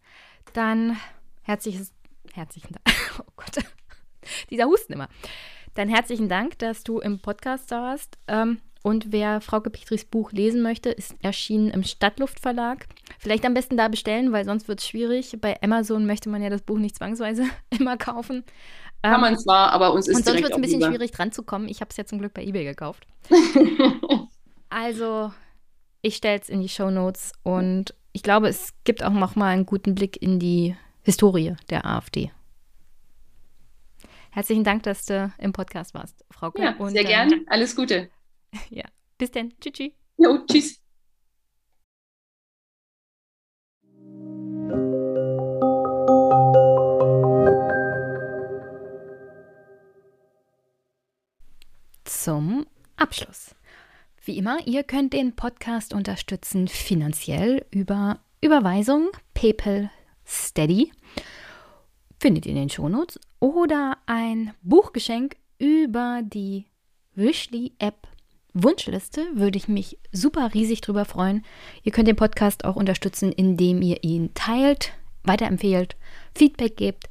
dann 0.54 0.98
herzliches, 1.44 1.94
herzlichen 2.34 2.74
Dank. 2.74 2.96
Oh 3.18 3.32
Gott, 3.38 3.64
dieser 4.50 4.66
Husten 4.66 4.92
immer. 4.92 5.08
Dann 5.76 5.88
herzlichen 5.88 6.28
Dank, 6.28 6.60
dass 6.60 6.84
du 6.84 7.00
im 7.00 7.22
Podcast 7.22 7.72
da 7.72 7.82
warst. 7.82 8.18
Ähm, 8.28 8.60
Und 8.86 9.12
wer 9.12 9.42
Frauke 9.42 9.72
Petris 9.72 10.06
Buch 10.06 10.32
lesen 10.32 10.62
möchte, 10.62 10.92
ist 10.92 11.16
erschienen 11.24 11.72
im 11.72 11.82
Stadtluftverlag. 11.82 12.86
Vielleicht 13.18 13.44
am 13.44 13.56
besten 13.56 13.78
da 13.78 13.88
bestellen, 13.88 14.32
weil 14.32 14.46
sonst 14.46 14.68
wird 14.68 14.80
es 14.80 14.88
schwierig. 14.88 15.36
Bei 15.42 15.60
Amazon 15.64 16.06
möchte 16.06 16.30
man 16.30 16.44
ja 16.44 16.52
das 16.52 16.62
Buch 16.62 16.78
nicht 16.78 16.96
zwangsweise 16.96 17.46
immer 17.72 17.98
kaufen. 17.98 18.44
Kann 19.02 19.16
ähm, 19.16 19.22
man 19.22 19.40
zwar, 19.40 19.72
aber 19.72 19.92
uns 19.92 20.08
ist 20.08 20.18
Und 20.18 20.26
sonst 20.26 20.38
wird 20.44 20.52
es 20.52 20.56
ein 20.56 20.62
bisschen 20.62 20.82
lieber. 20.82 20.92
schwierig 20.92 21.10
dran 21.10 21.32
zu 21.32 21.42
kommen. 21.42 21.68
Ich 21.68 21.82
habe 21.82 21.90
es 21.90 21.98
ja 21.98 22.06
zum 22.06 22.20
Glück 22.20 22.36
bei 22.36 22.44
eBay 22.44 22.64
gekauft. 22.64 23.08
also, 24.70 25.34
ich 26.04 26.18
stelle 26.18 26.40
es 26.40 26.50
in 26.50 26.62
die 26.62 26.70
Show 26.70 26.92
Notes 26.92 27.32
und 27.42 27.96
ich 28.12 28.22
glaube, 28.22 28.50
es 28.50 28.72
gibt 28.84 29.04
auch 29.04 29.10
noch 29.10 29.36
mal 29.36 29.48
einen 29.48 29.66
guten 29.66 29.96
Blick 29.96 30.22
in 30.22 30.38
die 30.38 30.76
Historie 31.02 31.56
der 31.72 31.88
AfD. 31.88 32.32
Herzlichen 34.30 34.64
Dank, 34.64 34.84
dass 34.84 35.08
du 35.08 35.34
im 35.40 35.54
Podcast 35.54 35.96
warst, 35.96 36.24
Frau 36.30 36.52
Kuh. 36.52 36.62
Ja, 36.62 36.76
sehr 36.90 37.04
gern. 37.04 37.46
Alles 37.48 37.76
Gute. 37.76 38.12
Ja, 38.70 38.86
bis 39.18 39.32
dann. 39.32 39.54
Tschüss. 39.60 39.92
Jo, 40.18 40.40
tschüss. 40.48 40.82
Zum 52.04 52.66
Abschluss. 52.98 53.56
Wie 54.24 54.38
immer, 54.38 54.66
ihr 54.66 54.84
könnt 54.84 55.14
den 55.14 55.36
Podcast 55.36 55.94
unterstützen 55.94 56.68
finanziell 56.68 57.66
über 57.70 58.20
Überweisung, 58.42 59.10
PayPal, 59.36 59.92
Steady. 60.26 60.92
Findet 62.20 62.46
ihr 62.46 62.54
in 62.54 62.58
den 62.58 62.70
Shownotes. 62.70 63.20
Oder 63.40 63.98
ein 64.08 64.54
Buchgeschenk 64.64 65.36
über 65.60 66.22
die 66.24 66.66
Wishly-App 67.14 68.08
Wunschliste 68.56 69.28
würde 69.34 69.58
ich 69.58 69.68
mich 69.68 70.00
super 70.14 70.54
riesig 70.54 70.80
drüber 70.80 71.04
freuen. 71.04 71.44
Ihr 71.84 71.92
könnt 71.92 72.08
den 72.08 72.16
Podcast 72.16 72.64
auch 72.64 72.78
unterstützen, 72.78 73.34
indem 73.34 73.82
ihr 73.82 74.04
ihn 74.04 74.34
teilt, 74.34 74.94
weiterempfehlt, 75.24 75.98
Feedback 76.34 76.78
gebt, 76.78 77.10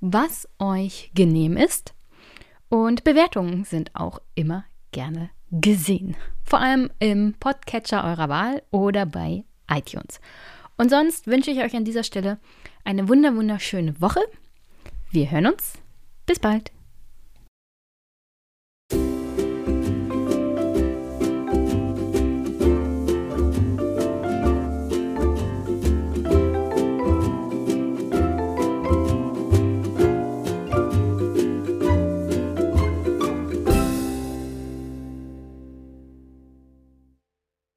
was 0.00 0.48
euch 0.58 1.10
genehm 1.14 1.58
ist. 1.58 1.92
Und 2.70 3.04
Bewertungen 3.04 3.64
sind 3.64 3.94
auch 3.94 4.20
immer 4.34 4.64
gerne 4.90 5.28
gesehen. 5.50 6.16
Vor 6.44 6.60
allem 6.60 6.90
im 7.00 7.34
Podcatcher 7.38 8.04
eurer 8.04 8.30
Wahl 8.30 8.62
oder 8.70 9.04
bei 9.04 9.44
iTunes. 9.70 10.20
Und 10.78 10.88
sonst 10.88 11.26
wünsche 11.26 11.50
ich 11.50 11.58
euch 11.58 11.76
an 11.76 11.84
dieser 11.84 12.04
Stelle 12.04 12.38
eine 12.84 13.08
wunder 13.08 13.36
wunderschöne 13.36 14.00
Woche. 14.00 14.20
Wir 15.10 15.30
hören 15.30 15.48
uns. 15.48 15.74
Bis 16.24 16.38
bald. 16.38 16.77